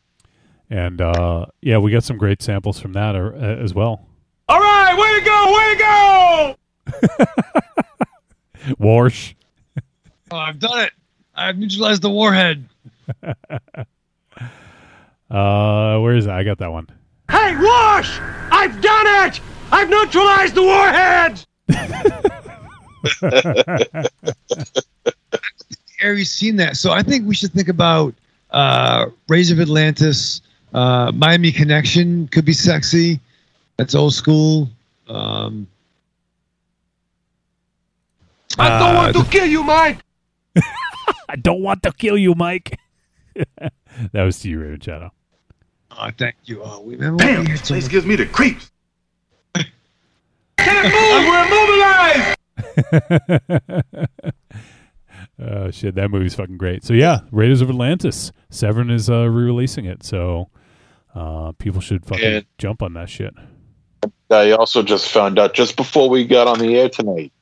And 0.70 1.00
uh, 1.00 1.46
yeah, 1.60 1.78
we 1.78 1.90
got 1.90 2.04
some 2.04 2.18
great 2.18 2.42
samples 2.42 2.78
from 2.78 2.92
that 2.94 3.14
uh, 3.14 3.32
as 3.32 3.74
well. 3.74 4.06
All 4.48 4.60
right, 4.60 4.96
way 4.96 5.20
to 5.20 5.24
go, 5.24 5.52
way 5.56 5.74
to 5.74 7.16
go! 7.16 8.74
Warsh. 8.84 9.34
Oh, 10.30 10.36
I've 10.36 10.58
done 10.58 10.80
it. 10.80 10.92
I've 11.34 11.58
neutralized 11.58 12.02
the 12.02 12.10
warhead. 12.10 12.68
Uh, 15.30 15.98
where 15.98 16.14
is 16.14 16.26
that? 16.26 16.36
I 16.36 16.44
got 16.44 16.58
that 16.58 16.70
one. 16.70 16.86
Hey, 17.30 17.56
Wash! 17.56 18.18
I've 18.52 18.80
done 18.80 19.26
it! 19.26 19.40
I've 19.72 19.88
neutralized 19.88 20.54
the 20.54 20.62
warhead! 20.62 21.44
Aries 26.00 26.30
seen 26.30 26.56
that, 26.56 26.76
so 26.76 26.92
I 26.92 27.02
think 27.02 27.26
we 27.26 27.34
should 27.34 27.52
think 27.52 27.68
about 27.68 28.14
uh, 28.50 29.06
Rays 29.28 29.50
of 29.50 29.58
Atlantis, 29.58 30.42
uh, 30.74 31.10
Miami 31.12 31.50
Connection 31.50 32.28
could 32.28 32.44
be 32.44 32.52
sexy. 32.52 33.18
That's 33.76 33.94
old 33.94 34.14
school. 34.14 34.68
Um, 35.08 35.66
I 38.58 38.68
don't 38.68 38.90
uh, 38.90 38.94
want 38.94 39.16
to 39.16 39.24
kill 39.24 39.46
you, 39.46 39.64
Mike! 39.64 39.98
I 41.28 41.36
don't 41.36 41.62
want 41.62 41.82
to 41.82 41.92
kill 41.92 42.16
you, 42.16 42.34
Mike. 42.34 42.78
that 44.12 44.22
was 44.22 44.38
to 44.40 44.48
you, 44.48 44.60
Raven 44.60 44.80
Shadow. 44.80 45.10
Oh, 45.90 46.10
thank 46.18 46.36
you. 46.44 46.60
Oh, 46.62 46.80
we 46.80 46.94
remember 46.96 47.22
Damn, 47.24 47.40
we 47.44 47.52
this 47.52 47.60
had 47.60 47.66
place 47.68 47.84
much- 47.84 47.92
gives 47.92 48.04
me 48.06 48.16
the 48.16 48.26
creeps. 48.26 48.70
Can 49.54 49.64
it 50.58 50.92
move! 50.92 51.26
We're 51.28 51.44
immobilized! 51.46 52.36
Oh 55.36 55.72
shit, 55.72 55.96
that 55.96 56.10
movie's 56.10 56.34
fucking 56.36 56.58
great. 56.58 56.84
So 56.84 56.94
yeah, 56.94 57.20
Raiders 57.32 57.60
of 57.60 57.68
Atlantis. 57.68 58.30
Severin 58.50 58.88
is 58.90 59.10
uh, 59.10 59.28
re-releasing 59.28 59.84
it, 59.84 60.04
so 60.04 60.48
uh, 61.14 61.50
people 61.58 61.80
should 61.80 62.06
fucking 62.06 62.24
And- 62.24 62.46
jump 62.58 62.82
on 62.82 62.92
that 62.94 63.08
shit. 63.10 63.34
I 64.30 64.52
also 64.52 64.82
just 64.82 65.10
found 65.10 65.38
out 65.38 65.52
just 65.54 65.76
before 65.76 66.08
we 66.08 66.24
got 66.24 66.46
on 66.46 66.58
the 66.60 66.76
air 66.78 66.88
tonight. 66.88 67.32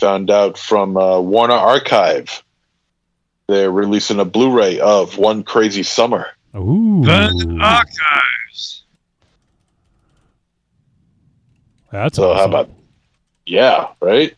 Found 0.00 0.30
out 0.30 0.56
from 0.58 0.96
uh, 0.96 1.18
Warner 1.20 1.54
Archive. 1.54 2.42
They're 3.50 3.72
releasing 3.72 4.20
a 4.20 4.24
Blu-ray 4.24 4.78
of 4.78 5.18
One 5.18 5.42
Crazy 5.42 5.82
Summer. 5.82 6.28
Ooh, 6.54 7.04
Archives. 7.60 8.84
that's 11.90 12.14
So 12.16 12.32
how 12.32 12.44
about? 12.44 12.70
Yeah, 13.46 13.88
right. 14.00 14.36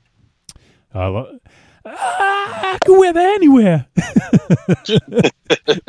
I 0.95 1.07
lo- 1.09 1.39
Ah, 1.85 2.73
I 2.75 2.79
can 2.83 2.99
wear 2.99 3.13
that 3.13 3.35
anywhere. 3.35 3.87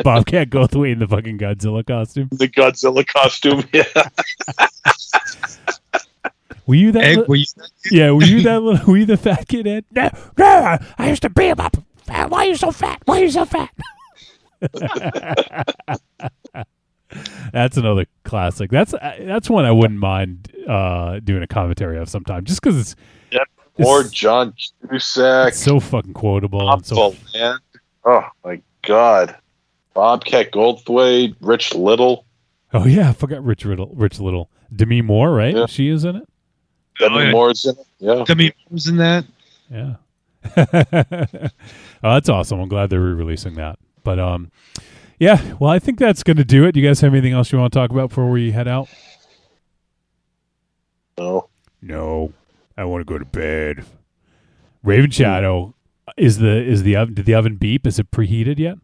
Bobcat 0.04 0.50
Goldthwait 0.50 0.92
in 0.94 1.00
the 1.00 1.08
fucking 1.08 1.38
Godzilla 1.38 1.86
costume. 1.88 2.28
The 2.34 2.50
Godzilla 2.50 3.06
costume. 3.08 3.64
Yeah. 3.74 3.84
Were 6.66 6.76
you 6.76 6.92
that? 6.94 7.04
Egg, 7.04 7.18
li- 7.20 7.26
were 7.28 7.36
you- 7.38 7.46
yeah, 7.92 8.12
were 8.12 8.24
you 8.24 8.42
that? 8.42 8.62
Little, 8.64 8.86
were 8.86 8.98
you 8.98 9.06
the 9.06 9.16
fat 9.18 9.48
kid? 9.48 9.66
Ed? 9.68 9.86
No, 9.92 10.10
no. 10.38 10.78
I 10.98 11.10
used 11.10 11.22
to 11.24 11.30
be 11.30 11.50
about. 12.06 12.30
Why 12.30 12.46
are 12.46 12.50
you 12.50 12.56
so 12.56 12.72
fat? 12.72 13.02
Why 13.06 13.20
are 13.20 13.24
you 13.24 13.32
so 13.32 13.46
fat? 13.46 13.70
That's 17.52 17.78
another 17.78 18.06
classic. 18.24 18.72
That's 18.72 18.94
uh, 18.96 19.18
that's 19.20 19.48
one 19.50 19.66
I 19.66 19.72
wouldn't 19.72 20.00
mind 20.00 20.52
uh, 20.68 21.20
doing 21.20 21.44
a 21.44 21.48
commentary 21.48 22.00
of 22.00 22.10
sometime, 22.10 22.44
just 22.44 22.62
because 22.62 22.80
it's 22.80 22.96
Yep. 23.32 23.48
Or 23.86 24.04
John 24.04 24.54
Cusack. 24.88 25.50
it's 25.50 25.60
so 25.60 25.80
fucking 25.80 26.14
quotable. 26.14 26.60
Bob 26.60 26.80
And 26.80 26.86
so, 26.86 27.12
Valant. 27.34 27.62
Oh 28.06 28.24
my 28.44 28.62
God. 28.84 29.36
Bobcat 29.94 30.52
Goldthwait, 30.52 31.36
Rich 31.42 31.74
Little. 31.76 32.26
oh 32.74 32.86
yeah, 32.88 33.10
I 33.10 33.14
forgot 33.14 33.44
Rich 33.44 33.66
Little. 33.66 33.92
Rich 33.96 34.20
Little. 34.20 34.50
Demi 34.76 35.02
Moore, 35.04 35.32
right? 35.34 35.56
Yeah. 35.56 35.66
She 35.68 35.90
is 35.90 36.04
in 36.06 36.16
it. 36.16 36.28
Demi 37.00 37.16
Oh, 37.16 37.20
yeah. 37.22 37.32
Moore's 37.32 37.66
in 37.66 37.76
it. 37.78 37.88
Yeah. 38.00 38.24
Demi 38.26 38.54
Moore's 38.70 38.88
in 38.88 38.98
that. 38.98 39.26
Yeah. 39.72 39.96
oh, 40.58 41.50
that's 42.02 42.30
awesome. 42.30 42.60
I'm 42.60 42.70
glad 42.70 42.90
they're 42.90 43.00
re-releasing 43.00 43.56
that. 43.56 43.80
But 44.04 44.20
um, 44.20 44.52
yeah. 45.20 45.56
Well, 45.60 45.70
I 45.70 45.80
think 45.80 46.00
that's 46.00 46.24
going 46.24 46.38
to 46.38 46.46
do 46.46 46.66
it. 46.66 46.76
You 46.76 46.86
guys 46.86 47.02
have 47.02 47.14
anything 47.14 47.34
else 47.34 47.52
you 47.52 47.60
want 47.60 47.72
to 47.74 47.80
talk 47.80 47.92
about 47.92 48.10
before 48.10 48.30
we 48.30 48.52
head 48.52 48.68
out? 48.68 48.90
No. 51.18 51.50
No, 51.84 52.32
I 52.78 52.86
want 52.86 53.02
to 53.02 53.06
go 53.06 53.18
to 53.18 53.26
bed. 53.26 53.86
Raven 54.84 55.12
Shadow 55.12 55.76
is 56.16 56.38
the 56.38 56.64
is 56.64 56.84
the 56.84 56.96
oven? 56.96 57.14
Did 57.14 57.26
the 57.26 57.36
oven 57.36 57.58
beep? 57.58 57.86
Is 57.86 58.00
it 58.00 58.10
preheated 58.10 58.58
yet? 58.58 58.78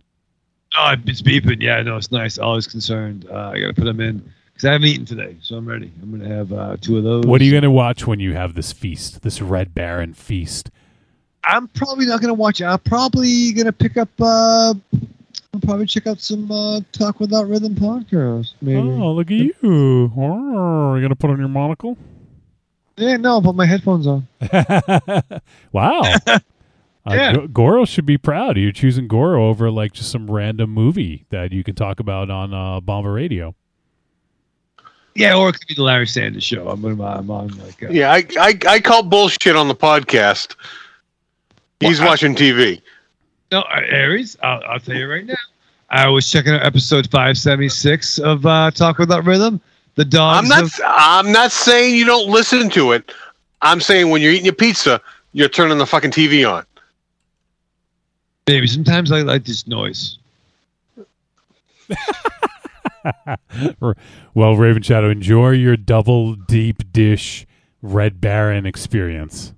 Oh, 0.78 0.96
it's 1.06 1.22
beeping. 1.22 1.62
Yeah, 1.62 1.82
no, 1.82 1.96
it's 1.96 2.12
nice. 2.12 2.38
Always 2.38 2.68
concerned. 2.68 3.26
Uh, 3.32 3.52
I 3.54 3.60
got 3.60 3.68
to 3.68 3.74
put 3.74 3.86
them 3.86 4.02
in 4.02 4.34
because 4.54 4.66
I 4.66 4.74
haven't 4.74 4.88
eaten 4.88 5.06
today, 5.06 5.38
so 5.42 5.56
I'm 5.56 5.66
ready. 5.66 5.92
I'm 6.02 6.12
gonna 6.12 6.36
have 6.36 6.52
uh, 6.52 6.78
two 6.82 6.98
of 6.98 7.06
those. 7.06 7.26
What 7.26 7.40
are 7.40 7.46
you 7.46 7.52
going 7.52 7.64
to 7.64 7.72
watch 7.72 8.06
when 8.06 8.20
you 8.20 8.34
have 8.34 8.54
this 8.54 8.74
feast, 8.74 9.22
this 9.22 9.42
Red 9.42 9.74
Baron 9.74 10.14
feast? 10.14 10.70
I'm 11.44 11.68
probably 11.70 12.06
not 12.06 12.22
gonna 12.22 12.34
watch 12.34 12.62
it. 12.62 12.66
I'm 12.66 12.80
probably 12.80 13.52
gonna 13.54 13.72
pick 13.72 13.98
up. 13.98 14.10
Uh, 14.20 14.74
I'll 15.52 15.60
probably 15.62 15.88
check 15.88 16.06
out 16.06 16.20
some 16.22 16.52
uh, 16.52 16.80
Talk 16.92 17.20
Without 17.20 17.48
Rhythm 17.48 17.74
podcast. 17.74 18.54
Maybe. 18.62 18.78
Oh, 18.78 19.14
look 19.14 19.32
at 19.32 19.38
you! 19.38 19.54
Oh, 19.64 20.94
you 20.94 21.02
going 21.02 21.10
to 21.10 21.16
put 21.16 21.32
on 21.32 21.40
your 21.40 21.48
monocle? 21.48 21.98
Yeah, 22.98 23.18
no, 23.18 23.30
I'll 23.32 23.42
put 23.42 23.56
my 23.56 23.66
headphones 23.66 24.06
on. 24.06 24.28
wow. 25.72 26.02
Uh, 27.06 27.14
Yeah. 27.14 27.34
Go- 27.34 27.48
Goro 27.48 27.86
should 27.86 28.06
be 28.06 28.18
proud. 28.18 28.58
You're 28.58 28.74
choosing 28.74 29.08
Goro 29.08 29.48
over 29.48 29.72
like 29.72 29.94
just 29.94 30.12
some 30.12 30.30
random 30.30 30.70
movie 30.70 31.26
that 31.30 31.54
you 31.54 31.64
can 31.64 31.74
talk 31.74 32.00
about 32.02 32.30
on 32.30 32.54
uh, 32.54 32.82
Bomba 32.82 33.10
Radio. 33.10 33.56
Yeah, 35.16 35.36
or 35.36 35.50
it 35.50 35.54
could 35.54 35.68
be 35.68 35.76
the 35.76 35.84
Larry 35.84 36.06
Sanders 36.08 36.44
Show. 36.44 36.68
I'm, 36.68 36.84
I'm 36.86 37.32
on 37.32 37.48
like. 37.58 37.82
Uh, 37.82 37.88
Yeah, 37.90 38.12
I, 38.12 38.26
I 38.38 38.60
I 38.68 38.80
call 38.82 39.02
bullshit 39.04 39.56
on 39.56 39.70
the 39.70 39.76
podcast. 39.76 40.56
He's 41.80 42.00
Well, 42.00 42.08
I- 42.08 42.12
watching 42.12 42.36
TV. 42.36 42.82
No, 43.52 43.62
uh, 43.62 43.82
Aries, 43.90 44.38
I'll, 44.44 44.62
I'll 44.68 44.80
tell 44.80 44.96
you 44.96 45.10
right 45.10 45.26
now. 45.26 45.34
I 45.90 46.08
was 46.08 46.30
checking 46.30 46.54
out 46.54 46.62
episode 46.64 47.10
576 47.10 48.20
of 48.20 48.46
uh, 48.46 48.70
Talk 48.72 49.00
Without 49.00 49.26
Rhythm. 49.26 49.60
The 49.96 50.06
dogs. 50.06 50.44
I'm 50.44 50.48
not. 50.48 50.64
of- 50.64 50.82
I'm 50.86 51.32
not 51.32 51.52
saying 51.52 51.96
you 51.96 52.06
don't 52.06 52.30
listen 52.30 52.70
to 52.72 52.92
it. 52.92 53.12
I'm 53.62 53.82
saying 53.82 54.10
when 54.10 54.22
you're 54.22 54.32
eating 54.32 54.46
your 54.46 54.54
pizza, 54.54 55.02
you're 55.34 55.50
turning 55.50 55.78
the 55.80 55.86
fucking 55.88 56.12
TV 56.12 56.50
on. 56.50 56.64
Maybe 58.48 58.68
sometimes 58.68 59.12
I 59.12 59.22
like 59.22 59.44
this 59.46 59.66
noise. 59.68 60.18
well, 64.34 64.56
Raven 64.56 64.82
Shadow, 64.82 65.10
enjoy 65.10 65.52
your 65.52 65.76
double 65.78 66.36
deep 66.36 66.92
dish 66.92 67.46
Red 67.82 68.22
Baron 68.22 68.66
experience. 68.66 69.54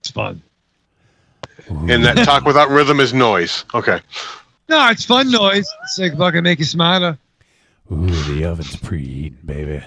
It's 0.00 0.10
fun. 0.10 0.42
And 1.90 2.04
that 2.04 2.16
talk 2.24 2.44
without 2.44 2.68
rhythm 2.70 3.00
is 3.00 3.12
noise. 3.12 3.64
Okay. 3.74 4.00
No, 4.68 4.88
it's 4.90 5.04
fun 5.04 5.30
noise. 5.30 5.68
It's 5.82 5.98
like 5.98 6.16
fucking 6.16 6.42
make 6.42 6.58
you 6.58 6.64
smarter. 6.64 7.18
Ooh, 7.90 8.06
the 8.06 8.44
oven's 8.44 8.76
preheating, 8.76 9.44
baby. 9.44 9.82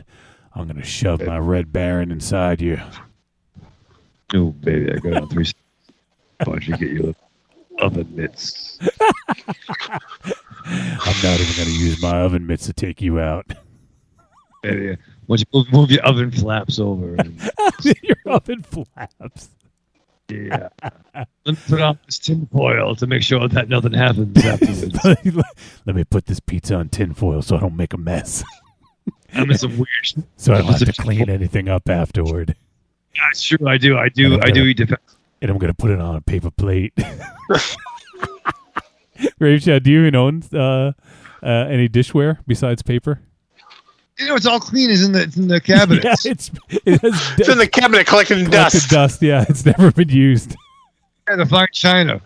I'm 0.54 0.68
gonna 0.68 0.84
shove 0.84 1.26
my 1.26 1.40
Red 1.40 1.74
Baron 1.74 2.12
inside 2.12 2.62
you. 2.62 2.80
Oh, 4.34 4.52
baby, 4.52 4.92
I 4.92 4.98
got 4.98 5.24
on 5.24 5.30
three. 5.30 5.46
Why 6.44 6.46
don't 6.46 6.68
you 6.68 6.78
get 6.78 6.92
your 6.92 7.16
oven 7.80 8.16
mitts? 8.16 8.80
I'm 10.68 11.16
not 11.24 11.40
even 11.40 11.56
gonna 11.58 11.78
use 11.78 12.02
my 12.02 12.22
oven 12.22 12.48
mitts 12.48 12.66
to 12.66 12.74
take 12.74 13.02
you 13.02 13.20
out. 13.20 13.46
Baby, 14.62 14.98
why 15.26 15.38
don't 15.38 15.40
you 15.40 15.46
move, 15.54 15.72
move 15.72 15.92
your 15.92 16.04
oven 16.04 16.32
flaps 16.32 16.80
over? 16.80 17.16
And, 17.84 17.96
your 18.02 18.18
oven 18.26 18.62
flaps. 18.64 19.50
Yeah. 20.30 20.70
Let 21.14 21.28
me 21.46 21.58
put 21.68 21.82
on 21.82 22.00
this 22.06 22.20
tin 22.20 22.48
foil 22.52 22.96
to 22.96 23.08
make 23.08 23.22
sure 23.24 23.48
that 23.48 23.70
nothing 23.70 23.94
happens 23.94 24.38
afterwards. 24.44 25.36
Let 25.86 25.96
me 25.96 26.04
put 26.04 26.26
this 26.26 26.40
pizza 26.40 26.76
on 26.76 26.90
tinfoil 26.90 27.42
so 27.42 27.56
I 27.58 27.60
don't 27.60 27.76
make 27.76 27.94
a 27.94 27.98
mess. 27.98 28.44
I'm 29.34 29.50
in 29.52 29.58
some 29.58 29.78
weird. 29.78 29.88
So 30.38 30.54
I 30.54 30.58
don't 30.60 30.68
have 30.68 30.80
to 30.80 30.94
clean 31.02 31.30
anything 31.30 31.68
up 31.70 31.90
afterward. 31.90 32.56
That's 33.16 33.44
true. 33.44 33.68
I 33.68 33.78
do. 33.78 33.98
I 33.98 34.10
do. 34.10 34.36
I 34.42 34.48
do 34.50 34.54
gonna- 34.54 34.66
eat 34.66 34.78
defense. 34.78 35.02
And 35.42 35.52
I'm 35.52 35.58
gonna 35.58 35.74
put 35.74 35.92
it 35.92 36.00
on 36.00 36.16
a 36.16 36.22
paper 36.22 36.50
plate. 36.52 36.94
Raven, 39.40 39.84
do 39.84 39.92
you 39.92 40.02
even 40.02 40.16
own 40.16 40.44
uh, 40.54 40.92
uh, 41.44 41.48
any 41.70 41.88
dishware 41.88 42.40
besides 42.48 42.82
paper? 42.82 43.22
You 44.18 44.28
know, 44.28 44.36
it's 44.36 44.46
all 44.46 44.60
clean. 44.60 44.90
Is 44.90 45.04
in 45.04 45.12
the 45.12 45.24
it's 45.24 45.36
in 45.38 45.48
the 45.48 45.60
cabinets. 45.60 46.26
Yeah, 46.26 46.32
it's 46.32 46.52
it 46.86 47.02
has 47.02 47.34
It's 47.40 47.50
in 47.50 47.58
the 47.58 47.68
cabinet 47.68 48.08
collecting 48.08 48.46
collected 48.46 48.52
dust. 48.52 48.90
dust. 48.90 49.22
Yeah, 49.22 49.46
it's 49.50 49.66
never 49.66 49.92
been 49.92 50.10
used. 50.10 50.56
Yeah, 51.28 51.38
the 51.38 51.46
fine 51.48 51.66
china. 51.74 52.22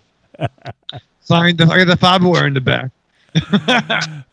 Fine. 1.22 1.56
The, 1.56 1.64
I 1.72 1.86
got 1.86 1.88
the 1.88 1.96
fiberware 1.96 2.46
in 2.48 2.54
the 2.54 2.60
back. 2.60 2.92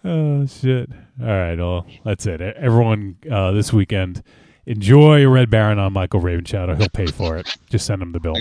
Oh 0.05 0.45
shit! 0.47 0.91
All 1.21 1.27
right, 1.29 1.57
well 1.57 1.87
that's 2.05 2.27
it. 2.27 2.41
Everyone, 2.41 3.17
uh, 3.31 3.53
this 3.53 3.73
weekend, 3.73 4.25
enjoy 4.67 5.25
Red 5.29 5.51
Baron 5.51 5.79
on 5.79 5.93
Michael 5.93 6.19
Raven 6.19 6.45
Shadow. 6.45 6.75
He'll 6.75 6.89
pay 6.89 7.07
for 7.07 7.37
it. 7.37 7.57
Just 7.71 7.87
send 7.87 8.03
him 8.03 8.11
the 8.11 8.19
bill. 8.19 8.35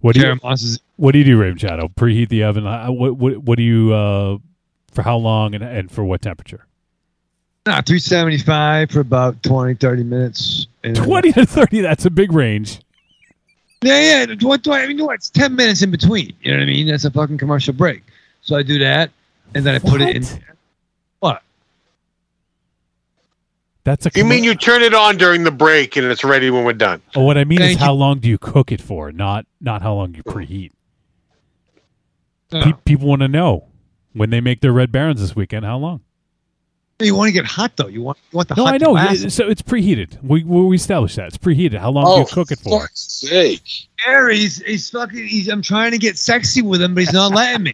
What 0.00 0.14
do 0.14 0.20
you 0.20 0.24
Karen 0.24 0.40
Moss 0.42 0.62
is 0.62 0.80
What 0.96 1.12
do 1.12 1.18
you 1.18 1.24
do, 1.24 1.38
Raven 1.38 1.58
Shadow? 1.58 1.86
Preheat 1.86 2.30
the 2.30 2.42
oven. 2.42 2.64
What 2.64 3.16
what 3.16 3.36
what 3.38 3.56
do 3.58 3.62
you 3.62 3.92
uh, 3.94 4.38
for 4.92 5.02
how 5.02 5.18
long 5.18 5.54
and 5.54 5.62
and 5.62 5.88
for 5.88 6.02
what 6.02 6.20
temperature? 6.22 6.66
Nah, 7.70 7.80
375 7.82 8.90
for 8.90 9.00
about 9.00 9.42
20, 9.42 9.74
30 9.74 10.02
minutes. 10.04 10.66
And- 10.84 10.96
Twenty 10.96 11.32
to 11.32 11.44
thirty. 11.46 11.80
That's 11.80 12.04
a 12.06 12.10
big 12.10 12.32
range. 12.32 12.80
Yeah, 13.82 14.24
yeah. 14.26 14.34
What 14.42 14.62
do 14.62 14.72
I, 14.72 14.82
I 14.82 14.86
mean? 14.88 15.04
What? 15.04 15.14
It's 15.14 15.30
10 15.30 15.54
minutes 15.56 15.82
in 15.82 15.90
between. 15.90 16.32
You 16.42 16.52
know 16.52 16.58
what 16.58 16.64
I 16.64 16.66
mean? 16.66 16.86
That's 16.86 17.04
a 17.04 17.10
fucking 17.10 17.38
commercial 17.38 17.72
break. 17.72 18.02
So 18.42 18.56
I 18.56 18.62
do 18.62 18.78
that, 18.78 19.10
and 19.54 19.64
then 19.64 19.74
I 19.74 19.78
put 19.78 20.00
it 20.00 20.16
in. 20.16 20.24
What? 21.20 21.42
That's 23.84 24.06
a. 24.06 24.10
You 24.14 24.24
mean 24.24 24.44
you 24.44 24.54
turn 24.54 24.82
it 24.82 24.92
on 24.94 25.16
during 25.16 25.44
the 25.44 25.50
break 25.50 25.96
and 25.96 26.06
it's 26.06 26.24
ready 26.24 26.50
when 26.50 26.64
we're 26.64 26.72
done? 26.74 27.00
Oh, 27.14 27.22
what 27.24 27.38
I 27.38 27.44
mean 27.44 27.60
is 27.60 27.68
Thank 27.68 27.78
how 27.80 27.92
long 27.92 28.18
do 28.18 28.28
you 28.28 28.38
cook 28.38 28.70
it 28.72 28.80
for? 28.80 29.12
Not 29.12 29.46
not 29.60 29.80
how 29.82 29.94
long 29.94 30.14
you 30.14 30.22
preheat. 30.22 30.72
No. 32.52 32.62
Pe- 32.62 32.72
people 32.84 33.08
want 33.08 33.22
to 33.22 33.28
know 33.28 33.68
when 34.12 34.30
they 34.30 34.40
make 34.40 34.60
their 34.60 34.72
Red 34.72 34.92
Barons 34.92 35.20
this 35.20 35.34
weekend. 35.36 35.64
How 35.64 35.78
long? 35.78 36.02
You 37.06 37.14
want 37.14 37.28
to 37.28 37.32
get 37.32 37.44
hot 37.44 37.76
though. 37.76 37.86
You 37.88 38.02
want 38.02 38.18
you 38.32 38.36
want 38.36 38.48
the 38.48 38.54
No, 38.56 38.64
hot 38.64 38.70
No, 38.70 38.74
I 38.74 38.78
to 38.78 38.84
know. 38.84 38.92
last. 38.92 39.30
So 39.30 39.48
it's 39.48 39.62
preheated. 39.62 40.22
We 40.22 40.44
we 40.44 40.62
we 40.66 40.76
established 40.76 41.16
that 41.16 41.28
it's 41.28 41.38
preheated. 41.38 41.78
How 41.78 41.90
long 41.90 42.04
do 42.04 42.10
Oh, 42.10 42.18
you 42.20 42.26
cook 42.26 42.50
it 42.50 42.58
for? 42.58 42.80
fuck's 42.82 43.00
sake. 43.00 43.62
Gary, 44.04 44.38
he's, 44.38 44.62
he's 44.62 44.90
fucking. 44.90 45.26
He's, 45.26 45.48
I'm 45.48 45.62
trying 45.62 45.92
to 45.92 45.98
get 45.98 46.16
sexy 46.18 46.62
with 46.62 46.80
him, 46.82 46.94
but 46.94 47.00
he's 47.00 47.12
not 47.12 47.32
letting 47.34 47.64
me. 47.64 47.72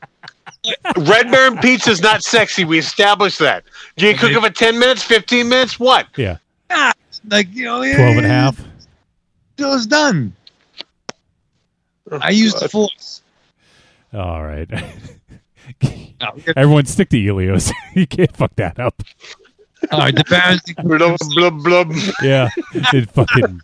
Red 0.96 1.30
Baron 1.30 1.58
pizza 1.58 1.90
is 1.90 2.00
not 2.02 2.22
sexy. 2.24 2.64
We 2.64 2.78
established 2.78 3.38
that. 3.38 3.64
Do 3.96 4.06
you 4.08 4.14
cook 4.16 4.32
it 4.32 4.40
for 4.40 4.50
10 4.50 4.78
minutes, 4.78 5.02
15 5.04 5.48
minutes? 5.48 5.78
What? 5.78 6.06
Yeah, 6.16 6.38
Ah, 6.70 6.92
like 7.30 7.46
you 7.52 7.64
know, 7.64 7.82
twelve 7.82 8.16
and 8.16 8.26
a 8.26 8.28
half. 8.28 8.60
Till 9.56 9.72
it's 9.74 9.86
done. 9.86 10.34
I 12.20 12.30
use 12.30 12.54
the 12.54 12.68
force. 12.68 13.22
All 14.12 14.42
right. 14.44 14.68
Oh, 16.20 16.28
we 16.34 16.42
got- 16.42 16.56
Everyone, 16.56 16.86
stick 16.86 17.08
to 17.10 17.28
Ellio's. 17.28 17.72
you 17.94 18.06
can't 18.06 18.34
fuck 18.36 18.54
that 18.56 18.78
up. 18.78 19.02
All 19.92 19.98
right, 20.00 20.14
the 20.14 20.24
Barons. 20.24 20.62
Blub, 20.82 21.18
blub, 21.34 21.62
blub. 21.62 21.92
Yeah, 22.22 22.48
it 22.74 23.10
fucking 23.10 23.60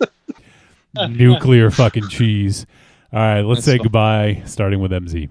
nuclear 1.08 1.70
fucking 1.70 2.08
cheese. 2.08 2.66
All 3.12 3.18
right, 3.20 3.40
let's 3.42 3.58
That's 3.60 3.64
say 3.66 3.76
fine. 3.78 3.82
goodbye. 3.84 4.42
Starting 4.46 4.80
with 4.80 4.90
MZ. 4.92 5.28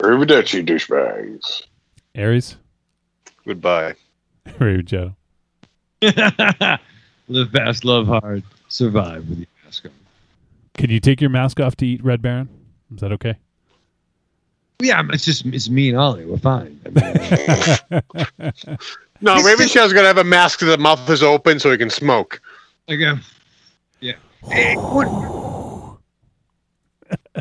Arrivederci, 0.00 0.64
douchebags. 0.66 1.62
Aries, 2.14 2.56
Goodbye. 3.46 3.94
Raven 4.58 4.86
Shadow. 4.86 5.16
Live 7.28 7.50
fast, 7.50 7.84
love 7.84 8.06
hard, 8.06 8.42
survive 8.68 9.28
with 9.28 9.38
your 9.38 9.46
mask 9.64 9.84
on. 9.86 9.90
Can 10.74 10.90
you 10.90 11.00
take 11.00 11.20
your 11.20 11.30
mask 11.30 11.60
off 11.60 11.76
to 11.76 11.86
eat 11.86 12.02
Red 12.04 12.22
Baron? 12.22 12.48
Is 12.94 13.00
that 13.00 13.12
okay? 13.12 13.34
Yeah, 14.80 15.02
it's 15.12 15.24
just 15.24 15.44
it's 15.46 15.68
me 15.68 15.88
and 15.88 15.98
Ollie. 15.98 16.24
We're 16.24 16.38
fine. 16.38 16.80
I 16.86 16.90
mean, 16.90 18.22
uh, 18.40 18.76
No, 19.20 19.34
He's 19.34 19.44
Raven 19.44 19.62
just- 19.62 19.74
Shadow's 19.74 19.92
going 19.92 20.04
to 20.04 20.08
have 20.08 20.18
a 20.18 20.24
mask 20.24 20.60
so 20.60 20.66
the 20.66 20.78
mouth 20.78 21.10
is 21.10 21.22
open 21.24 21.58
so 21.58 21.72
he 21.72 21.76
can 21.78 21.90
smoke. 21.90 22.40
like, 22.86 23.00
uh, 23.00 23.16
yeah. 24.00 24.12
Hey, 24.48 24.76
what? 24.76 25.08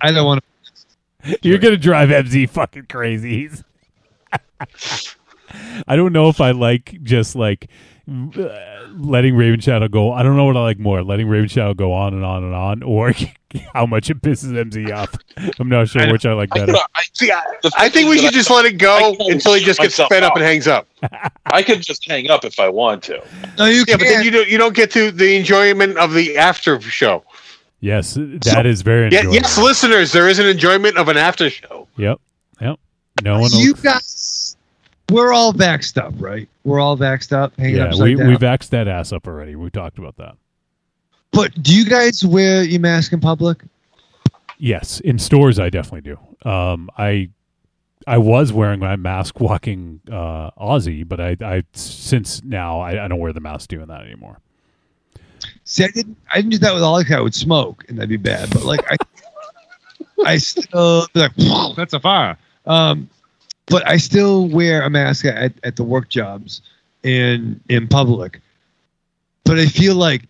I 0.01 0.11
don't 0.11 0.25
want 0.25 0.43
to. 1.23 1.37
You're 1.47 1.59
gonna 1.59 1.77
drive 1.77 2.09
MZ 2.09 2.49
fucking 2.49 2.85
crazy. 2.87 3.49
I 5.87 5.95
don't 5.95 6.13
know 6.13 6.29
if 6.29 6.39
I 6.41 6.51
like 6.51 6.97
just 7.03 7.35
like 7.35 7.69
Uh, 8.09 8.87
letting 8.95 9.35
Raven 9.35 9.59
Shadow 9.59 9.89
go. 9.89 10.13
I 10.13 10.23
don't 10.23 10.37
know 10.37 10.45
what 10.45 10.55
I 10.55 10.61
like 10.61 10.79
more, 10.79 11.03
letting 11.03 11.27
Raven 11.27 11.49
Shadow 11.49 11.73
go 11.73 11.91
on 11.91 12.13
and 12.13 12.23
on 12.23 12.41
and 12.43 12.53
on, 12.55 12.81
or 12.83 13.13
how 13.73 13.85
much 13.85 14.09
it 14.09 14.21
pisses 14.21 14.51
MZ 14.53 14.95
off. 14.95 15.13
I'm 15.59 15.67
not 15.67 15.89
sure 15.89 16.09
which 16.09 16.25
I 16.25 16.31
like 16.31 16.49
better. 16.51 16.73
I, 16.95 17.03
see, 17.11 17.31
I, 17.31 17.41
I 17.77 17.89
think 17.89 18.09
we 18.09 18.17
should 18.17 18.31
just 18.33 18.49
let 18.49 18.65
it 18.65 18.77
go 18.77 19.13
until 19.19 19.55
he 19.55 19.63
just 19.63 19.81
gets 19.81 19.97
fed 19.97 20.23
up 20.23 20.31
out. 20.31 20.37
and 20.37 20.45
hangs 20.45 20.67
up. 20.67 20.87
I 21.47 21.61
could 21.63 21.81
just 21.81 22.07
hang 22.09 22.29
up 22.29 22.45
if 22.45 22.59
I 22.61 22.69
want 22.69 23.03
to. 23.03 23.21
No, 23.57 23.65
you 23.65 23.83
Yeah, 23.85 23.97
but 23.97 24.05
then 24.07 24.23
you 24.23 24.31
don't 24.31 24.47
you 24.47 24.57
don't 24.57 24.73
get 24.75 24.89
to 24.91 25.11
the 25.11 25.35
enjoyment 25.35 25.97
of 25.97 26.13
the 26.13 26.37
after 26.37 26.79
show. 26.79 27.25
Yes, 27.81 28.13
that 28.15 28.65
is 28.65 28.81
very 28.83 29.09
Yeah, 29.11 29.19
enjoyable. 29.19 29.33
yes, 29.35 29.57
listeners, 29.57 30.11
there 30.13 30.29
is 30.29 30.39
an 30.39 30.45
enjoyment 30.47 30.97
of 30.97 31.09
an 31.09 31.17
after 31.17 31.49
show. 31.49 31.87
Yep. 31.97 32.19
Yep. 32.61 32.79
No 33.23 33.39
one. 33.39 33.51
You 33.53 33.73
guys, 33.75 34.03
we're 35.09 35.33
all 35.33 35.53
vaxxed 35.53 35.97
up, 35.97 36.13
right? 36.17 36.47
We're 36.63 36.79
all 36.79 36.97
vaxxed 36.97 37.31
up, 37.33 37.55
hanging 37.57 37.77
yeah, 37.77 37.91
we 38.01 38.15
down. 38.15 38.27
we 38.27 38.35
vaxxed 38.35 38.69
that 38.69 38.87
ass 38.87 39.11
up 39.11 39.27
already. 39.27 39.55
We 39.55 39.69
talked 39.69 39.97
about 39.97 40.17
that. 40.17 40.35
but 41.31 41.61
do 41.61 41.75
you 41.75 41.85
guys 41.85 42.25
wear 42.25 42.63
your 42.63 42.81
mask 42.81 43.13
in 43.13 43.19
public? 43.19 43.63
Yes, 44.57 44.99
in 45.01 45.19
stores 45.19 45.59
I 45.59 45.69
definitely 45.69 46.15
do. 46.15 46.49
Um, 46.49 46.89
I 46.97 47.29
I 48.07 48.17
was 48.17 48.53
wearing 48.53 48.79
my 48.79 48.95
mask 48.95 49.39
walking 49.39 49.99
uh, 50.09 50.51
Aussie, 50.51 51.07
but 51.07 51.19
I, 51.19 51.35
I 51.41 51.63
since 51.73 52.43
now 52.43 52.79
I, 52.79 53.05
I 53.05 53.07
don't 53.07 53.19
wear 53.19 53.33
the 53.33 53.41
mask 53.41 53.69
doing 53.69 53.87
that 53.87 54.01
anymore. 54.01 54.39
See, 55.65 55.83
I 55.83 55.89
didn't. 55.89 56.17
I 56.31 56.37
didn't 56.37 56.51
do 56.51 56.57
that 56.59 56.73
with 56.73 56.83
Ollie. 56.83 57.05
I 57.13 57.19
would 57.19 57.35
smoke, 57.35 57.83
and 57.89 57.97
that'd 57.97 58.09
be 58.09 58.17
bad. 58.17 58.49
But 58.51 58.63
like, 58.63 58.79
I, 58.89 58.95
I 60.25 60.37
still 60.37 61.05
like, 61.13 61.33
that's 61.75 61.93
a 61.93 61.99
fire. 61.99 62.37
Um, 62.65 63.09
but 63.67 63.87
I 63.87 63.97
still 63.97 64.47
wear 64.47 64.81
a 64.81 64.89
mask 64.89 65.25
at, 65.25 65.53
at 65.63 65.75
the 65.75 65.83
work 65.83 66.09
jobs 66.09 66.61
in 67.03 67.59
in 67.69 67.87
public. 67.87 68.41
But 69.45 69.59
I 69.59 69.65
feel 69.67 69.95
like 69.95 70.23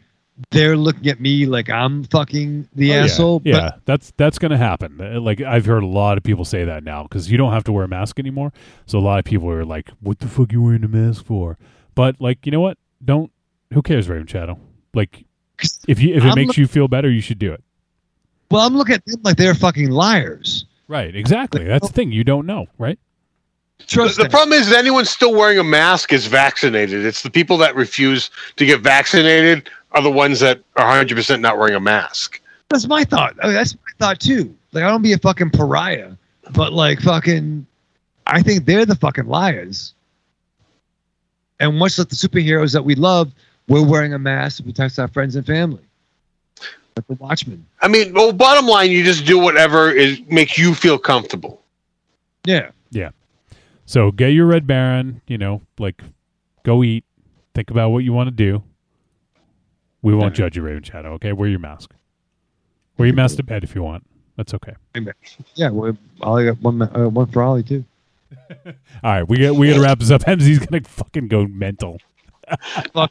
they're 0.51 0.77
looking 0.77 1.07
at 1.07 1.19
me 1.19 1.47
like 1.47 1.69
I'm 1.69 2.03
fucking 2.03 2.67
the 2.75 2.91
Oh, 2.91 2.95
yeah. 2.95 3.03
asshole. 3.03 3.41
Yeah, 3.43 3.71
that's 3.85 4.13
that's 4.17 4.37
gonna 4.37 4.57
happen. 4.57 4.99
Uh, 5.01 5.19
Like 5.19 5.41
I've 5.41 5.65
heard 5.65 5.81
a 5.83 5.87
lot 5.87 6.17
of 6.17 6.23
people 6.23 6.45
say 6.45 6.63
that 6.65 6.83
now 6.83 7.03
because 7.03 7.31
you 7.31 7.37
don't 7.37 7.51
have 7.51 7.63
to 7.65 7.71
wear 7.71 7.85
a 7.85 7.87
mask 7.87 8.19
anymore. 8.19 8.53
So 8.85 8.99
a 8.99 9.01
lot 9.01 9.17
of 9.19 9.25
people 9.25 9.49
are 9.49 9.65
like, 9.65 9.89
"What 10.01 10.19
the 10.19 10.27
fuck 10.27 10.51
you 10.51 10.61
wearing 10.61 10.83
a 10.83 10.87
mask 10.87 11.25
for?" 11.25 11.57
But 11.95 12.21
like, 12.21 12.45
you 12.45 12.51
know 12.51 12.59
what? 12.61 12.77
Don't. 13.03 13.31
Who 13.73 13.81
cares, 13.81 14.07
Raven 14.07 14.27
Shadow? 14.27 14.59
Like, 14.93 15.25
if 15.87 15.99
you 16.01 16.13
if 16.15 16.23
it 16.23 16.27
I'm 16.29 16.35
makes 16.35 16.49
look- 16.49 16.57
you 16.57 16.67
feel 16.67 16.87
better, 16.87 17.09
you 17.09 17.21
should 17.21 17.39
do 17.39 17.51
it. 17.51 17.63
Well, 18.51 18.61
I'm 18.65 18.75
looking 18.77 18.95
at 18.95 19.05
them 19.05 19.19
like 19.23 19.35
they're 19.37 19.55
fucking 19.55 19.89
liars. 19.89 20.65
Right. 20.87 21.13
Exactly. 21.13 21.65
That's 21.65 21.87
the 21.87 21.93
thing. 21.93 22.11
You 22.13 22.23
don't 22.23 22.45
know, 22.45 22.67
right? 22.77 22.97
Trust 23.85 24.17
the, 24.17 24.23
the 24.23 24.29
problem 24.29 24.57
is 24.59 24.71
anyone 24.71 25.05
still 25.05 25.33
wearing 25.33 25.59
a 25.59 25.63
mask 25.63 26.11
is 26.11 26.25
vaccinated. 26.27 27.05
It's 27.05 27.21
the 27.21 27.29
people 27.29 27.57
that 27.57 27.75
refuse 27.75 28.29
to 28.55 28.65
get 28.65 28.81
vaccinated 28.81 29.69
are 29.91 30.01
the 30.01 30.11
ones 30.11 30.39
that 30.39 30.61
are 30.75 31.05
100% 31.05 31.39
not 31.39 31.57
wearing 31.57 31.75
a 31.75 31.79
mask. 31.79 32.41
That's 32.69 32.87
my 32.87 33.03
thought. 33.03 33.35
I 33.41 33.47
mean, 33.47 33.55
that's 33.55 33.75
my 33.75 33.91
thought 33.99 34.19
too. 34.19 34.53
Like 34.73 34.83
I 34.83 34.89
don't 34.89 35.01
be 35.01 35.13
a 35.13 35.17
fucking 35.17 35.51
pariah, 35.51 36.11
but 36.51 36.73
like 36.73 36.99
fucking, 37.01 37.65
I 38.25 38.41
think 38.41 38.65
they're 38.65 38.85
the 38.85 38.95
fucking 38.95 39.27
liars. 39.27 39.93
And 41.59 41.77
much 41.77 41.97
like 41.97 42.09
the 42.09 42.15
superheroes 42.15 42.73
that 42.73 42.83
we 42.83 42.95
love, 42.95 43.31
we're 43.67 43.85
wearing 43.85 44.13
a 44.13 44.19
mask 44.19 44.57
to 44.57 44.63
protect 44.63 44.99
our 44.99 45.07
friends 45.07 45.35
and 45.35 45.45
family. 45.45 45.81
Like 46.95 47.07
the 47.07 47.13
Watchmen. 47.15 47.65
I 47.81 47.87
mean, 47.87 48.13
well, 48.13 48.33
bottom 48.33 48.65
line, 48.65 48.91
you 48.91 49.03
just 49.03 49.25
do 49.25 49.39
whatever 49.39 49.91
is 49.91 50.19
makes 50.27 50.57
you 50.57 50.73
feel 50.73 50.97
comfortable. 50.97 51.61
Yeah. 52.43 52.71
Yeah. 52.91 53.11
So 53.87 54.11
get 54.11 54.33
your 54.33 54.45
red 54.45 54.67
baron. 54.67 55.21
You 55.27 55.39
know, 55.39 55.63
like 55.79 56.03
go 56.63 56.83
eat. 56.83 57.05
Think 57.55 57.71
about 57.71 57.89
what 57.89 58.03
you 58.03 58.13
want 58.13 58.27
to 58.27 58.35
do. 58.35 58.61
We 60.03 60.13
won't 60.13 60.35
judge 60.35 60.55
you, 60.55 60.61
Raven 60.61 60.83
Shadow. 60.83 61.13
Okay, 61.13 61.33
wear 61.33 61.49
your 61.49 61.59
mask. 61.59 61.95
Wear 62.97 63.07
your 63.07 63.15
mask 63.15 63.37
to 63.37 63.43
bed 63.43 63.63
if 63.63 63.73
you 63.73 63.81
want. 63.81 64.05
That's 64.35 64.53
okay. 64.53 64.75
Yeah, 65.55 65.69
well, 65.69 65.97
Ollie 66.21 66.45
got 66.45 66.61
one, 66.61 66.81
uh, 66.81 67.09
one 67.09 67.25
for 67.27 67.41
Ollie 67.41 67.63
too. 67.63 67.83
All 68.65 68.73
right, 69.03 69.27
we 69.27 69.37
got 69.37 69.55
we 69.55 69.69
got 69.69 69.75
to 69.75 69.81
wrap 69.81 69.99
this 69.99 70.11
up. 70.11 70.21
MZ's 70.27 70.59
gonna 70.59 70.83
fucking 70.83 71.29
go 71.29 71.47
mental. 71.47 71.99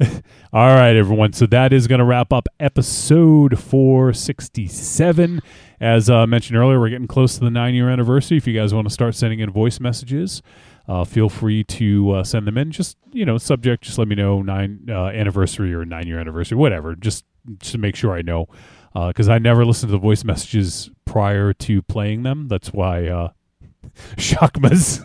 All 0.52 0.74
right, 0.74 0.94
everyone. 0.94 1.32
So 1.32 1.46
that 1.46 1.72
is 1.72 1.88
going 1.88 1.98
to 1.98 2.04
wrap 2.04 2.32
up 2.32 2.46
episode 2.60 3.58
467. 3.58 5.40
As 5.80 6.08
uh, 6.08 6.26
mentioned 6.26 6.56
earlier, 6.56 6.78
we're 6.78 6.90
getting 6.90 7.08
close 7.08 7.34
to 7.34 7.40
the 7.40 7.50
nine 7.50 7.74
year 7.74 7.90
anniversary. 7.90 8.36
If 8.36 8.46
you 8.46 8.54
guys 8.58 8.72
want 8.72 8.86
to 8.86 8.94
start 8.94 9.16
sending 9.16 9.40
in 9.40 9.50
voice 9.50 9.80
messages, 9.80 10.40
uh, 10.86 11.04
feel 11.04 11.28
free 11.28 11.64
to 11.64 12.12
uh, 12.12 12.24
send 12.24 12.46
them 12.46 12.56
in. 12.56 12.70
Just, 12.70 12.96
you 13.12 13.24
know, 13.24 13.38
subject, 13.38 13.84
just 13.84 13.98
let 13.98 14.06
me 14.06 14.14
know 14.14 14.40
nine 14.40 14.86
uh, 14.88 15.06
anniversary 15.06 15.74
or 15.74 15.84
nine 15.84 16.06
year 16.06 16.20
anniversary, 16.20 16.56
whatever, 16.56 16.94
just, 16.94 17.24
to 17.60 17.78
make 17.78 17.96
sure 17.96 18.12
I 18.12 18.22
know. 18.22 18.46
Because 18.94 19.28
I 19.28 19.38
never 19.38 19.64
listen 19.64 19.88
to 19.88 19.92
the 19.92 19.98
voice 19.98 20.24
messages 20.24 20.90
prior 21.04 21.52
to 21.54 21.82
playing 21.82 22.22
them. 22.24 22.48
That's 22.48 22.72
why 22.72 23.06
uh, 23.06 23.30
Shockma's. 24.16 25.02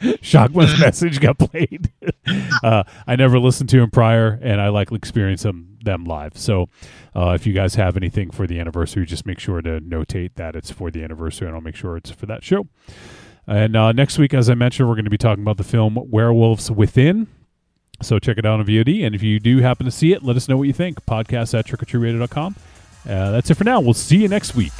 Shockma's 0.00 0.78
message 0.80 1.20
got 1.20 1.38
played. 1.38 1.92
uh, 2.62 2.84
I 3.06 3.16
never 3.16 3.38
listened 3.38 3.68
to 3.70 3.80
him 3.80 3.90
prior, 3.90 4.38
and 4.42 4.60
I 4.60 4.68
like 4.68 4.92
experience 4.92 5.42
them 5.42 5.78
them 5.82 6.04
live. 6.04 6.36
So, 6.36 6.68
uh, 7.14 7.30
if 7.30 7.46
you 7.46 7.52
guys 7.52 7.76
have 7.76 7.96
anything 7.96 8.30
for 8.30 8.46
the 8.46 8.58
anniversary, 8.58 9.06
just 9.06 9.24
make 9.24 9.38
sure 9.38 9.62
to 9.62 9.80
notate 9.80 10.34
that 10.34 10.56
it's 10.56 10.70
for 10.70 10.90
the 10.90 11.02
anniversary, 11.02 11.46
and 11.46 11.54
I'll 11.54 11.62
make 11.62 11.76
sure 11.76 11.96
it's 11.96 12.10
for 12.10 12.26
that 12.26 12.44
show. 12.44 12.66
And 13.46 13.76
uh, 13.76 13.92
next 13.92 14.18
week, 14.18 14.34
as 14.34 14.50
I 14.50 14.54
mentioned, 14.54 14.88
we're 14.88 14.96
going 14.96 15.04
to 15.04 15.10
be 15.10 15.18
talking 15.18 15.42
about 15.42 15.56
the 15.56 15.64
film 15.64 15.98
Werewolves 16.10 16.70
Within. 16.70 17.28
So 18.02 18.18
check 18.18 18.36
it 18.36 18.44
out 18.44 18.60
on 18.60 18.66
VOD, 18.66 19.06
and 19.06 19.14
if 19.14 19.22
you 19.22 19.40
do 19.40 19.58
happen 19.58 19.86
to 19.86 19.92
see 19.92 20.12
it, 20.12 20.22
let 20.22 20.36
us 20.36 20.48
know 20.48 20.56
what 20.58 20.64
you 20.64 20.74
think. 20.74 21.04
Podcast 21.06 21.58
at 21.58 21.66
trickortreatradio.com. 21.66 22.56
Uh, 23.08 23.30
that's 23.30 23.48
it 23.50 23.54
for 23.54 23.64
now. 23.64 23.80
We'll 23.80 23.94
see 23.94 24.18
you 24.18 24.28
next 24.28 24.54
week. 24.54 24.72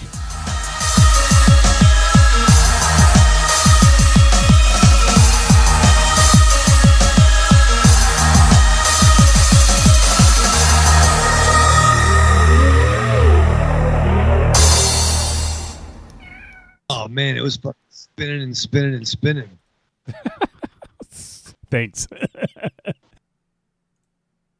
Oh 17.07 17.09
man, 17.09 17.37
it 17.37 17.41
was 17.41 17.57
spinning 17.89 18.43
and 18.43 18.57
spinning 18.57 18.95
and 18.95 19.07
spinning. 19.07 19.49
Thanks. 21.71 22.09